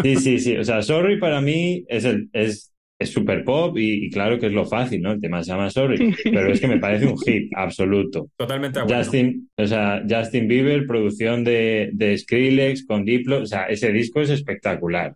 Sí, 0.04 0.16
sí, 0.18 0.40
sí. 0.40 0.58
O 0.58 0.64
sea, 0.64 0.82
Sorry 0.84 1.20
para 1.20 1.41
mí 1.41 1.84
es 1.88 2.06
el, 2.06 2.30
es, 2.34 2.72
es 2.99 3.11
super 3.11 3.44
pop 3.44 3.78
y, 3.78 4.06
y 4.06 4.10
claro 4.10 4.40
que 4.40 4.48
es 4.48 4.52
lo 4.53 4.65
fácil, 4.65 5.02
¿no? 5.02 5.11
El 5.11 5.19
tema 5.22 5.44
se 5.44 5.52
llama 5.52 5.69
Sorry, 5.69 6.15
pero 6.24 6.52
es 6.52 6.60
que 6.60 6.68
me 6.68 6.80
parece 6.80 7.06
un 7.06 7.18
hit 7.19 7.52
absoluto. 7.56 8.30
Totalmente 8.38 8.80
acuerdo. 8.80 9.03
Justin, 9.03 9.49
o 9.56 9.65
sea, 9.68 10.03
Justin 10.10 10.48
Bieber, 10.48 10.88
producción 10.88 11.44
de, 11.44 11.91
de 11.94 12.18
Skrillex 12.18 12.86
con 12.86 13.06
Diplo, 13.06 13.41
o 13.41 13.45
sea, 13.45 13.65
ese 13.65 13.91
disco 13.91 14.22
es 14.22 14.30
espectacular. 14.32 15.15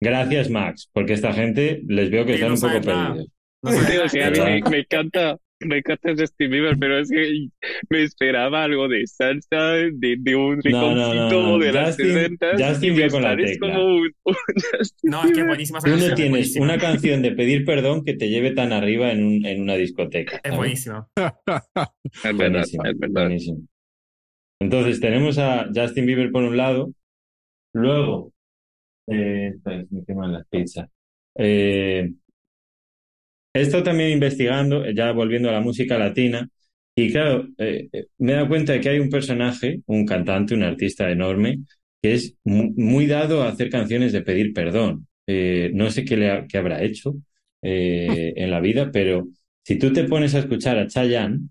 Gracias, 0.00 0.50
Max, 0.50 0.90
porque 0.92 1.14
esta 1.14 1.32
gente 1.32 1.80
les 1.88 2.10
veo 2.10 2.26
que 2.26 2.36
Sí, 2.36 2.42
están 2.42 2.48
no 2.50 2.54
un 2.56 2.60
poco 2.60 2.90
nada. 2.90 3.06
perdidos. 3.14 3.30
No 3.62 3.70
sé, 3.72 3.78
Sí, 3.92 3.96
o 3.96 4.08
sea, 4.08 4.26
a 4.26 4.50
mí 4.50 4.60
me 4.70 4.78
encanta, 4.80 5.36
me 5.66 5.78
encanta 5.78 6.10
Justin 6.18 6.50
Bieber, 6.50 6.76
pero 6.78 6.98
es 6.98 7.10
que 7.10 7.48
me 7.90 8.02
esperaba 8.02 8.64
algo 8.64 8.88
de 8.88 9.06
salsa, 9.06 9.72
de, 9.72 10.16
de 10.18 10.36
un 10.36 10.60
No, 10.64 10.94
no, 10.94 11.12
rinconcito 11.12 11.42
no, 11.42 11.48
no. 11.52 11.58
de 11.58 11.72
las 11.72 11.96
Justin- 11.96 12.12
60 12.14 12.46
Justin 12.68 12.96
me 12.96 13.10
con 13.10 13.22
la 13.22 13.36
tecla. 13.36 13.58
como 13.74 13.84
un, 13.96 14.12
un 14.24 14.34
Justin 14.78 15.10
no, 15.10 15.24
es 15.24 15.32
que 15.32 15.42
buenísima 15.44 15.78
Tú 15.80 15.88
no 15.90 15.96
es 15.96 16.14
tienes 16.14 16.30
buenísima. 16.30 16.64
una 16.64 16.78
canción 16.78 17.22
de 17.22 17.32
pedir 17.32 17.64
perdón 17.64 18.04
que 18.04 18.14
te 18.14 18.28
lleve 18.28 18.52
tan 18.52 18.72
arriba 18.72 19.10
en, 19.12 19.24
un, 19.24 19.46
en 19.46 19.60
una 19.62 19.74
discoteca. 19.74 20.40
Es 20.44 20.56
buenísima. 20.56 21.06
Es 21.16 21.32
verdad, 22.22 22.36
Buenísimo, 22.36 22.84
es 22.84 22.98
verdad. 22.98 23.22
buenísimo. 23.22 23.58
Entonces 24.60 25.00
tenemos 25.00 25.38
a 25.38 25.68
Justin 25.74 26.06
Bieber 26.06 26.30
por 26.30 26.44
un 26.44 26.56
lado, 26.56 26.92
luego, 27.74 28.32
eh, 29.08 29.52
me 29.90 30.04
queman 30.06 30.32
las 30.32 30.46
pizzas. 30.48 30.88
Eh, 31.36 32.10
he 33.54 33.62
estado 33.62 33.84
también 33.84 34.10
investigando, 34.12 34.84
eh, 34.86 34.94
ya 34.96 35.12
volviendo 35.12 35.50
a 35.50 35.52
la 35.54 35.62
música 35.62 35.98
latina, 35.98 36.48
y 36.96 37.12
claro, 37.12 37.48
eh, 37.58 37.88
eh, 37.92 38.06
me 38.18 38.32
he 38.32 38.34
dado 38.36 38.48
cuenta 38.48 38.72
de 38.74 38.80
que 38.82 38.90
hay 38.90 39.00
un 39.00 39.10
personaje, 39.10 39.82
un 39.86 40.06
cantante, 40.06 40.54
un 40.54 40.64
artista 40.64 41.10
enorme, 41.10 41.60
que 42.02 42.14
es 42.14 42.36
mu- 42.44 42.72
muy 42.76 43.06
dado 43.06 43.42
a 43.42 43.48
hacer 43.50 43.70
canciones 43.70 44.12
de 44.12 44.22
pedir 44.22 44.52
perdón. 44.54 45.08
Eh, 45.26 45.70
no 45.74 45.90
sé 45.90 46.04
qué, 46.04 46.16
le 46.16 46.30
ha- 46.30 46.46
qué 46.46 46.58
habrá 46.58 46.82
hecho 46.84 47.14
eh, 47.62 48.34
en 48.36 48.50
la 48.50 48.60
vida, 48.60 48.90
pero 48.92 49.28
si 49.64 49.78
tú 49.78 49.92
te 49.92 50.04
pones 50.04 50.34
a 50.34 50.40
escuchar 50.40 50.78
a 50.78 50.86
Chayanne, 50.86 51.48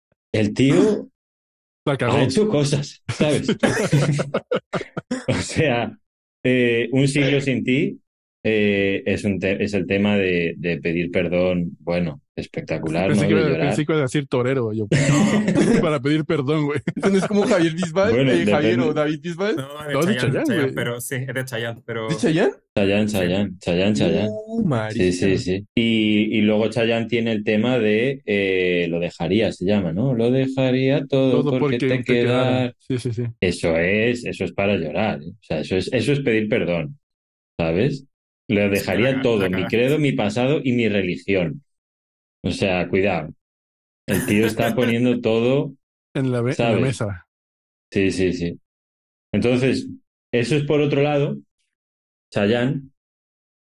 el 0.32 0.54
tío 0.54 1.10
ha 2.06 2.22
hecho 2.22 2.48
cosas, 2.48 3.02
¿sabes? 3.10 3.56
o 5.26 5.34
sea, 5.34 5.98
eh, 6.42 6.88
un 6.92 7.08
siglo 7.08 7.40
sin 7.40 7.64
ti 7.64 8.00
eh, 8.44 9.02
es, 9.06 9.24
un 9.24 9.38
te- 9.38 9.62
es 9.62 9.74
el 9.74 9.86
tema 9.86 10.16
de, 10.16 10.54
de 10.56 10.78
pedir 10.78 11.10
perdón, 11.10 11.76
bueno, 11.80 12.20
espectacular, 12.36 13.08
Pensé 13.08 13.22
¿no? 13.22 13.28
que, 13.28 13.34
De 13.34 13.40
iba- 13.40 13.50
llorar. 13.50 13.66
pensé 13.66 13.84
que 13.86 13.92
iba 13.92 13.98
a 13.98 14.02
decir 14.02 14.26
torero. 14.28 14.72
Yo, 14.72 14.86
para 15.82 16.00
pedir 16.00 16.24
perdón, 16.24 16.66
güey. 16.66 16.80
Eso 16.94 17.10
no 17.10 17.18
es 17.18 17.26
como 17.26 17.42
Javier 17.42 17.72
Bisbal, 17.74 18.12
Bueno, 18.14 18.32
eh, 18.32 18.46
Javier 18.46 18.80
o 18.80 18.94
David 18.94 19.20
Bisbal. 19.20 19.56
No, 19.56 19.80
es 19.80 19.86
de 19.88 19.92
No, 19.92 20.00
Chayanne, 20.02 20.44
Chayanne, 20.44 20.72
pero 20.72 21.00
sí, 21.00 21.14
es 21.16 21.34
de 21.34 21.44
Chayanne, 21.44 21.82
pero... 21.84 22.08
¿De 22.08 22.16
Chayanne? 22.16 22.52
Chayanne, 22.76 23.06
Chayanne, 23.08 23.50
Chayanne, 23.58 23.94
Chayanne. 23.96 24.28
Uh. 24.30 24.74
Sí, 24.92 25.12
sí, 25.12 25.38
sí. 25.38 25.66
Y, 25.74 26.38
y 26.38 26.40
luego 26.42 26.68
Chayanne 26.70 27.06
tiene 27.06 27.32
el 27.32 27.42
tema 27.42 27.76
de 27.78 28.22
eh, 28.24 28.86
lo 28.88 29.00
dejaría, 29.00 29.50
se 29.50 29.64
llama, 29.64 29.92
¿no? 29.92 30.14
Lo 30.14 30.30
dejaría 30.30 31.04
todo, 31.06 31.42
Todo 31.42 31.58
porque, 31.58 31.78
porque 31.78 31.88
te 31.88 32.04
queda. 32.04 32.72
Sí, 32.78 32.98
sí, 32.98 33.12
sí. 33.12 33.24
Eso 33.40 33.76
es, 33.76 34.24
eso 34.24 34.44
es 34.44 34.52
para 34.52 34.76
llorar. 34.76 35.20
¿eh? 35.22 35.26
O 35.28 35.36
sea, 35.42 35.58
eso 35.58 35.76
es, 35.76 35.90
eso 35.92 36.12
es 36.12 36.20
pedir 36.20 36.48
perdón, 36.48 36.96
¿sabes? 37.58 38.04
Lo 38.48 38.70
dejaría 38.70 39.20
todo, 39.20 39.48
mi 39.50 39.64
credo, 39.66 39.98
mi 39.98 40.12
pasado 40.12 40.60
y 40.64 40.72
mi 40.72 40.88
religión. 40.88 41.62
O 42.42 42.50
sea, 42.50 42.88
cuidado. 42.88 43.34
El 44.06 44.24
tío 44.24 44.46
está 44.46 44.74
poniendo 44.74 45.20
todo. 45.20 45.74
En 46.14 46.32
la, 46.32 46.42
mesa. 46.42 47.26
Sí, 47.92 48.10
sí, 48.10 48.32
sí. 48.32 48.58
Entonces, 49.32 49.86
eso 50.32 50.56
es 50.56 50.64
por 50.64 50.80
otro 50.80 51.02
lado, 51.02 51.36
Chayanne. 52.32 52.88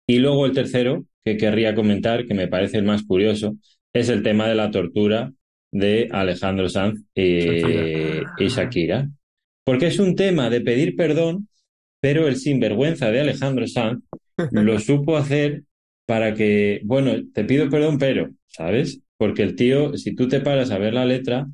Y 0.08 0.20
luego 0.20 0.46
el 0.46 0.52
tercero 0.52 1.06
que 1.24 1.38
querría 1.38 1.74
comentar, 1.74 2.26
que 2.26 2.34
me 2.34 2.48
parece 2.48 2.78
el 2.78 2.84
más 2.84 3.04
curioso, 3.04 3.56
es 3.94 4.10
el 4.10 4.22
tema 4.24 4.48
de 4.48 4.56
la 4.56 4.70
tortura 4.72 5.32
de 5.72 6.10
Alejandro 6.12 6.68
Sanz 6.70 7.02
y, 7.16 7.48
y 8.38 8.48
Shakira. 8.48 9.10
Porque 9.64 9.88
es 9.88 10.00
un 10.00 10.16
tema 10.16 10.50
de 10.50 10.62
pedir 10.62 10.96
perdón, 10.96 11.48
pero 12.00 12.28
el 12.28 12.36
sinvergüenza 12.36 13.10
de 13.10 13.22
Alejandro 13.22 13.66
Sanz 13.68 14.04
lo 14.52 14.80
supo 14.80 15.18
hacer 15.18 15.64
para 16.06 16.34
que, 16.34 16.82
bueno, 16.84 17.14
te 17.34 17.44
pido 17.46 17.70
perdón, 17.70 17.98
pero, 17.98 18.30
¿sabes? 18.48 19.02
Porque 19.18 19.44
el 19.44 19.56
tío, 19.56 19.98
si 19.98 20.16
tú 20.16 20.28
te 20.28 20.42
paras 20.42 20.72
a 20.72 20.78
ver 20.78 20.94
la 20.94 21.06
letra, 21.06 21.48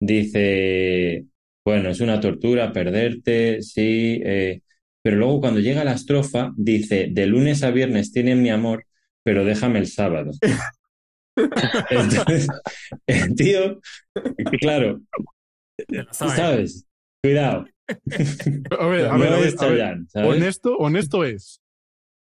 dice, 0.00 1.26
bueno, 1.64 1.90
es 1.90 2.00
una 2.00 2.20
tortura 2.20 2.72
perderte, 2.72 3.62
sí, 3.62 4.20
eh, 4.24 4.62
pero 5.02 5.16
luego 5.16 5.40
cuando 5.40 5.60
llega 5.60 5.84
la 5.84 5.94
estrofa, 5.94 6.52
dice, 6.56 7.08
de 7.10 7.26
lunes 7.26 7.62
a 7.62 7.70
viernes 7.70 8.12
tienen 8.12 8.42
mi 8.42 8.50
amor, 8.50 8.86
pero 9.22 9.44
déjame 9.44 9.78
el 9.78 9.86
sábado. 9.86 10.32
Entonces, 11.90 12.48
el 13.06 13.34
tío, 13.34 13.80
claro, 14.60 15.00
¿sabes? 16.10 16.86
Cuidado. 17.22 17.66
A 18.78 18.86
ver, 18.86 19.06
a 19.06 19.16
ver, 19.16 19.32
a 19.32 19.36
ver, 19.36 19.54
a 19.58 19.66
ver. 19.66 19.98
Honesto, 20.24 20.76
honesto 20.76 21.24
es. 21.24 21.61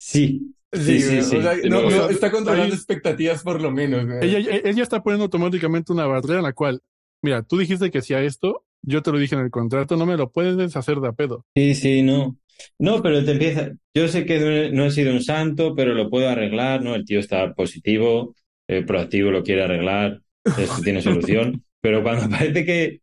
Sí, 0.03 0.55
Sí, 0.73 1.01
sí, 1.01 1.21
sí. 1.21 1.37
no, 1.65 1.89
no, 1.89 2.09
está 2.09 2.31
controlando 2.31 2.73
expectativas 2.73 3.43
por 3.43 3.61
lo 3.61 3.71
menos. 3.71 4.05
Ella, 4.21 4.39
ella 4.63 4.83
está 4.83 5.03
poniendo 5.03 5.25
automáticamente 5.25 5.91
una 5.91 6.07
barrera 6.07 6.37
en 6.37 6.43
la 6.43 6.53
cual, 6.53 6.81
mira, 7.21 7.43
tú 7.43 7.57
dijiste 7.57 7.91
que 7.91 7.97
hacía 7.97 8.21
esto, 8.21 8.63
yo 8.81 9.01
te 9.01 9.11
lo 9.11 9.19
dije 9.19 9.35
en 9.35 9.41
el 9.41 9.51
contrato, 9.51 9.97
no 9.97 10.05
me 10.05 10.15
lo 10.15 10.31
puedes 10.31 10.55
deshacer 10.55 11.01
de 11.01 11.09
a 11.09 11.11
pedo. 11.11 11.45
Sí, 11.55 11.75
sí, 11.75 12.01
no. 12.03 12.37
No, 12.79 13.01
pero 13.01 13.23
te 13.25 13.31
empieza. 13.31 13.71
Yo 13.93 14.07
sé 14.07 14.25
que 14.25 14.71
no 14.71 14.85
he 14.85 14.91
sido 14.91 15.11
un 15.11 15.21
santo, 15.21 15.75
pero 15.75 15.93
lo 15.93 16.09
puedo 16.09 16.29
arreglar, 16.29 16.81
¿no? 16.81 16.95
El 16.95 17.05
tío 17.05 17.19
está 17.19 17.53
positivo, 17.53 18.35
eh, 18.69 18.83
proactivo, 18.83 19.29
lo 19.29 19.43
quiere 19.43 19.63
arreglar, 19.63 20.21
esto 20.57 20.81
tiene 20.81 21.01
solución. 21.01 21.65
Pero 21.81 22.01
cuando 22.01 22.29
parece 22.37 22.65
que 22.65 23.01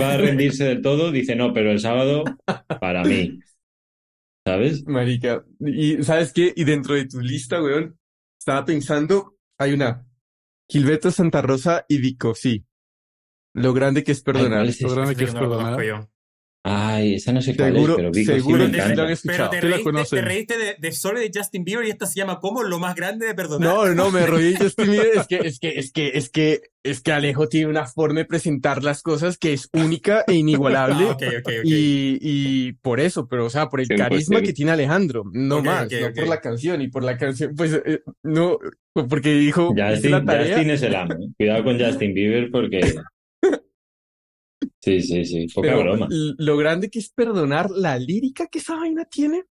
va 0.00 0.12
a 0.12 0.16
rendirse 0.18 0.64
del 0.64 0.82
todo, 0.82 1.12
dice 1.12 1.34
no, 1.34 1.54
pero 1.54 1.70
el 1.70 1.80
sábado 1.80 2.24
para 2.78 3.04
mí. 3.04 3.38
¿Sabes? 4.46 4.86
Marica. 4.86 5.44
Y 5.58 6.04
¿sabes 6.04 6.32
qué? 6.32 6.52
Y 6.54 6.62
dentro 6.62 6.94
de 6.94 7.06
tu 7.06 7.20
lista, 7.20 7.60
weón, 7.60 7.98
estaba 8.38 8.64
pensando, 8.64 9.36
hay 9.58 9.72
una. 9.72 10.06
Gilberto 10.68 11.10
Santa 11.10 11.42
Rosa 11.42 11.84
y 11.88 11.98
Dico, 11.98 12.32
sí. 12.32 12.64
Lo 13.54 13.72
grande 13.72 14.04
que 14.04 14.12
es 14.12 14.22
perdonar. 14.22 14.64
lo 14.64 14.94
grande 14.94 15.16
que 15.16 15.24
es 15.24 15.32
perdonar. 15.32 16.08
Ay, 16.68 17.14
esa 17.14 17.32
no 17.32 17.40
sé 17.40 17.54
cuál 17.54 17.76
es, 17.76 17.86
pero 17.94 18.10
Vico 18.10 18.32
seguro 18.32 18.66
sí 18.66 18.72
me 18.72 18.76
que 18.76 18.82
sí 18.82 18.88
lo 18.88 18.90
han 18.90 18.96
Pero 18.96 19.12
escuchado. 19.12 19.50
te 19.50 19.56
la 19.56 19.62
reíste, 19.62 19.82
conocen. 19.84 20.18
te 20.18 20.24
reíste 20.24 20.58
de, 20.58 20.76
de 20.80 20.92
solo 20.92 21.20
de 21.20 21.30
Justin 21.32 21.62
Bieber 21.62 21.86
y 21.86 21.90
esta 21.90 22.06
se 22.06 22.18
llama 22.18 22.40
como 22.40 22.64
lo 22.64 22.80
más 22.80 22.96
grande 22.96 23.24
de 23.24 23.34
perdonar. 23.34 23.68
No, 23.72 23.94
no, 23.94 24.10
me 24.10 24.26
reí. 24.26 24.56
Yo 24.58 24.66
estoy, 24.66 24.88
mire, 24.88 25.10
es 25.14 25.26
que, 25.28 25.36
es 25.36 25.60
que, 25.60 25.78
es 25.78 25.92
que, 25.92 26.08
es 26.14 26.28
que, 26.28 26.60
es 26.82 27.00
que 27.02 27.12
Alejo 27.12 27.48
tiene 27.48 27.68
una 27.68 27.86
forma 27.86 28.18
de 28.18 28.24
presentar 28.24 28.82
las 28.82 29.02
cosas 29.02 29.38
que 29.38 29.52
es 29.52 29.68
única 29.74 30.24
e 30.26 30.34
inigualable. 30.34 31.06
Ah, 31.08 31.12
ok, 31.12 31.22
ok, 31.38 31.46
ok. 31.46 31.52
Y, 31.62 32.18
y 32.20 32.72
por 32.72 32.98
eso, 32.98 33.28
pero 33.28 33.46
o 33.46 33.50
sea, 33.50 33.68
por 33.68 33.80
el 33.80 33.86
100%. 33.86 33.96
carisma 33.98 34.42
que 34.42 34.52
tiene 34.52 34.72
Alejandro, 34.72 35.22
no 35.32 35.62
más, 35.62 35.88
no 35.90 36.12
por 36.14 36.26
la 36.26 36.40
canción 36.40 36.82
y 36.82 36.88
por 36.88 37.04
la 37.04 37.16
canción, 37.16 37.54
pues 37.56 37.80
eh, 37.84 38.00
no, 38.24 38.58
porque 38.92 39.34
dijo, 39.34 39.68
Justin, 39.76 40.10
la 40.10 40.24
tarea. 40.24 40.54
Justin 40.56 40.70
es 40.70 40.82
el 40.82 40.94
amo. 40.96 41.14
Cuidado 41.36 41.62
con 41.62 41.78
Justin 41.78 42.12
Bieber 42.12 42.50
porque. 42.50 42.80
Sí, 44.82 45.00
sí, 45.02 45.24
sí. 45.24 45.46
Poca 45.54 45.68
Pero 45.68 45.80
broma. 45.82 46.08
lo 46.10 46.56
grande 46.56 46.88
que 46.90 46.98
es 46.98 47.10
perdonar 47.10 47.70
la 47.70 47.98
lírica 47.98 48.46
que 48.46 48.58
esa 48.58 48.76
vaina 48.76 49.04
tiene, 49.04 49.44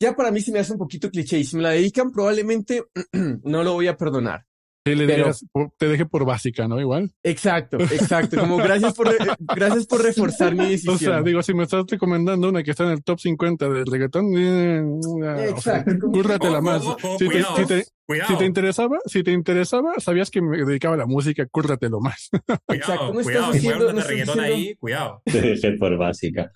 ya 0.00 0.14
para 0.14 0.30
mí 0.30 0.40
se 0.40 0.52
me 0.52 0.58
hace 0.58 0.72
un 0.72 0.78
poquito 0.78 1.10
cliché. 1.10 1.38
Y 1.38 1.44
si 1.44 1.56
me 1.56 1.62
la 1.62 1.70
dedican, 1.70 2.10
probablemente 2.12 2.84
no 3.44 3.64
lo 3.64 3.72
voy 3.72 3.86
a 3.88 3.96
perdonar. 3.96 4.44
Sí, 4.86 4.94
le 4.94 5.04
Pero- 5.06 5.24
digas, 5.24 5.44
te 5.78 5.88
deje 5.88 6.06
por 6.06 6.24
básica, 6.24 6.68
¿no? 6.68 6.78
Igual. 6.80 7.12
Exacto, 7.24 7.76
exacto. 7.80 8.38
Como 8.38 8.56
gracias 8.58 8.94
por, 8.94 9.08
gracias 9.56 9.86
por 9.86 10.00
reforzar 10.02 10.54
mi 10.54 10.64
decisión. 10.70 10.94
O 10.94 10.98
sea, 10.98 11.22
digo, 11.22 11.42
si 11.42 11.54
me 11.54 11.64
estás 11.64 11.84
recomendando 11.88 12.48
una 12.48 12.62
que 12.62 12.70
está 12.70 12.84
en 12.84 12.90
el 12.90 13.02
top 13.02 13.18
50 13.18 13.68
del 13.68 13.84
reggaetón, 13.86 14.26
eh, 14.36 14.80
o 14.84 15.20
sea, 15.20 15.48
Exacto. 15.48 16.06
cúrratela 16.12 16.60
más. 16.60 16.84
Si 16.84 17.18
te, 17.18 17.26
cuidado, 17.26 17.56
si 17.56 17.66
te- 17.66 17.84
cuidado, 18.06 18.30
si 18.32 18.38
te 18.38 18.44
interesaba, 18.44 18.98
si 19.06 19.22
te 19.22 19.32
interesaba, 19.32 19.94
sabías 19.98 20.30
que 20.30 20.40
me 20.42 20.58
dedicaba 20.64 20.94
a 20.94 20.98
la 20.98 21.06
música, 21.06 21.46
cúrratelo 21.46 22.00
más. 22.00 22.28
Exacto, 22.68 23.12
cuidado, 23.12 23.12
no 23.12 23.22
cuidado, 23.22 23.52
diciendo- 23.52 23.78
cuidado, 23.78 23.92
no 23.92 24.00
reggaetón 24.06 24.34
diciendo- 24.36 24.42
ahí, 24.56 24.74
cuidado. 24.76 25.22
Te 25.24 25.40
dejé 25.40 25.72
por 25.72 25.96
básica. 25.98 26.52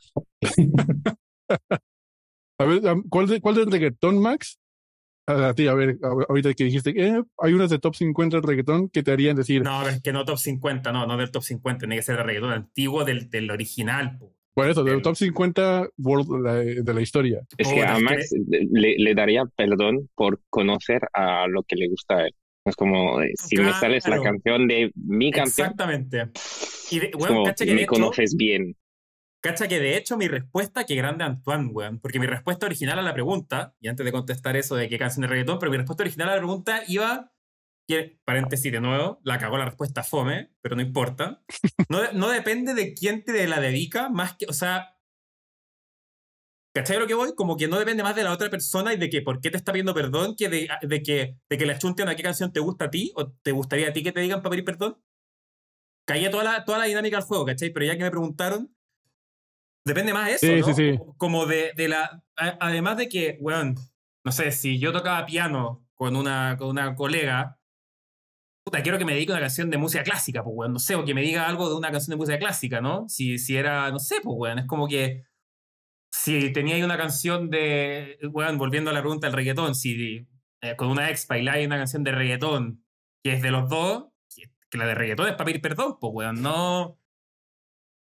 A 2.58 2.64
ver, 2.64 2.82
¿cuál, 3.08 3.26
de, 3.26 3.40
cuál 3.40 3.54
del 3.54 3.70
reggaetón, 3.70 4.20
Max? 4.20 4.58
A 5.26 5.54
ti, 5.54 5.66
a 5.68 5.74
ver, 5.74 5.96
a- 6.02 6.08
ahorita 6.28 6.52
que 6.54 6.64
dijiste, 6.64 6.90
eh, 6.96 7.22
hay 7.38 7.52
unas 7.54 7.70
de 7.70 7.78
top 7.78 7.94
50 7.94 8.36
del 8.36 8.42
reggaetón 8.44 8.88
que 8.88 9.02
te 9.02 9.12
harían 9.12 9.36
decir, 9.36 9.62
No, 9.62 9.78
pero 9.82 9.94
es 9.96 10.02
que 10.02 10.12
no 10.12 10.24
top 10.24 10.38
50, 10.38 10.92
no, 10.92 11.06
no 11.06 11.16
del 11.16 11.30
top 11.30 11.42
50, 11.42 11.80
tiene 11.80 11.96
que 11.96 12.02
ser 12.02 12.18
el 12.18 12.24
reggaetón 12.24 12.52
antiguo 12.52 13.04
del, 13.04 13.30
del 13.30 13.50
original. 13.50 14.18
po. 14.18 14.34
Por 14.62 14.70
eso, 14.70 14.84
del 14.84 14.94
el- 14.96 15.02
top 15.02 15.16
50 15.16 15.88
world 15.98 16.28
de 16.28 16.40
la, 16.42 16.54
de 16.82 16.94
la 16.94 17.00
historia. 17.00 17.40
Es 17.58 17.68
que 17.68 17.74
Puta, 17.74 17.94
a 17.94 17.96
es 17.96 18.02
Max 18.02 18.30
le, 18.72 18.96
le 18.98 19.14
daría 19.14 19.44
perdón 19.56 20.08
por 20.14 20.40
conocer 20.50 21.00
a 21.12 21.46
lo 21.48 21.62
que 21.62 21.76
le 21.76 21.88
gusta 21.88 22.16
a 22.16 22.26
él. 22.26 22.34
Es 22.64 22.76
como, 22.76 23.20
eh, 23.22 23.32
si 23.36 23.56
me 23.56 23.72
sales 23.72 24.04
la 24.04 24.16
Claro. 24.16 24.22
canción 24.22 24.68
de 24.68 24.90
mi 24.94 25.30
canción, 25.30 25.66
Exactamente. 25.68 26.28
Y 26.90 26.98
de, 27.00 27.10
weón, 27.14 27.28
como, 27.28 27.44
cacha 27.44 27.64
que 27.64 27.70
de 27.70 27.74
me 27.76 27.82
hecho, 27.82 27.88
conoces 27.92 28.36
bien. 28.36 28.76
cacha 29.40 29.66
que 29.68 29.78
de 29.80 29.96
hecho 29.96 30.16
mi 30.18 30.28
respuesta, 30.28 30.84
que 30.84 30.94
grande 30.94 31.24
Antoine, 31.24 31.68
weón, 31.72 32.00
porque 32.00 32.18
mi 32.20 32.26
respuesta 32.26 32.66
original 32.66 32.98
a 32.98 33.02
la 33.02 33.14
pregunta, 33.14 33.74
y 33.80 33.88
antes 33.88 34.04
de 34.04 34.12
contestar 34.12 34.56
eso 34.56 34.76
de 34.76 34.88
qué 34.88 34.98
canción 34.98 35.22
de 35.22 35.28
reggaetón, 35.28 35.58
pero 35.58 35.70
mi 35.70 35.78
respuesta 35.78 36.02
original 36.02 36.28
a 36.28 36.32
la 36.32 36.38
pregunta 36.38 36.82
iba, 36.88 37.32
paréntesis 38.24 38.70
de 38.72 38.80
nuevo, 38.80 39.20
la 39.24 39.38
cagó 39.38 39.58
la 39.58 39.64
respuesta 39.66 40.02
fome, 40.02 40.52
pero 40.60 40.76
no 40.76 40.82
importa. 40.82 41.42
No, 41.88 42.12
no 42.12 42.28
depende 42.28 42.74
de 42.74 42.94
quién 42.94 43.24
te 43.24 43.46
la 43.48 43.60
dedica, 43.60 44.08
más 44.08 44.36
que, 44.36 44.46
o 44.48 44.52
sea, 44.52 44.96
¿Cachai 46.72 47.00
lo 47.00 47.06
que 47.08 47.14
voy? 47.14 47.34
Como 47.34 47.56
que 47.56 47.66
no 47.66 47.80
depende 47.80 48.04
más 48.04 48.14
de 48.14 48.22
la 48.22 48.32
otra 48.32 48.48
persona 48.48 48.94
y 48.94 48.96
de 48.96 49.10
que 49.10 49.22
por 49.22 49.40
qué 49.40 49.50
te 49.50 49.56
está 49.56 49.72
pidiendo 49.72 49.92
perdón 49.92 50.36
que 50.36 50.48
de, 50.48 50.68
de 50.82 51.02
que, 51.02 51.36
de 51.48 51.58
que 51.58 51.66
le 51.66 51.72
achunten 51.72 52.08
a 52.08 52.14
qué 52.14 52.22
canción 52.22 52.52
te 52.52 52.60
gusta 52.60 52.84
a 52.84 52.90
ti 52.90 53.12
o 53.16 53.32
te 53.32 53.50
gustaría 53.50 53.88
a 53.88 53.92
ti 53.92 54.04
que 54.04 54.12
te 54.12 54.20
digan 54.20 54.40
para 54.40 54.50
pedir 54.50 54.64
perdón. 54.64 55.02
Caía 56.06 56.30
toda 56.30 56.44
la, 56.44 56.64
toda 56.64 56.78
la 56.78 56.84
dinámica 56.84 57.16
del 57.16 57.26
juego, 57.26 57.44
¿cachai? 57.44 57.70
Pero 57.72 57.86
ya 57.86 57.96
que 57.96 58.04
me 58.04 58.10
preguntaron, 58.10 58.72
depende 59.84 60.12
más 60.12 60.26
de 60.28 60.34
eso, 60.34 60.46
Sí, 60.46 60.60
¿no? 60.60 60.66
sí, 60.66 60.74
sí. 60.74 60.98
Como, 61.16 61.46
de, 61.46 61.72
de 61.74 61.88
la... 61.88 62.22
a- 62.36 62.56
además 62.60 62.96
de 62.98 63.08
que, 63.08 63.36
weón, 63.40 63.74
no 64.24 64.30
sé, 64.32 64.52
si 64.52 64.78
yo 64.78 64.92
tocaba 64.92 65.26
piano 65.26 65.88
con 65.94 66.14
una, 66.14 66.56
con 66.56 66.68
una 66.68 66.94
colega, 66.94 67.59
puta, 68.70 68.82
quiero 68.84 68.98
que 68.98 69.04
me 69.04 69.14
dedique 69.14 69.32
una 69.32 69.40
canción 69.40 69.68
de 69.68 69.78
música 69.78 70.04
clásica, 70.04 70.44
pues, 70.44 70.54
weón, 70.56 70.72
no 70.72 70.78
sé, 70.78 70.94
o 70.94 71.04
que 71.04 71.12
me 71.12 71.22
diga 71.22 71.48
algo 71.48 71.68
de 71.68 71.74
una 71.74 71.90
canción 71.90 72.12
de 72.12 72.18
música 72.18 72.38
clásica, 72.38 72.80
¿no? 72.80 73.08
Si, 73.08 73.36
si 73.38 73.56
era, 73.56 73.90
no 73.90 73.98
sé, 73.98 74.16
pues, 74.22 74.36
weón, 74.38 74.60
es 74.60 74.66
como 74.66 74.86
que 74.86 75.24
si 76.12 76.52
tenía 76.52 76.84
una 76.84 76.96
canción 76.96 77.50
de, 77.50 78.18
weón, 78.32 78.58
volviendo 78.58 78.90
a 78.90 78.92
la 78.94 79.00
pregunta 79.00 79.26
del 79.26 79.34
reggaetón, 79.34 79.74
si 79.74 80.28
eh, 80.60 80.76
con 80.76 80.88
una 80.88 81.10
ex 81.10 81.26
bailáis 81.26 81.66
una 81.66 81.78
canción 81.78 82.04
de 82.04 82.12
reggaetón 82.12 82.84
que 83.24 83.32
es 83.34 83.42
de 83.42 83.50
los 83.50 83.68
dos, 83.68 84.04
que, 84.34 84.44
que 84.70 84.78
la 84.78 84.86
de 84.86 84.94
reggaetón 84.94 85.26
es 85.26 85.32
para 85.34 85.46
pedir 85.46 85.60
perdón, 85.60 85.96
pues, 86.00 86.12
weón, 86.14 86.42
no... 86.42 86.96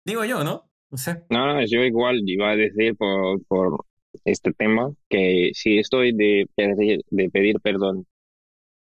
Digo 0.04 0.24
yo, 0.24 0.44
¿no? 0.44 0.70
No 0.90 0.98
sé. 0.98 1.22
No, 1.30 1.46
no, 1.46 1.64
yo 1.64 1.80
igual 1.82 2.20
iba 2.26 2.50
a 2.50 2.56
decir 2.56 2.94
por, 2.96 3.42
por 3.46 3.86
este 4.24 4.52
tema 4.52 4.92
que 5.08 5.50
si 5.54 5.78
estoy 5.78 6.12
de 6.12 6.46
de 6.56 7.30
pedir 7.30 7.60
perdón 7.62 8.06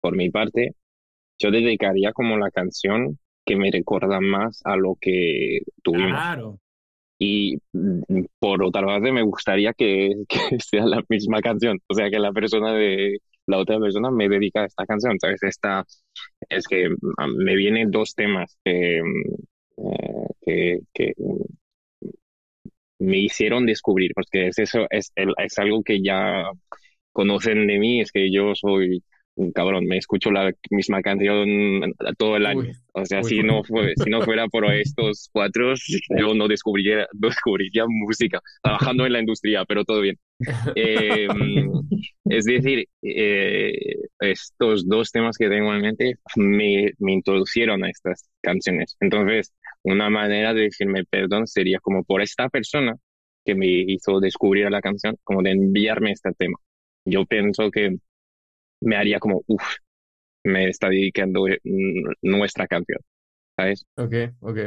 por 0.01 0.15
mi 0.15 0.29
parte, 0.31 0.75
yo 1.39 1.51
dedicaría 1.51 2.11
como 2.13 2.37
la 2.37 2.51
canción 2.51 3.17
que 3.45 3.55
me 3.55 3.71
recuerda 3.71 4.19
más 4.19 4.61
a 4.65 4.75
lo 4.75 4.95
que 4.99 5.61
tuvimos. 5.81 6.11
Claro. 6.11 6.59
Y 7.17 7.57
mm, 7.73 8.25
por 8.39 8.63
otra 8.63 8.85
parte 8.85 9.11
me 9.11 9.23
gustaría 9.23 9.73
que, 9.73 10.11
que 10.29 10.59
sea 10.59 10.85
la 10.85 11.03
misma 11.09 11.41
canción, 11.41 11.79
o 11.87 11.93
sea, 11.93 12.09
que 12.09 12.19
la 12.19 12.31
persona 12.31 12.73
de 12.73 13.17
la 13.47 13.57
otra 13.57 13.79
persona 13.79 14.11
me 14.11 14.29
dedica 14.29 14.61
a 14.61 14.65
esta 14.65 14.85
canción, 14.85 15.17
¿sabes? 15.19 15.41
Esta, 15.43 15.83
es 16.49 16.67
que 16.67 16.89
mm, 16.89 17.43
me 17.43 17.55
vienen 17.55 17.91
dos 17.91 18.13
temas 18.13 18.57
que, 18.63 19.01
mm, 19.03 19.81
eh, 19.87 20.27
que, 20.41 20.79
que 20.93 21.13
me 22.99 23.17
hicieron 23.17 23.65
descubrir, 23.65 24.11
porque 24.13 24.47
es 24.47 24.59
eso, 24.59 24.85
es, 24.89 25.11
es 25.15 25.59
algo 25.59 25.83
que 25.83 26.01
ya 26.01 26.51
conocen 27.11 27.67
de 27.67 27.79
mí, 27.79 28.01
es 28.01 28.11
que 28.11 28.31
yo 28.31 28.53
soy 28.55 29.03
cabrón, 29.53 29.85
me 29.85 29.97
escucho 29.97 30.31
la 30.31 30.51
misma 30.69 31.01
canción 31.01 31.47
todo 32.17 32.37
el 32.37 32.45
año. 32.45 32.59
Uy, 32.59 32.71
O 32.93 33.05
sea, 33.05 33.23
si 33.23 33.41
no 33.41 33.63
fue, 33.63 33.93
si 33.95 34.09
no 34.09 34.21
fuera 34.21 34.47
por 34.47 34.65
estos 34.73 35.29
cuatro, 35.31 35.73
yo 36.17 36.33
no 36.33 36.47
descubriría, 36.47 37.07
descubriría 37.13 37.85
música, 37.87 38.41
trabajando 38.61 39.05
en 39.05 39.13
la 39.13 39.19
industria, 39.19 39.65
pero 39.65 39.85
todo 39.85 40.01
bien. 40.01 40.17
Eh, 40.75 41.27
es 42.25 42.45
decir, 42.45 42.87
eh, 43.01 43.95
estos 44.19 44.87
dos 44.87 45.11
temas 45.11 45.37
que 45.37 45.49
tengo 45.49 45.73
en 45.73 45.81
mente 45.81 46.15
me, 46.35 46.91
me 46.99 47.13
introducieron 47.13 47.83
a 47.83 47.89
estas 47.89 48.29
canciones. 48.41 48.95
Entonces, 48.99 49.53
una 49.83 50.09
manera 50.09 50.53
de 50.53 50.63
decirme 50.63 51.05
perdón 51.05 51.47
sería 51.47 51.79
como 51.79 52.03
por 52.03 52.21
esta 52.21 52.49
persona 52.49 52.95
que 53.45 53.55
me 53.55 53.67
hizo 53.67 54.19
descubrir 54.19 54.69
la 54.69 54.81
canción, 54.81 55.15
como 55.23 55.41
de 55.41 55.51
enviarme 55.51 56.11
este 56.11 56.31
tema. 56.37 56.57
Yo 57.05 57.25
pienso 57.25 57.71
que 57.71 57.97
me 58.81 58.95
haría 58.95 59.19
como, 59.19 59.43
uff, 59.47 59.75
me 60.45 60.67
está 60.69 60.89
dedicando 60.89 61.47
n- 61.47 61.57
nuestra 62.21 62.67
canción. 62.67 62.99
¿sabes? 63.57 63.85
Ok, 63.97 64.13
ok. 64.39 64.57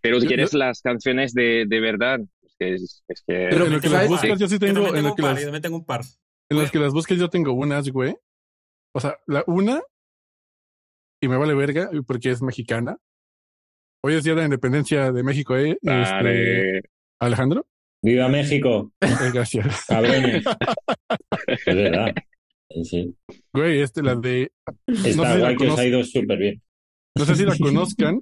Pero 0.00 0.18
Yo- 0.20 0.26
quieres 0.28 0.54
las 0.54 0.80
canciones 0.82 1.32
de, 1.34 1.64
de 1.66 1.80
verdad. 1.80 2.20
Es 2.42 2.54
que, 2.58 2.74
es, 2.74 3.02
es 3.08 3.20
que 3.26 3.48
Pero 3.50 3.66
en 3.66 3.72
lo 3.72 3.80
que 3.80 3.88
las 3.88 4.08
buscas 4.08 4.38
yo 4.38 4.46
sí 4.48 4.54
Yo 4.54 4.58
tengo, 4.60 4.94
en 4.94 5.06
un 5.06 5.14
que 5.14 5.22
par, 5.22 5.34
las, 5.34 5.42
yo 5.44 5.60
tengo 5.60 5.76
un 5.78 5.84
par. 5.84 6.02
en 6.50 6.58
las 6.58 6.70
que 6.70 6.78
las 6.78 6.92
busques 6.92 7.18
yo 7.18 7.28
tengo 7.28 7.52
unas, 7.52 7.88
güey. 7.88 8.14
O 8.94 9.00
sea, 9.00 9.18
la 9.26 9.42
una, 9.48 9.82
y 11.20 11.26
me 11.28 11.36
vale 11.36 11.54
verga 11.54 11.90
porque 12.06 12.30
es 12.30 12.42
mexicana. 12.42 12.96
Hoy 14.04 14.14
es 14.14 14.22
día 14.24 14.34
de 14.34 14.40
la 14.40 14.44
independencia 14.44 15.10
de 15.10 15.22
México, 15.22 15.56
¿eh? 15.56 15.76
Este. 15.80 16.82
Alejandro. 17.20 17.66
¡Viva 18.02 18.28
México! 18.28 18.92
Eh, 19.00 19.08
gracias. 19.32 19.86
¡Cabrones! 19.88 20.44
es 21.48 21.64
verdad. 21.64 22.14
Sí, 22.74 22.84
sí. 22.84 23.16
Güey, 23.52 23.80
este, 23.80 24.02
la 24.02 24.16
de. 24.16 24.52
Está 24.86 25.16
No 25.16 25.24
sé 25.24 25.50
si 25.50 25.56
que 25.56 25.68
os 25.70 25.78
ha 25.78 25.86
ido 25.86 26.04
súper 26.04 26.38
bien. 26.38 26.62
No 27.16 27.24
sé 27.24 27.36
si 27.36 27.44
la 27.44 27.56
conozcan, 27.60 28.20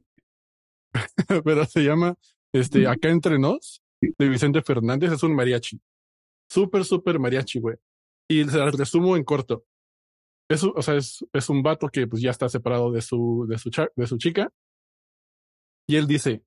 pero 1.44 1.64
se 1.64 1.80
llama 1.82 2.14
este, 2.52 2.86
Acá 2.86 3.08
entre 3.08 3.38
nos, 3.38 3.82
de 4.00 4.28
Vicente 4.28 4.62
Fernández. 4.62 5.12
Es 5.12 5.22
un 5.22 5.34
mariachi. 5.34 5.80
Súper, 6.50 6.84
súper 6.84 7.18
mariachi, 7.18 7.60
güey. 7.60 7.76
Y 8.30 8.44
se 8.44 8.58
la 8.58 8.70
resumo 8.70 9.16
en 9.16 9.24
corto. 9.24 9.64
Es, 10.50 10.62
o 10.64 10.82
sea, 10.82 10.96
es, 10.96 11.24
es 11.32 11.48
un 11.48 11.62
vato 11.62 11.88
que 11.88 12.06
pues 12.06 12.20
ya 12.22 12.30
está 12.30 12.48
separado 12.48 12.92
de 12.92 13.00
su, 13.00 13.46
de 13.48 13.56
su, 13.58 13.70
cha- 13.70 13.90
de 13.96 14.06
su 14.06 14.18
chica. 14.18 14.52
Y 15.88 15.96
él 15.96 16.06
dice, 16.06 16.42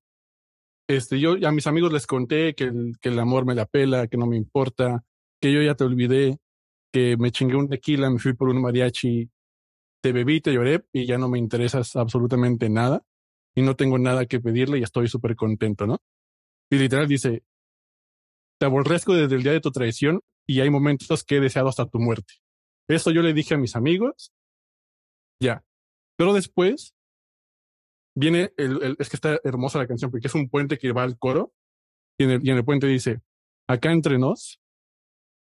este, 0.88 1.18
yo 1.18 1.34
a 1.46 1.50
mis 1.52 1.66
amigos 1.66 1.92
les 1.92 2.06
conté 2.06 2.54
que 2.54 2.64
el, 2.64 2.92
que 3.00 3.08
el 3.08 3.18
amor 3.18 3.44
me 3.46 3.54
la 3.54 3.66
pela, 3.66 4.06
que 4.06 4.16
no 4.16 4.26
me 4.26 4.36
importa, 4.36 5.04
que 5.40 5.52
yo 5.52 5.60
ya 5.60 5.74
te 5.74 5.84
olvidé, 5.84 6.38
que 6.96 7.16
me 7.18 7.30
chingué 7.30 7.56
un 7.56 7.68
tequila, 7.68 8.08
me 8.10 8.18
fui 8.18 8.32
por 8.34 8.48
un 8.48 8.62
mariachi, 8.62 9.30
te 10.02 10.12
bebí, 10.12 10.40
te 10.40 10.52
lloré 10.52 10.84
y 10.92 11.06
ya 11.06 11.18
no 11.18 11.28
me 11.28 11.38
interesas 11.38 11.96
absolutamente 11.96 12.70
nada 12.70 13.02
y 13.54 13.62
no 13.62 13.76
tengo 13.76 13.98
nada 13.98 14.26
que 14.26 14.40
pedirle 14.40 14.78
y 14.78 14.84
estoy 14.84 15.08
súper 15.08 15.36
contento, 15.36 15.86
¿no? 15.86 15.98
Y 16.70 16.78
literal 16.78 17.08
dice, 17.08 17.44
te 18.58 18.66
aborrezco 18.66 19.14
desde 19.14 19.36
el 19.36 19.42
día 19.42 19.52
de 19.52 19.60
tu 19.60 19.70
traición 19.70 20.20
y 20.46 20.60
hay 20.60 20.70
momentos 20.70 21.24
que 21.24 21.36
he 21.36 21.40
deseado 21.40 21.68
hasta 21.68 21.86
tu 21.86 21.98
muerte. 21.98 22.34
Eso 22.88 23.10
yo 23.10 23.22
le 23.22 23.32
dije 23.34 23.54
a 23.54 23.58
mis 23.58 23.76
amigos, 23.76 24.32
ya. 25.40 25.64
Pero 26.16 26.32
después 26.34 26.94
viene, 28.14 28.52
el, 28.56 28.82
el- 28.82 28.96
es 28.98 29.08
que 29.08 29.16
está 29.16 29.38
hermosa 29.44 29.78
la 29.78 29.86
canción 29.86 30.10
porque 30.10 30.26
es 30.28 30.34
un 30.34 30.48
puente 30.48 30.78
que 30.78 30.92
va 30.92 31.02
al 31.02 31.18
coro 31.18 31.52
y 32.18 32.24
en 32.24 32.30
el, 32.32 32.46
y 32.46 32.50
en 32.50 32.58
el 32.58 32.66
puente 32.66 32.86
dice, 32.88 33.20
acá 33.68 33.92
entre 33.92 34.18
nos, 34.18 34.60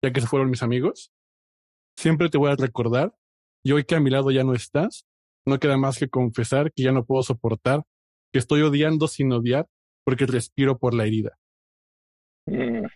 ya 0.05 0.13
que 0.13 0.21
se 0.21 0.29
fueron 0.29 0.51
mis 0.51 0.63
amigos, 0.63 1.13
siempre 2.01 2.31
te 2.31 2.39
voy 2.39 2.51
a 2.51 2.57
recordar 2.57 3.15
y 3.63 3.73
hoy 3.73 3.85
que 3.85 3.95
a 3.95 4.01
mi 4.01 4.11
lado 4.11 4.31
ya 4.31 4.43
no 4.43 4.55
estás, 4.55 5.07
no 5.47 5.59
queda 5.59 5.77
más 5.77 5.99
que 5.99 6.09
confesar 6.09 6.73
que 6.73 6.83
ya 6.83 6.93
no 6.93 7.05
puedo 7.05 7.23
soportar, 7.23 7.83
que 8.33 8.39
estoy 8.39 8.63
odiando 8.63 9.07
sin 9.07 9.33
odiar 9.33 9.67
porque 10.05 10.27
respiro 10.27 10.79
por 10.79 10.95
la 10.95 11.05
herida. 11.05 11.39
Mm. 12.47 12.87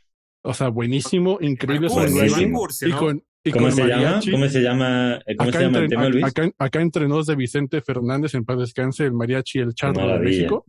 O 0.42 0.54
sea, 0.54 0.68
buenísimo, 0.68 1.38
increíble 1.40 1.88
songwriting. 1.88 2.54
Y 2.82 2.90
¿no? 2.90 2.98
con, 2.98 3.24
y 3.44 3.50
¿Cómo 3.50 3.66
con 3.66 3.72
se 3.72 3.86
llama? 3.86 4.20
¿Cómo 4.30 4.48
se 4.48 4.62
llama? 4.62 5.20
¿Cómo 5.38 5.48
acá, 5.48 5.58
se 5.58 5.64
llama 5.64 5.78
el 5.78 5.88
tema, 5.88 6.08
Luis? 6.08 6.24
acá, 6.24 6.50
acá 6.58 6.80
entre 6.80 7.08
nos 7.08 7.26
de 7.26 7.36
Vicente 7.36 7.80
Fernández, 7.82 8.34
en 8.34 8.44
paz 8.44 8.58
descanse, 8.58 9.04
el 9.04 9.12
mariachi, 9.12 9.58
el 9.58 9.74
charro 9.74 10.06
de. 10.06 10.18
México. 10.18 10.64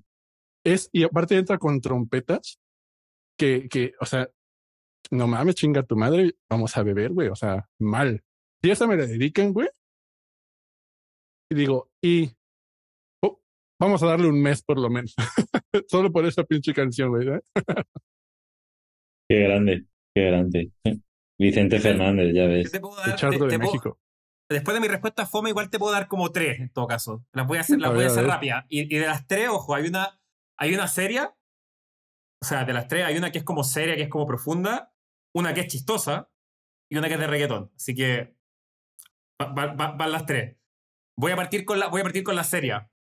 Es, 0.64 0.90
y 0.92 1.04
aparte 1.04 1.38
entra 1.38 1.58
con 1.58 1.80
trompetas, 1.80 2.60
que, 3.38 3.68
que, 3.70 3.94
o 4.00 4.06
sea, 4.06 4.30
no 5.12 5.28
mames, 5.28 5.56
chinga 5.56 5.84
tu 5.84 5.96
madre, 5.96 6.36
vamos 6.50 6.76
a 6.76 6.84
beber, 6.84 7.12
güey, 7.12 7.28
o 7.28 7.36
sea, 7.36 7.68
mal. 7.80 8.24
Si 8.66 8.72
esa 8.72 8.88
me 8.88 8.98
la 8.98 9.06
dedican, 9.06 9.54
güey. 9.54 9.70
Y 11.52 11.56
digo, 11.56 11.92
y 12.04 12.32
oh, 13.24 13.40
vamos 13.80 14.02
a 14.02 14.08
darle 14.08 14.28
un 14.28 14.42
mes 14.42 14.64
por 14.64 14.80
lo 14.80 14.90
menos. 14.90 15.14
Solo 15.88 16.12
por 16.12 16.26
esa 16.26 16.44
pinche 16.44 16.74
canción, 16.74 17.10
güey. 17.10 17.28
¿eh? 17.30 17.42
Qué 19.30 19.40
grande, 19.42 19.86
qué 20.16 20.26
grande. 20.26 20.72
Vicente 21.40 21.80
Fernández, 21.80 22.34
ya 22.34 22.48
ves. 22.48 22.72
te 22.72 22.80
puedo 22.80 22.96
dar- 22.96 23.16
te- 23.20 23.26
de 23.28 23.32
te 23.34 23.38
puedo- 23.38 23.58
México. 23.60 24.00
después 24.50 24.74
de 24.74 24.82
mi 24.82 24.88
respuesta 24.88 25.28
fome, 25.28 25.50
igual 25.52 25.70
te 25.70 25.78
puedo 25.78 25.94
dar 25.94 26.08
como 26.08 26.32
tres 26.32 26.60
en 26.60 26.72
todo 26.72 26.88
caso. 26.88 27.24
Las 27.34 27.46
voy 27.46 27.60
a 27.60 27.62
hacer, 27.62 27.80
las 27.80 27.92
A 27.92 27.94
voy 27.94 28.04
a 28.04 28.08
a 28.08 28.10
hacer 28.10 28.26
rápida. 28.26 28.66
Y, 28.68 28.82
y 28.96 28.98
de 29.00 29.06
las 29.06 29.28
tres, 29.28 29.48
ojo, 29.50 29.76
hay 29.76 29.86
una, 29.88 30.20
hay 30.58 30.74
una 30.74 30.88
seria. 30.88 31.36
O 32.42 32.46
sea, 32.48 32.66
de 32.66 32.74
las 32.74 32.88
tres, 32.88 33.06
hay 33.06 33.16
una 33.16 33.32
que 33.32 33.38
es 33.38 33.44
como 33.44 33.64
seria, 33.64 33.96
que 33.96 34.02
es 34.04 34.10
como 34.10 34.26
profunda, 34.26 34.92
una 35.36 35.54
que 35.54 35.62
es 35.62 35.68
chistosa 35.68 36.32
y 36.92 36.98
una 36.98 37.08
que 37.08 37.14
es 37.14 37.20
de 37.20 37.28
reggaetón. 37.28 37.72
Así 37.76 37.94
que 37.94 38.36
va- 39.42 39.54
va- 39.54 39.74
va- 39.74 39.92
van 39.92 40.12
las 40.12 40.26
tres. 40.26 40.58
Voy 41.18 41.32
a 41.32 41.36
partir 41.36 41.66
con 41.66 41.80
la, 41.80 41.88
voy 41.88 42.02
a 42.02 42.04
partir 42.04 42.24
con 42.24 42.36
la 42.36 42.44
seria, 42.44 42.92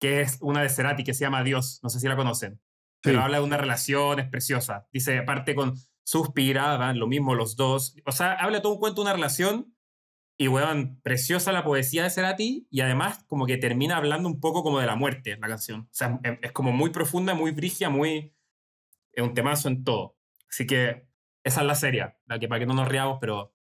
que 0.00 0.20
es 0.20 0.38
una 0.40 0.62
de 0.62 0.68
Cerati 0.68 1.04
que 1.04 1.14
se 1.14 1.20
llama 1.24 1.42
Dios. 1.44 1.80
No 1.82 1.88
sé 1.88 2.00
si 2.00 2.06
la 2.08 2.16
conocen. 2.16 2.60
Pero 3.02 3.18
Sí. 3.18 3.24
habla 3.24 3.38
de 3.38 3.44
una 3.44 3.56
relación, 3.56 4.18
es 4.18 4.28
preciosa. 4.28 4.88
Dice, 4.92 5.18
aparte 5.18 5.54
con 5.54 5.74
suspiraban, 6.04 6.98
lo 6.98 7.06
mismo 7.06 7.34
los 7.34 7.56
dos. 7.56 7.94
O 8.06 8.12
sea, 8.12 8.32
habla 8.34 8.62
todo 8.62 8.72
un 8.74 8.78
cuento 8.80 9.02
de 9.02 9.06
una 9.06 9.12
relación 9.14 9.74
y, 10.38 10.48
weón, 10.48 11.00
preciosa 11.02 11.52
la 11.52 11.64
poesía 11.64 12.04
de 12.04 12.10
Cerati 12.10 12.66
y 12.70 12.80
además 12.80 13.24
como 13.26 13.44
que 13.46 13.56
termina 13.56 13.96
hablando 13.96 14.28
un 14.28 14.40
poco 14.40 14.62
como 14.62 14.78
de 14.80 14.86
la 14.86 14.94
muerte 14.96 15.36
la 15.36 15.48
canción. 15.48 15.82
O 15.82 15.88
sea, 15.92 16.18
es, 16.22 16.38
es 16.42 16.52
como 16.52 16.72
muy 16.72 16.90
profunda, 16.90 17.34
muy 17.34 17.50
brigia, 17.50 17.90
muy... 17.90 18.34
Es 19.12 19.22
un 19.22 19.34
temazo 19.34 19.68
en 19.68 19.84
todo. 19.84 20.16
Así 20.48 20.66
que 20.66 21.08
esa 21.44 21.60
es 21.60 21.66
la 21.66 21.74
serie, 21.74 22.14
la 22.26 22.38
que 22.38 22.48
para 22.48 22.60
que 22.60 22.66
no 22.66 22.74
nos 22.74 22.88
riamos, 22.88 23.18
pero 23.20 23.54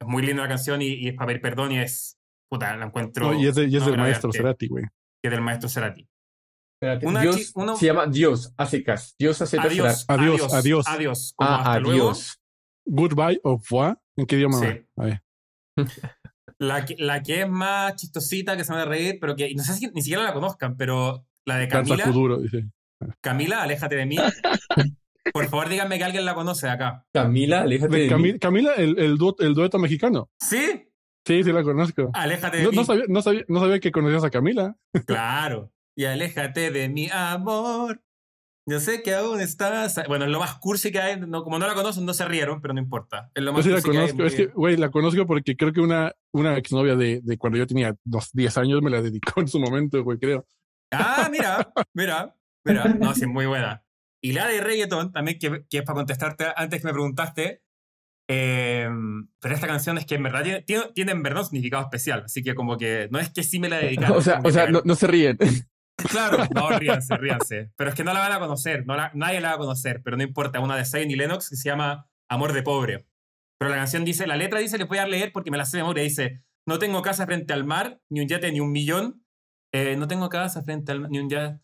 es 0.00 0.06
muy 0.08 0.22
linda 0.24 0.42
la 0.42 0.48
canción 0.48 0.82
y, 0.82 0.86
y 0.94 1.08
es 1.08 1.14
para 1.14 1.28
pedir 1.28 1.40
perdón 1.40 1.72
y 1.72 1.78
es... 1.78 2.18
Puta, 2.50 2.76
la 2.76 2.86
encuentro... 2.86 3.32
No, 3.32 3.40
y 3.40 3.46
es, 3.46 3.54
de- 3.54 3.66
y 3.66 3.76
es 3.76 3.82
una 3.82 3.92
del 3.92 4.00
maestro 4.00 4.28
arte, 4.28 4.38
Cerati, 4.38 4.68
güey. 4.68 4.84
que 4.84 5.28
es 5.28 5.30
del 5.30 5.40
maestro 5.40 5.68
Cerati. 5.68 6.08
Espérate, 6.80 7.06
Una 7.06 7.22
Dios 7.22 7.36
chi- 7.36 7.52
uno- 7.54 7.76
se 7.76 7.86
llama 7.86 8.06
Dios, 8.06 8.52
secas. 8.68 9.14
Dios 9.18 9.36
secas. 9.38 9.64
Adiós, 9.66 10.04
Adiós, 10.08 10.40
adiós, 10.42 10.54
adiós. 10.54 10.86
adiós. 10.88 11.32
Como 11.36 11.50
Ah, 11.50 11.56
hasta 11.58 11.80
luego. 11.80 12.12
Goodbye 12.86 13.40
au 13.44 13.56
revoir. 13.58 13.98
¿En 14.16 14.26
qué 14.26 14.36
idioma? 14.36 14.58
Sí. 14.60 14.66
va? 14.66 15.04
A 15.04 15.06
ver. 15.06 15.22
La 16.58 16.84
que, 16.84 16.94
la 16.98 17.20
que 17.20 17.40
es 17.42 17.48
más 17.48 17.96
chistosita, 17.96 18.56
que 18.56 18.62
se 18.62 18.72
van 18.72 18.82
a 18.82 18.84
reír, 18.84 19.18
pero 19.20 19.34
que 19.34 19.52
no 19.56 19.64
sé 19.64 19.74
si 19.74 19.88
ni 19.88 20.02
siquiera 20.02 20.22
la 20.22 20.32
conozcan, 20.32 20.76
pero 20.76 21.26
la 21.44 21.56
de 21.56 21.66
Camila. 21.66 22.04
Kuduro, 22.04 22.38
dice. 22.40 22.70
Camila, 23.20 23.62
aléjate 23.62 23.96
de 23.96 24.06
mí. 24.06 24.16
Por 25.32 25.46
favor, 25.48 25.68
díganme 25.68 25.98
que 25.98 26.04
alguien 26.04 26.24
la 26.24 26.34
conoce 26.34 26.68
acá. 26.68 27.06
Camila, 27.12 27.62
aléjate 27.62 27.96
De 27.96 28.02
de 28.02 28.10
Cami- 28.10 28.32
mí. 28.34 28.38
Camila, 28.38 28.74
el, 28.74 28.98
el, 28.98 29.16
dueto, 29.16 29.42
el 29.44 29.54
dueto 29.54 29.78
mexicano. 29.78 30.28
¿Sí? 30.40 30.88
Sí, 31.26 31.42
sí 31.42 31.52
la 31.52 31.62
conozco. 31.62 32.10
Aléjate 32.12 32.58
de 32.58 32.64
No, 32.64 32.70
mí. 32.70 32.76
no 32.76 32.84
sabía, 32.84 33.04
no, 33.08 33.22
sabía, 33.22 33.44
no 33.48 33.60
sabía 33.60 33.80
que 33.80 33.90
conocías 33.92 34.24
a 34.24 34.30
Camila. 34.30 34.76
Claro. 35.06 35.70
Y 35.96 36.04
aléjate 36.04 36.70
de 36.70 36.88
mi 36.88 37.08
amor. 37.10 38.02
Yo 38.66 38.80
sé 38.80 39.02
que 39.02 39.14
aún 39.14 39.40
estás. 39.40 40.00
Bueno, 40.08 40.24
es 40.24 40.30
lo 40.30 40.40
más 40.40 40.54
cursi 40.58 40.90
que 40.90 40.98
hay. 40.98 41.20
No, 41.20 41.44
como 41.44 41.58
no 41.58 41.66
la 41.66 41.74
conocen, 41.74 42.04
no 42.06 42.14
se 42.14 42.24
rieron, 42.26 42.60
pero 42.60 42.72
no 42.74 42.80
importa. 42.80 43.30
Es 43.34 43.42
lo 43.42 43.50
Yo 43.50 43.56
más 43.56 43.64
sí 43.64 43.70
la 43.70 43.76
cursi 43.76 43.90
que 43.90 43.96
hay, 43.98 44.08
conozco. 44.10 44.26
Es 44.26 44.34
que, 44.34 44.46
güey, 44.46 44.76
la 44.76 44.90
conozco 44.90 45.26
porque 45.26 45.54
creo 45.56 45.72
que 45.72 45.80
una, 45.80 46.12
una 46.32 46.56
exnovia 46.56 46.96
de, 46.96 47.20
de 47.22 47.38
cuando 47.38 47.58
yo 47.58 47.66
tenía 47.66 47.94
dos, 48.04 48.30
10 48.32 48.56
años 48.58 48.82
me 48.82 48.90
la 48.90 49.00
dedicó 49.02 49.40
en 49.40 49.48
su 49.48 49.58
momento, 49.60 50.02
güey, 50.02 50.18
creo. 50.18 50.46
Ah, 50.92 51.28
mira, 51.30 51.72
mira, 51.94 52.34
mira. 52.64 52.84
No, 52.98 53.14
sí, 53.14 53.22
es 53.22 53.28
muy 53.28 53.46
buena. 53.46 53.82
Y 54.24 54.32
la 54.32 54.46
de 54.48 54.60
reggaeton, 54.62 55.12
también, 55.12 55.38
que, 55.38 55.64
que 55.68 55.78
es 55.78 55.82
para 55.84 55.96
contestarte 55.96 56.46
antes 56.56 56.80
que 56.80 56.86
me 56.86 56.92
preguntaste. 56.94 57.62
eh, 58.30 58.88
pero 59.40 59.54
esta 59.54 59.66
canción 59.66 59.98
es 59.98 60.06
que 60.06 60.14
en 60.14 60.22
verdad 60.22 60.42
tiene, 60.42 60.62
tiene, 60.62 60.84
tiene 60.94 61.12
en 61.12 61.22
verdad 61.22 61.40
un 61.42 61.46
significado 61.48 61.82
especial. 61.82 62.22
Así 62.24 62.42
que 62.42 62.54
como 62.54 62.78
que 62.78 63.08
no 63.10 63.18
es 63.18 63.30
que 63.30 63.42
sí 63.42 63.58
me 63.58 63.68
la 63.68 63.76
dedicaron. 63.84 64.16
O 64.16 64.22
sea, 64.22 64.40
o 64.42 64.50
sea 64.50 64.66
no, 64.70 64.80
no 64.84 64.94
se 64.94 65.06
ríen. 65.06 65.38
Claro, 66.10 66.38
no, 66.52 66.70
ríanse, 66.76 67.16
ríanse. 67.18 67.70
Pero 67.76 67.88
es 67.90 67.94
que 67.94 68.02
no 68.02 68.12
la 68.12 68.18
van 68.18 68.32
a 68.32 68.40
conocer, 68.40 68.84
no 68.84 68.96
la- 68.96 69.12
nadie 69.14 69.40
la 69.40 69.50
va 69.50 69.54
a 69.54 69.58
conocer, 69.58 70.02
pero 70.02 70.16
no 70.16 70.24
importa. 70.24 70.58
Una 70.58 70.76
de 70.76 70.84
Zayn 70.84 71.08
y 71.08 71.14
Lennox 71.14 71.48
que 71.50 71.56
se 71.56 71.68
llama 71.68 72.10
Amor 72.28 72.52
de 72.52 72.64
Pobre. 72.64 73.06
Pero 73.60 73.70
la 73.70 73.76
canción 73.76 74.04
dice, 74.04 74.26
la 74.26 74.34
letra 74.36 74.58
dice, 74.58 74.76
le 74.76 74.84
voy 74.84 74.98
a 74.98 75.06
leer 75.06 75.30
porque 75.32 75.52
me 75.52 75.56
la 75.56 75.64
sé 75.66 75.76
de 75.76 75.84
memoria, 75.84 76.02
dice, 76.02 76.42
no 76.66 76.80
tengo 76.80 77.00
casa 77.00 77.26
frente 77.26 77.52
al 77.52 77.64
mar, 77.64 78.00
ni 78.10 78.20
un 78.20 78.26
yate, 78.28 78.50
ni 78.50 78.58
un 78.58 78.72
millón. 78.72 79.24
Eh, 79.72 79.94
no 79.96 80.08
tengo 80.08 80.28
casa 80.28 80.62
frente 80.64 80.90
al 80.90 81.00
mar, 81.02 81.10
ni 81.10 81.20
un 81.20 81.30
yate, 81.30 81.60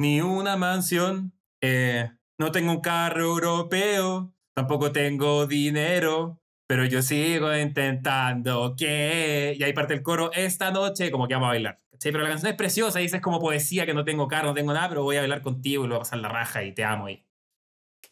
ni 0.00 0.20
una 0.22 0.56
mansión. 0.56 1.32
Eh, 1.62 2.10
no 2.38 2.50
tengo 2.52 2.72
un 2.72 2.80
carro 2.80 3.22
europeo, 3.22 4.34
tampoco 4.54 4.92
tengo 4.92 5.46
dinero, 5.46 6.40
pero 6.66 6.84
yo 6.86 7.02
sigo 7.02 7.56
intentando 7.56 8.74
que... 8.76 9.54
Y 9.58 9.62
ahí 9.62 9.72
parte 9.72 9.94
el 9.94 10.02
coro, 10.02 10.32
esta 10.32 10.70
noche, 10.70 11.10
como 11.10 11.28
que 11.28 11.34
vamos 11.34 11.46
a 11.48 11.50
bailar. 11.50 11.80
¿cachai? 11.92 12.12
Pero 12.12 12.24
la 12.24 12.30
canción 12.30 12.50
es 12.50 12.56
preciosa, 12.56 12.98
dice, 12.98 13.16
es 13.16 13.22
como 13.22 13.40
poesía, 13.40 13.86
que 13.86 13.94
no 13.94 14.04
tengo 14.04 14.26
carro, 14.28 14.48
no 14.48 14.54
tengo 14.54 14.72
nada, 14.72 14.88
pero 14.88 15.04
voy 15.04 15.16
a 15.16 15.20
bailar 15.20 15.42
contigo 15.42 15.84
y 15.84 15.88
lo 15.88 15.94
voy 15.94 16.00
a 16.00 16.04
pasar 16.04 16.18
la 16.18 16.28
raja 16.28 16.64
y 16.64 16.74
te 16.74 16.84
amo. 16.84 17.08
Y... 17.08 17.24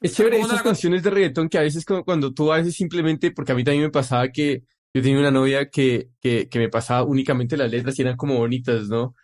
Es 0.00 0.14
chévere 0.14 0.36
¿Cómo 0.36 0.46
no 0.48 0.54
esas 0.54 0.64
la 0.64 0.70
canciones 0.70 1.02
de 1.02 1.10
reggaetón 1.10 1.48
que 1.48 1.58
a 1.58 1.62
veces 1.62 1.84
cu- 1.84 2.04
cuando 2.04 2.32
tú 2.32 2.52
a 2.52 2.56
veces 2.56 2.74
simplemente, 2.74 3.32
porque 3.32 3.52
a 3.52 3.54
mí 3.54 3.64
también 3.64 3.84
me 3.84 3.90
pasaba 3.90 4.30
que 4.30 4.62
yo 4.94 5.02
tenía 5.02 5.18
una 5.18 5.30
novia 5.30 5.68
que, 5.68 6.10
que, 6.20 6.48
que 6.48 6.58
me 6.58 6.68
pasaba 6.68 7.02
únicamente 7.04 7.56
las 7.56 7.70
letras 7.70 7.98
y 7.98 8.02
eran 8.02 8.16
como 8.16 8.36
bonitas, 8.38 8.88
¿no? 8.88 9.14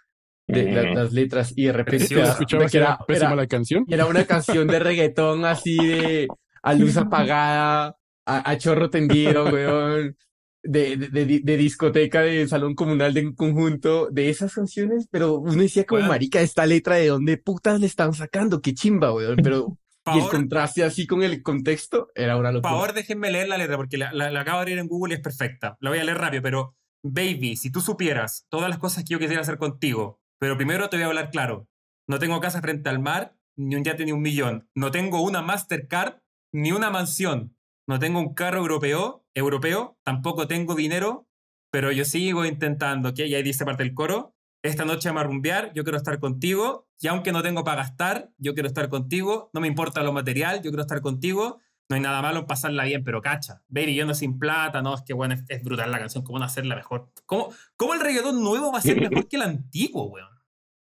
De, 0.49 0.71
la- 0.71 0.83
Mm. 0.91 0.95
las 0.95 1.13
letras 1.13 1.53
y 1.57 1.65
de 1.65 1.73
repente 1.73 2.07
te 2.07 2.15
das 2.17 2.37
cuenta 2.37 2.69
que 2.69 2.77
era 2.79 2.99
era, 3.09 3.35
la 3.35 3.47
canción. 3.49 3.85
y 3.89 3.95
era 3.95 4.07
una 4.07 4.25
canción 4.27 4.69
de 4.69 4.79
reggaetón 4.79 5.45
así 5.45 5.77
de 5.77 6.29
a 6.63 6.75
luz 6.75 6.97
apagada, 6.97 7.97
a, 8.27 8.51
a 8.51 8.59
chorro 8.59 8.89
tendido, 8.91 9.45
weón. 9.47 10.17
de, 10.63 10.97
de, 10.97 11.41
de, 11.45 11.57
discoteca, 11.57 12.23
de 12.23 12.47
salón 12.49 12.75
comunal, 12.75 13.15
de 13.15 13.35
conjunto, 13.37 14.09
de 14.11 14.31
esas 14.31 14.53
canciones, 14.55 15.07
pero 15.11 15.39
uno 15.39 15.63
decía 15.63 15.85
como, 15.85 16.03
marica, 16.07 16.41
esta 16.41 16.67
letra 16.67 16.97
de 16.97 17.07
dónde 17.09 17.37
putas 17.39 17.79
le 17.81 17.87
están 17.87 18.15
sacando, 18.15 18.61
qué 18.61 18.75
chimba, 18.75 19.13
weón, 19.13 19.37
pero... 19.43 19.79
y 20.13 20.19
el 20.19 20.25
contraste 20.29 20.83
así 20.83 21.07
con 21.07 21.23
el 21.23 21.41
contexto 21.43 22.09
era 22.17 22.37
una 22.37 22.51
locura. 22.51 22.71
Por 22.71 22.79
favor, 22.81 22.95
déjenme 22.95 23.31
leer 23.31 23.49
la 23.49 23.59
letra, 23.59 23.77
porque 23.77 23.97
la, 23.97 24.13
la, 24.13 24.27
acabo 24.41 24.59
de 24.59 24.63
abrir 24.63 24.79
en 24.79 24.89
Google 24.89 25.15
y 25.15 25.17
es 25.17 25.23
perfecta. 25.23 25.77
La 25.81 25.91
voy 25.91 25.99
a 26.01 26.05
leer 26.05 26.19
rápido, 26.19 26.43
pero, 26.43 26.75
baby, 27.05 27.55
si 27.57 27.71
tú 27.71 27.81
supieras 27.81 28.47
todas 28.49 28.69
las 28.69 28.79
cosas 28.79 29.05
que 29.05 29.11
yo 29.13 29.19
quisiera 29.21 29.43
hacer 29.43 29.59
contigo, 29.59 30.21
pero 30.39 30.57
primero 30.57 30.89
te 30.89 30.97
voy 30.97 31.05
a 31.05 31.07
hablar 31.09 31.31
claro. 31.31 31.69
No 32.09 32.19
tengo 32.19 32.41
casa 32.41 32.61
frente 32.61 32.89
al 32.89 32.99
mar, 32.99 33.37
ni 33.57 33.75
un 33.77 33.85
yate 33.85 34.05
ni 34.05 34.13
un 34.13 34.23
millón. 34.23 34.69
No 34.75 34.91
tengo 34.91 35.21
una 35.21 35.43
Mastercard, 35.43 36.21
ni 36.53 36.73
una 36.73 36.91
mansión. 36.91 37.57
No 37.87 37.99
tengo 37.99 38.19
un 38.21 38.35
carro 38.35 38.59
europeo, 38.59 39.25
europeo, 39.35 39.99
tampoco 40.05 40.47
tengo 40.47 40.75
dinero, 40.75 41.29
pero 41.71 41.93
yo 41.93 42.05
sigo 42.05 42.45
intentando, 42.45 43.15
que 43.15 43.27
Y 43.27 43.35
ahí 43.35 43.43
dice 43.43 43.65
parte 43.65 43.85
del 43.85 43.95
coro. 43.95 44.35
Esta 44.63 44.85
noche 44.85 45.09
vamos 45.09 45.23
a 45.23 45.27
rumbear, 45.27 45.73
yo 45.75 45.85
quiero 45.85 45.97
estar 45.97 46.19
contigo, 46.19 46.89
y 46.99 47.07
aunque 47.07 47.31
no 47.31 47.43
tengo 47.43 47.63
para 47.63 47.83
gastar, 47.83 48.31
yo 48.39 48.55
quiero 48.55 48.67
estar 48.67 48.89
contigo, 48.89 49.51
no 49.53 49.61
me 49.61 49.69
importa 49.69 50.03
lo 50.03 50.13
material, 50.13 50.57
yo 50.57 50.71
quiero 50.71 50.83
estar 50.83 51.01
contigo, 51.03 51.61
no 51.89 51.97
hay 51.97 52.03
nada 52.03 52.21
malo 52.21 52.41
en 52.41 52.47
pasarla 52.47 52.85
bien, 52.85 53.05
pero 53.05 53.23
cacha, 53.23 53.63
baby, 53.69 53.95
yo 53.95 54.07
no 54.07 54.15
sin 54.15 54.39
plata, 54.39 54.83
no, 54.83 54.95
es 54.95 55.03
que 55.03 55.13
bueno, 55.13 55.35
es, 55.49 55.63
brutal 55.63 55.91
la 55.91 55.99
canción, 55.99 56.25
¿cómo 56.25 56.39
no 56.39 56.45
hacerla 56.45 56.75
mejor? 56.75 57.11
¿Cómo, 57.27 57.53
¿Cómo 57.77 57.95
el 57.95 58.01
reggaetón 58.01 58.43
nuevo 58.43 58.73
va 58.73 58.79
a 58.79 58.83
ser 58.83 59.01
mejor 59.01 59.29
que 59.29 59.37
el 59.37 59.43
antiguo, 59.43 60.07
weón? 60.07 60.29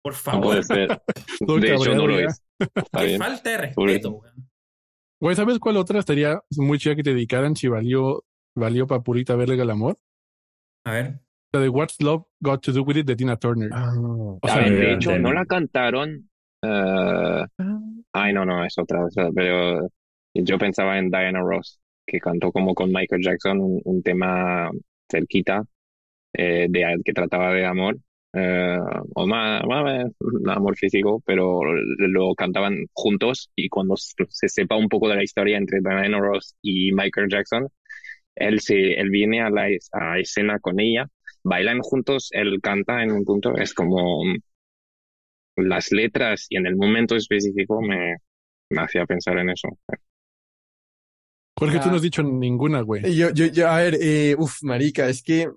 Por 0.03 0.13
favor. 0.13 0.41
No 0.41 0.47
puede 0.47 0.63
ser. 0.63 1.01
de 1.61 1.75
hecho, 1.75 1.95
no 1.95 2.07
lo 2.07 2.19
es. 2.19 2.43
Qué 2.97 3.17
falta 3.17 3.49
de 3.49 3.57
respeto, 3.57 4.11
weón. 4.11 4.51
Güey, 5.21 5.35
¿sabes 5.35 5.59
cuál 5.59 5.77
otra 5.77 5.99
estaría 5.99 6.41
muy 6.57 6.79
chida 6.79 6.95
que 6.95 7.03
te 7.03 7.13
dedicaran 7.13 7.55
si 7.55 7.67
valió, 7.67 8.23
valió 8.55 8.87
para 8.87 9.03
purita 9.03 9.35
verle 9.35 9.61
el 9.61 9.69
amor? 9.69 9.97
A 10.83 10.91
ver. 10.91 11.19
La 11.53 11.59
de 11.59 11.69
What's 11.69 12.01
Love 12.01 12.25
Got 12.39 12.63
to 12.63 12.71
Do 12.71 12.81
With 12.81 12.97
It 12.97 13.05
de 13.05 13.15
Tina 13.15 13.37
Turner. 13.37 13.69
Ah, 13.71 13.93
o 13.95 14.39
sea, 14.43 14.67
de 14.67 14.93
hecho, 14.93 15.19
no 15.19 15.31
la 15.31 15.45
cantaron. 15.45 16.27
Uh, 16.63 17.45
ay, 18.13 18.33
no, 18.33 18.45
no, 18.45 18.65
es 18.65 18.77
otra. 18.77 19.05
pero 19.35 19.87
yo 20.33 20.57
pensaba 20.57 20.97
en 20.99 21.09
Diana 21.09 21.41
Ross, 21.41 21.79
que 22.05 22.19
cantó 22.19 22.51
como 22.51 22.73
con 22.75 22.91
Michael 22.91 23.23
Jackson 23.23 23.59
un, 23.83 24.03
tema 24.03 24.69
cerquita 25.09 25.63
eh, 26.33 26.67
de, 26.69 26.97
que 27.03 27.13
trataba 27.13 27.53
de 27.53 27.65
amor 27.65 27.97
eh, 28.33 28.77
o 29.15 29.27
más, 29.27 29.63
más, 29.65 30.11
amor 30.47 30.77
físico, 30.77 31.21
pero 31.25 31.61
lo 31.97 32.33
cantaban 32.35 32.85
juntos 32.93 33.51
y 33.55 33.69
cuando 33.69 33.95
se 33.97 34.49
sepa 34.49 34.77
un 34.77 34.89
poco 34.89 35.09
de 35.09 35.15
la 35.15 35.23
historia 35.23 35.57
entre 35.57 35.79
Diana 35.81 36.19
Ross 36.19 36.55
y 36.61 36.93
Michael 36.93 37.29
Jackson, 37.29 37.67
él, 38.35 38.61
se, 38.61 38.93
él 38.93 39.09
viene 39.09 39.41
a 39.41 39.49
la 39.49 39.67
a 39.93 40.19
escena 40.19 40.59
con 40.59 40.79
ella, 40.79 41.07
bailan 41.43 41.81
juntos, 41.81 42.29
él 42.31 42.59
canta 42.61 43.03
en 43.03 43.11
un 43.11 43.25
punto, 43.25 43.55
es 43.57 43.73
como 43.73 44.23
las 45.55 45.91
letras 45.91 46.47
y 46.49 46.57
en 46.57 46.65
el 46.67 46.75
momento 46.75 47.15
específico 47.15 47.81
me, 47.81 48.17
me 48.69 48.81
hacía 48.81 49.05
pensar 49.05 49.37
en 49.39 49.49
eso. 49.51 49.69
Jorge, 51.61 51.79
tú 51.79 51.89
no 51.89 51.97
has 51.97 52.01
dicho 52.01 52.23
ninguna, 52.23 52.81
güey. 52.81 53.15
Yo, 53.15 53.29
yo, 53.29 53.45
yo, 53.45 53.69
a 53.69 53.77
ver, 53.77 53.95
eh, 54.01 54.35
uf, 54.35 54.63
marica, 54.63 55.07
es 55.07 55.21
que 55.21 55.47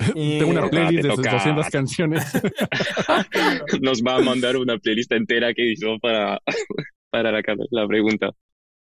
tengo 0.12 0.50
una 0.50 0.68
playlist 0.68 1.04
de 1.04 1.14
200 1.14 1.68
canciones. 1.68 2.24
Nos 3.80 4.02
va 4.02 4.16
a 4.16 4.20
mandar 4.20 4.56
una 4.56 4.76
playlist 4.76 5.12
entera 5.12 5.54
que 5.54 5.70
hizo 5.70 6.00
para, 6.00 6.40
para 7.10 7.30
la, 7.30 7.40
la 7.70 7.86
pregunta. 7.86 8.30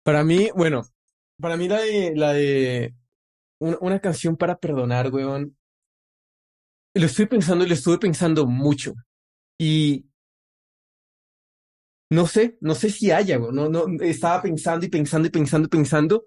Para 0.03 0.23
mí, 0.23 0.49
bueno, 0.55 0.83
para 1.41 1.57
mí 1.57 1.67
la 1.67 1.81
de, 1.81 2.13
la 2.15 2.33
de 2.33 2.93
una, 3.57 3.97
canción 3.99 4.37
para 4.37 4.59
perdonar, 4.59 5.11
weón. 5.11 5.57
Lo 6.93 7.07
estoy 7.07 7.25
pensando 7.25 7.65
y 7.65 7.69
lo 7.69 7.73
estuve 7.73 7.97
pensando 7.97 8.45
mucho. 8.45 8.93
Y 9.57 10.05
no 12.13 12.27
sé, 12.27 12.57
no 12.61 12.75
sé 12.75 12.89
si 12.89 13.11
haya, 13.11 13.39
weón. 13.39 13.55
No, 13.55 13.69
no, 13.69 13.85
estaba 14.01 14.41
pensando 14.41 14.85
y 14.85 14.89
pensando 14.89 15.27
y 15.27 15.31
pensando 15.31 15.65
y 15.65 15.69
pensando. 15.69 16.25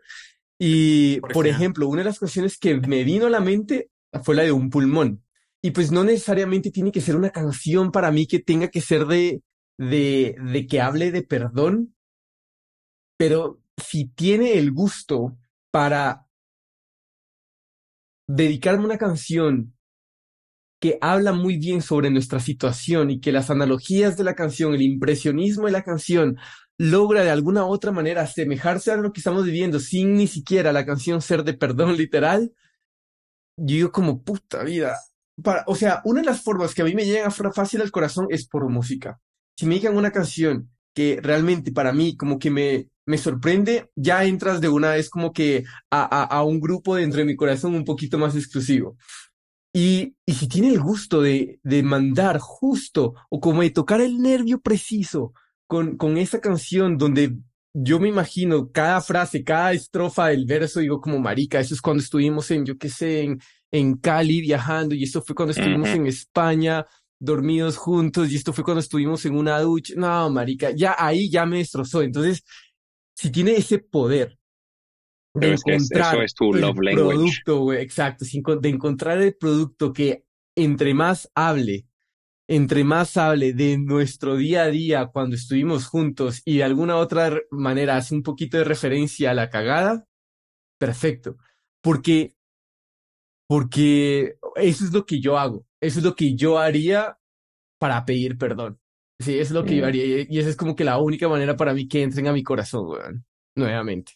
Y, 0.58 1.20
por 1.20 1.46
ejemplo, 1.46 1.88
una 1.88 2.00
de 2.00 2.06
las 2.06 2.18
canciones 2.18 2.58
que 2.58 2.76
me 2.76 3.04
vino 3.04 3.26
a 3.26 3.30
la 3.30 3.40
mente 3.40 3.90
fue 4.24 4.34
la 4.34 4.42
de 4.42 4.52
un 4.52 4.70
pulmón. 4.70 5.22
Y 5.62 5.70
pues 5.70 5.90
no 5.92 6.04
necesariamente 6.04 6.70
tiene 6.70 6.92
que 6.92 7.00
ser 7.00 7.16
una 7.16 7.30
canción 7.30 7.92
para 7.92 8.10
mí 8.10 8.26
que 8.26 8.38
tenga 8.40 8.68
que 8.68 8.80
ser 8.80 9.06
de, 9.06 9.42
de, 9.78 10.36
de 10.52 10.66
que 10.66 10.80
hable 10.80 11.10
de 11.10 11.22
perdón, 11.22 11.94
pero 13.16 13.60
si 13.76 14.06
tiene 14.06 14.58
el 14.58 14.72
gusto 14.72 15.38
para 15.70 16.26
dedicarme 18.28 18.84
una 18.84 18.98
canción 18.98 19.75
que 20.80 20.98
habla 21.00 21.32
muy 21.32 21.56
bien 21.58 21.82
sobre 21.82 22.10
nuestra 22.10 22.40
situación 22.40 23.10
y 23.10 23.20
que 23.20 23.32
las 23.32 23.50
analogías 23.50 24.16
de 24.16 24.24
la 24.24 24.34
canción, 24.34 24.74
el 24.74 24.82
impresionismo 24.82 25.66
de 25.66 25.72
la 25.72 25.82
canción, 25.82 26.36
logra 26.78 27.24
de 27.24 27.30
alguna 27.30 27.64
otra 27.64 27.92
manera 27.92 28.22
asemejarse 28.22 28.90
a 28.90 28.96
lo 28.96 29.12
que 29.12 29.20
estamos 29.20 29.44
viviendo 29.44 29.80
sin 29.80 30.14
ni 30.16 30.26
siquiera 30.26 30.72
la 30.72 30.84
canción 30.84 31.22
ser 31.22 31.44
de 31.44 31.54
perdón 31.54 31.96
literal, 31.96 32.52
yo 33.56 33.74
digo 33.74 33.92
como 33.92 34.22
puta 34.22 34.62
vida. 34.62 34.98
Para, 35.42 35.64
o 35.66 35.74
sea, 35.74 36.00
una 36.04 36.20
de 36.20 36.26
las 36.26 36.42
formas 36.42 36.74
que 36.74 36.82
a 36.82 36.84
mí 36.84 36.94
me 36.94 37.04
llegan 37.04 37.32
fácil 37.32 37.82
al 37.82 37.90
corazón 37.90 38.26
es 38.30 38.46
por 38.46 38.68
música. 38.68 39.20
Si 39.58 39.66
me 39.66 39.74
digan 39.74 39.96
una 39.96 40.10
canción 40.10 40.70
que 40.94 41.20
realmente 41.22 41.72
para 41.72 41.92
mí 41.92 42.16
como 42.16 42.38
que 42.38 42.50
me, 42.50 42.88
me 43.06 43.18
sorprende, 43.18 43.90
ya 43.94 44.24
entras 44.24 44.60
de 44.60 44.68
una 44.68 44.92
vez 44.92 45.10
como 45.10 45.32
que 45.32 45.64
a, 45.90 46.02
a, 46.02 46.24
a 46.24 46.42
un 46.42 46.58
grupo 46.60 46.96
dentro 46.96 47.18
de 47.18 47.26
mi 47.26 47.36
corazón 47.36 47.74
un 47.74 47.84
poquito 47.84 48.18
más 48.18 48.34
exclusivo. 48.34 48.96
Y, 49.78 50.16
y 50.24 50.32
si 50.32 50.48
tiene 50.48 50.72
el 50.72 50.80
gusto 50.80 51.20
de, 51.20 51.60
de 51.62 51.82
mandar 51.82 52.38
justo 52.38 53.12
o 53.28 53.40
como 53.40 53.60
de 53.60 53.68
tocar 53.68 54.00
el 54.00 54.22
nervio 54.22 54.58
preciso 54.58 55.34
con, 55.66 55.98
con 55.98 56.16
esa 56.16 56.40
canción 56.40 56.96
donde 56.96 57.36
yo 57.74 58.00
me 58.00 58.08
imagino 58.08 58.72
cada 58.72 59.02
frase, 59.02 59.44
cada 59.44 59.74
estrofa 59.74 60.28
del 60.28 60.46
verso, 60.46 60.80
digo 60.80 61.02
como 61.02 61.18
marica, 61.18 61.60
eso 61.60 61.74
es 61.74 61.82
cuando 61.82 62.02
estuvimos 62.02 62.50
en, 62.50 62.64
yo 62.64 62.78
qué 62.78 62.88
sé, 62.88 63.20
en, 63.24 63.38
en 63.70 63.98
Cali 63.98 64.40
viajando 64.40 64.94
y 64.94 65.02
esto 65.02 65.20
fue 65.20 65.34
cuando 65.34 65.52
estuvimos 65.52 65.90
en 65.90 66.06
España 66.06 66.86
dormidos 67.18 67.76
juntos 67.76 68.32
y 68.32 68.36
esto 68.36 68.54
fue 68.54 68.64
cuando 68.64 68.80
estuvimos 68.80 69.26
en 69.26 69.36
una 69.36 69.60
ducha. 69.60 69.92
No, 69.94 70.30
marica, 70.30 70.70
ya 70.70 70.96
ahí 70.98 71.28
ya 71.28 71.44
me 71.44 71.58
destrozó. 71.58 72.00
Entonces, 72.00 72.42
si 73.14 73.30
tiene 73.30 73.52
ese 73.52 73.78
poder 73.78 74.38
de 75.40 75.52
encontrar 75.52 76.22
es 76.22 76.34
tu 76.34 76.52
love 76.52 76.78
el 76.82 76.94
producto, 76.94 77.60
güey, 77.60 77.82
exacto, 77.82 78.24
de 78.60 78.68
encontrar 78.68 79.18
el 79.18 79.34
producto 79.36 79.92
que 79.92 80.24
entre 80.56 80.94
más 80.94 81.30
hable 81.34 81.86
entre 82.48 82.84
más 82.84 83.16
hable 83.16 83.52
de 83.52 83.78
nuestro 83.78 84.36
día 84.36 84.64
a 84.64 84.68
día 84.68 85.06
cuando 85.06 85.36
estuvimos 85.36 85.86
juntos 85.86 86.42
y 86.44 86.58
de 86.58 86.64
alguna 86.64 86.96
otra 86.96 87.40
manera 87.50 87.96
hace 87.96 88.14
un 88.14 88.22
poquito 88.22 88.56
de 88.58 88.64
referencia 88.64 89.30
a 89.30 89.34
la 89.34 89.50
cagada, 89.50 90.06
perfecto. 90.78 91.38
Porque, 91.82 92.34
porque 93.48 94.38
eso 94.56 94.84
es 94.84 94.92
lo 94.92 95.06
que 95.06 95.20
yo 95.20 95.38
hago. 95.38 95.66
Eso 95.80 95.98
es 95.98 96.04
lo 96.04 96.14
que 96.14 96.34
yo 96.34 96.58
haría 96.58 97.18
para 97.78 98.04
pedir 98.04 98.38
perdón. 98.38 98.78
Sí, 99.18 99.34
eso 99.34 99.42
es 99.42 99.50
lo 99.52 99.64
que 99.64 99.76
yo 99.76 99.84
mm. 99.84 99.86
haría. 99.86 100.26
Y 100.28 100.38
esa 100.38 100.50
es 100.50 100.56
como 100.56 100.76
que 100.76 100.84
la 100.84 100.98
única 100.98 101.28
manera 101.28 101.56
para 101.56 101.74
mí 101.74 101.88
que 101.88 102.02
entren 102.02 102.28
a 102.28 102.32
mi 102.32 102.42
corazón, 102.42 102.86
weón. 102.86 103.24
Nuevamente. 103.56 104.12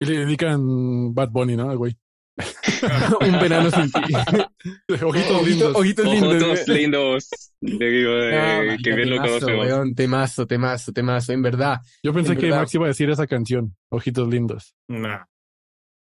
Y 0.00 0.06
le 0.06 0.18
dedican 0.18 1.14
Bad 1.14 1.30
Bunny, 1.30 1.56
¿no? 1.56 1.76
güey. 1.76 1.96
un 3.20 3.32
verano 3.40 3.70
sin 3.70 3.90
ti. 3.90 4.00
ojitos 5.02 5.46
lindos. 5.46 5.74
Ojitos 5.74 6.04
lindos. 6.04 6.42
Ojitos 6.42 6.68
lindos. 6.68 7.28
Eh, 7.62 8.76
que 8.82 8.94
bien 8.94 9.10
lo 9.10 9.16
conocemos. 9.16 9.94
temazo, 9.94 10.46
temazo, 10.46 10.92
temazo, 10.92 11.32
en 11.32 11.42
verdad. 11.42 11.80
Yo 12.02 12.12
pensé 12.12 12.36
que 12.36 12.50
Max 12.50 12.74
iba 12.74 12.84
a 12.84 12.88
decir 12.88 13.08
esa 13.08 13.26
canción, 13.26 13.74
Ojitos 13.90 14.28
lindos. 14.28 14.74
No. 14.88 15.26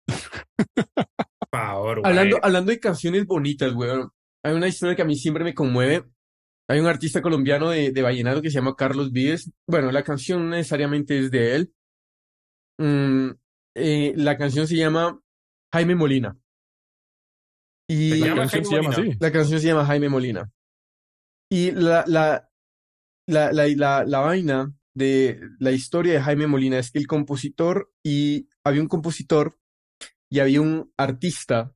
favor, 1.52 2.02
hablando, 2.04 2.40
hablando 2.42 2.72
de 2.72 2.80
canciones 2.80 3.26
bonitas, 3.26 3.74
weón. 3.74 4.10
Hay 4.44 4.54
una 4.54 4.68
historia 4.68 4.96
que 4.96 5.02
a 5.02 5.06
mí 5.06 5.16
siempre 5.16 5.44
me 5.44 5.54
conmueve. 5.54 6.04
Hay 6.70 6.80
un 6.80 6.88
artista 6.88 7.22
colombiano 7.22 7.70
de, 7.70 7.92
de 7.92 8.02
vallenato 8.02 8.42
que 8.42 8.50
se 8.50 8.56
llama 8.56 8.76
Carlos 8.76 9.12
Vives. 9.12 9.52
Bueno, 9.68 9.92
la 9.92 10.04
canción 10.04 10.44
no 10.44 10.56
necesariamente 10.56 11.20
es 11.20 11.32
de 11.32 11.56
él. 11.56 11.74
Mm, 12.80 13.32
eh, 13.76 14.14
la 14.16 14.38
canción 14.38 14.68
se 14.68 14.76
llama 14.76 15.20
Jaime 15.72 15.96
Molina. 15.96 16.38
Y 17.88 18.16
la 18.20 18.36
canción 18.36 18.66
se 18.66 18.76
llama 18.76 18.90
así. 18.90 19.12
La 19.20 19.32
canción 19.32 19.60
se 19.60 19.68
llama 19.68 19.86
Jaime 19.86 20.10
Molina. 20.10 20.52
Y 21.52 21.72
la, 21.72 22.04
la, 22.08 22.50
la, 23.28 23.52
la, 23.52 24.06
la, 24.06 24.20
vaina 24.20 24.74
de 24.96 25.40
la 25.60 25.72
historia 25.72 26.14
de 26.14 26.22
Jaime 26.22 26.48
Molina 26.48 26.80
es 26.80 26.92
que 26.92 27.00
el 27.00 27.08
compositor 27.08 27.92
y 28.04 28.48
había 28.64 28.82
un 28.82 28.88
compositor 28.88 29.58
y 30.32 30.40
había 30.40 30.62
un 30.62 30.92
artista, 30.98 31.76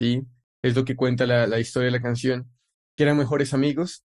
¿sí? 0.00 0.26
Es 0.62 0.74
lo 0.74 0.84
que 0.84 0.96
cuenta 0.96 1.26
la, 1.26 1.46
la 1.46 1.60
historia 1.60 1.86
de 1.86 1.92
la 1.92 2.02
canción, 2.02 2.50
que 2.96 3.04
eran 3.04 3.16
mejores 3.16 3.54
amigos 3.54 4.04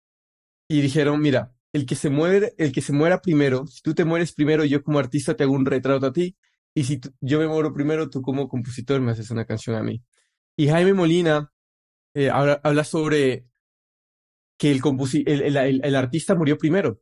y 0.68 0.82
dijeron, 0.82 1.22
mira, 1.22 1.54
el 1.74 1.86
que 1.86 1.96
se 1.96 2.10
muere, 2.10 2.54
el 2.58 2.72
que 2.72 2.82
se 2.82 2.92
muera 2.92 3.22
primero, 3.22 3.68
si 3.68 3.82
tú 3.82 3.94
te 3.94 4.04
mueres 4.04 4.34
primero, 4.34 4.66
yo 4.66 4.84
como 4.84 5.00
artista 5.00 5.36
te 5.36 5.44
hago 5.44 5.54
un 5.54 5.66
retrato 5.66 6.08
a 6.08 6.14
ti 6.14 6.36
y 6.76 6.84
si 6.86 7.00
yo 7.22 7.40
me 7.40 7.48
muero 7.48 7.74
primero, 7.74 8.10
tú 8.10 8.22
como 8.22 8.48
compositor 8.50 9.02
me 9.02 9.12
haces 9.12 9.32
una 9.32 9.46
canción 9.46 9.76
a 9.76 9.84
mí. 9.84 10.04
Y 10.58 10.68
Jaime 10.70 10.94
Molina 10.94 11.52
eh, 12.14 12.30
habla, 12.30 12.84
sobre 12.84 13.46
que 14.58 14.72
el, 14.72 14.82
el, 15.26 15.58
el- 15.58 15.82
el 15.84 15.96
artista 15.96 16.36
murió 16.36 16.58
primero. 16.58 17.02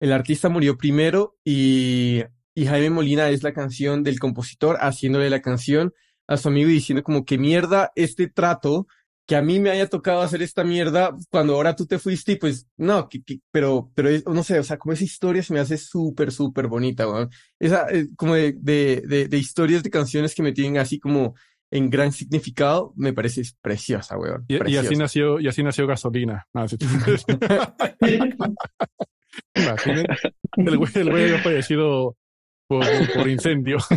El 0.00 0.12
artista 0.12 0.48
murió 0.48 0.76
primero 0.78 1.36
y, 1.44 2.22
y 2.54 2.66
Jaime 2.66 2.90
Molina 2.90 3.28
es 3.28 3.42
la 3.42 3.52
canción 3.52 4.02
del 4.02 4.18
compositor 4.18 4.76
haciéndole 4.80 5.30
la 5.30 5.42
canción 5.42 5.92
a 6.26 6.36
su 6.36 6.48
amigo 6.48 6.70
y 6.70 6.74
diciendo 6.74 7.02
como 7.02 7.24
que 7.24 7.38
mierda 7.38 7.92
este 7.96 8.28
trato, 8.28 8.86
que 9.30 9.36
a 9.36 9.42
mí 9.42 9.60
me 9.60 9.70
haya 9.70 9.86
tocado 9.88 10.22
hacer 10.22 10.42
esta 10.42 10.64
mierda 10.64 11.14
cuando 11.30 11.54
ahora 11.54 11.76
tú 11.76 11.86
te 11.86 12.00
fuiste 12.00 12.32
y 12.32 12.36
pues 12.36 12.66
no, 12.76 13.08
que, 13.08 13.22
que- 13.22 13.38
pero, 13.52 13.92
pero 13.94 14.08
es- 14.08 14.26
no 14.26 14.42
sé, 14.42 14.58
o 14.58 14.64
sea, 14.64 14.76
como 14.76 14.92
esa 14.92 15.04
historia 15.04 15.40
se 15.40 15.52
me 15.54 15.60
hace 15.60 15.76
súper, 15.78 16.32
súper 16.32 16.66
bonita, 16.66 17.06
weón. 17.08 17.30
Esa, 17.60 17.86
eh, 17.92 18.08
como 18.16 18.34
de, 18.34 18.54
de, 18.58 19.04
de, 19.06 19.28
de 19.28 19.38
historias 19.38 19.84
de 19.84 19.90
canciones 19.90 20.34
que 20.34 20.42
me 20.42 20.50
tienen 20.50 20.78
así 20.78 20.98
como 20.98 21.36
en 21.70 21.90
gran 21.90 22.10
significado, 22.10 22.92
me 22.96 23.12
parece 23.12 23.42
preciosa, 23.62 24.18
weón. 24.18 24.44
Y, 24.48 24.54
y 24.68 24.76
así 24.78 24.96
nació, 24.96 25.38
y 25.38 25.46
así 25.46 25.62
nació 25.62 25.86
gasolina. 25.86 26.48
No, 26.52 26.66
sí. 26.66 26.76
Imaginen, 29.54 30.06
el 30.56 30.76
güey, 30.76 30.90
el 30.96 31.08
güey 31.10 31.24
había 31.26 31.38
fallecido 31.38 32.16
por, 32.66 32.84
por 33.14 33.28
incendio. 33.28 33.78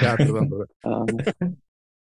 Ya, 0.00 0.16
perdón, 0.16 0.48
perdón. 0.48 0.68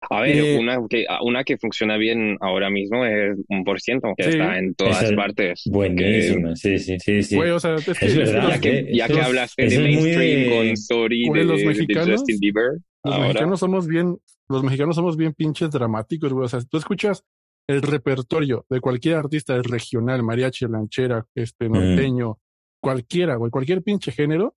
Ah. 0.02 0.18
A 0.20 0.22
ver, 0.22 0.38
Eh, 0.38 0.58
una 0.60 0.78
que, 0.88 1.06
una 1.24 1.44
que 1.44 1.58
funciona 1.58 1.98
bien 1.98 2.38
ahora 2.40 2.70
mismo 2.70 3.04
es 3.06 3.38
un 3.50 3.64
por 3.64 3.82
ciento, 3.82 4.14
que 4.16 4.24
Sí. 4.24 4.30
está 4.32 4.58
en 4.60 4.76
todas 4.76 5.02
es 5.04 5.14
partes. 5.14 5.64
Buenísima, 5.66 6.56
sí, 6.56 6.78
sí, 6.80 6.98
sí, 7.00 7.24
sí. 7.24 7.36
Güey, 7.36 7.50
o 7.50 7.60
sea, 7.60 7.76
es 7.76 7.86
que, 7.86 7.92
Es 7.92 8.02
es 8.04 8.14
que 8.14 8.20
verdad, 8.20 8.44
los, 8.44 8.52
Ya 8.54 8.60
que, 8.62 8.90
ya 8.96 9.08
que 9.08 9.22
hablaste 9.22 9.66
de 9.68 9.80
muy 9.80 9.88
mainstream 9.96 10.50
de- 10.50 10.56
con 10.56 10.68
Story 10.68 11.30
de, 11.30 11.44
los 11.46 11.60
de 11.60 11.66
mexicanos- 11.66 12.20
Justin 12.20 12.40
Bieber, 12.40 12.72
los 13.04 13.14
ahora 13.14 13.28
mexicanos 13.28 13.60
somos 13.60 13.88
bien, 13.88 14.18
los 14.50 14.64
mexicanos 14.64 14.96
somos 14.96 15.18
bien 15.18 15.34
pinches 15.34 15.72
dramáticos, 15.72 16.32
güey. 16.32 16.46
O 16.46 16.50
sea, 16.50 16.60
tú 16.62 16.78
escuchas 16.78 17.24
el 17.68 17.82
repertorio 17.82 18.66
de 18.70 18.80
cualquier 18.80 19.16
artista 19.16 19.60
regional, 19.62 20.24
mariachi, 20.24 20.68
lanchera, 20.68 21.26
este, 21.36 21.68
norteño, 21.70 22.38
cualquiera, 22.82 23.36
güey, 23.36 23.50
cualquier 23.52 23.82
pinche 23.82 24.12
género, 24.12 24.56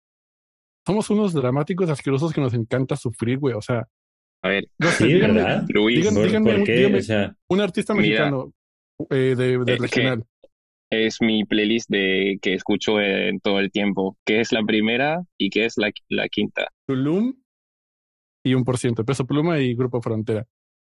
somos 0.86 1.10
unos 1.10 1.32
dramáticos 1.32 1.88
asquerosos 1.90 2.32
que 2.32 2.40
nos 2.40 2.54
encanta 2.54 2.94
sufrir, 2.96 3.38
güey. 3.38 3.54
O 3.54 3.62
sea, 3.62 3.88
a 4.42 4.48
ver, 4.48 4.66
no 4.78 4.88
sé, 4.90 5.04
Sí, 5.04 5.12
díganme, 5.14 5.42
¿verdad? 5.42 5.64
Luis, 5.68 6.06
¿Por, 6.08 6.26
díganme, 6.26 6.54
por 6.54 6.64
qué? 6.64 6.72
díganme. 6.76 6.98
O 6.98 7.02
sea, 7.02 7.34
un 7.48 7.60
artista 7.60 7.94
Mira, 7.94 8.30
mexicano 8.30 8.52
eh, 9.10 9.34
de, 9.36 9.76
regional. 9.76 10.24
es 10.90 11.18
mi 11.20 11.44
playlist 11.44 11.88
de 11.90 12.38
que 12.42 12.54
escucho 12.54 13.00
en 13.00 13.40
todo 13.40 13.60
el 13.60 13.70
tiempo, 13.70 14.16
que 14.26 14.40
es 14.40 14.52
la 14.52 14.62
primera 14.64 15.22
y 15.38 15.50
que 15.50 15.66
es 15.66 15.74
la, 15.76 15.90
la 16.08 16.28
quinta. 16.28 16.68
Tulum 16.86 17.34
y 18.44 18.54
un 18.54 18.64
por 18.64 18.78
ciento, 18.78 19.04
Peso 19.04 19.26
Pluma 19.26 19.58
y 19.60 19.74
Grupo 19.74 20.00
Frontera. 20.00 20.46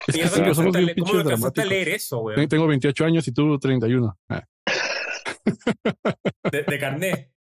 Es 0.07 0.17
que 0.17 0.29
sí, 0.29 0.35
que 0.35 0.41
¿cómo 0.43 0.55
somos 0.55 0.77
bien 0.77 0.95
¿Cómo 0.99 1.19
a 1.19 1.23
dramáticos. 1.25 1.69
leer 1.69 1.89
eso, 1.91 2.21
weón? 2.21 2.49
Tengo 2.49 2.67
28 2.67 3.05
años 3.05 3.27
y 3.29 3.33
tú 3.33 3.59
31. 3.59 4.19
Ah. 4.31 4.45
De, 6.51 6.63
de 6.63 6.79
carnet. 6.79 7.31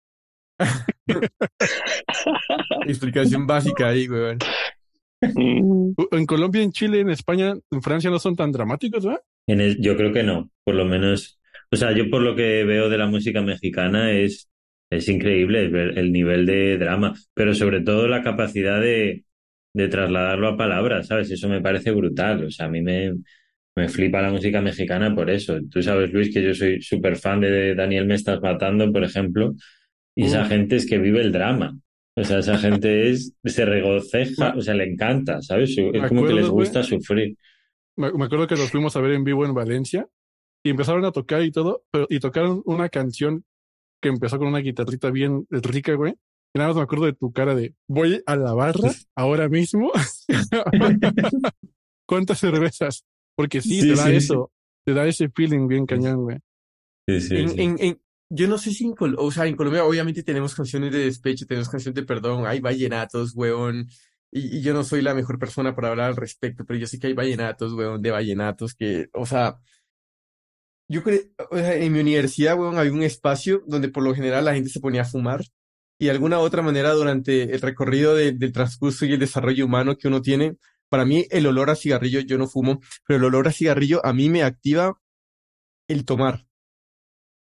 Explicación 2.86 3.46
básica 3.46 3.88
ahí, 3.88 4.08
weón. 4.08 4.38
Mm, 5.34 5.92
En 6.12 6.26
Colombia, 6.26 6.62
en 6.62 6.72
Chile, 6.72 7.00
en 7.00 7.10
España, 7.10 7.54
en 7.70 7.82
Francia 7.82 8.10
no 8.10 8.18
son 8.18 8.36
tan 8.36 8.52
dramáticos, 8.52 9.04
¿verdad? 9.04 9.22
en 9.46 9.60
el- 9.60 9.80
yo 9.80 9.96
creo 9.96 10.12
que 10.12 10.22
no, 10.22 10.50
por 10.64 10.74
lo 10.74 10.84
menos. 10.84 11.40
O 11.70 11.76
sea, 11.76 11.92
yo 11.92 12.10
por 12.10 12.22
lo 12.22 12.34
que 12.36 12.64
veo 12.64 12.88
de 12.88 12.98
la 12.98 13.06
música 13.06 13.42
mexicana 13.42 14.12
es, 14.12 14.48
es 14.90 15.08
increíble 15.08 15.60
el, 15.62 15.70
ver- 15.70 15.98
el 15.98 16.12
nivel 16.12 16.46
de 16.46 16.78
drama, 16.78 17.14
pero 17.34 17.54
sobre 17.54 17.80
todo 17.82 18.08
la 18.08 18.22
capacidad 18.22 18.80
de, 18.80 19.24
de 19.74 19.88
trasladarlo 19.88 20.48
a 20.48 20.56
palabras, 20.56 21.08
¿sabes? 21.08 21.30
Eso 21.30 21.48
me 21.48 21.60
parece 21.60 21.90
brutal. 21.92 22.44
O 22.44 22.50
sea, 22.50 22.66
a 22.66 22.68
mí 22.68 22.80
me, 22.82 23.12
me 23.76 23.88
flipa 23.88 24.22
la 24.22 24.30
música 24.32 24.60
mexicana 24.60 25.14
por 25.14 25.30
eso. 25.30 25.58
Tú 25.70 25.82
sabes, 25.82 26.12
Luis, 26.12 26.32
que 26.34 26.42
yo 26.42 26.54
soy 26.54 26.80
súper 26.82 27.16
fan 27.16 27.40
de 27.40 27.74
Daniel 27.74 28.06
Me 28.06 28.14
Estás 28.14 28.40
Matando, 28.40 28.92
por 28.92 29.04
ejemplo, 29.04 29.54
y 30.16 30.26
esa 30.26 30.42
Uf. 30.42 30.48
gente 30.48 30.76
es 30.76 30.86
que 30.86 30.98
vive 30.98 31.20
el 31.22 31.32
drama. 31.32 31.78
O 32.20 32.24
sea, 32.24 32.38
esa 32.40 32.58
gente 32.58 33.10
es, 33.10 33.34
se 33.44 33.64
regoceja, 33.64 34.54
o 34.56 34.60
sea, 34.60 34.74
le 34.74 34.84
encanta, 34.84 35.40
¿sabes? 35.40 35.76
Es 35.78 36.08
como 36.08 36.26
que 36.26 36.34
les 36.34 36.48
güey. 36.48 36.66
gusta 36.66 36.82
sufrir. 36.82 37.36
Me, 37.96 38.08
acuerdo 38.08 38.46
que 38.46 38.56
los 38.56 38.70
fuimos 38.70 38.94
a 38.96 39.00
ver 39.00 39.12
en 39.12 39.24
vivo 39.24 39.44
en 39.46 39.54
Valencia 39.54 40.06
y 40.62 40.70
empezaron 40.70 41.04
a 41.04 41.12
tocar 41.12 41.42
y 41.42 41.50
todo, 41.50 41.84
pero 41.90 42.06
y 42.10 42.20
tocaron 42.20 42.62
una 42.66 42.88
canción 42.88 43.44
que 44.02 44.08
empezó 44.10 44.38
con 44.38 44.48
una 44.48 44.58
guitarrita 44.58 45.10
bien 45.10 45.46
rica, 45.50 45.94
güey. 45.94 46.14
Y 46.54 46.58
nada 46.58 46.70
más 46.70 46.76
me 46.76 46.82
acuerdo 46.82 47.06
de 47.06 47.12
tu 47.12 47.32
cara 47.32 47.54
de 47.54 47.74
voy 47.88 48.22
a 48.26 48.36
la 48.36 48.52
barra 48.54 48.90
ahora 49.16 49.48
mismo. 49.48 49.90
¿Cuántas 52.06 52.38
cervezas? 52.38 53.04
Porque 53.36 53.60
sí, 53.62 53.80
Sí, 53.80 53.88
te 53.88 53.94
da 53.94 54.06
sí, 54.06 54.16
eso, 54.16 54.52
te 54.84 54.94
da 54.94 55.06
ese 55.06 55.28
feeling 55.30 55.68
bien 55.68 55.86
cañón, 55.86 56.22
güey. 56.24 56.38
Sí, 57.08 57.20
sí, 57.20 57.36
En, 57.36 57.48
sí. 57.48 57.60
en, 57.60 57.76
en, 57.78 58.00
yo 58.30 58.48
no 58.48 58.58
sé 58.58 58.72
si 58.72 58.84
en, 58.86 58.94
Col- 58.94 59.16
o 59.18 59.30
sea, 59.32 59.46
en 59.46 59.56
Colombia 59.56 59.84
obviamente 59.84 60.22
tenemos 60.24 60.54
canciones 60.54 60.92
de 60.92 61.00
despecho, 61.00 61.46
tenemos 61.46 61.68
canciones 61.70 61.96
de 61.96 62.04
perdón, 62.04 62.46
hay 62.46 62.60
vallenatos, 62.60 63.34
weón, 63.36 63.88
y, 64.32 64.58
y 64.58 64.62
yo 64.62 64.74
no 64.74 64.84
soy 64.84 65.02
la 65.02 65.14
mejor 65.14 65.38
persona 65.38 65.74
para 65.76 65.90
hablar 65.90 66.08
al 66.10 66.16
respecto, 66.16 66.64
pero 66.66 66.78
yo 66.80 66.86
sé 66.88 66.98
que 67.00 67.08
hay 67.08 67.14
vallenatos, 67.14 67.74
weón, 67.74 68.02
de 68.02 68.10
vallenatos 68.12 68.74
que, 68.74 69.08
o 69.14 69.26
sea, 69.26 69.58
yo 70.88 71.02
creo, 71.02 71.20
o 71.50 71.56
sea, 71.56 71.74
en 71.76 71.92
mi 71.92 72.00
universidad, 72.00 72.58
weón, 72.58 72.78
había 72.78 72.92
un 72.92 73.02
espacio 73.02 73.62
donde 73.66 73.88
por 73.88 74.02
lo 74.02 74.14
general 74.14 74.44
la 74.44 74.54
gente 74.54 74.70
se 74.70 74.80
ponía 74.80 75.02
a 75.02 75.04
fumar 75.04 75.42
y 75.98 76.06
de 76.06 76.10
alguna 76.12 76.38
otra 76.40 76.62
manera 76.62 76.92
durante 76.92 77.42
el 77.54 77.60
recorrido 77.60 78.14
de- 78.14 78.32
del 78.32 78.52
transcurso 78.52 79.04
y 79.06 79.12
el 79.12 79.20
desarrollo 79.20 79.66
humano 79.66 79.96
que 79.96 80.08
uno 80.08 80.22
tiene, 80.22 80.56
para 80.88 81.04
mí 81.04 81.26
el 81.30 81.46
olor 81.46 81.70
a 81.70 81.76
cigarrillo, 81.76 82.20
yo 82.20 82.38
no 82.38 82.48
fumo, 82.48 82.80
pero 83.06 83.18
el 83.18 83.24
olor 83.24 83.48
a 83.48 83.52
cigarrillo 83.52 84.04
a 84.04 84.12
mí 84.12 84.28
me 84.30 84.42
activa 84.42 85.00
el 85.88 86.04
tomar. 86.06 86.46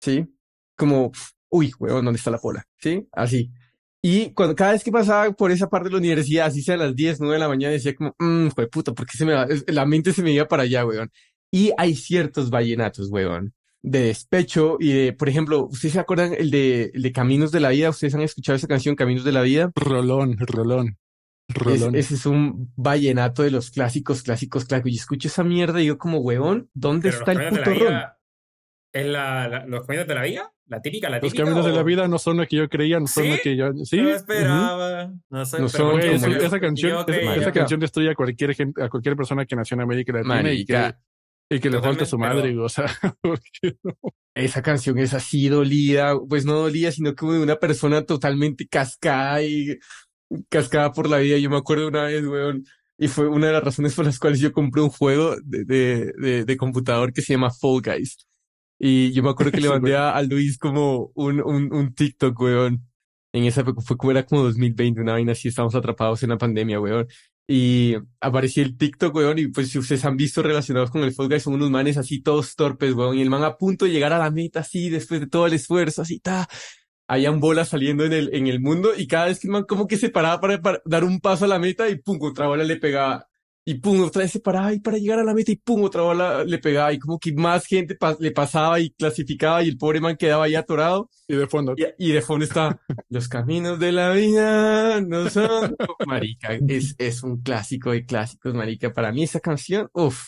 ¿sí? 0.01 0.27
Como, 0.79 1.11
uy, 1.49 1.71
weón, 1.77 2.05
¿dónde 2.05 2.17
está 2.17 2.31
la 2.31 2.39
pola? 2.39 2.65
¿Sí? 2.77 3.05
Así. 3.11 3.51
Y 4.01 4.31
cuando, 4.33 4.55
cada 4.55 4.71
vez 4.71 4.83
que 4.83 4.91
pasaba 4.93 5.29
por 5.33 5.51
esa 5.51 5.69
parte 5.69 5.89
de 5.89 5.91
la 5.91 5.97
universidad, 5.97 6.47
así 6.47 6.61
sea 6.63 6.75
a 6.75 6.77
las 6.77 6.95
10, 6.95 7.19
9 7.19 7.33
de 7.35 7.39
la 7.39 7.49
mañana, 7.49 7.73
decía 7.73 7.93
como, 7.93 8.15
mmm, 8.17 8.47
puta, 8.71 8.93
¿por 8.93 9.05
qué 9.05 9.17
se 9.17 9.25
me 9.25 9.33
va? 9.33 9.43
es- 9.43 9.65
La 9.67 9.85
mente 9.85 10.13
se 10.13 10.23
me 10.23 10.31
iba 10.31 10.47
para 10.47 10.63
allá, 10.63 10.85
weón. 10.85 11.11
Y 11.51 11.71
hay 11.77 11.95
ciertos 11.95 12.49
vallenatos, 12.49 13.09
weón, 13.11 13.53
de 13.81 13.99
despecho 14.03 14.77
y 14.79 14.93
de, 14.93 15.13
por 15.13 15.27
ejemplo, 15.27 15.65
¿ustedes 15.65 15.93
se 15.93 15.99
acuerdan 15.99 16.33
el 16.37 16.49
de, 16.49 16.91
el 16.93 17.01
de 17.01 17.11
Caminos 17.11 17.51
de 17.51 17.59
la 17.59 17.69
Vida? 17.69 17.89
¿Ustedes 17.89 18.15
han 18.15 18.21
escuchado 18.21 18.55
esa 18.55 18.67
canción, 18.67 18.95
Caminos 18.95 19.25
de 19.25 19.31
la 19.33 19.41
Vida? 19.41 19.69
Rolón, 19.75 20.37
rolón, 20.39 20.97
Es- 21.49 21.55
rolón. 21.57 21.95
ese 21.95 22.13
es 22.13 22.25
un 22.25 22.71
vallenato 22.77 23.43
de 23.43 23.51
los 23.51 23.69
clásicos, 23.71 24.21
clásicos, 24.23 24.63
clásicos. 24.65 24.91
Y 24.91 24.95
escucho 24.95 25.27
esa 25.27 25.43
mierda 25.43 25.81
y 25.81 25.87
yo 25.87 25.97
como, 25.97 26.19
weón, 26.19 26.69
¿dónde 26.73 27.09
Pero 27.09 27.17
está 27.19 27.31
el 27.33 27.49
puto 27.49 27.73
ron? 27.73 27.95
¿Es 28.91 29.05
la, 29.05 29.47
la- 29.47 29.65
los 29.67 29.85
caminos 29.85 30.07
de 30.07 30.15
la 30.15 30.23
vida? 30.23 30.51
¿La 30.67 30.81
típica, 30.81 31.09
la 31.09 31.17
Los 31.17 31.25
típica? 31.31 31.43
caminos 31.43 31.65
de 31.65 31.71
la 31.73 31.81
o- 31.81 31.83
vida 31.83 32.07
no 32.07 32.17
son 32.19 32.37
lo 32.37 32.45
que 32.47 32.55
yo 32.57 32.69
creía, 32.69 32.99
no 32.99 33.07
son 33.07 33.23
¿Sí? 33.23 33.29
lo 33.31 33.37
que 33.43 33.55
yo. 33.55 33.71
Sí. 33.85 34.01
No 34.01 34.09
esperaba. 34.09 35.13
No, 35.29 35.45
sé, 35.45 35.59
No 35.59 35.67
pero 35.67 35.69
son 35.69 35.89
como 35.91 35.99
yo- 35.99 36.11
esa, 36.11 36.59
canción, 36.59 36.91
esa, 36.93 37.05
creía. 37.05 37.35
esa 37.35 37.51
canción 37.51 37.79
destruye 37.79 38.09
a 38.11 38.15
cualquier 38.15 38.55
gente, 38.55 38.83
a 38.83 38.89
cualquier 38.89 39.15
persona 39.15 39.45
que 39.45 39.55
nació 39.55 39.75
en 39.75 39.81
América 39.81 40.13
Latina 40.13 40.51
y 40.53 40.65
que, 40.65 40.73
Marica, 40.73 40.99
y 41.51 41.59
que 41.59 41.69
le 41.69 41.81
falta 41.81 42.05
su 42.05 42.17
madre, 42.17 42.49
pero- 42.49 42.63
o 42.65 42.69
sea, 42.69 42.85
porque 43.21 43.77
no. 43.83 43.93
Esa 44.35 44.61
canción 44.61 44.97
es 44.99 45.13
así 45.13 45.49
dolida, 45.49 46.13
pues 46.27 46.45
no 46.45 46.53
dolida, 46.53 46.91
sino 46.91 47.13
como 47.15 47.33
de 47.33 47.41
una 47.43 47.57
persona 47.57 48.03
totalmente 48.05 48.67
cascada 48.67 49.41
y 49.43 49.77
cascada 50.49 50.91
por 50.93 51.09
la 51.09 51.17
vida. 51.17 51.37
Yo 51.37 51.49
me 51.49 51.57
acuerdo 51.57 51.87
una 51.87 52.03
vez, 52.03 52.25
weón, 52.25 52.63
y 52.97 53.07
fue 53.07 53.27
una 53.27 53.47
de 53.47 53.53
las 53.53 53.63
razones 53.63 53.93
por 53.95 54.05
las 54.05 54.19
cuales 54.19 54.39
yo 54.39 54.51
compré 54.53 54.81
un 54.81 54.89
juego 54.89 55.35
de, 55.43 55.65
de, 55.65 56.13
de, 56.17 56.45
de 56.45 56.57
computador 56.57 57.11
que 57.11 57.21
se 57.21 57.33
llama 57.33 57.49
Fall 57.51 57.81
Guys. 57.81 58.17
Y 58.79 59.11
yo 59.11 59.21
me 59.21 59.29
acuerdo 59.29 59.51
que 59.51 59.61
le 59.61 59.69
mandé 59.69 59.95
a, 59.95 60.11
a 60.11 60.23
Luis 60.23 60.57
como 60.57 61.11
un, 61.15 61.41
un, 61.41 61.73
un 61.73 61.93
TikTok, 61.93 62.39
weón. 62.39 62.85
En 63.31 63.43
esa 63.43 63.61
época 63.61 63.81
fue 63.81 63.97
como 63.97 64.11
era 64.11 64.25
como 64.25 64.43
2020, 64.43 65.01
una 65.01 65.13
vaina 65.13 65.33
así, 65.33 65.49
estábamos 65.49 65.75
atrapados 65.75 66.23
en 66.23 66.29
la 66.29 66.37
pandemia, 66.37 66.79
weón. 66.79 67.07
Y 67.51 67.95
apareció 68.21 68.63
el 68.63 68.77
TikTok, 68.77 69.13
weón, 69.15 69.39
y 69.39 69.47
pues 69.47 69.69
si 69.69 69.79
ustedes 69.79 70.05
han 70.05 70.17
visto 70.17 70.41
relacionados 70.41 70.91
con 70.91 71.03
el 71.03 71.13
Fall 71.13 71.29
Guys, 71.29 71.43
son 71.43 71.55
unos 71.55 71.71
manes 71.71 71.97
así 71.97 72.21
todos 72.21 72.55
torpes, 72.55 72.93
weón, 72.93 73.17
y 73.17 73.21
el 73.21 73.29
man 73.29 73.43
a 73.43 73.57
punto 73.57 73.85
de 73.85 73.91
llegar 73.91 74.13
a 74.13 74.19
la 74.19 74.31
meta 74.31 74.61
así, 74.61 74.89
después 74.89 75.19
de 75.19 75.27
todo 75.27 75.47
el 75.47 75.53
esfuerzo, 75.53 76.03
así, 76.03 76.19
ta, 76.19 76.47
habían 77.07 77.39
bolas 77.39 77.69
saliendo 77.69 78.05
en 78.05 78.13
el, 78.13 78.29
en 78.35 78.47
el 78.47 78.59
mundo, 78.59 78.91
y 78.95 79.07
cada 79.07 79.25
vez 79.25 79.39
que 79.39 79.47
el 79.47 79.53
man 79.53 79.65
como 79.67 79.87
que 79.87 79.97
se 79.97 80.09
paraba 80.09 80.39
para, 80.39 80.61
para 80.61 80.81
dar 80.85 81.03
un 81.03 81.19
paso 81.19 81.45
a 81.45 81.47
la 81.47 81.57
meta, 81.57 81.89
y 81.89 81.95
pum, 81.97 82.19
otra 82.21 82.47
bola 82.47 82.63
le 82.63 82.77
pegaba, 82.77 83.28
y 83.69 83.75
pum, 83.75 84.01
otra 84.01 84.23
vez 84.23 84.31
se 84.31 84.39
paraba, 84.39 84.73
y 84.73 84.79
para 84.79 84.97
llegar 84.97 85.19
a 85.19 85.23
la 85.23 85.33
meta, 85.33 85.51
y 85.51 85.57
pum, 85.57 85.83
otra 85.83 86.01
bola 86.01 86.43
le 86.43 86.57
pegaba, 86.57 86.91
y 86.91 86.97
como 86.99 87.19
que 87.19 87.31
más 87.33 87.65
gente 87.65 87.95
pa- 87.95 88.17
le 88.19 88.31
pasaba 88.31 88.79
y 88.79 88.89
clasificaba, 88.91 89.61
y 89.63 89.69
el 89.69 89.77
pobre 89.77 90.01
man 90.01 90.17
quedaba 90.17 90.45
ahí 90.45 90.55
atorado, 90.55 91.09
Y 91.27 91.35
de 91.35 91.45
fondo. 91.47 91.75
y, 91.77 91.85
y 92.09 92.11
de 92.11 92.21
fondo 92.21 92.45
está, 92.45 92.79
los 93.09 93.27
caminos 93.27 93.77
de 93.79 93.91
la 93.91 94.11
vida 94.11 95.01
no 95.01 95.29
son... 95.29 95.75
Marica, 96.07 96.57
es, 96.67 96.95
es 96.97 97.21
un 97.23 97.41
clásico 97.41 97.91
de 97.91 98.05
clásicos, 98.05 98.53
marica. 98.53 98.91
Para 98.91 99.11
mí 99.11 99.23
esa 99.23 99.39
canción, 99.39 99.89
uff. 99.93 100.23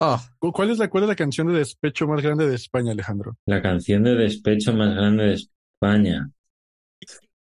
Ah, 0.00 0.22
¿Cu- 0.38 0.52
¿Cuál 0.52 0.70
es 0.70 0.78
la, 0.78 0.88
cuál 0.88 1.04
es 1.04 1.08
la 1.08 1.16
canción 1.16 1.46
de 1.52 1.58
despecho 1.58 2.06
más 2.06 2.22
grande 2.22 2.48
de 2.48 2.54
España, 2.54 2.92
Alejandro? 2.92 3.36
La 3.46 3.60
canción 3.62 4.04
de 4.04 4.14
despecho 4.14 4.72
más 4.74 4.94
grande 4.94 5.24
de 5.24 5.34
España. 5.34 6.30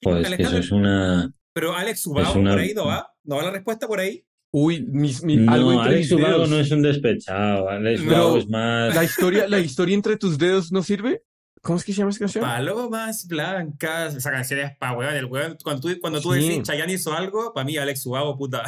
Pues 0.00 0.28
que 0.36 0.42
eso 0.42 0.58
es 0.58 0.70
una. 0.72 1.30
Pero 1.52 1.74
Alex 1.74 2.00
Subao, 2.00 2.38
una- 2.38 2.50
por 2.52 2.60
ahí 2.60 2.74
no 2.74 2.86
va. 2.86 3.08
¿No 3.24 3.36
va 3.36 3.42
la 3.44 3.50
respuesta 3.50 3.86
por 3.88 3.98
ahí? 4.00 4.24
Uy, 4.52 4.86
mis, 4.90 5.22
mi, 5.22 5.36
No, 5.36 5.52
algo 5.52 5.72
entre 5.72 5.88
Alex 5.88 6.10
mis 6.10 6.12
Ubago 6.20 6.34
dedos. 6.34 6.50
no 6.50 6.58
es 6.60 6.70
un 6.70 6.82
despechado. 6.82 7.68
Alex 7.68 8.02
No. 8.02 8.10
Ubago 8.12 8.38
es 8.38 8.48
más. 8.48 8.94
La 8.94 9.04
historia, 9.04 9.48
la 9.48 9.58
historia 9.60 9.94
entre 9.94 10.16
tus 10.16 10.38
dedos 10.38 10.72
no 10.72 10.82
sirve. 10.82 11.22
¿Cómo 11.62 11.78
es 11.78 11.84
que 11.84 11.92
se 11.92 11.98
llama 11.98 12.10
esa 12.10 12.20
canción? 12.20 12.44
Palomas 12.44 13.26
blancas. 13.26 14.14
Esa 14.14 14.30
canción 14.30 14.60
es 14.60 14.76
pa' 14.78 14.92
weón. 14.96 15.14
El 15.14 15.24
weón, 15.24 15.56
cuando 15.64 15.80
tú, 15.82 16.00
cuando 16.00 16.20
tú 16.20 16.32
Sí. 16.32 16.40
decís 16.48 16.62
Chayanne 16.62 16.92
hizo 16.92 17.12
algo, 17.12 17.52
para 17.52 17.64
mí 17.64 17.76
Alex 17.76 18.06
Ubago, 18.06 18.38
puta. 18.38 18.62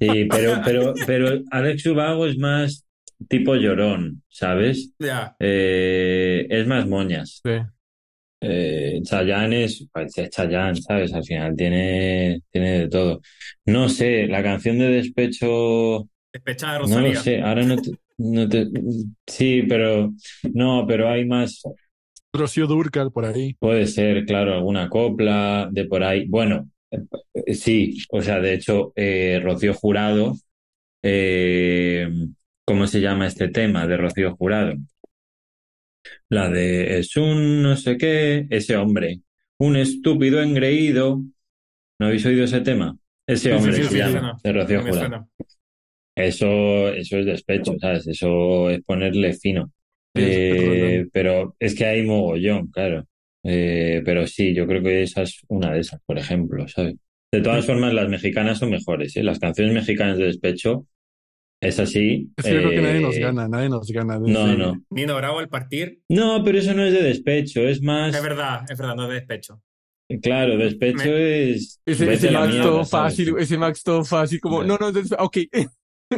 Sí, 0.00 0.26
pero, 0.30 0.60
pero, 0.64 0.94
pero 1.06 1.42
Alex 1.50 1.84
Ubago 1.86 2.26
es 2.26 2.38
más 2.38 2.86
tipo 3.28 3.54
llorón, 3.54 4.22
¿sabes? 4.30 4.92
ya. 4.98 5.36
Eh, 5.40 6.46
es 6.48 6.66
más 6.66 6.88
moñas. 6.88 7.40
Sí. 7.44 7.52
Eh, 8.42 9.00
Chayanne 9.04 9.64
es, 9.64 9.88
pues, 9.92 10.18
es 10.18 10.30
Chayanne, 10.30 10.76
¿sabes? 10.80 11.12
Al 11.14 11.24
final 11.24 11.56
tiene, 11.56 12.40
tiene 12.50 12.80
de 12.80 12.88
todo. 12.88 13.20
No 13.66 13.88
sé, 13.88 14.26
la 14.26 14.42
canción 14.42 14.78
de 14.78 14.88
despecho, 14.88 16.08
Despechada 16.32 16.74
de 16.74 16.78
no 16.80 16.80
Rosalía. 16.80 17.14
lo 17.14 17.20
sé, 17.20 17.40
ahora 17.42 17.64
no 17.64 17.76
te, 17.80 17.90
no 18.18 18.48
te, 18.48 18.66
sí, 19.26 19.62
pero, 19.68 20.12
no, 20.54 20.86
pero 20.88 21.08
hay 21.10 21.24
más, 21.26 21.62
Rocío 22.34 22.66
Durcal 22.66 23.10
por 23.10 23.24
ahí. 23.24 23.56
puede 23.58 23.86
ser, 23.86 24.24
claro, 24.26 24.54
alguna 24.54 24.88
copla 24.88 25.68
de 25.70 25.84
por 25.86 26.02
ahí. 26.04 26.26
Bueno, 26.28 26.68
eh, 27.34 27.54
sí, 27.54 27.98
o 28.10 28.20
sea, 28.22 28.40
de 28.40 28.54
hecho, 28.54 28.92
eh, 28.96 29.40
Rocío 29.42 29.74
Jurado, 29.74 30.34
eh, 31.02 32.08
¿cómo 32.64 32.86
se 32.86 33.00
llama 33.00 33.26
este 33.28 33.48
tema 33.50 33.86
de 33.86 33.96
Rocío 33.98 34.36
Jurado? 34.36 34.74
La 36.32 36.48
de 36.48 36.98
es 36.98 37.16
un 37.16 37.62
no 37.62 37.76
sé 37.76 37.96
qué, 37.98 38.46
ese 38.50 38.76
hombre, 38.76 39.20
un 39.58 39.76
estúpido 39.76 40.42
engreído. 40.42 41.22
¿No 41.98 42.06
habéis 42.06 42.26
oído 42.26 42.44
ese 42.44 42.60
tema? 42.62 42.96
Ese 43.26 43.50
Sí, 43.50 43.50
hombre 43.50 43.74
sí, 43.74 43.82
se 43.84 43.88
sí, 43.90 43.98
llama, 43.98 44.38
de 44.42 44.52
Rocío 44.52 44.82
Jurado. 44.82 45.28
Eso, 46.14 46.88
eso 46.90 47.18
es 47.18 47.26
despecho, 47.26 47.74
¿sabes? 47.80 48.06
Eso 48.06 48.70
es 48.70 48.82
ponerle 48.84 49.32
fino. 49.34 49.72
Eh, 50.14 51.06
pero 51.12 51.56
es 51.58 51.74
que 51.74 51.86
hay 51.86 52.02
mogollón, 52.06 52.68
claro. 52.70 53.06
Eh, 53.44 54.02
pero 54.04 54.26
sí, 54.26 54.54
yo 54.54 54.66
creo 54.66 54.82
que 54.82 55.02
esa 55.02 55.22
es 55.22 55.40
una 55.48 55.72
de 55.72 55.80
esas, 55.80 56.00
por 56.06 56.18
ejemplo, 56.18 56.68
¿sabes? 56.68 56.96
De 57.32 57.40
todas 57.40 57.64
formas, 57.66 57.94
las 57.94 58.08
mexicanas 58.08 58.58
son 58.58 58.70
mejores, 58.70 59.16
¿eh? 59.16 59.22
Las 59.22 59.38
canciones 59.38 59.72
mexicanas 59.74 60.18
de 60.18 60.26
despecho, 60.26 60.86
es 61.62 61.78
así. 61.78 62.30
Es 62.36 62.44
que 62.44 62.52
yo 62.54 62.58
creo 62.58 62.70
que 62.70 62.82
nadie 62.82 62.98
eh, 62.98 63.00
nos 63.00 63.16
gana, 63.16 63.48
nadie 63.48 63.68
nos 63.70 63.90
gana. 63.90 64.18
No, 64.18 64.26
desde- 64.46 64.56
no. 64.58 64.82
Nino 64.90 65.16
Bravo 65.16 65.38
al 65.38 65.48
partir. 65.48 66.00
No, 66.08 66.42
pero 66.44 66.58
eso 66.58 66.74
no 66.74 66.84
es 66.84 66.92
de 66.92 67.02
despecho, 67.02 67.60
es 67.62 67.80
más. 67.82 68.14
Es 68.14 68.22
verdad, 68.22 68.64
es 68.68 68.76
verdad, 68.78 68.94
no 68.96 69.04
es 69.04 69.08
de 69.10 69.14
despecho. 69.14 69.62
Claro, 70.20 70.58
despecho 70.58 71.04
Me- 71.08 71.50
es. 71.52 71.80
Ese, 71.86 72.12
ese 72.12 72.30
Max 72.30 72.48
mierda, 72.48 72.64
todo 72.64 72.84
¿sabes? 72.84 73.14
fácil, 73.14 73.34
ese 73.38 73.56
Max 73.56 73.82
todo 73.82 74.04
fácil, 74.04 74.40
como, 74.40 74.60
Ya. 74.60 74.68
no, 74.68 74.76
no, 74.78 74.92
des- 74.92 75.14
ok. 75.18 75.36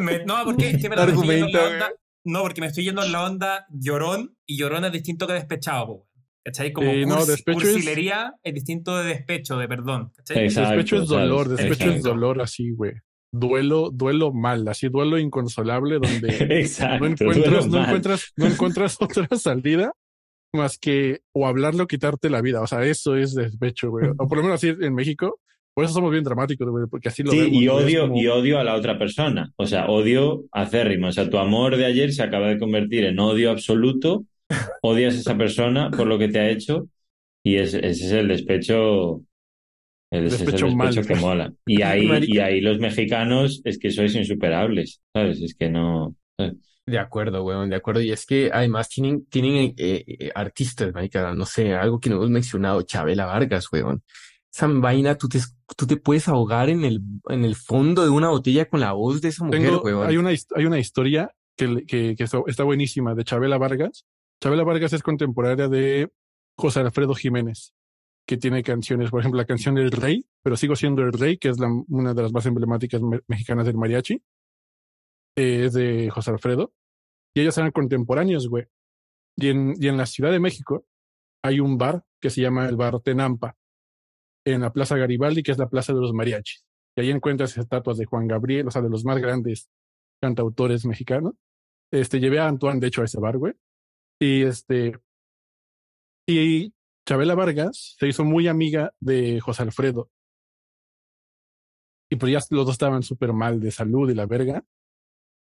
Me- 0.01 0.25
no, 0.25 0.35
porque 0.45 0.71
es 0.71 0.79
que 0.83 0.89
me 0.89 0.97
estoy 0.97 1.15
yendo 1.15 1.45
en 1.45 1.53
la 1.53 1.61
Argumenta, 1.61 1.65
onda. 1.69 1.93
No, 2.25 2.43
porque 2.43 2.61
me 2.63 2.67
estoy 2.67 2.85
yendo 2.85 3.05
en 3.05 3.13
la 3.13 3.25
onda 3.25 3.67
llorón 3.71 4.37
y 4.47 4.57
llorón 4.57 4.85
es 4.87 4.93
distinto 4.93 5.27
que 5.29 5.35
despechado, 5.35 6.09
¿cachai? 6.43 6.73
Como 6.73 6.91
Eh, 6.91 7.07
no, 7.07 7.25
despecho 7.25 7.59
es- 7.61 7.65
cursilería 7.75 8.33
es... 8.43 8.55
distinto 8.55 8.97
de 8.97 9.05
despecho, 9.11 9.59
de 9.59 9.69
perdón, 9.69 10.11
¿cachai? 10.17 10.45
Exacto, 10.45 10.71
Despecho 10.71 11.03
es 11.03 11.09
¿sabes? 11.09 11.29
dolor, 11.29 11.49
despecho 11.51 11.73
es 11.85 11.97
Exacto. 11.97 12.09
dolor 12.09 12.41
así, 12.43 12.71
güey. 12.73 12.93
Duelo, 13.37 13.91
duelo 13.93 14.33
mal, 14.33 14.67
así 14.69 14.89
duelo 14.89 15.19
inconsolable 15.19 15.99
donde 15.99 16.29
Exacto, 16.61 17.05
no 17.05 17.11
encuentras, 17.11 17.67
no 17.67 17.83
encuentras, 17.85 18.33
no 18.37 18.47
encuentras 18.47 18.97
otra 19.01 19.27
salida 19.37 19.93
más 20.53 20.79
que 20.79 21.21
o 21.33 21.47
hablarlo 21.49 21.83
o 21.83 21.87
quitarte 21.89 22.31
la 22.31 22.41
vida. 22.41 22.61
O 22.63 22.67
sea, 22.69 22.85
eso 22.85 23.17
es 23.17 23.35
despecho, 23.35 23.91
güey. 23.91 24.11
O 24.19 24.29
por 24.29 24.37
lo 24.39 24.45
menos 24.45 24.57
así 24.63 24.69
en 24.69 24.95
México. 24.95 25.41
Por 25.75 25.85
eso 25.85 25.95
somos 25.95 26.13
bien 26.13 26.23
dramáticos, 26.23 26.69
güey, 26.71 26.87
porque 26.89 27.09
así 27.09 27.25
lo 27.25 27.33
Sí, 27.33 27.39
vemos. 27.41 27.53
y 27.63 27.67
odio, 27.69 28.01
como- 28.03 28.21
y 28.23 28.27
odio 28.29 28.61
a 28.61 28.65
la 28.65 28.77
otra 28.77 28.97
persona. 28.97 29.53
O 29.57 29.67
sea, 29.67 29.87
odio 29.89 30.45
acérrimo. 30.53 31.09
O 31.09 31.13
sea, 31.13 31.29
tu 31.29 31.39
amor 31.39 31.77
de 31.77 31.87
ayer 31.87 32.13
se 32.13 32.23
acaba 32.23 32.47
de 32.47 32.59
convertir 32.61 33.05
en 33.05 33.19
odio 33.19 33.51
absoluto. 33.51 34.25
Odias 34.83 35.17
a 35.17 35.19
esa 35.19 35.37
persona 35.37 35.91
por 35.91 36.07
lo 36.07 36.17
que 36.21 36.29
te 36.29 36.39
ha 36.39 36.49
hecho. 36.49 36.87
Y 37.43 37.57
es- 37.57 37.75
ese 37.75 38.07
es 38.07 38.13
el 38.13 38.29
despecho. 38.29 39.23
El- 40.11 40.25
Despecho 40.31 40.67
es 40.67 40.73
el 40.73 40.79
despecho 40.79 40.97
mal. 40.97 41.07
que 41.07 41.15
mola. 41.17 41.53
Y 41.67 41.83
ahí, 41.83 42.09
y 42.23 42.39
ahí 42.39 42.61
los 42.61 42.79
mexicanos 42.79 43.61
es 43.65 43.79
que 43.79 43.91
sois 43.91 44.15
insuperables. 44.15 45.01
¿Sabes? 45.15 45.41
Es 45.43 45.55
que 45.55 45.71
no. 45.71 46.15
¿sabes? 46.39 46.55
De 46.87 46.99
acuerdo, 46.99 47.43
weón, 47.45 47.71
de 47.71 47.77
acuerdo. 47.77 48.01
Y 48.03 48.11
es 48.13 48.27
que 48.27 48.51
además 48.53 48.89
tienen, 48.91 49.25
tienen 49.27 49.75
eh, 49.79 50.05
eh, 50.07 50.31
artistas, 50.35 50.93
marica, 50.93 51.33
no 51.35 51.47
sé, 51.47 51.73
algo 51.75 51.99
que 51.99 52.11
no 52.11 52.17
hemos 52.17 52.31
mencionado, 52.31 52.83
Chabela 52.83 53.25
Vargas, 53.27 53.67
weón. 53.73 54.03
Esa 54.53 54.67
vaina, 54.69 55.17
tú 55.17 55.29
te, 55.29 55.41
tú 55.77 55.87
te 55.87 55.97
puedes 55.97 56.29
ahogar 56.29 56.69
en 56.69 56.85
el, 56.85 57.01
en 57.29 57.45
el 57.45 57.57
fondo 57.57 58.05
de 58.05 58.11
una 58.11 58.29
botella 58.29 58.67
con 58.67 58.81
la 58.81 58.93
voz 58.93 59.21
de 59.21 59.31
esa 59.31 59.45
mujer, 59.45 59.63
Tengo, 59.63 59.81
weón. 59.83 60.07
hay 60.07 60.17
una, 60.19 60.29
hay 60.31 60.65
una 60.67 60.79
historia 60.79 61.31
que, 61.57 61.85
que, 61.87 62.15
que 62.17 62.23
está 62.25 62.39
está 62.47 62.63
buenísima 62.65 63.15
de 63.15 63.25
Chabela 63.25 63.57
Vargas. 63.59 64.05
Chabela 64.43 64.63
Vargas 64.63 64.93
es 64.93 65.03
contemporánea 65.03 65.69
de 65.69 66.11
José 66.57 66.81
Alfredo 66.81 67.15
Jiménez, 67.15 67.73
que 68.27 68.37
tiene 68.37 68.63
canciones, 68.63 69.11
por 69.11 69.21
ejemplo, 69.21 69.39
la 69.39 69.47
canción 69.47 69.75
del 69.75 69.91
Rey, 69.91 70.27
pero 70.43 70.57
sigo 70.57 70.77
siendo 70.77 71.03
el 71.03 71.13
Rey, 71.13 71.37
que 71.39 71.49
es 71.51 71.59
una 71.89 72.15
de 72.15 72.23
las 72.23 72.33
más 72.33 72.47
emblemáticas 72.47 73.03
me- 73.03 73.21
mexicanas 73.27 73.67
del 73.67 73.77
mariachi. 73.77 74.23
Eh, 75.37 75.65
es 75.67 75.73
de 75.75 76.11
José 76.11 76.31
Alfredo. 76.31 76.73
Y 77.35 77.41
ellos 77.41 77.59
eran 77.59 77.73
contemporáneos, 77.73 78.49
güey. 78.49 78.67
Y 79.37 79.49
en, 79.49 79.75
y 79.79 79.89
en 79.89 79.97
la 79.97 80.07
Ciudad 80.07 80.31
de 80.31 80.39
México 80.41 80.87
hay 81.43 81.61
un 81.61 81.77
bar 81.77 82.05
que 82.21 82.31
se 82.31 82.41
llama 82.41 82.69
el 82.69 82.77
Bar 82.77 83.01
Tenampa, 83.01 83.57
en 84.47 84.61
la 84.61 84.73
Plaza 84.73 84.97
Garibaldi, 84.97 85.43
que 85.43 85.53
es 85.53 85.59
la 85.59 85.69
Plaza 85.69 85.93
de 85.93 86.01
los 86.01 86.13
Mariachis. 86.13 86.65
Y 86.97 87.01
ahí 87.03 87.11
encuentras 87.11 87.57
estatuas 87.59 87.99
de 87.99 88.05
Juan 88.07 88.29
Gabriel, 88.29 88.69
o 88.69 88.71
sea, 88.71 88.81
de 88.83 88.89
los 88.89 89.05
más 89.05 89.19
grandes 89.19 89.69
cantautores 90.23 90.87
mexicanos. 90.87 91.35
Este, 91.93 92.21
llevé 92.21 92.39
a 92.39 92.47
Antoine, 92.49 92.81
de 92.81 92.87
hecho, 92.87 93.03
a 93.03 93.05
ese 93.07 93.21
bar, 93.21 93.37
güey. 93.37 93.55
Y 94.21 94.43
este, 94.45 94.97
y 96.29 96.73
Chabela 97.07 97.35
Vargas 97.35 97.97
se 97.99 98.09
hizo 98.09 98.25
muy 98.25 98.49
amiga 98.49 98.95
de 99.01 99.41
José 99.41 99.63
Alfredo. 99.63 100.11
Y 102.11 102.17
pues 102.17 102.33
ya 102.33 102.39
los 102.51 102.67
dos 102.67 102.75
estaban 102.75 103.03
súper 103.03 103.33
mal 103.33 103.61
de 103.61 103.71
salud 103.71 104.11
y 104.11 104.15
la 104.15 104.27
verga. 104.27 104.65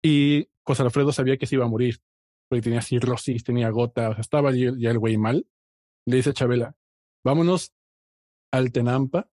Y 0.03 0.49
José 0.65 0.83
Alfredo 0.83 1.13
sabía 1.13 1.39
que 1.39 1.47
se 1.47 1.55
iba 1.55 1.65
a 1.65 1.69
morir, 1.69 2.01
porque 2.49 2.63
tenía 2.63 2.83
cirrosis, 2.83 3.45
tenía 3.45 3.71
gota, 3.71 4.11
o 4.11 4.13
sea, 4.13 4.21
estaba 4.21 4.53
ya, 4.53 4.91
el 4.91 4.99
güey 4.99 5.17
mal. 5.17 5.47
Le 6.07 6.17
dice 6.17 6.31
a 6.31 6.35
Chabela, 6.35 6.77
vámonos 7.25 7.73
al 8.53 8.73
Tenampa, 8.73 9.31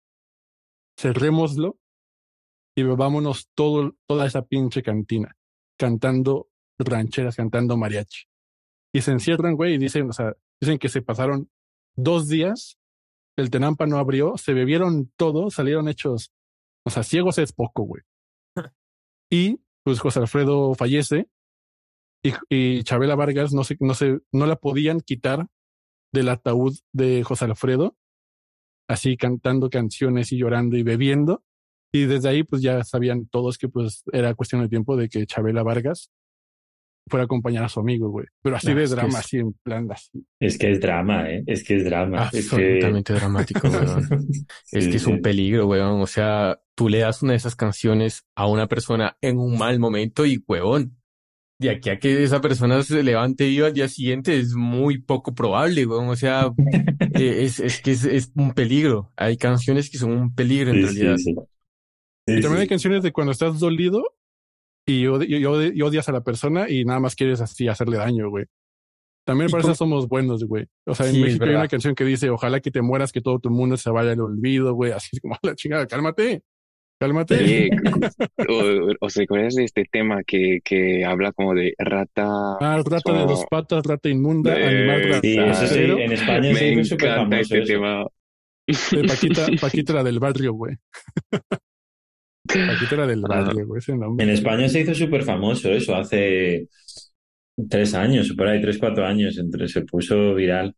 cerrémoslo 1.00 1.80
y 2.76 2.84
todo, 3.54 3.96
toda 4.08 4.26
esa 4.26 4.44
pinche 4.44 4.82
cantina, 4.82 5.36
cantando 5.78 6.50
rancheras, 6.78 7.36
cantando 7.36 7.78
mariachi. 7.78 8.26
Y 8.94 9.02
se 9.02 9.12
encierran, 9.12 9.56
güey, 9.56 9.76
y 9.76 9.78
dicen, 9.78 10.10
o 10.10 10.14
sea, 10.14 10.36
dicen 10.62 10.80
que 10.80 10.90
se 10.90 11.02
pasaron 11.02 11.50
dos 12.04 12.28
días, 12.28 12.78
el 13.38 13.50
Tenampa 13.50 13.86
no 13.86 13.98
abrió, 13.98 14.38
se 14.38 14.54
bebieron 14.54 15.12
todo, 15.16 15.50
salieron 15.50 15.88
hechos, 15.88 16.32
o 16.86 16.90
sea, 16.90 17.04
ciegos 17.04 17.38
es 17.38 17.54
poco, 17.54 17.84
güey. 17.84 18.04
Y 19.32 19.62
pues 19.84 20.00
José 20.00 20.20
Alfredo 20.20 20.74
fallece 20.74 21.30
y, 22.24 22.34
y 22.50 22.84
Chabela 22.84 23.16
Vargas 23.16 23.54
no 23.54 23.64
se, 23.64 23.78
no 23.80 23.94
se, 23.94 24.20
no 24.32 24.48
la 24.48 24.56
podían 24.56 25.02
quitar 25.02 25.48
del 26.12 26.30
ataúd 26.30 26.80
de 26.94 27.24
José 27.24 27.46
Alfredo, 27.46 27.96
así 28.88 29.18
cantando 29.18 29.70
canciones 29.70 30.32
y 30.32 30.38
llorando 30.38 30.78
y 30.78 30.84
bebiendo. 30.84 31.44
Y 31.94 32.06
desde 32.06 32.30
ahí 32.30 32.44
pues 32.44 32.62
ya 32.62 32.84
sabían 32.84 33.28
todos 33.28 33.58
que 33.58 33.70
pues 33.70 34.04
era 34.12 34.34
cuestión 34.34 34.62
de 34.62 34.70
tiempo 34.70 34.96
de 34.98 35.10
que 35.10 35.26
Chabela 35.26 35.64
Vargas 35.64 36.10
fuera 37.10 37.24
a 37.24 37.26
acompañar 37.26 37.64
a 37.66 37.70
su 37.70 37.80
amigo, 37.82 38.10
güey. 38.10 38.26
Pero 38.42 38.56
así 38.56 38.70
No, 38.70 38.76
de 38.76 38.88
drama, 38.88 39.10
es- 39.10 39.16
así 39.26 39.38
en 39.38 39.54
plan 39.64 39.88
así. 39.92 40.26
Es 40.40 40.58
que 40.58 40.72
es 40.72 40.80
drama, 40.80 41.30
¿eh? 41.30 41.44
Es 41.48 41.64
que 41.64 41.76
es 41.78 41.84
drama. 41.86 42.30
Es 42.32 42.50
que... 42.50 42.56
Absolutamente 42.56 43.14
dramático, 43.16 43.68
weón. 43.68 44.08
Es 44.72 44.88
que 44.88 44.96
es 44.98 45.06
un 45.08 45.22
peligro, 45.22 45.68
weón. 45.68 46.02
O 46.02 46.08
sea, 46.08 46.60
tú 46.76 46.88
le 46.90 47.00
das 47.00 47.22
una 47.24 47.34
de 47.34 47.38
esas 47.38 47.56
canciones 47.56 48.24
a 48.36 48.48
una 48.48 48.68
persona 48.68 49.18
en 49.22 49.38
un 49.40 49.58
mal 49.58 49.80
momento 49.80 50.26
y, 50.26 50.42
weón, 50.48 50.96
de 51.60 51.72
aquí 51.72 51.90
a 51.90 52.00
que 52.00 52.24
esa 52.24 52.40
persona 52.40 52.82
se 52.84 53.04
levante 53.04 53.46
viva 53.46 53.68
al 53.68 53.74
día 53.74 53.90
siguiente 53.90 54.40
es 54.40 54.54
muy 54.56 55.00
poco 55.02 55.34
probable, 55.36 55.86
weón. 55.86 56.08
O 56.08 56.16
sea, 56.16 56.52
eh, 57.16 57.44
es, 57.44 57.60
es 57.60 57.82
que 57.82 57.92
es, 57.92 58.06
es 58.06 58.32
un 58.36 58.54
peligro. 58.54 59.12
Hay 59.18 59.36
canciones 59.36 59.90
que 59.90 59.98
son 59.98 60.12
un 60.12 60.34
peligro 60.34 60.70
en 60.72 60.78
Sí, 60.78 60.82
realidad. 60.84 61.18
sí, 61.18 61.24
sí. 61.24 61.36
Y 62.28 62.36
Sí, 62.36 62.42
también 62.42 62.58
sí. 62.58 62.62
hay 62.62 62.68
canciones 62.68 63.04
de 63.04 63.12
cuando 63.12 63.32
estás 63.32 63.60
dolido 63.60 64.04
y, 64.90 65.06
odi- 65.06 65.28
y 65.28 65.44
odi- 65.44 65.72
y 65.76 65.82
odias 65.82 66.10
a 66.10 66.12
la 66.12 66.22
persona 66.22 66.70
y 66.70 66.86
nada 66.86 67.00
más 67.00 67.16
quieres 67.16 67.42
así 67.42 67.68
hacerle 67.68 67.98
daño, 67.98 68.30
güey. 68.30 68.46
También 69.26 69.50
¿Y 69.50 69.52
para 69.52 69.62
eso 69.62 69.76
somos 69.76 70.08
buenos, 70.08 70.44
güey. 70.46 70.66
O 70.88 70.96
sea, 70.96 71.06
en 71.06 71.12
Sí, 71.14 71.18
es 71.20 71.26
México 71.26 71.46
hay 71.46 71.52
una 71.52 71.68
canción 71.68 71.94
que 71.94 72.04
dice, 72.04 72.30
ojalá 72.32 72.60
que 72.62 72.72
te 72.72 72.82
mueras, 72.82 73.12
que 73.12 73.22
todo 73.22 73.38
tu 73.40 73.50
mundo 73.52 73.78
se 73.78 73.90
vaya 73.92 74.12
al 74.14 74.22
olvido, 74.22 74.74
güey. 74.74 74.92
Así 74.92 75.20
como, 75.20 75.36
la 75.44 75.54
chingada, 75.56 75.86
cálmate, 75.86 76.42
cálmate. 77.00 77.36
Oye, 77.36 77.70
o- 78.50 78.94
¿os 79.06 79.16
recuerdas 79.16 79.54
de 79.56 79.66
este 79.66 79.86
tema 79.92 80.24
que, 80.24 80.60
que 80.64 81.06
habla 81.06 81.32
como 81.34 81.54
de 81.54 81.74
rata? 81.78 82.26
Ah, 82.60 82.82
rata 82.84 83.14
de 83.14 83.26
dos 83.26 83.46
patas, 83.50 83.84
rata 83.86 84.10
inmunda, 84.10 84.58
Eh, 84.60 84.66
animal 84.66 85.22
Sí, 85.22 85.38
eso 85.38 85.68
sí, 85.68 85.80
en 85.80 86.12
España 86.12 86.54
sí 86.56 86.76
Me 86.76 86.82
es 86.82 86.90
súper 86.90 87.16
famoso 87.16 87.40
este 87.42 87.62
tema. 87.62 88.06
De 88.92 89.04
Paquita, 89.08 89.46
Paquita 89.62 89.94
la 89.94 90.04
del 90.04 90.20
barrio, 90.20 90.54
güey. 90.54 90.76
Paquito 92.48 92.96
era 92.96 93.08
del 93.08 93.22
barrio, 93.22 93.68
güey, 93.68 93.80
ese 93.80 93.96
nombre. 93.96 94.24
En 94.26 94.32
España 94.32 94.68
se 94.70 94.82
hizo 94.82 94.96
súper 94.96 95.24
famoso 95.24 95.72
eso 95.72 95.96
hace 95.96 96.68
tres 97.70 97.94
años, 97.94 98.34
por 98.36 98.48
ahí 98.48 98.62
tres, 98.62 98.78
cuatro 98.78 99.06
años, 99.06 99.38
entre 99.38 99.68
se 99.68 99.82
puso 99.82 100.34
viral 100.34 100.74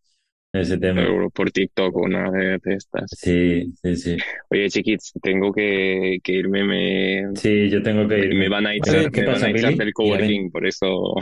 ese 0.54 0.78
tema. 0.78 1.04
Seguro 1.04 1.30
por 1.30 1.50
TikTok 1.52 1.96
o 1.96 2.00
una 2.02 2.30
de, 2.32 2.60
estas. 2.66 3.10
Sí, 3.12 3.72
sí, 3.82 3.96
sí. 3.96 4.18
Oye, 4.50 4.70
chiquits, 4.70 5.14
tengo 5.22 5.54
que, 5.54 6.18
que 6.24 6.34
irme. 6.34 6.64
Me, 6.66 7.36
Sí, 7.36 7.70
yo 7.70 7.82
tengo 7.82 8.08
que 8.08 8.20
ir. 8.20 8.36
me 8.36 8.50
van 8.50 8.68
a 8.68 8.76
echar, 8.76 9.10
¿qué 9.12 9.22
me 9.22 9.28
van 9.28 9.44
a 9.44 9.50
echar 9.50 9.76
del 9.76 9.94
coworking, 9.94 10.52
por 10.52 10.68
eso. 10.68 11.14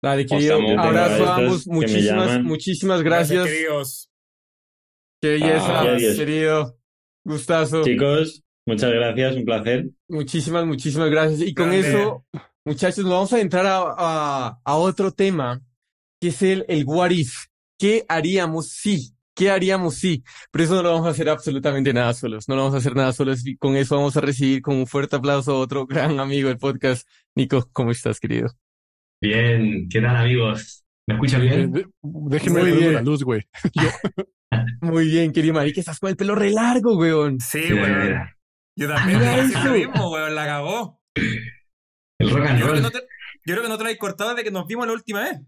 Dale, 0.00 0.26
querido. 0.26 0.60
Estamos- 0.60 0.86
Abrazo 0.86 1.26
a 1.26 1.36
ambos. 1.38 1.66
Muchísimas, 1.66 2.42
muchísimas 2.44 3.02
gracias. 3.02 3.44
queridos. 3.46 4.10
Qué 5.20 5.30
belleza, 5.30 5.80
Ah, 5.80 5.96
querido. 6.16 6.78
Gustazo. 7.24 7.82
Chicos, 7.82 8.44
muchas 8.68 8.92
gracias, 8.92 9.36
un 9.36 9.44
placer. 9.44 9.88
Muchísimas, 10.08 10.66
muchísimas 10.66 11.10
gracias. 11.10 11.40
Y 11.40 11.54
con 11.54 11.70
Grande. 11.70 11.88
eso, 11.90 12.24
muchachos, 12.64 13.04
nos 13.04 13.12
vamos 13.12 13.32
a 13.32 13.40
entrar 13.40 13.66
a, 13.66 13.78
a, 13.96 14.60
a 14.64 14.74
otro 14.76 15.10
tema, 15.12 15.60
que 16.20 16.28
es 16.28 16.42
el, 16.42 16.64
el 16.68 16.84
what 16.86 17.10
if. 17.10 17.46
¿Qué 17.78 18.04
haríamos 18.08 18.68
si? 18.70 19.14
¿Qué 19.34 19.50
haríamos 19.50 19.94
si? 19.94 20.24
Pero 20.50 20.64
eso 20.64 20.74
no 20.74 20.82
lo 20.82 20.90
vamos 20.92 21.06
a 21.06 21.10
hacer 21.10 21.28
absolutamente 21.28 21.92
nada 21.92 22.12
solos. 22.12 22.48
No 22.48 22.56
lo 22.56 22.62
vamos 22.62 22.74
a 22.74 22.78
hacer 22.78 22.96
nada 22.96 23.12
solos. 23.12 23.46
Y 23.46 23.56
con 23.56 23.76
eso 23.76 23.94
vamos 23.96 24.16
a 24.16 24.20
recibir 24.20 24.60
con 24.62 24.76
un 24.76 24.86
fuerte 24.86 25.14
aplauso 25.16 25.52
a 25.52 25.58
otro 25.60 25.86
gran 25.86 26.18
amigo 26.18 26.48
del 26.48 26.58
podcast. 26.58 27.08
Nico, 27.36 27.68
¿cómo 27.72 27.92
estás, 27.92 28.18
querido? 28.18 28.48
Bien, 29.20 29.88
¿qué 29.88 30.00
tal 30.00 30.16
amigos? 30.16 30.84
¿Me 31.06 31.14
escuchan 31.14 31.42
Eh, 31.42 31.44
bien? 31.56 31.72
de- 31.72 31.86
Déjenme 32.02 32.60
Muy 32.62 32.72
bien. 32.72 32.94
la 32.94 33.02
luz, 33.02 33.22
güey. 33.22 33.42
Muy 34.80 35.06
bien, 35.08 35.32
querido 35.32 35.54
marica, 35.54 35.80
estás 35.80 35.98
con 36.00 36.10
el 36.10 36.16
pelo 36.16 36.34
re 36.34 36.50
largo, 36.50 36.96
weón. 36.96 37.38
Sí, 37.40 37.60
Mira, 37.70 37.82
weón. 37.82 38.02
mira, 38.02 38.36
Yo 38.78 38.88
también 38.88 39.20
hice 39.22 39.40
eso. 39.58 39.64
lo 39.64 39.72
mismo, 39.72 40.10
weón. 40.10 40.34
La 40.34 40.46
cagó. 40.46 41.00
El 42.20 42.30
rock 42.30 42.46
and 42.46 42.58
Yo 42.60 42.66
creo, 42.66 42.74
que 42.74 42.80
roll. 42.80 42.82
no 42.82 42.90
te, 42.90 42.98
yo 42.98 43.54
creo 43.54 43.62
que 43.62 43.68
no 43.68 43.76
te 43.76 43.82
lo 43.82 43.86
habéis 43.88 43.98
cortado 43.98 44.30
desde 44.30 44.44
que 44.44 44.50
nos 44.50 44.66
vimos 44.66 44.86
la 44.86 44.92
última 44.92 45.20
vez. 45.22 45.40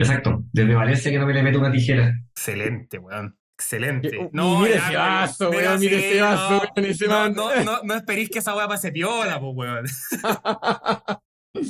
Exacto. 0.00 0.42
Desde 0.52 0.74
Valencia 0.74 1.10
que 1.10 1.18
no 1.18 1.26
me 1.26 1.34
le 1.34 1.42
meto 1.42 1.58
una 1.60 1.70
tijera. 1.72 2.12
Excelente, 2.36 2.98
weón. 2.98 3.36
Excelente. 3.58 4.16
Y 4.16 4.28
No, 4.32 4.60
mira 4.60 4.76
ya, 4.76 4.86
ese 4.88 4.96
vaso, 4.96 5.50
weón, 5.50 5.80
mira 5.80 5.98
sí, 5.98 6.04
ese 6.04 6.20
vaso, 6.20 6.50
no. 6.50 6.58
weón, 6.58 6.90
ese 6.90 7.06
No, 7.06 7.28
no, 7.28 7.64
no, 7.64 7.80
no 7.84 7.94
esperéis 7.94 8.28
que 8.30 8.38
esa 8.40 8.56
weá 8.56 8.66
pase 8.68 8.90
piola, 8.92 9.38
pues, 9.40 9.52
weón. 9.54 9.84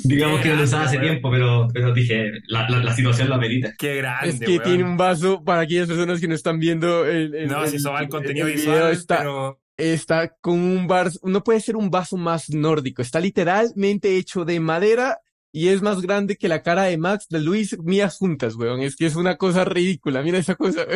Digamos 0.04 0.38
Qué 0.38 0.44
que 0.44 0.48
no 0.50 0.56
lo 0.56 0.62
usaba 0.64 0.84
hace 0.84 0.98
tiempo, 0.98 1.28
pero, 1.30 1.66
pero 1.74 1.92
dije, 1.92 2.30
la, 2.46 2.68
la, 2.70 2.78
la 2.78 2.94
situación 2.94 3.28
lo 3.28 3.34
amerita. 3.34 3.72
Qué 3.76 3.96
grande, 3.96 4.28
Es 4.30 4.38
que 4.40 4.46
weón. 4.46 4.62
tiene 4.62 4.84
un 4.84 4.96
vaso 4.96 5.42
para 5.44 5.62
aquellas 5.62 5.88
personas 5.88 6.20
que 6.20 6.28
no 6.28 6.34
están 6.34 6.60
viendo 6.60 7.04
el, 7.04 7.34
el- 7.34 7.48
No, 7.48 7.62
si 7.64 7.70
el- 7.70 7.76
eso 7.76 7.92
va 7.92 7.98
al 7.98 8.08
contenido 8.08 8.46
el 8.46 8.54
visual, 8.54 8.76
video, 8.76 8.88
está, 8.90 9.18
pero... 9.18 9.60
está 9.82 10.34
con 10.40 10.58
un 10.60 10.86
bar, 10.86 11.10
no 11.22 11.42
puede 11.42 11.60
ser 11.60 11.76
un 11.76 11.90
vaso 11.90 12.16
más 12.16 12.50
nórdico, 12.50 13.02
está 13.02 13.20
literalmente 13.20 14.16
hecho 14.16 14.44
de 14.44 14.60
madera 14.60 15.18
y 15.52 15.68
es 15.68 15.82
más 15.82 16.00
grande 16.00 16.36
que 16.36 16.48
la 16.48 16.62
cara 16.62 16.84
de 16.84 16.96
Max, 16.96 17.26
de 17.28 17.40
Luis, 17.40 17.78
mías 17.80 18.16
juntas, 18.16 18.54
weón. 18.56 18.80
Es 18.80 18.96
que 18.96 19.06
es 19.06 19.16
una 19.16 19.36
cosa 19.36 19.64
ridícula, 19.64 20.22
mira 20.22 20.38
esa 20.38 20.54
cosa, 20.54 20.86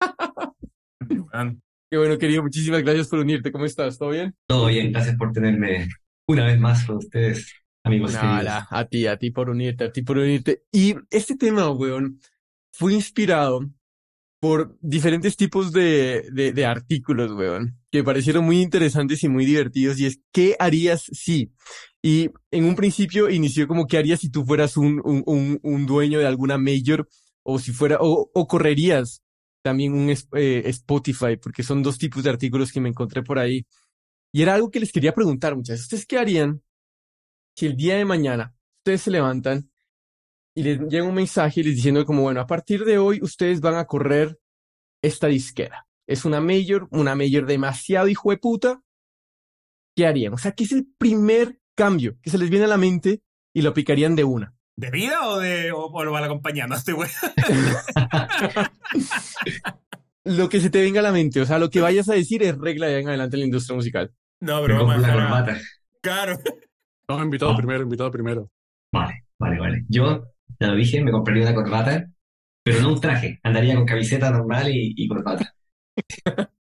weón. 1.10 1.62
Qué 1.90 1.98
bueno, 1.98 2.18
querido, 2.18 2.42
muchísimas 2.42 2.82
gracias 2.82 3.08
por 3.08 3.18
unirte, 3.18 3.50
¿cómo 3.50 3.64
estás? 3.64 3.98
¿Todo 3.98 4.10
bien? 4.10 4.34
Todo 4.46 4.66
bien, 4.66 4.92
gracias 4.92 5.16
por 5.16 5.32
tenerme 5.32 5.88
una 6.26 6.46
vez 6.46 6.60
más 6.60 6.84
con 6.84 6.98
ustedes, 6.98 7.52
amigos 7.82 8.12
queridos. 8.14 8.44
Nada, 8.44 8.68
a 8.70 8.84
ti, 8.84 9.06
a 9.06 9.18
ti 9.18 9.30
por 9.32 9.50
unirte, 9.50 9.84
a 9.84 9.92
ti 9.92 10.02
por 10.02 10.18
unirte. 10.18 10.62
Y 10.70 10.94
este 11.10 11.36
tema, 11.36 11.68
weón, 11.70 12.20
fue 12.72 12.94
inspirado 12.94 13.68
por 14.38 14.78
diferentes 14.80 15.36
tipos 15.36 15.72
de, 15.72 16.28
de, 16.32 16.52
de 16.52 16.64
artículos, 16.64 17.32
weón, 17.32 17.79
que 17.90 17.98
me 17.98 18.04
parecieron 18.04 18.44
muy 18.44 18.60
interesantes 18.60 19.22
y 19.24 19.28
muy 19.28 19.44
divertidos. 19.46 19.98
Y 19.98 20.06
es, 20.06 20.20
¿qué 20.32 20.56
harías 20.58 21.02
si? 21.02 21.52
Y 22.02 22.30
en 22.50 22.64
un 22.64 22.76
principio 22.76 23.28
inició 23.30 23.66
como, 23.68 23.86
¿qué 23.86 23.98
harías 23.98 24.20
si 24.20 24.30
tú 24.30 24.44
fueras 24.44 24.76
un, 24.76 25.00
un, 25.04 25.22
un, 25.26 25.60
un 25.62 25.86
dueño 25.86 26.18
de 26.18 26.26
alguna 26.26 26.58
major? 26.58 27.08
O 27.42 27.58
si 27.58 27.72
fuera, 27.72 27.98
o, 28.00 28.30
o 28.32 28.46
correrías 28.46 29.22
también 29.62 29.92
un 29.92 30.10
eh, 30.10 30.62
Spotify, 30.66 31.36
porque 31.36 31.62
son 31.62 31.82
dos 31.82 31.98
tipos 31.98 32.22
de 32.22 32.30
artículos 32.30 32.72
que 32.72 32.80
me 32.80 32.88
encontré 32.88 33.22
por 33.22 33.38
ahí. 33.38 33.66
Y 34.32 34.42
era 34.42 34.54
algo 34.54 34.70
que 34.70 34.80
les 34.80 34.92
quería 34.92 35.12
preguntar, 35.14 35.56
muchachos. 35.56 35.82
¿Ustedes 35.82 36.06
qué 36.06 36.18
harían 36.18 36.62
si 37.56 37.66
el 37.66 37.76
día 37.76 37.96
de 37.96 38.04
mañana 38.04 38.54
ustedes 38.78 39.02
se 39.02 39.10
levantan 39.10 39.70
y 40.54 40.62
les 40.62 40.80
llega 40.80 41.04
un 41.04 41.14
mensaje 41.14 41.62
les 41.62 41.76
diciendo 41.76 42.04
como, 42.04 42.22
bueno, 42.22 42.40
a 42.40 42.46
partir 42.46 42.84
de 42.84 42.98
hoy 42.98 43.20
ustedes 43.22 43.60
van 43.60 43.74
a 43.76 43.86
correr 43.86 44.38
esta 45.02 45.26
disquera. 45.26 45.86
Es 46.10 46.24
una 46.24 46.40
mayor, 46.40 46.88
una 46.90 47.14
mayor 47.14 47.46
demasiado 47.46 48.08
hijo 48.08 48.30
de 48.32 48.36
puta. 48.38 48.82
¿Qué 49.94 50.06
harían? 50.08 50.34
O 50.34 50.38
sea, 50.38 50.52
¿qué 50.52 50.64
es 50.64 50.72
el 50.72 50.88
primer 50.98 51.60
cambio 51.76 52.16
que 52.20 52.30
se 52.30 52.38
les 52.38 52.50
viene 52.50 52.64
a 52.64 52.68
la 52.68 52.76
mente 52.78 53.22
y 53.54 53.62
lo 53.62 53.70
aplicarían 53.70 54.16
de 54.16 54.24
una? 54.24 54.52
¿De 54.76 54.90
vida 54.90 55.28
o, 55.28 55.38
de, 55.38 55.70
o, 55.70 55.84
o 55.86 56.04
lo 56.04 56.10
van 56.10 56.24
acompañando 56.24 56.74
a 56.74 56.78
este 56.78 56.94
weón? 56.94 57.10
Lo 60.24 60.48
que 60.48 60.60
se 60.60 60.68
te 60.70 60.82
venga 60.82 61.00
a 61.00 61.02
la 61.02 61.12
mente, 61.12 61.40
o 61.40 61.46
sea, 61.46 61.58
lo 61.58 61.70
que 61.70 61.80
vayas 61.80 62.08
a 62.08 62.14
decir 62.14 62.42
es 62.42 62.56
regla 62.58 62.86
de 62.86 62.96
ahí 62.96 63.02
en 63.02 63.08
adelante 63.08 63.36
en 63.36 63.40
la 63.40 63.46
industria 63.46 63.74
musical. 63.74 64.12
No, 64.40 64.60
pero 64.62 64.84
vamos 64.84 65.04
a. 65.04 65.58
Claro. 66.02 66.38
No, 67.08 67.22
invitado 67.22 67.52
Ah. 67.52 67.56
primero, 67.56 67.82
invitado 67.82 68.10
primero. 68.10 68.50
Vale, 68.92 69.24
vale, 69.38 69.58
vale. 69.58 69.84
Yo, 69.88 70.24
ya 70.60 70.68
lo 70.68 70.76
dije, 70.76 71.02
me 71.02 71.10
compraría 71.10 71.44
una 71.44 71.54
corbata, 71.54 72.06
pero 72.62 72.80
no 72.82 72.92
un 72.92 73.00
traje. 73.00 73.40
Andaría 73.42 73.74
con 73.76 73.86
camiseta 73.86 74.30
normal 74.30 74.68
y, 74.70 74.92
y 74.96 75.08
corbata. 75.08 75.54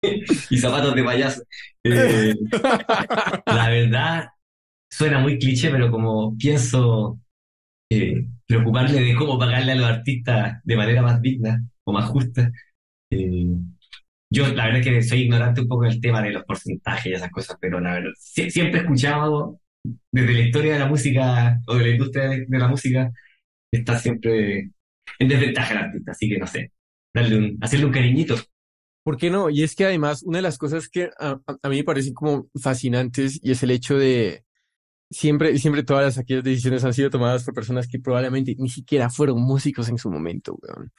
y 0.51 0.59
zapatos 0.59 0.94
de 0.94 1.05
payaso. 1.05 1.43
Eh, 1.85 2.35
la 3.49 3.69
verdad, 3.69 4.28
suena 4.91 5.20
muy 5.20 5.39
cliché, 5.39 5.70
pero 5.70 5.91
como 5.91 6.36
pienso 6.39 7.20
eh, 7.91 8.27
preocuparle 8.47 9.01
de 9.03 9.17
cómo 9.17 9.39
pagarle 9.39 9.73
a 9.73 9.77
los 9.77 9.86
artistas 9.86 10.61
de 10.65 10.77
manera 10.77 11.03
más 11.03 11.23
digna 11.23 11.65
o 11.85 11.93
más 11.93 12.07
justa, 12.11 12.53
eh, 13.11 13.47
yo 14.31 14.49
la 14.49 14.67
verdad 14.67 14.83
que 14.83 15.03
soy 15.03 15.23
ignorante 15.23 15.62
un 15.62 15.69
poco 15.69 15.85
del 15.85 16.01
tema 16.01 16.23
de 16.23 16.33
los 16.33 16.44
porcentajes 16.44 17.07
y 17.07 17.15
esas 17.15 17.31
cosas, 17.31 17.57
pero 17.61 17.81
la 17.81 17.94
verdad, 17.94 18.12
sie- 18.19 18.51
siempre 18.51 18.81
he 18.81 18.83
escuchado 18.85 19.61
desde 20.12 20.33
la 20.35 20.41
historia 20.41 20.75
de 20.75 20.78
la 20.81 20.86
música 20.89 21.61
o 21.69 21.77
de 21.77 21.85
la 21.85 21.91
industria 21.91 22.28
de, 22.31 22.47
de 22.47 22.59
la 22.59 22.69
música, 22.69 23.12
está 23.73 23.99
siempre 23.99 24.70
en 25.20 25.28
desventaja 25.28 25.73
el 25.75 25.78
artista, 25.81 26.12
así 26.12 26.28
que 26.31 26.39
no 26.39 26.47
sé, 26.47 26.73
darle 27.15 27.39
un, 27.39 27.59
hacerle 27.62 27.86
un 27.86 27.93
cariñito. 27.93 28.36
¿Por 29.05 29.18
qué 29.18 29.31
no? 29.31 29.50
Y 29.50 29.62
es 29.62 29.76
que 29.76 29.84
además, 29.84 30.23
una 30.23 30.39
de 30.39 30.42
las 30.42 30.58
cosas 30.58 30.89
que 30.89 31.10
a, 31.18 31.39
mí 31.68 31.76
me 31.76 31.84
parecen 31.84 32.15
como 32.15 32.49
fascinantes 32.60 33.39
y 33.42 33.52
es 33.52 33.62
el 33.62 33.70
hecho 33.70 33.99
de 33.99 34.44
siempre, 35.10 35.58
siempre 35.58 35.84
todas 35.84 36.05
las, 36.05 36.18
aquellas 36.18 36.42
decisiones 36.42 36.84
han 36.84 36.94
sido 36.94 37.10
tomadas 37.10 37.44
por 37.44 37.55
personas 37.55 37.86
que 37.86 37.99
probablemente 37.99 38.57
ni 38.58 38.70
siquiera 38.70 39.10
fueron 39.10 39.42
músicos 39.42 39.91
en 39.91 39.99
su 39.99 40.10
momento, 40.10 40.58
weón. 40.60 40.91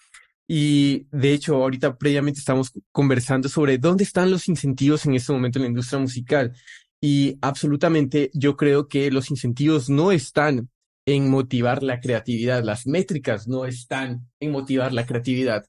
Y 0.47 1.07
de 1.11 1.33
hecho, 1.33 1.55
ahorita 1.55 1.97
previamente 1.97 2.39
estamos 2.39 2.71
conversando 2.91 3.49
sobre 3.49 3.79
dónde 3.79 4.03
están 4.03 4.29
los 4.29 4.47
incentivos 4.47 5.05
en 5.07 5.15
este 5.15 5.33
momento 5.33 5.57
en 5.57 5.63
la 5.63 5.69
industria 5.69 5.99
musical. 5.99 6.55
Y 7.01 7.37
absolutamente 7.41 8.29
yo 8.33 8.55
creo 8.55 8.87
que 8.87 9.09
los 9.11 9.31
incentivos 9.31 9.89
no 9.89 10.11
están 10.11 10.69
en 11.07 11.29
motivar 11.29 11.83
la 11.83 11.99
creatividad, 11.99 12.63
las 12.63 12.87
métricas 12.87 13.47
no 13.47 13.65
están 13.65 14.27
en 14.39 14.51
motivar 14.51 14.93
la 14.93 15.05
creatividad. 15.05 15.65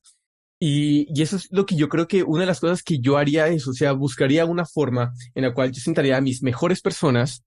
Y, 0.58 1.06
y 1.14 1.22
eso 1.22 1.36
es 1.36 1.48
lo 1.50 1.66
que 1.66 1.76
yo 1.76 1.88
creo 1.88 2.08
que 2.08 2.22
una 2.22 2.40
de 2.40 2.46
las 2.46 2.60
cosas 2.60 2.82
que 2.82 2.98
yo 2.98 3.18
haría 3.18 3.48
es, 3.48 3.66
o 3.68 3.74
sea, 3.74 3.92
buscaría 3.92 4.46
una 4.46 4.64
forma 4.64 5.12
en 5.34 5.42
la 5.44 5.52
cual 5.52 5.70
yo 5.72 5.80
sentaría 5.80 6.16
a 6.16 6.20
mis 6.22 6.42
mejores 6.42 6.80
personas, 6.80 7.44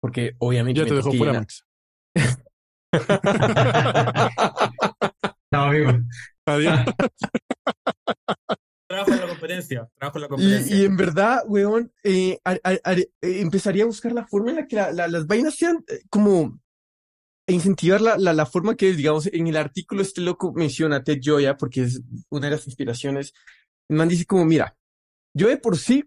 porque 0.00 0.34
obviamente 0.38 0.80
Ya 0.80 0.84
me 0.94 1.02
te 1.02 1.10
que 1.10 1.18
fuera, 1.18 1.32
Max. 1.32 1.64
No, 5.50 5.62
amigo. 5.64 5.92
Adiós. 6.46 6.80
Trabajo 8.88 9.12
en 9.12 9.20
la 9.20 9.28
competencia. 9.28 9.88
Trabajo 9.96 10.18
en 10.18 10.22
la 10.22 10.28
competencia. 10.28 10.76
Y, 10.76 10.80
y 10.80 10.84
en 10.84 10.96
verdad, 10.96 11.42
weón, 11.46 11.92
eh, 12.02 12.38
eh, 12.44 13.06
empezaría 13.22 13.84
a 13.84 13.86
buscar 13.86 14.12
la 14.12 14.26
forma 14.26 14.50
en 14.50 14.56
la 14.56 14.66
que 14.66 14.76
la- 14.76 14.92
la- 14.92 15.08
las 15.08 15.26
vainas 15.26 15.54
sean 15.56 15.84
eh, 15.88 16.00
como 16.10 16.60
incentivar 17.52 18.00
la, 18.00 18.16
la, 18.16 18.32
la 18.32 18.46
forma 18.46 18.76
que 18.76 18.94
digamos, 18.94 19.26
en 19.26 19.46
el 19.46 19.56
artículo 19.56 20.02
este 20.02 20.20
loco 20.20 20.52
menciona 20.54 20.96
a 20.96 21.04
Ted 21.04 21.20
Gioia, 21.20 21.56
porque 21.56 21.82
es 21.82 22.02
una 22.30 22.46
de 22.46 22.56
las 22.56 22.66
inspiraciones. 22.66 23.34
El 23.88 23.96
man 23.96 24.08
dice 24.08 24.24
como, 24.24 24.44
mira, 24.44 24.76
yo 25.36 25.48
de 25.48 25.58
por 25.58 25.76
sí 25.76 26.04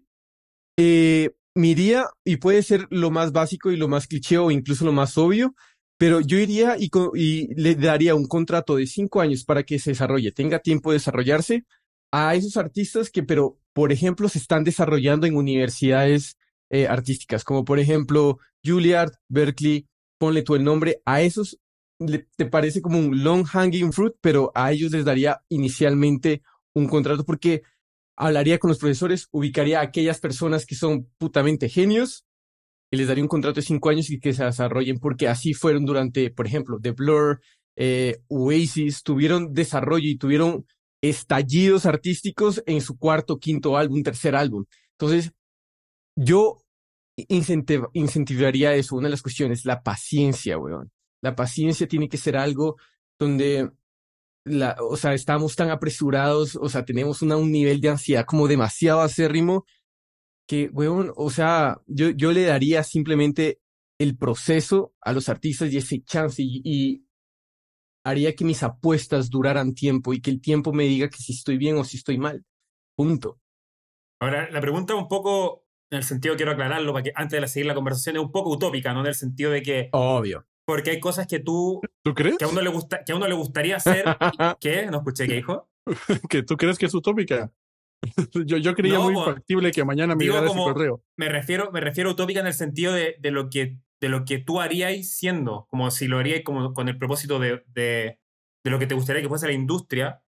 eh, 0.78 1.30
me 1.54 1.68
iría, 1.68 2.06
y 2.24 2.36
puede 2.36 2.62
ser 2.62 2.86
lo 2.90 3.10
más 3.10 3.32
básico 3.32 3.70
y 3.70 3.76
lo 3.76 3.88
más 3.88 4.06
cliché 4.06 4.38
o 4.38 4.50
incluso 4.50 4.84
lo 4.84 4.92
más 4.92 5.18
obvio, 5.18 5.54
pero 5.98 6.20
yo 6.20 6.38
iría 6.38 6.76
y, 6.78 6.90
y 7.14 7.54
le 7.54 7.74
daría 7.74 8.14
un 8.14 8.26
contrato 8.26 8.76
de 8.76 8.86
cinco 8.86 9.20
años 9.20 9.44
para 9.44 9.64
que 9.64 9.78
se 9.78 9.90
desarrolle, 9.90 10.32
tenga 10.32 10.60
tiempo 10.60 10.90
de 10.90 10.98
desarrollarse 10.98 11.64
a 12.12 12.34
esos 12.36 12.56
artistas 12.56 13.10
que, 13.10 13.22
pero, 13.22 13.58
por 13.72 13.92
ejemplo, 13.92 14.28
se 14.28 14.38
están 14.38 14.64
desarrollando 14.64 15.26
en 15.26 15.36
universidades 15.36 16.38
eh, 16.70 16.86
artísticas, 16.86 17.44
como 17.44 17.64
por 17.64 17.78
ejemplo 17.80 18.38
Juilliard, 18.64 19.12
Berkeley, 19.28 19.87
ponle 20.18 20.42
tú 20.42 20.54
el 20.54 20.64
nombre, 20.64 21.00
a 21.04 21.22
esos 21.22 21.58
te 22.36 22.46
parece 22.46 22.80
como 22.80 22.98
un 22.98 23.24
long 23.24 23.44
hanging 23.44 23.92
fruit, 23.92 24.14
pero 24.20 24.52
a 24.54 24.70
ellos 24.72 24.92
les 24.92 25.04
daría 25.04 25.42
inicialmente 25.48 26.42
un 26.74 26.86
contrato 26.86 27.24
porque 27.24 27.62
hablaría 28.16 28.58
con 28.58 28.68
los 28.68 28.78
profesores, 28.78 29.28
ubicaría 29.32 29.80
a 29.80 29.82
aquellas 29.82 30.20
personas 30.20 30.64
que 30.64 30.74
son 30.74 31.08
putamente 31.18 31.68
genios 31.68 32.24
y 32.90 32.96
les 32.96 33.08
daría 33.08 33.24
un 33.24 33.28
contrato 33.28 33.56
de 33.56 33.66
cinco 33.66 33.90
años 33.90 34.10
y 34.10 34.20
que 34.20 34.32
se 34.32 34.44
desarrollen, 34.44 34.98
porque 34.98 35.28
así 35.28 35.54
fueron 35.54 35.84
durante, 35.84 36.30
por 36.30 36.46
ejemplo, 36.46 36.78
The 36.80 36.92
Blur, 36.92 37.40
eh, 37.76 38.20
Oasis, 38.28 39.02
tuvieron 39.02 39.52
desarrollo 39.52 40.08
y 40.08 40.16
tuvieron 40.16 40.66
estallidos 41.00 41.86
artísticos 41.86 42.62
en 42.66 42.80
su 42.80 42.96
cuarto, 42.96 43.38
quinto 43.38 43.76
álbum, 43.76 44.02
tercer 44.02 44.34
álbum. 44.34 44.64
Entonces, 44.92 45.32
yo 46.16 46.58
incentivaría 47.92 48.74
eso. 48.74 48.96
Una 48.96 49.08
de 49.08 49.12
las 49.12 49.22
cuestiones, 49.22 49.64
la 49.64 49.82
paciencia, 49.82 50.58
weón. 50.58 50.90
La 51.20 51.34
paciencia 51.34 51.88
tiene 51.88 52.08
que 52.08 52.16
ser 52.16 52.36
algo 52.36 52.76
donde, 53.18 53.70
la, 54.44 54.76
o 54.80 54.96
sea, 54.96 55.14
estamos 55.14 55.56
tan 55.56 55.70
apresurados, 55.70 56.56
o 56.56 56.68
sea, 56.68 56.84
tenemos 56.84 57.22
una, 57.22 57.36
un 57.36 57.50
nivel 57.50 57.80
de 57.80 57.88
ansiedad 57.88 58.24
como 58.24 58.46
demasiado 58.46 59.00
acérrimo 59.00 59.66
que, 60.46 60.70
weón, 60.72 61.12
o 61.16 61.30
sea, 61.30 61.80
yo, 61.86 62.10
yo 62.10 62.32
le 62.32 62.44
daría 62.44 62.82
simplemente 62.82 63.60
el 63.98 64.16
proceso 64.16 64.94
a 65.00 65.12
los 65.12 65.28
artistas 65.28 65.72
y 65.72 65.76
ese 65.76 66.02
chance 66.02 66.42
y, 66.42 67.04
haría 68.04 68.34
que 68.34 68.44
mis 68.44 68.62
apuestas 68.62 69.28
duraran 69.28 69.74
tiempo 69.74 70.14
y 70.14 70.22
que 70.22 70.30
el 70.30 70.40
tiempo 70.40 70.72
me 70.72 70.84
diga 70.84 71.10
que 71.10 71.18
si 71.18 71.32
estoy 71.32 71.58
bien 71.58 71.76
o 71.76 71.84
si 71.84 71.98
estoy 71.98 72.16
mal. 72.16 72.42
Punto. 72.96 73.38
Ahora, 74.20 74.50
la 74.50 74.60
pregunta 74.62 74.94
un 74.94 75.08
poco, 75.08 75.66
en 75.90 75.98
el 75.98 76.04
sentido, 76.04 76.36
quiero 76.36 76.52
aclararlo, 76.52 76.92
para 76.92 77.02
que 77.02 77.12
antes 77.14 77.40
de 77.40 77.48
seguir 77.48 77.66
la 77.66 77.74
conversación, 77.74 78.16
es 78.16 78.22
un 78.22 78.32
poco 78.32 78.50
utópica, 78.50 78.92
¿no? 78.92 79.00
En 79.00 79.06
el 79.06 79.14
sentido 79.14 79.50
de 79.50 79.62
que... 79.62 79.88
Obvio. 79.92 80.46
Porque 80.66 80.90
hay 80.90 81.00
cosas 81.00 81.26
que 81.26 81.38
tú... 81.40 81.80
¿Tú 82.02 82.14
crees? 82.14 82.36
Que 82.36 82.44
a 82.44 82.48
uno 82.48 82.60
le, 82.60 82.68
gusta, 82.68 83.02
que 83.04 83.12
a 83.12 83.16
uno 83.16 83.26
le 83.26 83.34
gustaría 83.34 83.76
hacer... 83.76 84.04
¿Qué? 84.60 84.86
No 84.90 84.98
escuché, 84.98 85.26
¿qué 85.26 85.34
dijo? 85.34 85.68
que 86.28 86.42
tú 86.42 86.56
crees 86.56 86.78
que 86.78 86.86
es 86.86 86.94
utópica. 86.94 87.50
yo, 88.46 88.58
yo 88.58 88.74
creía 88.74 89.00
muy 89.00 89.14
factible 89.14 89.72
que 89.72 89.84
mañana 89.84 90.14
me 90.14 90.24
llegara 90.24 90.46
ese 90.46 90.56
correo. 90.56 91.02
Me 91.16 91.28
refiero, 91.28 91.72
me 91.72 91.80
refiero 91.80 92.10
a 92.10 92.12
utópica 92.12 92.40
en 92.40 92.46
el 92.46 92.54
sentido 92.54 92.92
de, 92.92 93.16
de, 93.18 93.30
lo 93.30 93.48
que, 93.48 93.78
de 94.00 94.08
lo 94.08 94.24
que 94.24 94.38
tú 94.38 94.60
haríais 94.60 95.16
siendo, 95.16 95.66
como 95.70 95.90
si 95.90 96.06
lo 96.06 96.18
haríais 96.18 96.44
como 96.44 96.74
con 96.74 96.88
el 96.88 96.98
propósito 96.98 97.38
de, 97.38 97.64
de, 97.66 98.18
de 98.62 98.70
lo 98.70 98.78
que 98.78 98.86
te 98.86 98.94
gustaría 98.94 99.22
que 99.22 99.28
fuese 99.28 99.46
la 99.46 99.52
industria, 99.52 100.22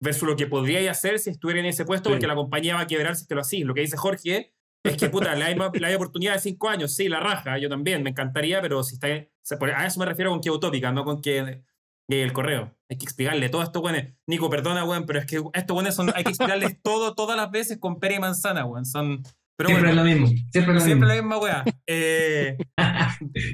versus 0.00 0.28
lo 0.28 0.36
que 0.36 0.46
podríais 0.46 0.90
hacer 0.90 1.18
si 1.18 1.30
estuviera 1.30 1.60
en 1.60 1.66
ese 1.66 1.84
puesto, 1.84 2.10
porque 2.10 2.26
la 2.26 2.34
compañía 2.34 2.74
va 2.74 2.82
a 2.82 2.86
quebrar 2.86 3.16
si 3.16 3.26
te 3.26 3.34
lo 3.34 3.40
hacís. 3.40 3.64
Lo 3.64 3.74
que 3.74 3.80
dice 3.80 3.96
Jorge 3.96 4.54
es 4.88 4.96
que, 4.96 5.08
puta, 5.08 5.34
la 5.34 5.46
hay, 5.46 5.54
la 5.54 5.96
oportunidad 5.96 6.34
de 6.34 6.40
cinco 6.40 6.68
años, 6.68 6.94
sí, 6.94 7.08
la 7.08 7.20
raja, 7.20 7.58
yo 7.58 7.68
también, 7.68 8.02
me 8.02 8.10
encantaría, 8.10 8.60
pero 8.60 8.82
si 8.82 8.94
está... 8.94 9.08
A 9.08 9.86
eso 9.86 10.00
me 10.00 10.06
refiero 10.06 10.30
con 10.30 10.40
que 10.40 10.50
utópica, 10.50 10.92
no 10.92 11.04
con 11.04 11.20
que 11.22 11.62
y 12.08 12.16
el 12.16 12.32
correo. 12.32 12.76
Hay 12.88 12.98
que 12.98 13.04
explicarle 13.04 13.48
todo 13.48 13.62
esto, 13.62 13.80
weón. 13.80 14.16
Nico, 14.26 14.48
perdona, 14.48 14.84
weón, 14.84 15.06
pero 15.06 15.18
es 15.18 15.26
que 15.26 15.42
estos 15.54 15.76
weones 15.76 15.94
son. 15.94 16.12
Hay 16.14 16.22
que 16.22 16.30
explicarles 16.30 16.80
todo, 16.82 17.14
todas 17.14 17.36
las 17.36 17.50
veces 17.50 17.78
con 17.78 17.98
pera 17.98 18.14
y 18.14 18.20
manzana, 18.20 18.64
weón. 18.64 18.86
Son. 18.86 19.22
Pero 19.56 19.70
siempre 19.70 19.90
es 19.90 19.96
lo 19.96 20.04
mismo. 20.04 20.26
Siempre, 20.52 20.74
lo 20.74 20.80
siempre 20.80 21.08
la 21.08 21.14
misma 21.14 21.38
weá. 21.38 21.64
Eh, 21.88 22.56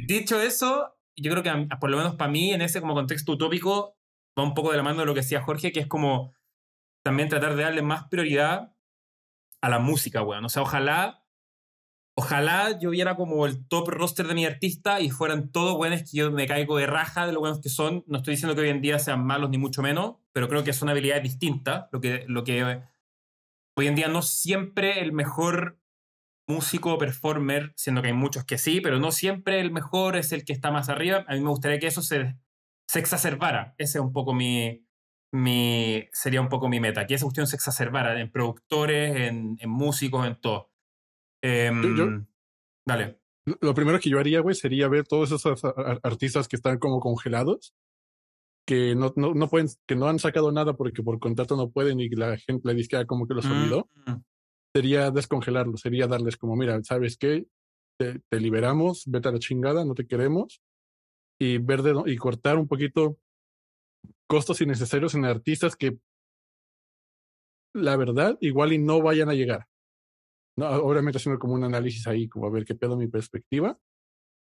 dicho 0.07 0.41
eso, 0.41 0.97
yo 1.17 1.31
creo 1.31 1.43
que 1.43 1.77
por 1.77 1.91
lo 1.91 1.97
menos 1.97 2.17
para 2.17 2.31
mí, 2.31 2.52
en 2.52 2.62
ese 2.62 2.81
como 2.81 2.94
contexto 2.94 3.33
utópico, 3.33 3.97
va 4.39 4.43
un 4.43 4.55
poco 4.55 4.70
de 4.70 4.78
la 4.78 4.83
mano 4.83 5.01
de 5.01 5.07
lo 5.07 5.15
que 5.15 5.20
decía 5.20 5.43
Jorge, 5.43 5.70
que 5.70 5.81
es 5.81 5.86
como 5.86 6.35
también 7.05 7.28
tratar 7.28 7.57
de 7.57 7.62
darle 7.62 7.83
más 7.83 8.09
prioridad 8.09 8.75
a 9.62 9.69
la 9.69 9.78
música, 9.78 10.23
weón. 10.23 10.44
O 10.44 10.49
sea, 10.49 10.62
ojalá 10.62 11.22
Ojalá 12.23 12.78
yo 12.78 12.91
viera 12.91 13.17
como 13.17 13.47
el 13.47 13.67
top 13.67 13.89
roster 13.89 14.28
de 14.28 14.34
mi 14.34 14.47
artista 14.47 15.01
y 15.01 15.10
fueran 15.10 15.51
todos 15.51 15.76
buenos 15.76 16.02
que 16.02 16.18
yo 16.18 16.31
me 16.31 16.47
caigo 16.47 16.76
de 16.76 16.86
raja 16.86 17.26
de 17.26 17.33
lo 17.33 17.41
buenos 17.41 17.60
que 17.60 17.68
son. 17.68 18.05
No 18.07 18.18
estoy 18.18 18.34
diciendo 18.34 18.55
que 18.55 18.60
hoy 18.60 18.68
en 18.68 18.81
día 18.81 19.01
sean 19.01 19.26
malos 19.26 19.51
ni 19.51 19.59
mucho 19.59 19.83
menos, 19.83 20.18
pero 20.33 20.49
creo 20.49 20.62
que 20.62 20.73
son 20.73 20.89
habilidades 20.89 21.25
distintas. 21.25 21.86
Lo 21.91 22.01
que, 22.01 22.25
lo 22.28 22.44
que 22.44 22.81
hoy 23.76 23.86
en 23.89 23.97
día 23.97 24.07
no 24.07 24.23
siempre 24.23 25.01
el 25.01 25.10
mejor 25.10 25.81
músico 26.47 26.94
o 26.94 26.99
performer, 26.99 27.73
siendo 27.75 28.02
que 28.02 28.09
hay 28.09 28.15
muchos 28.15 28.44
que 28.44 28.57
sí, 28.57 28.81
pero 28.81 29.01
no 29.01 29.10
siempre 29.10 29.60
el 29.60 29.73
mejor 29.73 30.17
es 30.17 30.31
el 30.31 30.44
que 30.44 30.52
está 30.52 30.70
más 30.70 30.89
arriba. 30.89 31.25
A 31.26 31.34
mí 31.34 31.41
me 31.41 31.51
gustaría 31.51 31.81
que 31.81 31.89
eso 31.89 32.02
se, 32.02 32.36
se 32.86 33.01
exacerbara. 33.01 33.75
Ese 33.78 33.99
es 33.99 34.05
un 34.05 34.12
poco 34.12 34.33
mi, 34.33 34.86
mi, 35.33 36.09
sería 36.12 36.41
un 36.41 36.49
poco 36.49 36.68
mi 36.68 36.78
meta, 36.78 37.05
que 37.05 37.15
esa 37.15 37.25
cuestión 37.25 37.49
se 37.49 37.57
exacerbara 37.57 38.20
en 38.20 38.31
productores, 38.31 39.17
en, 39.17 39.57
en 39.60 39.70
músicos, 39.70 40.25
en 40.25 40.41
todo. 40.41 40.72
Em, 41.43 42.25
dale. 42.87 43.19
Lo 43.61 43.75
primero 43.75 43.99
que 43.99 44.09
yo 44.09 44.21
haría, 44.21 44.41
güey, 44.41 44.55
sería 44.55 44.89
ver 44.89 45.07
todos 45.07 45.33
esos 45.33 45.65
artistas 46.05 46.47
que 46.47 46.57
están 46.57 46.79
como 46.79 47.01
congelados, 47.01 47.75
que 48.65 48.95
no, 48.95 49.12
no, 49.17 49.35
no, 49.35 49.49
pueden, 49.49 49.67
que 49.87 49.97
no 49.97 50.07
han 50.07 50.21
sacado 50.21 50.53
nada 50.53 50.75
porque 50.75 51.03
por 51.03 51.19
contrato 51.19 51.57
no 51.57 51.71
pueden 51.71 51.99
y 51.99 52.09
la 52.11 52.37
gente, 52.37 52.62
la 52.65 52.75
disquera 52.75 53.05
como 53.05 53.27
que 53.27 53.35
los 53.35 53.47
olvidó. 53.47 53.89
Mm. 54.07 54.12
Sería 54.75 55.11
descongelarlos, 55.11 55.81
sería 55.81 56.07
darles 56.07 56.37
como, 56.37 56.55
mira, 56.57 56.81
¿sabes 56.85 57.19
qué? 57.19 57.47
Te, 57.99 58.21
te, 58.21 58.41
liberamos, 58.41 59.05
vete 59.07 59.29
a 59.29 59.33
la 59.33 59.39
chingada, 59.39 59.85
no 59.85 59.95
te 59.95 60.07
queremos. 60.07 60.62
Y 61.41 61.59
ver 61.59 61.81
y 62.07 62.17
cortar 62.17 62.57
un 62.57 62.69
poquito 62.69 63.19
costos 64.29 64.61
innecesarios 64.61 65.15
en 65.17 65.25
artistas 65.25 65.75
que 65.75 65.99
la 67.75 67.97
verdad 67.97 68.39
igual 68.41 68.73
y 68.73 68.79
no 68.79 69.03
vayan 69.03 69.29
a 69.29 69.35
llegar. 69.35 69.67
¿No? 70.56 70.68
Obviamente 70.68 71.18
haciendo 71.18 71.39
como 71.39 71.55
un 71.55 71.64
análisis 71.64 72.06
ahí, 72.06 72.28
como 72.28 72.47
a 72.47 72.50
ver 72.50 72.64
qué 72.64 72.74
pedo 72.74 72.97
mi 72.97 73.08
perspectiva. 73.08 73.78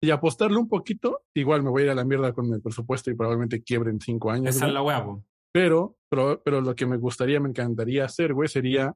Y 0.02 0.10
apostarle 0.10 0.58
un 0.58 0.68
poquito, 0.68 1.22
igual 1.34 1.62
me 1.62 1.70
voy 1.70 1.82
a 1.82 1.84
ir 1.86 1.90
a 1.90 1.94
la 1.94 2.04
mierda 2.04 2.32
con 2.32 2.52
el 2.52 2.60
presupuesto 2.60 3.10
y 3.10 3.14
probablemente 3.14 3.62
quiebre 3.62 3.90
en 3.90 4.00
cinco 4.00 4.30
años. 4.30 4.54
Esa 4.54 4.66
es 4.66 4.72
la 4.72 4.82
huevo. 4.82 5.24
Pero, 5.52 5.96
pero, 6.10 6.42
pero 6.44 6.60
lo 6.60 6.74
que 6.74 6.86
me 6.86 6.98
gustaría, 6.98 7.40
me 7.40 7.48
encantaría 7.48 8.04
hacer, 8.04 8.34
güey, 8.34 8.48
sería 8.48 8.94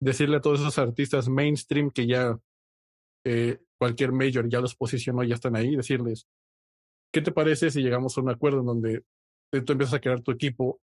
decirle 0.00 0.36
a 0.36 0.40
todos 0.40 0.60
esos 0.60 0.78
artistas 0.78 1.28
mainstream 1.28 1.90
que 1.90 2.06
ya 2.06 2.38
eh, 3.26 3.58
cualquier 3.78 4.12
major 4.12 4.48
ya 4.48 4.60
los 4.60 4.74
posicionó, 4.76 5.22
ya 5.24 5.34
están 5.34 5.56
ahí, 5.56 5.76
decirles, 5.76 6.26
¿qué 7.12 7.20
te 7.20 7.32
parece 7.32 7.70
si 7.70 7.82
llegamos 7.82 8.16
a 8.16 8.20
un 8.20 8.30
acuerdo 8.30 8.60
en 8.60 8.66
donde 8.66 9.04
tú 9.50 9.72
empiezas 9.72 9.94
a 9.94 10.00
crear 10.00 10.20
tu 10.20 10.30
equipo 10.30 10.80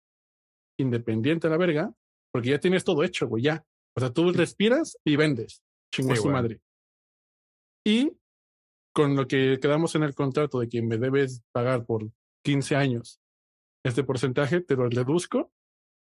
independiente 0.79 1.47
a 1.47 1.51
la 1.51 1.57
verga? 1.57 1.93
Porque 2.33 2.51
ya 2.51 2.59
tienes 2.59 2.85
todo 2.85 3.03
hecho, 3.03 3.29
güey, 3.29 3.45
ya. 3.45 3.65
O 3.97 4.01
sea, 4.01 4.13
tú 4.13 4.33
respiras 4.33 4.99
y 5.05 5.17
vendes. 5.17 5.63
Chingo 5.93 6.17
su 6.17 6.31
madre. 6.31 6.61
Y 7.85 8.13
con 8.95 9.17
lo 9.17 9.27
que 9.27 9.59
quedamos 9.61 9.95
en 9.95 10.03
el 10.03 10.15
contrato 10.15 10.61
de 10.61 10.69
que 10.69 10.83
me 10.83 10.99
debes 10.99 11.43
pagar 11.53 11.85
por 11.85 12.11
15 12.45 12.77
años 12.77 13.21
este 13.85 14.05
porcentaje, 14.05 14.61
te 14.61 14.77
lo 14.77 14.89
reduzco, 14.89 15.53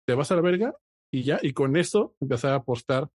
te 0.07 0.15
vas 0.15 0.31
a 0.33 0.37
la 0.37 0.41
verga 0.41 0.75
y 1.13 1.25
ya, 1.25 1.39
y 1.43 1.53
con 1.53 1.77
eso 1.77 2.15
empezar 2.21 2.53
a 2.53 2.57
apostar 2.57 3.09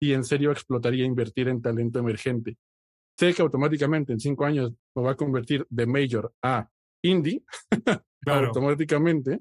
y 0.00 0.12
en 0.12 0.24
serio 0.24 0.50
explotaría 0.50 1.04
invertir 1.04 1.48
en 1.48 1.62
talento 1.62 1.98
emergente. 1.98 2.56
Sé 3.18 3.34
que 3.34 3.42
automáticamente 3.42 4.12
en 4.12 4.20
cinco 4.20 4.44
años 4.44 4.72
me 4.94 5.02
va 5.02 5.12
a 5.12 5.16
convertir 5.16 5.66
de 5.68 5.86
major 5.86 6.32
a 6.42 6.68
indie, 7.02 7.42
automáticamente, 8.26 9.40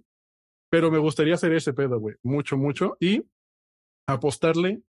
pero 0.70 0.92
me 0.92 0.98
gustaría 0.98 1.36
hacer 1.36 1.54
ese 1.54 1.74
pedo, 1.74 2.00
güey, 2.00 2.16
mucho, 2.24 2.58
mucho, 2.58 2.98
y 3.00 3.24
apostarle 4.08 4.82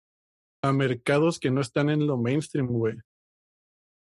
a 0.63 0.73
mercados 0.73 1.39
que 1.39 1.51
no 1.51 1.61
están 1.61 1.91
en 1.91 2.07
lo 2.07 2.17
mainstream, 2.17 2.69
güey. 2.69 2.97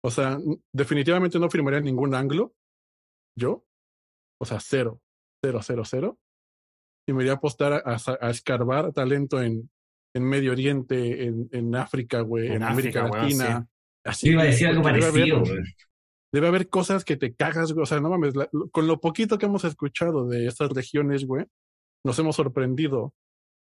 O 0.04 0.10
sea, 0.10 0.38
definitivamente 0.72 1.38
no 1.38 1.50
firmaría 1.50 1.80
ningún 1.80 2.14
anglo. 2.14 2.54
Yo. 3.36 3.64
O 4.40 4.44
sea, 4.44 4.60
cero. 4.60 5.00
Cero, 5.42 5.60
cero, 5.62 5.82
cero. 5.84 6.18
Y 7.08 7.12
me 7.12 7.22
iría 7.22 7.32
a 7.32 7.36
apostar 7.36 7.82
a, 7.84 8.30
escarbar 8.30 8.92
talento 8.92 9.40
en, 9.40 9.70
en 10.14 10.24
Medio 10.24 10.52
Oriente, 10.52 11.24
en, 11.24 11.48
en 11.52 11.74
África, 11.74 12.20
güey, 12.20 12.48
en, 12.48 12.62
América 12.62 13.08
Latina. 13.08 13.66
Así. 14.04 14.30
iba 14.30 14.42
a 14.42 14.46
decir 14.46 14.68
algo 14.68 14.82
parecido, 14.82 15.40
güey. 15.40 15.62
Debe 16.32 16.48
haber 16.48 16.68
cosas 16.68 17.04
que 17.04 17.16
te 17.16 17.34
cagas, 17.34 17.72
güey. 17.72 17.84
O 17.84 17.86
sea, 17.86 18.00
no 18.00 18.10
mames, 18.10 18.34
con 18.70 18.86
lo 18.86 19.00
poquito 19.00 19.38
que 19.38 19.46
hemos 19.46 19.64
escuchado 19.64 20.28
de 20.28 20.46
estas 20.46 20.70
regiones, 20.70 21.24
güey, 21.24 21.46
nos 22.04 22.18
hemos 22.18 22.36
sorprendido. 22.36 23.14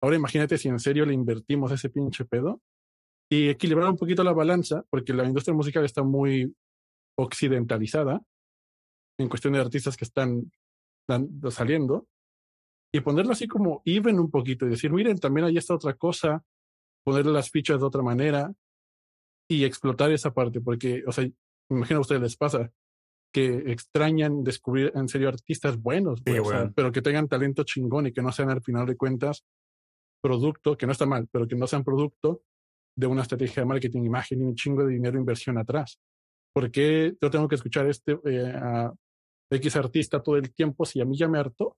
Ahora 0.02 0.16
imagínate 0.16 0.58
si 0.58 0.68
en 0.68 0.80
serio 0.80 1.06
le 1.06 1.14
invertimos 1.14 1.70
ese 1.70 1.88
pinche 1.88 2.24
pedo 2.24 2.60
y 3.30 3.48
equilibrar 3.48 3.88
un 3.88 3.96
poquito 3.96 4.24
la 4.24 4.32
balanza, 4.32 4.84
porque 4.90 5.14
la 5.14 5.24
industria 5.24 5.54
musical 5.54 5.84
está 5.84 6.02
muy 6.02 6.54
occidentalizada 7.16 8.20
en 9.18 9.28
cuestión 9.28 9.52
de 9.52 9.60
artistas 9.60 9.96
que 9.96 10.04
están 10.04 10.50
saliendo, 11.50 12.08
y 12.94 13.00
ponerlo 13.00 13.32
así 13.32 13.46
como 13.46 13.82
even 13.84 14.18
un 14.18 14.30
poquito 14.30 14.66
y 14.66 14.70
decir, 14.70 14.92
miren, 14.92 15.18
también 15.18 15.46
hay 15.46 15.56
esta 15.56 15.74
otra 15.74 15.94
cosa, 15.94 16.44
ponerle 17.04 17.32
las 17.32 17.50
fichas 17.50 17.80
de 17.80 17.86
otra 17.86 18.02
manera 18.02 18.52
y 19.48 19.64
explotar 19.64 20.12
esa 20.12 20.34
parte, 20.34 20.60
porque, 20.60 21.02
o 21.06 21.12
sea, 21.12 21.24
me 21.24 21.76
imagino 21.78 21.98
a 21.98 22.00
ustedes 22.02 22.20
les 22.20 22.36
pasa 22.36 22.70
que 23.32 23.72
extrañan 23.72 24.44
descubrir 24.44 24.92
en 24.94 25.08
serio 25.08 25.28
artistas 25.28 25.78
buenos, 25.78 26.22
pero 26.74 26.92
que 26.92 27.02
tengan 27.02 27.28
talento 27.28 27.64
chingón 27.64 28.08
y 28.08 28.12
que 28.12 28.20
no 28.20 28.30
sean 28.30 28.50
al 28.50 28.62
final 28.62 28.86
de 28.86 28.96
cuentas 28.96 29.44
producto, 30.22 30.76
que 30.76 30.86
no 30.86 30.92
está 30.92 31.04
mal, 31.04 31.28
pero 31.30 31.46
que 31.46 31.56
no 31.56 31.66
sean 31.66 31.84
producto 31.84 32.42
de 32.96 33.06
una 33.06 33.22
estrategia 33.22 33.62
de 33.62 33.66
marketing, 33.66 34.02
imagen 34.04 34.40
y 34.40 34.44
un 34.44 34.54
chingo 34.54 34.84
de 34.84 34.94
dinero 34.94 35.18
inversión 35.18 35.58
atrás. 35.58 35.98
¿Por 36.54 36.70
qué 36.70 37.14
yo 37.20 37.30
tengo 37.30 37.48
que 37.48 37.56
escuchar 37.56 37.86
este 37.88 38.18
eh, 38.24 38.52
a 38.54 38.92
X 39.50 39.76
artista 39.76 40.22
todo 40.22 40.36
el 40.36 40.52
tiempo 40.54 40.84
si 40.84 41.00
a 41.00 41.04
mí 41.04 41.16
ya 41.16 41.28
me 41.28 41.38
hartó? 41.38 41.76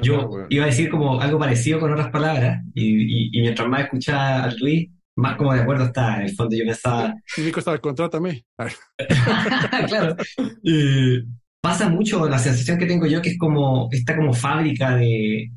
Yo 0.00 0.46
iba 0.48 0.64
a 0.64 0.68
decir 0.68 0.88
como 0.90 1.20
algo 1.20 1.38
parecido 1.38 1.78
con 1.78 1.92
otras 1.92 2.10
palabras 2.10 2.62
y, 2.72 3.36
y, 3.36 3.40
mientras 3.42 3.68
más 3.68 3.82
escuchaba 3.82 4.44
a 4.44 4.54
Luis, 4.54 4.90
más 5.16 5.36
como 5.36 5.52
de 5.52 5.60
acuerdo 5.60 5.84
está. 5.84 6.16
En 6.16 6.22
el 6.22 6.34
fondo 6.34 6.56
yo 6.56 6.64
pensaba... 6.64 7.14
Y 7.36 7.42
Nico 7.42 7.58
estaba, 7.58 7.78
contrátame. 7.78 8.44
claro. 9.88 10.16
Eh, 10.64 11.24
pasa 11.60 11.90
mucho 11.90 12.26
la 12.26 12.38
sensación 12.38 12.78
que 12.78 12.86
tengo 12.86 13.06
yo 13.06 13.20
que 13.20 13.30
es 13.30 13.38
como 13.38 13.88
esta 13.92 14.16
como 14.16 14.32
fábrica 14.32 14.96
de, 14.96 15.52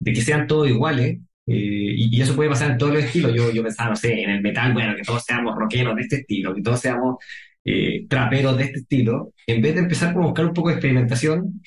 de 0.00 0.12
que 0.12 0.20
sean 0.22 0.46
todos 0.46 0.68
iguales. 0.68 1.18
Eh, 1.46 1.94
y, 1.96 2.20
eso 2.20 2.36
puede 2.36 2.50
pasar 2.50 2.72
en 2.72 2.78
todos 2.78 2.94
los 2.94 3.04
estilos. 3.04 3.34
Yo, 3.34 3.50
yo 3.50 3.62
pensaba, 3.62 3.90
no 3.90 3.96
sé, 3.96 4.22
en 4.22 4.30
el 4.30 4.42
metal, 4.42 4.72
bueno, 4.74 4.94
que 4.96 5.02
todos 5.02 5.24
seamos 5.24 5.56
rockeros 5.56 5.96
de 5.96 6.02
este 6.02 6.16
estilo, 6.16 6.54
que 6.54 6.62
todos 6.62 6.80
seamos 6.80 7.16
eh, 7.64 8.06
traperos 8.08 8.56
de 8.56 8.64
este 8.64 8.80
estilo, 8.80 9.32
en 9.46 9.62
vez 9.62 9.74
de 9.74 9.80
empezar 9.80 10.12
por 10.14 10.24
buscar 10.24 10.46
un 10.46 10.54
poco 10.54 10.68
de 10.68 10.74
experimentación, 10.74 11.60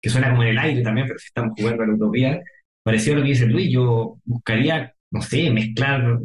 que 0.00 0.10
suena 0.10 0.30
como 0.30 0.42
en 0.42 0.50
el 0.50 0.58
aire 0.58 0.82
también, 0.82 1.06
pero 1.06 1.18
si 1.18 1.26
estamos 1.26 1.52
jugando 1.56 1.82
a 1.82 1.86
la 1.86 1.94
utopía, 1.94 2.40
pareció 2.82 3.14
lo 3.14 3.22
que 3.22 3.28
dice 3.28 3.46
Luis, 3.46 3.70
yo 3.70 4.18
buscaría, 4.24 4.94
no 5.10 5.22
sé, 5.22 5.50
mezclar, 5.50 6.18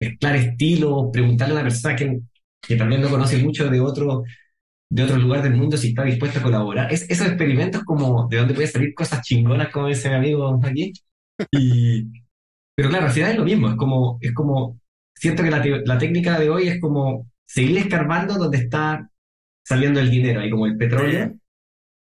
mezclar 0.00 0.36
estilos, 0.36 1.10
preguntarle 1.12 1.54
a 1.54 1.56
una 1.56 1.64
persona 1.64 1.96
que, 1.96 2.20
que 2.60 2.76
también 2.76 3.00
no 3.00 3.10
conoce 3.10 3.38
mucho 3.38 3.68
de 3.70 3.80
otro, 3.80 4.24
de 4.90 5.02
otro 5.02 5.16
lugar 5.16 5.42
del 5.42 5.54
mundo 5.54 5.76
si 5.76 5.88
está 5.88 6.04
dispuesto 6.04 6.38
a 6.38 6.42
colaborar. 6.42 6.92
Es, 6.92 7.08
esos 7.10 7.26
experimentos 7.26 7.82
como 7.84 8.28
de 8.28 8.38
dónde 8.38 8.54
pueden 8.54 8.70
salir 8.70 8.94
cosas 8.94 9.22
chingonas, 9.22 9.70
como 9.70 9.88
dice 9.88 10.08
mi 10.08 10.16
amigo 10.16 10.60
aquí, 10.62 10.92
y, 11.50 12.04
pero 12.74 12.88
claro, 12.88 13.06
al 13.06 13.12
final 13.12 13.32
es 13.32 13.38
lo 13.38 13.44
mismo, 13.44 13.68
es 13.68 13.76
como, 13.76 14.18
es 14.20 14.32
como, 14.32 14.80
siento 15.14 15.42
que 15.42 15.50
la, 15.50 15.98
técnica 15.98 16.38
de 16.38 16.50
hoy 16.50 16.68
es 16.68 16.80
como 16.80 17.30
seguir 17.46 17.78
escarbando 17.78 18.34
donde 18.34 18.58
está 18.58 19.08
saliendo 19.64 20.00
el 20.00 20.10
dinero, 20.10 20.40
ahí 20.40 20.50
como 20.50 20.66
el 20.66 20.76
petróleo, 20.76 21.34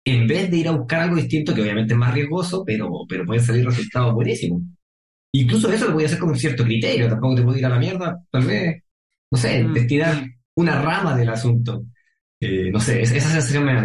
en 0.05 0.27
vez 0.27 0.51
de 0.51 0.57
ir 0.57 0.69
a 0.69 0.73
buscar 0.73 1.01
algo 1.03 1.17
distinto, 1.17 1.55
que 1.55 1.63
obviamente 1.63 1.95
es 1.95 1.99
más 1.99 2.15
riesgoso, 2.15 2.65
pero, 2.65 2.91
pero 3.09 3.25
pueden 3.25 3.45
salir 3.45 3.65
resultados 3.65 4.15
buenísimos. 4.15 4.63
Incluso 5.35 5.73
eso 5.73 5.87
lo 5.89 5.95
voy 5.95 6.05
a 6.05 6.07
hacer 6.07 6.19
con 6.19 6.31
un 6.31 6.39
cierto 6.39 6.65
criterio, 6.65 7.09
tampoco 7.09 7.37
te 7.37 7.43
puedo 7.43 7.59
ir 7.59 7.67
a 7.67 7.71
la 7.71 7.79
mierda, 7.79 8.23
tal 8.31 8.45
vez, 8.45 8.83
no 9.31 9.39
sé, 9.39 9.65
mm. 9.65 9.73
destinar 9.73 10.27
una 10.57 10.81
rama 10.83 11.17
del 11.17 11.31
asunto. 11.31 11.85
No 12.73 12.81
sé, 12.81 13.03
esa 13.03 13.15
sensación 13.15 13.65
me 13.65 13.75
da 13.75 13.85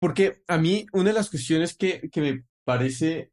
Porque 0.00 0.42
a 0.46 0.56
mí 0.56 0.86
una 0.92 1.10
de 1.10 1.14
las 1.14 1.30
cuestiones 1.30 1.76
que, 1.76 2.08
que 2.10 2.20
me 2.20 2.44
parece 2.64 3.32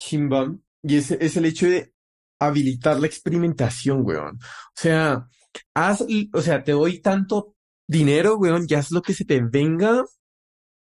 chimba 0.00 0.54
y 0.82 0.96
es, 0.96 1.10
es 1.10 1.36
el 1.36 1.46
hecho 1.46 1.66
de 1.66 1.92
habilitar 2.40 3.00
la 3.00 3.06
experimentación, 3.06 4.04
weón. 4.04 4.36
O 4.36 4.76
sea, 4.76 5.26
haz, 5.74 6.04
o 6.32 6.40
sea, 6.40 6.62
te 6.62 6.72
doy 6.72 7.00
tanto 7.00 7.56
dinero, 7.88 8.36
weón, 8.36 8.66
ya 8.66 8.78
haz 8.78 8.90
lo 8.92 9.02
que 9.02 9.14
se 9.14 9.24
te 9.24 9.40
venga 9.40 10.04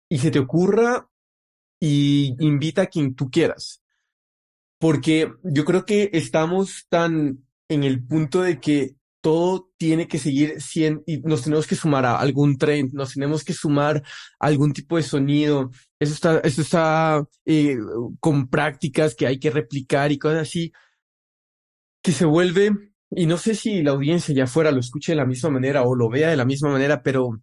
y 0.10 0.20
se 0.20 0.32
te 0.32 0.40
ocurra 0.40 1.10
y 1.80 2.36
invita 2.40 2.84
a 2.84 2.88
quien 2.88 3.16
tú 3.16 3.30
quieras. 3.30 3.84
Porque 4.80 5.34
yo 5.44 5.66
creo 5.66 5.86
que 5.86 6.10
estamos 6.14 6.86
tan 6.90 7.46
en 7.70 7.84
el 7.84 8.06
punto 8.06 8.42
de 8.42 8.60
que 8.60 8.96
todo 9.22 9.70
tiene 9.78 10.08
que 10.08 10.20
seguir 10.20 10.62
siendo, 10.62 11.04
y 11.06 11.20
nos 11.20 11.44
tenemos 11.44 11.68
que 11.68 11.76
sumar 11.76 12.06
a 12.06 12.18
algún 12.20 12.58
trend, 12.58 12.94
nos 12.94 13.14
tenemos 13.14 13.44
que 13.44 13.54
sumar 13.54 14.04
a 14.40 14.48
algún 14.48 14.74
tipo 14.74 14.98
de 14.98 15.04
sonido. 15.04 15.72
Eso 16.00 16.14
está, 16.14 16.40
eso 16.40 16.62
está 16.62 17.24
eh, 17.46 17.78
con 18.20 18.48
prácticas 18.48 19.16
que 19.16 19.28
hay 19.28 19.40
que 19.40 19.50
replicar 19.50 20.12
y 20.12 20.20
cosas 20.20 20.44
así, 20.44 20.72
que 22.02 22.12
se 22.12 22.26
vuelve, 22.26 22.72
y 23.12 23.26
no 23.26 23.38
sé 23.38 23.56
si 23.56 23.82
la 23.84 23.92
audiencia 23.92 24.34
ya 24.36 24.46
afuera 24.46 24.72
lo 24.72 24.80
escuche 24.80 25.14
de 25.14 25.18
la 25.18 25.26
misma 25.26 25.50
manera 25.50 25.84
o 25.84 25.96
lo 25.96 26.10
vea 26.10 26.30
de 26.30 26.38
la 26.38 26.46
misma 26.46 26.70
manera, 26.70 27.02
pero 27.04 27.42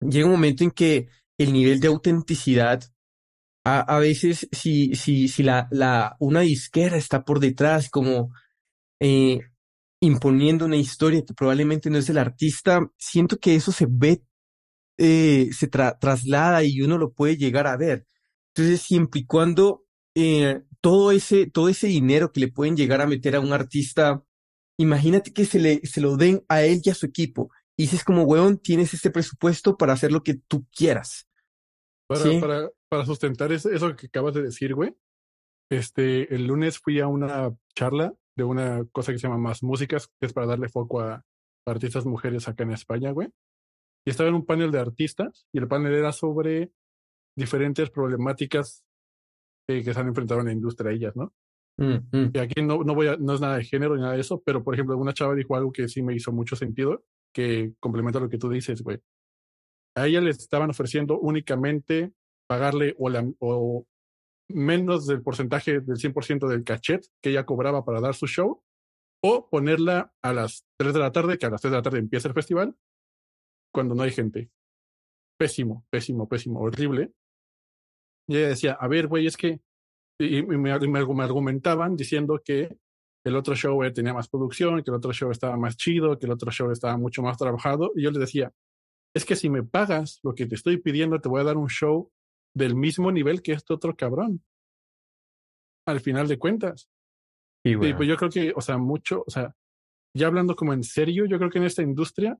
llega 0.00 0.26
un 0.26 0.32
momento 0.32 0.64
en 0.64 0.70
que 0.70 1.08
el 1.38 1.52
nivel 1.52 1.80
de 1.80 1.88
autenticidad 1.88 2.82
a, 3.64 3.80
a 3.80 3.98
veces 3.98 4.48
si, 4.52 4.94
si, 4.94 5.28
si 5.28 5.42
la, 5.42 5.68
la, 5.70 6.16
una 6.20 6.40
disquera 6.40 6.96
está 6.96 7.24
por 7.24 7.40
detrás, 7.40 7.90
como 7.90 8.32
eh, 9.00 9.40
imponiendo 10.00 10.66
una 10.66 10.76
historia 10.76 11.24
que 11.24 11.34
probablemente 11.34 11.90
no 11.90 11.98
es 11.98 12.06
del 12.06 12.18
artista, 12.18 12.80
siento 12.98 13.38
que 13.38 13.54
eso 13.54 13.72
se 13.72 13.86
ve, 13.88 14.22
eh, 14.96 15.50
se 15.52 15.68
traslada 15.68 16.62
y 16.64 16.80
uno 16.82 16.98
lo 16.98 17.12
puede 17.12 17.36
llegar 17.36 17.66
a 17.66 17.76
ver. 17.76 18.06
Entonces, 18.54 18.82
siempre 18.82 19.20
y 19.20 19.26
cuando 19.26 19.84
eh, 20.14 20.62
todo, 20.80 21.12
ese, 21.12 21.46
todo 21.46 21.68
ese 21.68 21.88
dinero 21.88 22.32
que 22.32 22.40
le 22.40 22.52
pueden 22.52 22.76
llegar 22.76 23.00
a 23.00 23.06
meter 23.06 23.36
a 23.36 23.40
un 23.40 23.52
artista, 23.52 24.24
imagínate 24.78 25.32
que 25.32 25.44
se, 25.44 25.58
le, 25.58 25.80
se 25.84 26.00
lo 26.00 26.16
den 26.16 26.44
a 26.48 26.62
él 26.62 26.80
y 26.84 26.90
a 26.90 26.94
su 26.94 27.06
equipo. 27.06 27.50
Y 27.76 27.84
dices 27.84 28.04
como, 28.04 28.24
weón, 28.24 28.58
tienes 28.58 28.94
este 28.94 29.10
presupuesto 29.10 29.76
para 29.76 29.92
hacer 29.92 30.10
lo 30.10 30.22
que 30.22 30.34
tú 30.34 30.66
quieras. 30.74 31.28
Para, 32.08 32.40
para, 32.40 32.70
para 32.88 33.04
sustentar 33.04 33.52
eso, 33.52 33.70
eso 33.70 33.94
que 33.94 34.06
acabas 34.06 34.34
de 34.34 34.42
decir, 34.42 34.74
güey, 34.74 34.96
este, 35.70 36.34
el 36.34 36.46
lunes 36.46 36.78
fui 36.78 36.98
a 37.00 37.06
una 37.06 37.54
charla 37.74 38.14
de 38.38 38.44
una 38.44 38.84
cosa 38.92 39.10
que 39.10 39.18
se 39.18 39.26
llama 39.26 39.36
Más 39.36 39.64
Músicas, 39.64 40.06
que 40.06 40.26
es 40.26 40.32
para 40.32 40.46
darle 40.46 40.68
foco 40.68 41.00
a, 41.00 41.24
artistas 41.66 42.06
mujeres 42.06 42.48
acá 42.48 42.62
en 42.62 42.70
España, 42.70 43.10
güey. 43.10 43.28
Y 44.06 44.10
estaba 44.10 44.30
en 44.30 44.36
un 44.36 44.46
panel 44.46 44.70
de 44.70 44.78
artistas 44.78 45.46
y 45.52 45.58
el 45.58 45.68
panel 45.68 45.92
era 45.92 46.12
sobre 46.12 46.72
diferentes 47.36 47.90
problemáticas 47.90 48.84
eh, 49.68 49.84
que 49.84 49.92
se 49.92 50.00
han 50.00 50.08
enfrentado 50.08 50.40
en 50.40 50.46
la 50.46 50.52
industria 50.52 50.92
ellas, 50.92 51.14
¿no? 51.14 51.34
Mm, 51.76 51.98
mm. 52.10 52.30
Y 52.32 52.38
aquí 52.38 52.62
no, 52.62 52.82
no, 52.84 52.94
voy 52.94 53.08
a, 53.08 53.16
no 53.18 53.34
es 53.34 53.40
nada 53.40 53.58
de 53.58 53.64
género 53.64 53.96
ni 53.96 54.00
nada 54.00 54.14
de 54.14 54.20
eso, 54.20 54.40
pero 54.42 54.64
por 54.64 54.72
ejemplo, 54.72 54.96
una 54.96 55.12
chava 55.12 55.34
dijo 55.34 55.56
algo 55.56 55.72
que 55.72 55.88
sí 55.88 56.00
me 56.00 56.14
hizo 56.14 56.32
mucho 56.32 56.56
sentido, 56.56 57.04
que 57.34 57.74
complementa 57.80 58.18
lo 58.18 58.30
que 58.30 58.38
tú 58.38 58.48
dices, 58.48 58.80
güey. 58.80 58.98
A 59.94 60.06
ella 60.06 60.22
le 60.22 60.30
estaban 60.30 60.70
ofreciendo 60.70 61.18
únicamente 61.18 62.12
pagarle 62.46 62.94
o, 62.98 63.10
la, 63.10 63.28
o 63.40 63.84
menos 64.48 65.06
del 65.06 65.22
porcentaje 65.22 65.80
del 65.80 65.96
100% 65.96 66.48
del 66.48 66.64
cachet 66.64 67.06
que 67.20 67.30
ella 67.30 67.44
cobraba 67.44 67.84
para 67.84 68.00
dar 68.00 68.14
su 68.14 68.26
show, 68.26 68.62
o 69.22 69.48
ponerla 69.48 70.12
a 70.22 70.32
las 70.32 70.64
3 70.78 70.94
de 70.94 71.00
la 71.00 71.12
tarde, 71.12 71.38
que 71.38 71.46
a 71.46 71.50
las 71.50 71.60
3 71.60 71.72
de 71.72 71.76
la 71.76 71.82
tarde 71.82 71.98
empieza 71.98 72.28
el 72.28 72.34
festival, 72.34 72.76
cuando 73.72 73.94
no 73.94 74.02
hay 74.02 74.12
gente. 74.12 74.50
Pésimo, 75.38 75.84
pésimo, 75.90 76.28
pésimo, 76.28 76.60
horrible. 76.60 77.12
Y 78.28 78.36
ella 78.36 78.48
decía, 78.48 78.72
a 78.72 78.88
ver, 78.88 79.06
güey, 79.06 79.26
es 79.26 79.36
que, 79.36 79.60
y, 80.20 80.42
me, 80.42 80.70
argumentaban 80.72 81.96
diciendo 81.96 82.40
que 82.44 82.76
el 83.24 83.36
otro 83.36 83.54
show 83.54 83.82
eh, 83.84 83.90
tenía 83.90 84.14
más 84.14 84.28
producción, 84.28 84.82
que 84.82 84.90
el 84.90 84.96
otro 84.96 85.12
show 85.12 85.30
estaba 85.30 85.56
más 85.56 85.76
chido, 85.76 86.18
que 86.18 86.26
el 86.26 86.32
otro 86.32 86.50
show 86.50 86.70
estaba 86.70 86.96
mucho 86.96 87.22
más 87.22 87.36
trabajado. 87.36 87.92
Y 87.94 88.02
yo 88.02 88.10
les 88.10 88.20
decía, 88.20 88.52
es 89.14 89.24
que 89.24 89.36
si 89.36 89.48
me 89.48 89.62
pagas 89.62 90.20
lo 90.22 90.34
que 90.34 90.46
te 90.46 90.54
estoy 90.54 90.78
pidiendo, 90.78 91.20
te 91.20 91.28
voy 91.28 91.40
a 91.40 91.44
dar 91.44 91.56
un 91.56 91.68
show 91.68 92.10
del 92.54 92.74
mismo 92.74 93.10
nivel 93.12 93.42
que 93.42 93.52
este 93.52 93.74
otro 93.74 93.96
cabrón. 93.96 94.42
Al 95.86 96.00
final 96.00 96.28
de 96.28 96.38
cuentas. 96.38 96.88
Y 97.64 97.76
pues 97.76 98.08
yo 98.08 98.16
creo 98.16 98.30
que, 98.30 98.52
o 98.54 98.60
sea, 98.60 98.78
mucho, 98.78 99.24
o 99.26 99.30
sea, 99.30 99.54
ya 100.14 100.26
hablando 100.26 100.56
como 100.56 100.72
en 100.72 100.82
serio, 100.82 101.26
yo 101.26 101.38
creo 101.38 101.50
que 101.50 101.58
en 101.58 101.64
esta 101.64 101.82
industria, 101.82 102.38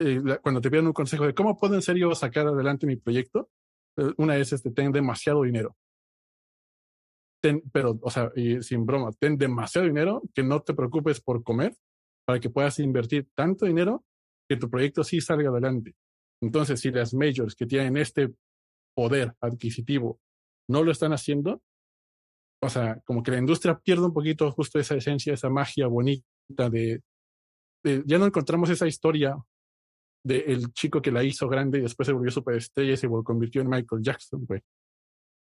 eh, 0.00 0.20
cuando 0.42 0.60
te 0.60 0.70
piden 0.70 0.86
un 0.86 0.92
consejo 0.92 1.26
de 1.26 1.34
cómo 1.34 1.56
puedo 1.56 1.74
en 1.74 1.82
serio 1.82 2.14
sacar 2.14 2.46
adelante 2.46 2.86
mi 2.86 2.96
proyecto, 2.96 3.50
eh, 3.96 4.12
una 4.16 4.36
es 4.36 4.52
este, 4.52 4.70
ten 4.70 4.92
demasiado 4.92 5.42
dinero. 5.42 5.76
Ten, 7.40 7.62
pero, 7.72 7.98
o 8.02 8.10
sea, 8.10 8.30
y 8.34 8.62
sin 8.62 8.86
broma, 8.86 9.10
ten 9.18 9.36
demasiado 9.36 9.86
dinero 9.86 10.22
que 10.34 10.42
no 10.42 10.60
te 10.62 10.74
preocupes 10.74 11.20
por 11.20 11.42
comer 11.42 11.76
para 12.24 12.40
que 12.40 12.50
puedas 12.50 12.78
invertir 12.78 13.28
tanto 13.34 13.66
dinero 13.66 14.04
que 14.48 14.56
tu 14.56 14.70
proyecto 14.70 15.02
sí 15.04 15.20
salga 15.20 15.50
adelante. 15.50 15.94
Entonces, 16.40 16.80
si 16.80 16.90
las 16.90 17.14
majors 17.14 17.54
que 17.54 17.66
tienen 17.66 17.96
este 17.96 18.32
poder 18.94 19.34
adquisitivo 19.40 20.20
no 20.68 20.82
lo 20.82 20.92
están 20.92 21.12
haciendo, 21.12 21.62
o 22.62 22.68
sea, 22.68 23.00
como 23.04 23.22
que 23.22 23.32
la 23.32 23.38
industria 23.38 23.78
pierde 23.78 24.06
un 24.06 24.12
poquito 24.12 24.50
justo 24.52 24.78
esa 24.78 24.94
esencia, 24.94 25.34
esa 25.34 25.50
magia 25.50 25.86
bonita 25.86 26.70
de, 26.70 27.02
ya 28.06 28.18
no 28.18 28.26
encontramos 28.26 28.70
esa 28.70 28.86
historia 28.86 29.36
del 30.24 30.42
el 30.46 30.72
chico 30.72 31.02
que 31.02 31.10
la 31.10 31.24
hizo 31.24 31.48
grande 31.48 31.78
y 31.78 31.82
después 31.82 32.06
se 32.06 32.12
volvió 32.12 32.30
superestrella 32.30 32.92
y 32.92 32.96
se 32.96 33.08
convirtió 33.08 33.62
en 33.62 33.68
Michael 33.68 34.02
Jackson, 34.02 34.44
güey. 34.46 34.60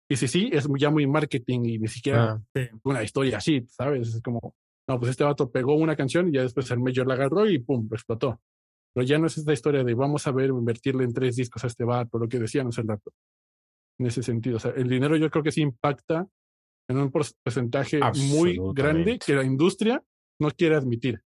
Y 0.09 0.17
si 0.17 0.29
sí, 0.29 0.51
es 0.53 0.69
ya 0.79 0.91
muy 0.91 1.07
marketing 1.07 1.61
y 1.65 1.79
ni 1.79 1.89
siquiera 1.89 2.33
ah. 2.33 2.61
una 2.85 3.03
historia 3.03 3.39
así, 3.39 3.65
¿sabes? 3.69 4.15
Es 4.15 4.23
como, 4.23 4.55
no, 4.89 4.99
pues 4.99 5.11
este 5.11 5.25
vato 5.25 5.51
pegó 5.51 5.75
una 5.75 5.97
canción 5.97 6.29
y 6.29 6.33
ya 6.33 6.43
después 6.43 6.71
el 6.71 6.81
mayor 6.81 7.07
la 7.07 7.15
agarró 7.15 7.49
y 7.49 7.59
pum, 7.59 7.89
explotó. 7.93 8.41
Pero 8.93 9.07
ya 9.07 9.19
no 9.19 9.27
es 9.27 9.39
esta 9.39 9.53
historia 9.53 9.85
de 9.85 9.95
vamos 9.95 10.27
a 10.27 10.33
ver, 10.33 10.51
invertirle 10.51 11.05
en 11.05 11.13
tres 11.13 11.37
discos 11.37 11.63
a 11.65 11.69
este 11.69 11.85
vato, 11.85 12.19
lo 12.19 12.29
que 12.29 12.39
decíamos 12.39 12.77
el 12.79 12.89
rato. 12.89 13.13
En 13.99 14.07
ese 14.07 14.23
sentido, 14.23 14.57
o 14.57 14.61
sea, 14.61 14.73
el 14.73 14.89
dinero 14.89 15.17
yo 15.17 15.31
creo 15.31 15.45
que 15.45 15.53
sí 15.53 15.61
impacta 15.61 16.27
en 16.89 16.97
un 16.97 17.11
porcentaje 17.11 18.01
muy 18.31 18.59
grande 18.75 19.19
que 19.19 19.35
la 19.35 19.45
industria 19.45 20.03
no 20.41 20.51
quiere 20.51 20.77
admitir. 20.77 21.23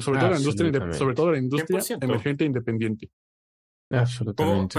Sobre 0.00 0.18
todo 0.18 0.30
la 0.30 0.38
industria, 0.38 0.92
sobre 0.92 1.14
todo 1.14 1.32
la 1.32 1.38
industria 1.38 1.98
emergente 2.00 2.44
e 2.44 2.46
independiente. 2.46 3.10
Absolutamente. 3.90 4.78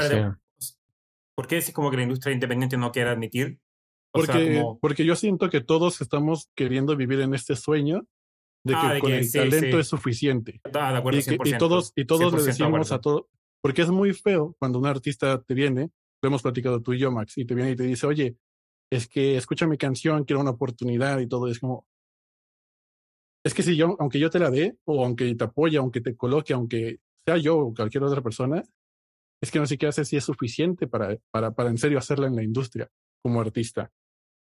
¿Por 1.35 1.47
qué 1.47 1.57
es 1.57 1.71
como 1.71 1.91
que 1.91 1.97
la 1.97 2.03
industria 2.03 2.33
independiente 2.33 2.77
no 2.77 2.91
quiere 2.91 3.09
admitir? 3.09 3.59
porque, 4.15 4.63
porque 4.79 5.05
yo 5.05 5.15
siento 5.15 5.49
que 5.49 5.61
todos 5.61 5.99
estamos 5.99 6.49
queriendo 6.55 6.95
vivir 6.95 7.19
en 7.19 7.33
este 7.33 7.55
sueño 7.55 8.07
de 8.65 8.73
que 8.73 8.79
ah, 8.79 8.99
con 8.99 9.11
el 9.11 9.31
talento 9.31 9.79
es 9.79 9.87
suficiente. 9.87 10.59
Ah, 10.73 10.91
de 10.91 10.97
acuerdo, 10.97 11.19
y, 11.19 11.49
y, 11.49 11.57
todos, 11.57 11.93
y 11.95 12.05
todos 12.05 12.33
le 12.33 12.43
decimos 12.43 12.91
a 12.91 12.99
todos, 12.99 13.25
porque 13.61 13.83
es 13.83 13.89
muy 13.89 14.11
feo 14.13 14.55
cuando 14.59 14.79
un 14.79 14.87
artista 14.87 15.39
te 15.41 15.53
viene, 15.53 15.91
lo 16.21 16.27
hemos 16.27 16.41
platicado 16.41 16.81
tú 16.81 16.93
y 16.93 16.99
yo, 16.99 17.11
Max, 17.11 17.37
y 17.37 17.45
te 17.45 17.53
viene 17.53 17.71
y 17.71 17.75
te 17.75 17.83
dice, 17.83 18.07
oye, 18.07 18.37
es 18.91 19.07
que 19.07 19.37
escucha 19.37 19.67
mi 19.67 19.77
canción, 19.77 20.25
quiero 20.25 20.41
una 20.41 20.49
oportunidad 20.49 21.19
y 21.19 21.27
todo, 21.27 21.47
es 21.47 21.59
como, 21.59 21.85
es 23.45 23.53
que 23.53 23.61
si 23.61 23.75
yo, 23.75 23.95
aunque 23.99 24.17
yo 24.17 24.31
te 24.31 24.39
la 24.39 24.49
dé, 24.49 24.75
o 24.85 25.05
aunque 25.05 25.35
te 25.35 25.43
apoye, 25.43 25.77
aunque 25.77 26.01
te 26.01 26.15
coloque, 26.15 26.53
aunque 26.53 27.01
sea 27.23 27.37
yo 27.37 27.59
o 27.59 27.73
cualquier 27.75 28.03
otra 28.03 28.23
persona, 28.23 28.63
es 29.43 29.51
que 29.51 29.59
no 29.59 29.67
sé 29.67 29.77
qué 29.77 29.85
hacer 29.85 30.07
si 30.07 30.17
es 30.17 30.23
suficiente 30.23 30.87
para, 30.87 31.17
para, 31.29 31.51
para 31.51 31.69
en 31.69 31.77
serio 31.77 31.99
hacerla 31.99 32.25
en 32.25 32.35
la 32.35 32.43
industria 32.43 32.89
como 33.21 33.41
artista. 33.41 33.91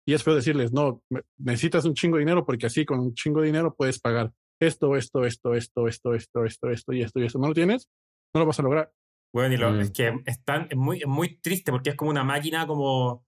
Y 0.09 0.15
es 0.15 0.25
feo 0.25 0.35
decirles, 0.35 0.73
no, 0.73 1.03
necesitas 1.37 1.85
un 1.85 1.93
chingo 1.93 2.17
de 2.17 2.21
dinero 2.21 2.47
porque 2.47 2.65
así 2.65 2.87
con 2.87 2.99
un 2.99 3.13
chingo 3.13 3.43
de 3.43 3.49
dinero 3.49 3.75
puedes 3.77 4.01
pagar 4.01 4.33
esto, 4.59 4.97
esto, 4.97 5.27
esto, 5.27 5.55
esto, 5.55 5.87
esto, 5.87 6.15
esto, 6.15 6.45
esto, 6.47 6.71
esto 6.71 6.93
y 6.95 7.03
esto 7.03 7.21
y 7.21 7.27
esto. 7.27 7.39
¿No 7.39 7.49
lo 7.49 7.53
tienes? 7.53 7.91
No 8.33 8.41
lo 8.41 8.47
vas 8.47 8.59
a 8.59 8.63
lograr. 8.63 8.91
Bueno, 9.35 9.55
y 9.55 9.59
lo, 9.59 9.71
mm. 9.71 9.81
es 9.81 9.91
que 9.91 10.09
es, 10.25 10.41
es, 10.71 10.77
muy, 10.79 11.01
es 11.01 11.07
muy 11.07 11.39
triste 11.43 11.71
porque 11.71 11.91
es 11.91 11.95
como 11.95 12.11
una 12.11 12.25
máquina 12.25 12.67
como 12.67 13.27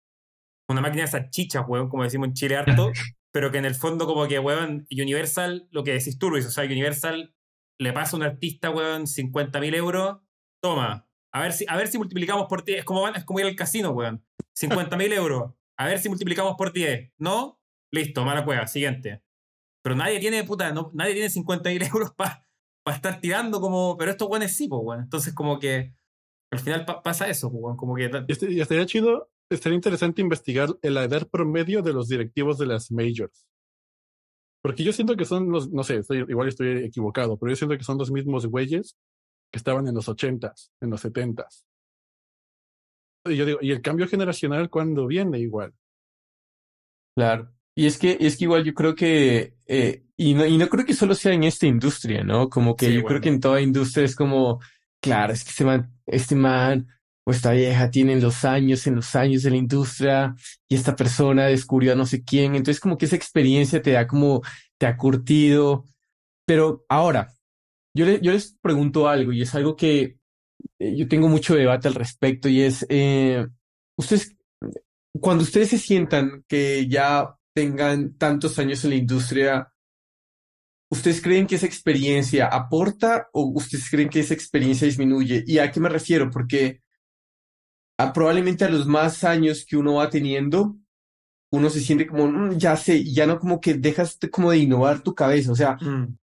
una 0.67 0.81
máquina 0.81 1.03
de 1.03 1.09
salchichas, 1.09 1.63
weón, 1.67 1.89
como 1.89 2.05
decimos 2.05 2.29
en 2.29 2.33
Chile 2.33 2.55
harto, 2.55 2.91
pero 3.31 3.51
que 3.51 3.59
en 3.59 3.65
el 3.65 3.75
fondo 3.75 4.07
como 4.07 4.27
que, 4.27 4.39
weón, 4.39 4.87
Universal, 4.89 5.67
lo 5.69 5.83
que 5.83 5.91
decís 5.91 6.17
tú, 6.17 6.31
Luis, 6.31 6.47
o 6.47 6.49
sea, 6.49 6.63
Universal 6.63 7.35
le 7.79 7.93
pasa 7.93 8.15
a 8.15 8.19
un 8.19 8.23
artista, 8.23 8.71
weón, 8.71 9.05
50 9.05 9.59
mil 9.59 9.75
euros, 9.75 10.21
toma, 10.59 11.07
a 11.31 11.39
ver, 11.39 11.53
si, 11.53 11.65
a 11.67 11.77
ver 11.77 11.87
si 11.87 11.99
multiplicamos 11.99 12.47
por 12.47 12.65
10, 12.65 12.79
es 12.79 12.83
como, 12.83 13.07
es 13.09 13.23
como 13.25 13.41
ir 13.41 13.45
al 13.45 13.55
casino, 13.55 13.91
weón, 13.91 14.25
50 14.55 14.97
mil 14.97 15.13
euros, 15.13 15.53
a 15.83 15.87
ver 15.87 15.99
si 15.99 16.09
multiplicamos 16.09 16.55
por 16.57 16.73
10, 16.73 17.11
¿no? 17.17 17.59
Listo, 17.91 18.23
mala 18.25 18.45
cueva, 18.45 18.67
siguiente. 18.67 19.21
Pero 19.83 19.95
nadie 19.95 20.19
tiene, 20.19 20.43
puta, 20.43 20.71
no, 20.71 20.91
nadie 20.93 21.13
tiene 21.13 21.29
50 21.29 21.69
mil 21.69 21.83
euros 21.93 22.11
para 22.15 22.45
estar 22.87 23.19
tirando 23.19 23.59
como, 23.61 23.97
pero 23.97 24.11
estos 24.11 24.27
weones 24.29 24.55
sí, 24.55 24.67
pues, 24.67 24.81
weón. 24.83 25.03
Entonces 25.03 25.33
como 25.33 25.59
que 25.59 25.93
al 26.51 26.59
final 26.59 26.85
pasa 27.03 27.27
eso, 27.27 27.51
pues, 27.51 27.75
como 27.77 27.95
que... 27.95 28.09
Y 28.47 28.61
estaría 28.61 28.85
chido 28.85 29.29
estaría 29.49 29.75
interesante 29.75 30.21
investigar 30.21 30.69
el 30.81 30.97
edad 30.97 31.27
promedio 31.29 31.81
de 31.81 31.93
los 31.93 32.07
directivos 32.07 32.57
de 32.57 32.65
las 32.65 32.91
majors. 32.91 33.45
Porque 34.61 34.83
yo 34.83 34.93
siento 34.93 35.15
que 35.15 35.25
son 35.25 35.51
los, 35.51 35.71
no 35.71 35.83
sé, 35.83 36.01
igual 36.09 36.47
estoy 36.47 36.85
equivocado, 36.85 37.37
pero 37.37 37.51
yo 37.51 37.55
siento 37.55 37.77
que 37.77 37.83
son 37.83 37.97
los 37.97 38.11
mismos 38.11 38.45
güeyes 38.45 38.97
que 39.51 39.57
estaban 39.57 39.87
en 39.87 39.95
los 39.95 40.07
ochentas, 40.07 40.71
en 40.81 40.89
los 40.89 41.01
setentas. 41.01 41.65
Y 43.25 43.35
yo 43.35 43.45
digo, 43.45 43.59
¿y 43.61 43.71
el 43.71 43.81
cambio 43.81 44.07
generacional 44.07 44.69
cuándo 44.69 45.07
viene 45.07 45.39
igual? 45.39 45.73
Claro. 47.15 47.53
Y 47.75 47.87
es 47.87 47.97
que, 47.97 48.17
es 48.19 48.37
que 48.37 48.43
igual 48.43 48.63
yo 48.63 48.73
creo 48.73 48.93
que, 48.93 49.55
eh, 49.65 50.03
y, 50.15 50.33
no, 50.33 50.45
y 50.45 50.57
no 50.57 50.67
creo 50.69 50.85
que 50.85 50.93
solo 50.93 51.15
sea 51.15 51.33
en 51.33 51.43
esta 51.43 51.65
industria, 51.65 52.23
¿no? 52.23 52.49
Como 52.49 52.75
que 52.75 52.93
yo 52.93 53.03
creo 53.03 53.19
que 53.19 53.29
en 53.29 53.39
toda 53.39 53.61
industria 53.61 54.05
es 54.05 54.15
como, 54.15 54.59
claro, 55.01 55.33
es 55.33 55.43
que 55.43 55.49
este 55.49 55.65
man, 55.65 55.91
este 56.05 56.35
man 56.35 56.87
o 57.25 57.31
esta 57.31 57.51
vieja 57.51 57.89
tiene 57.89 58.19
los 58.19 58.45
años, 58.45 58.85
en 58.85 58.95
los 58.95 59.15
años 59.15 59.43
de 59.43 59.51
la 59.51 59.55
industria 59.57 60.35
y 60.67 60.75
esta 60.75 60.95
persona 60.95 61.45
descubrió 61.45 61.93
a 61.93 61.95
no 61.95 62.05
sé 62.05 62.23
quién. 62.23 62.55
Entonces 62.55 62.79
como 62.79 62.97
que 62.97 63.05
esa 63.05 63.15
experiencia 63.15 63.81
te 63.81 63.91
da 63.91 64.05
como, 64.07 64.41
te 64.77 64.85
ha 64.85 64.97
curtido. 64.97 65.85
Pero 66.45 66.85
ahora, 66.89 67.33
yo, 67.95 68.05
yo 68.05 68.31
les 68.33 68.57
pregunto 68.61 69.07
algo 69.07 69.31
y 69.31 69.41
es 69.41 69.55
algo 69.55 69.75
que 69.75 70.17
eh, 70.79 70.95
yo 70.95 71.07
tengo 71.07 71.27
mucho 71.29 71.55
debate 71.55 71.87
al 71.87 71.95
respecto 71.95 72.49
y 72.49 72.61
es, 72.61 72.85
eh, 72.89 73.45
ustedes, 73.95 74.35
cuando 75.19 75.43
ustedes 75.43 75.69
se 75.69 75.77
sientan 75.77 76.43
que 76.47 76.87
ya 76.87 77.35
tengan 77.53 78.17
tantos 78.17 78.57
años 78.59 78.83
en 78.83 78.91
la 78.91 78.95
industria, 78.97 79.73
¿ustedes 80.89 81.21
creen 81.21 81.47
que 81.47 81.55
esa 81.55 81.65
experiencia 81.65 82.47
aporta 82.47 83.29
o 83.33 83.51
ustedes 83.55 83.89
creen 83.89 84.09
que 84.09 84.21
esa 84.21 84.33
experiencia 84.33 84.87
disminuye? 84.87 85.43
¿Y 85.45 85.59
a 85.59 85.71
qué 85.71 85.79
me 85.79 85.89
refiero? 85.89 86.29
Porque 86.29 86.81
probablemente 88.13 88.65
a 88.65 88.69
los 88.69 88.87
más 88.87 89.23
años 89.23 89.65
que 89.65 89.77
uno 89.77 89.95
va 89.95 90.09
teniendo, 90.09 90.75
uno 91.51 91.69
se 91.69 91.79
siente 91.79 92.07
como, 92.07 92.27
mm, 92.27 92.57
ya 92.57 92.75
sé, 92.75 93.03
ya 93.03 93.27
no 93.27 93.39
como 93.39 93.61
que 93.61 93.75
dejas 93.75 94.17
como 94.31 94.51
de 94.51 94.57
innovar 94.57 95.01
tu 95.01 95.13
cabeza. 95.13 95.51
O 95.51 95.55
sea, 95.55 95.77
mm. 95.79 96.17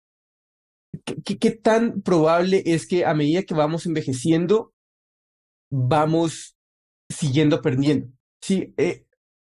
¿Qué, 1.04 1.38
¿qué, 1.38 1.50
tan 1.50 2.02
probable 2.02 2.62
es 2.66 2.86
que 2.86 3.04
a 3.04 3.14
medida 3.14 3.42
que 3.42 3.54
vamos 3.54 3.86
envejeciendo, 3.86 4.72
vamos 5.70 6.56
siguiendo 7.08 7.56
aprendiendo? 7.56 8.08
Sí, 8.42 8.74
eh, 8.76 9.06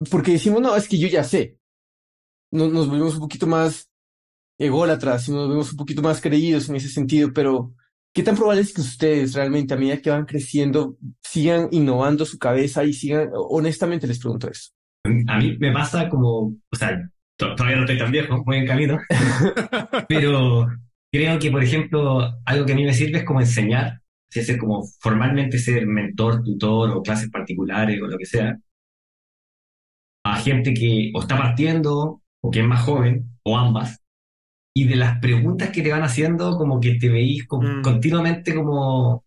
porque 0.09 0.33
decimos, 0.33 0.61
no, 0.61 0.75
es 0.75 0.87
que 0.87 0.97
yo 0.97 1.07
ya 1.07 1.23
sé. 1.23 1.57
Nos, 2.51 2.71
nos 2.71 2.87
volvemos 2.87 3.15
un 3.15 3.21
poquito 3.21 3.47
más 3.47 3.89
ególatras 4.57 5.27
y 5.27 5.31
nos 5.31 5.49
vemos 5.49 5.71
un 5.71 5.77
poquito 5.77 6.01
más 6.01 6.19
creídos 6.21 6.67
en 6.69 6.75
ese 6.75 6.89
sentido, 6.89 7.31
pero 7.33 7.73
¿Qué 8.13 8.23
tan 8.23 8.35
probable 8.35 8.61
es 8.61 8.73
que 8.73 8.81
ustedes 8.81 9.33
realmente 9.33 9.73
a 9.73 9.77
medida 9.77 10.01
que 10.01 10.09
van 10.09 10.25
creciendo 10.25 10.97
sigan 11.21 11.69
innovando 11.71 12.25
su 12.25 12.39
cabeza 12.39 12.83
y 12.83 12.93
sigan, 12.93 13.29
honestamente 13.33 14.07
les 14.07 14.19
pregunto 14.19 14.49
eso? 14.49 14.71
A 15.27 15.37
mí 15.37 15.57
me 15.59 15.71
pasa 15.71 16.09
como, 16.09 16.55
o 16.71 16.75
sea, 16.75 16.99
todavía 17.37 17.75
no 17.75 17.81
estoy 17.81 17.99
tan 17.99 18.11
viejo, 18.11 18.43
muy 18.43 18.57
en 18.57 18.67
camino, 18.67 18.99
pero 20.09 20.67
creo 21.11 21.39
que, 21.39 21.51
por 21.51 21.63
ejemplo, 21.63 22.39
algo 22.45 22.65
que 22.65 22.73
a 22.73 22.75
mí 22.75 22.83
me 22.85 22.93
sirve 22.93 23.19
es 23.19 23.23
como 23.25 23.41
enseñar, 23.41 24.01
si 24.29 24.43
ser 24.43 24.57
como 24.57 24.83
formalmente 24.99 25.57
ser 25.57 25.85
mentor, 25.87 26.43
tutor 26.43 26.91
o 26.91 27.01
clases 27.03 27.29
particulares 27.29 28.01
o 28.01 28.07
lo 28.07 28.17
que 28.17 28.25
sea, 28.25 28.57
a 30.23 30.35
gente 30.37 30.73
que 30.73 31.11
o 31.15 31.21
está 31.21 31.37
partiendo 31.37 32.21
o 32.41 32.51
que 32.51 32.59
es 32.61 32.65
más 32.65 32.81
joven 32.83 33.37
o 33.43 33.57
ambas, 33.57 33.99
y 34.73 34.85
de 34.85 34.95
las 34.95 35.19
preguntas 35.19 35.71
que 35.71 35.81
te 35.81 35.91
van 35.91 36.03
haciendo, 36.03 36.57
como 36.57 36.79
que 36.79 36.95
te 36.95 37.09
veís 37.09 37.45
mm. 37.49 37.81
continuamente 37.81 38.53
como 38.55 39.25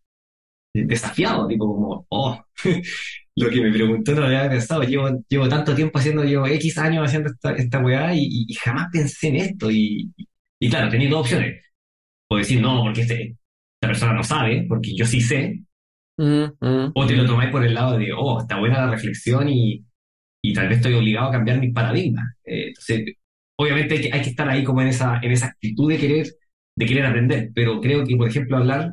desafiado, 0.75 1.47
tipo 1.47 1.67
como, 1.67 2.07
oh, 2.09 2.43
lo 3.37 3.51
que 3.51 3.61
me 3.61 3.73
preguntó 3.73 4.13
no 4.13 4.21
lo 4.21 4.27
había 4.27 4.49
pensado, 4.49 4.83
llevo, 4.83 5.11
llevo 5.29 5.49
tanto 5.49 5.75
tiempo 5.75 5.99
haciendo, 5.99 6.25
llevo 6.25 6.47
X 6.47 6.79
años 6.79 7.07
haciendo 7.07 7.31
esta, 7.31 7.53
esta 7.55 7.79
weá 7.81 8.15
y, 8.15 8.47
jamás 8.55 8.89
pensé 8.93 9.29
en 9.29 9.37
esto. 9.37 9.71
Y, 9.71 10.13
y 10.61 10.71
claro, 10.71 10.91
tenía 10.91 11.11
dos 11.11 11.21
opciones. 11.21 11.62
O 12.33 12.37
decir, 12.39 12.61
no, 12.61 12.83
porque 12.83 13.03
este, 13.03 13.23
esta 13.77 13.89
persona 13.89 14.15
no 14.15 14.25
sabe, 14.25 14.65
porque 14.69 14.95
yo 14.97 15.05
sí 15.05 15.21
sé. 15.21 15.63
Mm, 16.17 16.45
mm. 16.61 16.93
o 16.95 17.07
te 17.07 17.17
lo 17.17 17.27
tomáis 17.27 17.51
por 17.51 17.65
el 17.65 17.75
lado 17.75 17.99
de, 17.99 18.13
oh, 18.13 18.41
está 18.41 18.59
buena 18.59 18.85
la 18.85 18.91
reflexión 18.91 19.49
y, 19.49 19.85
y 20.43 20.53
tal 20.53 20.69
vez 20.69 20.79
estoy 20.79 20.95
obligado 20.95 21.29
a 21.29 21.33
cambiar 21.33 21.59
mi 21.59 21.73
paradigma. 21.73 22.35
Eh, 22.45 22.69
entonces, 22.69 23.17
obviamente 23.57 23.95
hay 24.13 24.23
que, 24.23 24.31
estar 24.31 24.49
ahí 24.49 24.65
como 24.65 24.83
en 24.83 24.89
esa, 24.89 25.21
en 25.23 25.33
esa 25.33 25.47
actitud 25.47 25.91
de 25.91 25.99
querer, 25.99 26.27
de 26.77 26.87
querer 26.87 27.07
aprender, 27.07 27.51
pero 27.55 27.81
creo 27.81 28.05
que, 28.05 28.17
por 28.17 28.29
ejemplo, 28.29 28.57
hablar 28.57 28.93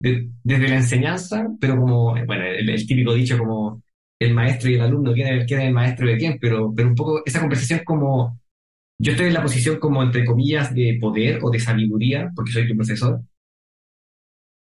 desde 0.00 0.68
la 0.68 0.76
enseñanza, 0.76 1.46
pero 1.60 1.76
como, 1.76 2.14
bueno, 2.26 2.44
el, 2.44 2.86
típico 2.86 3.14
dicho 3.14 3.38
como 3.38 3.82
el 4.18 4.34
maestro 4.34 4.70
y 4.70 4.74
el 4.74 4.80
alumno, 4.80 5.12
¿quién 5.12 5.28
es, 5.28 5.46
quién 5.46 5.60
es 5.60 5.66
el 5.68 5.74
maestro 5.74 6.06
de 6.06 6.16
quién? 6.16 6.38
Pero, 6.40 6.72
pero 6.74 6.88
un 6.88 6.94
poco 6.94 7.22
esa 7.24 7.40
conversación 7.40 7.80
como, 7.84 8.39
yo 9.02 9.12
estoy 9.12 9.28
en 9.28 9.34
la 9.34 9.42
posición 9.42 9.78
como, 9.78 10.02
entre 10.02 10.26
comillas, 10.26 10.74
de 10.74 10.98
poder 11.00 11.38
o 11.42 11.50
de 11.50 11.58
sabiduría, 11.58 12.30
porque 12.36 12.52
soy 12.52 12.68
tu 12.68 12.76
profesor, 12.76 13.22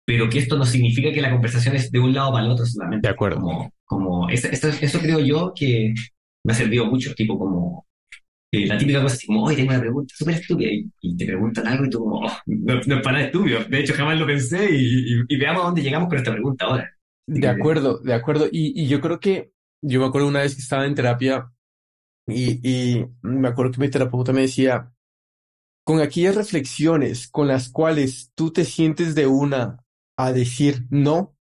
pero 0.06 0.30
que 0.30 0.38
esto 0.38 0.56
no 0.57 0.64
significa 0.64 1.11
que 1.11 1.22
la 1.22 1.32
conversación 1.32 1.75
es 1.75 1.91
de 1.91 1.99
un 1.99 2.14
lado 2.14 2.33
para 2.33 2.45
el 2.45 2.51
otro 2.51 2.64
solamente. 2.66 3.07
De 3.07 3.14
acuerdo. 3.14 3.41
Como, 3.41 3.74
como 3.83 4.30
esto, 4.30 4.48
eso 4.49 4.99
creo 4.99 5.19
yo 5.19 5.53
que 5.56 5.91
me 6.45 6.53
ha 6.53 6.56
servido 6.56 6.85
mucho, 6.85 7.16
tipo 7.16 7.38
como 7.40 7.88
eh, 8.51 8.67
la 8.67 8.77
típica 8.77 9.01
cosa 9.01 9.16
es 9.16 9.25
como, 9.25 9.43
oye, 9.43 9.56
tengo 9.56 9.72
una 9.72 9.80
pregunta 9.80 10.14
súper 10.16 10.35
estúpida, 10.35 10.69
y, 10.72 11.17
te 11.17 11.25
preguntan 11.25 11.67
algo 11.67 11.85
y 11.85 11.90
tú 11.90 11.99
como, 11.99 12.19
oh, 12.19 12.32
no, 12.45 12.75
no, 12.75 12.80
es 12.80 13.01
para 13.01 13.14
nada 13.14 13.25
estúpido. 13.25 13.64
De 13.64 13.80
hecho, 13.80 13.95
jamás 13.95 14.19
lo 14.19 14.27
pensé 14.27 14.69
y, 14.72 15.35
veamos 15.35 15.64
a 15.64 15.66
dónde 15.66 15.82
llegamos 15.82 16.09
con 16.09 16.17
esta 16.19 16.32
pregunta 16.32 16.66
ahora. 16.66 16.93
De 17.25 17.48
acuerdo, 17.48 17.98
de 18.03 18.14
acuerdo. 18.14 18.48
Y, 18.51 18.83
y 18.83 18.88
yo 18.88 19.01
creo 19.01 19.19
que, 19.19 19.51
yo 19.82 19.99
me 19.99 20.06
acuerdo 20.06 20.27
una 20.27 20.41
vez 20.41 20.53
que 20.53 20.61
estaba 20.61 20.85
en 20.85 20.93
terapia 20.93 21.49
y, 22.28 22.60
y 23.00 23.06
me 23.22 23.48
acuerdo 23.48 23.72
que 23.74 23.82
mi 23.82 23.90
terapeuta 23.90 24.34
me 24.34 24.42
decía, 24.42 24.92
con 25.84 26.02
aquellas 26.02 26.36
reflexiones 26.36 27.28
con 27.30 27.48
las 27.48 27.70
cuales 27.70 28.32
tú 28.36 28.52
te 28.52 28.66
sientes 28.66 29.16
de 29.16 29.28
una 29.28 29.84
a 30.18 30.34
decir 30.34 30.86
no, 30.90 31.36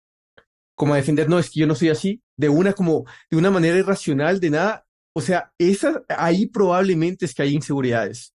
como 0.75 0.93
a 0.93 0.97
defender, 0.97 1.29
no, 1.29 1.39
es 1.39 1.49
que 1.49 1.61
yo 1.61 1.67
no 1.67 1.75
soy 1.75 1.89
así, 1.89 2.23
de 2.37 2.49
una 2.49 2.73
como, 2.73 3.05
de 3.31 3.37
una 3.37 3.51
manera 3.51 3.77
irracional, 3.77 4.39
de 4.39 4.51
nada, 4.51 4.87
o 5.13 5.21
sea, 5.21 5.53
esa, 5.57 6.03
ahí 6.09 6.47
probablemente 6.47 7.25
es 7.25 7.33
que 7.33 7.43
hay 7.43 7.55
inseguridades. 7.55 8.33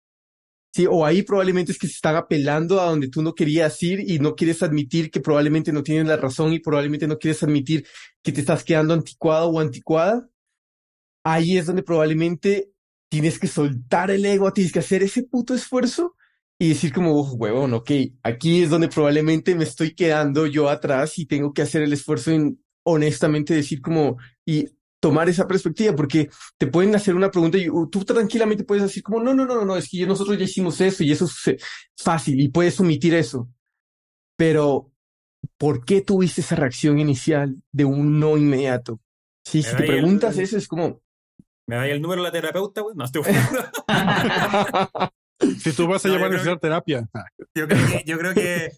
Sí, 0.73 0.87
o 0.89 1.05
ahí 1.05 1.23
probablemente 1.23 1.71
es 1.71 1.79
que 1.79 1.87
se 1.87 1.95
están 1.95 2.15
apelando 2.15 2.79
a 2.79 2.85
donde 2.85 3.09
tú 3.09 3.23
no 3.23 3.35
querías 3.35 3.81
ir 3.83 4.01
y 4.09 4.19
no 4.19 4.35
quieres 4.35 4.63
admitir 4.63 5.11
que 5.11 5.19
probablemente 5.19 5.73
no 5.73 5.83
tienes 5.83 6.07
la 6.07 6.17
razón 6.17 6.53
y 6.53 6.59
probablemente 6.59 7.07
no 7.07 7.17
quieres 7.17 7.41
admitir 7.43 7.87
que 8.23 8.31
te 8.31 8.41
estás 8.41 8.63
quedando 8.63 8.93
anticuado 8.93 9.49
o 9.49 9.59
anticuada. 9.59 10.28
Ahí 11.23 11.57
es 11.57 11.65
donde 11.65 11.83
probablemente 11.83 12.71
tienes 13.09 13.39
que 13.39 13.47
soltar 13.47 14.11
el 14.11 14.25
ego, 14.25 14.53
tienes 14.53 14.71
que 14.71 14.79
hacer 14.79 15.03
ese 15.03 15.23
puto 15.23 15.53
esfuerzo 15.53 16.15
y 16.59 16.69
decir 16.69 16.93
como, 16.93 17.19
oh, 17.19 17.33
huevón, 17.33 17.73
ok, 17.73 17.91
aquí 18.23 18.61
es 18.61 18.69
donde 18.69 18.89
probablemente 18.89 19.55
me 19.55 19.63
estoy 19.63 19.95
quedando 19.95 20.45
yo 20.45 20.69
atrás 20.69 21.17
y 21.17 21.25
tengo 21.25 21.53
que 21.53 21.61
hacer 21.61 21.81
el 21.81 21.93
esfuerzo 21.93 22.31
en 22.31 22.61
honestamente 22.83 23.53
decir 23.53 23.81
como, 23.81 24.17
y 24.45 24.67
tomar 24.99 25.29
esa 25.29 25.47
perspectiva, 25.47 25.95
porque 25.95 26.29
te 26.57 26.67
pueden 26.67 26.93
hacer 26.95 27.15
una 27.15 27.31
pregunta 27.31 27.57
y 27.57 27.69
uh, 27.69 27.87
tú 27.89 28.03
tranquilamente 28.03 28.65
puedes 28.65 28.83
decir 28.83 29.01
como, 29.01 29.21
no, 29.21 29.33
no, 29.33 29.45
no, 29.45 29.63
no, 29.63 29.77
es 29.77 29.89
que 29.89 30.05
nosotros 30.05 30.37
ya 30.37 30.43
hicimos 30.43 30.79
eso 30.81 31.03
y 31.03 31.11
eso 31.11 31.25
es 31.25 31.63
fácil 31.97 32.39
y 32.39 32.49
puedes 32.49 32.79
omitir 32.79 33.13
eso. 33.13 33.49
Pero, 34.35 34.91
¿por 35.57 35.85
qué 35.85 36.01
tuviste 36.01 36.41
esa 36.41 36.55
reacción 36.55 36.99
inicial 36.99 37.55
de 37.71 37.85
un 37.85 38.19
no 38.19 38.37
inmediato? 38.37 38.99
Sí, 39.45 39.63
si 39.63 39.75
te 39.75 39.83
preguntas 39.83 40.37
eso 40.37 40.57
es 40.57 40.67
como... 40.67 41.01
¿Me 41.69 41.75
da 41.75 41.85
el 41.87 42.01
número 42.01 42.23
de 42.23 42.27
la 42.29 42.31
terapeuta, 42.31 42.81
güey? 42.81 42.95
No 42.95 43.05
estoy 43.05 43.21
Si 45.61 45.71
tú 45.73 45.87
vas 45.87 46.03
a 46.03 46.07
No, 46.07 46.13
llevar 46.15 46.29
a 46.29 46.33
necesitar 46.33 46.59
terapia. 46.59 47.07
Yo 47.53 47.67
creo, 47.67 47.87
que, 47.87 48.03
yo 48.05 48.17
creo 48.17 48.33
que, 48.33 48.71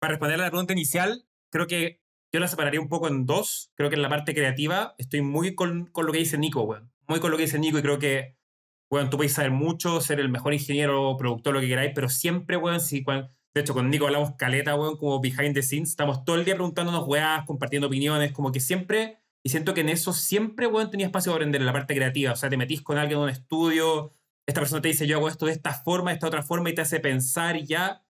para 0.00 0.12
responder 0.12 0.40
a 0.40 0.44
la 0.44 0.50
pregunta 0.50 0.72
inicial, 0.72 1.26
creo 1.50 1.66
que 1.66 2.00
yo 2.32 2.40
la 2.40 2.48
separaría 2.48 2.80
un 2.80 2.88
poco 2.88 3.08
en 3.08 3.26
dos. 3.26 3.70
Creo 3.76 3.90
que 3.90 3.96
en 3.96 4.02
la 4.02 4.08
parte 4.08 4.34
creativa 4.34 4.94
estoy 4.96 5.20
muy 5.20 5.54
con, 5.54 5.86
con 5.86 6.06
lo 6.06 6.12
que 6.12 6.18
dice 6.18 6.38
Nico, 6.38 6.62
weón. 6.62 6.90
Muy 7.06 7.20
con 7.20 7.30
lo 7.30 7.36
que 7.36 7.42
dice 7.44 7.58
Nico 7.58 7.78
y 7.78 7.82
creo 7.82 7.98
que, 7.98 8.38
weón, 8.90 9.10
tú 9.10 9.18
puedes 9.18 9.34
saber 9.34 9.50
mucho, 9.50 10.00
ser 10.00 10.18
el 10.18 10.30
mejor 10.30 10.54
ingeniero, 10.54 11.16
productor, 11.18 11.52
lo 11.54 11.60
que 11.60 11.68
queráis, 11.68 11.92
pero 11.94 12.08
siempre, 12.08 12.56
weón, 12.56 12.80
si, 12.80 13.04
cuan- 13.04 13.30
de 13.54 13.60
hecho, 13.60 13.74
con 13.74 13.88
Nico 13.90 14.06
hablamos 14.06 14.34
caleta, 14.36 14.74
weón, 14.74 14.96
como 14.96 15.20
behind 15.20 15.54
the 15.54 15.62
scenes, 15.62 15.90
estamos 15.90 16.24
todo 16.24 16.36
el 16.36 16.44
día 16.46 16.54
preguntándonos 16.54 17.06
weas, 17.06 17.44
compartiendo 17.44 17.86
opiniones, 17.86 18.32
como 18.32 18.50
que 18.50 18.58
siempre, 18.60 19.20
y 19.46 19.50
siento 19.50 19.74
que 19.74 19.82
en 19.82 19.90
eso 19.90 20.12
siempre, 20.14 20.66
weón, 20.66 20.90
tenía 20.90 21.06
espacio 21.06 21.30
para 21.30 21.36
aprender 21.42 21.60
en 21.60 21.66
la 21.66 21.72
parte 21.72 21.94
creativa. 21.94 22.32
O 22.32 22.36
sea, 22.36 22.48
te 22.48 22.56
metís 22.56 22.80
con 22.80 22.96
alguien 22.96 23.18
en 23.18 23.24
un 23.24 23.30
estudio, 23.30 24.14
esta 24.46 24.60
persona 24.60 24.82
te 24.82 24.88
dice, 24.88 25.06
yo 25.06 25.18
hago 25.18 25.28
esto 25.28 25.46
de 25.46 25.52
esta 25.52 25.72
forma, 25.72 26.10
de 26.10 26.14
esta 26.14 26.26
otra 26.26 26.42
forma, 26.42 26.70
y 26.70 26.74
te 26.74 26.80
hace 26.80 26.98
pensar 27.00 27.56
y 27.56 27.66
ya. 27.66 28.02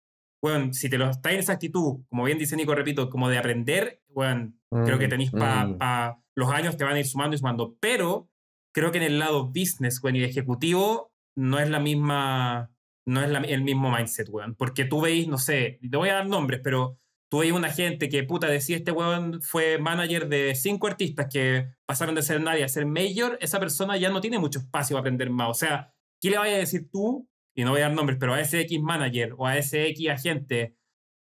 Bueno, 0.42 0.72
si 0.72 0.90
te 0.90 0.98
lo 0.98 1.08
está 1.08 1.32
en 1.32 1.38
esa 1.38 1.54
actitud, 1.54 2.00
como 2.08 2.24
bien 2.24 2.38
dice 2.38 2.56
Nico, 2.56 2.74
repito, 2.74 3.08
como 3.08 3.28
de 3.28 3.38
aprender, 3.38 4.02
bueno, 4.08 4.52
creo 4.70 4.98
que 4.98 5.08
tenéis 5.08 5.30
para 5.30 5.66
mm. 5.66 6.22
los 6.34 6.50
años 6.50 6.76
te 6.76 6.84
van 6.84 6.96
a 6.96 7.00
ir 7.00 7.06
sumando 7.06 7.34
y 7.34 7.38
sumando. 7.38 7.76
Pero 7.80 8.28
creo 8.74 8.90
que 8.90 8.98
en 8.98 9.04
el 9.04 9.18
lado 9.18 9.46
business, 9.46 10.02
weón, 10.02 10.16
y 10.16 10.20
de 10.20 10.26
ejecutivo, 10.26 11.12
no 11.36 11.58
es 11.58 11.70
la 11.70 11.78
misma, 11.80 12.70
no 13.06 13.22
es 13.22 13.30
la- 13.30 13.38
el 13.38 13.62
mismo 13.62 13.90
mindset, 13.90 14.28
weón. 14.28 14.54
Porque 14.54 14.84
tú 14.84 15.00
veis, 15.00 15.28
no 15.28 15.38
sé, 15.38 15.78
te 15.88 15.96
voy 15.96 16.08
a 16.08 16.14
dar 16.14 16.26
nombres, 16.26 16.60
pero 16.62 16.98
tú 17.32 17.38
veis 17.38 17.52
una 17.54 17.70
gente 17.70 18.10
que, 18.10 18.24
puta, 18.24 18.46
decía 18.46 18.76
este 18.76 18.92
weón 18.92 19.40
fue 19.40 19.78
manager 19.78 20.28
de 20.28 20.54
cinco 20.54 20.86
artistas 20.86 21.28
que 21.32 21.66
pasaron 21.86 22.14
de 22.14 22.20
ser 22.20 22.42
nadie 22.42 22.62
a 22.62 22.68
ser 22.68 22.84
mayor, 22.84 23.38
esa 23.40 23.58
persona 23.58 23.96
ya 23.96 24.10
no 24.10 24.20
tiene 24.20 24.38
mucho 24.38 24.58
espacio 24.58 24.96
para 24.96 25.00
aprender 25.00 25.30
más. 25.30 25.48
O 25.48 25.54
sea, 25.54 25.94
¿qué 26.20 26.28
le 26.28 26.36
vayas 26.36 26.56
a 26.56 26.58
decir 26.58 26.90
tú? 26.92 27.26
Y 27.54 27.64
no 27.64 27.70
voy 27.70 27.80
a 27.80 27.84
dar 27.84 27.94
nombres, 27.94 28.18
pero 28.20 28.34
a 28.34 28.40
ese 28.42 28.60
X 28.60 28.78
manager 28.82 29.34
o 29.38 29.46
a 29.46 29.56
ese 29.56 29.86
X 29.86 30.10
agente 30.10 30.76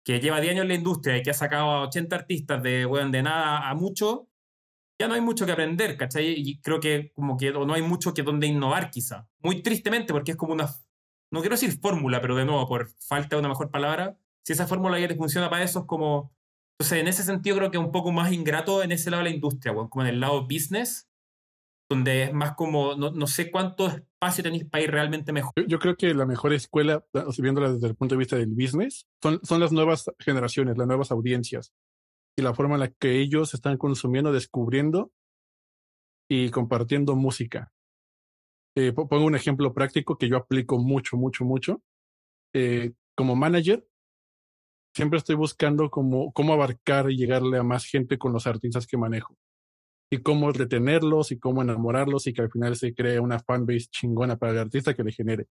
que 0.06 0.22
lleva 0.22 0.40
10 0.40 0.54
años 0.54 0.62
en 0.62 0.70
la 0.70 0.76
industria 0.76 1.18
y 1.18 1.24
que 1.24 1.32
ha 1.32 1.34
sacado 1.34 1.72
a 1.72 1.82
80 1.88 2.16
artistas 2.16 2.64
de, 2.64 2.86
weón, 2.86 3.12
de 3.12 3.24
nada 3.24 3.70
a 3.70 3.76
mucho, 3.76 4.30
ya 4.98 5.10
no 5.10 5.14
hay 5.14 5.20
mucho 5.20 5.46
que 5.46 5.52
aprender, 5.52 5.98
¿cachai? 5.98 6.36
Y 6.38 6.62
creo 6.62 6.80
que 6.80 7.12
como 7.16 7.36
que 7.36 7.52
no 7.52 7.74
hay 7.74 7.82
mucho 7.82 8.14
que 8.14 8.24
donde 8.24 8.48
innovar 8.48 8.92
quizá. 8.92 9.28
Muy 9.40 9.62
tristemente 9.62 10.14
porque 10.14 10.32
es 10.32 10.38
como 10.38 10.54
una, 10.54 10.74
no 11.32 11.42
quiero 11.42 11.58
decir 11.58 11.78
fórmula, 11.82 12.22
pero 12.22 12.38
de 12.38 12.46
nuevo, 12.46 12.66
por 12.66 12.88
falta 12.98 13.36
de 13.36 13.42
una 13.42 13.50
mejor 13.50 13.72
palabra, 13.72 14.18
si 14.48 14.54
esa 14.54 14.66
fórmula 14.66 14.98
ya 14.98 15.10
te 15.10 15.16
funciona 15.18 15.50
para 15.50 15.66
eso 15.66 15.80
es 15.80 15.86
como... 15.86 16.34
Entonces, 16.80 17.02
en 17.02 17.10
ese 17.10 17.24
sentido 17.24 17.58
creo 17.58 17.70
que 17.70 17.78
es 17.78 17.84
un 17.84 17.92
poco 17.92 18.14
más 18.14 18.32
ingrato 18.32 18.82
en 18.82 18.94
ese 18.94 19.10
lado 19.12 19.24
de 19.24 19.30
la 19.30 19.36
industria, 19.36 19.74
weón, 19.74 19.90
como 19.90 20.06
en 20.06 20.10
el 20.14 20.22
lado 20.22 20.44
business, 20.44 21.10
donde 21.92 22.24
es 22.24 22.34
más 22.34 22.56
como, 22.56 22.96
no, 22.96 23.12
no 23.12 23.28
sé 23.28 23.52
cuánto 23.52 23.88
espacio 23.88 24.46
tenéis 24.46 24.64
para 24.64 24.84
ir 24.86 24.92
realmente 24.92 25.34
mejor. 25.34 25.52
Yo, 25.58 25.64
yo 25.66 25.80
creo 25.80 25.98
que 25.98 26.14
la 26.14 26.26
mejor 26.26 26.54
escuela, 26.54 27.04
viéndola 27.40 27.74
desde 27.74 27.88
el 27.88 27.96
punto 27.96 28.16
de 28.16 28.20
vista 28.20 28.38
del 28.38 28.54
business, 28.54 29.06
son, 29.22 29.42
son 29.44 29.60
las 29.60 29.74
nuevas 29.74 30.06
generaciones, 30.20 30.78
las 30.78 30.88
nuevas 30.88 31.12
audiencias 31.12 31.74
y 32.38 32.42
la 32.42 32.54
forma 32.54 32.76
en 32.76 32.82
la 32.82 32.92
que 32.92 33.20
ellos 33.20 33.54
están 33.54 33.78
consumiendo, 33.78 34.32
descubriendo 34.32 35.12
y 36.30 36.52
compartiendo 36.52 37.16
música. 37.16 37.74
Eh, 38.78 38.94
po- 38.94 39.10
pongo 39.10 39.26
un 39.26 39.36
ejemplo 39.36 39.74
práctico 39.74 40.18
que 40.18 40.30
yo 40.30 40.38
aplico 40.38 40.78
mucho, 40.78 41.18
mucho, 41.18 41.44
mucho. 41.44 41.82
Eh, 42.54 42.94
como 43.18 43.36
manager, 43.36 43.84
siempre 44.98 45.20
estoy 45.20 45.36
buscando 45.36 45.92
cómo, 45.92 46.34
cómo 46.34 46.54
abarcar 46.54 47.12
y 47.12 47.18
llegarle 47.18 47.60
a 47.60 47.64
más 47.64 47.86
gente 47.86 48.18
con 48.18 48.34
los 48.34 48.48
artistas 48.48 48.88
que 48.88 48.98
manejo. 48.98 49.38
Y 50.12 50.24
cómo 50.24 50.52
retenerlos 50.52 51.32
y 51.32 51.38
cómo 51.38 51.62
enamorarlos 51.62 52.26
y 52.26 52.34
que 52.34 52.42
al 52.42 52.50
final 52.50 52.76
se 52.76 52.96
cree 52.96 53.20
una 53.20 53.40
fanbase 53.40 53.90
chingona 53.92 54.38
para 54.38 54.54
el 54.54 54.58
artista 54.58 54.96
que 54.96 55.04
le 55.04 55.12
genere. 55.12 55.46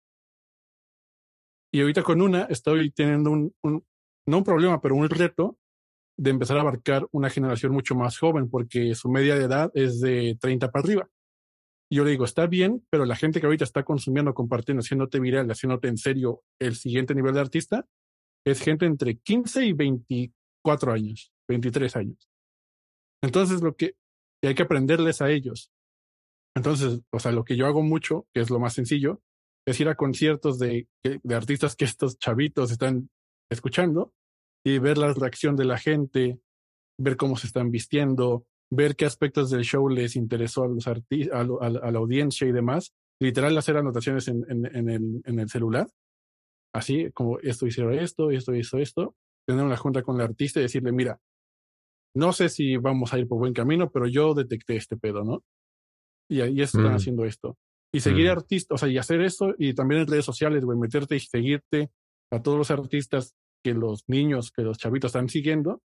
Y 1.73 1.81
ahorita 1.81 2.03
con 2.03 2.23
una 2.23 2.45
estoy 2.45 2.91
teniendo 2.91 3.31
un, 3.31 3.55
no 3.63 4.39
un 4.39 4.45
problema, 4.45 4.81
pero 4.81 4.97
un 4.97 5.09
reto 5.09 5.57
de 6.19 6.31
empezar 6.31 6.57
a 6.57 6.63
abarcar 6.63 7.07
una 7.13 7.31
generación 7.31 7.71
mucho 7.71 7.95
más 7.95 8.19
joven, 8.19 8.51
porque 8.51 8.97
su 8.97 9.09
media 9.09 9.37
de 9.37 9.45
edad 9.45 9.71
es 9.75 10.01
de 10.01 10.37
30 10.41 10.73
para 10.73 10.83
arriba. 10.83 11.09
Y 11.89 11.97
yo 11.97 12.05
le 12.05 12.11
digo, 12.11 12.25
está 12.25 12.49
bien, 12.49 12.85
pero 12.91 13.05
la 13.05 13.15
gente 13.15 13.39
que 13.39 13.47
ahorita 13.47 13.63
está 13.63 13.85
consumiendo, 13.85 14.35
compartiendo, 14.35 14.81
haciéndote 14.81 15.21
viral, 15.21 15.49
haciéndote 15.49 15.87
en 15.87 15.99
serio 15.99 16.43
el 16.59 16.75
siguiente 16.75 17.15
nivel 17.15 17.35
de 17.35 17.41
artista, 17.41 17.87
es 18.47 18.61
gente 18.61 18.87
entre 18.87 19.17
15 19.17 19.67
y 19.67 19.73
24 19.73 20.93
años, 20.93 21.33
23 21.49 21.97
años. 21.97 22.29
Entonces, 23.23 23.61
lo 23.61 23.75
que 23.75 23.97
hay 24.43 24.55
que 24.55 24.63
aprenderles 24.63 25.21
a 25.21 25.31
ellos. 25.31 25.73
Entonces, 26.57 27.01
o 27.11 27.19
sea, 27.19 27.33
lo 27.33 27.45
que 27.45 27.57
yo 27.57 27.67
hago 27.67 27.83
mucho, 27.83 28.27
que 28.33 28.41
es 28.41 28.51
lo 28.51 28.61
más 28.61 28.75
sencillo, 28.75 29.21
es 29.67 29.81
ir 29.81 29.89
a 29.89 29.97
conciertos 29.97 30.59
de, 30.59 30.87
artistas 31.29 31.75
que 31.75 31.85
estos 31.85 32.19
chavitos 32.19 32.71
están 32.71 33.11
escuchando 33.51 34.13
y 34.65 34.79
ver 34.79 34.97
la 34.97 35.13
reacción 35.13 35.57
de 35.57 35.65
la 35.65 35.79
gente, 35.79 36.39
ver 36.99 37.17
cómo 37.17 37.37
se 37.37 37.49
están 37.49 37.71
vistiendo, 37.73 38.47
ver 38.71 38.95
qué 38.95 39.07
aspectos 39.07 39.51
del 39.51 39.65
show 39.65 39.89
les 39.89 40.15
interesó 40.15 40.63
a 40.63 40.69
los 40.69 40.87
arti 40.87 41.29
a, 41.31 41.41
a 41.41 41.45
la- 41.71 41.99
audiencia 41.99 42.47
y 42.47 42.53
demás. 42.53 42.95
Literal, 43.21 43.57
hacer 43.59 43.77
anotaciones 43.77 44.29
en, 44.29 44.45
en, 44.49 45.23
en 45.25 45.39
el 45.41 45.49
celular. 45.49 45.89
Así 46.77 47.11
como 47.13 47.39
esto 47.41 47.67
hicieron 47.67 47.95
esto, 47.95 48.31
esto 48.31 48.55
hizo 48.55 48.79
esto. 48.79 49.15
Tener 49.47 49.65
una 49.65 49.77
junta 49.77 50.03
con 50.03 50.17
el 50.17 50.23
artista 50.23 50.61
y 50.61 50.65
decirle, 50.65 50.93
mira, 50.93 51.19
no 52.15 52.33
sé 52.33 52.49
si 52.49 52.77
vamos 52.77 53.13
a 53.13 53.19
ir 53.19 53.29
por 53.29 53.39
buen 53.39 53.53
camino, 53.53 53.91
pero 53.91 54.07
yo 54.07 54.35
detecté 54.35 54.77
este 54.77 54.97
pedo, 54.97 55.25
¿no? 55.25 55.43
Y 56.31 56.41
ahí 56.41 56.61
están 56.61 56.93
Mm. 56.93 56.97
haciendo 56.97 57.25
esto. 57.25 57.57
Y 57.95 58.01
seguir 58.01 58.27
Mm. 58.29 58.33
artistas, 58.33 58.75
o 58.75 58.79
sea, 58.79 58.89
y 58.89 58.99
hacer 58.99 59.21
eso, 59.23 59.55
y 59.59 59.75
también 59.75 60.03
en 60.03 60.07
redes 60.09 60.25
sociales, 60.25 60.65
güey, 60.65 60.79
meterte 60.79 61.17
y 61.17 61.21
seguirte 61.21 61.91
a 62.33 62.43
todos 62.43 62.59
los 62.59 62.71
artistas 62.71 63.35
que 63.65 63.75
los 63.75 64.05
niños, 64.09 64.51
que 64.51 64.63
los 64.63 64.77
chavitos 64.79 65.11
están 65.11 65.29
siguiendo, 65.29 65.81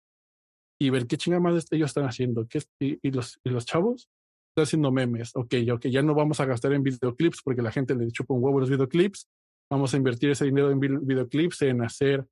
y 0.81 0.89
ver 0.89 1.05
qué 1.05 1.15
chingada 1.17 1.41
más 1.41 1.67
ellos 1.71 1.89
están 1.91 2.05
haciendo. 2.05 2.47
¿Qué, 2.49 2.59
y, 2.79 2.97
y 3.07 3.11
los, 3.11 3.39
y 3.43 3.49
los 3.51 3.65
chavos 3.65 4.09
están 4.49 4.63
haciendo 4.63 4.91
memes. 4.91 5.31
Ok, 5.35 5.53
ok, 5.71 5.85
ya 5.87 6.01
no 6.01 6.15
vamos 6.15 6.39
a 6.39 6.45
gastar 6.45 6.73
en 6.73 6.81
videoclips 6.83 7.41
porque 7.43 7.61
la 7.61 7.71
gente 7.71 7.93
le 7.95 8.07
chupa 8.11 8.33
un 8.33 8.43
huevo 8.43 8.59
los 8.59 8.69
videoclips. 8.69 9.27
Vamos 9.71 9.93
a 9.93 9.97
invertir 9.97 10.29
ese 10.31 10.45
dinero 10.45 10.69
en 10.69 10.79
vi- 10.79 10.97
videoclips, 11.01 11.61
en 11.63 11.81
hacer 11.83 12.25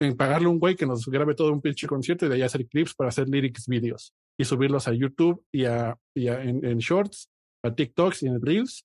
en 0.00 0.16
pagarle 0.16 0.46
a 0.46 0.50
un 0.50 0.58
güey 0.60 0.76
que 0.76 0.86
nos 0.86 1.04
grabe 1.06 1.34
todo 1.34 1.52
un 1.52 1.60
pinche 1.60 1.86
concierto 1.88 2.24
y 2.24 2.28
de 2.28 2.36
ahí 2.36 2.42
hacer 2.42 2.66
clips 2.68 2.94
para 2.94 3.08
hacer 3.08 3.28
lyrics 3.28 3.66
videos 3.66 4.14
y 4.38 4.44
subirlos 4.44 4.86
a 4.86 4.92
YouTube 4.94 5.44
y, 5.52 5.64
a, 5.64 5.98
y 6.16 6.28
a- 6.28 6.42
en, 6.42 6.64
en 6.64 6.78
shorts, 6.78 7.28
a 7.64 7.74
TikToks 7.74 8.22
y 8.22 8.26
en 8.28 8.40
Reels 8.40 8.84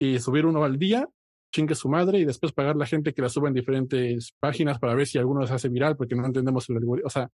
y 0.00 0.18
subir 0.20 0.46
uno 0.46 0.64
al 0.64 0.78
día, 0.78 1.08
chingue 1.52 1.74
su 1.74 1.88
madre 1.88 2.18
y 2.20 2.24
después 2.24 2.52
pagar 2.52 2.76
a 2.76 2.78
la 2.78 2.86
gente 2.86 3.12
que 3.12 3.20
la 3.22 3.28
suba 3.28 3.48
en 3.48 3.54
diferentes 3.54 4.32
páginas 4.40 4.78
para 4.78 4.94
ver 4.94 5.06
si 5.06 5.18
alguno 5.18 5.44
se 5.46 5.54
hace 5.54 5.68
viral 5.68 5.96
porque 5.96 6.14
no 6.14 6.24
entendemos 6.24 6.68
el 6.70 6.76
algoritmo. 6.76 7.06
O 7.08 7.10
sea, 7.10 7.28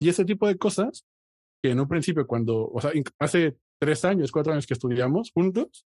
y 0.00 0.08
ese 0.10 0.24
tipo 0.24 0.46
de 0.46 0.58
cosas 0.58 1.04
que 1.62 1.70
en 1.70 1.80
un 1.80 1.88
principio 1.88 2.26
cuando, 2.26 2.68
o 2.68 2.80
sea, 2.80 2.92
hace 3.18 3.56
tres 3.80 4.04
años, 4.04 4.30
cuatro 4.30 4.52
años 4.52 4.66
que 4.66 4.74
estudiamos 4.74 5.30
juntos, 5.34 5.86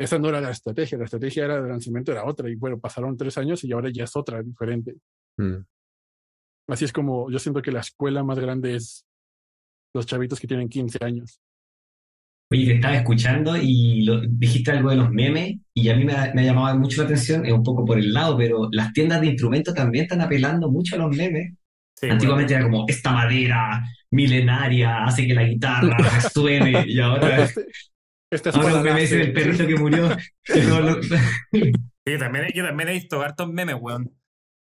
esa 0.00 0.18
no 0.18 0.28
era 0.28 0.40
la 0.40 0.50
estrategia, 0.50 0.98
la 0.98 1.04
estrategia 1.04 1.44
era 1.44 1.60
de 1.62 1.68
lanzamiento 1.68 2.12
era 2.12 2.24
otra 2.24 2.48
y 2.50 2.56
bueno, 2.56 2.78
pasaron 2.80 3.16
tres 3.16 3.38
años 3.38 3.62
y 3.64 3.72
ahora 3.72 3.90
ya 3.92 4.04
es 4.04 4.16
otra, 4.16 4.42
diferente. 4.42 4.96
Mm. 5.38 5.56
Así 6.68 6.84
es 6.84 6.92
como 6.92 7.30
yo 7.30 7.38
siento 7.38 7.62
que 7.62 7.72
la 7.72 7.80
escuela 7.80 8.22
más 8.22 8.38
grande 8.38 8.76
es 8.76 9.04
los 9.94 10.06
chavitos 10.06 10.38
que 10.40 10.46
tienen 10.46 10.68
15 10.68 10.98
años. 11.04 11.40
Oye, 12.52 12.66
te 12.66 12.74
estaba 12.74 12.96
escuchando 12.96 13.56
y 13.56 14.02
lo- 14.04 14.22
dijiste 14.22 14.72
algo 14.72 14.90
de 14.90 14.96
los 14.96 15.10
memes 15.10 15.58
y 15.72 15.88
a 15.88 15.96
mí 15.96 16.04
me, 16.04 16.12
ha- 16.14 16.32
me 16.34 16.42
ha 16.42 16.44
llamado 16.46 16.76
mucho 16.78 17.00
la 17.02 17.04
atención, 17.06 17.46
es 17.46 17.52
un 17.52 17.62
poco 17.62 17.84
por 17.84 17.98
el 17.98 18.12
lado, 18.12 18.36
pero 18.36 18.68
las 18.72 18.92
tiendas 18.92 19.20
de 19.20 19.28
instrumentos 19.28 19.74
también 19.74 20.04
están 20.04 20.20
apelando 20.20 20.68
mucho 20.70 20.96
a 20.96 20.98
los 20.98 21.16
memes. 21.16 21.54
Sí, 21.94 22.08
Antiguamente 22.08 22.54
era 22.54 22.64
como, 22.64 22.86
esta 22.88 23.12
madera 23.12 23.82
milenaria 24.10 25.04
hace 25.04 25.26
que 25.26 25.34
la 25.34 25.44
guitarra 25.44 25.96
suene 26.32 26.84
y 26.88 26.98
ahora, 26.98 27.44
Este, 27.44 27.66
esta 28.30 28.50
ahora 28.50 28.60
escuela 28.60 28.78
un 28.78 28.84
meme 28.84 29.02
ese 29.02 29.16
nace- 29.16 29.24
del 29.26 29.32
perrito 29.32 29.66
que 29.66 29.76
murió. 29.76 30.08
que 30.44 31.72
Sí, 32.04 32.12
yo 32.12 32.18
también, 32.18 32.46
yo 32.54 32.64
también 32.64 32.88
he 32.88 32.92
visto 32.92 33.20
hartos 33.20 33.48
memes, 33.52 33.76
weón. 33.80 34.16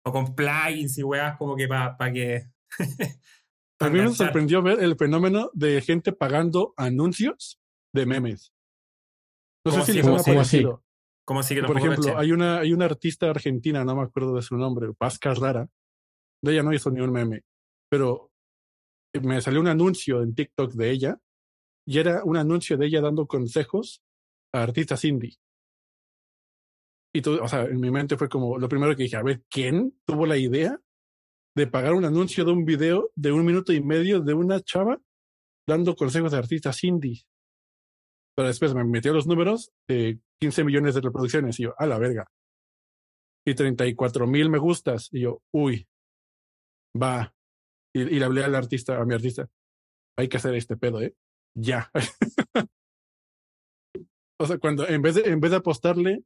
O 0.06 0.12
con 0.12 0.36
plugins 0.36 0.98
y 0.98 1.04
weas 1.04 1.38
como 1.38 1.56
que 1.56 1.68
para 1.68 2.12
que... 2.14 2.44
A 3.80 3.90
mí 3.90 4.00
me 4.00 4.12
sorprendió 4.12 4.62
ver 4.64 4.80
el 4.82 4.96
fenómeno 4.96 5.52
de 5.54 5.82
gente 5.82 6.12
pagando 6.12 6.74
anuncios 6.78 7.60
de 7.94 8.08
memes. 8.08 8.52
No 9.64 9.72
sé 9.72 9.78
¿Cómo 9.78 9.86
si 9.86 9.92
así? 9.92 9.94
les 9.98 10.06
¿Cómo 10.06 10.18
ha 10.18 10.20
así? 10.20 10.32
parecido. 10.34 10.84
Como 11.26 11.44
si 11.44 11.56
que 11.56 11.64
Por 11.64 11.78
ejemplo, 11.78 12.18
hay 12.18 12.32
una, 12.32 12.60
hay 12.60 12.74
una 12.74 12.86
artista 12.86 13.30
argentina, 13.30 13.84
no 13.86 13.96
me 13.96 14.02
acuerdo 14.02 14.34
de 14.36 14.42
su 14.42 14.56
nombre, 14.58 14.88
Paz 14.98 15.20
Carrara. 15.20 15.68
De 16.42 16.54
ella 16.54 16.64
no 16.64 16.74
hizo 16.74 16.90
ni 16.90 17.02
un 17.02 17.12
meme, 17.12 17.44
pero 17.90 18.32
me 19.22 19.42
salió 19.42 19.60
un 19.60 19.68
anuncio 19.68 20.22
en 20.24 20.34
TikTok 20.34 20.72
de 20.74 20.90
ella 20.90 21.18
y 21.88 22.00
era 22.00 22.22
un 22.26 22.36
anuncio 22.36 22.78
de 22.78 22.86
ella 22.86 23.00
dando 23.00 23.26
consejos 23.28 24.04
a 24.54 24.62
artistas 24.62 25.06
indie. 25.06 25.38
Y 27.16 27.22
todo, 27.22 27.42
o 27.42 27.48
sea, 27.48 27.64
en 27.64 27.80
mi 27.80 27.90
mente 27.90 28.18
fue 28.18 28.28
como 28.28 28.58
lo 28.58 28.68
primero 28.68 28.94
que 28.96 29.04
dije, 29.04 29.16
a 29.16 29.24
ver, 29.24 29.44
¿quién 29.50 29.98
tuvo 30.06 30.26
la 30.26 30.38
idea 30.38 30.80
de 31.56 31.68
pagar 31.68 31.94
un 31.94 32.04
anuncio 32.04 32.44
de 32.44 32.52
un 32.52 32.66
video 32.66 33.10
de 33.16 33.32
un 33.32 33.46
minuto 33.46 33.72
y 33.72 33.82
medio 33.82 34.20
de 34.20 34.34
una 34.34 34.60
chava 34.62 35.00
dando 35.66 35.96
consejos 35.96 36.34
de 36.34 36.38
artistas 36.38 36.84
indie? 36.84 37.24
Pero 38.36 38.50
después 38.50 38.76
me 38.76 38.84
metió 38.84 39.14
los 39.14 39.26
números 39.26 39.72
de 39.88 40.20
15 40.42 40.66
millones 40.66 40.94
de 40.94 41.02
reproducciones 41.02 41.58
y 41.60 41.64
yo, 41.64 41.74
a 41.78 41.88
la 41.88 41.98
verga. 41.98 42.30
y 43.46 43.56
34 43.56 44.28
mil 44.28 44.50
me 44.50 44.58
gustas. 44.60 45.08
Y 45.14 45.22
yo, 45.22 45.42
uy, 45.54 45.88
va. 47.02 47.34
Y, 47.96 48.02
y 48.02 48.20
le 48.20 48.26
hablé 48.26 48.44
al 48.44 48.56
artista, 48.56 48.98
a 48.98 49.06
mi 49.06 49.14
artista, 49.14 49.50
hay 50.18 50.28
que 50.28 50.38
hacer 50.38 50.54
este 50.56 50.76
pedo, 50.76 51.02
¿eh? 51.02 51.16
Ya. 51.60 51.90
o 54.40 54.46
sea, 54.46 54.58
cuando 54.60 54.88
en 54.88 55.02
vez 55.02 55.16
de, 55.16 55.22
en 55.22 55.40
vez 55.40 55.52
de 55.52 55.58
apostarle 55.58 56.24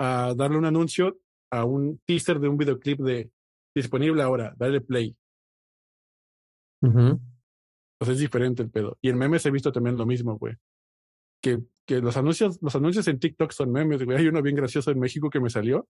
a 0.00 0.34
darle 0.36 0.58
un 0.58 0.64
anuncio 0.64 1.18
a 1.52 1.64
un 1.64 2.00
teaser 2.06 2.40
de 2.40 2.48
un 2.48 2.56
videoclip 2.56 2.98
de 3.00 3.30
disponible 3.74 4.22
ahora, 4.22 4.54
darle 4.56 4.80
play. 4.80 5.16
Ujú. 6.82 7.20
O 8.00 8.04
sea, 8.04 8.14
es 8.14 8.18
diferente 8.20 8.62
el 8.62 8.70
pedo. 8.70 8.98
Y 9.00 9.10
en 9.10 9.18
memes 9.18 9.46
he 9.46 9.50
visto 9.50 9.70
también 9.70 9.96
lo 9.96 10.06
mismo, 10.06 10.36
güey. 10.38 10.56
Que, 11.42 11.60
que 11.86 12.00
los 12.00 12.16
anuncios, 12.16 12.58
los 12.60 12.74
anuncios 12.74 13.06
en 13.06 13.20
TikTok 13.20 13.52
son 13.52 13.70
memes, 13.70 14.02
güey. 14.04 14.18
Hay 14.18 14.26
uno 14.26 14.42
bien 14.42 14.56
gracioso 14.56 14.90
en 14.90 14.98
México 14.98 15.30
que 15.30 15.40
me 15.40 15.50
salió, 15.50 15.88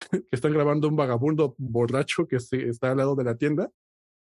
que 0.10 0.22
están 0.30 0.52
grabando 0.52 0.88
un 0.88 0.96
vagabundo 0.96 1.54
borracho 1.58 2.26
que 2.26 2.40
se- 2.40 2.68
está 2.68 2.92
al 2.92 2.96
lado 2.98 3.14
de 3.16 3.24
la 3.24 3.36
tienda 3.36 3.70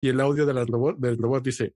y 0.04 0.10
el 0.10 0.20
audio 0.22 0.46
de 0.46 0.54
robot, 0.66 0.98
del 1.00 1.18
robot 1.18 1.44
dice, 1.44 1.74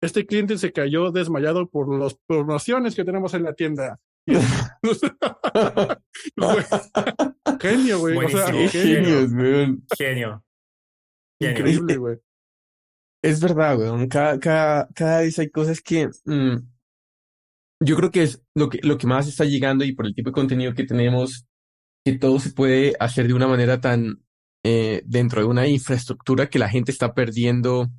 este 0.00 0.26
cliente 0.26 0.58
se 0.58 0.72
cayó 0.72 1.10
desmayado 1.10 1.68
por 1.68 1.98
las 1.98 2.14
promociones 2.26 2.94
que 2.94 3.04
tenemos 3.04 3.34
en 3.34 3.44
la 3.44 3.54
tienda. 3.54 4.00
Güey, 6.36 6.64
genio, 7.60 7.98
güey. 7.98 8.16
O 8.18 8.28
sea, 8.28 8.46
genio. 8.46 8.68
genios. 8.68 9.30
Genio. 9.30 9.80
Genio. 9.96 10.44
Increíble, 11.40 11.96
güey. 11.96 12.18
Es 13.22 13.40
verdad, 13.40 13.78
weón. 13.78 14.08
Cada, 14.08 14.38
cada, 14.38 14.88
cada 14.94 15.20
vez 15.20 15.38
hay 15.38 15.50
cosas 15.50 15.80
que 15.80 16.08
mm, 16.24 16.56
yo 17.80 17.96
creo 17.96 18.10
que 18.10 18.22
es 18.22 18.42
lo 18.54 18.68
que, 18.68 18.78
lo 18.82 18.98
que 18.98 19.06
más 19.06 19.26
está 19.26 19.44
llegando 19.44 19.84
y 19.84 19.92
por 19.92 20.06
el 20.06 20.14
tipo 20.14 20.30
de 20.30 20.34
contenido 20.34 20.74
que 20.74 20.84
tenemos, 20.84 21.46
que 22.04 22.18
todo 22.18 22.38
se 22.38 22.52
puede 22.52 22.94
hacer 23.00 23.26
de 23.26 23.34
una 23.34 23.48
manera 23.48 23.80
tan 23.80 24.22
eh, 24.64 25.02
dentro 25.06 25.40
de 25.40 25.46
una 25.46 25.66
infraestructura 25.66 26.48
que 26.48 26.58
la 26.58 26.68
gente 26.68 26.92
está 26.92 27.14
perdiendo 27.14 27.90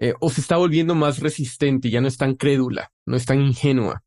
eh, 0.00 0.14
o 0.20 0.30
se 0.30 0.40
está 0.40 0.56
volviendo 0.56 0.94
más 0.94 1.20
resistente, 1.20 1.90
ya 1.90 2.00
no 2.00 2.08
es 2.08 2.16
tan 2.16 2.34
crédula, 2.34 2.90
no 3.06 3.16
es 3.16 3.26
tan 3.26 3.40
ingenua. 3.40 4.02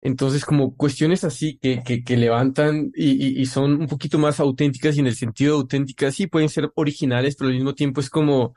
Entonces, 0.00 0.44
como 0.44 0.76
cuestiones 0.76 1.24
así 1.24 1.58
que, 1.58 1.82
que, 1.84 2.04
que 2.04 2.16
levantan 2.16 2.92
y, 2.94 3.10
y, 3.10 3.40
y 3.40 3.46
son 3.46 3.80
un 3.80 3.88
poquito 3.88 4.18
más 4.18 4.38
auténticas 4.38 4.96
y 4.96 5.00
en 5.00 5.08
el 5.08 5.16
sentido 5.16 5.54
de 5.54 5.60
auténticas 5.62 6.14
sí 6.14 6.28
pueden 6.28 6.48
ser 6.48 6.70
originales, 6.76 7.36
pero 7.36 7.48
al 7.48 7.56
mismo 7.56 7.74
tiempo 7.74 8.00
es 8.00 8.10
como 8.10 8.54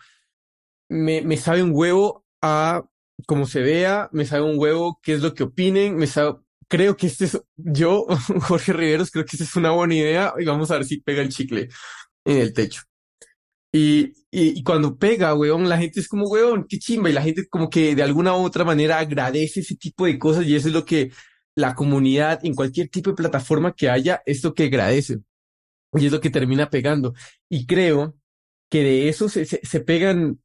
me, 0.90 1.22
me 1.22 1.38
sabe 1.38 1.64
un 1.64 1.72
huevo 1.74 2.26
a 2.42 2.84
cómo 3.26 3.46
se 3.46 3.62
vea, 3.62 4.10
me 4.12 4.26
sabe 4.26 4.44
un 4.44 4.60
huevo 4.60 5.00
qué 5.02 5.14
es 5.14 5.22
lo 5.22 5.34
que 5.34 5.44
opinen, 5.44 5.96
me 5.96 6.08
sabe, 6.08 6.36
creo 6.68 6.98
que 6.98 7.08
este 7.08 7.26
es, 7.26 7.42
yo, 7.56 8.06
Jorge 8.42 8.74
Riveros, 8.74 9.10
creo 9.10 9.26
que 9.26 9.38
esta 9.38 9.46
es 9.46 9.56
una 9.56 9.72
buena 9.72 9.96
idea 9.96 10.34
y 10.38 10.46
vamos 10.46 10.70
a 10.72 10.76
ver 10.76 10.86
si 10.86 11.00
pega 11.00 11.22
el 11.22 11.30
chicle 11.30 11.70
en 12.26 12.38
el 12.38 12.54
techo. 12.54 12.82
Y, 13.74 14.14
y, 14.32 14.60
y 14.60 14.64
cuando 14.64 14.98
pega, 14.98 15.34
weón, 15.34 15.70
la 15.70 15.78
gente 15.78 16.02
es 16.02 16.08
como, 16.10 16.28
weón, 16.28 16.66
qué 16.68 16.78
chimba, 16.78 17.10
y 17.10 17.14
la 17.14 17.22
gente 17.22 17.48
como 17.48 17.70
que 17.70 17.96
de 17.96 18.04
alguna 18.04 18.36
u 18.36 18.44
otra 18.44 18.66
manera 18.66 19.00
agradece 19.00 19.62
ese 19.62 19.76
tipo 19.76 20.06
de 20.06 20.20
cosas 20.20 20.46
y 20.46 20.56
eso 20.56 20.68
es 20.68 20.74
lo 20.74 20.84
que 20.86 21.12
la 21.56 21.74
comunidad 21.76 22.44
en 22.44 22.54
cualquier 22.56 22.90
tipo 22.90 23.12
de 23.12 23.16
plataforma 23.16 23.74
que 23.74 23.90
haya, 23.90 24.22
es 24.26 24.44
lo 24.44 24.54
que 24.54 24.66
agradece 24.66 25.20
y 25.94 26.06
es 26.06 26.12
lo 26.12 26.20
que 26.22 26.30
termina 26.30 26.70
pegando. 26.70 27.14
Y 27.50 27.66
creo 27.66 28.18
que 28.70 28.84
de 28.84 29.10
eso 29.10 29.30
se, 29.30 29.46
se, 29.46 29.60
se 29.64 29.80
pegan 29.82 30.42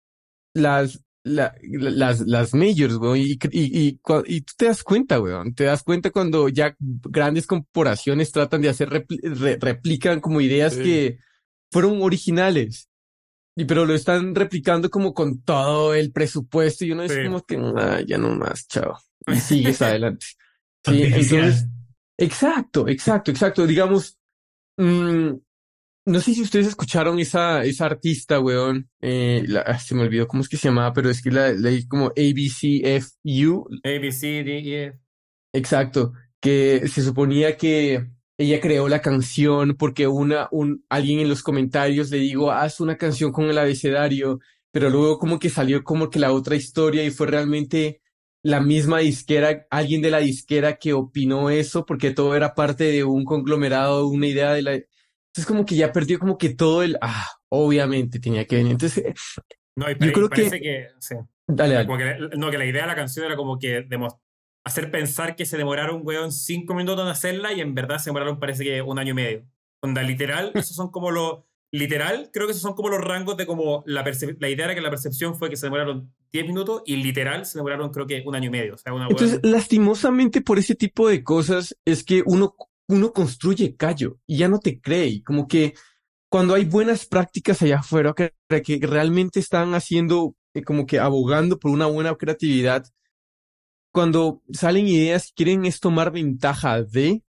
las, 0.55 1.03
la- 1.25 1.55
las, 1.63 2.21
las 2.21 2.55
majors, 2.55 2.97
weón, 2.97 3.19
y, 3.19 3.33
y, 3.33 3.39
y, 3.53 4.01
y 4.27 4.41
tú 4.43 4.53
te 4.57 4.67
das 4.67 4.83
cuenta, 4.85 5.21
weón, 5.21 5.53
te 5.55 5.65
das 5.65 5.83
cuenta 5.83 6.11
cuando 6.11 6.49
ya 6.49 6.77
grandes 6.79 7.47
corporaciones 7.49 8.31
tratan 8.31 8.63
de 8.63 8.69
hacer, 8.69 8.89
re- 8.91 9.59
replican 9.61 10.21
como 10.21 10.41
ideas 10.41 10.75
Sí. 10.75 10.83
que 10.83 11.19
fueron 11.73 12.03
originales. 12.03 12.89
Y 13.57 13.65
pero 13.65 13.87
lo 13.87 13.95
están 13.95 14.35
replicando 14.35 14.91
como 14.91 15.15
con 15.15 15.41
todo 15.43 15.95
el 15.95 16.13
presupuesto 16.13 16.85
y 16.85 16.93
uno 16.93 17.03
es 17.05 17.13
Sí. 17.13 17.25
como 17.25 17.43
que, 17.43 17.57
"Ah, 17.77 18.01
ya 18.07 18.19
no 18.19 18.35
más, 18.37 18.69
chao. 18.69 18.99
Y 19.27 19.37
sigues 19.41 19.81
adelante. 19.83 20.27
Sí, 20.85 21.03
entonces, 21.03 21.67
exacto, 22.19 22.87
exacto, 22.87 23.31
exacto. 23.31 23.67
Digamos, 23.67 24.19
mm, 24.77 25.31
no 26.09 26.21
sé 26.21 26.35
si 26.35 26.43
ustedes 26.43 26.69
escucharon 26.69 27.19
esa, 27.19 27.65
esa 27.65 27.87
artista, 27.87 28.39
weón. 28.41 28.89
Eh, 29.01 29.43
la- 29.49 29.63
ah, 29.63 29.79
se 29.79 29.95
me 29.95 30.03
olvidó 30.03 30.29
cómo 30.29 30.43
es 30.43 30.49
que 30.49 30.57
se 30.59 30.69
llamaba, 30.69 30.93
pero 30.93 31.11
es 31.11 31.23
que 31.23 31.31
la 31.33 31.51
leí 31.53 31.89
como 31.89 32.13
ABCFU. 32.17 33.67
A, 33.85 33.89
B, 33.99 34.13
C, 34.13 34.45
D, 34.45 34.59
E, 34.59 34.85
F. 34.89 34.99
Exacto. 35.55 36.13
Que 36.41 36.87
se 36.89 37.03
suponía 37.03 37.57
que 37.57 38.07
ella 38.39 38.61
creó 38.61 38.89
la 38.89 39.01
canción 39.01 39.77
porque 39.77 40.07
una, 40.07 40.49
un, 40.51 40.85
alguien 40.89 41.21
en 41.21 41.29
los 41.29 41.43
comentarios 41.43 42.11
le 42.11 42.19
dijo, 42.19 42.51
haz 42.51 42.81
una 42.81 42.97
canción 42.97 43.33
con 43.33 43.47
el 43.47 43.59
abecedario, 43.59 44.41
pero 44.71 44.91
luego 44.91 45.19
como 45.19 45.39
que 45.39 45.49
salió 45.51 45.83
como 45.85 46.11
que 46.11 46.19
la 46.19 46.33
otra 46.33 46.55
historia 46.57 47.05
y 47.05 47.11
fue 47.11 47.27
realmente 47.29 48.03
la 48.43 48.61
misma 48.61 48.99
disquera, 48.99 49.67
alguien 49.71 50.03
de 50.03 50.11
la 50.11 50.19
disquera 50.19 50.77
que 50.77 50.93
opinó 50.93 51.51
eso 51.51 51.85
porque 51.87 52.11
todo 52.13 52.37
era 52.37 52.55
parte 52.55 52.85
de 52.85 53.05
un 53.05 53.25
conglomerado, 53.25 54.07
una 54.07 54.27
idea 54.27 54.53
de 54.53 54.63
la... 54.63 54.73
Entonces 54.75 55.47
como 55.47 55.65
que 55.65 55.75
ya 55.77 55.93
perdió 55.93 56.19
como 56.19 56.39
que 56.39 56.51
todo 56.55 56.83
el... 56.83 56.97
Ah, 57.01 57.27
obviamente 57.49 58.21
tenía 58.21 58.45
que 58.47 58.57
venir. 58.57 58.73
Entonces, 58.73 59.05
No, 59.77 59.91
y 59.91 59.95
Yo 59.99 60.13
creo 60.13 60.29
que- 60.31 60.51
sí. 61.01 61.15
dale, 61.49 61.75
dale. 61.75 61.87
Como 61.87 61.99
que, 61.99 62.17
no, 62.37 62.51
que 62.51 62.59
la 62.59 62.67
idea 62.67 62.83
de 62.83 62.89
la 62.89 62.95
canción 62.95 63.27
era 63.27 63.37
como 63.37 63.59
que 63.59 63.83
hacer 64.67 64.91
pensar 64.91 65.37
que 65.37 65.47
se 65.47 65.57
demoraron, 65.57 66.01
weón, 66.05 66.33
cinco 66.33 66.75
minutos 66.75 67.01
en 67.05 67.09
hacerla 67.09 67.53
y 67.53 67.61
en 67.61 67.75
verdad 67.75 67.99
se 67.99 68.11
demoraron 68.11 68.41
parece 68.41 68.65
que 68.65 68.83
un 68.83 68.99
año 68.99 69.13
y 69.13 69.15
medio. 69.15 69.47
Onda, 69.81 70.03
literal, 70.03 70.51
esos 70.55 70.75
son 70.77 70.91
como 70.91 71.11
los... 71.11 71.39
Literal, 71.73 72.31
creo 72.33 72.47
que 72.47 72.53
esos 72.53 72.63
son 72.63 72.75
como 72.75 72.89
los 72.89 73.01
rangos 73.01 73.37
de 73.37 73.45
como 73.45 73.83
la 73.87 74.05
La 74.39 74.49
idea 74.49 74.67
era 74.67 74.75
que 74.75 74.81
la 74.81 74.89
percepción 74.89 75.37
fue 75.37 75.51
que 75.51 75.57
se 75.57 75.67
demoraron 75.67 76.13
10 76.33 76.47
minutos 76.47 76.83
y 76.87 76.97
literal 76.97 77.45
se 77.45 77.59
demoraron 77.59 77.91
creo 77.91 78.07
que 78.07 78.23
un 78.25 78.35
año 78.35 78.47
y 78.47 78.51
medio. 78.51 78.75
O 78.75 78.79
sea, 78.79 78.93
una 78.95 79.09
Entonces, 79.09 79.41
weón- 79.43 79.53
lastimosamente 79.53 80.41
por 80.41 80.59
ese 80.59 80.75
tipo 80.75 81.09
de 81.09 81.23
cosas 81.23 81.77
es 81.85 82.03
que 82.03 82.23
uno, 82.25 82.55
uno 82.89 83.13
construye 83.13 83.77
callo 83.77 84.19
y 84.27 84.39
ya 84.39 84.49
no 84.49 84.59
te 84.59 84.81
cree. 84.81 85.07
Y 85.07 85.23
como 85.23 85.47
que 85.49 85.75
cuando 86.29 86.55
hay 86.55 86.65
buenas 86.65 87.05
prácticas 87.07 87.61
allá 87.63 87.81
afuera 87.81 88.15
que, 88.15 88.33
que 88.63 88.79
realmente 88.87 89.39
están 89.41 89.75
haciendo, 89.75 90.35
eh, 90.55 90.63
como 90.63 90.87
que 90.87 90.99
abogando 90.99 91.59
por 91.59 91.73
una 91.73 91.87
buena 91.87 92.15
creatividad, 92.15 92.87
cuando 93.97 94.43
salen 94.53 94.89
ideas 94.89 95.33
quieren 95.35 95.65
es 95.65 95.81
tomar 95.81 96.13
ventaja 96.13 96.83
de, 96.83 97.25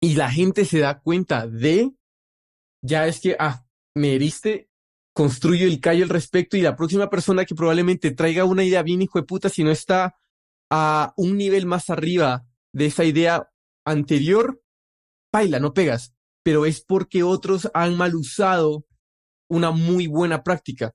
y 0.00 0.14
la 0.14 0.30
gente 0.30 0.64
se 0.64 0.78
da 0.78 1.02
cuenta 1.02 1.46
de, 1.46 1.92
ya 2.80 3.06
es 3.06 3.20
que, 3.20 3.36
ah, 3.38 3.66
me 3.94 4.14
heriste, 4.14 4.70
construyo 5.12 5.66
el 5.66 5.78
callo 5.78 6.04
al 6.04 6.08
respecto 6.08 6.56
y 6.56 6.62
la 6.62 6.74
próxima 6.74 7.10
persona 7.10 7.44
que 7.44 7.54
probablemente 7.54 8.12
traiga 8.12 8.46
una 8.46 8.64
idea 8.64 8.82
bien 8.82 9.02
hijo 9.02 9.18
de 9.18 9.26
puta, 9.26 9.50
si 9.50 9.62
no 9.62 9.70
está 9.70 10.16
a 10.70 11.12
un 11.18 11.36
nivel 11.36 11.66
más 11.66 11.90
arriba 11.90 12.46
de 12.72 12.86
esa 12.86 13.04
idea 13.04 13.50
anterior, 13.84 14.62
baila, 15.30 15.60
no 15.60 15.74
pegas, 15.74 16.14
pero 16.42 16.64
es 16.64 16.82
porque 16.82 17.24
otros 17.24 17.70
han 17.74 17.98
mal 17.98 18.14
usado 18.14 18.86
una 19.50 19.70
muy 19.70 20.06
buena 20.06 20.44
práctica. 20.44 20.94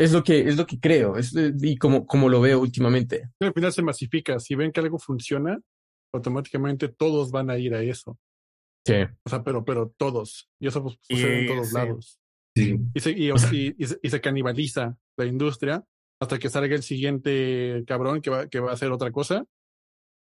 Es 0.00 0.12
lo 0.12 0.24
que, 0.24 0.40
es 0.40 0.56
lo 0.56 0.66
que 0.66 0.80
creo, 0.80 1.16
es, 1.16 1.34
y 1.36 1.76
como, 1.76 2.06
como 2.06 2.28
lo 2.28 2.40
veo 2.40 2.58
últimamente. 2.60 3.28
Al 3.40 3.52
final 3.52 3.72
se 3.72 3.82
masifica. 3.82 4.40
Si 4.40 4.54
ven 4.54 4.72
que 4.72 4.80
algo 4.80 4.98
funciona, 4.98 5.60
automáticamente 6.14 6.88
todos 6.88 7.30
van 7.30 7.50
a 7.50 7.58
ir 7.58 7.74
a 7.74 7.82
eso. 7.82 8.18
Sí. 8.86 8.94
O 9.26 9.28
sea, 9.28 9.44
pero, 9.44 9.64
pero 9.64 9.94
todos. 9.98 10.48
Y 10.58 10.68
eso 10.68 10.82
pues, 10.82 10.96
sucede 11.02 11.40
en 11.42 11.46
todos 11.48 11.68
sí. 11.68 11.74
lados. 11.74 12.18
Sí. 12.56 12.78
Y 12.94 13.00
se, 13.00 13.10
y, 13.12 13.30
o 13.30 13.36
sea, 13.38 13.52
y- 13.52 13.74
y 13.78 13.86
se, 13.86 13.98
y 14.02 14.08
se 14.10 14.20
canibaliza 14.20 14.96
la 15.18 15.26
industria 15.26 15.84
hasta 16.20 16.38
que 16.38 16.48
salga 16.48 16.74
el 16.74 16.82
siguiente 16.82 17.84
cabrón 17.86 18.22
que 18.22 18.30
va, 18.30 18.48
que 18.48 18.58
va 18.60 18.70
a 18.70 18.74
hacer 18.74 18.90
otra 18.92 19.10
cosa. 19.12 19.44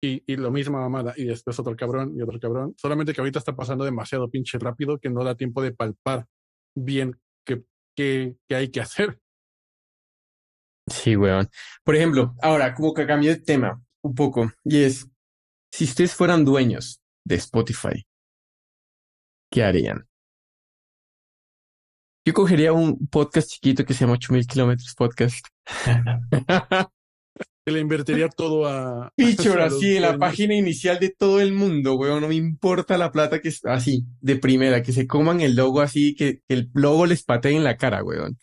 Y, 0.04 0.24
y 0.26 0.34
lo 0.36 0.50
misma 0.50 0.80
mamada. 0.80 1.14
Y 1.16 1.24
después 1.26 1.56
otro 1.60 1.76
cabrón 1.76 2.14
y 2.16 2.22
otro 2.22 2.40
cabrón. 2.40 2.74
Solamente 2.76 3.12
que 3.14 3.20
ahorita 3.20 3.38
está 3.38 3.54
pasando 3.54 3.84
demasiado 3.84 4.28
pinche 4.28 4.58
rápido 4.58 4.98
que 4.98 5.08
no 5.08 5.22
da 5.22 5.36
tiempo 5.36 5.62
de 5.62 5.72
palpar 5.72 6.26
bien 6.76 7.16
qué, 7.46 7.62
qué, 7.96 8.34
qué 8.48 8.54
hay 8.56 8.68
que 8.70 8.80
hacer. 8.82 9.20
Sí, 10.86 11.16
weón. 11.16 11.48
Por 11.84 11.96
ejemplo, 11.96 12.34
ahora, 12.42 12.74
como 12.74 12.92
que 12.92 13.06
cambié 13.06 13.30
de 13.30 13.40
tema 13.40 13.80
un 14.02 14.14
poco, 14.14 14.52
y 14.64 14.82
es, 14.82 15.06
si 15.70 15.84
ustedes 15.84 16.14
fueran 16.14 16.44
dueños 16.44 17.00
de 17.24 17.36
Spotify, 17.36 18.04
¿qué 19.50 19.62
harían? 19.62 20.06
Yo 22.24 22.32
cogería 22.34 22.72
un 22.72 23.08
podcast 23.08 23.50
chiquito 23.50 23.84
que 23.84 23.94
se 23.94 24.00
llama 24.00 24.14
8000 24.14 24.46
kilómetros 24.46 24.94
podcast. 24.94 25.46
Que 27.64 27.70
le 27.70 27.78
invertiría 27.78 28.28
todo 28.28 28.66
a. 28.66 29.12
Feature 29.16 29.62
a 29.62 29.66
así 29.66 29.96
en 29.96 30.02
la 30.02 30.18
página 30.18 30.54
inicial 30.54 30.98
de 30.98 31.10
todo 31.10 31.40
el 31.40 31.52
mundo, 31.52 31.94
weón. 31.94 32.20
No 32.20 32.26
me 32.26 32.34
importa 32.34 32.98
la 32.98 33.12
plata 33.12 33.40
que 33.40 33.50
es 33.50 33.64
así, 33.64 34.04
de 34.20 34.34
primera, 34.34 34.82
que 34.82 34.92
se 34.92 35.06
coman 35.06 35.40
el 35.40 35.54
logo 35.54 35.80
así, 35.80 36.16
que, 36.16 36.40
que 36.48 36.54
el 36.54 36.70
logo 36.74 37.06
les 37.06 37.22
patee 37.22 37.54
en 37.54 37.62
la 37.62 37.76
cara, 37.76 38.02
weón. 38.02 38.36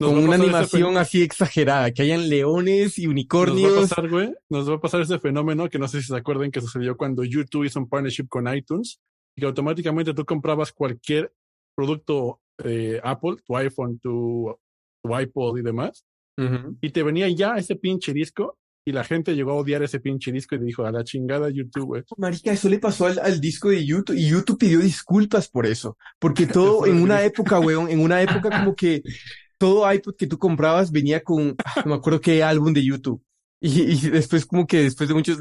Nos 0.00 0.10
Con 0.10 0.24
una 0.24 0.34
animación 0.34 0.96
así 0.96 1.22
exagerada, 1.22 1.92
que 1.92 2.02
hayan 2.02 2.28
leones 2.28 2.98
y 2.98 3.02
Nos 3.02 3.08
va 3.08 3.10
a 3.10 3.12
unicornios. 3.12 3.88
pasar, 3.88 4.08
güey. 4.08 4.34
Nos 4.50 4.68
va 4.68 4.74
a 4.74 4.80
pasar 4.80 5.02
ese 5.02 5.18
fenómeno 5.20 5.68
que 5.68 5.78
no 5.78 5.86
sé 5.86 6.00
si 6.00 6.08
se 6.08 6.16
acuerdan 6.16 6.50
que 6.50 6.60
sucedió 6.60 6.96
cuando 6.96 7.22
YouTube 7.22 7.64
hizo 7.64 7.78
un 7.78 7.88
partnership 7.88 8.26
con 8.28 8.52
iTunes 8.52 9.00
y 9.36 9.40
que 9.40 9.46
automáticamente 9.46 10.12
tú 10.12 10.24
comprabas 10.24 10.72
cualquier 10.72 11.32
producto 11.76 12.40
eh, 12.64 13.00
Apple, 13.02 13.36
tu 13.44 13.56
iPhone, 13.56 13.98
tu, 14.00 14.56
tu 15.02 15.18
iPod 15.18 15.58
y 15.58 15.62
demás, 15.62 16.04
y 16.80 16.90
te 16.90 17.02
venía 17.04 17.28
ya 17.28 17.54
ese 17.56 17.76
pinche 17.76 18.12
disco 18.12 18.58
y 18.84 18.92
la 18.92 19.04
gente 19.04 19.34
llegó 19.34 19.52
a 19.52 19.54
odiar 19.54 19.82
ese 19.82 20.00
pinche 20.00 20.30
disco 20.30 20.56
y 20.56 20.58
dijo 20.58 20.84
a 20.84 20.92
la 20.92 21.04
chingada 21.04 21.48
YouTube, 21.48 21.86
güey. 21.86 22.02
Marica, 22.18 22.52
eso 22.52 22.68
le 22.68 22.78
pasó 22.78 23.06
al, 23.06 23.18
al, 23.18 23.40
disco 23.40 23.70
de 23.70 23.84
YouTube 23.84 24.16
y 24.16 24.28
YouTube 24.28 24.58
pidió 24.58 24.80
disculpas 24.80 25.48
por 25.48 25.66
eso, 25.66 25.96
porque 26.18 26.46
todo 26.46 26.86
en 26.86 27.00
una 27.00 27.22
época, 27.22 27.60
weón, 27.60 27.88
en 27.88 28.00
una 28.00 28.20
época 28.20 28.50
como 28.50 28.74
que 28.74 29.02
todo 29.58 29.90
iPod 29.90 30.16
que 30.16 30.26
tú 30.26 30.38
comprabas 30.38 30.90
venía 30.90 31.22
con, 31.22 31.54
ah, 31.64 31.82
no 31.84 31.90
me 31.92 31.96
acuerdo 31.96 32.20
qué 32.20 32.42
álbum 32.42 32.72
de 32.72 32.84
YouTube. 32.84 33.22
Y, 33.60 33.82
y 33.82 34.10
después 34.10 34.46
como 34.46 34.66
que 34.66 34.82
después 34.82 35.08
de 35.08 35.14
muchos, 35.14 35.38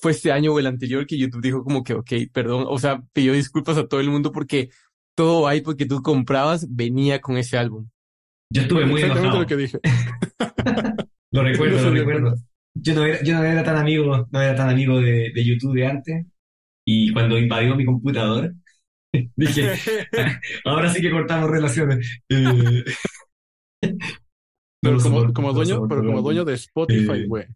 fue 0.00 0.12
este 0.12 0.32
año 0.32 0.52
o 0.52 0.58
el 0.58 0.66
anterior 0.66 1.06
que 1.06 1.18
YouTube 1.18 1.42
dijo 1.42 1.64
como 1.64 1.82
que, 1.82 1.94
ok, 1.94 2.12
perdón, 2.32 2.66
o 2.68 2.78
sea, 2.78 3.02
pidió 3.12 3.32
disculpas 3.32 3.76
a 3.78 3.86
todo 3.86 4.00
el 4.00 4.10
mundo 4.10 4.32
porque 4.32 4.70
todo 5.16 5.52
iPod 5.52 5.76
que 5.76 5.86
tú 5.86 6.02
comprabas 6.02 6.66
venía 6.70 7.20
con 7.20 7.36
ese 7.36 7.58
álbum. 7.58 7.88
Yo 8.50 8.62
estuve 8.62 8.86
muy 8.86 9.02
enojado. 9.02 9.40
lo 9.40 9.46
que 9.46 9.56
dije. 9.56 9.78
lo 11.32 11.42
recuerdo, 11.42 11.82
lo 11.82 11.90
recuerdo. 11.90 12.34
Yo 12.74 12.94
no, 12.94 13.04
era, 13.04 13.22
yo 13.22 13.34
no 13.34 13.44
era 13.44 13.64
tan 13.64 13.76
amigo, 13.76 14.28
no 14.30 14.40
era 14.40 14.54
tan 14.54 14.70
amigo 14.70 15.00
de, 15.00 15.32
de 15.34 15.44
YouTube 15.44 15.74
de 15.74 15.86
antes. 15.86 16.26
Y 16.86 17.12
cuando 17.12 17.38
invadió 17.38 17.74
mi 17.74 17.84
computador, 17.84 18.54
dije, 19.36 19.72
ahora 20.64 20.88
sí 20.88 21.02
que 21.02 21.10
cortamos 21.10 21.50
relaciones. 21.50 22.20
Eh, 23.82 23.96
pero 24.80 24.98
como, 25.00 25.32
como 25.32 25.52
dueño, 25.52 25.88
pero 25.88 26.04
como 26.04 26.22
dueño 26.22 26.44
de 26.44 26.54
Spotify, 26.54 27.26
güey. 27.26 27.46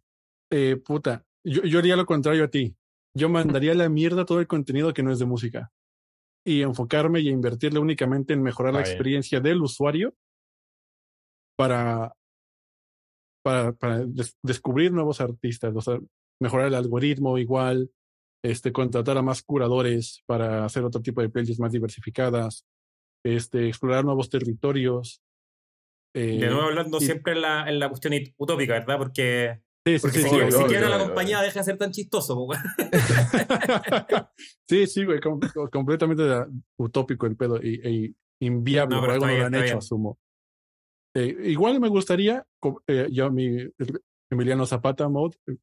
Eh, 0.50 0.76
puta, 0.76 1.24
yo, 1.44 1.62
yo 1.62 1.78
haría 1.78 1.96
lo 1.96 2.04
contrario 2.04 2.44
a 2.44 2.48
ti. 2.48 2.74
Yo 3.14 3.28
mandaría 3.28 3.74
la 3.74 3.88
mierda 3.88 4.24
todo 4.24 4.40
el 4.40 4.46
contenido 4.46 4.92
que 4.92 5.02
no 5.02 5.12
es 5.12 5.18
de 5.18 5.26
música. 5.26 5.70
Y 6.44 6.62
enfocarme 6.62 7.20
y 7.20 7.28
invertirle 7.28 7.78
únicamente 7.78 8.32
en 8.32 8.42
mejorar 8.42 8.74
la 8.74 8.80
experiencia 8.80 9.40
del 9.40 9.62
usuario 9.62 10.14
para, 11.56 12.12
para, 13.44 13.72
para 13.72 14.04
descubrir 14.42 14.92
nuevos 14.92 15.20
artistas, 15.20 15.72
o 15.76 15.80
sea, 15.80 16.00
mejorar 16.40 16.66
el 16.66 16.74
algoritmo 16.74 17.38
igual, 17.38 17.90
este, 18.44 18.72
contratar 18.72 19.16
a 19.16 19.22
más 19.22 19.42
curadores 19.42 20.22
para 20.26 20.64
hacer 20.64 20.84
otro 20.84 21.00
tipo 21.00 21.20
de 21.20 21.28
playlists 21.28 21.60
más 21.60 21.72
diversificadas, 21.72 22.66
este, 23.24 23.68
explorar 23.68 24.04
nuevos 24.04 24.28
territorios. 24.28 25.22
Eh, 26.14 26.38
de 26.38 26.46
nuevo 26.46 26.62
hablando 26.62 27.00
siempre 27.00 27.32
en 27.32 27.42
la, 27.42 27.68
en 27.68 27.78
la 27.78 27.88
cuestión 27.88 28.14
utópica, 28.36 28.74
¿verdad? 28.74 28.98
Porque 28.98 29.62
Sí, 29.84 29.98
sí, 29.98 30.10
sí, 30.10 30.22
si, 30.22 30.52
siquiera 30.52 30.88
la 30.88 30.98
compañía 31.00 31.42
deja 31.42 31.58
de 31.58 31.64
ser 31.64 31.76
tan 31.76 31.90
chistoso, 31.90 32.46
sí, 34.68 34.86
sí, 34.86 35.04
güey, 35.04 35.18
completamente 35.72 36.22
utópico 36.76 37.26
el 37.26 37.36
pedo 37.36 37.60
y, 37.60 37.80
y 37.84 38.46
inviable, 38.46 39.00
por 39.00 39.10
algo 39.10 39.26
no 39.26 39.36
lo 39.36 39.46
han 39.46 39.54
hecho, 39.56 39.78
asumo. 39.78 40.20
Eh, 41.16 41.36
igual 41.46 41.80
me 41.80 41.88
gustaría, 41.88 42.46
eh, 42.86 43.08
yo, 43.10 43.28
mi 43.32 43.68
Emiliano 44.30 44.66
Zapata 44.66 45.08
Mode, 45.08 45.36
eh, 45.48 45.56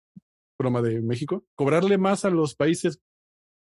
broma 0.60 0.82
de 0.82 1.02
México, 1.02 1.46
cobrarle 1.56 1.98
más 1.98 2.26
a 2.26 2.30
los 2.30 2.56
países 2.56 3.00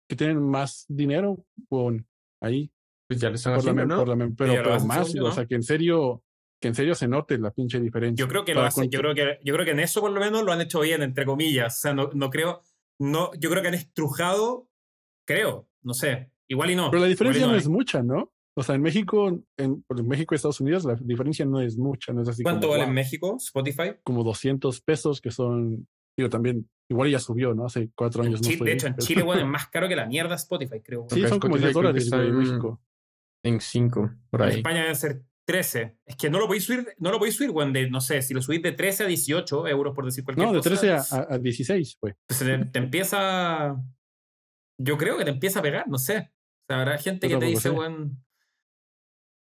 que 0.08 0.16
tienen 0.16 0.40
más 0.40 0.86
dinero 0.88 1.44
con 1.68 2.06
ahí. 2.40 2.72
Pues 3.06 3.20
ya 3.20 3.28
le 3.28 3.34
están 3.34 3.54
haciendo, 3.54 3.84
¿no? 3.84 4.04
pero, 4.34 4.34
pero 4.34 4.80
más, 4.86 5.14
o 5.14 5.32
sea, 5.32 5.44
que 5.44 5.56
en 5.56 5.62
serio 5.62 6.22
que 6.60 6.68
en 6.68 6.74
serio 6.74 6.94
se 6.94 7.08
note 7.08 7.38
la 7.38 7.50
pinche 7.50 7.80
diferencia. 7.80 8.24
Yo 8.24 8.28
creo 8.28 8.44
que 8.44 8.54
lo 8.54 8.62
hacen, 8.62 8.90
yo 8.90 9.00
creo 9.00 9.14
que, 9.14 9.38
yo 9.44 9.54
creo 9.54 9.64
que 9.64 9.72
en 9.72 9.80
eso 9.80 10.00
por 10.00 10.10
lo 10.10 10.20
menos 10.20 10.44
lo 10.44 10.52
han 10.52 10.60
hecho 10.60 10.80
bien, 10.80 11.02
entre 11.02 11.24
comillas. 11.24 11.76
O 11.76 11.80
sea, 11.80 11.94
no, 11.94 12.10
no 12.14 12.30
creo, 12.30 12.62
no, 12.98 13.30
yo 13.38 13.50
creo 13.50 13.62
que 13.62 13.68
han 13.68 13.74
estrujado, 13.74 14.68
creo, 15.26 15.68
no 15.82 15.94
sé, 15.94 16.32
igual 16.48 16.70
y 16.70 16.76
no. 16.76 16.90
Pero 16.90 17.02
la 17.02 17.08
diferencia 17.08 17.46
no, 17.46 17.54
es 17.54 17.68
mucha, 17.68 18.02
¿no? 18.02 18.32
O 18.56 18.62
sea, 18.64 18.74
en 18.74 18.82
México, 18.82 19.28
en, 19.28 19.44
en, 19.56 20.08
México 20.08 20.34
y 20.34 20.36
Estados 20.36 20.60
Unidos, 20.60 20.84
la 20.84 20.96
diferencia 20.96 21.44
no 21.44 21.60
es 21.60 21.78
mucha, 21.78 22.12
no 22.12 22.22
es 22.22 22.28
así. 22.28 22.42
¿Cuánto 22.42 22.70
vale 22.70 22.84
en 22.84 22.92
México 22.92 23.36
Spotify? 23.38 23.92
Como 24.02 24.24
200 24.24 24.80
pesos, 24.80 25.20
que 25.20 25.30
son, 25.30 25.86
digo, 26.16 26.28
también, 26.28 26.68
igual 26.90 27.08
ya 27.08 27.20
subió, 27.20 27.54
¿no? 27.54 27.66
Hace 27.66 27.90
cuatro 27.94 28.24
años. 28.24 28.42
no 28.42 28.64
de 28.64 28.72
hecho, 28.72 28.88
en 28.88 28.96
Chile, 28.96 29.22
bueno, 29.22 29.42
es 29.42 29.48
más 29.48 29.68
caro 29.68 29.88
que 29.88 29.94
la 29.94 30.06
mierda 30.06 30.34
Spotify, 30.34 30.80
creo. 30.80 31.06
Sí, 31.08 31.24
son 31.28 31.38
como 31.38 31.56
10 31.56 31.72
dólares 31.72 32.10
en 32.10 32.36
México. 32.36 32.80
En 33.44 33.60
5, 33.60 34.10
por 34.30 34.42
ahí. 34.42 34.50
En 34.50 34.56
España 34.56 34.80
deben 34.80 34.96
ser 34.96 35.22
13. 35.48 35.96
Es 36.04 36.16
que 36.16 36.28
no 36.28 36.38
lo 36.38 36.46
podéis 36.46 36.64
subir, 36.64 36.94
no 36.98 37.10
lo 37.10 37.18
podéis 37.18 37.36
subir, 37.36 37.48
weón, 37.48 37.72
de, 37.72 37.88
no 37.88 38.02
sé, 38.02 38.20
si 38.20 38.34
lo 38.34 38.42
subís 38.42 38.62
de 38.62 38.72
13 38.72 39.04
a 39.04 39.06
18 39.06 39.66
euros, 39.68 39.94
por 39.94 40.04
decir 40.04 40.22
cualquier 40.22 40.46
cosa. 40.46 40.56
No, 40.58 40.62
de 40.62 40.76
13 40.76 40.92
a, 40.92 41.26
a, 41.30 41.38
16, 41.38 41.96
pues. 41.98 42.14
pues 42.26 42.38
te, 42.38 42.78
empieza. 42.78 43.74
Yo 44.78 44.98
creo 44.98 45.16
que 45.16 45.24
te 45.24 45.30
empieza 45.30 45.60
a 45.60 45.62
pegar, 45.62 45.88
no 45.88 45.96
sé. 45.96 46.18
O 46.18 46.64
sea, 46.68 46.80
habrá 46.80 46.98
gente 46.98 47.28
que 47.28 47.38
te 47.38 47.46
dice, 47.46 47.70
weón. 47.70 48.22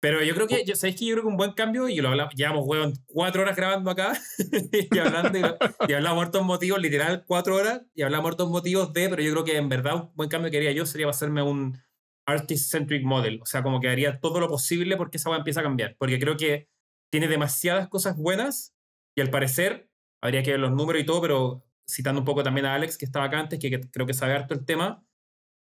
Pero 0.01 0.23
yo 0.23 0.33
creo 0.33 0.47
que, 0.47 0.65
yo, 0.65 0.75
¿sabéis 0.75 0.97
que 0.97 1.05
yo 1.05 1.13
creo 1.13 1.25
que 1.25 1.29
un 1.29 1.37
buen 1.37 1.51
cambio? 1.51 1.87
Y 1.87 1.97
lo 1.97 2.09
hablamos, 2.09 2.33
llevamos, 2.33 2.65
weón, 2.65 2.93
cuatro 3.05 3.43
horas 3.43 3.55
grabando 3.55 3.91
acá 3.91 4.19
y 4.91 4.97
hablando, 4.97 5.37
y, 5.37 5.43
y 5.87 5.93
hablamos 5.93 6.25
hartos 6.25 6.43
motivos, 6.43 6.81
literal, 6.81 7.23
cuatro 7.27 7.55
horas, 7.55 7.83
y 7.93 8.01
hablamos 8.01 8.31
hartos 8.31 8.49
motivos 8.49 8.91
de, 8.93 9.09
pero 9.09 9.21
yo 9.21 9.31
creo 9.31 9.43
que 9.43 9.57
en 9.57 9.69
verdad 9.69 9.95
un 9.95 10.11
buen 10.15 10.27
cambio 10.27 10.49
que 10.49 10.57
haría 10.57 10.71
yo 10.71 10.87
sería 10.87 11.07
hacerme 11.07 11.43
un 11.43 11.77
artist-centric 12.25 13.03
model. 13.03 13.39
O 13.41 13.45
sea, 13.45 13.63
como 13.63 13.79
que 13.79 13.89
haría 13.89 14.19
todo 14.19 14.39
lo 14.39 14.47
posible 14.47 14.97
porque 14.97 15.17
esa 15.17 15.29
web 15.29 15.39
empieza 15.39 15.59
a 15.59 15.63
cambiar. 15.63 15.95
Porque 15.97 16.19
creo 16.19 16.37
que 16.37 16.69
tiene 17.11 17.27
demasiadas 17.27 17.87
cosas 17.89 18.17
buenas 18.17 18.75
y 19.15 19.21
al 19.21 19.29
parecer, 19.29 19.89
habría 20.21 20.43
que 20.43 20.51
ver 20.51 20.59
los 20.59 20.71
números 20.71 21.01
y 21.01 21.05
todo, 21.05 21.21
pero 21.21 21.65
citando 21.87 22.21
un 22.21 22.25
poco 22.25 22.43
también 22.43 22.65
a 22.65 22.75
Alex, 22.75 22.97
que 22.97 23.05
estaba 23.05 23.25
acá 23.25 23.39
antes, 23.39 23.59
que, 23.59 23.81
creo 23.91 24.07
que 24.07 24.13
sabe 24.13 24.33
harto 24.33 24.53
el 24.53 24.65
tema, 24.65 25.05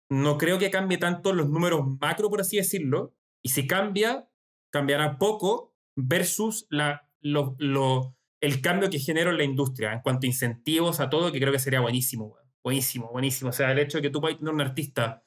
no 0.09 0.37
creo 0.37 0.57
que 0.57 0.71
cambie 0.71 0.97
tanto 0.97 1.33
los 1.33 1.49
números 1.49 1.85
macro, 1.99 2.29
por 2.29 2.41
así 2.41 2.57
decirlo. 2.57 3.13
Y 3.43 3.49
si 3.49 3.67
cambia, 3.67 4.29
cambiará 4.71 5.17
poco 5.17 5.75
versus 5.95 6.65
la, 6.69 7.09
lo, 7.19 7.55
lo, 7.59 8.15
el 8.41 8.61
cambio 8.61 8.89
que 8.89 8.99
genera 8.99 9.29
en 9.29 9.37
la 9.37 9.43
industria 9.43 9.93
en 9.93 10.01
cuanto 10.01 10.25
a 10.25 10.27
incentivos, 10.27 10.99
a 10.99 11.09
todo, 11.09 11.31
que 11.31 11.39
creo 11.39 11.51
que 11.51 11.59
sería 11.59 11.81
buenísimo. 11.81 12.35
Buenísimo, 12.63 13.09
buenísimo. 13.11 13.49
O 13.49 13.53
sea, 13.53 13.71
el 13.71 13.79
hecho 13.79 13.99
de 13.99 14.03
que 14.03 14.09
tú 14.09 14.21
puedas 14.21 14.37
tener 14.37 14.53
un 14.53 14.61
artista 14.61 15.23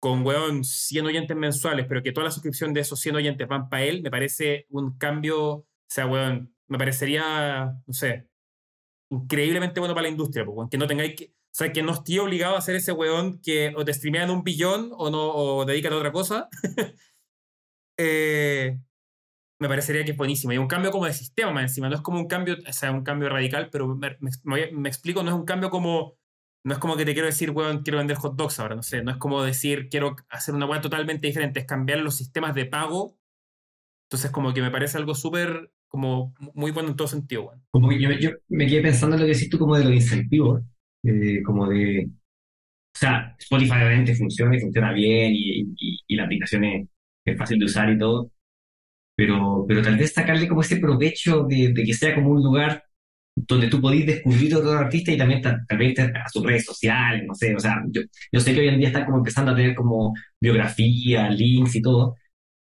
con, 0.00 0.26
weón, 0.26 0.64
100 0.64 1.06
oyentes 1.06 1.36
mensuales, 1.36 1.86
pero 1.86 2.02
que 2.02 2.12
toda 2.12 2.24
la 2.24 2.30
suscripción 2.30 2.72
de 2.72 2.80
esos 2.80 2.98
100 3.00 3.16
oyentes 3.16 3.46
van 3.48 3.68
para 3.68 3.84
él, 3.84 4.02
me 4.02 4.10
parece 4.10 4.66
un 4.70 4.96
cambio, 4.98 5.40
o 5.48 5.66
sea, 5.88 6.06
weón, 6.06 6.54
me 6.68 6.78
parecería, 6.78 7.74
no 7.86 7.92
sé, 7.92 8.26
increíblemente 9.10 9.80
bueno 9.80 9.94
para 9.94 10.04
la 10.04 10.10
industria, 10.10 10.44
porque 10.44 10.70
que 10.70 10.78
no 10.78 10.86
tengáis 10.86 11.16
que, 11.16 11.24
o 11.26 11.52
sea, 11.52 11.72
que 11.72 11.82
no 11.82 11.92
esté 11.92 12.20
obligado 12.20 12.54
a 12.54 12.58
hacer 12.58 12.76
ese 12.76 12.92
weón 12.92 13.40
que 13.42 13.72
o 13.76 13.84
te 13.84 13.92
streamean 13.92 14.30
un 14.30 14.44
billón 14.44 14.90
o 14.92 15.10
no, 15.10 15.30
o 15.34 15.64
dedícate 15.64 15.94
a 15.94 15.98
otra 15.98 16.12
cosa. 16.12 16.48
eh, 17.98 18.78
me 19.60 19.68
parecería 19.68 20.04
que 20.04 20.12
es 20.12 20.16
buenísimo. 20.16 20.52
Y 20.52 20.58
un 20.58 20.68
cambio 20.68 20.90
como 20.90 21.06
de 21.06 21.12
sistema 21.12 21.52
más 21.52 21.64
encima, 21.64 21.88
no 21.88 21.96
es 21.96 22.02
como 22.02 22.20
un 22.20 22.28
cambio, 22.28 22.56
o 22.66 22.72
sea, 22.72 22.92
un 22.92 23.02
cambio 23.04 23.28
radical, 23.28 23.68
pero 23.70 23.88
me, 23.88 24.16
me 24.72 24.88
explico, 24.88 25.22
no 25.22 25.30
es 25.30 25.36
un 25.36 25.44
cambio 25.44 25.70
como 25.70 26.19
no 26.62 26.74
es 26.74 26.78
como 26.78 26.96
que 26.96 27.04
te 27.04 27.14
quiero 27.14 27.26
decir, 27.26 27.50
weón, 27.50 27.82
quiero 27.82 27.98
vender 27.98 28.16
hot 28.16 28.36
dogs 28.36 28.60
ahora, 28.60 28.76
no 28.76 28.82
sé. 28.82 29.02
No 29.02 29.10
es 29.12 29.16
como 29.16 29.42
decir, 29.42 29.88
quiero 29.88 30.16
hacer 30.28 30.54
una 30.54 30.66
weá 30.66 30.80
totalmente 30.80 31.26
diferente. 31.26 31.60
Es 31.60 31.66
cambiar 31.66 32.00
los 32.00 32.16
sistemas 32.16 32.54
de 32.54 32.66
pago. 32.66 33.18
Entonces, 34.06 34.30
como 34.30 34.52
que 34.52 34.60
me 34.60 34.70
parece 34.70 34.98
algo 34.98 35.14
súper, 35.14 35.72
como 35.88 36.34
muy 36.54 36.70
bueno 36.70 36.90
en 36.90 36.96
todo 36.96 37.08
sentido, 37.08 37.44
weón. 37.44 37.62
Como 37.70 37.88
que 37.88 37.98
yo, 37.98 38.30
me 38.48 38.66
quedé 38.66 38.82
pensando 38.82 39.16
en 39.16 39.22
lo 39.22 39.26
que 39.26 39.32
decís 39.32 39.48
tú, 39.48 39.58
como 39.58 39.76
de 39.76 39.84
los 39.84 39.94
incentivos. 39.94 40.62
Eh, 41.02 41.42
como 41.42 41.66
de. 41.68 42.10
O 42.94 42.98
sea, 42.98 43.34
Spotify 43.38 43.72
obviamente 43.86 44.14
funciona 44.14 44.56
y 44.56 44.60
funciona 44.60 44.92
bien 44.92 45.32
y, 45.34 45.74
y, 46.06 46.16
la 46.16 46.24
aplicación 46.24 46.64
es, 46.64 47.38
fácil 47.38 47.58
de 47.58 47.64
usar 47.64 47.90
y 47.90 47.96
todo. 47.96 48.30
Pero, 49.16 49.64
pero 49.66 49.80
tal 49.82 49.96
vez 49.96 50.12
sacarle 50.12 50.48
como 50.48 50.60
ese 50.60 50.78
provecho 50.78 51.44
de, 51.44 51.72
de 51.72 51.84
que 51.84 51.94
sea 51.94 52.14
como 52.14 52.30
un 52.30 52.42
lugar 52.42 52.84
donde 53.34 53.68
tú 53.68 53.80
podís 53.80 54.06
descubrir 54.06 54.54
a 54.54 54.58
otro 54.58 54.72
artista 54.72 55.12
y 55.12 55.16
también 55.16 55.42
vez 55.78 55.98
a 55.98 56.28
sus 56.28 56.44
redes 56.44 56.64
sociales, 56.64 57.24
no 57.26 57.34
sé, 57.34 57.54
o 57.54 57.60
sea, 57.60 57.82
yo, 57.90 58.02
yo, 58.32 58.40
sé 58.40 58.54
que 58.54 58.60
hoy 58.60 58.68
en 58.68 58.78
día 58.78 58.88
están 58.88 59.04
como 59.06 59.18
empezando 59.18 59.52
a 59.52 59.56
tener 59.56 59.74
como 59.74 60.14
biografía, 60.40 61.30
links 61.30 61.76
y 61.76 61.82
todo, 61.82 62.16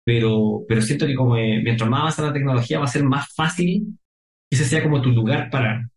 pero, 0.05 0.65
pero 0.69 0.83
siento 0.83 1.07
que 1.07 1.15
como 1.15 1.37
eh, 1.37 1.61
mientras 1.63 1.89
más 1.89 2.01
avanza 2.01 2.23
la 2.23 2.33
tecnología 2.33 2.79
va 2.79 2.87
a 2.87 2.89
ser 2.89 3.05
más 3.05 3.27
fácil 3.35 3.99
que 4.51 4.57
ese 4.57 4.65
sea 4.65 4.83
como 4.83 5.03
tu 5.03 5.11
lugar 5.11 5.51
para, 5.51 5.89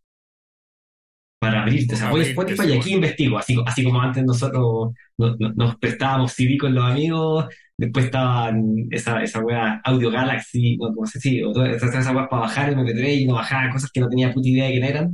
para 1.39 1.63
abrirte. 1.63 1.95
O 1.95 1.97
sea, 1.97 2.11
voy 2.11 2.21
a 2.21 2.23
Spotify 2.25 2.67
y 2.67 2.77
aquí 2.77 2.93
investigo, 2.93 3.37
así, 3.37 3.57
así 3.65 3.83
como 3.83 3.99
antes 3.99 4.23
nosotros 4.23 4.93
nos, 5.17 5.75
prestábamos 5.77 6.33
CD 6.33 6.57
con 6.57 6.75
los 6.75 6.83
amigos, 6.83 7.47
después 7.81 8.05
estaban 8.05 8.87
esa, 8.91 9.23
esa 9.23 9.39
wea 9.41 9.81
Audio 9.83 10.11
Galaxy, 10.11 10.77
no, 10.77 10.93
como 10.93 11.07
se 11.07 11.43
o 11.43 11.51
todas 11.51 11.81
esas 11.81 12.13
weas 12.15 12.27
para 12.29 12.43
bajar 12.43 12.69
el 12.69 12.77
MP3 12.77 13.21
y 13.21 13.25
no 13.25 13.33
bajaba 13.35 13.71
cosas 13.71 13.91
que 13.91 13.99
no 13.99 14.07
tenía 14.07 14.31
puta 14.31 14.47
idea 14.49 14.65
de 14.65 14.71
quién 14.71 14.83
eran. 14.83 15.13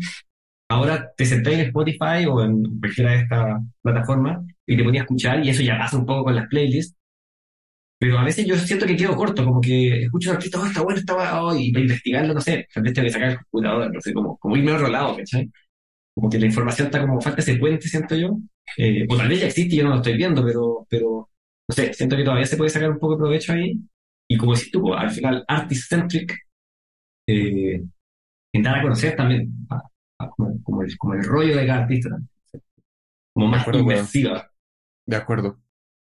Ahora 0.69 1.11
te 1.15 1.25
senté 1.25 1.53
en 1.53 1.61
Spotify 1.61 2.25
o 2.29 2.43
en 2.43 2.63
cualquiera 2.79 3.11
de 3.11 3.17
estas 3.23 3.61
plataformas 3.81 4.45
y 4.65 4.75
te 4.77 4.83
ponía 4.83 5.01
a 5.01 5.03
escuchar 5.05 5.45
y 5.45 5.49
eso 5.49 5.63
ya 5.63 5.75
hace 5.81 5.95
un 5.95 6.05
poco 6.05 6.25
con 6.25 6.35
las 6.35 6.47
playlists. 6.47 6.95
Pero 7.99 8.19
a 8.19 8.23
veces 8.23 8.45
yo 8.45 8.55
siento 8.57 8.85
que 8.85 8.95
quedo 8.95 9.15
corto, 9.15 9.43
como 9.45 9.59
que 9.61 10.03
escucho 10.03 10.29
un 10.29 10.35
artista, 10.35 10.59
oh, 10.61 10.65
está 10.65 10.81
bueno, 10.83 10.99
está 10.99 11.13
bueno, 11.15 11.59
y 11.59 11.71
para 11.71 11.83
investigarlo, 11.83 12.33
no 12.33 12.41
sé, 12.41 12.67
tal 12.73 12.83
vez 12.83 12.93
tengo 12.93 13.07
que 13.07 13.13
sacar 13.13 13.29
el 13.31 13.37
computador, 13.37 13.91
no 13.93 14.01
sé, 14.01 14.13
como, 14.13 14.37
como 14.37 14.55
irme 14.55 14.71
a 14.71 14.75
otro 14.75 14.89
lado, 14.89 15.17
¿cachai? 15.17 15.49
como 16.17 16.31
que 16.31 16.39
la 16.39 16.47
información 16.47 16.87
está 16.87 17.01
como 17.01 17.21
falta 17.21 17.41
ese 17.41 17.57
puente, 17.57 17.87
siento 17.87 18.15
yo. 18.15 18.39
Eh, 18.75 19.05
o 19.07 19.15
tal 19.15 19.27
vez 19.29 19.41
ya 19.41 19.47
existe 19.47 19.75
y 19.75 19.77
yo 19.77 19.83
no 19.83 19.91
lo 19.91 19.95
estoy 19.97 20.17
viendo, 20.17 20.43
pero, 20.43 20.87
pero, 20.89 21.29
no 21.67 21.75
sé, 21.75 21.93
siento 21.93 22.15
que 22.15 22.23
todavía 22.23 22.45
se 22.45 22.57
puede 22.57 22.69
sacar 22.69 22.89
un 22.89 22.99
poco 22.99 23.13
de 23.13 23.19
provecho 23.19 23.53
ahí. 23.53 23.79
Y 24.29 24.37
como 24.37 24.53
decís 24.53 24.71
tú, 24.71 24.93
al 24.93 25.09
final, 25.09 25.43
artist-centric, 25.47 26.37
eh, 27.27 27.83
en 28.53 28.63
dar 28.63 28.79
a 28.79 28.81
conocer 28.81 29.15
también, 29.15 29.53
como, 30.63 30.81
el, 30.81 30.97
como, 30.97 31.13
el, 31.13 31.23
rollo 31.23 31.55
de 31.55 31.67
cada 31.67 31.83
artista 31.83 32.09
también. 32.09 32.29
Como 33.33 33.47
más 33.47 33.67
inmersiva. 33.67 34.51
De 35.05 35.15
acuerdo. 35.15 35.61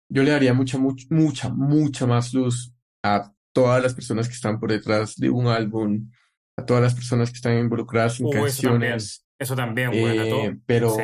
Yo 0.09 0.23
le 0.23 0.31
daría 0.31 0.53
mucha, 0.53 0.77
mucha, 0.77 1.07
mucha, 1.09 1.49
mucha 1.49 2.05
más 2.05 2.33
luz 2.33 2.73
a 3.03 3.33
todas 3.53 3.81
las 3.81 3.93
personas 3.93 4.27
que 4.27 4.33
están 4.33 4.59
por 4.59 4.71
detrás 4.71 5.15
de 5.15 5.29
un 5.29 5.47
álbum, 5.47 6.11
a 6.57 6.65
todas 6.65 6.83
las 6.83 6.93
personas 6.93 7.29
que 7.29 7.37
están 7.37 7.57
involucradas 7.57 8.19
en 8.19 8.27
uh, 8.27 8.31
canciones. 8.31 9.25
Eso 9.39 9.55
también, 9.55 9.91
eh, 9.93 10.59
pero, 10.65 10.95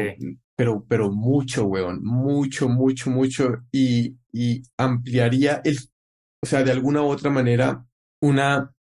pero, 0.59 0.85
pero 0.89 1.09
mucho, 1.09 1.63
weón, 1.67 2.03
mucho, 2.03 2.67
mucho, 2.67 3.09
mucho. 3.09 3.63
Y, 3.71 4.17
y 4.33 4.61
ampliaría 4.77 5.61
el, 5.63 5.77
o 6.43 6.45
sea, 6.45 6.65
de 6.65 6.71
alguna 6.73 7.01
u 7.01 7.05
otra 7.05 7.29
manera, 7.29 7.88
una 8.21 8.75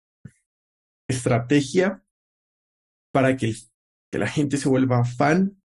estrategia 1.10 2.02
para 3.12 3.36
que, 3.36 3.54
que 4.10 4.18
la 4.18 4.28
gente 4.28 4.56
se 4.56 4.70
vuelva 4.70 5.04
fan 5.04 5.62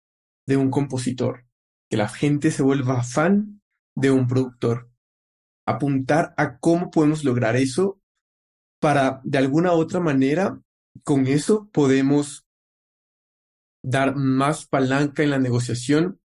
de 0.47 0.57
un 0.57 0.71
compositor, 0.71 1.45
que 1.91 1.99
la 1.99 2.09
gente 2.09 2.53
se 2.53 2.63
vuelva 2.63 3.03
fan 3.03 3.61
de 3.95 4.11
un 4.11 4.27
productor. 4.29 4.91
Apuntar 5.67 6.33
a 6.39 6.59
cómo 6.59 6.91
podemos 6.91 7.23
lograr 7.23 7.55
eso 7.55 8.01
para, 8.81 9.21
de 9.25 9.37
alguna 9.37 9.75
u 9.75 9.77
otra 9.77 10.01
manera, 10.01 10.59
con 11.05 11.27
eso 11.27 11.69
podemos 11.71 12.48
dar 13.83 14.17
más 14.17 14.67
palanca 14.67 15.23
en 15.23 15.31
la 15.31 15.39
negociación 15.39 16.21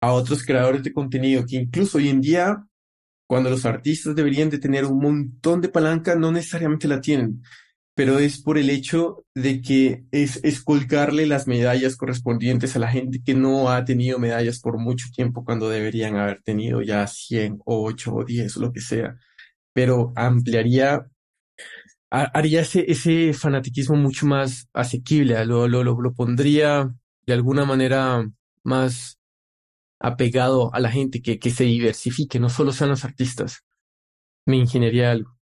a 0.00 0.12
otros 0.12 0.44
creadores 0.44 0.82
de 0.82 0.92
contenido 0.92 1.44
que 1.46 1.56
incluso 1.56 1.98
hoy 1.98 2.08
en 2.08 2.20
día, 2.20 2.66
cuando 3.26 3.50
los 3.50 3.64
artistas 3.64 4.14
deberían 4.14 4.50
de 4.50 4.58
tener 4.58 4.84
un 4.84 4.98
montón 4.98 5.60
de 5.60 5.68
palanca, 5.68 6.14
no 6.14 6.30
necesariamente 6.30 6.86
la 6.86 7.00
tienen, 7.00 7.42
pero 7.94 8.18
es 8.18 8.42
por 8.42 8.58
el 8.58 8.68
hecho 8.68 9.24
de 9.34 9.62
que 9.62 10.04
es, 10.10 10.38
escolcarle 10.44 11.26
las 11.26 11.46
medallas 11.46 11.96
correspondientes 11.96 12.76
a 12.76 12.78
la 12.78 12.88
gente 12.88 13.22
que 13.24 13.34
no 13.34 13.70
ha 13.70 13.84
tenido 13.84 14.18
medallas 14.18 14.60
por 14.60 14.78
mucho 14.78 15.06
tiempo 15.14 15.44
cuando 15.44 15.70
deberían 15.70 16.16
haber 16.16 16.42
tenido 16.42 16.82
ya 16.82 17.06
100 17.06 17.60
o 17.64 17.84
8 17.84 18.14
o 18.14 18.24
10 18.24 18.56
o 18.58 18.60
lo 18.60 18.72
que 18.72 18.80
sea. 18.82 19.16
Pero 19.72 20.12
ampliaría 20.14 21.06
haría 22.10 22.60
ese, 22.60 22.90
ese 22.90 23.32
fanatiquismo 23.32 23.96
mucho 23.96 24.26
más 24.26 24.68
asequible, 24.72 25.44
lo, 25.44 25.68
lo, 25.68 25.82
lo, 25.82 26.14
pondría 26.14 26.94
de 27.26 27.32
alguna 27.32 27.64
manera 27.64 28.24
más 28.62 29.18
apegado 29.98 30.72
a 30.74 30.80
la 30.80 30.90
gente, 30.90 31.22
que, 31.22 31.38
que 31.38 31.50
se 31.50 31.64
diversifique, 31.64 32.38
no 32.38 32.48
solo 32.48 32.72
sean 32.72 32.90
los 32.90 33.04
artistas. 33.04 33.64
Me 34.46 34.56
ingeniería 34.56 35.10
algo. 35.10 35.36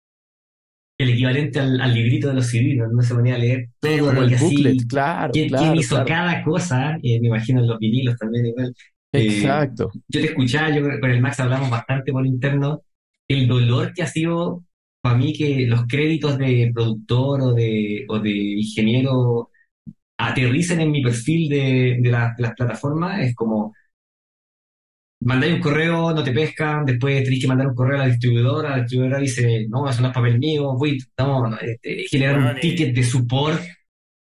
El 0.98 1.10
equivalente 1.10 1.58
al, 1.58 1.80
al 1.80 1.94
librito 1.94 2.28
de 2.28 2.34
los 2.34 2.46
CDs, 2.46 2.78
donde 2.78 3.04
se 3.04 3.14
ponía 3.14 3.34
a 3.34 3.38
leer 3.38 3.70
todo. 3.80 4.06
Como 4.06 4.22
el 4.22 4.36
booklet, 4.36 4.86
claro. 4.86 5.32
¿Quién, 5.32 5.48
claro, 5.48 5.74
hizo 5.74 6.04
cada 6.04 6.44
cosa? 6.44 6.96
Eh, 7.02 7.20
me 7.20 7.28
imagino 7.28 7.60
en 7.60 7.66
los 7.66 7.78
vinilos 7.78 8.16
también 8.16 8.46
igual. 8.46 8.74
Eh, 9.12 9.26
Exacto. 9.26 9.90
yo 10.08 10.20
te 10.20 10.26
escuchaba, 10.26 10.70
yo 10.70 10.82
con 11.00 11.10
el 11.10 11.20
Max 11.20 11.40
hablamos 11.40 11.70
bastante 11.70 12.12
por 12.12 12.24
interno, 12.24 12.82
el 13.26 13.48
dolor 13.48 13.92
que 13.92 14.02
ha 14.04 14.06
sido 14.06 14.62
para 15.02 15.16
mí 15.16 15.32
que 15.32 15.66
los 15.66 15.86
créditos 15.86 16.38
de 16.38 16.70
productor 16.72 17.42
o 17.42 17.52
de, 17.52 18.06
o 18.08 18.18
de 18.20 18.30
ingeniero 18.30 19.50
aterricen 20.16 20.80
en 20.80 20.92
mi 20.92 21.02
perfil 21.02 21.48
de, 21.48 21.98
de, 22.00 22.10
las 22.10 22.54
plataformas 22.54 23.20
es 23.20 23.34
como 23.34 23.74
mandáis 25.20 25.54
un 25.54 25.60
correo, 25.60 26.12
no 26.12 26.22
te 26.22 26.32
pescan, 26.32 26.84
después 26.84 27.22
tenés 27.24 27.40
que 27.40 27.48
mandar 27.48 27.68
un 27.68 27.74
correo 27.74 27.96
a 27.96 28.06
la 28.06 28.08
distribuidora, 28.08 28.70
la 28.70 28.78
distribuidora 28.78 29.18
dice, 29.18 29.66
no, 29.68 29.88
eso 29.88 30.02
no 30.02 30.08
es 30.08 30.14
papel 30.14 30.38
mío, 30.38 30.74
voy, 30.76 30.98
no, 31.18 31.56
este, 31.58 32.04
generar 32.08 32.38
un 32.38 32.60
ticket 32.60 32.94
de 32.94 33.02
support, 33.02 33.60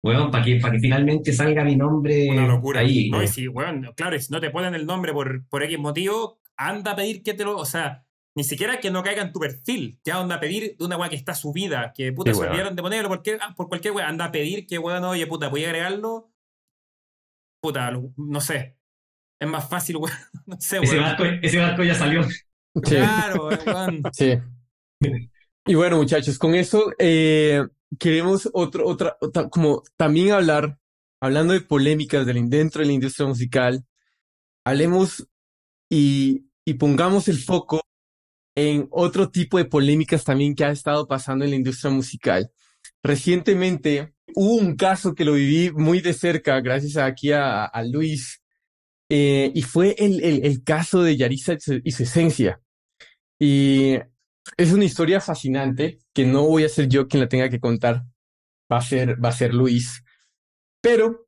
bueno, 0.01 0.31
para 0.31 0.43
que, 0.43 0.55
para 0.57 0.73
que 0.73 0.79
finalmente 0.79 1.33
salga 1.33 1.63
mi 1.63 1.75
nombre 1.75 2.29
Una 2.29 2.47
locura. 2.47 2.81
ahí. 2.81 3.09
No, 3.09 3.21
y 3.21 3.27
si, 3.27 3.47
bueno, 3.47 3.93
claro, 3.95 4.17
si 4.19 4.31
no 4.31 4.39
te 4.39 4.49
ponen 4.49 4.75
el 4.75 4.85
nombre 4.85 5.13
por, 5.13 5.45
por 5.47 5.63
X 5.63 5.77
motivo, 5.77 6.39
anda 6.55 6.91
a 6.91 6.95
pedir 6.95 7.23
que 7.23 7.33
te 7.33 7.43
lo, 7.43 7.57
o 7.57 7.65
sea, 7.65 8.05
ni 8.39 8.45
siquiera 8.45 8.79
que 8.79 8.89
no 8.89 9.03
caiga 9.03 9.21
en 9.21 9.33
tu 9.33 9.39
perfil. 9.41 9.99
Ya 10.01 10.17
anda 10.17 10.35
a 10.35 10.39
pedir 10.39 10.77
de 10.77 10.85
una 10.85 10.95
weá 10.95 11.09
que 11.09 11.17
está 11.17 11.35
subida, 11.35 11.91
que 11.93 12.13
puta 12.13 12.33
se 12.33 12.39
olvidaron 12.39 12.73
de 12.73 12.81
ponerlo 12.81 13.09
por, 13.09 13.21
ah, 13.41 13.53
por 13.53 13.67
cualquier 13.67 13.93
weá. 13.93 14.07
Anda 14.07 14.23
a 14.23 14.31
pedir 14.31 14.65
que 14.65 14.79
weón, 14.79 15.03
oye, 15.03 15.27
puta, 15.27 15.49
voy 15.49 15.65
a 15.65 15.67
agregarlo. 15.67 16.31
Puta, 17.61 17.91
no 18.15 18.39
sé. 18.39 18.77
Es 19.41 19.49
más 19.49 19.67
fácil, 19.67 19.97
weón. 19.97 20.15
No 20.45 20.55
sé, 20.57 20.79
ese, 20.81 20.99
barco, 20.99 21.25
ese 21.25 21.57
barco 21.57 21.83
ya 21.83 21.95
salió. 21.95 22.21
Claro, 22.81 23.49
weón. 23.49 24.03
Sí. 24.13 24.37
Y 25.65 25.75
bueno, 25.75 25.97
muchachos, 25.97 26.39
con 26.39 26.55
eso 26.55 26.93
eh, 26.97 27.67
queremos 27.99 28.49
otro, 28.53 28.87
otra, 28.87 29.17
otra, 29.19 29.49
como 29.49 29.83
también 29.97 30.31
hablar, 30.31 30.79
hablando 31.21 31.51
de 31.51 31.59
polémicas 31.59 32.25
del, 32.25 32.49
dentro 32.49 32.79
de 32.79 32.87
la 32.87 32.93
industria 32.93 33.27
musical, 33.27 33.83
hablemos 34.65 35.27
y, 35.89 36.45
y 36.63 36.75
pongamos 36.75 37.27
el 37.27 37.37
foco 37.37 37.81
en 38.67 38.87
otro 38.91 39.29
tipo 39.29 39.57
de 39.57 39.65
polémicas 39.65 40.23
también 40.23 40.55
que 40.55 40.65
ha 40.65 40.71
estado 40.71 41.07
pasando 41.07 41.45
en 41.45 41.51
la 41.51 41.57
industria 41.57 41.91
musical. 41.91 42.51
Recientemente 43.01 44.13
hubo 44.35 44.55
un 44.55 44.75
caso 44.75 45.15
que 45.15 45.25
lo 45.25 45.33
viví 45.33 45.71
muy 45.71 46.01
de 46.01 46.13
cerca, 46.13 46.59
gracias 46.59 46.97
aquí 46.97 47.31
a, 47.31 47.71
Luis, 47.89 48.41
eh, 49.09 49.51
y 49.55 49.61
fue 49.61 49.95
el, 49.97 50.21
el, 50.23 50.63
caso 50.63 51.01
de 51.01 51.17
Yarisa 51.17 51.57
y 51.83 51.91
su 51.91 52.03
esencia. 52.03 52.61
Y 53.39 53.95
es 54.57 54.73
una 54.73 54.85
historia 54.85 55.21
fascinante 55.21 55.99
que 56.13 56.25
no 56.25 56.45
voy 56.45 56.65
a 56.65 56.69
ser 56.69 56.87
yo 56.89 57.07
quien 57.07 57.21
la 57.21 57.29
tenga 57.29 57.49
que 57.49 57.59
contar, 57.59 58.03
va 58.71 58.77
a 58.77 58.81
ser, 58.81 59.23
va 59.23 59.29
a 59.29 59.33
ser 59.33 59.53
Luis. 59.53 60.03
Pero 60.81 61.27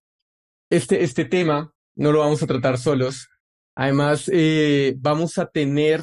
este, 0.69 1.03
este 1.03 1.26
tema 1.26 1.74
no 1.95 2.11
lo 2.11 2.19
vamos 2.19 2.43
a 2.43 2.48
tratar 2.48 2.77
solos. 2.77 3.30
Además, 3.76 4.30
eh, 4.34 4.95
vamos 4.98 5.38
a 5.38 5.48
tener 5.48 6.01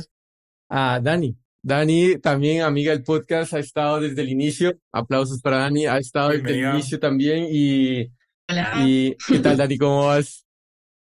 a 0.69 1.01
Dani. 1.01 1.37
Dani, 1.63 2.19
también 2.19 2.63
amiga 2.63 2.93
del 2.93 3.03
podcast, 3.03 3.53
ha 3.53 3.59
estado 3.59 4.01
desde 4.01 4.23
el 4.23 4.29
inicio. 4.29 4.79
Aplausos 4.93 5.41
para 5.41 5.59
Dani, 5.59 5.87
ha 5.87 5.99
estado 5.99 6.31
desde 6.31 6.51
el 6.51 6.75
inicio 6.75 6.99
también. 6.99 7.47
Y, 7.51 8.11
y 8.85 9.17
¿qué 9.27 9.39
tal, 9.43 9.57
Dani? 9.57 9.77
¿Cómo 9.77 10.07
vas? 10.07 10.45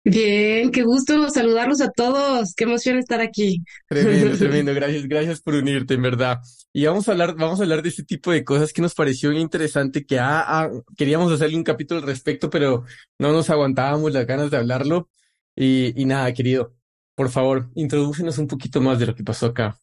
Bien, 0.03 0.71
qué 0.71 0.81
gusto 0.83 1.29
saludarlos 1.29 1.81
a 1.81 1.91
todos. 1.91 2.53
Qué 2.55 2.63
emoción 2.63 2.97
estar 2.97 3.19
aquí. 3.21 3.63
Tremendo, 3.87 4.37
tremendo. 4.37 4.73
Gracias, 4.73 5.05
gracias 5.07 5.41
por 5.41 5.55
unirte, 5.55 5.93
en 5.93 6.01
verdad. 6.01 6.39
Y 6.71 6.85
vamos 6.85 7.07
a 7.07 7.11
hablar, 7.11 7.35
vamos 7.35 7.59
a 7.59 7.63
hablar 7.63 7.83
de 7.83 7.89
este 7.89 8.03
tipo 8.03 8.31
de 8.31 8.43
cosas 8.43 8.71
que 8.71 8.81
nos 8.81 8.95
pareció 8.95 9.31
interesante, 9.33 10.05
que 10.05 10.17
ah, 10.17 10.43
ah, 10.47 10.69
queríamos 10.95 11.31
hacerle 11.31 11.57
un 11.57 11.63
capítulo 11.63 11.99
al 11.99 12.07
respecto, 12.07 12.49
pero 12.49 12.85
no 13.19 13.31
nos 13.33 13.49
aguantábamos 13.49 14.13
las 14.13 14.25
ganas 14.25 14.49
de 14.49 14.57
hablarlo. 14.57 15.09
Y, 15.55 16.01
y 16.01 16.05
nada, 16.05 16.33
querido, 16.33 16.73
por 17.19 17.27
favor, 17.27 17.69
introdúcenos 17.75 18.37
un 18.37 18.47
poquito 18.47 18.79
más 18.79 18.97
de 18.97 19.07
lo 19.07 19.13
que 19.13 19.25
pasó 19.25 19.47
acá. 19.47 19.77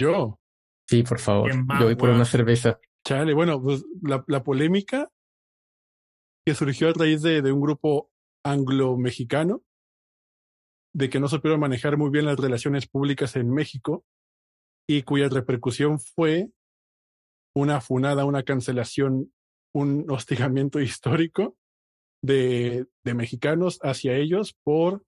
¿Yo? 0.00 0.40
Sí, 0.88 1.02
por 1.02 1.18
favor. 1.18 1.52
Yo 1.52 1.84
voy 1.84 1.94
por 1.94 2.08
una 2.08 2.24
cerveza. 2.24 2.80
Chale, 3.06 3.34
bueno, 3.34 3.60
pues 3.62 3.84
la, 4.00 4.24
la 4.28 4.42
polémica 4.42 5.12
que 6.42 6.54
surgió 6.54 6.88
a 6.88 6.94
raíz 6.94 7.20
de, 7.20 7.42
de 7.42 7.52
un 7.52 7.60
grupo 7.60 8.10
anglo-mexicano, 8.46 9.62
de 10.94 11.10
que 11.10 11.20
no 11.20 11.28
supieron 11.28 11.60
manejar 11.60 11.98
muy 11.98 12.08
bien 12.08 12.24
las 12.24 12.38
relaciones 12.38 12.86
públicas 12.88 13.36
en 13.36 13.50
México 13.50 14.06
y 14.88 15.02
cuya 15.02 15.28
repercusión 15.28 16.00
fue 16.00 16.48
una 17.54 17.82
funada, 17.82 18.24
una 18.24 18.42
cancelación, 18.42 19.34
un 19.74 20.10
hostigamiento 20.10 20.80
histórico 20.80 21.58
de, 22.24 22.86
de 23.04 23.12
mexicanos 23.12 23.80
hacia 23.82 24.16
ellos 24.16 24.56
por 24.64 25.04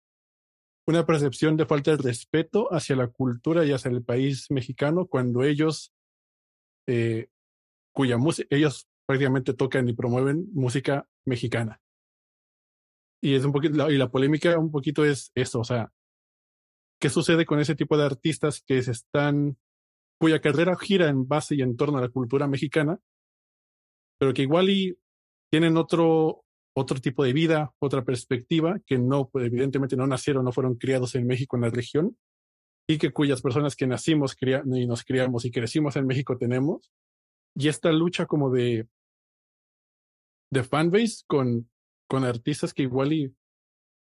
una 0.88 1.04
percepción 1.04 1.58
de 1.58 1.66
falta 1.66 1.90
de 1.90 1.98
respeto 1.98 2.72
hacia 2.72 2.96
la 2.96 3.08
cultura 3.08 3.64
y 3.66 3.72
hacia 3.72 3.90
el 3.90 4.02
país 4.02 4.50
mexicano 4.50 5.06
cuando 5.06 5.42
ellos, 5.42 5.92
eh, 6.86 7.28
cuya 7.92 8.16
música, 8.16 8.48
ellos 8.50 8.88
prácticamente 9.06 9.52
tocan 9.52 9.86
y 9.86 9.92
promueven 9.92 10.48
música 10.54 11.06
mexicana. 11.26 11.82
Y 13.20 13.34
es 13.34 13.44
un 13.44 13.52
poquito, 13.52 13.90
y 13.90 13.98
la 13.98 14.10
polémica 14.10 14.58
un 14.58 14.70
poquito 14.70 15.04
es 15.04 15.30
eso, 15.34 15.60
o 15.60 15.64
sea, 15.64 15.92
¿qué 16.98 17.10
sucede 17.10 17.44
con 17.44 17.60
ese 17.60 17.74
tipo 17.74 17.98
de 17.98 18.04
artistas 18.04 18.62
que 18.66 18.80
se 18.82 18.92
están, 18.92 19.58
cuya 20.18 20.40
carrera 20.40 20.74
gira 20.76 21.10
en 21.10 21.28
base 21.28 21.54
y 21.54 21.60
en 21.60 21.76
torno 21.76 21.98
a 21.98 22.00
la 22.00 22.08
cultura 22.08 22.46
mexicana, 22.46 22.98
pero 24.18 24.32
que 24.32 24.42
igual 24.42 24.70
y 24.70 24.98
tienen 25.50 25.76
otro, 25.76 26.46
otro 26.78 27.00
tipo 27.00 27.24
de 27.24 27.32
vida, 27.32 27.72
otra 27.78 28.04
perspectiva, 28.04 28.78
que 28.86 28.98
no, 28.98 29.30
evidentemente 29.34 29.96
no 29.96 30.06
nacieron, 30.06 30.44
no 30.44 30.52
fueron 30.52 30.76
criados 30.76 31.14
en 31.14 31.26
México, 31.26 31.56
en 31.56 31.62
la 31.62 31.70
región, 31.70 32.16
y 32.88 32.98
que 32.98 33.10
cuyas 33.10 33.42
personas 33.42 33.76
que 33.76 33.86
nacimos 33.86 34.36
y 34.40 34.86
nos 34.86 35.04
criamos 35.04 35.44
y 35.44 35.50
crecimos 35.50 35.96
en 35.96 36.06
México 36.06 36.38
tenemos. 36.38 36.90
Y 37.54 37.68
esta 37.68 37.92
lucha 37.92 38.26
como 38.26 38.50
de, 38.50 38.88
de 40.50 40.64
fanbase 40.64 41.24
con, 41.26 41.68
con 42.08 42.24
artistas 42.24 42.72
que 42.72 42.84
igual 42.84 43.12
y 43.12 43.34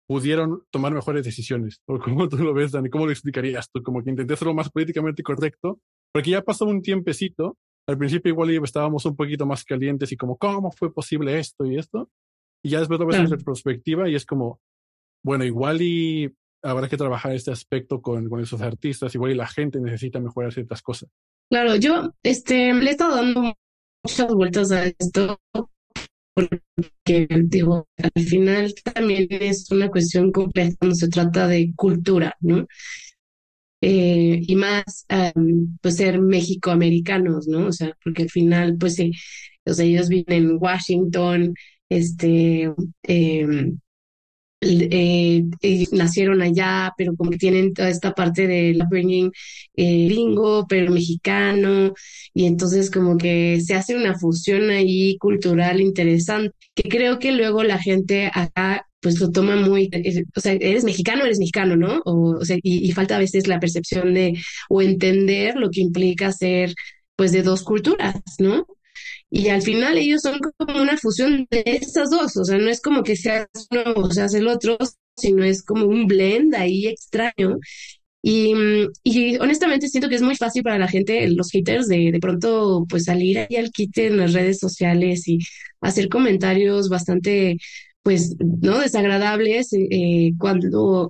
pudieron 0.07 0.63
tomar 0.71 0.93
mejores 0.93 1.25
decisiones. 1.25 1.81
¿O 1.85 1.99
cómo 1.99 2.29
tú 2.29 2.37
lo 2.37 2.53
ves, 2.53 2.71
Dani? 2.71 2.89
¿Cómo 2.89 3.05
lo 3.05 3.11
explicarías 3.11 3.69
tú? 3.71 3.81
Como 3.81 4.03
que 4.03 4.09
intenté 4.09 4.33
hacerlo 4.33 4.53
más 4.53 4.69
políticamente 4.69 5.23
correcto, 5.23 5.79
porque 6.13 6.31
ya 6.31 6.41
pasó 6.41 6.65
un 6.65 6.81
tiempecito. 6.81 7.57
Al 7.87 7.97
principio 7.97 8.29
igual 8.31 8.51
estábamos 8.63 9.05
un 9.05 9.15
poquito 9.15 9.45
más 9.45 9.63
calientes 9.63 10.11
y 10.11 10.17
como, 10.17 10.37
¿cómo 10.37 10.71
fue 10.71 10.93
posible 10.93 11.39
esto 11.39 11.65
y 11.65 11.77
esto? 11.77 12.09
Y 12.63 12.69
ya 12.69 12.79
después 12.79 12.99
lo 12.99 13.07
ves 13.07 13.17
en 13.17 13.29
retrospectiva 13.29 14.09
y 14.09 14.15
es 14.15 14.25
como, 14.25 14.59
bueno, 15.23 15.43
igual 15.43 15.81
y 15.81 16.31
habrá 16.63 16.87
que 16.87 16.97
trabajar 16.97 17.33
este 17.33 17.51
aspecto 17.51 18.01
con, 18.01 18.29
con 18.29 18.39
esos 18.39 18.61
artistas, 18.61 19.13
igual 19.15 19.31
y 19.31 19.35
la 19.35 19.47
gente 19.47 19.79
necesita 19.79 20.19
mejorar 20.19 20.53
ciertas 20.53 20.81
cosas. 20.81 21.09
Claro, 21.49 21.75
yo 21.75 22.13
este, 22.23 22.73
le 22.73 22.87
he 22.87 22.91
estado 22.91 23.15
dando 23.15 23.53
muchas 24.03 24.33
vueltas 24.33 24.71
a 24.71 24.85
esto 24.85 25.39
porque 26.33 27.27
digo, 27.43 27.87
al 27.97 28.23
final 28.23 28.73
también 28.93 29.27
es 29.29 29.69
una 29.71 29.89
cuestión 29.89 30.31
compleja 30.31 30.75
cuando 30.79 30.95
se 30.95 31.09
trata 31.09 31.47
de 31.47 31.73
cultura, 31.75 32.35
¿no? 32.39 32.67
Eh, 33.81 34.41
y 34.47 34.55
más, 34.55 35.05
pues 35.81 35.97
ser 35.97 36.19
mexicoamericanos, 36.21 37.47
¿no? 37.47 37.67
O 37.67 37.71
sea, 37.71 37.97
porque 38.03 38.23
al 38.23 38.29
final, 38.29 38.77
pues 38.79 38.95
sí, 38.95 39.11
o 39.65 39.73
sea, 39.73 39.85
ellos 39.85 40.07
viven 40.07 40.51
en 40.51 40.57
Washington, 40.59 41.55
este, 41.91 42.73
eh, 43.03 43.73
eh, 44.63 45.43
eh, 45.61 45.87
nacieron 45.91 46.41
allá, 46.41 46.93
pero 46.97 47.15
como 47.15 47.31
que 47.31 47.37
tienen 47.37 47.73
toda 47.73 47.89
esta 47.89 48.13
parte 48.13 48.45
del 48.47 48.81
upbringing 48.83 49.31
eh, 49.75 50.05
gringo, 50.07 50.67
pero 50.67 50.91
mexicano, 50.91 51.93
y 52.33 52.45
entonces 52.45 52.91
como 52.91 53.17
que 53.17 53.59
se 53.61 53.73
hace 53.75 53.95
una 53.95 54.17
fusión 54.19 54.69
ahí 54.69 55.17
cultural 55.17 55.81
interesante, 55.81 56.55
que 56.75 56.89
creo 56.89 57.17
que 57.19 57.31
luego 57.31 57.63
la 57.63 57.79
gente 57.79 58.29
acá 58.33 58.85
pues 58.99 59.19
lo 59.19 59.31
toma 59.31 59.55
muy, 59.55 59.89
eh, 59.93 60.25
o 60.35 60.39
sea, 60.39 60.53
eres 60.53 60.83
mexicano, 60.83 61.23
eres 61.25 61.39
mexicano, 61.39 61.75
¿no? 61.75 62.01
O, 62.05 62.37
o 62.37 62.45
sea, 62.45 62.57
y 62.61 62.91
falta 62.91 63.15
a 63.15 63.19
veces 63.19 63.47
la 63.47 63.59
percepción 63.59 64.13
de, 64.13 64.39
o 64.69 64.81
entender 64.83 65.55
lo 65.55 65.71
que 65.71 65.81
implica 65.81 66.31
ser 66.31 66.73
pues 67.15 67.31
de 67.31 67.41
dos 67.43 67.63
culturas, 67.63 68.15
¿no? 68.39 68.67
Y 69.31 69.49
al 69.49 69.63
final 69.63 69.97
ellos 69.97 70.21
son 70.23 70.39
como 70.57 70.81
una 70.81 70.97
fusión 70.97 71.47
de 71.51 71.63
estas 71.65 72.09
dos, 72.11 72.37
o 72.37 72.45
sea, 72.45 72.57
no 72.59 72.69
es 72.69 72.81
como 72.81 73.03
que 73.03 73.15
seas 73.15 73.47
uno 73.71 73.83
o 73.95 74.11
seas 74.11 74.33
el 74.35 74.47
otro, 74.47 74.77
sino 75.17 75.43
es 75.45 75.63
como 75.63 75.85
un 75.87 76.07
blend 76.07 76.53
ahí 76.55 76.87
extraño. 76.87 77.57
Y, 78.23 78.53
y 79.03 79.37
honestamente 79.37 79.87
siento 79.87 80.09
que 80.09 80.15
es 80.15 80.21
muy 80.21 80.35
fácil 80.35 80.63
para 80.63 80.77
la 80.79 80.87
gente, 80.87 81.27
los 81.29 81.49
haters, 81.51 81.87
de, 81.87 82.11
de 82.11 82.19
pronto 82.19 82.85
pues 82.89 83.05
salir 83.05 83.39
ahí 83.39 83.55
al 83.57 83.71
quite 83.71 84.07
en 84.07 84.17
las 84.17 84.33
redes 84.33 84.59
sociales 84.59 85.27
y 85.27 85.39
hacer 85.81 86.09
comentarios 86.09 86.89
bastante, 86.89 87.57
pues, 88.03 88.35
¿no? 88.39 88.79
Desagradables 88.79 89.69
eh, 89.73 90.33
cuando 90.39 91.09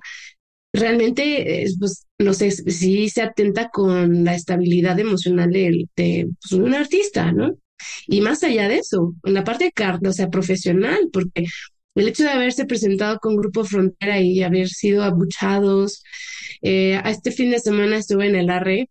realmente, 0.72 1.64
eh, 1.64 1.66
pues, 1.78 2.06
no 2.18 2.34
sé, 2.34 2.50
si 2.50 3.08
se 3.10 3.22
atenta 3.22 3.70
con 3.70 4.24
la 4.24 4.34
estabilidad 4.34 4.98
emocional 4.98 5.50
de, 5.52 5.86
de 5.96 6.28
pues, 6.40 6.52
un 6.60 6.74
artista, 6.74 7.32
¿no? 7.32 7.56
Y 8.06 8.20
más 8.20 8.42
allá 8.42 8.68
de 8.68 8.78
eso, 8.78 9.14
en 9.24 9.34
la 9.34 9.44
parte 9.44 9.72
de 9.74 10.08
o 10.08 10.12
sea, 10.12 10.28
profesional, 10.28 11.08
porque 11.12 11.44
el 11.94 12.08
hecho 12.08 12.24
de 12.24 12.30
haberse 12.30 12.64
presentado 12.64 13.18
con 13.18 13.36
Grupo 13.36 13.64
Frontera 13.64 14.20
y 14.20 14.42
haber 14.42 14.68
sido 14.68 15.02
abuchados, 15.02 16.02
eh, 16.62 17.00
este 17.04 17.32
fin 17.32 17.50
de 17.50 17.58
semana 17.58 17.96
estuve 17.96 18.26
en 18.28 18.36
el 18.36 18.50
ARRE 18.50 18.88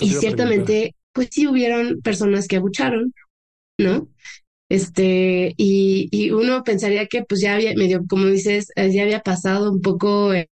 y 0.00 0.10
ciertamente, 0.10 0.94
pues 1.12 1.28
sí 1.30 1.46
hubieron 1.46 2.00
personas 2.00 2.48
que 2.48 2.56
abucharon, 2.56 3.12
¿no? 3.78 4.08
Este, 4.70 5.52
y, 5.58 6.08
y 6.10 6.30
uno 6.30 6.64
pensaría 6.64 7.06
que 7.06 7.22
pues 7.24 7.42
ya 7.42 7.54
había, 7.54 7.74
medio, 7.76 8.06
como 8.08 8.24
dices, 8.24 8.68
eh, 8.74 8.90
ya 8.90 9.02
había 9.02 9.20
pasado 9.20 9.70
un 9.70 9.82
poco 9.82 10.32
eh, 10.32 10.46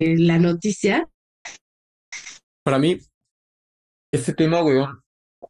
la 0.00 0.40
noticia. 0.40 1.08
Para 2.64 2.80
mí, 2.80 2.98
este 4.12 4.34
tema, 4.34 4.64
weón, 4.64 5.02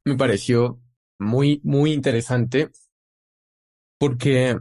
me 0.04 0.16
pareció 0.16 0.81
muy, 1.22 1.60
muy 1.64 1.92
interesante 1.92 2.70
porque 3.98 4.56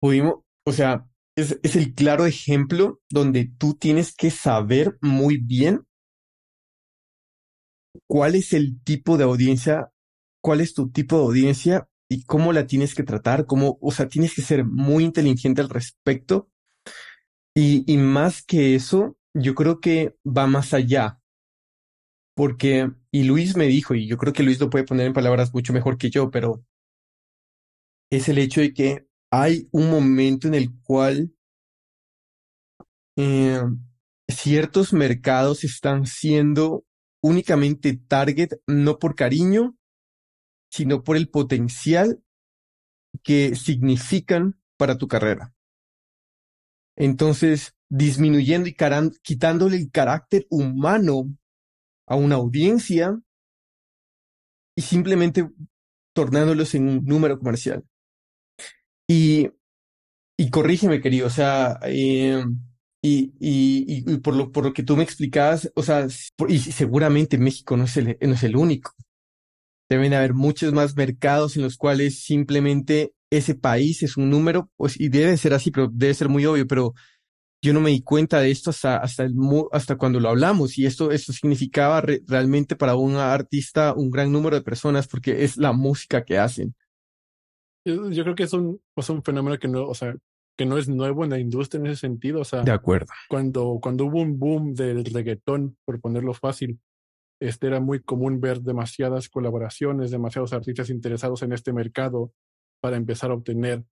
pudimos, 0.00 0.36
o 0.64 0.72
sea, 0.72 1.06
es, 1.36 1.58
es 1.62 1.76
el 1.76 1.94
claro 1.94 2.26
ejemplo 2.26 3.00
donde 3.10 3.50
tú 3.58 3.74
tienes 3.74 4.14
que 4.14 4.30
saber 4.30 4.96
muy 5.00 5.38
bien 5.38 5.82
cuál 8.06 8.34
es 8.34 8.52
el 8.52 8.80
tipo 8.82 9.16
de 9.16 9.24
audiencia, 9.24 9.90
cuál 10.40 10.60
es 10.60 10.74
tu 10.74 10.90
tipo 10.90 11.16
de 11.18 11.24
audiencia 11.24 11.88
y 12.08 12.24
cómo 12.24 12.52
la 12.52 12.66
tienes 12.66 12.94
que 12.94 13.02
tratar, 13.02 13.46
cómo, 13.46 13.78
o 13.80 13.92
sea, 13.92 14.08
tienes 14.08 14.34
que 14.34 14.42
ser 14.42 14.64
muy 14.64 15.04
inteligente 15.04 15.60
al 15.60 15.68
respecto. 15.70 16.48
Y, 17.54 17.84
y 17.92 17.96
más 17.98 18.42
que 18.42 18.74
eso, 18.74 19.16
yo 19.34 19.54
creo 19.54 19.80
que 19.80 20.16
va 20.24 20.46
más 20.46 20.74
allá. 20.74 21.20
Porque, 22.34 22.90
y 23.10 23.24
Luis 23.24 23.56
me 23.56 23.66
dijo, 23.66 23.94
y 23.94 24.06
yo 24.06 24.16
creo 24.16 24.32
que 24.32 24.42
Luis 24.42 24.60
lo 24.60 24.70
puede 24.70 24.84
poner 24.84 25.06
en 25.06 25.12
palabras 25.12 25.54
mucho 25.54 25.72
mejor 25.72 25.98
que 25.98 26.10
yo, 26.10 26.30
pero 26.30 26.64
es 28.10 28.28
el 28.28 28.38
hecho 28.38 28.60
de 28.60 28.72
que 28.72 29.06
hay 29.30 29.68
un 29.72 29.90
momento 29.90 30.48
en 30.48 30.54
el 30.54 30.70
cual 30.82 31.34
eh, 33.16 33.60
ciertos 34.28 34.92
mercados 34.92 35.64
están 35.64 36.06
siendo 36.06 36.84
únicamente 37.22 37.96
target 37.96 38.50
no 38.66 38.98
por 38.98 39.14
cariño, 39.14 39.76
sino 40.70 41.04
por 41.04 41.16
el 41.16 41.28
potencial 41.28 42.22
que 43.22 43.54
significan 43.54 44.60
para 44.76 44.98
tu 44.98 45.08
carrera. 45.08 45.54
Entonces, 46.96 47.74
disminuyendo 47.88 48.68
y 48.68 48.76
quitándole 49.22 49.76
el 49.76 49.90
carácter 49.90 50.46
humano 50.50 51.34
a 52.06 52.16
una 52.16 52.36
audiencia 52.36 53.18
y 54.76 54.82
simplemente 54.82 55.48
tornándolos 56.14 56.74
en 56.74 56.88
un 56.88 57.04
número 57.04 57.38
comercial. 57.38 57.84
Y, 59.08 59.50
y 60.38 60.50
corrígeme, 60.50 61.00
querido, 61.00 61.28
o 61.28 61.30
sea, 61.30 61.78
eh, 61.84 62.44
y, 63.02 63.34
y, 63.40 64.04
y, 64.12 64.18
por, 64.18 64.34
lo, 64.36 64.52
por 64.52 64.64
lo 64.64 64.72
que 64.72 64.82
tú 64.82 64.96
me 64.96 65.04
explicabas, 65.04 65.70
o 65.76 65.82
sea, 65.82 66.06
y 66.48 66.58
seguramente 66.60 67.38
México 67.38 67.76
no 67.76 67.84
es 67.84 67.96
el, 67.98 68.18
no 68.20 68.34
es 68.34 68.42
el 68.44 68.56
único. 68.56 68.92
Deben 69.88 70.14
haber 70.14 70.34
muchos 70.34 70.72
más 70.72 70.96
mercados 70.96 71.56
en 71.56 71.62
los 71.62 71.76
cuales 71.76 72.22
simplemente 72.24 73.12
ese 73.30 73.54
país 73.54 74.02
es 74.02 74.16
un 74.16 74.30
número, 74.30 74.70
pues, 74.76 74.98
y 74.98 75.08
debe 75.08 75.36
ser 75.36 75.54
así, 75.54 75.70
pero 75.70 75.88
debe 75.92 76.14
ser 76.14 76.28
muy 76.28 76.46
obvio, 76.46 76.66
pero 76.66 76.94
yo 77.64 77.72
no 77.72 77.80
me 77.80 77.90
di 77.90 78.02
cuenta 78.02 78.40
de 78.40 78.50
esto 78.50 78.68
hasta, 78.68 78.98
hasta, 78.98 79.22
el, 79.22 79.34
hasta 79.72 79.96
cuando 79.96 80.20
lo 80.20 80.28
hablamos 80.28 80.76
y 80.76 80.84
esto, 80.84 81.10
esto 81.10 81.32
significaba 81.32 82.02
realmente 82.26 82.76
para 82.76 82.94
un 82.94 83.16
artista 83.16 83.94
un 83.94 84.10
gran 84.10 84.30
número 84.30 84.54
de 84.54 84.62
personas 84.62 85.08
porque 85.08 85.44
es 85.44 85.56
la 85.56 85.72
música 85.72 86.26
que 86.26 86.36
hacen. 86.36 86.74
Yo 87.86 88.22
creo 88.22 88.34
que 88.34 88.42
es 88.42 88.52
un, 88.52 88.82
pues 88.92 89.08
un 89.08 89.22
fenómeno 89.22 89.58
que 89.58 89.68
no, 89.68 89.86
o 89.86 89.94
sea, 89.94 90.14
que 90.58 90.66
no 90.66 90.76
es 90.76 90.90
nuevo 90.90 91.24
en 91.24 91.30
la 91.30 91.38
industria 91.38 91.80
en 91.80 91.86
ese 91.86 92.02
sentido. 92.02 92.42
O 92.42 92.44
sea, 92.44 92.62
de 92.62 92.70
acuerdo. 92.70 93.06
Cuando, 93.30 93.78
cuando 93.80 94.04
hubo 94.04 94.20
un 94.20 94.38
boom 94.38 94.74
del 94.74 95.02
reggaetón, 95.06 95.78
por 95.86 96.02
ponerlo 96.02 96.34
fácil, 96.34 96.78
este 97.40 97.66
era 97.66 97.80
muy 97.80 98.00
común 98.00 98.42
ver 98.42 98.60
demasiadas 98.60 99.30
colaboraciones, 99.30 100.10
demasiados 100.10 100.52
artistas 100.52 100.90
interesados 100.90 101.42
en 101.42 101.54
este 101.54 101.72
mercado 101.72 102.30
para 102.82 102.98
empezar 102.98 103.30
a 103.30 103.34
obtener 103.34 103.84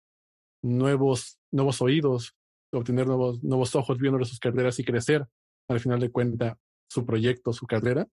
nuevos, 0.61 1.39
nuevos 1.51 1.81
oídos, 1.81 2.35
obtener 2.71 3.07
nuevos, 3.07 3.43
nuevos 3.43 3.75
ojos 3.75 3.97
viendo 3.97 4.23
sus 4.25 4.39
carreras 4.39 4.79
y 4.79 4.83
crecer, 4.83 5.27
al 5.67 5.79
final 5.79 5.99
de 5.99 6.11
cuenta, 6.11 6.57
su 6.89 7.05
proyecto, 7.05 7.53
su 7.53 7.67
carrera. 7.67 8.07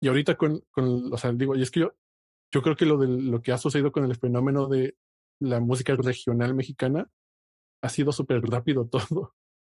Y 0.00 0.08
ahorita 0.08 0.36
con, 0.36 0.60
con 0.70 1.12
o 1.12 1.16
sea, 1.16 1.32
digo, 1.32 1.56
y 1.56 1.62
es 1.62 1.70
que 1.70 1.80
yo, 1.80 1.94
yo 2.52 2.62
creo 2.62 2.76
que 2.76 2.86
lo, 2.86 2.98
de, 2.98 3.08
lo 3.08 3.42
que 3.42 3.52
ha 3.52 3.58
sucedido 3.58 3.90
con 3.90 4.04
el 4.04 4.16
fenómeno 4.16 4.68
de 4.68 4.96
la 5.40 5.60
música 5.60 5.96
regional 5.96 6.54
mexicana 6.54 7.10
ha 7.82 7.88
sido 7.88 8.12
súper 8.12 8.42
rápido 8.42 8.86
todo. 8.88 9.34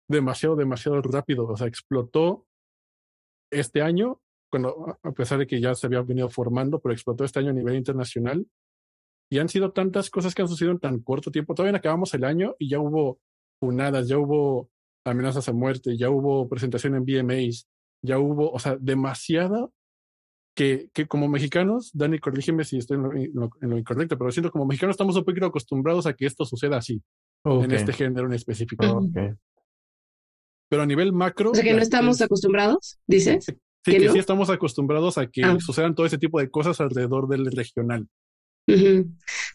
Demasiado, 0.09 0.57
demasiado 0.57 1.01
rápido. 1.03 1.47
O 1.47 1.57
sea, 1.57 1.67
explotó 1.67 2.47
este 3.51 3.83
año, 3.83 4.21
cuando, 4.51 4.99
a 5.03 5.13
pesar 5.13 5.39
de 5.39 5.47
que 5.47 5.61
ya 5.61 5.75
se 5.75 5.87
había 5.87 6.03
venido 6.03 6.29
formando, 6.31 6.81
pero 6.81 6.93
explotó 6.93 7.25
este 7.25 7.41
año 7.41 7.51
a 7.51 7.55
nivel 7.55 7.77
internacional. 7.77 8.47
Y 9.31 9.39
han 9.39 9.51
sido 9.51 9.73
tantas 9.73 10.09
cosas 10.09 10.35
que 10.35 10.41
han 10.41 10.49
sucedido 10.49 10.73
en 10.73 10.79
tan 10.79 11.01
corto 11.01 11.31
tiempo. 11.31 11.55
Todavía 11.55 11.77
acabamos 11.77 12.15
el 12.15 12.25
año 12.25 12.55
y 12.59 12.71
ya 12.71 12.81
hubo 12.81 13.21
punadas, 13.59 14.09
ya 14.09 14.19
hubo 14.19 14.71
amenazas 15.05 15.49
a 15.49 15.53
muerte, 15.53 15.97
ya 15.97 16.11
hubo 16.11 16.49
presentación 16.49 16.95
en 16.95 17.05
VMAs, 17.05 17.69
ya 18.03 18.19
hubo, 18.19 18.51
o 18.51 18.59
sea, 18.59 18.77
demasiada 18.81 19.69
que, 20.55 20.91
que 20.93 21.07
como 21.07 21.29
mexicanos, 21.29 21.91
Dani, 21.95 22.19
corrígeme 22.19 22.65
si 22.65 22.79
estoy 22.79 22.97
en 22.97 23.33
lo, 23.35 23.79
incorrecto, 23.79 24.19
pero 24.19 24.33
siento 24.33 24.51
como 24.51 24.67
mexicanos 24.67 24.95
estamos 24.95 25.17
un 25.17 25.25
poquito 25.25 25.47
acostumbrados 25.47 26.07
a 26.07 26.15
que 26.15 26.27
esto 26.27 26.45
suceda 26.45 26.79
así, 26.79 27.01
en 27.45 27.71
este 27.71 27.93
género 27.93 28.27
en 28.27 28.35
específico. 28.35 29.09
Pero 30.71 30.83
a 30.83 30.87
nivel 30.87 31.13
macro. 31.13 31.53
O 31.53 31.55
sea, 31.55 31.65
que 31.65 31.73
no 31.73 31.81
estamos 31.81 32.21
acostumbrados, 32.21 32.99
dices. 33.07 33.47
Sí, 33.47 33.93
que, 33.93 34.11
sí 34.11 34.19
estamos 34.19 34.51
acostumbrados 34.51 35.17
a 35.17 35.29
que 35.29 35.43
ah. 35.45 35.57
sucedan 35.61 35.95
todo 35.95 36.05
ese 36.05 36.19
tipo 36.19 36.41
de 36.41 36.51
cosas 36.51 36.81
alrededor 36.81 37.29
del 37.29 37.47
regional. 37.47 38.07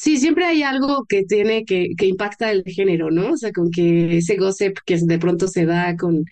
Sí, 0.03 0.17
siempre 0.17 0.43
hay 0.45 0.63
algo 0.63 1.05
que 1.07 1.23
tiene 1.23 1.63
que, 1.63 1.89
que 1.97 2.05
impacta 2.07 2.51
el 2.51 2.63
género, 2.65 3.09
¿no? 3.09 3.31
O 3.33 3.37
sea, 3.37 3.53
con 3.53 3.71
que 3.71 4.17
ese 4.17 4.35
gossip 4.35 4.77
que 4.85 4.97
de 4.97 5.17
pronto 5.17 5.47
se 5.47 5.65
da 5.65 5.95
con, 5.95 6.25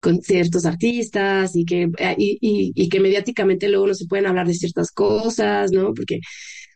con 0.00 0.22
ciertos 0.22 0.66
artistas 0.66 1.56
y 1.56 1.64
que, 1.64 1.84
eh, 1.98 2.16
y, 2.18 2.38
y, 2.74 2.88
que 2.88 3.00
mediáticamente 3.00 3.68
luego 3.68 3.86
no 3.88 3.94
se 3.94 4.06
pueden 4.06 4.26
hablar 4.26 4.46
de 4.48 4.54
ciertas 4.54 4.90
cosas, 4.92 5.72
¿no? 5.72 5.94
Porque 5.94 6.20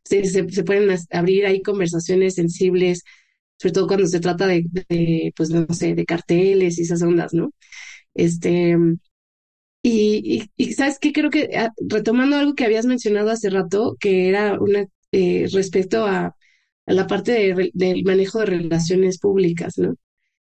se, 0.05 0.25
se, 0.27 0.49
se 0.51 0.65
pueden 0.65 0.91
abrir 1.13 1.47
ahí 1.47 1.63
conversaciones 1.63 2.37
sensibles, 2.37 3.03
sobre 3.59 3.73
todo 3.75 3.87
cuando 3.89 4.07
se 4.07 4.21
trata 4.21 4.47
de, 4.47 4.65
de, 4.89 5.33
pues 5.37 5.51
no 5.51 5.67
sé, 5.75 5.95
de 5.95 6.07
carteles 6.07 6.79
y 6.79 6.83
esas 6.83 7.03
ondas, 7.03 7.35
¿no? 7.35 7.51
Este, 8.15 8.77
y, 9.83 10.49
y, 10.57 10.65
y 10.69 10.73
sabes 10.75 10.99
qué, 10.99 11.13
creo 11.13 11.31
que 11.31 11.51
ah, 11.57 11.71
retomando 11.89 12.37
algo 12.37 12.55
que 12.55 12.65
habías 12.65 12.87
mencionado 12.87 13.31
hace 13.31 13.51
rato, 13.51 13.97
que 14.01 14.29
era 14.29 14.59
una 14.61 14.87
eh, 15.13 15.47
respecto 15.53 16.07
a, 16.07 16.37
a, 16.87 16.93
la 16.93 17.07
parte 17.07 17.33
de, 17.33 17.71
del 17.75 18.05
manejo 18.05 18.41
de 18.41 18.47
relaciones 18.47 19.19
públicas, 19.19 19.79
¿no? 19.79 19.95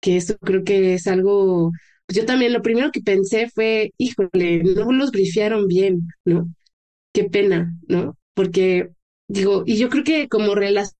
Que 0.02 0.18
esto 0.18 0.38
creo 0.40 0.64
que 0.64 0.96
es 0.96 1.08
algo, 1.08 1.72
yo 2.08 2.26
también 2.26 2.54
lo 2.54 2.62
primero 2.62 2.92
que 2.92 3.02
pensé 3.02 3.50
fue, 3.50 3.94
híjole, 3.98 4.64
no 4.64 4.92
los 4.92 5.12
brifiaron 5.12 5.68
bien, 5.68 6.08
¿no? 6.26 6.48
Qué 7.14 7.26
pena, 7.26 7.76
¿no? 7.88 8.18
Porque 8.34 8.92
digo, 9.28 9.64
y 9.66 9.78
yo 9.78 9.90
creo 9.90 10.04
que 10.04 10.28
como 10.30 10.56
relación 10.56 10.96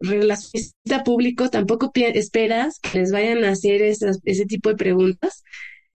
relacionista 0.00 1.04
público 1.04 1.50
tampoco 1.50 1.92
esperas 1.94 2.78
que 2.80 3.00
les 3.00 3.12
vayan 3.12 3.44
a 3.44 3.50
hacer 3.50 3.82
esas, 3.82 4.20
ese 4.24 4.46
tipo 4.46 4.70
de 4.70 4.76
preguntas 4.76 5.42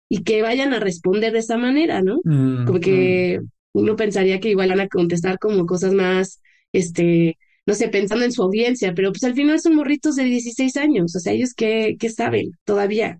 y 0.08 0.24
que 0.24 0.42
vayan 0.42 0.74
a 0.74 0.80
responder 0.80 1.32
de 1.32 1.38
esa 1.40 1.56
manera, 1.56 2.02
¿no? 2.02 2.20
Mm, 2.24 2.66
como 2.66 2.80
que 2.80 3.40
mm 3.40 3.57
uno 3.78 3.96
pensaría 3.96 4.40
que 4.40 4.50
igual 4.50 4.70
van 4.70 4.80
a 4.80 4.88
contestar 4.88 5.38
como 5.38 5.66
cosas 5.66 5.92
más, 5.94 6.40
este, 6.72 7.38
no 7.66 7.74
sé, 7.74 7.88
pensando 7.88 8.24
en 8.24 8.32
su 8.32 8.42
audiencia, 8.42 8.94
pero 8.94 9.12
pues 9.12 9.24
al 9.24 9.34
final 9.34 9.60
son 9.60 9.76
morritos 9.76 10.16
de 10.16 10.24
16 10.24 10.76
años, 10.76 11.14
o 11.16 11.20
sea, 11.20 11.32
ellos 11.32 11.54
qué, 11.54 11.96
qué 11.98 12.10
saben 12.10 12.52
todavía. 12.64 13.18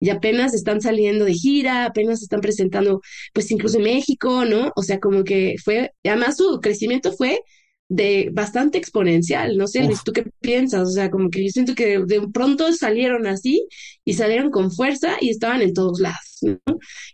Y 0.00 0.10
apenas 0.10 0.54
están 0.54 0.80
saliendo 0.80 1.24
de 1.24 1.34
gira, 1.34 1.86
apenas 1.86 2.22
están 2.22 2.40
presentando, 2.40 3.00
pues 3.32 3.50
incluso 3.52 3.78
en 3.78 3.84
México, 3.84 4.44
¿no? 4.44 4.72
O 4.76 4.82
sea, 4.82 4.98
como 4.98 5.22
que 5.24 5.54
fue, 5.62 5.92
además 6.04 6.36
su 6.36 6.60
crecimiento 6.60 7.12
fue 7.12 7.40
de 7.88 8.30
bastante 8.32 8.78
exponencial. 8.78 9.56
No 9.56 9.66
sé, 9.66 9.84
Luis, 9.84 10.02
¿tú 10.04 10.12
qué 10.12 10.24
piensas? 10.40 10.88
O 10.88 10.90
sea, 10.90 11.10
como 11.10 11.28
que 11.30 11.44
yo 11.44 11.50
siento 11.50 11.74
que 11.74 12.00
de, 12.00 12.28
pronto 12.32 12.72
salieron 12.72 13.26
así 13.26 13.66
y 14.04 14.14
salieron 14.14 14.50
con 14.50 14.72
fuerza 14.72 15.16
y 15.20 15.30
estaban 15.30 15.62
en 15.62 15.74
todos 15.74 16.00
lados, 16.00 16.38
¿no? 16.42 16.58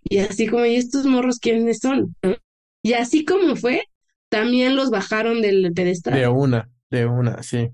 Y 0.04 0.18
así 0.18 0.46
como, 0.46 0.64
¿y 0.64 0.76
estos 0.76 1.04
morros 1.06 1.38
quiénes 1.40 1.78
son? 1.80 2.14
¿no? 2.22 2.36
Y 2.82 2.92
así 2.92 3.24
como 3.24 3.56
fue, 3.56 3.84
también 4.30 4.76
los 4.76 4.90
bajaron 4.90 5.42
del 5.42 5.72
pedestal. 5.74 6.14
De 6.14 6.28
una, 6.28 6.70
de 6.90 7.06
una, 7.06 7.42
sí. 7.42 7.70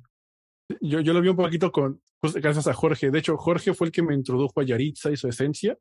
Yo, 0.80 1.00
yo 1.00 1.12
lo 1.12 1.20
vi 1.20 1.28
un 1.28 1.36
poquito 1.36 1.70
con, 1.70 2.00
pues, 2.20 2.34
gracias 2.34 2.66
a 2.66 2.74
Jorge. 2.74 3.10
De 3.10 3.18
hecho, 3.18 3.36
Jorge 3.36 3.74
fue 3.74 3.88
el 3.88 3.92
que 3.92 4.02
me 4.02 4.14
introdujo 4.14 4.60
a 4.60 4.64
Yaritza 4.64 5.10
y 5.10 5.16
su 5.16 5.28
esencia. 5.28 5.76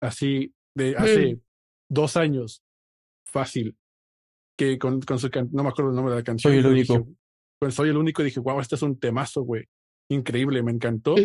Así, 0.00 0.54
de 0.74 0.96
hace 0.96 1.40
dos 1.88 2.16
años, 2.16 2.62
fácil. 3.26 3.76
Que 4.56 4.78
con, 4.78 5.00
con 5.00 5.18
su 5.18 5.28
no 5.50 5.62
me 5.62 5.68
acuerdo 5.68 5.90
el 5.90 5.96
nombre 5.96 6.14
de 6.14 6.20
la 6.20 6.24
canción. 6.24 6.52
Soy 6.52 6.60
el 6.60 6.66
único. 6.66 7.08
pues 7.58 7.74
soy 7.74 7.88
el 7.90 7.96
único 7.96 8.22
y 8.22 8.26
dije, 8.26 8.40
wow, 8.40 8.60
este 8.60 8.76
es 8.76 8.82
un 8.82 8.98
temazo, 8.98 9.42
güey. 9.42 9.64
Increíble, 10.10 10.62
me 10.62 10.70
encantó. 10.70 11.16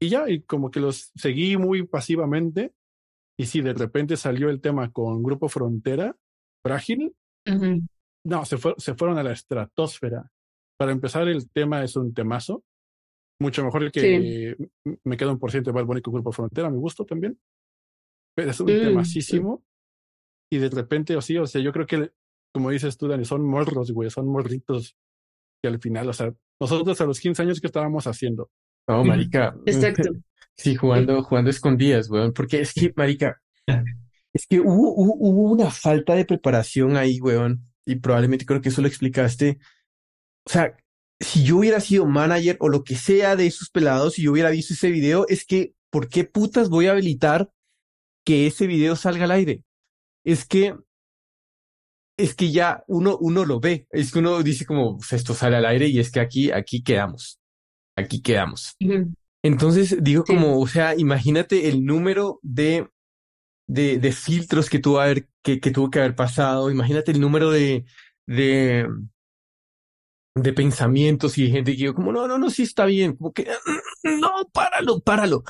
Y 0.00 0.08
ya, 0.08 0.28
y 0.28 0.42
como 0.42 0.70
que 0.70 0.80
los 0.80 1.12
seguí 1.14 1.56
muy 1.56 1.86
pasivamente 1.86 2.72
y 3.38 3.46
si 3.46 3.60
de 3.60 3.74
repente 3.74 4.16
salió 4.16 4.48
el 4.50 4.60
tema 4.60 4.90
con 4.92 5.22
Grupo 5.22 5.48
Frontera, 5.48 6.16
Frágil, 6.62 7.14
no, 8.24 8.44
se, 8.44 8.56
fue, 8.56 8.74
se 8.78 8.94
fueron 8.94 9.18
a 9.18 9.22
la 9.22 9.32
estratosfera. 9.32 10.30
Para 10.78 10.92
empezar, 10.92 11.28
el 11.28 11.50
tema 11.50 11.84
es 11.84 11.96
un 11.96 12.14
temazo. 12.14 12.64
Mucho 13.40 13.64
mejor 13.64 13.90
que 13.90 14.56
me 15.02 15.16
queda 15.16 15.32
un 15.32 15.38
por 15.38 15.50
ciento 15.50 15.72
de 15.72 15.82
Bad 15.82 16.00
con 16.00 16.14
Grupo 16.14 16.32
Frontera, 16.32 16.70
me 16.70 16.78
gusto 16.78 17.04
también. 17.04 17.38
Pero 18.36 18.50
es 18.50 18.60
un 18.60 18.66
mm, 18.66 18.80
temasísimo. 18.80 19.64
Y 20.50 20.58
de 20.58 20.70
repente, 20.70 21.16
o 21.16 21.20
sí, 21.20 21.36
o 21.36 21.46
sea, 21.46 21.60
yo 21.60 21.72
creo 21.72 21.86
que, 21.86 22.12
como 22.52 22.70
dices 22.70 22.96
tú, 22.96 23.08
Dani, 23.08 23.24
son 23.24 23.44
morros, 23.44 23.90
güey, 23.90 24.10
son 24.10 24.28
morritos. 24.28 24.96
Que 25.62 25.68
al 25.68 25.80
final, 25.80 26.08
o 26.08 26.12
sea, 26.12 26.32
nosotros 26.60 27.00
a 27.00 27.06
los 27.06 27.20
15 27.20 27.42
años, 27.42 27.60
¿qué 27.60 27.66
estábamos 27.66 28.06
haciendo? 28.06 28.50
Oh, 28.86 29.04
marica. 29.04 29.56
Exacto. 29.66 30.10
Sí, 30.56 30.76
jugando, 30.76 31.22
jugando 31.22 31.50
escondidas, 31.50 32.08
weón. 32.08 32.32
Porque 32.32 32.60
es 32.60 32.72
que, 32.72 32.92
marica, 32.96 33.40
es 34.32 34.46
que 34.46 34.60
hubo, 34.60 34.94
hubo, 34.94 35.52
una 35.52 35.70
falta 35.70 36.14
de 36.14 36.24
preparación 36.24 36.96
ahí, 36.96 37.20
weón. 37.20 37.66
Y 37.86 37.96
probablemente 37.96 38.46
creo 38.46 38.60
que 38.60 38.68
eso 38.68 38.82
lo 38.82 38.88
explicaste. 38.88 39.58
O 40.46 40.50
sea, 40.50 40.76
si 41.20 41.44
yo 41.44 41.58
hubiera 41.58 41.80
sido 41.80 42.06
manager 42.06 42.56
o 42.60 42.68
lo 42.68 42.84
que 42.84 42.96
sea 42.96 43.36
de 43.36 43.46
esos 43.46 43.70
pelados, 43.70 44.18
y 44.18 44.22
yo 44.22 44.32
hubiera 44.32 44.50
visto 44.50 44.74
ese 44.74 44.90
video, 44.90 45.26
es 45.28 45.44
que, 45.44 45.74
¿por 45.90 46.08
qué 46.08 46.24
putas 46.24 46.68
voy 46.68 46.86
a 46.86 46.92
habilitar 46.92 47.50
que 48.24 48.46
ese 48.46 48.66
video 48.66 48.96
salga 48.96 49.24
al 49.24 49.32
aire? 49.32 49.62
Es 50.24 50.46
que, 50.46 50.74
es 52.16 52.34
que 52.34 52.52
ya 52.52 52.84
uno, 52.86 53.18
uno 53.20 53.44
lo 53.44 53.60
ve. 53.60 53.86
Es 53.90 54.12
que 54.12 54.20
uno 54.20 54.42
dice 54.42 54.64
como, 54.64 54.96
pues 54.98 55.12
esto 55.12 55.34
sale 55.34 55.56
al 55.56 55.66
aire 55.66 55.88
y 55.88 55.98
es 55.98 56.10
que 56.10 56.20
aquí, 56.20 56.50
aquí 56.50 56.82
quedamos. 56.82 57.40
Aquí 57.96 58.22
quedamos. 58.22 58.76
Entonces 59.44 59.98
digo 60.02 60.24
como, 60.24 60.58
o 60.58 60.66
sea, 60.66 60.96
imagínate 60.96 61.68
el 61.68 61.84
número 61.84 62.40
de, 62.40 62.88
de, 63.66 63.98
de 63.98 64.12
filtros 64.12 64.70
que 64.70 64.78
tuvo, 64.78 65.00
haber, 65.00 65.28
que, 65.42 65.60
que, 65.60 65.70
tuvo 65.70 65.90
que 65.90 65.98
haber 65.98 66.14
pasado, 66.16 66.70
imagínate 66.70 67.12
el 67.12 67.20
número 67.20 67.50
de, 67.50 67.84
de, 68.26 68.88
de 70.34 70.52
pensamientos 70.54 71.36
y 71.36 71.44
de 71.44 71.50
gente 71.50 71.72
que 71.72 71.76
digo 71.76 71.94
como, 71.94 72.10
no, 72.10 72.26
no, 72.26 72.38
no, 72.38 72.48
sí 72.48 72.62
está 72.62 72.86
bien, 72.86 73.16
como 73.16 73.34
que, 73.34 73.46
no, 74.04 74.30
páralo, 74.50 75.00
páralo. 75.00 75.44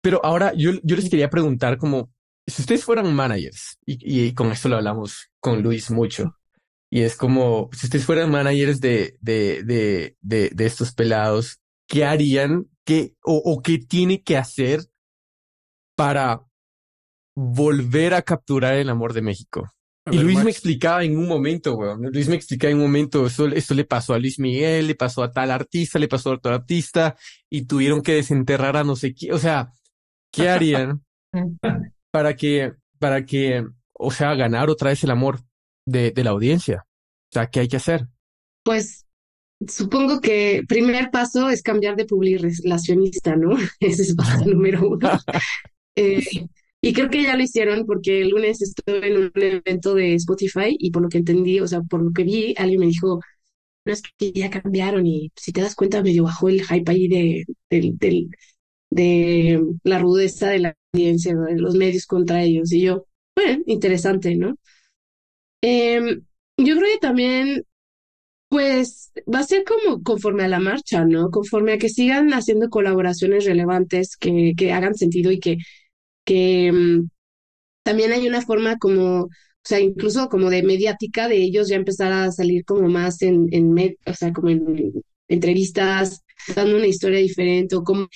Pero 0.00 0.24
ahora 0.24 0.54
yo, 0.56 0.72
yo 0.82 0.96
les 0.96 1.10
quería 1.10 1.28
preguntar 1.28 1.76
como, 1.76 2.10
si 2.46 2.62
ustedes 2.62 2.82
fueran 2.82 3.14
managers, 3.14 3.76
y, 3.84 4.28
y 4.28 4.32
con 4.32 4.52
esto 4.52 4.70
lo 4.70 4.76
hablamos 4.76 5.30
con 5.38 5.62
Luis 5.62 5.90
mucho, 5.90 6.34
y 6.88 7.02
es 7.02 7.14
como, 7.14 7.68
si 7.74 7.88
ustedes 7.88 8.06
fueran 8.06 8.30
managers 8.30 8.80
de, 8.80 9.18
de, 9.20 9.62
de, 9.64 10.16
de, 10.22 10.48
de 10.48 10.66
estos 10.66 10.94
pelados, 10.94 11.60
¿qué 11.86 12.04
harían 12.04 12.66
qué 12.84 13.14
o, 13.22 13.36
o 13.44 13.62
qué 13.62 13.78
tiene 13.78 14.22
que 14.22 14.36
hacer 14.36 14.80
para 15.96 16.42
volver 17.36 18.14
a 18.14 18.22
capturar 18.22 18.74
el 18.74 18.88
amor 18.88 19.12
de 19.12 19.22
México. 19.22 19.68
y 20.10 20.18
Luis 20.18 20.44
me 20.44 20.50
explicaba 20.50 21.02
en 21.02 21.16
un 21.16 21.26
momento, 21.26 21.74
weón. 21.74 22.02
Luis 22.12 22.28
me 22.28 22.36
explicaba 22.36 22.70
en 22.70 22.76
un 22.76 22.84
momento, 22.84 23.26
eso, 23.26 23.46
esto 23.46 23.74
le 23.74 23.84
pasó 23.84 24.14
a 24.14 24.18
Luis 24.18 24.38
Miguel, 24.38 24.86
le 24.86 24.94
pasó 24.94 25.22
a 25.22 25.32
tal 25.32 25.50
artista, 25.50 25.98
le 25.98 26.08
pasó 26.08 26.30
a 26.30 26.34
otro 26.34 26.54
artista, 26.54 27.16
y 27.50 27.66
tuvieron 27.66 28.02
que 28.02 28.14
desenterrar 28.14 28.76
a 28.76 28.84
no 28.84 28.96
sé 28.96 29.14
qué. 29.14 29.32
O 29.32 29.38
sea, 29.38 29.72
¿qué 30.30 30.48
harían 30.48 31.04
para 32.12 32.36
que, 32.36 32.72
para 32.98 33.24
que, 33.24 33.64
o 33.92 34.10
sea, 34.10 34.34
ganar 34.34 34.68
otra 34.68 34.90
vez 34.90 35.02
el 35.04 35.10
amor 35.10 35.40
de, 35.86 36.10
de 36.10 36.24
la 36.24 36.30
audiencia? 36.30 36.86
O 36.86 37.32
sea, 37.32 37.46
¿qué 37.46 37.60
hay 37.60 37.68
que 37.68 37.78
hacer? 37.78 38.06
Pues 38.62 39.03
Supongo 39.66 40.20
que 40.20 40.62
primer 40.68 41.10
paso 41.10 41.48
es 41.48 41.62
cambiar 41.62 41.96
de 41.96 42.06
relacionista, 42.62 43.36
¿no? 43.36 43.56
Ese 43.80 44.02
es 44.02 44.14
paso 44.14 44.44
número 44.46 44.88
uno. 44.88 45.10
Eh, 45.96 46.24
y 46.80 46.92
creo 46.92 47.10
que 47.10 47.22
ya 47.22 47.36
lo 47.36 47.42
hicieron 47.44 47.86
porque 47.86 48.22
el 48.22 48.30
lunes 48.30 48.62
estuve 48.62 49.08
en 49.08 49.18
un 49.18 49.32
evento 49.34 49.94
de 49.94 50.14
Spotify 50.14 50.76
y 50.78 50.90
por 50.90 51.02
lo 51.02 51.08
que 51.08 51.18
entendí, 51.18 51.60
o 51.60 51.68
sea, 51.68 51.82
por 51.82 52.02
lo 52.02 52.12
que 52.12 52.24
vi, 52.24 52.54
alguien 52.58 52.80
me 52.80 52.86
dijo, 52.86 53.20
no 53.84 53.92
es 53.92 54.02
que 54.18 54.32
ya 54.32 54.50
cambiaron 54.50 55.06
y 55.06 55.32
si 55.36 55.52
te 55.52 55.62
das 55.62 55.74
cuenta 55.76 56.02
medio 56.02 56.24
bajó 56.24 56.48
el 56.50 56.62
hype 56.66 56.90
ahí 56.92 57.08
de, 57.08 57.44
de, 57.70 58.28
de 58.90 59.64
la 59.84 59.98
rudeza 59.98 60.48
de 60.50 60.60
la 60.60 60.76
audiencia, 60.94 61.34
de 61.36 61.56
los 61.58 61.74
medios 61.76 62.06
contra 62.06 62.42
ellos. 62.42 62.72
Y 62.72 62.82
yo, 62.82 63.06
bueno, 63.36 63.62
interesante, 63.66 64.36
¿no? 64.36 64.56
Eh, 65.62 66.00
yo 66.58 66.76
creo 66.76 66.92
que 66.92 66.98
también 67.00 67.64
pues 68.54 69.10
va 69.32 69.40
a 69.40 69.42
ser 69.42 69.64
como 69.64 70.00
conforme 70.04 70.44
a 70.44 70.48
la 70.48 70.60
marcha, 70.60 71.04
¿no? 71.04 71.28
Conforme 71.30 71.72
a 71.72 71.78
que 71.78 71.88
sigan 71.88 72.32
haciendo 72.32 72.70
colaboraciones 72.70 73.46
relevantes 73.46 74.16
que, 74.16 74.54
que 74.56 74.72
hagan 74.72 74.94
sentido 74.94 75.32
y 75.32 75.40
que, 75.40 75.56
que 76.24 76.72
mm, 76.72 77.08
también 77.82 78.12
hay 78.12 78.28
una 78.28 78.42
forma 78.42 78.78
como, 78.78 79.22
o 79.24 79.30
sea, 79.64 79.80
incluso 79.80 80.28
como 80.28 80.50
de 80.50 80.62
mediática 80.62 81.28
de 81.28 81.38
ellos 81.38 81.68
ya 81.68 81.76
empezar 81.76 82.12
a 82.12 82.32
salir 82.32 82.64
como 82.64 82.88
más 82.88 83.22
en, 83.22 83.48
en 83.52 83.96
o 84.06 84.14
sea, 84.14 84.32
como 84.32 84.50
en 84.50 84.92
entrevistas, 85.28 86.22
dando 86.54 86.76
una 86.76 86.86
historia 86.86 87.18
diferente 87.18 87.76
o 87.76 87.82
como 87.84 88.08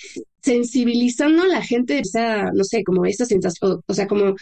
sensibilizando 0.43 1.43
a 1.43 1.49
la 1.49 1.63
gente, 1.63 2.01
o 2.01 2.05
sea, 2.05 2.53
no 2.55 2.65
sé, 2.65 2.85
como 2.85 3.07
esa 3.07 3.25
sensación, 3.27 3.81
o 3.85 3.95
sea, 3.95 4.07
como 4.07 4.37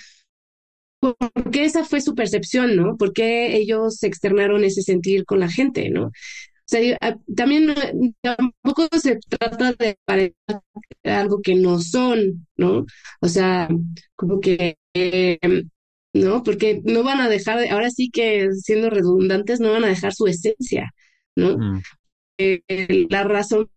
porque 1.15 1.65
esa 1.65 1.85
fue 1.85 2.01
su 2.01 2.15
percepción, 2.15 2.77
¿no? 2.77 2.97
Porque 2.97 3.57
ellos 3.57 4.03
externaron 4.03 4.65
ese 4.65 4.83
sentir 4.83 5.25
con 5.25 5.41
la 5.41 5.51
gente, 5.51 5.91
¿no? 5.91 6.07
O 6.07 6.69
sea, 6.69 6.99
ah, 7.01 7.17
también 7.37 7.75
tampoco 8.23 8.89
se 9.01 9.19
trata 9.29 9.73
de 9.75 9.97
parecer 10.05 10.35
algo 11.05 11.41
que 11.41 11.55
no 11.55 11.79
son, 11.81 12.47
¿no? 12.57 12.87
O 13.21 13.29
sea, 13.29 13.69
como 14.17 14.41
que 14.41 14.77
em, 14.95 15.71
¿no? 16.13 16.43
Porque 16.43 16.81
no 16.85 17.03
van 17.05 17.21
a 17.21 17.29
dejar, 17.29 17.67
ahora 17.71 17.91
sí 17.91 18.11
que 18.11 18.49
siendo 18.53 18.91
redundantes, 18.91 19.61
no 19.61 19.73
van 19.73 19.85
a 19.85 19.89
dejar 19.89 20.15
su 20.15 20.27
esencia, 20.27 20.93
¿no? 21.37 21.57
Mm. 21.59 21.83
Eh, 22.39 23.07
la 23.11 23.25
razón 23.25 23.69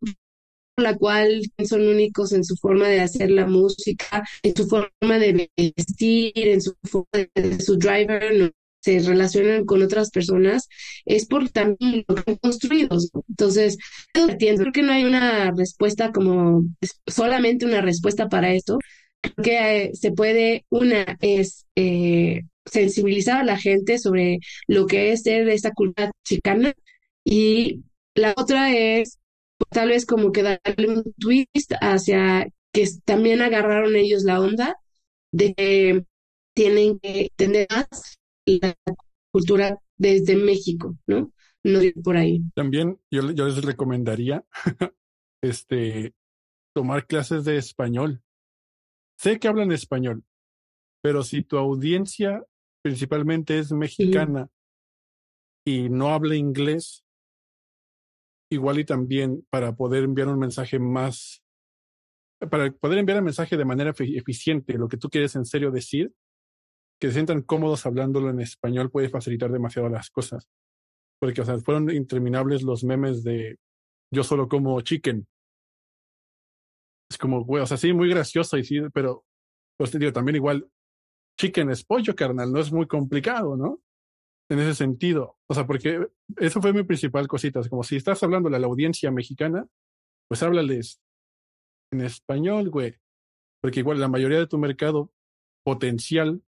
la 0.84 0.96
cual 0.96 1.42
son 1.68 1.88
únicos 1.88 2.34
en 2.34 2.44
su 2.44 2.56
forma 2.58 2.88
de 2.88 3.02
hacer 3.02 3.32
la 3.32 3.46
música, 3.48 4.24
en 4.44 4.56
su 4.56 4.68
forma 4.68 5.20
de 5.20 5.50
vestir, 5.58 6.34
en 6.36 6.62
su 6.62 6.76
forma 6.84 7.08
de 7.36 7.60
su 7.62 7.78
driver, 7.78 8.36
¿no? 8.38 8.50
se 8.82 9.00
relacionan 9.00 9.66
con 9.66 9.82
otras 9.84 10.10
personas, 10.12 10.68
es 11.06 11.26
por 11.26 11.50
también 11.50 12.06
lo 12.08 12.16
que 12.16 12.32
han 12.32 12.38
construido. 12.38 12.98
Entonces, 13.28 13.78
creo 14.14 14.72
que 14.72 14.84
no 14.84 14.94
hay 14.94 15.04
una 15.06 15.52
respuesta 15.52 16.12
como 16.12 16.64
solamente 17.08 17.66
una 17.66 17.82
respuesta 17.82 18.30
para 18.30 18.54
esto. 18.54 18.80
Creo 19.22 19.36
que 19.44 19.84
eh, 19.86 19.92
se 19.94 20.12
puede, 20.12 20.66
una 20.70 21.18
es 21.22 21.66
eh, 21.76 22.44
sensibilizar 22.66 23.42
a 23.42 23.44
la 23.44 23.58
gente 23.58 23.98
sobre 24.00 24.40
lo 24.68 24.86
que 24.88 25.12
es 25.12 25.24
ser 25.24 25.46
de 25.46 25.54
esa 25.54 25.72
cultura 25.72 26.12
chicana 26.24 26.74
y 27.26 27.84
la 28.16 28.34
otra 28.38 28.74
es 28.76 29.20
pues, 29.60 29.70
tal 29.72 29.90
vez 29.90 30.06
como 30.06 30.32
que 30.32 30.44
darle 30.44 30.90
un 30.90 31.14
twist 31.20 31.74
hacia 31.82 32.48
que 32.72 32.88
también 33.04 33.42
agarraron 33.42 33.96
ellos 33.96 34.24
la 34.24 34.40
onda 34.40 34.78
de 35.32 35.54
que 35.54 36.06
tienen 36.56 37.00
que 37.00 37.30
entender 37.38 37.68
más 37.70 38.18
la 38.46 38.76
cultura 39.32 39.78
desde 39.98 40.36
México, 40.36 40.98
¿no? 41.08 41.32
No 41.64 41.80
por 42.04 42.16
ahí. 42.16 42.42
También 42.56 43.00
yo, 43.12 43.32
yo 43.32 43.46
les 43.46 43.64
recomendaría 43.64 44.46
este, 45.44 46.14
tomar 46.74 47.06
clases 47.06 47.44
de 47.44 47.58
español. 47.58 48.22
Sé 49.18 49.40
que 49.40 49.50
hablan 49.50 49.74
español, 49.74 50.24
pero 51.02 51.24
si 51.24 51.44
tu 51.44 51.58
audiencia 51.58 52.46
principalmente 52.82 53.60
es 53.60 53.74
mexicana 53.74 54.50
y 55.66 55.90
no 55.90 56.14
habla 56.14 56.36
inglés, 56.36 57.04
igual 58.52 58.80
y 58.80 58.86
también 58.86 59.46
para 59.50 59.76
poder 59.76 60.04
enviar 60.04 60.28
un 60.28 60.40
mensaje 60.40 60.80
más, 60.80 61.44
para 62.50 62.72
poder 62.72 63.00
enviar 63.00 63.18
el 63.18 63.24
mensaje 63.24 63.58
de 63.58 63.66
manera 63.66 63.94
eficiente, 63.98 64.78
lo 64.78 64.88
que 64.88 64.98
tú 64.98 65.10
quieres 65.10 65.36
en 65.36 65.46
serio 65.46 65.72
decir, 65.72 66.14
que 67.00 67.08
se 67.08 67.14
sientan 67.14 67.42
cómodos 67.42 67.86
hablándolo 67.86 68.30
en 68.30 68.42
español 68.42 68.92
puede 68.92 69.10
facilitar 69.10 69.52
demasiado 69.52 69.90
las 69.90 70.10
cosas. 70.10 70.50
Porque, 71.20 71.42
o 71.42 71.46
sea, 71.46 71.58
fueron 71.60 71.90
interminables 71.92 72.64
los 72.64 72.84
memes 72.84 73.24
de 73.24 73.58
yo 74.12 74.24
solo 74.24 74.48
como 74.48 74.80
chicken. 74.82 75.28
Es 77.10 77.18
como, 77.18 77.44
güey, 77.44 77.64
o 77.64 77.66
sea, 77.66 77.78
sí, 77.78 77.94
muy 77.94 78.10
gracioso 78.10 78.58
y 78.58 78.64
sí, 78.64 78.80
pero, 78.94 79.26
pues 79.78 79.92
te 79.92 80.00
digo, 80.00 80.14
también 80.14 80.36
igual, 80.36 80.70
chicken 81.40 81.72
es 81.72 81.84
pollo, 81.84 82.16
carnal, 82.16 82.52
no 82.52 82.60
es 82.60 82.72
muy 82.72 82.88
complicado, 82.88 83.56
¿no? 83.56 83.80
En 84.50 84.60
ese 84.60 84.74
sentido. 84.74 85.38
O 85.48 85.54
sea, 85.54 85.68
porque 85.68 86.08
eso 86.38 86.62
fue 86.62 86.74
mi 86.74 86.84
principal 86.84 87.28
cosita. 87.28 87.60
Es 87.60 87.70
como 87.70 87.84
si 87.84 87.96
estás 87.96 88.22
hablando 88.24 88.50
a 88.50 88.60
la 88.60 88.66
audiencia 88.66 89.12
mexicana, 89.12 89.68
pues 90.28 90.42
háblales 90.42 91.02
en 91.92 92.02
español, 92.02 92.70
güey. 92.70 92.96
Porque 93.62 93.82
igual 93.82 94.00
la 94.00 94.08
mayoría 94.08 94.40
de 94.40 94.48
tu 94.48 94.58
mercado 94.58 95.12
potencial 95.64 96.42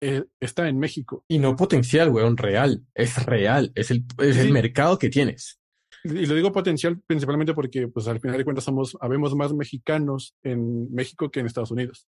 eh, 0.00 0.24
está 0.40 0.68
en 0.68 0.78
México. 0.78 1.24
Y 1.28 1.38
no 1.38 1.54
potencial, 1.54 2.08
weón, 2.08 2.36
real. 2.36 2.86
Es 2.94 3.24
real. 3.24 3.72
Es 3.74 3.90
el, 3.90 4.04
es 4.18 4.38
el 4.38 4.50
mercado 4.50 4.98
que 4.98 5.10
tienes. 5.10 5.60
Y 6.04 6.26
lo 6.26 6.34
digo 6.34 6.50
potencial 6.50 7.00
principalmente 7.06 7.54
porque, 7.54 7.88
pues, 7.88 8.08
al 8.08 8.20
final 8.20 8.36
de 8.36 8.44
cuentas, 8.44 8.64
somos, 8.64 8.96
habemos 9.00 9.36
más 9.36 9.52
mexicanos 9.52 10.34
en 10.42 10.92
México 10.92 11.30
que 11.30 11.40
en 11.40 11.46
Estados 11.46 11.70
Unidos. 11.70 12.08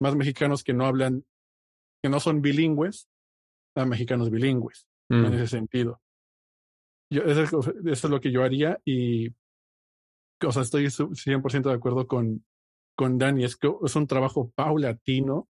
Más 0.00 0.14
mexicanos 0.14 0.64
que 0.64 0.72
no 0.72 0.86
hablan, 0.86 1.24
que 2.02 2.08
no 2.08 2.20
son 2.20 2.40
bilingües, 2.40 3.08
a 3.74 3.84
mexicanos 3.84 4.30
bilingües, 4.30 4.86
en 5.10 5.22
Mm. 5.22 5.34
ese 5.34 5.46
sentido. 5.48 6.00
Yo, 7.10 7.22
eso, 7.22 7.42
es, 7.42 7.52
eso 7.84 8.06
es 8.06 8.10
lo 8.10 8.20
que 8.20 8.32
yo 8.32 8.42
haría 8.42 8.80
y, 8.84 9.28
o 10.44 10.52
sea, 10.52 10.62
estoy 10.62 10.90
su- 10.90 11.14
100% 11.14 11.68
de 11.68 11.74
acuerdo 11.76 12.06
con, 12.06 12.44
con 12.96 13.18
Dani. 13.18 13.44
Es 13.44 13.56
que 13.56 13.72
es 13.84 13.96
un 13.96 14.06
trabajo 14.06 14.50
paulatino 14.54 15.48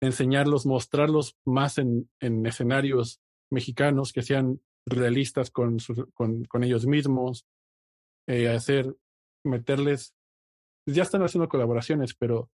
enseñarlos, 0.00 0.64
mostrarlos 0.64 1.36
más 1.44 1.78
en, 1.78 2.08
en 2.20 2.46
escenarios 2.46 3.20
mexicanos 3.50 4.12
que 4.12 4.22
sean 4.22 4.60
realistas 4.86 5.50
con, 5.50 5.78
con, 6.14 6.44
con 6.44 6.62
ellos 6.64 6.86
mismos, 6.86 7.46
eh, 8.28 8.48
hacer, 8.48 8.94
meterles, 9.44 10.14
ya 10.86 11.02
están 11.02 11.22
haciendo 11.22 11.48
colaboraciones, 11.48 12.14
pero 12.14 12.50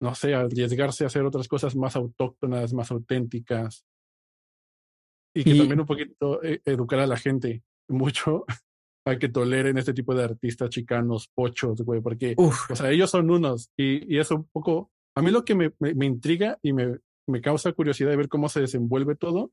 no 0.00 0.14
sé, 0.14 0.34
arriesgarse 0.34 1.04
a 1.04 1.06
hacer 1.08 1.24
otras 1.24 1.48
cosas 1.48 1.74
más 1.74 1.96
autóctonas, 1.96 2.72
más 2.74 2.90
auténticas. 2.92 3.84
Y 5.38 5.44
que 5.44 5.50
Y- 5.50 5.58
también 5.58 5.80
un 5.80 5.86
poquito 5.86 6.42
eh, 6.42 6.60
educar 6.64 6.98
a 7.00 7.06
la 7.06 7.16
gente 7.16 7.62
mucho 7.88 8.44
a 9.06 9.18
que 9.18 9.28
toleren 9.28 9.78
este 9.78 9.94
tipo 9.94 10.14
de 10.14 10.24
artistas 10.24 10.68
chicanos, 10.70 11.28
pochos, 11.34 11.80
güey, 11.82 12.00
porque 12.00 12.34
Uf, 12.36 12.70
o 12.70 12.76
sea, 12.76 12.90
ellos 12.90 13.10
son 13.10 13.30
unos 13.30 13.70
y, 13.76 14.12
y 14.14 14.18
es 14.18 14.30
un 14.30 14.44
poco, 14.48 14.90
a 15.16 15.22
mí 15.22 15.30
lo 15.30 15.44
que 15.44 15.54
me, 15.54 15.72
me, 15.78 15.94
me 15.94 16.06
intriga 16.06 16.58
y 16.62 16.72
me, 16.72 16.98
me 17.28 17.40
causa 17.40 17.72
curiosidad 17.72 18.10
de 18.10 18.16
ver 18.16 18.28
cómo 18.28 18.48
se 18.48 18.60
desenvuelve 18.60 19.14
todo, 19.16 19.52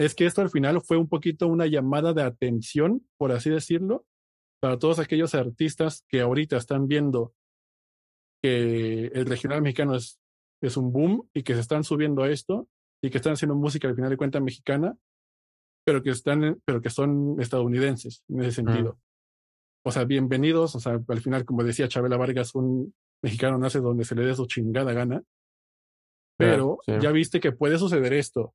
es 0.00 0.14
que 0.14 0.26
esto 0.26 0.40
al 0.42 0.50
final 0.50 0.80
fue 0.82 0.96
un 0.96 1.08
poquito 1.08 1.46
una 1.46 1.66
llamada 1.66 2.12
de 2.12 2.22
atención, 2.22 3.06
por 3.16 3.30
así 3.32 3.48
decirlo, 3.50 4.04
para 4.60 4.78
todos 4.78 4.98
aquellos 4.98 5.34
artistas 5.34 6.04
que 6.08 6.20
ahorita 6.20 6.56
están 6.56 6.88
viendo 6.88 7.34
que 8.42 9.06
el 9.06 9.26
regional 9.26 9.62
mexicano 9.62 9.94
es, 9.94 10.18
es 10.62 10.76
un 10.76 10.92
boom 10.92 11.28
y 11.32 11.42
que 11.42 11.54
se 11.54 11.60
están 11.60 11.84
subiendo 11.84 12.22
a 12.22 12.30
esto 12.30 12.68
y 13.02 13.10
que 13.10 13.18
están 13.18 13.34
haciendo 13.34 13.54
música 13.54 13.88
al 13.88 13.94
final 13.94 14.10
de 14.10 14.16
cuentas 14.16 14.42
mexicana, 14.42 14.96
pero 15.84 16.02
que 16.02 16.10
están, 16.10 16.60
pero 16.64 16.80
que 16.80 16.90
son 16.90 17.40
estadounidenses 17.40 18.24
en 18.28 18.40
ese 18.40 18.52
sentido. 18.52 18.98
O 19.84 19.90
sea, 19.90 20.04
bienvenidos, 20.04 20.74
o 20.76 20.80
sea, 20.80 21.00
al 21.06 21.20
final, 21.20 21.44
como 21.44 21.64
decía 21.64 21.88
Chabela 21.88 22.16
Vargas, 22.16 22.54
un 22.54 22.94
mexicano 23.22 23.58
nace 23.58 23.80
donde 23.80 24.04
se 24.04 24.14
le 24.14 24.24
dé 24.24 24.34
su 24.34 24.46
chingada 24.46 24.92
gana, 24.92 25.22
pero 26.36 26.78
sí. 26.86 26.92
ya 27.00 27.10
viste 27.10 27.40
que 27.40 27.52
puede 27.52 27.78
suceder 27.78 28.12
esto. 28.12 28.54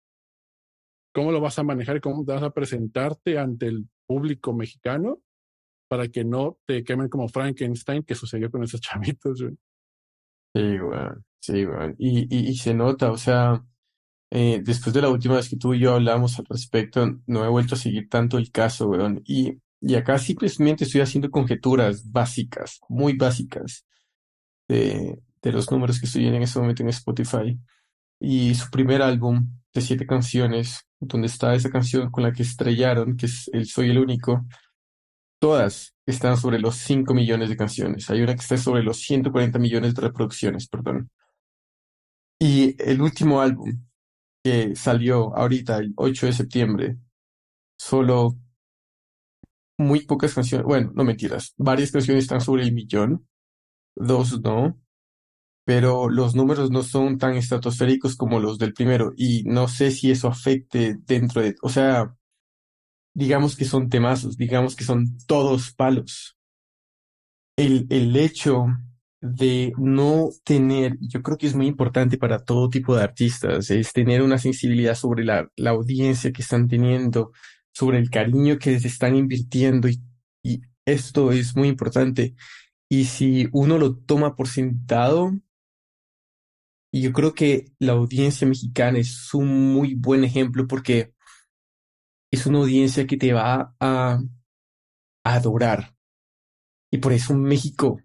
¿Cómo 1.14 1.32
lo 1.32 1.42
vas 1.42 1.58
a 1.60 1.64
manejar? 1.64 2.00
¿Cómo 2.00 2.24
vas 2.24 2.44
a 2.44 2.52
presentarte 2.52 3.38
ante 3.38 3.68
el 3.68 3.88
público 4.06 4.54
mexicano 4.54 5.20
para 5.90 6.08
que 6.08 6.24
no 6.24 6.60
te 6.66 6.84
quemen 6.84 7.10
como 7.10 7.28
Frankenstein 7.28 8.04
que 8.04 8.16
sucedió 8.16 8.50
con 8.52 8.64
esos 8.64 8.82
chavitos? 8.82 9.42
güey? 9.42 9.58
Sí, 10.56 10.80
weón. 10.80 11.26
Sí, 11.40 11.66
weón. 11.66 11.96
Y, 11.98 12.22
y, 12.34 12.50
y 12.50 12.56
se 12.56 12.74
nota, 12.74 13.12
o 13.12 13.18
sea, 13.18 13.64
eh, 14.30 14.62
después 14.64 14.94
de 14.94 15.02
la 15.02 15.10
última 15.10 15.36
vez 15.36 15.50
que 15.50 15.58
tú 15.58 15.74
y 15.74 15.80
yo 15.80 15.94
hablamos 15.96 16.38
al 16.40 16.46
respecto, 16.46 17.20
no 17.28 17.46
he 17.46 17.48
vuelto 17.50 17.76
a 17.76 17.78
seguir 17.78 18.10
tanto 18.10 18.38
el 18.38 18.52
caso, 18.52 18.88
weón. 18.90 19.22
Y, 19.26 19.58
y 19.82 19.96
acá 19.96 20.18
simplemente 20.20 20.84
estoy 20.84 21.02
haciendo 21.02 21.32
conjeturas 21.32 22.12
básicas, 22.12 22.80
muy 22.90 23.14
básicas, 23.14 23.86
de, 24.68 25.20
de 25.42 25.52
los 25.52 25.72
números 25.72 26.00
que 26.00 26.08
estoy 26.08 26.28
en 26.28 26.42
este 26.42 26.60
momento 26.60 26.84
en 26.84 26.90
Spotify. 26.90 27.60
Y 28.20 28.56
su 28.56 28.70
primer 28.70 29.02
álbum 29.02 29.48
de 29.74 29.82
siete 29.82 30.06
canciones, 30.08 30.86
donde 31.00 31.28
está 31.28 31.54
esa 31.56 31.70
canción 31.70 32.12
con 32.12 32.24
la 32.24 32.34
que 32.34 32.44
estrellaron, 32.44 33.16
que 33.18 33.28
es 33.28 33.50
El 33.54 33.68
Soy 33.68 33.92
el 33.92 34.00
Único, 34.00 34.46
todas 35.40 35.96
están 36.06 36.38
sobre 36.38 36.60
los 36.60 36.76
5 36.78 37.14
millones 37.14 37.50
de 37.50 37.58
canciones. 37.58 38.10
Hay 38.10 38.22
una 38.22 38.34
que 38.36 38.42
está 38.42 38.58
sobre 38.58 38.84
los 38.84 39.00
140 39.02 39.60
millones 39.60 39.94
de 39.96 40.02
reproducciones, 40.02 40.68
perdón. 40.68 41.10
Y 42.40 42.76
el 42.82 43.02
último 43.02 43.42
álbum 43.42 43.87
que 44.48 44.76
salió 44.78 45.36
ahorita, 45.36 45.78
el 45.78 45.94
8 45.98 46.28
de 46.28 46.34
septiembre, 46.34 46.98
solo 47.78 48.38
muy 49.78 50.06
pocas 50.06 50.34
canciones, 50.34 50.66
bueno, 50.66 50.92
no 50.96 51.04
mentiras, 51.04 51.54
varias 51.58 51.92
canciones 51.92 52.24
están 52.24 52.40
sobre 52.42 52.64
el 52.64 52.72
millón, 52.74 53.28
dos 53.96 54.42
no, 54.42 54.80
pero 55.66 56.10
los 56.10 56.34
números 56.34 56.72
no 56.72 56.82
son 56.82 57.18
tan 57.18 57.36
estratosféricos 57.36 58.16
como 58.16 58.40
los 58.40 58.58
del 58.58 58.74
primero 58.74 59.14
y 59.18 59.44
no 59.44 59.68
sé 59.68 59.92
si 59.92 60.12
eso 60.12 60.30
afecte 60.30 60.98
dentro 61.06 61.42
de, 61.42 61.56
o 61.62 61.70
sea, 61.70 62.16
digamos 63.14 63.58
que 63.58 63.66
son 63.66 63.90
temazos, 63.90 64.38
digamos 64.38 64.76
que 64.78 64.86
son 64.86 65.18
todos 65.28 65.74
palos. 65.74 66.38
El, 67.58 67.88
el 67.90 68.16
hecho 68.16 68.68
de 69.22 69.74
no 69.78 70.30
tener, 70.44 70.98
yo 71.02 71.24
creo 71.24 71.38
que 71.38 71.48
es 71.48 71.56
muy 71.56 71.68
importante 71.68 72.18
para 72.18 72.44
todo 72.44 72.70
tipo 72.70 72.96
de 72.96 73.04
artistas, 73.04 73.70
es 73.72 73.94
tener 73.94 74.22
una 74.22 74.38
sensibilidad 74.38 74.96
sobre 74.96 75.26
la, 75.26 75.50
la 75.56 75.72
audiencia 75.72 76.32
que 76.32 76.42
están 76.44 76.68
teniendo, 76.68 77.32
sobre 77.74 77.98
el 78.00 78.10
cariño 78.10 78.60
que 78.60 78.72
les 78.72 78.86
están 78.86 79.16
invirtiendo 79.16 79.88
y, 79.90 80.02
y 80.44 80.62
esto 80.86 81.32
es 81.32 81.56
muy 81.56 81.68
importante. 81.70 82.36
Y 82.90 83.06
si 83.06 83.48
uno 83.54 83.78
lo 83.78 83.98
toma 83.98 84.36
por 84.36 84.48
sentado, 84.48 85.34
y 86.92 87.02
yo 87.02 87.14
creo 87.14 87.34
que 87.34 87.72
la 87.80 87.94
audiencia 87.94 88.48
mexicana 88.48 89.00
es 89.00 89.34
un 89.34 89.74
muy 89.74 89.96
buen 89.96 90.24
ejemplo 90.24 90.68
porque 90.68 91.14
es 92.32 92.46
una 92.46 92.60
audiencia 92.60 93.06
que 93.08 93.18
te 93.18 93.34
va 93.34 93.76
a, 93.80 94.20
a 95.24 95.34
adorar. 95.36 95.96
Y 96.92 96.98
por 97.00 97.14
eso 97.14 97.36
México 97.36 98.00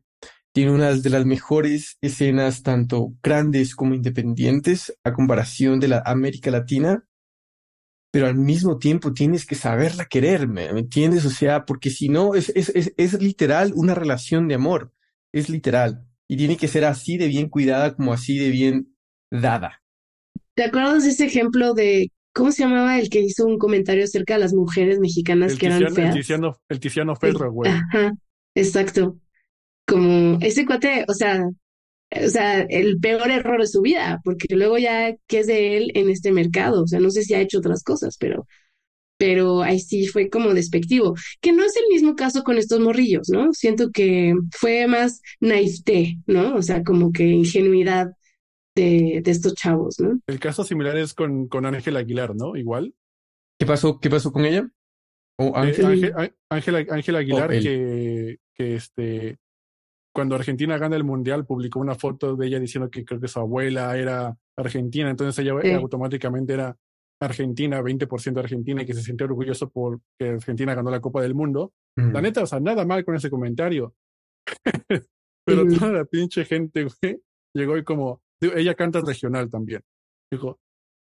tiene 0.52 0.70
una 0.70 0.92
de 0.92 1.10
las 1.10 1.24
mejores 1.24 1.96
escenas, 2.00 2.62
tanto 2.62 3.14
grandes 3.22 3.74
como 3.74 3.94
independientes, 3.94 4.96
a 5.02 5.12
comparación 5.12 5.80
de 5.80 5.88
la 5.88 6.02
América 6.04 6.50
Latina, 6.50 7.04
pero 8.12 8.26
al 8.26 8.36
mismo 8.36 8.78
tiempo 8.78 9.14
tienes 9.14 9.46
que 9.46 9.54
saberla 9.54 10.04
querer, 10.04 10.46
¿me, 10.46 10.66
entiendes? 10.66 11.24
O 11.24 11.30
sea, 11.30 11.64
porque 11.64 11.88
si 11.88 12.10
no, 12.10 12.34
es, 12.34 12.50
es, 12.50 12.68
es, 12.70 12.92
es 12.98 13.20
literal 13.20 13.72
una 13.74 13.94
relación 13.94 14.46
de 14.48 14.54
amor, 14.54 14.92
es 15.32 15.48
literal, 15.48 16.06
y 16.28 16.36
tiene 16.36 16.58
que 16.58 16.68
ser 16.68 16.84
así 16.84 17.16
de 17.16 17.28
bien 17.28 17.48
cuidada 17.48 17.96
como 17.96 18.12
así 18.12 18.38
de 18.38 18.50
bien 18.50 18.94
dada. 19.30 19.82
¿Te 20.54 20.64
acuerdas 20.64 21.04
de 21.04 21.10
ese 21.10 21.24
ejemplo 21.24 21.72
de 21.72 22.10
cómo 22.34 22.52
se 22.52 22.64
llamaba 22.64 22.98
el 22.98 23.08
que 23.08 23.20
hizo 23.20 23.46
un 23.46 23.56
comentario 23.56 24.04
acerca 24.04 24.34
de 24.34 24.40
las 24.40 24.52
mujeres 24.52 24.98
mexicanas 25.00 25.54
que 25.54 25.66
eran 25.66 25.94
feas? 25.94 26.14
El 26.14 26.20
Tiziano, 26.20 26.60
el 26.68 26.80
Tiziano 26.80 27.16
Ferro, 27.16 27.50
güey. 27.50 27.70
Ajá, 27.70 28.12
exacto. 28.54 29.21
Como 29.86 30.38
ese 30.40 30.64
cuate, 30.66 31.04
o 31.08 31.14
sea, 31.14 31.44
o 32.10 32.28
sea, 32.28 32.62
el 32.62 32.98
peor 33.00 33.30
error 33.30 33.60
de 33.60 33.66
su 33.66 33.80
vida, 33.80 34.20
porque 34.24 34.54
luego 34.54 34.78
ya, 34.78 35.14
¿qué 35.26 35.40
es 35.40 35.46
de 35.46 35.76
él 35.76 35.92
en 35.94 36.10
este 36.10 36.32
mercado? 36.32 36.82
O 36.82 36.86
sea, 36.86 37.00
no 37.00 37.10
sé 37.10 37.22
si 37.22 37.34
ha 37.34 37.40
hecho 37.40 37.58
otras 37.58 37.82
cosas, 37.82 38.16
pero, 38.18 38.46
pero 39.16 39.62
ahí 39.62 39.80
sí 39.80 40.06
fue 40.06 40.28
como 40.30 40.54
despectivo, 40.54 41.14
que 41.40 41.52
no 41.52 41.64
es 41.64 41.76
el 41.76 41.84
mismo 41.90 42.16
caso 42.16 42.42
con 42.44 42.58
estos 42.58 42.80
morrillos, 42.80 43.28
¿no? 43.30 43.52
Siento 43.52 43.90
que 43.90 44.34
fue 44.52 44.86
más 44.86 45.20
naivete, 45.40 46.18
¿no? 46.26 46.56
O 46.56 46.62
sea, 46.62 46.82
como 46.84 47.12
que 47.12 47.24
ingenuidad 47.24 48.12
de, 48.74 49.20
de 49.24 49.30
estos 49.30 49.54
chavos, 49.54 49.98
¿no? 50.00 50.20
El 50.26 50.40
caso 50.40 50.64
similar 50.64 50.96
es 50.96 51.14
con, 51.14 51.48
con 51.48 51.66
Ángel 51.66 51.96
Aguilar, 51.96 52.34
¿no? 52.34 52.56
Igual. 52.56 52.94
¿Qué 53.58 53.66
pasó? 53.66 54.00
¿Qué 54.00 54.10
pasó 54.10 54.32
con 54.32 54.44
ella? 54.44 54.68
¿O 55.36 55.48
eh, 55.48 55.52
Ángel? 55.54 56.14
Ángel, 56.50 56.86
Ángel, 56.90 57.16
Aguilar, 57.16 57.50
que, 57.50 58.38
que 58.54 58.74
este 58.76 59.38
cuando 60.12 60.34
Argentina 60.34 60.78
gana 60.78 60.96
el 60.96 61.04
mundial, 61.04 61.46
publicó 61.46 61.80
una 61.80 61.94
foto 61.94 62.36
de 62.36 62.46
ella 62.46 62.60
diciendo 62.60 62.90
que 62.90 63.04
creo 63.04 63.20
que 63.20 63.28
su 63.28 63.40
abuela 63.40 63.96
era 63.96 64.36
argentina, 64.56 65.10
entonces 65.10 65.44
ella 65.44 65.76
automáticamente 65.76 66.52
era 66.52 66.76
Argentina, 67.20 67.80
20% 67.80 68.38
Argentina, 68.38 68.82
y 68.82 68.86
que 68.86 68.94
se 68.94 69.02
sentía 69.02 69.26
orgulloso 69.26 69.70
porque 69.70 70.02
Argentina 70.20 70.74
ganó 70.74 70.90
la 70.90 71.00
Copa 71.00 71.22
del 71.22 71.34
Mundo. 71.34 71.72
La 71.96 72.20
neta, 72.20 72.42
o 72.42 72.46
sea, 72.46 72.58
nada 72.58 72.84
mal 72.84 73.04
con 73.04 73.14
ese 73.14 73.30
comentario. 73.30 73.94
Pero 75.44 75.66
toda 75.66 75.92
la 75.92 76.04
pinche 76.04 76.44
gente, 76.44 76.84
güey, 76.84 77.20
llegó 77.54 77.76
y 77.76 77.84
como, 77.84 78.22
ella 78.40 78.74
canta 78.74 79.00
regional 79.00 79.50
también. 79.50 79.82
Dijo, 80.30 80.58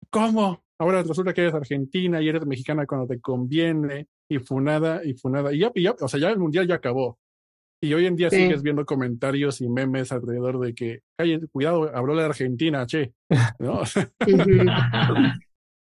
¿cómo? 0.09 0.63
Ahora 0.79 1.03
resulta 1.03 1.33
que 1.33 1.41
eres 1.41 1.53
argentina 1.53 2.21
y 2.21 2.29
eres 2.29 2.45
mexicana 2.45 2.85
cuando 2.85 3.07
te 3.07 3.19
conviene, 3.19 4.07
y 4.29 4.39
funada, 4.39 5.03
y 5.03 5.13
funada. 5.13 5.53
Y 5.53 5.59
ya, 5.59 5.71
y 5.73 5.83
ya 5.83 5.95
o 5.99 6.07
sea, 6.07 6.19
ya 6.19 6.29
el 6.29 6.39
mundial 6.39 6.67
ya 6.67 6.75
acabó. 6.75 7.19
Y 7.83 7.93
hoy 7.93 8.05
en 8.05 8.15
día 8.15 8.29
sigues 8.29 8.63
viendo 8.63 8.85
comentarios 8.85 9.59
y 9.59 9.67
memes 9.67 10.13
alrededor 10.13 10.57
de 10.57 10.73
que, 10.73 11.01
cuidado, 11.51 11.93
habló 11.93 12.15
la 12.15 12.23
Argentina, 12.23 12.85
che. 12.85 13.11
¿No? 13.59 13.83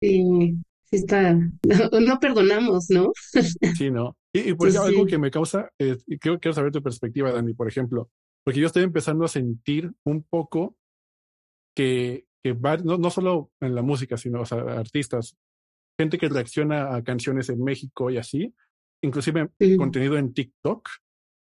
sí, 0.02 0.56
sí 0.82 0.96
está. 0.96 1.34
No, 1.34 2.20
perdonamos, 2.22 2.90
¿no? 2.90 3.12
sí, 3.78 3.92
¿no? 3.92 4.16
Y, 4.32 4.54
por 4.54 4.70
eso 4.70 4.82
algo 4.84 5.06
que 5.06 5.18
me 5.18 5.30
causa, 5.30 5.72
y 5.78 6.18
quiero, 6.20 6.40
quiero 6.40 6.56
saber 6.56 6.72
tu 6.72 6.82
perspectiva, 6.82 7.34
Dani, 7.34 7.54
por 7.54 7.68
ejemplo, 7.68 8.10
porque 8.46 8.62
yo 8.62 8.68
estoy 8.68 8.84
empezando 8.84 9.26
a 9.26 9.28
sentir 9.28 9.92
un 10.06 10.24
poco 10.24 10.78
que, 11.76 12.28
que 12.42 12.54
no, 12.86 12.98
no 12.98 13.10
solo 13.10 13.52
en 13.60 13.76
la 13.76 13.82
música, 13.82 14.16
sino 14.16 14.40
o 14.40 14.46
sea, 14.46 14.60
artistas, 14.60 15.36
gente 16.00 16.18
que 16.18 16.30
reacciona 16.30 16.96
a 16.96 17.04
canciones 17.04 17.50
en 17.50 17.62
México 17.62 18.10
y 18.10 18.16
así, 18.16 18.56
inclusive 19.02 19.50
contenido 19.78 20.18
en 20.18 20.34
TikTok, 20.34 20.88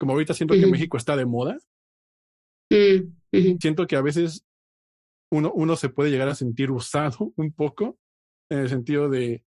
como 0.01 0.13
ahorita 0.13 0.33
siento 0.33 0.55
que 0.55 0.67
México 0.67 0.97
está 0.97 1.15
de 1.15 1.27
moda, 1.27 1.59
mm, 2.71 3.59
siento 3.61 3.87
que 3.87 3.97
a 3.97 4.01
veces 4.01 4.47
uno, 5.31 5.53
uno 5.55 5.77
se 5.77 5.91
puede 5.91 6.11
llegar 6.11 6.29
a 6.29 6.35
sentir 6.35 6.71
usado 6.71 7.35
un 7.37 7.53
poco, 7.53 7.99
en 8.51 8.61
el 8.61 8.69
sentido 8.71 9.11
de 9.11 9.45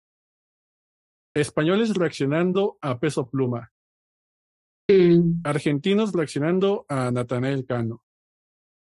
españoles 1.35 1.93
reaccionando 1.93 2.79
a 2.81 2.99
peso 2.99 3.29
pluma, 3.29 3.71
mm. 4.89 5.41
argentinos 5.43 6.11
reaccionando 6.13 6.87
a 6.89 7.11
Natanael 7.11 7.67
Cano. 7.67 8.03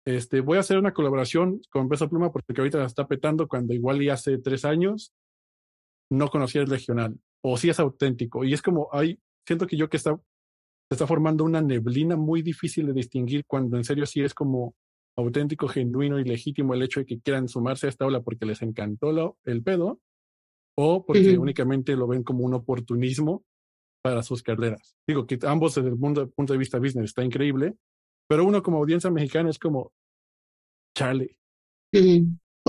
Este, 0.03 0.41
voy 0.41 0.57
a 0.57 0.61
hacer 0.61 0.79
una 0.79 0.95
colaboración 0.95 1.61
con 1.69 1.87
Peso 1.87 2.09
Pluma 2.09 2.31
porque 2.31 2.53
ahorita 2.57 2.79
la 2.79 2.87
está 2.87 3.07
petando 3.07 3.47
cuando 3.47 3.75
igual 3.75 4.01
y 4.01 4.09
hace 4.09 4.39
tres 4.39 4.65
años 4.65 5.13
no 6.09 6.29
conocía 6.29 6.61
el 6.61 6.67
regional 6.67 7.19
o 7.43 7.55
si 7.55 7.69
es 7.69 7.79
auténtico 7.79 8.43
y 8.43 8.53
es 8.53 8.63
como 8.63 8.89
hay 8.91 9.19
siento 9.45 9.67
que 9.67 9.77
yo 9.77 9.89
que 9.89 9.97
está 9.97 10.19
se 10.91 10.95
está 10.95 11.07
formando 11.07 11.45
una 11.45 11.61
neblina 11.61 12.17
muy 12.17 12.41
difícil 12.41 12.87
de 12.87 12.91
distinguir 12.91 13.45
cuando 13.45 13.77
en 13.77 13.85
serio 13.85 14.05
sí 14.05 14.21
es 14.23 14.33
como 14.33 14.75
auténtico, 15.15 15.69
genuino 15.69 16.19
y 16.19 16.25
legítimo 16.25 16.73
el 16.73 16.81
hecho 16.81 16.99
de 16.99 17.05
que 17.05 17.21
quieran 17.21 17.47
sumarse 17.47 17.85
a 17.85 17.89
esta 17.89 18.05
ola 18.05 18.19
porque 18.19 18.45
les 18.45 18.61
encantó 18.61 19.13
lo, 19.13 19.37
el 19.45 19.63
pedo 19.63 20.01
o 20.77 21.05
porque 21.05 21.37
únicamente 21.37 21.95
lo 21.95 22.07
ven 22.07 22.23
como 22.23 22.43
un 22.43 22.55
oportunismo 22.55 23.45
para 24.03 24.21
sus 24.21 24.43
carreras. 24.43 24.97
Digo 25.07 25.25
que 25.25 25.39
ambos 25.43 25.75
desde 25.75 25.87
el 25.87 25.97
punto, 25.97 26.29
punto 26.29 26.51
de 26.51 26.59
vista 26.59 26.77
business 26.77 27.05
está 27.05 27.23
increíble, 27.23 27.75
pero 28.27 28.43
uno 28.43 28.61
como 28.61 28.79
audiencia 28.79 29.09
mexicana 29.11 29.49
es 29.49 29.59
como, 29.59 29.93
chale, 30.93 31.37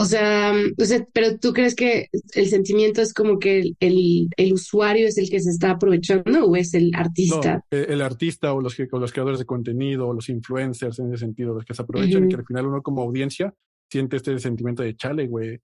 o 0.02 0.04
sea, 0.04 0.52
o 0.52 0.84
sea, 0.84 1.06
pero 1.12 1.38
tú 1.38 1.52
crees 1.52 1.76
que 1.76 2.08
el 2.34 2.48
sentimiento 2.48 3.00
es 3.00 3.14
como 3.14 3.38
que 3.38 3.60
el, 3.78 4.28
el, 4.36 4.52
usuario 4.52 5.06
es 5.06 5.16
el 5.16 5.30
que 5.30 5.38
se 5.38 5.50
está 5.50 5.70
aprovechando 5.70 6.44
o 6.44 6.56
es 6.56 6.74
el 6.74 6.90
artista? 6.92 7.64
el, 7.70 8.02
artista 8.02 8.52
o 8.52 8.60
los, 8.60 8.76
los 8.76 9.12
creadores 9.12 9.38
de 9.38 9.44
contenido 9.44 10.08
o 10.08 10.12
los 10.12 10.28
influencers 10.28 10.98
en 10.98 11.06
ese 11.12 11.18
sentido, 11.18 11.54
los 11.54 11.64
que 11.64 11.74
se 11.74 11.82
aprovechan 11.82 12.24
y 12.24 12.28
que 12.30 12.34
al 12.34 12.44
final 12.44 12.66
uno 12.66 12.82
como 12.82 13.02
audiencia 13.02 13.54
siente 13.88 14.16
este 14.16 14.36
sentimiento 14.40 14.82
de 14.82 14.96
chale, 14.96 15.28
güey. 15.28 15.60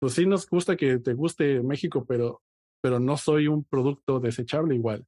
Pues 0.00 0.14
sí 0.14 0.24
nos 0.24 0.48
gusta 0.48 0.74
que 0.74 0.98
te 0.98 1.12
guste 1.12 1.62
México, 1.62 2.06
pero, 2.08 2.40
pero 2.80 2.98
no 2.98 3.18
soy 3.18 3.48
un 3.48 3.64
producto 3.64 4.18
desechable 4.18 4.76
igual. 4.76 5.04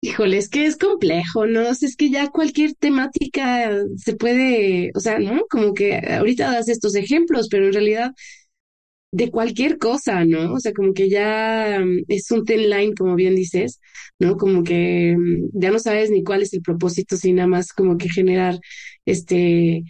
Híjole, 0.00 0.38
es 0.38 0.48
que 0.48 0.64
es 0.66 0.76
complejo, 0.76 1.46
¿no? 1.46 1.62
es 1.62 1.96
que 1.96 2.08
ya 2.10 2.28
cualquier 2.30 2.74
temática 2.74 3.72
se 3.96 4.14
puede, 4.14 4.92
o 4.94 5.00
sea, 5.00 5.18
¿no? 5.18 5.42
Como 5.50 5.74
que 5.74 5.96
ahorita 5.96 6.52
das 6.52 6.68
estos 6.68 6.94
ejemplos, 6.94 7.48
pero 7.50 7.66
en 7.66 7.72
realidad 7.72 8.12
de 9.10 9.30
cualquier 9.30 9.78
cosa, 9.78 10.24
¿no? 10.26 10.52
O 10.54 10.60
sea, 10.60 10.72
como 10.74 10.92
que 10.92 11.08
ya 11.08 11.80
mm, 11.82 12.04
es 12.08 12.30
un 12.30 12.44
ten 12.44 12.68
line, 12.70 12.94
como 12.94 13.14
bien 13.16 13.34
dices, 13.34 13.80
¿no? 14.18 14.36
Como 14.36 14.62
que 14.64 15.16
mm, 15.18 15.48
ya 15.60 15.70
no 15.70 15.78
sabes 15.78 16.10
ni 16.10 16.22
cuál 16.24 16.42
es 16.42 16.52
el 16.54 16.60
propósito, 16.62 17.16
sino 17.16 17.48
más 17.48 17.72
como 17.72 17.96
que 17.96 18.10
generar 18.10 18.58
este 19.06 19.82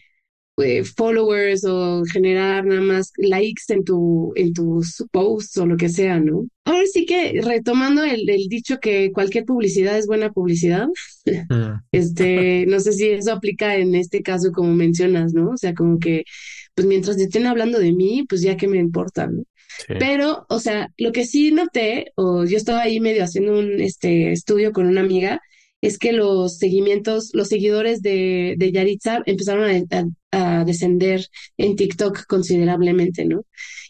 eh, 0.62 0.84
followers 0.84 1.64
o 1.64 2.02
generar 2.04 2.64
nada 2.64 2.80
más 2.80 3.12
likes 3.16 3.62
en 3.68 3.84
tu 3.84 4.32
en 4.36 4.52
tus 4.52 5.04
posts 5.10 5.56
o 5.58 5.66
lo 5.66 5.76
que 5.76 5.88
sea, 5.88 6.18
¿no? 6.20 6.46
Ahora 6.64 6.84
sí 6.92 7.06
que 7.06 7.40
retomando 7.42 8.04
el, 8.04 8.26
dicho 8.48 8.78
que 8.78 9.10
cualquier 9.12 9.44
publicidad 9.44 9.96
es 9.96 10.06
buena 10.06 10.30
publicidad, 10.32 10.86
mm. 11.26 11.80
este, 11.92 12.66
no 12.66 12.80
sé 12.80 12.92
si 12.92 13.08
eso 13.08 13.32
aplica 13.32 13.76
en 13.76 13.94
este 13.94 14.22
caso 14.22 14.52
como 14.52 14.74
mencionas, 14.74 15.32
¿no? 15.32 15.50
O 15.50 15.56
sea, 15.56 15.74
como 15.74 15.98
que 15.98 16.24
pues 16.74 16.86
mientras 16.86 17.18
estén 17.18 17.46
hablando 17.46 17.78
de 17.78 17.92
mí, 17.92 18.24
pues 18.28 18.42
ya 18.42 18.56
que 18.56 18.68
me 18.68 18.78
importa, 18.78 19.26
¿no? 19.26 19.42
Pero, 19.86 20.46
o 20.48 20.58
sea, 20.58 20.92
lo 20.96 21.12
que 21.12 21.24
sí 21.24 21.52
noté, 21.52 22.12
o 22.16 22.44
yo 22.44 22.56
estaba 22.56 22.82
ahí 22.82 23.00
medio 23.00 23.22
haciendo 23.22 23.58
un 23.58 23.80
este 23.80 24.32
estudio 24.32 24.72
con 24.72 24.86
una 24.86 25.00
amiga, 25.00 25.40
es 25.80 25.98
que 25.98 26.12
los 26.12 26.58
seguimientos, 26.58 27.30
los 27.34 27.48
seguidores 27.48 28.02
de, 28.02 28.54
de 28.58 28.72
Yaritza 28.72 29.22
empezaron 29.26 29.86
a, 30.30 30.64
descender 30.64 31.26
en 31.56 31.76
TikTok 31.76 32.26
considerablemente, 32.26 33.24
¿no? 33.24 33.44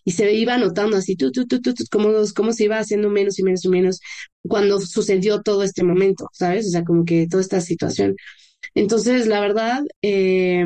Y 0.05 0.13
se 0.13 0.33
iba 0.35 0.57
notando 0.57 0.97
así, 0.97 1.17
tú, 1.17 1.33
tú, 1.33 1.47
tú, 1.47 1.61
tú, 1.61 1.75
cómo, 1.91 2.11
cómo 2.37 2.53
se 2.53 2.65
iba 2.65 2.79
haciendo 2.79 3.11
menos 3.11 3.39
y 3.39 3.43
menos 3.43 3.65
y 3.65 3.69
menos 3.69 4.01
cuando 4.43 4.81
sucedió 4.81 5.43
todo 5.43 5.63
este 5.65 5.83
momento, 5.83 6.29
¿sabes? 6.33 6.67
O 6.69 6.71
sea, 6.71 6.85
como 6.85 7.05
que 7.05 7.27
toda 7.29 7.43
esta 7.43 7.61
situación. 7.61 8.17
Entonces, 8.75 9.27
la 9.27 9.41
verdad, 9.41 9.83
eh, 10.03 10.65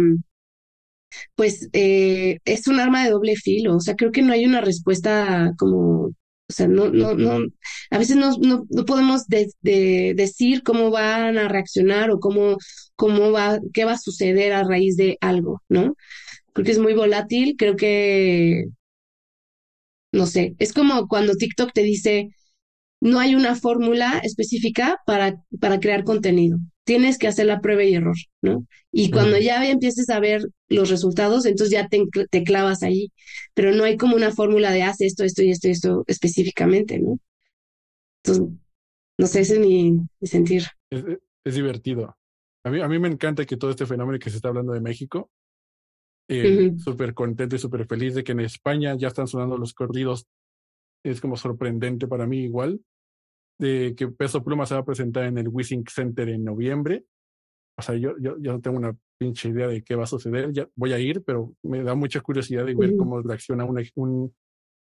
pues 1.34 1.68
eh, 1.72 2.38
es 2.44 2.66
un 2.68 2.80
arma 2.80 3.04
de 3.04 3.10
doble 3.10 3.36
filo. 3.36 3.76
O 3.76 3.80
sea, 3.80 3.96
creo 3.96 4.12
que 4.12 4.22
no 4.22 4.32
hay 4.32 4.44
una 4.44 4.60
respuesta 4.60 5.52
como 5.58 6.12
o 6.52 6.54
sea, 6.54 6.68
no, 6.68 6.90
no, 6.90 7.14
no, 7.14 7.46
a 7.90 7.98
veces 7.98 8.16
no, 8.16 8.36
no, 8.38 8.66
no 8.68 8.84
podemos 8.84 9.22
decir 9.26 10.62
cómo 10.62 10.90
van 10.90 11.38
a 11.38 11.48
reaccionar 11.48 12.10
o 12.10 12.20
cómo, 12.20 12.58
cómo 12.94 13.32
va, 13.32 13.58
qué 13.72 13.86
va 13.86 13.92
a 13.92 13.98
suceder 13.98 14.52
a 14.52 14.64
raíz 14.64 14.96
de 14.96 15.16
algo, 15.22 15.62
¿no? 15.70 15.96
Creo 16.52 16.66
que 16.66 16.72
es 16.72 16.78
muy 16.78 16.92
volátil, 16.94 17.56
creo 17.56 17.76
que, 17.76 18.66
no 20.12 20.26
sé, 20.26 20.54
es 20.58 20.72
como 20.74 21.08
cuando 21.08 21.34
TikTok 21.36 21.72
te 21.72 21.82
dice, 21.82 22.28
no 23.02 23.18
hay 23.18 23.34
una 23.34 23.56
fórmula 23.56 24.20
específica 24.22 25.00
para, 25.04 25.42
para 25.58 25.80
crear 25.80 26.04
contenido. 26.04 26.58
Tienes 26.84 27.18
que 27.18 27.26
hacer 27.26 27.46
la 27.46 27.60
prueba 27.60 27.82
y 27.82 27.94
error, 27.94 28.14
¿no? 28.42 28.64
Y 28.92 29.10
cuando 29.10 29.38
ya 29.38 29.68
empieces 29.68 30.08
a 30.08 30.20
ver 30.20 30.46
los 30.68 30.88
resultados, 30.88 31.44
entonces 31.44 31.72
ya 31.72 31.88
te, 31.88 32.04
te, 32.30 32.44
clavas 32.44 32.84
ahí. 32.84 33.10
Pero 33.54 33.72
no 33.72 33.82
hay 33.82 33.96
como 33.96 34.14
una 34.14 34.30
fórmula 34.30 34.70
de 34.70 34.84
haz 34.84 35.00
esto, 35.00 35.24
esto 35.24 35.42
y 35.42 35.50
esto 35.50 35.66
y 35.66 35.72
esto 35.72 36.04
específicamente, 36.06 37.00
¿no? 37.00 37.18
Entonces, 38.22 38.56
no 39.18 39.26
sé, 39.26 39.40
ese 39.40 39.54
es 39.54 39.58
mi, 39.58 39.98
sentir. 40.22 40.62
Es, 40.88 41.54
divertido. 41.56 42.16
A 42.62 42.70
mí, 42.70 42.80
a 42.80 42.86
mí 42.86 43.00
me 43.00 43.08
encanta 43.08 43.44
que 43.44 43.56
todo 43.56 43.72
este 43.72 43.84
fenómeno 43.86 44.20
que 44.20 44.30
se 44.30 44.36
está 44.36 44.46
hablando 44.46 44.74
de 44.74 44.80
México, 44.80 45.28
eh, 46.28 46.70
súper 46.78 47.14
contento 47.14 47.56
y 47.56 47.58
súper 47.58 47.84
feliz 47.88 48.14
de 48.14 48.22
que 48.22 48.30
en 48.30 48.40
España 48.40 48.94
ya 48.96 49.08
están 49.08 49.26
sonando 49.26 49.58
los 49.58 49.74
corridos. 49.74 50.28
Es 51.02 51.20
como 51.20 51.36
sorprendente 51.36 52.06
para 52.06 52.28
mí 52.28 52.44
igual, 52.44 52.80
de 53.62 53.94
que 53.96 54.08
Peso 54.08 54.42
Pluma 54.42 54.66
se 54.66 54.74
va 54.74 54.80
a 54.80 54.84
presentar 54.84 55.24
en 55.24 55.38
el 55.38 55.48
Wishing 55.48 55.84
Center 55.88 56.28
en 56.28 56.44
noviembre. 56.44 57.04
O 57.78 57.82
sea, 57.82 57.94
yo, 57.94 58.14
yo, 58.18 58.36
yo 58.38 58.52
no 58.52 58.60
tengo 58.60 58.76
una 58.76 58.96
pinche 59.18 59.48
idea 59.48 59.68
de 59.68 59.82
qué 59.82 59.94
va 59.94 60.04
a 60.04 60.08
suceder. 60.08 60.52
Ya 60.52 60.68
voy 60.74 60.92
a 60.92 60.98
ir, 60.98 61.22
pero 61.22 61.54
me 61.62 61.82
da 61.82 61.94
mucha 61.94 62.20
curiosidad 62.20 62.66
de 62.66 62.74
ver 62.74 62.96
cómo 62.96 63.22
reacciona 63.22 63.64
un, 63.64 64.34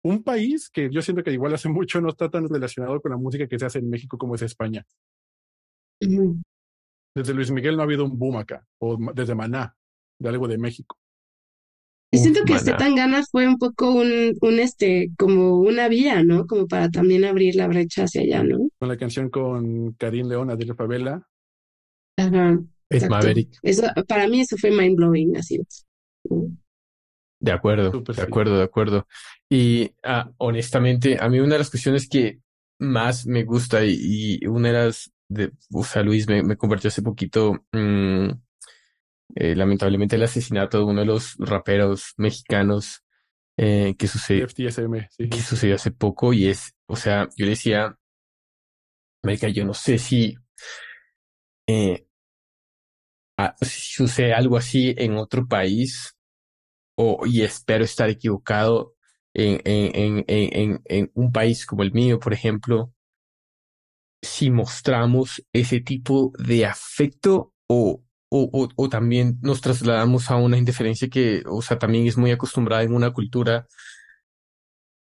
un 0.02 0.23
país 0.23 0.70
que 0.70 0.91
yo 0.91 1.02
siento 1.02 1.23
que 1.23 1.33
igual 1.33 1.55
hace 1.55 1.68
mucho 1.68 2.01
no 2.01 2.09
está 2.09 2.31
tan 2.31 2.49
relacionado 2.49 3.01
con 3.01 3.10
la 3.10 3.18
música 3.18 3.47
que 3.47 3.59
se 3.59 3.67
hace 3.67 3.81
en 3.81 3.91
México 3.91 4.17
como 4.17 4.34
es 4.34 4.43
España. 4.43 4.84
Desde 6.01 7.34
Luis 7.34 7.51
Miguel 7.51 7.76
no 7.76 7.83
ha 7.83 7.84
habido 7.84 8.05
un 8.05 8.18
boom 8.18 8.39
acá, 8.39 8.67
o 8.78 8.97
desde 9.15 9.34
Maná, 9.34 9.76
de 10.18 10.28
algo 10.28 10.49
de 10.49 10.59
México. 10.59 10.99
Y 12.15 12.18
siento 12.18 12.44
que 12.44 12.55
este 12.55 12.73
tan 12.75 12.94
ganas 12.94 13.28
fue 13.31 13.47
un 13.47 13.59
poco 13.59 13.91
un, 13.93 14.34
un, 14.41 14.59
este, 14.59 15.10
como 15.18 15.59
una 15.59 15.89
vía, 15.89 16.23
¿no? 16.23 16.47
Como 16.47 16.67
para 16.67 16.89
también 16.91 17.25
abrir 17.25 17.55
la 17.57 17.67
brecha 17.68 18.05
hacia 18.05 18.23
allá, 18.23 18.43
¿no? 18.43 18.68
Con 18.78 18.89
la 18.89 18.97
canción 18.97 19.31
con 19.31 19.93
Karim 19.94 20.28
León, 20.28 20.51
Adele 20.51 20.75
Favela. 20.75 21.26
Ajá. 22.17 22.60
Es 22.89 23.09
Maverick. 23.09 23.59
Eso, 23.62 23.86
para 24.07 24.28
mí 24.28 24.41
eso 24.41 24.57
fue 24.57 24.70
mind 24.70 24.97
blowing, 24.97 25.36
así 25.36 25.60
es. 25.60 25.86
De 27.41 27.52
acuerdo, 27.52 27.91
de 27.91 28.23
acuerdo, 28.23 28.57
de 28.57 28.65
acuerdo. 28.65 29.07
Y 29.51 29.91
ah, 30.02 30.31
honestamente, 30.39 31.18
a 31.20 31.28
mí 31.28 31.41
una 31.41 31.55
de 31.55 31.59
las 31.59 31.70
cuestiones 31.70 32.09
que 32.09 32.41
más 32.78 33.26
me 33.26 33.44
gusta 33.44 33.84
y, 33.84 34.39
y 34.41 34.47
una 34.47 34.68
de 34.68 34.75
las, 34.75 35.12
de, 35.28 35.52
o 35.73 35.84
sea, 35.84 36.02
Luis 36.02 36.28
me, 36.28 36.43
me 36.43 36.57
compartió 36.57 36.89
hace 36.89 37.02
poquito, 37.02 37.65
mmm, 37.73 38.28
eh, 39.34 39.56
lamentablemente 39.56 40.16
el 40.16 40.22
asesinato 40.22 40.78
de 40.78 40.84
uno 40.84 41.00
de 41.00 41.06
los 41.06 41.36
raperos 41.38 42.14
mexicanos 42.16 43.02
eh, 43.56 43.94
que 43.98 44.06
sucedió, 44.06 44.48
sí. 44.48 45.28
que 45.28 45.40
sucedió 45.40 45.74
hace 45.74 45.90
poco 45.90 46.32
y 46.32 46.48
es, 46.48 46.74
o 46.86 46.96
sea, 46.96 47.28
yo 47.36 47.46
decía, 47.46 47.98
América, 49.22 49.48
yo 49.48 49.64
no 49.64 49.74
sé 49.74 49.98
si, 49.98 50.36
eh, 51.66 52.06
si 53.60 53.92
sucede 53.94 54.34
algo 54.34 54.56
así 54.56 54.94
en 54.96 55.16
otro 55.16 55.46
país 55.46 56.16
o, 56.96 57.26
y 57.26 57.42
espero 57.42 57.84
estar 57.84 58.08
equivocado 58.08 58.94
en, 59.32 59.60
en, 59.64 60.24
en, 60.28 60.82
en, 60.84 61.10
un 61.14 61.32
país 61.32 61.66
como 61.66 61.82
el 61.82 61.92
mío, 61.92 62.20
por 62.20 62.32
ejemplo, 62.32 62.92
si 64.22 64.50
mostramos 64.50 65.44
ese 65.52 65.80
tipo 65.80 66.32
de 66.38 66.66
afecto 66.66 67.52
o, 67.66 68.03
o, 68.30 68.68
o, 68.74 68.88
también 68.88 69.38
nos 69.42 69.60
trasladamos 69.60 70.30
a 70.30 70.36
una 70.36 70.58
indiferencia 70.58 71.08
que, 71.08 71.42
o 71.46 71.62
sea, 71.62 71.78
también 71.78 72.06
es 72.06 72.16
muy 72.16 72.32
acostumbrada 72.32 72.82
en 72.82 72.92
una 72.92 73.12
cultura 73.12 73.66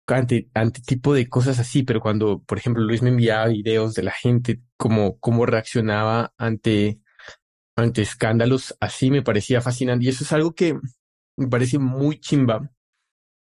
ante, 0.06 0.50
ante 0.54 0.82
tipo 0.82 1.14
de 1.14 1.28
cosas 1.28 1.58
así, 1.58 1.82
pero 1.82 2.00
cuando, 2.00 2.42
por 2.42 2.58
ejemplo, 2.58 2.82
Luis 2.82 3.02
me 3.02 3.08
enviaba 3.08 3.46
videos 3.46 3.94
de 3.94 4.02
la 4.02 4.12
gente, 4.12 4.60
como 4.76 5.18
cómo 5.18 5.46
reaccionaba 5.46 6.34
ante, 6.36 7.00
ante 7.76 8.02
escándalos, 8.02 8.76
así 8.80 9.10
me 9.10 9.22
parecía 9.22 9.60
fascinante. 9.60 10.04
Y 10.04 10.08
eso 10.08 10.24
es 10.24 10.32
algo 10.32 10.54
que 10.54 10.78
me 11.36 11.48
parece 11.48 11.78
muy 11.78 12.20
chimba. 12.20 12.70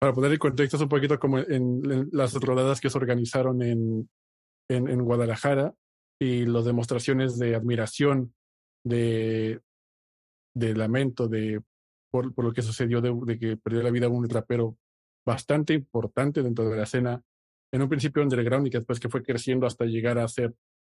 Para 0.00 0.12
poner 0.12 0.32
el 0.32 0.38
contexto, 0.38 0.76
es 0.76 0.82
un 0.82 0.88
poquito 0.88 1.18
como 1.18 1.38
en, 1.38 2.08
las 2.12 2.34
rodadas 2.34 2.80
que 2.80 2.90
se 2.90 2.98
organizaron 2.98 3.62
en, 3.62 4.08
en, 4.68 4.88
en, 4.88 5.04
Guadalajara 5.04 5.74
y 6.20 6.44
las 6.46 6.64
demostraciones 6.64 7.38
de 7.38 7.54
admiración, 7.54 8.34
de, 8.84 9.60
de 10.54 10.74
lamento, 10.74 11.28
de 11.28 11.62
por, 12.10 12.34
por 12.34 12.44
lo 12.44 12.52
que 12.52 12.62
sucedió, 12.62 13.00
de, 13.00 13.12
de, 13.24 13.38
que 13.38 13.56
perdió 13.56 13.82
la 13.82 13.90
vida 13.90 14.08
un 14.08 14.28
rapero 14.28 14.76
bastante 15.26 15.74
importante 15.74 16.42
dentro 16.42 16.68
de 16.68 16.76
la 16.76 16.82
escena, 16.82 17.22
en 17.72 17.82
un 17.82 17.88
principio 17.88 18.22
underground 18.22 18.66
y 18.66 18.70
que 18.70 18.78
después 18.78 19.00
que 19.00 19.08
fue 19.08 19.22
creciendo 19.22 19.66
hasta 19.66 19.84
llegar 19.84 20.18
a 20.18 20.28
ser 20.28 20.54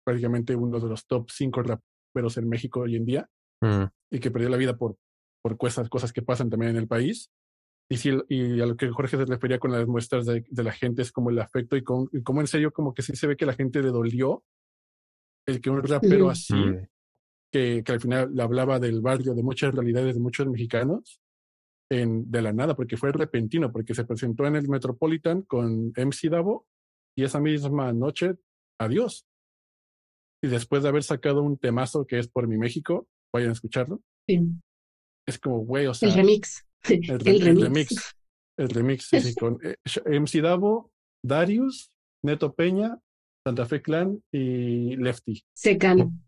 prácticamente 0.04 0.56
uno 0.56 0.80
de 0.80 0.88
los 0.88 1.06
top 1.06 1.30
cinco 1.30 1.62
raperos 1.62 2.36
en 2.38 2.48
México 2.48 2.80
hoy 2.80 2.96
en 2.96 3.04
día, 3.04 3.28
mm. 3.60 3.84
y 4.10 4.20
que 4.20 4.30
perdió 4.30 4.48
la 4.48 4.56
vida 4.56 4.76
por 4.76 4.96
por 5.42 5.56
esas 5.68 5.88
cosas 5.88 6.12
que 6.12 6.22
pasan 6.22 6.48
también 6.48 6.70
en 6.70 6.76
el 6.76 6.88
país. 6.88 7.30
Y, 7.90 7.96
si, 7.96 8.10
y 8.28 8.60
a 8.60 8.66
lo 8.66 8.76
que 8.76 8.88
Jorge 8.88 9.16
se 9.18 9.24
refería 9.26 9.58
con 9.58 9.72
las 9.72 9.86
muestras 9.86 10.24
de, 10.24 10.44
de 10.48 10.62
la 10.62 10.72
gente 10.72 11.02
es 11.02 11.12
como 11.12 11.30
el 11.30 11.38
afecto 11.38 11.76
y, 11.76 11.82
con, 11.82 12.08
y 12.12 12.22
como 12.22 12.40
en 12.40 12.46
serio 12.46 12.72
como 12.72 12.94
que 12.94 13.02
sí 13.02 13.14
se 13.16 13.26
ve 13.26 13.36
que 13.36 13.44
la 13.44 13.52
gente 13.52 13.82
le 13.82 13.90
dolió 13.90 14.44
el 15.46 15.60
que 15.60 15.68
un 15.68 15.82
rapero 15.82 16.30
así, 16.30 16.54
Mm. 16.54 16.86
Que, 17.52 17.82
que 17.84 17.92
al 17.92 18.00
final 18.00 18.34
le 18.34 18.42
hablaba 18.42 18.78
del 18.80 19.00
barrio, 19.00 19.34
de 19.34 19.42
muchas 19.42 19.74
realidades 19.74 20.14
de 20.14 20.20
muchos 20.20 20.46
mexicanos, 20.48 21.20
en, 21.90 22.30
de 22.30 22.40
la 22.42 22.52
nada, 22.52 22.74
porque 22.74 22.96
fue 22.96 23.12
repentino, 23.12 23.70
porque 23.70 23.94
se 23.94 24.04
presentó 24.04 24.46
en 24.46 24.56
el 24.56 24.68
Metropolitan 24.68 25.42
con 25.42 25.88
MC 25.96 26.30
Davo 26.30 26.66
y 27.16 27.24
esa 27.24 27.38
misma 27.40 27.92
noche, 27.92 28.36
adiós. 28.80 29.26
Y 30.42 30.48
después 30.48 30.82
de 30.82 30.88
haber 30.88 31.02
sacado 31.02 31.42
un 31.42 31.58
temazo 31.58 32.06
que 32.06 32.18
es 32.18 32.28
Por 32.28 32.48
mi 32.48 32.56
México, 32.56 33.06
vayan 33.32 33.50
a 33.50 33.52
escucharlo. 33.52 34.00
Sí. 34.26 34.40
Es 35.28 35.38
como, 35.38 35.58
güey, 35.58 35.86
o 35.86 35.94
sea. 35.94 36.08
El 36.08 36.14
remix. 36.14 36.66
El, 36.88 37.10
El 37.10 37.20
re- 37.20 37.30
el 37.36 37.40
remix. 37.44 37.62
remix. 37.62 38.16
El 38.58 38.68
remix, 38.70 39.04
sí, 39.08 39.20
sí, 39.20 39.34
con 39.34 39.58
eh, 39.62 39.76
MC 40.20 40.40
Davo, 40.42 40.90
Darius, 41.24 41.92
Neto 42.24 42.54
Peña, 42.54 42.98
Santa 43.46 43.66
Fe 43.66 43.82
Clan 43.82 44.22
y 44.32 44.96
Lefty. 44.96 45.42
Secan. 45.54 46.20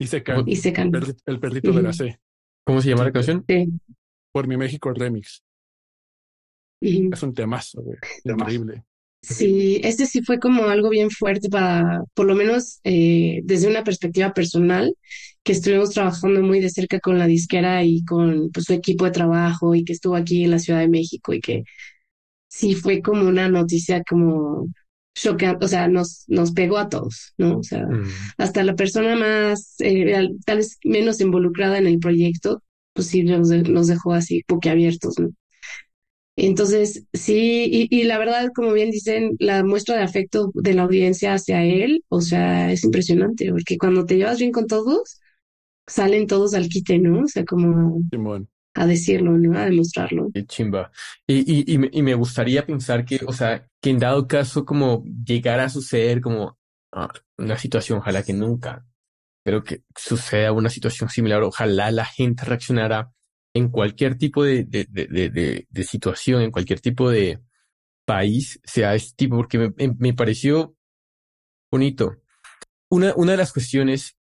Y 0.00 0.06
Secan, 0.08 0.48
Y 0.48 0.56
secan. 0.56 0.88
el, 0.88 1.02
perri- 1.02 1.22
el 1.26 1.40
perrito 1.40 1.72
de 1.72 1.82
la 1.82 1.92
C. 1.92 2.18
¿Cómo 2.64 2.82
se 2.82 2.88
llama 2.88 3.04
la 3.04 3.12
canción? 3.12 3.44
Sí. 3.46 3.68
Por 4.32 4.48
mi 4.48 4.56
México 4.56 4.92
remix. 4.92 5.42
Ujú. 6.80 7.10
Es 7.12 7.22
un 7.22 7.34
temazo, 7.34 7.82
güey. 7.82 7.98
Increíble. 8.24 8.84
Sí, 9.22 9.80
este 9.84 10.06
sí 10.06 10.22
fue 10.22 10.38
como 10.38 10.64
algo 10.64 10.88
bien 10.88 11.10
fuerte 11.10 11.50
para, 11.50 12.04
por 12.14 12.24
lo 12.26 12.34
menos 12.34 12.80
eh, 12.84 13.42
desde 13.44 13.68
una 13.68 13.84
perspectiva 13.84 14.32
personal, 14.32 14.96
que 15.42 15.52
estuvimos 15.52 15.90
trabajando 15.90 16.40
muy 16.42 16.60
de 16.60 16.70
cerca 16.70 17.00
con 17.00 17.18
la 17.18 17.26
disquera 17.26 17.84
y 17.84 18.02
con 18.04 18.50
pues, 18.50 18.64
su 18.66 18.72
equipo 18.72 19.04
de 19.04 19.10
trabajo 19.10 19.74
y 19.74 19.84
que 19.84 19.92
estuvo 19.92 20.16
aquí 20.16 20.44
en 20.44 20.50
la 20.52 20.58
Ciudad 20.58 20.80
de 20.80 20.88
México 20.88 21.34
y 21.34 21.40
que 21.40 21.64
sí 22.48 22.74
fue 22.74 23.02
como 23.02 23.28
una 23.28 23.48
noticia 23.48 24.02
como 24.08 24.68
chocante, 25.14 25.64
o 25.64 25.68
sea, 25.68 25.88
nos, 25.88 26.24
nos 26.28 26.52
pegó 26.52 26.78
a 26.78 26.88
todos, 26.88 27.34
¿no? 27.38 27.58
O 27.58 27.62
sea, 27.62 27.86
Mm. 27.86 28.04
hasta 28.38 28.62
la 28.64 28.74
persona 28.76 29.16
más, 29.16 29.74
eh, 29.80 30.14
al- 30.14 30.36
tal 30.46 30.58
vez 30.58 30.78
menos 30.84 31.20
involucrada 31.20 31.78
en 31.78 31.86
el 31.86 31.98
proyecto, 31.98 32.62
pues 32.94 33.08
sí 33.08 33.22
nos, 33.24 33.48
de- 33.48 33.62
nos 33.64 33.86
dejó 33.88 34.12
así 34.14 34.42
boquiabiertos, 34.48 35.18
¿no? 35.18 35.30
Entonces, 36.36 37.04
sí, 37.12 37.66
y, 37.70 37.88
y 37.90 38.04
la 38.04 38.18
verdad, 38.18 38.50
como 38.54 38.72
bien 38.72 38.90
dicen, 38.90 39.36
la 39.38 39.62
muestra 39.64 39.96
de 39.96 40.02
afecto 40.04 40.50
de 40.54 40.72
la 40.74 40.82
audiencia 40.84 41.34
hacia 41.34 41.62
él, 41.64 42.02
o 42.08 42.20
sea, 42.22 42.72
es 42.72 42.82
impresionante, 42.84 43.50
porque 43.50 43.76
cuando 43.76 44.06
te 44.06 44.16
llevas 44.16 44.38
bien 44.38 44.52
con 44.52 44.66
todos, 44.66 45.20
salen 45.86 46.26
todos 46.28 46.54
al 46.54 46.68
quite, 46.68 46.98
¿no? 46.98 47.24
O 47.24 47.28
sea, 47.28 47.44
como 47.44 48.02
Simón. 48.10 48.48
A 48.74 48.86
decirlo, 48.86 49.32
¿no? 49.32 49.58
A 49.58 49.64
demostrarlo. 49.66 50.30
Qué 50.32 50.46
chimba. 50.46 50.90
Y, 51.26 51.38
y, 51.38 51.76
y, 51.76 51.98
y 51.98 52.02
me 52.02 52.14
gustaría 52.14 52.64
pensar 52.64 53.04
que, 53.04 53.20
o 53.26 53.32
sea, 53.32 53.66
que 53.80 53.90
en 53.90 53.98
dado 53.98 54.26
caso 54.26 54.64
como 54.64 55.04
llegara 55.24 55.64
a 55.64 55.68
suceder 55.68 56.20
como 56.20 56.58
ah, 56.92 57.12
una 57.38 57.58
situación, 57.58 57.98
ojalá 57.98 58.22
que 58.22 58.32
nunca, 58.32 58.86
pero 59.42 59.62
que 59.64 59.82
suceda 59.96 60.52
una 60.52 60.70
situación 60.70 61.10
similar, 61.10 61.42
ojalá 61.42 61.90
la 61.90 62.04
gente 62.04 62.44
reaccionara 62.44 63.12
en 63.54 63.68
cualquier 63.70 64.16
tipo 64.16 64.44
de, 64.44 64.64
de, 64.64 64.86
de, 64.90 65.66
de, 65.68 65.84
situación, 65.84 66.42
en 66.42 66.50
cualquier 66.52 66.80
tipo 66.80 67.10
de 67.10 67.40
país, 68.04 68.60
sea 68.64 68.94
este 68.94 69.14
tipo, 69.16 69.36
porque 69.36 69.58
me- 69.58 69.72
me 69.98 70.14
pareció 70.14 70.76
bonito. 71.70 72.16
Una, 72.90 73.14
una 73.16 73.32
de 73.32 73.38
las 73.38 73.52
cuestiones, 73.52 74.16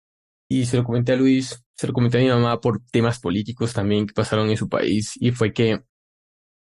y 0.50 0.66
se 0.66 0.78
lo 0.78 0.84
comenté 0.84 1.14
a 1.14 1.18
Luis, 1.18 1.64
se 1.78 1.88
lo 1.88 1.94
comenté 1.94 2.18
a 2.18 2.22
mi 2.22 2.28
mamá 2.28 2.60
por 2.60 2.82
temas 2.92 3.20
políticos 3.20 3.74
también 3.74 4.08
que 4.08 4.14
pasaron 4.14 4.50
en 4.50 4.58
su 4.58 4.68
país, 4.68 5.14
y 5.16 5.32
fue 5.32 5.54
que 5.54 5.84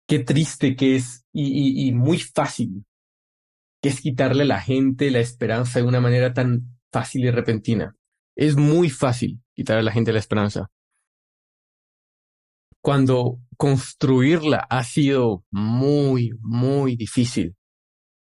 qué 0.06 0.18
triste 0.20 0.76
que 0.76 0.96
es 0.96 1.24
y, 1.32 1.88
y, 1.88 1.92
muy 1.92 2.18
fácil 2.18 2.84
que 3.80 3.90
es 3.90 4.00
quitarle 4.00 4.44
a 4.44 4.46
la 4.46 4.60
gente 4.60 5.10
la 5.10 5.20
esperanza 5.20 5.78
de 5.78 5.86
una 5.86 6.00
manera 6.00 6.32
tan 6.32 6.78
fácil 6.90 7.24
y 7.24 7.30
repentina. 7.30 7.94
Es 8.34 8.56
muy 8.56 8.88
fácil 8.88 9.40
quitarle 9.54 9.80
a 9.80 9.84
la 9.84 9.92
gente 9.92 10.12
la 10.12 10.20
esperanza. 10.20 10.70
Cuando 12.80 13.40
construirla 13.58 14.66
ha 14.70 14.84
sido 14.84 15.44
muy, 15.50 16.32
muy 16.40 16.96
difícil. 16.96 17.56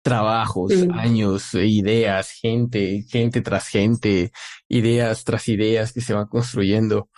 Trabajos, 0.02 0.72
años, 0.94 1.54
eh, 1.56 1.68
ideas, 1.68 2.32
gente, 2.32 3.04
gente 3.10 3.42
tras 3.42 3.68
gente, 3.68 4.32
ideas 4.68 5.24
tras 5.24 5.48
ideas 5.50 5.92
que 5.92 6.02
se 6.02 6.14
van 6.14 6.28
construyendo. 6.28 7.10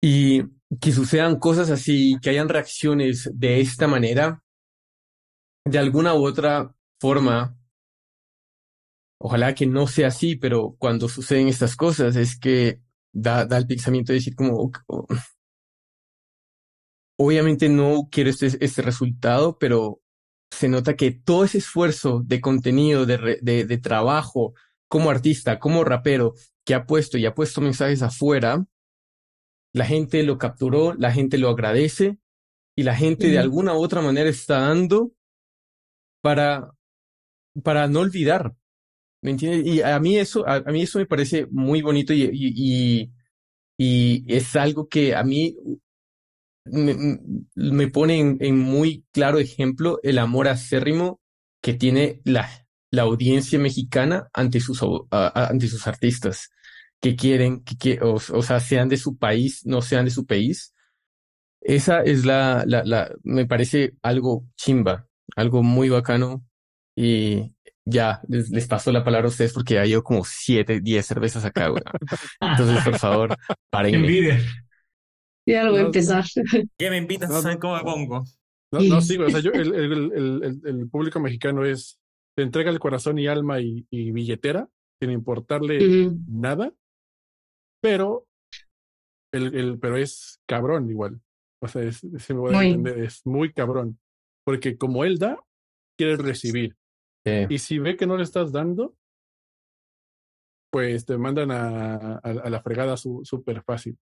Y 0.00 0.42
que 0.80 0.92
sucedan 0.92 1.38
cosas 1.38 1.70
así, 1.70 2.16
que 2.22 2.30
hayan 2.30 2.48
reacciones 2.48 3.30
de 3.34 3.60
esta 3.60 3.86
manera, 3.86 4.42
de 5.64 5.78
alguna 5.78 6.14
u 6.14 6.26
otra 6.26 6.74
forma, 7.00 7.56
ojalá 9.18 9.54
que 9.54 9.66
no 9.66 9.86
sea 9.86 10.08
así, 10.08 10.36
pero 10.36 10.74
cuando 10.78 11.08
suceden 11.08 11.48
estas 11.48 11.76
cosas 11.76 12.16
es 12.16 12.38
que 12.38 12.80
da, 13.12 13.44
da 13.46 13.58
el 13.58 13.66
pensamiento 13.66 14.12
de 14.12 14.18
decir 14.18 14.34
como, 14.34 14.72
obviamente 17.18 17.68
no 17.68 18.08
quiero 18.10 18.30
este, 18.30 18.46
este 18.60 18.82
resultado, 18.82 19.58
pero 19.58 20.01
se 20.52 20.68
nota 20.68 20.96
que 20.96 21.10
todo 21.10 21.44
ese 21.44 21.58
esfuerzo 21.58 22.22
de 22.24 22.40
contenido, 22.40 23.06
de, 23.06 23.38
de, 23.40 23.64
de 23.64 23.78
trabajo 23.78 24.54
como 24.86 25.10
artista, 25.10 25.58
como 25.58 25.82
rapero, 25.82 26.34
que 26.64 26.74
ha 26.74 26.84
puesto 26.84 27.16
y 27.16 27.24
ha 27.24 27.34
puesto 27.34 27.62
mensajes 27.62 28.02
afuera, 28.02 28.64
la 29.72 29.86
gente 29.86 30.22
lo 30.22 30.36
capturó, 30.36 30.92
la 30.94 31.10
gente 31.10 31.38
lo 31.38 31.48
agradece 31.48 32.18
y 32.76 32.82
la 32.82 32.94
gente 32.94 33.28
de 33.28 33.38
alguna 33.38 33.74
u 33.74 33.82
otra 33.82 34.02
manera 34.02 34.28
está 34.28 34.60
dando 34.60 35.12
para, 36.20 36.74
para 37.62 37.88
no 37.88 38.00
olvidar. 38.00 38.54
¿Me 39.22 39.30
entiendes? 39.30 39.66
Y 39.66 39.80
a 39.80 39.98
mí 40.00 40.18
eso, 40.18 40.46
a, 40.46 40.60
mí 40.60 40.82
eso 40.82 40.98
me 40.98 41.06
parece 41.06 41.46
muy 41.50 41.80
bonito 41.80 42.12
y, 42.12 42.28
y, 42.30 43.12
y, 43.78 44.24
es 44.34 44.54
algo 44.56 44.88
que 44.88 45.14
a 45.14 45.22
mí 45.22 45.56
me, 46.64 47.18
me 47.54 47.88
pone 47.88 48.36
en, 48.40 48.58
muy 48.58 49.04
claro 49.12 49.38
ejemplo 49.38 49.98
el 50.02 50.18
amor 50.18 50.48
acérrimo 50.48 51.20
que 51.60 51.74
tiene 51.74 52.20
la, 52.24 52.48
audiencia 52.98 53.58
mexicana 53.58 54.28
ante 54.34 54.60
sus, 54.60 54.82
artistas 55.86 56.50
que 57.00 57.16
quieren, 57.16 57.64
que, 57.64 57.98
o, 58.02 58.14
o, 58.14 58.42
sea, 58.42 58.60
sean 58.60 58.88
de 58.88 58.96
su 58.96 59.16
país, 59.16 59.64
no 59.64 59.80
sean 59.80 60.04
de 60.04 60.10
su 60.10 60.26
país. 60.26 60.74
Esa 61.60 62.02
es 62.02 62.24
la, 62.26 62.64
la, 62.66 62.82
la, 62.84 63.10
me 63.22 63.46
parece 63.46 63.94
algo 64.02 64.44
chimba, 64.56 65.08
algo 65.36 65.62
muy 65.62 65.88
bacano. 65.88 66.44
Y 66.94 67.54
ya, 67.84 68.20
les, 68.28 68.50
les 68.50 68.66
paso 68.66 68.92
la 68.92 69.04
palabra 69.04 69.26
a 69.26 69.30
ustedes 69.30 69.52
porque 69.52 69.74
ya 69.74 69.84
llevo 69.84 70.02
como 70.02 70.24
siete, 70.24 70.80
diez 70.80 71.06
cervezas 71.06 71.44
acá, 71.44 71.68
güey. 71.68 71.82
Entonces, 72.40 72.84
por 72.84 72.98
favor, 72.98 73.36
paren. 73.70 74.04
Ya 75.46 75.64
lo 75.64 75.72
voy 75.72 75.80
a 75.80 75.84
empezar. 75.84 76.24
¿Qué 76.78 76.90
me 76.90 76.98
invitas 76.98 77.30
a 77.30 77.42
saber 77.42 77.58
cómo 77.58 77.76
me 77.76 77.82
pongo? 77.82 78.24
No, 78.72 78.80
no, 78.80 79.00
sí, 79.00 79.18
o 79.18 79.28
sea, 79.28 79.40
yo, 79.40 79.50
el, 79.52 79.74
el, 79.74 80.12
el, 80.12 80.60
el, 80.64 80.88
público 80.88 81.20
mexicano 81.20 81.64
es, 81.64 82.00
te 82.34 82.42
entrega 82.42 82.70
el 82.70 82.78
corazón 82.78 83.18
y 83.18 83.26
alma 83.26 83.60
y, 83.60 83.86
y 83.90 84.12
billetera, 84.12 84.66
sin 84.98 85.10
importarle 85.10 85.76
uh 85.76 85.90
-huh. 85.90 86.24
nada, 86.26 86.72
pero, 87.82 88.26
el, 89.34 89.54
el, 89.54 89.78
pero 89.78 89.98
es 89.98 90.40
cabrón 90.48 90.88
igual. 90.88 91.20
O 91.60 91.68
sea, 91.68 91.82
es, 91.82 91.98
se 91.98 92.34
me 92.34 92.40
voy 92.40 92.54
a 92.54 92.64
entender, 92.64 92.98
es 93.00 93.26
muy 93.26 93.52
cabrón. 93.52 93.98
Porque 94.44 94.78
como 94.78 95.04
él 95.04 95.18
da, 95.18 95.38
quiere 95.98 96.16
recibir. 96.16 96.74
Sí. 97.24 97.46
Y 97.50 97.58
si 97.58 97.78
ve 97.78 97.96
que 97.96 98.06
no 98.06 98.16
le 98.16 98.22
estás 98.22 98.52
dando, 98.52 98.96
pues 100.72 101.04
te 101.04 101.18
mandan 101.18 101.50
a, 101.50 102.14
a, 102.14 102.18
a 102.20 102.50
la 102.50 102.62
fregada 102.62 102.96
súper 102.96 103.62
fácil. 103.62 103.98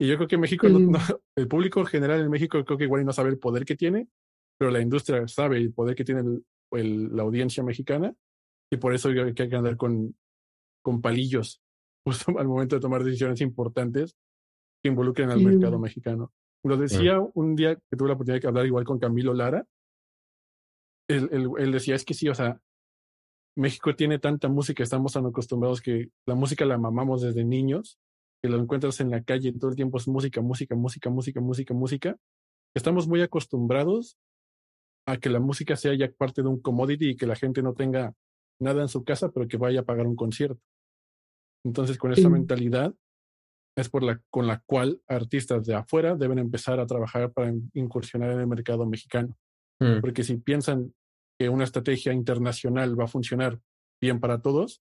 Y 0.00 0.08
yo 0.08 0.16
creo 0.16 0.28
que 0.28 0.38
México, 0.38 0.68
mm. 0.68 0.72
no, 0.72 0.78
no, 0.78 0.98
el 1.36 1.48
público 1.48 1.84
general 1.84 2.20
en 2.20 2.30
México 2.30 2.64
creo 2.64 2.78
que 2.78 2.84
igual 2.84 3.04
no 3.04 3.12
sabe 3.12 3.30
el 3.30 3.38
poder 3.38 3.64
que 3.64 3.76
tiene, 3.76 4.08
pero 4.58 4.70
la 4.70 4.80
industria 4.80 5.26
sabe 5.28 5.58
el 5.58 5.72
poder 5.72 5.94
que 5.94 6.04
tiene 6.04 6.20
el, 6.20 6.44
el, 6.72 7.16
la 7.16 7.22
audiencia 7.22 7.62
mexicana 7.62 8.14
y 8.70 8.76
por 8.76 8.94
eso 8.94 9.10
hay 9.10 9.34
que 9.34 9.54
andar 9.54 9.76
con, 9.76 10.16
con 10.82 11.00
palillos 11.00 11.62
justo 12.06 12.36
al 12.38 12.48
momento 12.48 12.76
de 12.76 12.80
tomar 12.80 13.04
decisiones 13.04 13.40
importantes 13.40 14.16
que 14.82 14.88
involucren 14.88 15.30
al 15.30 15.40
mm. 15.40 15.44
mercado 15.44 15.78
mexicano. 15.78 16.32
Lo 16.64 16.76
decía 16.76 17.20
mm. 17.20 17.30
un 17.34 17.54
día 17.54 17.76
que 17.76 17.96
tuve 17.96 18.08
la 18.08 18.14
oportunidad 18.14 18.40
de 18.40 18.48
hablar 18.48 18.66
igual 18.66 18.84
con 18.84 18.98
Camilo 18.98 19.34
Lara, 19.34 19.64
él, 21.08 21.28
él, 21.32 21.50
él 21.58 21.72
decía, 21.72 21.94
es 21.94 22.04
que 22.04 22.14
sí, 22.14 22.28
o 22.28 22.34
sea, 22.34 22.60
México 23.56 23.94
tiene 23.94 24.18
tanta 24.18 24.48
música, 24.48 24.82
estamos 24.82 25.12
tan 25.12 25.26
acostumbrados 25.26 25.80
que 25.80 26.10
la 26.26 26.34
música 26.34 26.64
la 26.64 26.78
mamamos 26.78 27.22
desde 27.22 27.44
niños, 27.44 27.98
que 28.42 28.48
lo 28.48 28.58
encuentras 28.58 29.00
en 29.00 29.10
la 29.10 29.22
calle 29.22 29.52
todo 29.52 29.70
el 29.70 29.76
tiempo 29.76 29.98
es 29.98 30.08
música, 30.08 30.40
música, 30.40 30.74
música, 30.74 31.08
música, 31.10 31.40
música, 31.40 31.74
música. 31.74 32.16
Estamos 32.74 33.06
muy 33.06 33.22
acostumbrados 33.22 34.18
a 35.06 35.16
que 35.16 35.30
la 35.30 35.38
música 35.38 35.76
sea 35.76 35.94
ya 35.94 36.10
parte 36.10 36.42
de 36.42 36.48
un 36.48 36.60
commodity 36.60 37.10
y 37.10 37.16
que 37.16 37.26
la 37.26 37.36
gente 37.36 37.62
no 37.62 37.74
tenga 37.74 38.14
nada 38.60 38.82
en 38.82 38.88
su 38.88 39.04
casa, 39.04 39.30
pero 39.30 39.46
que 39.46 39.56
vaya 39.56 39.80
a 39.80 39.84
pagar 39.84 40.06
un 40.06 40.16
concierto. 40.16 40.60
Entonces, 41.64 41.98
con 41.98 42.12
esa 42.12 42.22
sí. 42.22 42.28
mentalidad 42.28 42.94
es 43.76 43.88
por 43.88 44.02
la, 44.02 44.20
con 44.30 44.46
la 44.46 44.60
cual 44.66 45.00
artistas 45.06 45.64
de 45.64 45.74
afuera 45.74 46.16
deben 46.16 46.38
empezar 46.38 46.80
a 46.80 46.86
trabajar 46.86 47.32
para 47.32 47.52
incursionar 47.74 48.32
en 48.32 48.40
el 48.40 48.46
mercado 48.46 48.86
mexicano. 48.86 49.38
Mm. 49.80 50.00
Porque 50.00 50.24
si 50.24 50.36
piensan 50.36 50.94
que 51.38 51.48
una 51.48 51.64
estrategia 51.64 52.12
internacional 52.12 52.98
va 52.98 53.04
a 53.04 53.08
funcionar 53.08 53.60
bien 54.00 54.18
para 54.20 54.42
todos, 54.42 54.82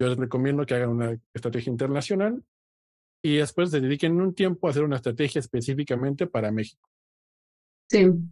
yo 0.00 0.08
les 0.08 0.18
recomiendo 0.18 0.64
que 0.66 0.74
hagan 0.74 0.90
una 0.90 1.18
estrategia 1.34 1.70
internacional 1.70 2.44
y 3.22 3.36
después 3.36 3.70
se 3.70 3.80
dediquen 3.80 4.20
un 4.20 4.34
tiempo 4.34 4.66
a 4.66 4.70
hacer 4.70 4.84
una 4.84 4.96
estrategia 4.96 5.40
específicamente 5.40 6.26
para 6.26 6.52
México. 6.52 6.88
Sí. 7.90 8.28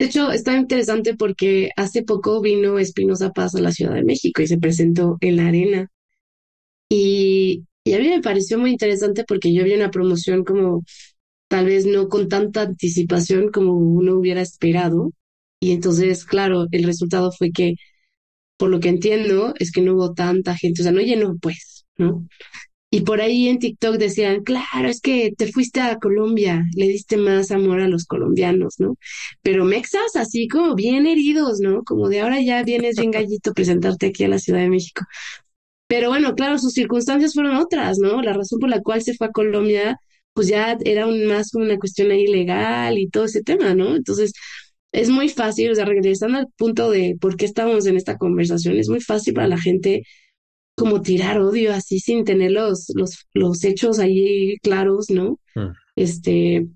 De 0.00 0.06
hecho, 0.06 0.32
está 0.32 0.56
interesante 0.56 1.14
porque 1.14 1.70
hace 1.76 2.02
poco 2.02 2.40
vino 2.40 2.78
Espinoza 2.80 3.30
Paz 3.30 3.54
a 3.54 3.60
la 3.60 3.70
Ciudad 3.70 3.94
de 3.94 4.02
México 4.04 4.42
y 4.42 4.48
se 4.48 4.58
presentó 4.58 5.16
en 5.20 5.36
la 5.36 5.46
arena. 5.46 5.88
Y, 6.88 7.64
y 7.84 7.92
a 7.94 7.98
mí 7.98 8.08
me 8.08 8.20
pareció 8.22 8.58
muy 8.58 8.70
interesante 8.72 9.24
porque 9.26 9.52
yo 9.54 9.64
vi 9.64 9.74
una 9.74 9.90
promoción 9.90 10.44
como 10.44 10.84
tal 11.48 11.66
vez 11.66 11.86
no 11.86 12.08
con 12.08 12.28
tanta 12.28 12.62
anticipación 12.62 13.50
como 13.50 13.74
uno 13.74 14.16
hubiera 14.16 14.42
esperado. 14.42 15.12
Y 15.60 15.72
entonces, 15.72 16.24
claro, 16.26 16.66
el 16.72 16.84
resultado 16.84 17.32
fue 17.32 17.52
que, 17.52 17.74
por 18.58 18.70
lo 18.70 18.80
que 18.80 18.90
entiendo, 18.90 19.54
es 19.58 19.72
que 19.72 19.82
no 19.82 19.94
hubo 19.94 20.14
tanta 20.14 20.56
gente, 20.56 20.82
o 20.82 20.84
sea, 20.84 20.92
no 20.92 21.00
llenó, 21.02 21.36
pues, 21.40 21.86
¿no? 21.98 22.26
Y 22.92 23.02
por 23.02 23.20
ahí 23.20 23.48
en 23.48 23.58
TikTok 23.60 23.96
decían, 23.98 24.42
claro, 24.42 24.88
es 24.88 25.00
que 25.00 25.32
te 25.36 25.52
fuiste 25.52 25.80
a 25.80 25.98
Colombia, 25.98 26.64
le 26.74 26.88
diste 26.88 27.16
más 27.16 27.52
amor 27.52 27.80
a 27.80 27.88
los 27.88 28.04
colombianos, 28.04 28.80
¿no? 28.80 28.96
Pero 29.42 29.64
mexas 29.64 30.16
así 30.16 30.48
como 30.48 30.74
bien 30.74 31.06
heridos, 31.06 31.60
¿no? 31.60 31.84
Como 31.84 32.08
de 32.08 32.20
ahora 32.20 32.40
ya 32.40 32.62
vienes 32.64 32.96
bien 32.96 33.12
gallito 33.12 33.52
presentarte 33.54 34.06
aquí 34.06 34.24
a 34.24 34.28
la 34.28 34.40
Ciudad 34.40 34.60
de 34.60 34.70
México. 34.70 35.04
Pero 35.86 36.08
bueno, 36.08 36.34
claro, 36.34 36.58
sus 36.58 36.72
circunstancias 36.74 37.34
fueron 37.34 37.56
otras, 37.56 37.98
¿no? 37.98 38.22
La 38.22 38.32
razón 38.32 38.60
por 38.60 38.70
la 38.70 38.80
cual 38.82 39.02
se 39.02 39.14
fue 39.14 39.28
a 39.28 39.30
Colombia, 39.32 39.98
pues 40.32 40.48
ya 40.48 40.76
era 40.84 41.06
un, 41.06 41.26
más 41.26 41.50
como 41.50 41.64
una 41.64 41.78
cuestión 41.78 42.10
ahí 42.12 42.26
legal 42.26 42.98
y 42.98 43.08
todo 43.08 43.24
ese 43.24 43.42
tema, 43.42 43.74
¿no? 43.74 43.96
Entonces, 43.96 44.32
es 44.92 45.08
muy 45.10 45.28
fácil, 45.28 45.70
o 45.70 45.74
sea, 45.74 45.84
regresando 45.84 46.38
al 46.38 46.48
punto 46.56 46.90
de 46.90 47.16
por 47.20 47.36
qué 47.36 47.44
estábamos 47.46 47.86
en 47.86 47.96
esta 47.96 48.18
conversación, 48.18 48.78
es 48.78 48.88
muy 48.88 49.00
fácil 49.00 49.34
para 49.34 49.48
la 49.48 49.58
gente 49.58 50.02
como 50.80 51.02
tirar 51.02 51.38
odio 51.38 51.74
así 51.74 52.00
sin 52.00 52.24
tener 52.24 52.52
los, 52.52 52.90
los, 52.94 53.26
los 53.34 53.62
hechos 53.64 53.98
ahí 53.98 54.56
claros, 54.62 55.10
¿no? 55.10 55.38
Mm. 55.54 55.72
Este, 55.94 56.68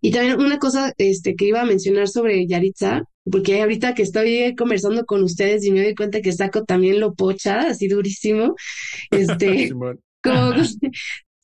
y 0.00 0.10
también 0.10 0.40
una 0.40 0.58
cosa 0.58 0.92
este, 0.98 1.36
que 1.36 1.44
iba 1.44 1.60
a 1.60 1.66
mencionar 1.66 2.08
sobre 2.08 2.48
Yaritza, 2.48 3.04
porque 3.30 3.62
ahorita 3.62 3.94
que 3.94 4.02
estoy 4.02 4.56
conversando 4.56 5.06
con 5.06 5.22
ustedes 5.22 5.64
y 5.64 5.70
me 5.70 5.84
doy 5.84 5.94
cuenta 5.94 6.20
que 6.20 6.32
Saco 6.32 6.64
también 6.64 6.98
lo 6.98 7.14
pocha 7.14 7.60
así 7.60 7.86
durísimo, 7.86 8.56
este, 9.12 9.70
como, 10.24 10.52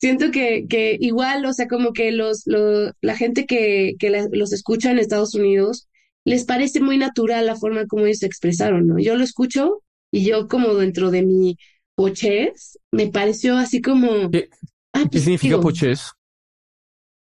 siento 0.01 0.31
que, 0.31 0.65
que 0.67 0.97
igual, 0.99 1.45
o 1.45 1.53
sea, 1.53 1.69
como 1.69 1.93
que 1.93 2.11
los, 2.11 2.41
los 2.45 2.91
la 2.99 3.15
gente 3.15 3.45
que, 3.45 3.93
que 3.99 4.09
la, 4.09 4.27
los 4.33 4.51
escucha 4.51 4.91
en 4.91 4.99
Estados 4.99 5.33
Unidos 5.33 5.87
les 6.25 6.43
parece 6.43 6.81
muy 6.81 6.97
natural 6.97 7.45
la 7.45 7.55
forma 7.55 7.85
como 7.85 8.05
ellos 8.05 8.19
se 8.19 8.25
expresaron, 8.25 8.85
¿no? 8.85 8.99
Yo 8.99 9.15
lo 9.15 9.23
escucho 9.23 9.81
y 10.13 10.23
yo 10.23 10.47
como 10.47 10.75
dentro 10.75 11.09
de 11.09 11.23
mi 11.23 11.57
pochez, 11.95 12.77
me 12.91 13.07
pareció 13.07 13.57
así 13.57 13.81
como... 13.81 14.29
¿Qué, 14.29 14.47
ah, 14.93 15.05
¿qué 15.11 15.19
significa 15.19 15.59
pochez? 15.59 16.11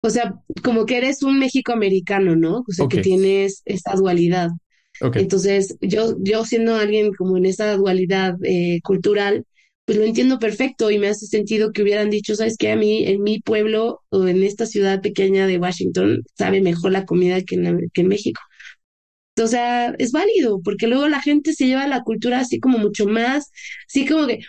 O 0.04 0.10
sea, 0.10 0.36
como 0.62 0.86
que 0.86 0.98
eres 0.98 1.24
un 1.24 1.40
México-americano, 1.40 2.36
¿no? 2.36 2.66
O 2.68 2.72
sea, 2.72 2.86
okay. 2.86 2.98
que 2.98 3.04
tienes 3.04 3.62
esta 3.64 3.96
dualidad. 3.96 4.50
Okay. 5.00 5.22
Entonces, 5.22 5.78
yo, 5.80 6.18
yo 6.20 6.44
siendo 6.44 6.76
alguien 6.76 7.14
como 7.14 7.38
en 7.38 7.46
esa 7.46 7.78
dualidad 7.78 8.36
eh, 8.44 8.82
cultural, 8.84 9.46
pues 9.86 9.98
lo 9.98 10.04
entiendo 10.04 10.38
perfecto 10.38 10.92
y 10.92 11.00
me 11.00 11.08
hace 11.08 11.28
sentido 11.28 11.72
que 11.72 11.84
hubieran 11.84 12.10
dicho, 12.10 12.36
¿sabes 12.36 12.58
qué? 12.58 12.72
A 12.72 12.76
mí, 12.76 13.06
en 13.06 13.24
mi 13.24 13.40
pueblo 13.40 14.02
o 14.10 14.28
en 14.28 14.44
esta 14.44 14.66
ciudad 14.66 15.02
pequeña 15.02 15.48
de 15.48 15.60
Washington, 15.60 16.24
sabe 16.38 16.60
mejor 16.60 16.92
la 16.92 17.06
comida 17.06 17.42
que 17.42 17.56
en, 17.56 17.90
que 17.94 18.02
en 18.02 18.08
México. 18.10 18.42
O 19.42 19.48
sea, 19.48 19.96
es 19.98 20.12
válido, 20.12 20.62
porque 20.62 20.88
luego 20.88 21.08
la 21.08 21.22
gente 21.22 21.54
se 21.54 21.66
lleva 21.66 21.88
la 21.88 22.04
cultura 22.04 22.40
así 22.40 22.60
como 22.60 22.78
mucho 22.78 23.08
más, 23.08 23.52
así 23.88 24.06
como 24.06 24.28
que 24.28 24.40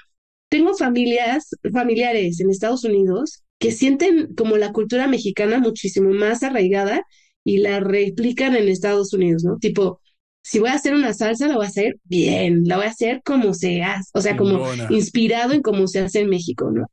tengo 0.49 0.75
familias, 0.75 1.49
familiares 1.73 2.41
en 2.41 2.51
Estados 2.51 2.85
Unidos 2.85 3.43
que 3.59 3.73
sienten 3.73 4.35
como 4.35 4.57
la 4.57 4.73
cultura 4.73 5.07
mexicana 5.07 5.59
muchísimo 5.59 6.11
más 6.11 6.43
arraigada 6.43 7.03
y 7.45 7.59
la 7.59 7.81
replican 7.81 8.57
en 8.57 8.69
Estados 8.69 9.13
Unidos, 9.15 9.45
¿no? 9.45 9.59
Tipo, 9.59 10.01
si 10.43 10.59
voy 10.59 10.71
a 10.71 10.75
hacer 10.75 10.95
una 10.95 11.15
salsa, 11.15 11.47
la 11.47 11.57
voy 11.57 11.67
a 11.67 11.69
hacer 11.69 11.97
bien, 12.05 12.65
la 12.65 12.77
voy 12.77 12.87
a 12.87 12.91
hacer 12.91 13.23
como 13.25 13.55
se 13.55 13.83
hace, 13.83 14.11
o 14.15 14.21
sea, 14.21 14.37
como 14.37 14.67
inspirado 14.91 15.53
en 15.53 15.63
cómo 15.63 15.87
se 15.87 16.01
hace 16.01 16.21
en 16.21 16.29
México, 16.29 16.71
¿no? 16.73 16.87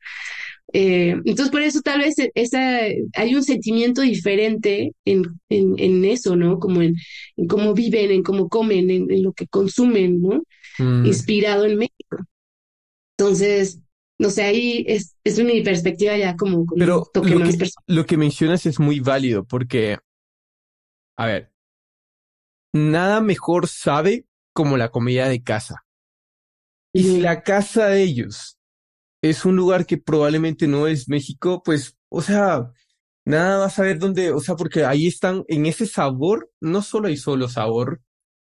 Eh, 0.72 1.16
entonces, 1.26 1.50
por 1.50 1.62
eso 1.62 1.82
tal 1.82 2.00
vez 2.00 2.16
esa, 2.36 2.80
hay 3.16 3.36
un 3.36 3.44
sentimiento 3.44 4.02
diferente 4.02 4.94
en, 5.06 5.24
en, 5.50 5.76
en 5.80 6.06
eso, 6.06 6.36
¿no? 6.36 6.60
Como 6.60 6.82
en, 6.82 6.96
en, 7.38 7.48
cómo 7.48 7.74
viven, 7.74 8.12
en 8.12 8.24
cómo 8.24 8.50
comen, 8.50 8.90
en, 8.90 9.24
lo 9.24 9.34
que 9.34 9.48
consumen, 9.48 10.22
¿no? 10.22 10.44
Mm. 10.78 11.06
Inspirado 11.06 11.66
en 11.66 11.78
México. 11.78 12.18
Entonces, 13.18 13.80
no 14.20 14.30
sé, 14.30 14.44
ahí 14.44 14.86
es, 14.88 15.16
es 15.24 15.40
mi 15.44 15.62
perspectiva 15.62 16.16
ya 16.18 16.36
como 16.36 16.66
Pero 16.78 17.10
toque 17.14 17.32
lo 17.32 17.40
más 17.40 17.52
que, 17.52 17.58
personal. 17.58 17.86
lo 17.88 18.06
que 18.06 18.18
mencionas 18.18 18.66
es 18.66 18.80
muy 18.80 19.00
válido 19.00 19.46
porque, 19.46 19.98
a 21.18 21.26
ver, 21.26 21.52
nada 22.74 23.22
mejor 23.22 23.68
sabe 23.68 24.26
como 24.54 24.78
la 24.78 24.90
comida 24.90 25.28
de 25.28 25.42
casa. 25.42 25.86
Y 26.94 27.04
si 27.04 27.22
la 27.22 27.44
casa 27.44 27.88
de 27.88 28.04
ellos 28.04 28.59
es 29.22 29.46
un 29.46 29.56
lugar 29.56 29.86
que 29.86 29.98
probablemente 29.98 30.68
no 30.68 30.88
es 30.88 31.10
México, 31.10 31.62
pues, 31.64 31.98
o 32.10 32.22
sea, 32.22 32.72
nada 33.26 33.60
vas 33.60 33.80
a 33.80 33.84
ver 33.84 34.00
dónde, 34.00 34.32
o 34.32 34.40
sea, 34.40 34.56
porque 34.56 34.86
ahí 34.86 35.08
están, 35.08 35.44
en 35.48 35.66
ese 35.66 35.86
sabor, 35.86 36.52
no 36.62 36.82
solo 36.82 37.08
hay 37.08 37.18
solo 37.18 37.50
sabor, 37.50 38.02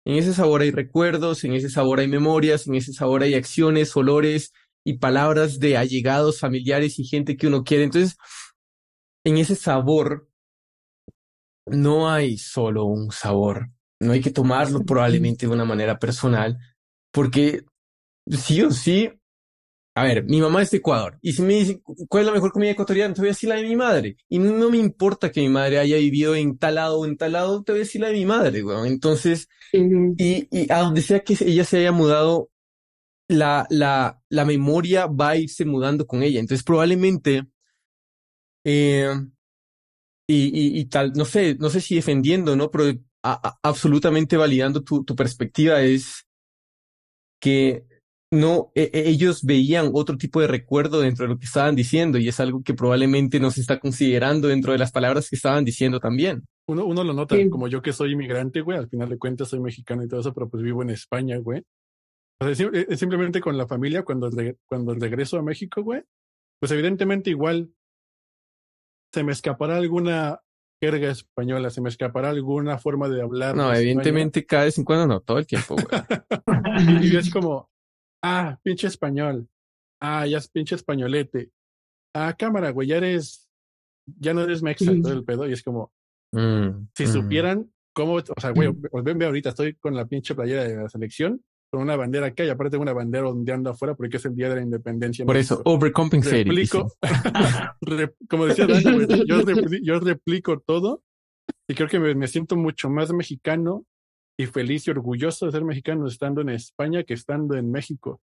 en 0.06 0.16
ese 0.16 0.34
sabor 0.34 0.62
hay 0.62 0.70
recuerdos, 0.70 1.44
en 1.44 1.54
ese 1.54 1.70
sabor 1.70 2.00
hay 2.00 2.08
memorias, 2.08 2.66
en 2.66 2.74
ese 2.74 2.92
sabor 2.92 3.22
hay 3.22 3.34
acciones, 3.34 3.96
olores 3.96 4.52
y 4.84 4.98
palabras 4.98 5.58
de 5.60 5.78
allegados, 5.78 6.40
familiares 6.40 6.98
y 6.98 7.04
gente 7.04 7.36
que 7.36 7.46
uno 7.46 7.64
quiere. 7.64 7.84
Entonces, 7.84 8.18
en 9.24 9.38
ese 9.38 9.54
sabor 9.54 10.28
no 11.66 12.10
hay 12.10 12.36
solo 12.36 12.84
un 12.84 13.10
sabor. 13.10 13.70
No 14.00 14.12
hay 14.12 14.20
que 14.20 14.30
tomarlo 14.30 14.84
probablemente 14.84 15.46
de 15.46 15.52
una 15.52 15.64
manera 15.64 15.98
personal, 15.98 16.58
porque 17.10 17.62
sí 18.28 18.62
o 18.62 18.70
sí, 18.70 19.10
a 19.94 20.04
ver, 20.04 20.24
mi 20.24 20.40
mamá 20.40 20.62
es 20.62 20.70
de 20.72 20.78
Ecuador, 20.78 21.18
y 21.22 21.32
si 21.32 21.42
me 21.42 21.54
dicen 21.54 21.80
cuál 22.08 22.22
es 22.22 22.26
la 22.26 22.32
mejor 22.34 22.52
comida 22.52 22.70
ecuatoriana, 22.72 23.14
te 23.14 23.20
voy 23.20 23.28
a 23.28 23.32
decir 23.32 23.48
la 23.48 23.56
de 23.56 23.62
mi 23.64 23.76
madre. 23.76 24.16
Y 24.28 24.38
no, 24.40 24.70
me 24.70 24.78
importa 24.78 25.30
que 25.30 25.40
mi 25.40 25.48
madre 25.48 25.78
haya 25.78 25.96
vivido 25.96 26.34
en 26.34 26.58
tal 26.58 26.76
lado 26.76 27.00
o 27.00 27.06
en 27.06 27.16
tal 27.16 27.32
lado, 27.32 27.62
te 27.62 27.72
voy 27.72 27.80
a 27.80 27.84
decir 27.84 28.00
la 28.00 28.08
de 28.08 28.14
mi 28.14 28.26
madre, 28.26 28.62
weón. 28.64 28.86
Entonces, 28.88 29.48
Ujú. 29.74 30.16
y, 30.16 30.48
y 30.50 30.72
a 30.72 30.80
donde 30.80 31.02
sea 31.02 31.20
que 31.24 31.36
ella 31.40 31.64
se 31.64 31.78
haya 31.78 31.92
mudado, 31.92 32.50
la, 33.28 33.66
la, 33.70 34.20
la 34.30 34.44
memoria 34.44 35.06
va 35.06 35.30
a 35.30 35.36
irse 35.36 35.64
mudando 35.66 36.06
con 36.06 36.22
ella. 36.22 36.40
Entonces, 36.40 36.64
probablemente, 36.64 37.44
eh, 38.64 39.14
y, 40.26 40.78
y, 40.78 40.80
y 40.80 40.84
tal, 40.86 41.12
no 41.14 41.24
sé, 41.24 41.56
no 41.58 41.70
sé 41.70 41.80
si 41.80 41.96
defendiendo, 41.96 42.56
¿no? 42.56 42.70
Pero 42.70 42.84
a- 43.22 43.48
a- 43.48 43.58
absolutamente 43.62 44.36
validando 44.36 44.82
tu, 44.82 45.04
tu 45.04 45.14
perspectiva 45.16 45.80
es 45.82 46.26
que 47.40 47.84
no, 48.32 48.72
e- 48.74 48.90
e- 48.92 49.08
ellos 49.08 49.44
veían 49.44 49.90
otro 49.92 50.16
tipo 50.16 50.40
de 50.40 50.46
recuerdo 50.48 51.00
dentro 51.00 51.24
de 51.26 51.32
lo 51.34 51.38
que 51.38 51.44
estaban 51.46 51.76
diciendo 51.76 52.18
y 52.18 52.28
es 52.28 52.40
algo 52.40 52.62
que 52.62 52.74
probablemente 52.74 53.38
no 53.38 53.50
se 53.50 53.60
está 53.60 53.78
considerando 53.78 54.48
dentro 54.48 54.72
de 54.72 54.78
las 54.78 54.90
palabras 54.92 55.28
que 55.30 55.36
estaban 55.36 55.64
diciendo 55.64 56.00
también. 56.00 56.44
Uno, 56.66 56.84
uno 56.86 57.04
lo 57.04 57.12
nota, 57.12 57.36
Sí. 57.36 57.48
como 57.50 57.68
yo 57.68 57.82
que 57.82 57.92
soy 57.92 58.12
inmigrante, 58.12 58.60
güey, 58.62 58.78
al 58.78 58.88
final 58.88 59.08
de 59.08 59.18
cuentas 59.18 59.48
soy 59.48 59.60
mexicano 59.60 60.02
y 60.02 60.08
todo 60.08 60.20
eso, 60.20 60.32
pero 60.34 60.48
pues 60.48 60.62
vivo 60.62 60.82
en 60.82 60.90
España, 60.90 61.36
güey. 61.38 61.60
O 62.40 62.44
sea, 62.44 62.50
es, 62.52 62.58
sim- 62.58 62.70
es 62.88 62.98
simplemente 62.98 63.40
con 63.40 63.56
la 63.56 63.66
familia, 63.68 64.02
cuando, 64.02 64.28
re- 64.30 64.56
cuando 64.66 64.94
regreso 64.94 65.38
a 65.38 65.42
México, 65.42 65.82
güey, 65.82 66.02
pues 66.60 66.72
evidentemente 66.72 67.30
igual 67.30 67.70
se 69.12 69.22
me 69.22 69.32
escapará 69.32 69.76
alguna 69.76 70.40
jerga 70.82 71.10
española, 71.10 71.70
se 71.70 71.80
me 71.80 71.88
escapará 71.88 72.30
alguna 72.30 72.78
forma 72.78 73.08
de 73.08 73.22
hablar. 73.22 73.54
No, 73.54 73.72
evidentemente 73.72 74.44
cada 74.44 74.64
vez 74.64 74.76
en 74.78 74.84
cuando 74.84 75.06
no, 75.06 75.20
todo 75.20 75.38
el 75.38 75.46
tiempo, 75.46 75.76
güey. 75.76 75.86
Y 77.12 77.16
es 77.16 77.30
como, 77.30 77.70
ah, 78.24 78.58
pinche 78.62 78.86
español. 78.88 79.46
Ah, 80.00 80.26
ya 80.26 80.38
es 80.38 80.48
pinche 80.48 80.74
españolete. 80.74 81.50
Ah, 82.14 82.34
cámara, 82.38 82.70
güey, 82.70 82.88
ya 82.88 82.96
eres, 82.96 83.48
ya 84.18 84.32
no 84.34 84.42
eres 84.42 84.62
mexa, 84.62 84.92
todo 85.02 85.12
el 85.12 85.24
pedo. 85.24 85.48
Y 85.48 85.52
es 85.52 85.62
como, 85.62 85.92
Mm, 86.32 86.88
si 86.96 87.04
mm. 87.04 87.12
supieran 87.12 87.70
cómo, 87.94 88.14
o 88.14 88.40
sea, 88.40 88.50
güey, 88.50 88.72
pues 88.72 89.04
ven, 89.04 89.18
ve 89.18 89.26
ahorita, 89.26 89.50
estoy 89.50 89.74
con 89.76 89.94
la 89.94 90.04
pinche 90.04 90.34
playera 90.34 90.64
de 90.64 90.74
la 90.76 90.88
selección, 90.88 91.40
con 91.70 91.80
una 91.82 91.94
bandera 91.94 92.26
acá 92.26 92.44
y 92.44 92.48
aparte 92.48 92.72
tengo 92.72 92.82
una 92.82 92.92
bandera 92.92 93.28
ondeando 93.28 93.70
afuera 93.70 93.94
porque 93.94 94.16
es 94.16 94.24
el 94.24 94.34
día 94.34 94.48
de 94.48 94.56
la 94.56 94.62
independencia. 94.62 95.22
en 95.22 95.26
Por 95.26 95.36
eso, 95.36 95.62
overcompensating. 95.64 96.46
replico, 96.48 96.92
como 98.28 98.46
decía 98.46 98.66
Dani, 98.66 98.82
güey, 98.94 99.06
yo, 99.28 99.42
repli- 99.42 99.80
yo 99.84 100.00
replico 100.00 100.58
todo 100.60 101.02
y 101.68 101.74
creo 101.74 101.88
que 101.88 102.00
me, 102.00 102.14
me 102.16 102.26
siento 102.26 102.56
mucho 102.56 102.90
más 102.90 103.12
mexicano 103.12 103.84
y 104.36 104.46
feliz 104.46 104.86
y 104.86 104.90
orgulloso 104.90 105.46
de 105.46 105.52
ser 105.52 105.64
mexicano 105.64 106.06
estando 106.08 106.40
en 106.42 106.50
España 106.50 107.04
que 107.04 107.14
estando 107.14 107.56
en 107.56 107.70
México. 107.70 108.20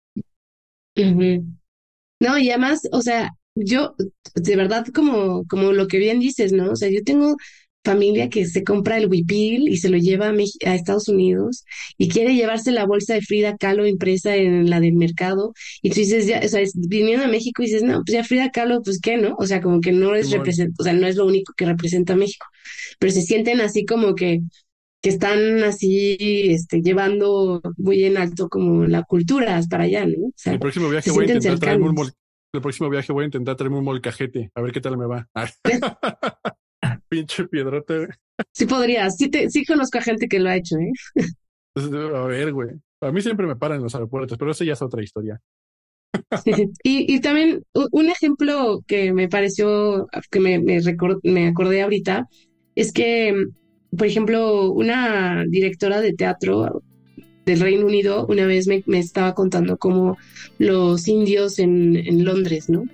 No, 2.21 2.39
y 2.39 2.51
además, 2.51 2.83
o 2.93 3.03
sea, 3.03 3.31
yo, 3.55 3.95
de 4.35 4.57
verdad, 4.57 4.87
como, 4.95 5.47
como 5.47 5.73
lo 5.73 5.89
que 5.89 5.99
bien 5.99 6.21
dices, 6.21 6.53
¿no? 6.53 6.71
O 6.73 6.77
sea, 6.77 6.89
yo 6.91 7.03
tengo 7.05 7.37
familia 7.85 8.31
que 8.31 8.47
se 8.47 8.65
compra 8.65 8.97
el 8.97 9.09
huipil 9.09 9.69
y 9.69 9.77
se 9.77 9.91
lo 9.91 9.99
lleva 9.99 10.29
a, 10.29 10.33
Mex- 10.33 10.57
a 10.65 10.75
Estados 10.75 11.09
Unidos 11.09 11.65
y 11.99 12.09
quiere 12.09 12.35
llevarse 12.35 12.73
la 12.73 12.87
bolsa 12.87 13.13
de 13.15 13.21
Frida 13.21 13.57
Kahlo 13.59 13.87
impresa 13.87 14.35
en 14.37 14.71
la 14.71 14.81
del 14.81 14.95
mercado. 14.95 15.53
Y 15.83 15.91
tú 15.91 15.97
dices, 15.97 16.27
ya, 16.27 16.41
o 16.43 16.49
sea, 16.49 16.61
es- 16.61 16.73
viniendo 16.75 17.27
a 17.27 17.29
México 17.29 17.63
y 17.63 17.67
dices, 17.67 17.83
no, 17.83 18.03
pues 18.05 18.15
ya 18.15 18.25
Frida 18.25 18.51
Kahlo, 18.51 18.81
pues 18.83 19.01
qué, 19.01 19.19
¿no? 19.19 19.35
O 19.39 19.47
sea, 19.47 19.61
como 19.61 19.81
que 19.83 19.93
no 19.93 20.15
es 20.15 20.31
represent, 20.31 20.75
o 20.81 20.85
sea, 20.85 20.95
no 20.95 21.07
es 21.07 21.17
lo 21.17 21.27
único 21.27 21.53
que 21.57 21.67
representa 21.67 22.15
a 22.15 22.17
México, 22.17 22.47
pero 22.99 23.13
se 23.13 23.23
sienten 23.23 23.61
así 23.61 23.85
como 23.85 24.15
que 24.15 24.41
que 25.05 25.11
están 25.11 25.63
así, 25.65 26.17
este, 26.21 26.81
llevando 26.81 27.61
muy 27.77 28.05
en 28.05 28.17
alto 28.17 28.49
como 28.49 28.87
la 28.87 29.03
cultura 29.03 29.61
para 29.69 29.85
allá, 29.85 30.07
¿no? 30.07 30.29
O 30.29 30.33
sea, 30.35 30.55
El 30.55 30.59
próximo 30.61 30.89
viaje 30.89 31.11
voy 31.11 31.25
a 31.25 31.27
intentar 31.35 31.59
traerme 31.59 31.91
un 31.91 31.95
mol- 31.95 32.13
el 32.55 32.61
próximo 32.63 32.89
viaje 32.89 33.13
voy 33.13 33.25
a 33.25 33.27
intentar 33.27 33.55
traerme 33.55 33.77
un 33.77 33.85
molcajete, 33.85 34.51
a 34.55 34.63
ver 34.63 34.73
qué 34.73 34.81
tal 34.81 34.97
me 34.97 35.05
va. 35.05 35.29
Pinche 37.11 37.47
piedrote. 37.49 38.09
Sí 38.55 38.65
podrías, 38.65 39.19
sí, 39.19 39.29
te, 39.29 39.51
sí 39.51 39.67
conozco 39.67 39.99
a 39.99 40.03
gente 40.03 40.27
que 40.27 40.41
lo 40.41 40.49
ha 40.49 40.57
hecho, 40.57 40.77
¿eh? 40.77 40.91
Entonces, 41.77 42.15
A 42.15 42.25
ver, 42.25 42.53
güey. 42.55 42.71
A 43.03 43.13
mí 43.13 43.21
siempre 43.21 43.47
me 43.47 43.57
paran 43.57 43.77
en 43.79 43.83
los 43.83 43.95
aeropuertos, 43.95 44.39
pero 44.39 44.53
eso 44.53 44.65
ya 44.65 44.73
es 44.73 44.81
otra 44.81 45.03
historia. 45.03 45.39
Y, 46.83 47.15
y 47.15 47.21
también 47.21 47.63
un 47.75 48.07
ejemplo 48.09 48.81
que 48.87 49.13
me 49.13 49.29
pareció, 49.29 50.07
que 50.31 50.41
me, 50.41 50.59
me, 50.61 50.81
me 51.25 51.49
acordé 51.49 51.83
ahorita, 51.83 52.27
es 52.75 52.91
que, 52.93 53.35
por 53.97 54.07
ejemplo, 54.07 54.71
una 54.73 55.45
directora 55.49 56.01
de 56.01 56.13
teatro 56.13 56.83
del 57.47 57.61
Reino 57.61 57.87
Unido 57.87 58.27
una 58.27 58.47
vez 58.47 58.67
me, 58.67 58.83
me 58.87 58.99
estaba 58.99 59.35
contando 59.35 59.77
cómo 59.77 60.17
los 60.59 61.07
indios 61.09 61.59
en, 61.59 61.97
en 61.97 62.25
Londres, 62.25 62.69
¿no? 62.71 62.85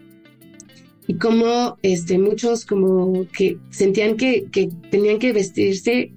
Y 1.06 1.14
cómo 1.14 1.76
este, 1.82 2.18
muchos 2.18 2.64
como 2.64 3.26
que 3.36 3.58
sentían 3.70 4.16
que, 4.16 4.46
que 4.50 4.68
tenían 4.90 5.18
que 5.18 5.32
vestirse 5.32 6.12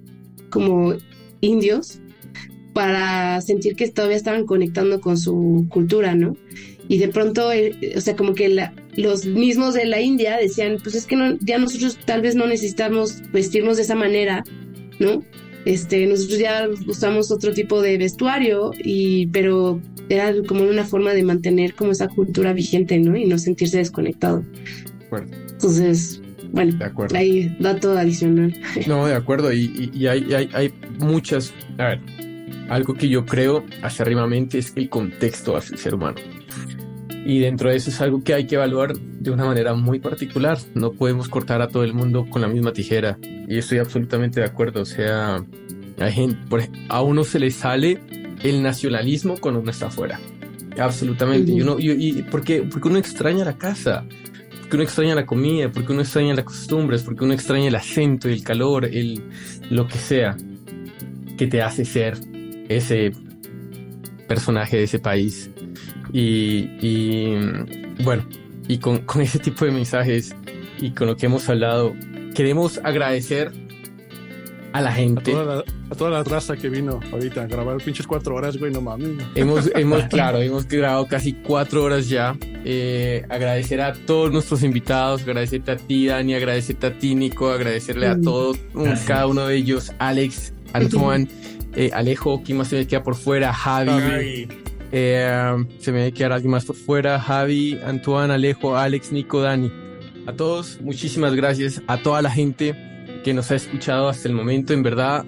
como 0.50 0.94
indios 1.40 2.00
para 2.72 3.40
sentir 3.40 3.76
que 3.76 3.88
todavía 3.88 4.16
estaban 4.16 4.46
conectando 4.46 5.00
con 5.00 5.16
su 5.16 5.66
cultura, 5.68 6.14
¿no? 6.14 6.36
Y 6.88 6.98
de 6.98 7.08
pronto, 7.08 7.50
eh, 7.50 7.94
o 7.96 8.00
sea, 8.00 8.14
como 8.14 8.34
que 8.34 8.48
la- 8.48 8.74
los 8.96 9.26
mismos 9.26 9.74
de 9.74 9.86
la 9.86 10.00
India 10.00 10.36
decían, 10.36 10.78
pues 10.82 10.94
es 10.94 11.06
que 11.06 11.16
no, 11.16 11.36
ya 11.40 11.58
nosotros 11.58 11.98
tal 12.04 12.20
vez 12.20 12.34
no 12.34 12.46
necesitamos 12.46 13.22
vestirnos 13.32 13.76
de 13.76 13.84
esa 13.84 13.94
manera, 13.94 14.44
¿no? 14.98 15.22
Este, 15.64 16.06
nosotros 16.06 16.38
ya 16.38 16.68
usamos 16.86 17.30
otro 17.30 17.52
tipo 17.52 17.80
de 17.80 17.96
vestuario, 17.96 18.72
y, 18.82 19.26
pero 19.28 19.80
era 20.08 20.32
como 20.46 20.64
una 20.64 20.84
forma 20.84 21.12
de 21.14 21.22
mantener 21.22 21.74
como 21.74 21.92
esa 21.92 22.08
cultura 22.08 22.52
vigente, 22.52 22.98
¿no? 22.98 23.16
Y 23.16 23.24
no 23.24 23.38
sentirse 23.38 23.78
desconectado. 23.78 24.44
Entonces, 25.52 26.20
bueno, 26.52 26.76
De 26.76 26.84
acuerdo. 26.84 27.16
ahí 27.16 27.56
dato 27.60 27.96
adicional. 27.96 28.54
No, 28.86 29.06
de 29.06 29.14
acuerdo. 29.14 29.52
Y, 29.52 29.90
y, 29.92 29.98
y 29.98 30.06
hay, 30.06 30.32
hay, 30.34 30.48
hay 30.52 30.74
muchas. 30.98 31.52
A 31.78 31.88
ver, 31.88 32.00
algo 32.68 32.94
que 32.94 33.08
yo 33.08 33.24
creo 33.24 33.64
acérrimamente 33.82 34.58
es 34.58 34.72
el 34.76 34.88
contexto 34.88 35.56
hacia 35.56 35.74
el 35.74 35.80
ser 35.80 35.94
humano. 35.94 36.16
Y 37.26 37.38
dentro 37.38 37.70
de 37.70 37.76
eso 37.76 37.90
es 37.90 38.00
algo 38.00 38.22
que 38.22 38.34
hay 38.34 38.46
que 38.46 38.56
evaluar 38.56 38.94
de 38.96 39.30
una 39.30 39.46
manera 39.46 39.74
muy 39.74 39.98
particular. 39.98 40.58
No 40.74 40.92
podemos 40.92 41.28
cortar 41.28 41.62
a 41.62 41.68
todo 41.68 41.82
el 41.84 41.94
mundo 41.94 42.26
con 42.28 42.42
la 42.42 42.48
misma 42.48 42.72
tijera. 42.72 43.18
Y 43.48 43.58
estoy 43.58 43.78
absolutamente 43.78 44.40
de 44.40 44.46
acuerdo. 44.46 44.82
O 44.82 44.84
sea, 44.84 45.42
hay 45.98 46.12
gente, 46.12 46.36
por 46.50 46.62
a 46.88 47.02
uno 47.02 47.24
se 47.24 47.38
le 47.38 47.50
sale 47.50 47.98
el 48.42 48.62
nacionalismo 48.62 49.36
cuando 49.40 49.60
uno 49.60 49.70
está 49.70 49.86
afuera. 49.86 50.20
Absolutamente. 50.78 51.52
Y 51.52 51.62
uno, 51.62 51.76
y, 51.78 51.90
y- 51.92 52.22
porque, 52.24 52.62
porque 52.70 52.88
uno 52.88 52.98
extraña 52.98 53.44
la 53.44 53.56
casa. 53.56 54.04
Porque 54.60 54.76
uno 54.76 54.82
extraña 54.84 55.14
la 55.14 55.24
comida, 55.24 55.70
porque 55.70 55.92
uno 55.92 56.02
extraña 56.02 56.34
las 56.34 56.44
costumbres, 56.44 57.02
porque 57.04 57.24
uno 57.24 57.32
extraña 57.32 57.68
el 57.68 57.74
acento, 57.74 58.28
el 58.28 58.42
calor, 58.42 58.84
el 58.86 59.22
lo 59.70 59.86
que 59.86 59.98
sea 59.98 60.36
que 61.38 61.46
te 61.46 61.62
hace 61.62 61.84
ser 61.84 62.18
ese 62.68 63.12
personaje 64.28 64.76
de 64.78 64.84
ese 64.84 64.98
país. 64.98 65.50
Y, 66.16 66.70
y, 66.80 67.34
bueno, 68.04 68.24
y 68.68 68.78
con, 68.78 68.98
con 69.00 69.20
ese 69.20 69.40
tipo 69.40 69.64
de 69.64 69.72
mensajes 69.72 70.34
y 70.78 70.92
con 70.92 71.08
lo 71.08 71.16
que 71.16 71.26
hemos 71.26 71.48
hablado, 71.48 71.92
queremos 72.34 72.78
agradecer 72.84 73.50
a 74.72 74.80
la 74.80 74.90
A 74.90 74.92
gente. 74.92 75.32
toda 75.32 75.44
la, 75.56 75.64
a 75.90 75.94
toda 75.96 76.10
la 76.10 76.22
raza 76.24 76.56
que 76.56 76.68
vino 76.68 77.00
ahorita 77.12 77.42
a 77.42 77.46
grabar 77.46 77.76
pinches 77.78 78.06
cuatro 78.06 78.34
horas, 78.36 78.56
güey, 78.56 78.72
no 78.72 78.80
mames. 78.80 79.10
Hemos, 79.34 79.70
hemos, 79.74 80.04
claro, 80.04 80.40
hemos 80.40 80.66
grabado 80.68 81.06
casi 81.06 81.32
cuatro 81.32 81.82
horas 81.82 82.08
ya. 82.08 82.36
Eh, 82.64 83.24
agradecer 83.28 83.80
a 83.80 83.92
todos 83.92 84.32
nuestros 84.32 84.62
invitados, 84.62 85.22
agradecerte 85.22 85.72
a 85.72 85.76
ti, 85.76 86.06
Dani, 86.06 86.34
agradecerte 86.34 86.86
a 86.86 86.96
ti, 86.98 87.14
Nico, 87.16 87.50
agradecerle 87.50 88.06
a 88.06 88.14
Mm. 88.16 88.22
todos, 88.22 88.58
un- 88.74 88.94
cada 89.06 89.26
uno 89.26 89.46
de 89.48 89.56
ellos, 89.56 89.92
Alex, 89.98 90.52
Antoine, 90.72 91.28
eh, 91.74 91.90
Alejo, 91.92 92.42
¿quién 92.44 92.58
más 92.58 92.68
se 92.68 92.76
me 92.76 92.86
queda 92.86 93.02
por 93.02 93.14
fuera? 93.16 93.52
Javi, 93.52 93.90
Ay, 93.90 94.48
Eh, 94.96 95.66
se 95.80 95.90
me 95.90 95.98
debe 95.98 96.12
quedar 96.12 96.32
alguien 96.32 96.52
más 96.52 96.64
por 96.64 96.76
fuera. 96.76 97.18
Javi, 97.18 97.76
Antoine, 97.84 98.32
Alejo, 98.32 98.76
Alex, 98.76 99.10
Nico, 99.10 99.40
Dani. 99.40 99.72
A 100.24 100.34
todos, 100.34 100.80
muchísimas 100.80 101.34
gracias. 101.34 101.82
A 101.88 101.96
toda 101.96 102.22
la 102.22 102.30
gente 102.30 102.76
que 103.24 103.34
nos 103.34 103.50
ha 103.50 103.56
escuchado 103.56 104.08
hasta 104.08 104.28
el 104.28 104.34
momento. 104.34 104.72
En 104.72 104.84
verdad, 104.84 105.24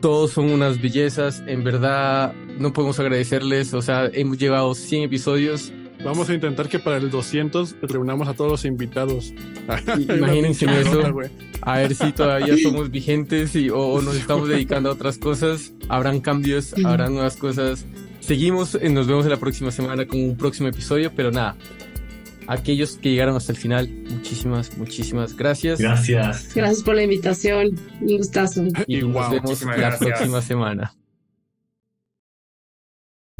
todos 0.00 0.30
son 0.30 0.50
unas 0.50 0.80
bellezas. 0.80 1.42
En 1.46 1.64
verdad, 1.64 2.32
no 2.58 2.72
podemos 2.72 2.98
agradecerles. 2.98 3.74
O 3.74 3.82
sea, 3.82 4.08
hemos 4.10 4.38
llevado 4.38 4.74
100 4.74 5.02
episodios. 5.02 5.70
Vamos 6.02 6.30
a 6.30 6.34
intentar 6.34 6.70
que 6.70 6.78
para 6.78 6.96
el 6.96 7.10
200 7.10 7.76
reunamos 7.82 8.26
a 8.26 8.32
todos 8.32 8.50
los 8.50 8.64
invitados. 8.64 9.34
Imagínense 9.98 10.64
eso. 10.80 11.02
A 11.60 11.76
ver 11.76 11.94
si 11.94 12.10
todavía 12.12 12.54
somos 12.62 12.90
vigentes 12.90 13.54
y, 13.54 13.68
o, 13.68 14.00
nos 14.00 14.16
estamos 14.16 14.48
dedicando 14.48 14.88
a 14.88 14.92
otras 14.92 15.18
cosas. 15.18 15.74
Habrán 15.90 16.20
cambios, 16.20 16.72
habrán 16.82 17.12
nuevas 17.12 17.36
cosas. 17.36 17.84
Seguimos, 18.26 18.74
eh, 18.74 18.88
nos 18.88 19.06
vemos 19.06 19.24
en 19.24 19.30
la 19.30 19.36
próxima 19.36 19.70
semana 19.70 20.04
con 20.04 20.20
un 20.20 20.36
próximo 20.36 20.68
episodio, 20.68 21.12
pero 21.14 21.30
nada. 21.30 21.54
Aquellos 22.48 22.96
que 22.96 23.10
llegaron 23.10 23.36
hasta 23.36 23.52
el 23.52 23.58
final, 23.58 23.88
muchísimas, 23.88 24.76
muchísimas 24.76 25.36
gracias. 25.36 25.78
Gracias. 25.78 26.52
Gracias 26.52 26.82
por 26.82 26.96
la 26.96 27.04
invitación. 27.04 27.78
Un 28.00 28.16
gustazo. 28.16 28.64
Y 28.88 29.02
nos 29.02 29.30
vemos 29.30 29.62
la 29.62 29.96
próxima 29.96 30.42
semana. 30.42 30.92